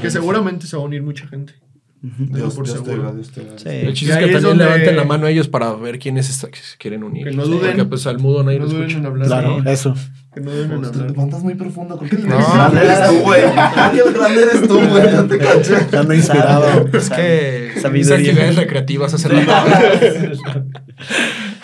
Que 0.00 0.10
seguramente 0.10 0.66
se 0.66 0.76
va 0.76 0.82
a 0.82 0.86
unir 0.86 1.02
mucha 1.02 1.26
gente. 1.28 1.54
Dios, 2.02 2.54
por 2.54 2.64
Dios 2.64 2.78
te 2.78 2.84
seguro. 2.84 3.08
oiga, 3.08 3.14
Dios 3.14 3.30
te 3.30 3.40
oiga. 3.42 3.58
Sí. 3.58 3.68
El 3.68 3.92
chiste 3.94 4.14
es 4.14 4.18
que 4.18 4.24
es 4.24 4.32
también 4.32 4.42
donde- 4.42 4.64
levanten 4.64 4.96
la 4.96 5.04
mano 5.04 5.26
a 5.26 5.30
ellos 5.30 5.48
para 5.48 5.74
ver 5.74 5.98
quiénes 5.98 6.30
está- 6.30 6.50
que 6.50 6.58
se 6.58 6.78
quieren 6.78 7.04
unir. 7.04 7.28
Que 7.28 7.36
no 7.36 7.44
duden. 7.44 7.72
Porque 7.72 7.84
pues 7.84 8.06
al 8.06 8.18
mudo 8.18 8.42
nadie 8.42 8.58
No 8.58 8.66
lo 8.66 8.84
escucha. 8.84 9.06
hablar. 9.06 9.26
Claro, 9.26 9.62
eso. 9.70 9.94
Que 10.32 10.40
no 10.40 10.50
deben 10.52 10.70
en 10.72 10.80
Te 10.82 10.88
hablar. 10.88 11.10
levantas 11.10 11.42
muy 11.42 11.54
profundo. 11.56 11.98
¿Por 11.98 12.08
qué 12.08 12.16
el 12.16 12.28
No, 12.28 12.36
grande 12.54 12.80
eres 12.84 13.08
tú, 13.08 13.14
güey? 13.24 13.42
¿Por 13.42 13.90
qué 13.92 14.00
el 14.06 14.14
grande 14.14 14.42
eres 14.42 14.68
tú, 14.68 14.80
güey? 14.88 15.02
Ya 15.04 15.26
te 15.26 15.38
caché. 15.38 15.74
Ando 15.98 16.14
inspirado. 16.14 16.86
Es 16.92 17.10
que 17.10 17.68
esas 17.70 17.82
Sabiduría. 17.82 18.16
actividades 18.16 18.56
recreativas 18.56 19.14
hace 19.14 19.28
rato. 19.28 19.52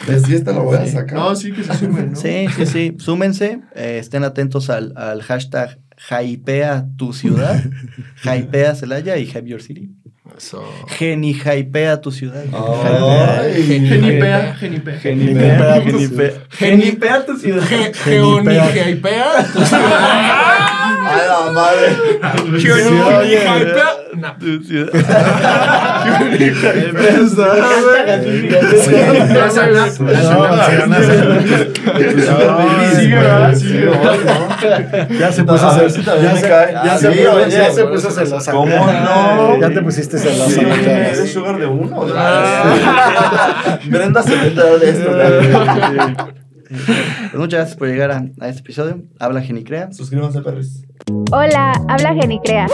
De 0.08 0.20
fiesta 0.20 0.52
lo 0.52 0.64
voy 0.64 0.76
a 0.78 0.86
sacar. 0.86 1.14
No, 1.18 1.34
sí 1.36 1.52
que 1.52 1.62
se 1.64 1.74
sumen, 1.74 2.10
¿no? 2.12 2.16
Sí, 2.16 2.46
sí, 2.56 2.66
sí. 2.66 2.94
Súmense. 2.98 3.60
eh, 3.74 3.98
estén 4.00 4.24
atentos 4.24 4.70
al, 4.70 4.92
al 4.96 5.22
hashtag 5.22 5.78
Hypea 6.10 6.86
tu 6.96 7.12
ciudad. 7.12 7.62
Hypea 8.24 8.74
Celaya 8.74 9.16
y 9.16 9.26
Hype 9.26 9.46
Your 9.48 9.62
City. 9.62 9.90
Eso. 10.36 10.62
Geni 10.98 11.32
Hypea 11.34 12.00
tu 12.00 12.10
ciudad. 12.10 12.44
Ay. 12.52 13.62
Genipea, 13.88 14.56
genipea. 14.60 14.98
Genipea, 15.00 15.80
genipea. 15.82 16.30
Genipea 16.58 17.26
tu 17.26 17.36
ciudad. 17.38 17.62
Ge- 17.68 17.92
Geoni, 18.04 18.54
Geipea. 18.74 19.32
Ay, 21.08 21.22
la 21.28 21.52
madre. 21.52 21.96
Geoni, 22.60 23.28
Geipea. 23.28 23.34
No. 23.34 23.34
Tu 23.34 23.34
ciudad. 23.34 23.44
A 23.44 23.58
ver 23.58 23.74
cel- 23.74 23.74
si 23.76 24.05
ya 35.18 35.32
se- 35.32 35.44
puso- 35.44 35.68
oye, 37.34 37.50
ya 37.50 37.72
se 37.72 37.84
puso 37.84 38.10
celosa. 38.10 38.52
¿Cómo 38.52 38.76
no? 38.76 39.60
Ya 39.60 39.70
te 39.70 39.82
pusiste 39.82 40.18
celosa. 40.18 40.60
Eres 40.60 41.32
sugar 41.32 41.58
de 41.58 41.66
uno. 41.66 42.06
¿no? 42.06 42.14
Ah. 42.16 43.78
Brenda 43.86 44.22
se 44.22 44.36
mete 44.36 44.62
de 44.78 44.90
esto. 44.90 45.10
Pues 46.68 47.34
muchas 47.34 47.58
gracias 47.60 47.76
por 47.76 47.88
llegar 47.88 48.10
a, 48.10 48.24
a 48.40 48.48
este 48.48 48.60
episodio. 48.60 49.02
Habla 49.20 49.40
Genicrea. 49.40 49.92
Suscríbanse, 49.92 50.40
perris. 50.42 50.84
Hola, 51.30 51.72
habla 51.88 52.14
Genicrea. 52.20 52.66